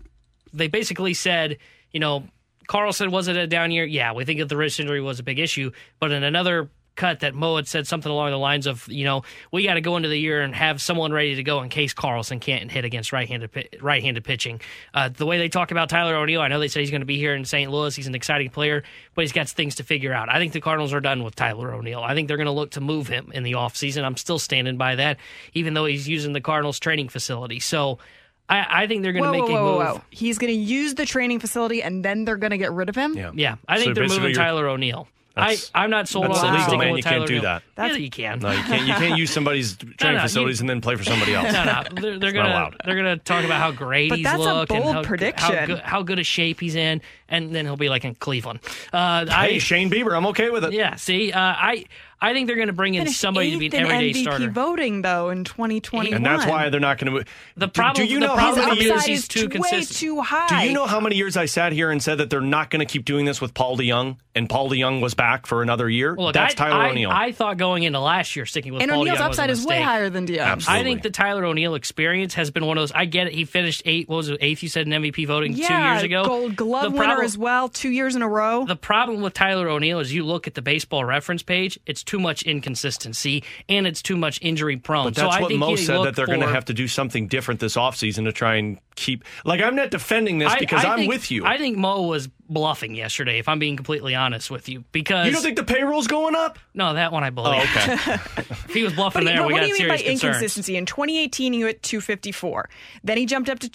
they 0.54 0.68
basically 0.68 1.14
said, 1.14 1.58
you 1.92 2.00
know, 2.00 2.24
Carlson 2.68 3.12
was 3.12 3.28
it 3.28 3.38
a 3.38 3.48
down 3.48 3.72
year? 3.72 3.86
Yeah, 3.86 4.14
we 4.14 4.26
think 4.26 4.40
that 4.40 4.50
the 4.50 4.58
wrist 4.58 4.80
injury 4.80 5.02
was 5.02 5.20
a 5.20 5.24
big 5.24 5.40
issue, 5.40 5.72
but 6.00 6.12
in 6.12 6.24
another 6.24 6.70
cut 7.02 7.22
that 7.22 7.34
Mo 7.34 7.56
had 7.56 7.68
said 7.68 7.88
something 7.88 8.12
along 8.12 8.30
the 8.30 8.38
lines 8.38 8.68
of, 8.68 8.88
you 8.88 9.04
know, 9.06 9.24
we 9.52 9.64
got 9.64 9.74
to 9.74 9.82
go 9.82 9.98
into 9.98 10.08
the 10.08 10.18
year 10.20 10.42
and 10.42 10.54
have 10.54 10.80
someone 10.80 11.12
ready 11.12 11.34
to 11.36 11.44
go 11.44 11.64
in 11.64 11.70
case 11.70 11.94
Carlson 11.94 12.40
can't 12.40 12.72
hit 12.72 12.86
against 12.86 13.12
right-handed 13.12 13.80
right-handed 13.82 14.24
pitching. 14.24 14.62
Uh, 14.94 15.10
the 15.10 15.26
way 15.26 15.40
they 15.40 15.50
talk 15.50 15.72
about 15.72 15.90
Tyler 15.90 16.16
O'Neill, 16.16 16.42
I 16.42 16.48
know 16.48 16.60
they 16.60 16.68
said 16.68 16.82
he's 16.82 16.92
going 16.92 17.02
to 17.02 17.08
be 17.08 17.18
here 17.18 17.34
in 17.34 17.44
St. 17.44 17.72
Louis. 17.72 17.96
He's 17.96 18.06
an 18.06 18.14
exciting 18.14 18.52
player, 18.52 18.84
but 19.16 19.22
he's 19.24 19.32
got 19.32 19.50
things 19.50 19.76
to 19.76 19.84
figure 19.84 20.14
out. 20.14 20.30
I 20.30 20.38
think 20.38 20.54
the 20.54 20.62
Cardinals 20.62 20.94
are 20.94 21.02
done 21.02 21.24
with 21.24 21.34
Tyler 21.34 21.74
O'Neill. 21.74 22.02
I 22.04 22.14
think 22.14 22.28
they're 22.28 22.38
going 22.38 22.46
to 22.46 22.52
look 22.52 22.72
to 22.72 22.82
move 22.82 23.08
him 23.08 23.32
in 23.34 23.42
the 23.42 23.54
offseason. 23.54 24.04
I'm 24.04 24.16
still 24.18 24.38
standing 24.38 24.78
by 24.78 24.96
that, 24.96 25.18
even 25.56 25.74
though 25.74 25.86
he's 25.86 26.08
using 26.08 26.34
the 26.34 26.42
Cardinals 26.42 26.80
training 26.80 27.10
facility. 27.10 27.60
So. 27.60 27.98
I, 28.50 28.84
I 28.84 28.88
think 28.88 29.02
they're 29.02 29.14
going 29.14 29.24
to 29.24 29.32
make 29.32 29.44
whoa, 29.44 29.48
a 29.48 29.64
move. 29.64 29.78
whoa, 29.78 29.94
whoa. 29.94 30.02
He's 30.10 30.38
going 30.38 30.52
to 30.54 30.60
use 30.60 30.96
the 30.96 31.06
training 31.06 31.40
facility 31.40 31.82
and 31.82 32.04
then 32.04 32.26
they're 32.26 32.36
going 32.36 32.52
to 32.52 32.58
get 32.58 32.74
rid 32.74 32.90
of 32.90 32.96
him? 32.96 33.16
Yeah. 33.16 33.32
Yeah, 33.34 33.56
I 33.66 33.78
So 33.78 33.84
think 33.84 33.96
they're 33.96 34.08
moving 34.10 34.24
you're- 34.24 34.34
Tyler 34.34 34.68
O'Neill. 34.68 35.08
I, 35.36 35.42
That's- 35.52 35.72
I'm 35.74 35.90
not 35.90 36.08
sold 36.10 36.26
that's 36.26 36.40
on 36.40 36.48
illegal, 36.50 36.62
sticking 36.64 36.80
man. 36.80 36.92
with 36.92 36.98
You 36.98 37.04
can't 37.04 37.26
do 37.28 37.34
O'Neill. 37.38 37.42
that. 37.44 37.64
Yeah, 37.78 37.96
you 37.96 38.10
can. 38.10 38.40
No, 38.40 38.52
you 38.52 38.64
can't. 38.64 38.86
You 38.88 38.94
can't 38.96 39.18
use 39.18 39.32
somebody's 39.32 39.76
training 39.98 40.18
no, 40.18 40.24
facilities 40.24 40.60
you- 40.60 40.64
and 40.64 40.70
then 40.70 40.82
play 40.82 40.96
for 40.96 41.04
somebody 41.06 41.34
else. 41.34 41.52
No, 41.54 41.64
no, 41.64 41.84
they're, 42.02 42.20
they're 42.20 42.30
It's 42.30 42.36
not 42.36 42.44
gonna 42.44 42.50
allowed. 42.50 42.76
they're 42.84 42.96
gonna 42.96 43.18
talk 43.18 43.46
about 43.46 43.60
how 43.62 43.72
great 43.72 44.10
But 44.10 44.18
he's 44.18 44.26
that's 44.26 44.38
a 44.38 44.42
look 44.42 44.70
and 44.72 44.84
bold 44.84 44.94
how, 44.96 45.02
how 45.02 45.08
prediction. 45.08 45.66
good 45.68 45.80
how 45.80 46.02
good 46.04 46.20
a 46.20 46.24
shape 46.24 46.60
he's 46.60 46.76
in, 46.76 47.02
and 47.32 47.56
then 47.56 47.66
he'll 47.66 47.78
be 47.78 47.90
like 47.90 48.06
in 48.06 48.14
Cleveland. 48.16 48.60
Uh, 48.94 49.26
I, 49.32 49.48
Hey, 49.52 49.60
Shane 49.60 49.90
Bieber, 49.90 50.16
I'm 50.16 50.28
okay 50.28 50.52
with 50.52 50.64
it. 50.66 50.74
Yeah, 50.74 50.96
see, 50.98 51.32
uh, 51.32 51.40
I 51.40 51.86
I 52.24 52.34
think 52.34 52.46
they're 52.46 52.56
gonna 52.56 52.72
bring 52.72 52.94
in 52.94 53.02
Finished 53.06 53.20
somebody 53.20 53.50
to 53.52 53.58
be 53.58 53.66
an 53.68 53.74
everyday 53.76 54.12
MVP 54.12 54.22
starter. 54.22 54.50
voting 54.52 55.02
though 55.02 55.30
in 55.32 55.44
2021. 55.44 56.14
And 56.14 56.24
that's 56.24 56.46
why 56.46 56.70
they're 56.70 56.80
not 56.80 57.00
going 57.00 57.24
to. 57.24 57.26
The 57.58 57.68
problem- 57.68 58.06
do 58.06 58.12
you 58.14 58.20
the 58.20 58.28
know 58.28 58.36
how 58.36 58.54
problem 58.54 58.70
many 58.70 58.84
years 58.84 59.06
he's 59.06 59.28
too 59.28 59.46
way 59.48 59.50
consistent. 59.50 59.98
too 59.98 60.22
high. 60.22 60.62
Do 60.62 60.68
you 60.68 60.74
know 60.74 60.86
how 60.86 61.00
many 61.00 61.16
years 61.16 61.36
I 61.36 61.46
sat 61.46 61.74
here 61.74 61.90
and 61.90 62.02
said 62.02 62.20
that 62.20 62.30
they're 62.30 62.40
not 62.40 62.70
going 62.70 62.82
to 62.82 62.86
keep 62.86 63.06
doing 63.06 63.26
this 63.26 63.42
with 63.42 63.56
Paul 63.56 63.76
DeJong, 63.76 64.18
and 64.36 64.48
Paul 64.48 64.70
DeJong 64.70 65.02
was 65.02 65.16
back 65.16 65.48
for 65.48 65.64
another 65.64 65.90
year? 65.90 66.14
Well, 66.14 66.28
look, 66.28 66.34
That's 66.36 66.54
I, 66.54 66.58
Tyler 66.70 66.82
I, 66.84 66.90
O'Neill. 66.92 67.10
I 67.10 67.32
thought 67.32 67.58
going 67.58 67.84
into 67.84 68.00
last 68.00 68.36
year, 68.36 68.46
sticking 68.46 68.74
with 68.74 68.84
and 68.84 68.92
Paul 68.92 69.02
O'Neill's 69.02 69.18
DeJong 69.18 69.30
was 69.30 69.40
a 69.40 69.42
upside 69.42 69.50
is 69.50 69.66
way 69.66 69.82
higher 69.82 70.12
than 70.12 70.26
Dion. 70.26 70.62
I 70.68 70.84
think 70.84 71.02
the 71.02 71.10
Tyler 71.10 71.44
O'Neill 71.46 71.74
experience 71.74 72.36
has 72.36 72.52
been 72.52 72.68
one 72.68 72.78
of 72.78 72.84
those. 72.84 72.92
I 72.92 73.06
get 73.06 73.26
it. 73.28 73.34
He 73.34 73.46
finished 73.46 73.82
eight. 73.86 74.08
What 74.08 74.18
was 74.18 74.30
it? 74.30 74.38
Eighth? 74.42 74.62
You 74.62 74.70
said 74.70 74.86
in 74.86 74.94
MVP 75.02 75.26
voting 75.26 75.54
yeah, 75.54 75.68
two 75.68 75.74
years 75.94 76.04
ago. 76.04 76.24
Gold 76.24 76.56
Glove 76.56 76.84
The 76.84 76.92
winner 76.92 77.21
problem- 77.22 77.26
as 77.26 77.38
well, 77.38 77.70
two 77.70 77.90
years 77.90 78.16
in 78.16 78.22
a 78.22 78.28
row. 78.28 78.66
The 78.66 78.76
problem 78.76 79.22
with 79.22 79.34
Tyler 79.34 79.70
O'Neill 79.70 80.00
is 80.00 80.14
you 80.14 80.26
look 80.26 80.48
at 80.48 80.54
the 80.56 80.62
baseball 80.62 81.06
reference 81.06 81.44
page, 81.44 81.80
it's 81.86 82.04
too 82.04 82.20
much 82.20 82.44
inconsistency 82.44 83.44
and 83.70 83.88
it's 83.88 84.02
too 84.02 84.18
much 84.18 84.40
injury 84.42 84.78
prone. 84.78 85.06
But 85.06 85.16
so 85.16 85.22
that's 85.24 85.36
I 85.38 85.42
what 85.42 85.48
think 85.50 85.60
Mo 85.60 85.76
said 85.76 86.04
that 86.04 86.16
they're 86.16 86.26
going 86.26 86.42
to 86.42 86.48
have 86.48 86.66
to 86.66 86.74
do 86.74 86.88
something 86.88 87.28
different 87.28 87.60
this 87.60 87.76
offseason 87.76 88.26
to 88.26 88.32
try 88.32 88.56
and 88.56 88.80
keep. 88.96 89.24
Like, 89.46 89.62
I'm 89.62 89.76
not 89.76 89.92
defending 89.92 90.38
this 90.40 90.54
because 90.56 90.84
I 90.86 90.90
I'm 90.94 90.98
think- 91.00 91.10
with 91.10 91.32
you. 91.32 91.46
I 91.46 91.58
think 91.58 91.78
Mo 91.78 92.04
was 92.04 92.28
bluffing 92.50 92.96
yesterday, 92.96 93.40
if 93.40 93.48
I'm 93.48 93.60
being 93.60 93.78
completely 93.78 94.14
honest 94.14 94.52
with 94.52 94.68
you. 94.68 94.84
Because 94.92 95.26
you 95.26 95.32
don't 95.32 95.42
think 95.42 95.56
the 95.56 95.64
payroll's 95.64 96.08
going 96.08 96.36
up? 96.36 96.60
No, 96.74 96.94
that 96.96 97.14
one 97.14 97.24
I 97.24 97.30
believe. 97.30 97.62
Oh, 97.64 97.80
okay. 97.80 97.94
if 98.38 98.74
he 98.74 98.84
was 98.84 98.94
bluffing 98.94 99.24
But, 99.24 99.30
there, 99.30 99.38
but 99.40 99.48
we 99.48 99.54
what 99.54 99.60
got 99.62 99.66
do 99.68 99.72
you 99.74 99.80
mean 99.80 99.88
by 99.88 99.98
concerns. 99.98 100.24
inconsistency? 100.24 100.76
In 100.76 100.86
2018, 100.86 101.54
he 101.54 101.62
hit 101.62 101.82
254. 101.82 102.70
Then 103.06 103.18
he 103.18 103.26
jumped 103.26 103.50
up 103.50 103.60
to 103.60 103.70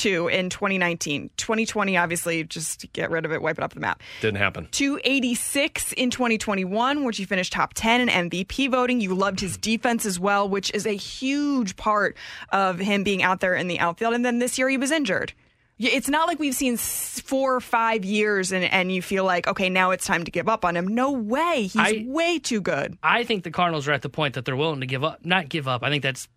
262 0.00 0.28
in 0.28 0.50
2019. 0.50 1.30
2020, 1.36 1.96
obviously, 1.96 2.44
just 2.44 2.90
get 2.92 3.10
rid 3.10 3.24
of 3.24 3.32
it, 3.32 3.42
wipe 3.42 3.58
it 3.58 3.64
off 3.64 3.74
the 3.74 3.80
map. 3.80 4.02
Didn't 4.20 4.38
happen. 4.38 4.68
286 4.70 5.92
in 5.92 6.10
2021, 6.10 7.04
which 7.04 7.18
he 7.18 7.24
finished 7.24 7.52
top 7.52 7.72
10 7.74 8.08
in 8.08 8.30
MVP 8.30 8.70
voting. 8.70 9.00
You 9.00 9.14
loved 9.14 9.40
his 9.40 9.56
defense 9.56 10.06
as 10.06 10.18
well, 10.18 10.48
which 10.48 10.72
is 10.74 10.86
a 10.86 10.96
huge 10.96 11.76
part 11.76 12.16
of 12.50 12.78
him 12.78 13.04
being 13.04 13.22
out 13.22 13.40
there 13.40 13.54
in 13.54 13.68
the 13.68 13.78
outfield. 13.78 14.14
And 14.14 14.24
then 14.24 14.38
this 14.38 14.58
year 14.58 14.68
he 14.68 14.76
was 14.76 14.90
injured. 14.90 15.32
It's 15.78 16.10
not 16.10 16.28
like 16.28 16.38
we've 16.38 16.54
seen 16.54 16.76
four 16.76 17.54
or 17.54 17.60
five 17.60 18.04
years 18.04 18.52
and, 18.52 18.64
and 18.66 18.92
you 18.92 19.00
feel 19.00 19.24
like, 19.24 19.46
okay, 19.48 19.70
now 19.70 19.92
it's 19.92 20.04
time 20.04 20.24
to 20.24 20.30
give 20.30 20.46
up 20.46 20.62
on 20.62 20.76
him. 20.76 20.86
No 20.86 21.10
way. 21.12 21.62
He's 21.62 21.76
I- 21.76 22.04
way 22.06 22.38
too 22.38 22.60
good. 22.60 22.98
I 23.02 23.24
think 23.24 23.44
the 23.44 23.50
Cardinals 23.50 23.88
are 23.88 23.92
at 23.92 24.02
the 24.02 24.10
point 24.10 24.34
that 24.34 24.44
they're 24.44 24.56
willing 24.56 24.80
to 24.80 24.86
give 24.86 25.02
up, 25.02 25.24
not 25.24 25.48
give 25.48 25.66
up. 25.66 25.82
I 25.82 25.88
think 25.88 26.02
that's, 26.02 26.28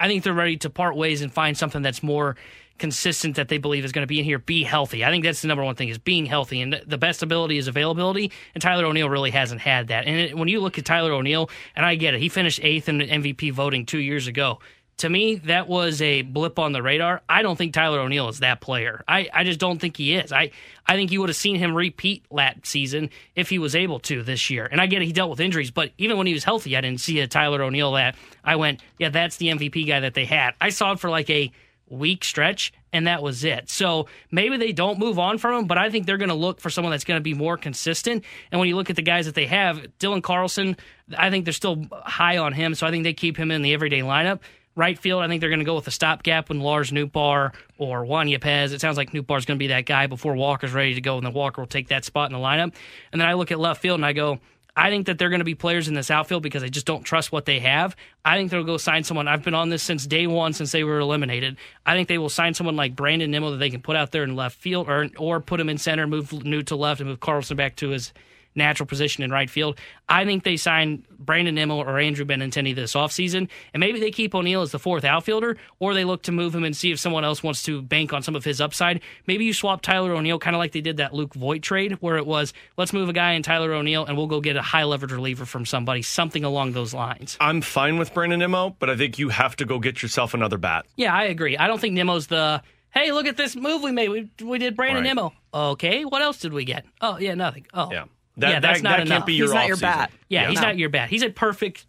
I 0.00 0.08
think 0.08 0.24
they're 0.24 0.34
ready 0.34 0.56
to 0.58 0.70
part 0.70 0.96
ways 0.96 1.22
and 1.22 1.32
find 1.32 1.56
something 1.56 1.80
that's 1.80 2.02
more 2.02 2.34
consistent 2.78 3.36
that 3.36 3.48
they 3.48 3.58
believe 3.58 3.84
is 3.84 3.92
going 3.92 4.02
to 4.02 4.08
be 4.08 4.18
in 4.18 4.24
here. 4.24 4.38
Be 4.38 4.62
healthy. 4.62 5.04
I 5.04 5.10
think 5.10 5.24
that's 5.24 5.42
the 5.42 5.48
number 5.48 5.64
one 5.64 5.74
thing 5.74 5.88
is 5.88 5.98
being 5.98 6.26
healthy, 6.26 6.60
and 6.60 6.80
the 6.86 6.98
best 6.98 7.22
ability 7.22 7.58
is 7.58 7.68
availability. 7.68 8.32
And 8.54 8.62
Tyler 8.62 8.86
O'Neill 8.86 9.10
really 9.10 9.30
hasn't 9.30 9.60
had 9.60 9.88
that. 9.88 10.06
And 10.06 10.16
it, 10.16 10.38
when 10.38 10.48
you 10.48 10.60
look 10.60 10.78
at 10.78 10.84
Tyler 10.84 11.12
O'Neill, 11.12 11.50
and 11.76 11.84
I 11.84 11.96
get 11.96 12.14
it, 12.14 12.20
he 12.20 12.28
finished 12.28 12.60
eighth 12.62 12.88
in 12.88 12.98
MVP 12.98 13.52
voting 13.52 13.86
two 13.86 13.98
years 13.98 14.26
ago. 14.26 14.60
To 14.98 15.08
me, 15.08 15.36
that 15.36 15.68
was 15.68 16.02
a 16.02 16.22
blip 16.22 16.58
on 16.58 16.72
the 16.72 16.82
radar. 16.82 17.22
I 17.28 17.42
don't 17.42 17.56
think 17.56 17.72
Tyler 17.72 18.00
O'Neill 18.00 18.28
is 18.30 18.40
that 18.40 18.60
player. 18.60 19.04
I, 19.06 19.28
I 19.32 19.44
just 19.44 19.60
don't 19.60 19.78
think 19.78 19.96
he 19.96 20.16
is. 20.16 20.32
I, 20.32 20.50
I 20.88 20.96
think 20.96 21.12
you 21.12 21.20
would 21.20 21.28
have 21.28 21.36
seen 21.36 21.54
him 21.54 21.72
repeat 21.72 22.24
last 22.32 22.66
season 22.66 23.10
if 23.36 23.48
he 23.48 23.60
was 23.60 23.76
able 23.76 24.00
to 24.00 24.24
this 24.24 24.50
year. 24.50 24.66
And 24.66 24.80
I 24.80 24.86
get 24.86 25.00
it, 25.00 25.04
he 25.04 25.12
dealt 25.12 25.30
with 25.30 25.38
injuries, 25.38 25.70
but 25.70 25.92
even 25.98 26.18
when 26.18 26.26
he 26.26 26.32
was 26.32 26.42
healthy, 26.42 26.76
I 26.76 26.80
didn't 26.80 27.00
see 27.00 27.20
a 27.20 27.28
Tyler 27.28 27.62
O'Neill 27.62 27.92
that 27.92 28.16
I 28.42 28.56
went, 28.56 28.82
yeah, 28.98 29.10
that's 29.10 29.36
the 29.36 29.46
MVP 29.48 29.86
guy 29.86 30.00
that 30.00 30.14
they 30.14 30.24
had. 30.24 30.54
I 30.60 30.70
saw 30.70 30.90
it 30.90 30.98
for 30.98 31.10
like 31.10 31.30
a 31.30 31.52
week 31.90 32.24
stretch, 32.24 32.72
and 32.92 33.06
that 33.06 33.22
was 33.22 33.44
it. 33.44 33.68
So 33.68 34.06
maybe 34.30 34.56
they 34.56 34.72
don't 34.72 34.98
move 34.98 35.18
on 35.18 35.38
from 35.38 35.60
him, 35.60 35.66
but 35.66 35.78
I 35.78 35.90
think 35.90 36.06
they're 36.06 36.16
going 36.16 36.28
to 36.28 36.34
look 36.34 36.60
for 36.60 36.70
someone 36.70 36.90
that's 36.90 37.04
going 37.04 37.18
to 37.18 37.22
be 37.22 37.34
more 37.34 37.56
consistent. 37.56 38.24
And 38.50 38.58
when 38.58 38.68
you 38.68 38.76
look 38.76 38.90
at 38.90 38.96
the 38.96 39.02
guys 39.02 39.26
that 39.26 39.34
they 39.34 39.46
have, 39.46 39.86
Dylan 39.98 40.22
Carlson, 40.22 40.76
I 41.16 41.30
think 41.30 41.44
they're 41.44 41.52
still 41.52 41.84
high 41.92 42.38
on 42.38 42.52
him, 42.52 42.74
so 42.74 42.86
I 42.86 42.90
think 42.90 43.04
they 43.04 43.12
keep 43.12 43.36
him 43.36 43.50
in 43.50 43.62
the 43.62 43.74
everyday 43.74 44.00
lineup. 44.00 44.40
Right 44.76 44.96
field, 44.96 45.22
I 45.22 45.28
think 45.28 45.40
they're 45.40 45.50
going 45.50 45.58
to 45.58 45.64
go 45.64 45.74
with 45.74 45.88
a 45.88 45.90
stopgap 45.90 46.50
when 46.50 46.60
Lars 46.60 46.92
Nootbaar 46.92 47.52
or 47.78 48.04
Juan 48.04 48.28
Yepez. 48.28 48.72
It 48.72 48.80
sounds 48.80 48.96
like 48.96 49.10
Nootbaar's 49.10 49.44
going 49.44 49.58
to 49.58 49.62
be 49.62 49.68
that 49.68 49.86
guy 49.86 50.06
before 50.06 50.36
Walker's 50.36 50.72
ready 50.72 50.94
to 50.94 51.00
go, 51.00 51.16
and 51.16 51.26
then 51.26 51.32
Walker 51.32 51.60
will 51.60 51.66
take 51.66 51.88
that 51.88 52.04
spot 52.04 52.30
in 52.30 52.38
the 52.38 52.44
lineup. 52.44 52.72
And 53.10 53.20
then 53.20 53.26
I 53.26 53.32
look 53.34 53.50
at 53.50 53.58
left 53.58 53.82
field 53.82 53.98
and 53.98 54.06
I 54.06 54.12
go, 54.12 54.38
I 54.78 54.90
think 54.90 55.06
that 55.06 55.18
they're 55.18 55.28
going 55.28 55.40
to 55.40 55.44
be 55.44 55.56
players 55.56 55.88
in 55.88 55.94
this 55.94 56.08
outfield 56.08 56.44
because 56.44 56.62
I 56.62 56.68
just 56.68 56.86
don't 56.86 57.02
trust 57.02 57.32
what 57.32 57.46
they 57.46 57.58
have. 57.58 57.96
I 58.24 58.36
think 58.36 58.52
they'll 58.52 58.62
go 58.62 58.76
sign 58.76 59.02
someone. 59.02 59.26
I've 59.26 59.42
been 59.42 59.52
on 59.54 59.70
this 59.70 59.82
since 59.82 60.06
day 60.06 60.28
one, 60.28 60.52
since 60.52 60.70
they 60.70 60.84
were 60.84 61.00
eliminated. 61.00 61.56
I 61.84 61.96
think 61.96 62.06
they 62.06 62.16
will 62.16 62.28
sign 62.28 62.54
someone 62.54 62.76
like 62.76 62.94
Brandon 62.94 63.28
Nimmo 63.28 63.50
that 63.50 63.56
they 63.56 63.70
can 63.70 63.82
put 63.82 63.96
out 63.96 64.12
there 64.12 64.22
in 64.22 64.36
left 64.36 64.56
field, 64.56 64.88
or 64.88 65.08
or 65.18 65.40
put 65.40 65.58
him 65.58 65.68
in 65.68 65.78
center, 65.78 66.06
move 66.06 66.32
New 66.44 66.62
to 66.62 66.76
left, 66.76 67.00
and 67.00 67.08
move 67.08 67.18
Carlson 67.18 67.56
back 67.56 67.74
to 67.76 67.88
his 67.88 68.12
natural 68.58 68.86
position 68.86 69.24
in 69.24 69.30
right 69.30 69.48
field. 69.48 69.78
I 70.08 70.24
think 70.26 70.44
they 70.44 70.56
sign 70.58 71.04
Brandon 71.18 71.54
Nimmo 71.54 71.76
or 71.78 71.98
Andrew 71.98 72.24
Benintendi 72.26 72.74
this 72.74 72.94
offseason, 72.94 73.48
and 73.72 73.80
maybe 73.80 73.98
they 74.00 74.10
keep 74.10 74.34
O'Neill 74.34 74.60
as 74.62 74.70
the 74.72 74.78
fourth 74.78 75.04
outfielder, 75.04 75.56
or 75.78 75.94
they 75.94 76.04
look 76.04 76.22
to 76.24 76.32
move 76.32 76.54
him 76.54 76.64
and 76.64 76.76
see 76.76 76.90
if 76.92 76.98
someone 76.98 77.24
else 77.24 77.42
wants 77.42 77.62
to 77.62 77.80
bank 77.80 78.12
on 78.12 78.22
some 78.22 78.36
of 78.36 78.44
his 78.44 78.60
upside. 78.60 79.00
Maybe 79.26 79.44
you 79.44 79.52
swap 79.54 79.80
Tyler 79.80 80.12
O'Neill, 80.12 80.38
kind 80.38 80.54
of 80.54 80.58
like 80.58 80.72
they 80.72 80.80
did 80.80 80.98
that 80.98 81.14
Luke 81.14 81.34
Voit 81.34 81.62
trade, 81.62 81.92
where 82.00 82.16
it 82.16 82.26
was 82.26 82.52
let's 82.76 82.92
move 82.92 83.08
a 83.08 83.12
guy 83.12 83.32
in 83.32 83.42
Tyler 83.42 83.72
O'Neill 83.72 84.04
and 84.04 84.16
we'll 84.16 84.26
go 84.26 84.40
get 84.40 84.56
a 84.56 84.62
high 84.62 84.84
leverage 84.84 85.12
reliever 85.12 85.46
from 85.46 85.64
somebody, 85.64 86.02
something 86.02 86.44
along 86.44 86.72
those 86.72 86.92
lines. 86.92 87.36
I'm 87.40 87.60
fine 87.62 87.98
with 87.98 88.12
Brandon 88.12 88.38
Nimmo, 88.40 88.76
but 88.78 88.90
I 88.90 88.96
think 88.96 89.18
you 89.18 89.28
have 89.30 89.56
to 89.56 89.64
go 89.64 89.78
get 89.78 90.02
yourself 90.02 90.34
another 90.34 90.58
bat. 90.58 90.84
Yeah, 90.96 91.14
I 91.14 91.24
agree. 91.24 91.56
I 91.56 91.66
don't 91.66 91.80
think 91.80 91.94
Nimmo's 91.94 92.26
the 92.26 92.62
hey, 92.90 93.12
look 93.12 93.26
at 93.26 93.36
this 93.36 93.54
move 93.54 93.82
we 93.82 93.92
made. 93.92 94.08
We, 94.08 94.30
we 94.42 94.58
did 94.58 94.74
Brandon 94.74 95.02
Right. 95.04 95.08
Nimmo. 95.08 95.32
Okay, 95.52 96.04
what 96.04 96.22
else 96.22 96.38
did 96.38 96.52
we 96.52 96.64
get? 96.64 96.84
Oh, 97.00 97.18
yeah, 97.18 97.34
nothing. 97.34 97.66
Oh, 97.74 97.90
Yeah. 97.92 98.04
That- 98.38 98.50
yeah, 98.50 98.60
that's 98.60 98.78
that- 98.78 98.82
not 98.84 98.90
that 98.90 98.96
can't 98.98 99.08
enough. 99.10 99.26
be 99.26 99.34
your 99.34 99.46
He's 99.48 99.54
not 99.54 99.66
your 99.68 99.76
bat. 99.76 100.10
Yeah, 100.28 100.42
Yeah. 100.42 100.48
he's 100.50 100.60
No. 100.60 100.66
not 100.68 100.78
your 100.78 100.88
bat. 100.88 101.10
He's 101.10 101.22
a 101.22 101.30
perfect 101.30 101.84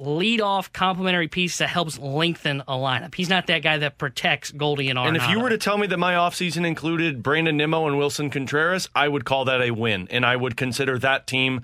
lead-off 0.00 0.72
complementary 0.72 1.26
piece 1.26 1.58
that 1.58 1.68
helps 1.68 1.98
lengthen 1.98 2.60
a 2.68 2.74
lineup. 2.74 3.14
He's 3.16 3.28
not 3.28 3.48
that 3.48 3.62
guy 3.62 3.78
that 3.78 3.98
protects 3.98 4.52
Goldy 4.52 4.90
and 4.90 4.98
Arenado. 4.98 5.08
And 5.08 5.16
if 5.16 5.28
you 5.28 5.40
were 5.40 5.48
to 5.50 5.58
tell 5.58 5.76
me 5.76 5.88
that 5.88 5.98
my 5.98 6.14
offseason 6.14 6.64
included 6.64 7.20
Brandon 7.22 7.56
Nimmo 7.56 7.86
and 7.88 7.96
Willson 7.96 8.30
Contreras, 8.30 8.88
I 8.94 9.08
would 9.08 9.24
call 9.24 9.46
that 9.46 9.60
a 9.60 9.72
win. 9.72 10.06
And 10.12 10.24
I 10.24 10.36
would 10.36 10.56
consider 10.56 10.98
that 11.00 11.26
team. 11.26 11.62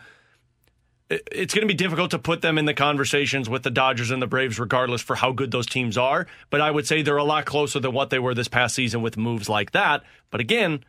It's 1.10 1.54
going 1.54 1.62
to 1.62 1.72
be 1.72 1.76
difficult 1.76 2.10
to 2.10 2.18
put 2.18 2.42
them 2.42 2.58
in 2.58 2.64
the 2.64 2.74
conversations 2.74 3.48
with 3.48 3.62
the 3.62 3.70
Dodgers 3.70 4.10
and 4.10 4.20
the 4.20 4.26
Braves, 4.26 4.58
regardless 4.58 5.00
for 5.02 5.14
how 5.14 5.30
good 5.30 5.52
those 5.52 5.66
teams 5.66 5.96
are. 5.96 6.26
But 6.50 6.60
I 6.60 6.72
would 6.72 6.88
say 6.88 7.02
they're 7.02 7.16
a 7.18 7.22
lot 7.24 7.44
closer 7.44 7.78
than 7.78 7.92
what 7.92 8.10
they 8.10 8.18
were 8.18 8.34
this 8.34 8.48
past 8.48 8.74
season 8.74 9.00
with 9.02 9.16
moves 9.16 9.48
like 9.48 9.70
that. 9.72 10.02
But 10.30 10.40
again, 10.40 10.82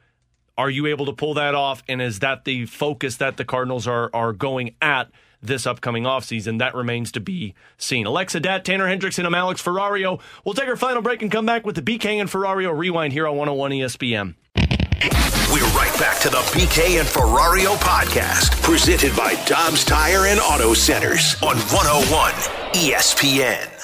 are 0.57 0.69
you 0.69 0.87
able 0.87 1.05
to 1.05 1.13
pull 1.13 1.33
that 1.35 1.55
off? 1.55 1.83
And 1.87 2.01
is 2.01 2.19
that 2.19 2.45
the 2.45 2.65
focus 2.65 3.17
that 3.17 3.37
the 3.37 3.45
Cardinals 3.45 3.87
are 3.87 4.09
are 4.13 4.33
going 4.33 4.75
at 4.81 5.09
this 5.41 5.67
upcoming 5.67 6.03
offseason? 6.03 6.59
That 6.59 6.75
remains 6.75 7.11
to 7.13 7.19
be 7.19 7.53
seen. 7.77 8.05
Alexa 8.05 8.39
Datt, 8.39 8.65
Tanner 8.65 8.87
Hendrickson, 8.87 9.25
I'm 9.25 9.35
Alex 9.35 9.61
Ferrario. 9.61 10.19
We'll 10.43 10.55
take 10.55 10.67
our 10.67 10.77
final 10.77 11.01
break 11.01 11.21
and 11.21 11.31
come 11.31 11.45
back 11.45 11.65
with 11.65 11.75
the 11.75 11.81
BK 11.81 12.19
and 12.21 12.29
Ferrario 12.29 12.77
rewind 12.77 13.13
here 13.13 13.27
on 13.27 13.35
101 13.35 13.71
ESPN. 13.71 14.35
We're 15.53 15.63
right 15.77 15.95
back 15.99 16.19
to 16.21 16.29
the 16.29 16.37
BK 16.37 16.99
and 16.99 17.07
Ferrario 17.07 17.75
podcast, 17.75 18.61
presented 18.63 19.15
by 19.15 19.35
Dobbs 19.45 19.83
Tire 19.85 20.25
and 20.25 20.39
Auto 20.39 20.73
Centers 20.73 21.35
on 21.43 21.57
101 21.57 22.31
ESPN. 22.73 23.74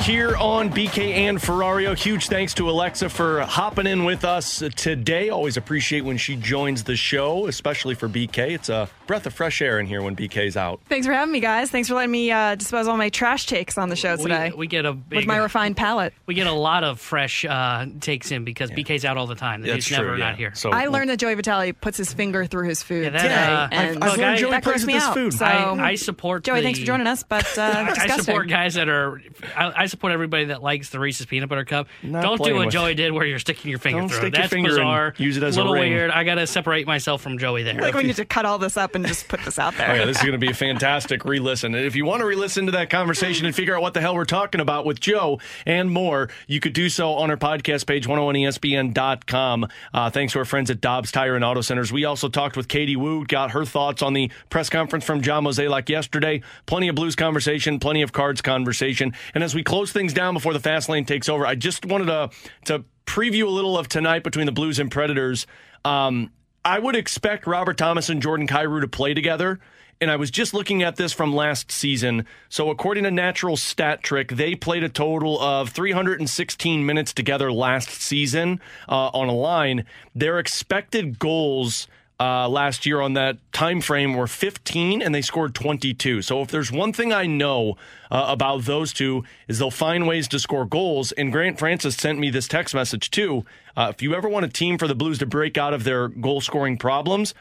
Here 0.00 0.34
on 0.36 0.70
BK 0.70 1.12
and 1.12 1.38
Ferrario. 1.38 1.96
Huge 1.96 2.28
thanks 2.28 2.54
to 2.54 2.68
Alexa 2.70 3.08
for 3.10 3.40
hopping 3.42 3.86
in 3.86 4.04
with 4.04 4.24
us 4.24 4.62
today. 4.76 5.28
Always 5.28 5.56
appreciate 5.56 6.02
when 6.02 6.16
she 6.16 6.36
joins 6.36 6.84
the 6.84 6.96
show, 6.96 7.46
especially 7.46 7.94
for 7.94 8.08
BK. 8.08 8.50
It's 8.52 8.68
a 8.68 8.88
breath 9.06 9.26
of 9.26 9.34
fresh 9.34 9.60
air 9.60 9.78
in 9.78 9.86
here 9.86 10.02
when 10.02 10.16
BK's 10.16 10.56
out. 10.56 10.80
Thanks 10.88 11.06
for 11.06 11.12
having 11.12 11.32
me, 11.32 11.40
guys. 11.40 11.70
Thanks 11.70 11.88
for 11.88 11.94
letting 11.94 12.10
me 12.10 12.30
uh, 12.30 12.54
dispose 12.54 12.88
all 12.88 12.96
my 12.96 13.10
trash 13.10 13.46
takes 13.46 13.76
on 13.76 13.88
the 13.88 13.96
show 13.96 14.16
today. 14.16 14.50
We, 14.50 14.56
we 14.58 14.66
get 14.68 14.86
a 14.86 14.92
big, 14.92 15.18
with 15.18 15.26
my 15.26 15.36
refined 15.36 15.76
palate. 15.76 16.14
We 16.26 16.34
get 16.34 16.46
a 16.46 16.52
lot 16.52 16.82
of 16.84 16.98
fresh 17.00 17.44
uh, 17.44 17.86
takes 18.00 18.30
in 18.30 18.44
because 18.44 18.70
BK's 18.70 19.04
out 19.04 19.16
all 19.16 19.26
the 19.26 19.34
time. 19.34 19.62
That's 19.62 19.86
He's 19.86 19.90
never 19.96 20.10
true, 20.10 20.18
not 20.18 20.36
here. 20.36 20.54
So 20.54 20.70
I 20.70 20.86
learned 20.86 21.10
that 21.10 21.18
Joey 21.18 21.34
Vitale 21.34 21.72
puts 21.72 21.98
his 21.98 22.12
finger 22.12 22.46
through 22.46 22.68
his 22.68 22.82
food 22.82 23.12
that, 23.12 23.22
today, 23.22 23.34
uh, 23.34 23.68
and 23.70 24.02
I've- 24.02 24.10
I've 24.12 24.18
learned 24.18 24.38
Joey 24.38 24.50
that 24.52 24.62
plays 24.62 24.76
with 24.82 24.86
me 24.86 24.92
his 24.94 25.02
out. 25.02 25.14
food. 25.14 25.34
So, 25.34 25.44
I- 25.44 25.90
I 25.90 25.94
support 25.96 26.44
Joey. 26.44 26.60
the- 26.60 26.64
Thanks 26.64 26.78
for 26.78 26.86
joining 26.86 27.06
us, 27.06 27.22
but 27.22 27.58
uh, 27.58 27.94
I 27.98 28.16
support 28.16 28.48
guys 28.48 28.74
that 28.74 28.88
are. 28.88 29.20
I, 29.56 29.72
I 29.82 29.86
support 29.90 30.12
everybody 30.12 30.46
that 30.46 30.62
likes 30.62 30.90
the 30.90 30.98
Reese's 30.98 31.26
peanut 31.26 31.48
butter 31.48 31.64
cup. 31.64 31.88
Not 32.02 32.22
Don't 32.22 32.42
do 32.42 32.54
what 32.54 32.66
with 32.66 32.72
Joey 32.72 32.92
it. 32.92 32.94
did, 32.94 33.12
where 33.12 33.26
you're 33.26 33.38
sticking 33.38 33.70
your 33.70 33.78
finger 33.78 34.00
Don't 34.00 34.08
through. 34.08 34.18
stick 34.18 34.28
it. 34.28 34.36
your 34.36 34.42
That's 34.42 34.52
finger 34.52 34.70
and 34.70 34.76
bizarre. 34.78 35.14
use 35.18 35.36
it 35.36 35.42
as 35.42 35.56
a 35.56 35.60
little 35.60 35.74
ring. 35.74 35.92
weird. 35.92 36.10
I 36.10 36.24
got 36.24 36.36
to 36.36 36.46
separate 36.46 36.86
myself 36.86 37.20
from 37.22 37.38
Joey 37.38 37.62
there. 37.64 37.80
Like 37.80 37.94
we 37.94 38.02
need 38.04 38.16
to 38.16 38.24
cut 38.24 38.44
all 38.46 38.58
this 38.58 38.76
up 38.76 38.94
and 38.94 39.04
just 39.06 39.28
put 39.28 39.40
this 39.44 39.58
out 39.58 39.76
there. 39.76 39.90
Oh, 39.90 39.94
yeah, 39.94 40.04
this 40.04 40.16
is 40.18 40.22
going 40.22 40.32
to 40.32 40.38
be 40.38 40.48
a 40.50 40.54
fantastic 40.54 41.24
re 41.24 41.38
listen. 41.38 41.74
And 41.74 41.84
if 41.84 41.96
you 41.96 42.04
want 42.04 42.20
to 42.20 42.26
re 42.26 42.36
listen 42.36 42.66
to 42.66 42.72
that 42.72 42.90
conversation 42.90 43.46
and 43.46 43.54
figure 43.54 43.74
out 43.76 43.82
what 43.82 43.94
the 43.94 44.00
hell 44.00 44.14
we're 44.14 44.24
talking 44.24 44.60
about 44.60 44.84
with 44.86 45.00
Joe 45.00 45.40
and 45.66 45.90
more, 45.90 46.28
you 46.46 46.60
could 46.60 46.72
do 46.72 46.88
so 46.88 47.14
on 47.14 47.30
our 47.30 47.36
podcast 47.36 47.86
page, 47.86 48.06
101ESPN.com. 48.06 49.66
Uh, 49.94 50.10
thanks 50.10 50.32
to 50.34 50.38
our 50.38 50.44
friends 50.44 50.70
at 50.70 50.80
Dobbs 50.80 51.10
Tire 51.12 51.34
and 51.34 51.44
Auto 51.44 51.60
Centers. 51.62 51.92
We 51.92 52.04
also 52.04 52.28
talked 52.28 52.56
with 52.56 52.68
Katie 52.68 52.96
Woo, 52.96 53.24
got 53.24 53.52
her 53.52 53.64
thoughts 53.64 54.02
on 54.02 54.12
the 54.12 54.30
press 54.50 54.68
conference 54.68 55.04
from 55.04 55.22
John 55.22 55.44
Mozeliak 55.44 55.88
yesterday. 55.88 56.42
Plenty 56.66 56.88
of 56.88 56.94
Blues 56.96 57.16
conversation, 57.16 57.78
plenty 57.78 58.02
of 58.02 58.12
cards 58.12 58.42
conversation. 58.42 59.12
And 59.34 59.42
as 59.42 59.54
we 59.54 59.62
close 59.62 59.79
things 59.86 60.12
down 60.12 60.34
before 60.34 60.52
the 60.52 60.60
fast 60.60 60.88
lane 60.88 61.04
takes 61.04 61.28
over, 61.28 61.46
I 61.46 61.54
just 61.54 61.86
wanted 61.86 62.06
to, 62.06 62.30
to 62.66 62.84
preview 63.06 63.44
a 63.44 63.50
little 63.50 63.78
of 63.78 63.88
tonight 63.88 64.22
between 64.22 64.46
the 64.46 64.52
Blues 64.52 64.78
and 64.78 64.90
Predators. 64.90 65.46
Um, 65.84 66.30
I 66.64 66.78
would 66.78 66.96
expect 66.96 67.46
Robert 67.46 67.78
Thomas 67.78 68.08
and 68.08 68.20
Jordan 68.20 68.46
Kyrou 68.46 68.82
to 68.82 68.88
play 68.88 69.14
together. 69.14 69.60
And 70.02 70.10
I 70.10 70.16
was 70.16 70.30
just 70.30 70.54
looking 70.54 70.82
at 70.82 70.96
this 70.96 71.12
from 71.12 71.34
last 71.34 71.70
season. 71.70 72.24
So, 72.48 72.70
according 72.70 73.04
to 73.04 73.10
Natural 73.10 73.56
Stat 73.56 74.02
Trick, 74.02 74.28
they 74.28 74.54
played 74.54 74.82
a 74.82 74.88
total 74.88 75.38
of 75.38 75.68
316 75.68 76.86
minutes 76.86 77.12
together 77.12 77.52
last 77.52 77.90
season 77.90 78.60
uh, 78.88 79.08
on 79.08 79.28
a 79.28 79.34
line. 79.34 79.84
Their 80.14 80.38
expected 80.38 81.18
goals 81.18 81.86
uh, 82.20 82.46
last 82.48 82.84
year 82.84 83.00
on 83.00 83.14
that 83.14 83.38
time 83.52 83.80
frame 83.80 84.14
were 84.14 84.26
15, 84.26 85.00
and 85.00 85.14
they 85.14 85.22
scored 85.22 85.54
22. 85.54 86.20
So, 86.20 86.42
if 86.42 86.48
there's 86.48 86.70
one 86.70 86.92
thing 86.92 87.12
I 87.12 87.24
know 87.26 87.78
uh, 88.10 88.26
about 88.28 88.64
those 88.64 88.92
two 88.92 89.24
is 89.48 89.58
they'll 89.58 89.70
find 89.70 90.06
ways 90.06 90.28
to 90.28 90.38
score 90.38 90.66
goals. 90.66 91.12
And 91.12 91.32
Grant 91.32 91.58
Francis 91.58 91.96
sent 91.96 92.18
me 92.18 92.28
this 92.28 92.46
text 92.46 92.74
message 92.74 93.10
too. 93.10 93.46
Uh, 93.74 93.90
if 93.94 94.02
you 94.02 94.14
ever 94.14 94.28
want 94.28 94.44
a 94.44 94.48
team 94.48 94.76
for 94.76 94.86
the 94.86 94.94
Blues 94.94 95.18
to 95.18 95.26
break 95.26 95.56
out 95.56 95.72
of 95.72 95.84
their 95.84 96.08
goal 96.08 96.42
scoring 96.42 96.76
problems, 96.76 97.32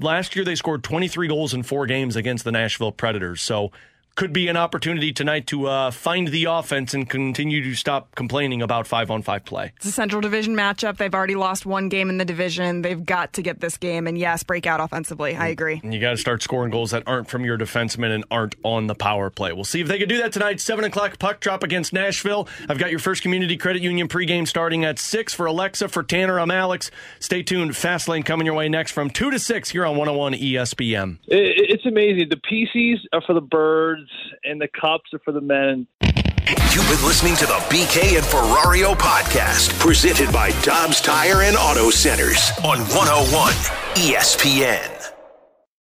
last 0.00 0.34
year 0.34 0.44
they 0.44 0.54
scored 0.54 0.82
23 0.82 1.28
goals 1.28 1.52
in 1.52 1.62
four 1.62 1.86
games 1.86 2.16
against 2.16 2.44
the 2.44 2.52
Nashville 2.52 2.92
Predators. 2.92 3.42
So 3.42 3.70
could 4.14 4.32
be 4.32 4.48
an 4.48 4.56
opportunity 4.56 5.12
tonight 5.12 5.46
to 5.48 5.66
uh, 5.66 5.90
find 5.90 6.28
the 6.28 6.44
offense 6.44 6.94
and 6.94 7.08
continue 7.08 7.62
to 7.62 7.74
stop 7.74 8.14
complaining 8.14 8.62
about 8.62 8.86
five 8.86 9.10
on 9.10 9.22
five 9.22 9.44
play. 9.44 9.72
It's 9.76 9.86
a 9.86 9.92
Central 9.92 10.20
Division 10.20 10.54
matchup. 10.54 10.98
They've 10.98 11.14
already 11.14 11.34
lost 11.34 11.66
one 11.66 11.88
game 11.88 12.10
in 12.10 12.18
the 12.18 12.24
division. 12.24 12.82
They've 12.82 13.04
got 13.04 13.32
to 13.34 13.42
get 13.42 13.60
this 13.60 13.76
game, 13.76 14.06
and 14.06 14.18
yes, 14.18 14.42
break 14.42 14.66
out 14.66 14.80
offensively. 14.80 15.36
I 15.36 15.48
agree. 15.48 15.80
And 15.82 15.94
you 15.94 16.00
got 16.00 16.10
to 16.10 16.16
start 16.16 16.42
scoring 16.42 16.70
goals 16.70 16.90
that 16.90 17.02
aren't 17.06 17.28
from 17.28 17.44
your 17.44 17.56
defensemen 17.58 18.14
and 18.14 18.24
aren't 18.30 18.54
on 18.62 18.86
the 18.86 18.94
power 18.94 19.30
play. 19.30 19.52
We'll 19.52 19.64
see 19.64 19.80
if 19.80 19.88
they 19.88 19.98
can 19.98 20.08
do 20.08 20.18
that 20.18 20.32
tonight. 20.32 20.60
Seven 20.60 20.84
o'clock 20.84 21.18
puck 21.18 21.40
drop 21.40 21.62
against 21.62 21.92
Nashville. 21.92 22.48
I've 22.68 22.78
got 22.78 22.90
your 22.90 23.00
first 23.00 23.22
Community 23.22 23.56
Credit 23.56 23.82
Union 23.82 24.08
pregame 24.08 24.46
starting 24.46 24.84
at 24.84 24.98
six 24.98 25.32
for 25.32 25.46
Alexa. 25.46 25.88
For 25.88 26.02
Tanner, 26.02 26.38
I'm 26.38 26.50
Alex. 26.50 26.90
Stay 27.18 27.42
tuned. 27.42 27.76
Fast 27.76 28.08
lane 28.08 28.22
coming 28.22 28.46
your 28.46 28.54
way 28.54 28.68
next 28.68 28.92
from 28.92 29.10
two 29.10 29.30
to 29.30 29.38
six 29.38 29.70
here 29.70 29.84
on 29.86 29.96
101 29.96 30.34
ESPN. 30.34 31.18
It's 31.26 31.86
amazing. 31.86 32.28
The 32.28 32.36
PCs 32.36 32.98
are 33.12 33.22
for 33.22 33.34
the 33.34 33.40
birds, 33.40 34.01
and 34.44 34.60
the 34.60 34.68
cups 34.68 35.12
are 35.12 35.20
for 35.24 35.32
the 35.32 35.40
men. 35.40 35.86
You've 36.72 36.88
been 36.88 37.06
listening 37.06 37.36
to 37.36 37.46
the 37.46 37.60
BK 37.70 38.16
and 38.16 38.24
Ferrario 38.24 38.94
podcast, 38.94 39.78
presented 39.78 40.32
by 40.32 40.50
Dobbs 40.62 41.00
Tire 41.00 41.42
and 41.42 41.56
Auto 41.56 41.90
Centers 41.90 42.50
on 42.64 42.78
101 42.78 43.52
ESPN. 43.94 45.12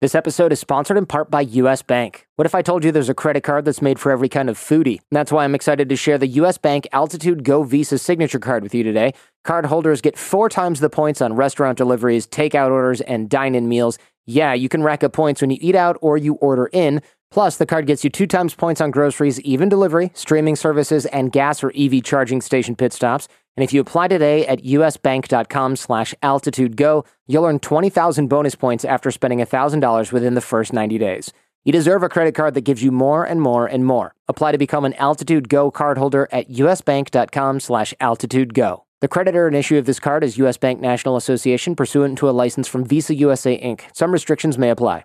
This 0.01 0.15
episode 0.15 0.51
is 0.51 0.59
sponsored 0.59 0.97
in 0.97 1.05
part 1.05 1.31
by 1.31 1.43
US 1.43 1.83
Bank. 1.83 2.27
What 2.37 2.47
if 2.47 2.55
I 2.55 2.63
told 2.63 2.85
you 2.85 2.91
there's 2.91 3.11
a 3.11 3.15
credit 3.15 3.43
card 3.43 3.67
that's 3.67 3.83
made 3.83 3.99
for 3.99 4.11
every 4.11 4.31
kind 4.31 4.49
of 4.49 4.57
foodie? 4.57 5.01
That's 5.11 5.31
why 5.31 5.45
I'm 5.45 5.55
excited 5.55 5.91
to 5.91 5.97
share 5.97 6.17
the 6.17 6.27
US 6.27 6.57
Bank 6.57 6.89
Altitude 6.93 7.45
Go 7.45 7.65
Visa 7.65 7.99
signature 7.99 8.39
card 8.39 8.63
with 8.63 8.75
you 8.75 8.83
today. 8.83 9.13
Card 9.45 9.67
holders 9.67 10.01
get 10.01 10.17
four 10.17 10.49
times 10.49 10.81
the 10.81 10.89
points 10.89 11.21
on 11.21 11.35
restaurant 11.35 11.77
deliveries, 11.77 12.27
takeout 12.27 12.71
orders, 12.71 13.03
and 13.03 13.29
dine 13.29 13.55
in 13.55 13.69
meals. 13.69 13.99
Yeah, 14.25 14.55
you 14.55 14.71
can 14.71 14.83
rack 14.83 15.05
up 15.05 15.13
points 15.13 15.43
when 15.43 15.51
you 15.51 15.59
eat 15.61 15.75
out 15.75 15.99
or 16.01 16.17
you 16.17 16.35
order 16.37 16.71
in. 16.73 17.03
Plus, 17.31 17.57
the 17.57 17.67
card 17.67 17.87
gets 17.87 18.03
you 18.03 18.11
two 18.11 18.27
times 18.27 18.55
points 18.55 18.81
on 18.81 18.91
groceries, 18.91 19.41
even 19.43 19.69
delivery, 19.69 20.11
streaming 20.15 20.57
services, 20.57 21.07
and 21.07 21.31
gas 21.31 21.63
or 21.63 21.73
EV 21.77 22.03
charging 22.03 22.41
station 22.41 22.75
pit 22.75 22.93
stops. 22.93 23.29
And 23.57 23.63
if 23.63 23.73
you 23.73 23.81
apply 23.81 24.09
today 24.09 24.47
at 24.47 24.65
usbank.com 24.65 25.77
slash 25.77 26.15
altitudego, 26.23 27.07
you'll 27.29 27.45
earn 27.45 27.61
20,000 27.61 28.29
bonus 28.29 28.55
points 28.55 28.85
after 28.85 29.11
spending 29.11 29.39
$1,000 29.39 30.13
within 30.13 30.35
the 30.35 30.41
first 30.41 30.73
90 30.73 30.99
days. 30.99 31.33
You 31.65 31.73
deserve 31.73 32.03
a 32.03 32.09
credit 32.09 32.35
card 32.35 32.55
that 32.55 32.63
gives 32.63 32.83
you 32.83 32.91
more 32.91 33.25
and 33.25 33.41
more 33.41 33.67
and 33.67 33.85
more. 33.85 34.15
Apply 34.29 34.53
to 34.53 34.59
become 34.59 34.85
an 34.85 34.95
Altitude 34.95 35.49
Go 35.49 35.71
cardholder 35.71 36.27
at 36.33 36.49
usbank.com 36.49 37.61
slash 37.61 37.93
altitudego. 38.01 38.83
The 39.01 39.09
creditor 39.09 39.47
and 39.47 39.57
issue 39.57 39.77
of 39.77 39.87
this 39.87 40.01
card 40.01 40.25
is 40.25 40.39
U.S. 40.39 40.57
Bank 40.57 40.81
National 40.81 41.17
Association 41.17 41.77
pursuant 41.77 42.19
to 42.19 42.29
a 42.29 42.33
license 42.33 42.67
from 42.67 42.85
Visa 42.85 43.15
USA 43.15 43.61
Inc. 43.61 43.83
Some 43.95 44.13
restrictions 44.13 44.59
may 44.59 44.71
apply. 44.71 45.05